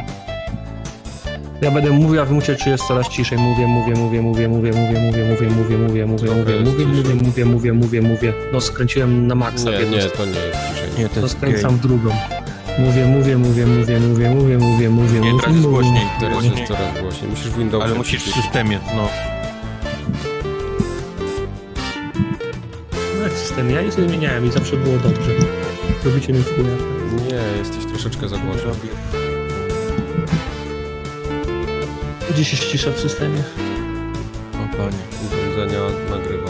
Ja 1.61 1.71
będę 1.71 1.89
mówił, 1.89 2.21
a 2.21 2.25
wy 2.25 2.33
musicie, 2.33 2.55
czy 2.55 2.69
jest 2.69 2.83
coraz 2.87 3.09
ciszej. 3.09 3.37
Mówię, 3.37 3.67
mówię, 3.67 3.93
mówię, 3.95 4.21
mówię, 4.21 4.47
mówię, 4.47 4.71
mówię, 4.71 4.99
mówię, 4.99 5.23
mówię, 5.23 5.47
mówię, 5.47 5.77
mówię, 5.77 6.05
mówię, 6.05 6.05
mówię, 6.05 6.59
mówię, 6.59 6.85
mówię, 6.85 7.15
mówię, 7.15 7.45
mówię, 7.45 7.73
mówię, 7.73 8.01
mówię. 8.01 8.33
No 8.53 8.61
skręciłem 8.61 9.27
na 9.27 9.35
maksa. 9.35 9.69
Nie, 9.71 9.79
nie, 9.79 9.85
to 9.85 10.25
nie 10.25 10.31
jest 10.39 10.57
ciszej. 10.73 10.89
Nie, 10.97 11.09
to 11.09 11.15
To 11.15 11.21
jest 11.21 11.39
gej. 11.39 11.49
skręcam 11.49 11.77
w 11.77 11.81
drugą. 11.81 12.09
Mówię, 12.79 13.05
mówię, 13.05 13.37
mówię, 13.37 13.65
mówię, 13.67 13.99
mówię, 13.99 14.29
mówię, 14.29 14.57
mówię, 14.57 14.89
mówię, 14.89 15.19
Nie, 15.19 15.31
mówię, 15.31 15.41
teraz 15.41 15.55
jest 15.55 15.67
mówię. 15.67 15.83
głośniej. 15.83 16.05
Teraz 16.19 16.43
jest 16.43 16.67
coraz 16.67 17.01
głośniej. 17.01 17.29
Musisz 17.29 17.47
w 17.49 17.57
Windowsie 17.57 17.85
Ale 17.85 17.95
musisz 17.95 18.23
w 18.23 18.33
systemie, 18.33 18.79
no. 18.95 19.07
No 23.23 23.29
system, 23.35 23.71
ja 23.71 23.81
nic 23.81 23.97
nie 23.97 24.09
zmieniałem 24.09 24.45
i 24.45 24.51
zawsze 24.51 24.77
było 24.77 24.97
dobrze. 24.97 25.31
Robicie 26.05 26.33
mi 26.33 26.39
w 26.39 26.55
chuja. 26.55 26.75
Nie, 27.27 27.57
jesteś 27.59 27.85
troszeczkę 27.85 28.27
za 28.29 28.37
głośno. 28.37 28.63
Robię. 28.69 28.89
Gdzie 32.29 32.45
się 32.45 32.57
ścisza 32.57 32.91
w 32.91 32.99
systemie? 32.99 33.43
O 34.53 34.77
panie. 34.77 34.97
Urządzenia 35.27 35.79
nagrywania. 36.09 36.40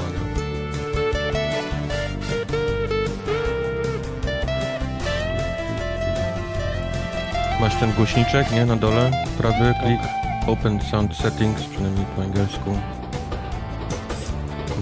Masz 7.61 7.75
ten 7.75 7.93
głośniczek, 7.93 8.51
nie? 8.51 8.65
Na 8.65 8.75
dole? 8.75 9.11
Prawy 9.37 9.73
klik. 9.83 9.99
Open 10.47 10.81
Sound 10.81 11.15
Settings, 11.15 11.63
przynajmniej 11.63 12.05
po 12.15 12.21
angielsku. 12.21 12.77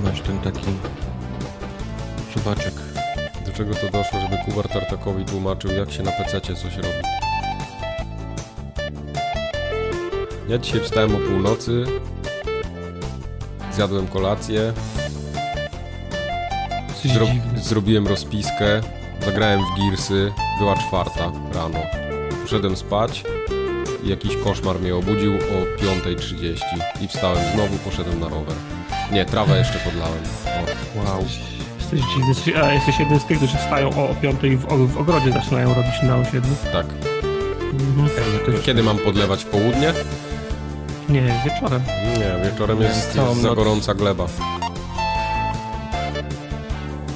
Masz 0.04 0.22
ten 0.22 0.40
taki 0.40 0.72
suwaczek. 2.34 2.74
Do 3.46 3.52
czego 3.52 3.74
to 3.76 3.90
doszło, 3.90 4.20
żeby 4.20 4.38
Kubar 4.46 4.70
Tartakowi 4.70 5.26
tłumaczył, 5.26 5.72
jak 5.72 5.92
się 5.92 6.04
na 6.04 6.12
PC 6.12 6.42
coś 6.42 6.76
robi? 6.76 6.88
Ja 10.50 10.58
dzisiaj 10.58 10.82
wstałem 10.82 11.16
o 11.16 11.20
północy, 11.20 11.86
zjadłem 13.72 14.08
kolację, 14.08 14.74
zro 17.06 17.28
zrobiłem 17.56 18.08
rozpiskę, 18.08 18.82
zagrałem 19.26 19.60
w 19.60 19.80
Gearsy, 19.80 20.34
była 20.60 20.76
czwarta 20.76 21.32
rano. 21.54 21.99
Poszedłem 22.50 22.76
spać 22.76 23.24
i 24.04 24.10
jakiś 24.10 24.38
koszmar 24.44 24.80
mnie 24.80 24.96
obudził 24.96 25.36
o 25.36 25.84
5.30 25.84 26.60
i 27.02 27.08
wstałem 27.08 27.38
znowu, 27.54 27.78
poszedłem 27.78 28.20
na 28.20 28.30
rower. 28.30 28.56
Nie, 29.12 29.26
trawę 29.26 29.58
jeszcze 29.58 29.80
podlałem. 29.80 30.24
O. 30.46 31.00
Wow. 31.00 31.26
Jesteś 31.80 32.00
dziwny. 32.00 32.28
Jesteś, 32.28 32.56
a 32.56 32.74
jesteś 32.74 33.00
jeden 33.00 33.20
z 33.20 33.26
tych, 33.26 33.38
którzy 33.38 33.58
wstają 33.58 33.90
o, 33.90 34.10
o 34.10 34.16
5 34.16 34.42
w, 34.42 34.88
w 34.88 34.98
ogrodzie 34.98 35.32
zaczynają 35.32 35.74
robić 35.74 36.02
na 36.04 36.18
osiedlu. 36.18 36.56
Tak. 36.74 36.86
Mhm. 37.74 38.10
To 38.46 38.52
jest 38.52 38.64
Kiedy 38.64 38.84
mam 38.84 38.98
podlewać 38.98 39.44
w 39.44 39.48
południe? 39.48 39.94
Nie, 41.10 41.42
wieczorem. 41.46 41.82
Nie, 42.18 42.50
wieczorem 42.52 42.82
jest, 42.82 43.16
jest 43.16 43.42
za 43.42 43.56
gorąca 43.56 43.94
gleba. 43.94 44.26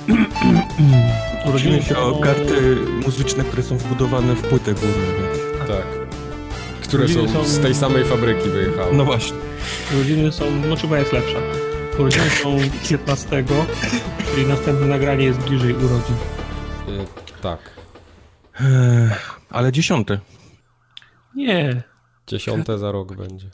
Urodzimy 1.45 1.81
się 1.83 1.97
o 1.97 2.19
karty 2.19 2.75
muzyczne, 3.05 3.43
które 3.43 3.63
są 3.63 3.77
wbudowane 3.77 4.35
w 4.35 4.41
płytę 4.41 4.73
główną, 4.73 5.03
więc... 5.21 5.67
Tak. 5.67 5.83
Które 6.83 7.03
Urodziny 7.03 7.27
są 7.29 7.33
są- 7.33 7.49
z 7.49 7.59
tej 7.59 7.75
samej 7.75 8.05
fabryki 8.05 8.49
wyjechały. 8.49 8.93
No 8.93 9.05
właśnie. 9.05 9.37
Urodziny 9.95 10.31
są, 10.31 10.51
no 10.51 10.75
chyba 10.75 10.99
jest 10.99 11.13
lepsza. 11.13 11.37
Urodziny 11.99 12.29
są 12.29 12.57
15, 12.89 13.43
czyli 14.35 14.47
następne 14.47 14.85
nagranie 14.85 15.25
jest 15.25 15.39
bliżej 15.39 15.73
urodzin. 15.73 16.15
Y, 16.89 17.05
tak. 17.41 17.59
Ale 19.49 19.71
dziesiąte. 19.71 20.19
Nie, 21.35 21.83
Dziesiąte 22.27 22.77
za 22.77 22.91
rok 22.91 23.15
będzie. 23.15 23.49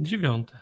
dziewiąte. 0.00 0.58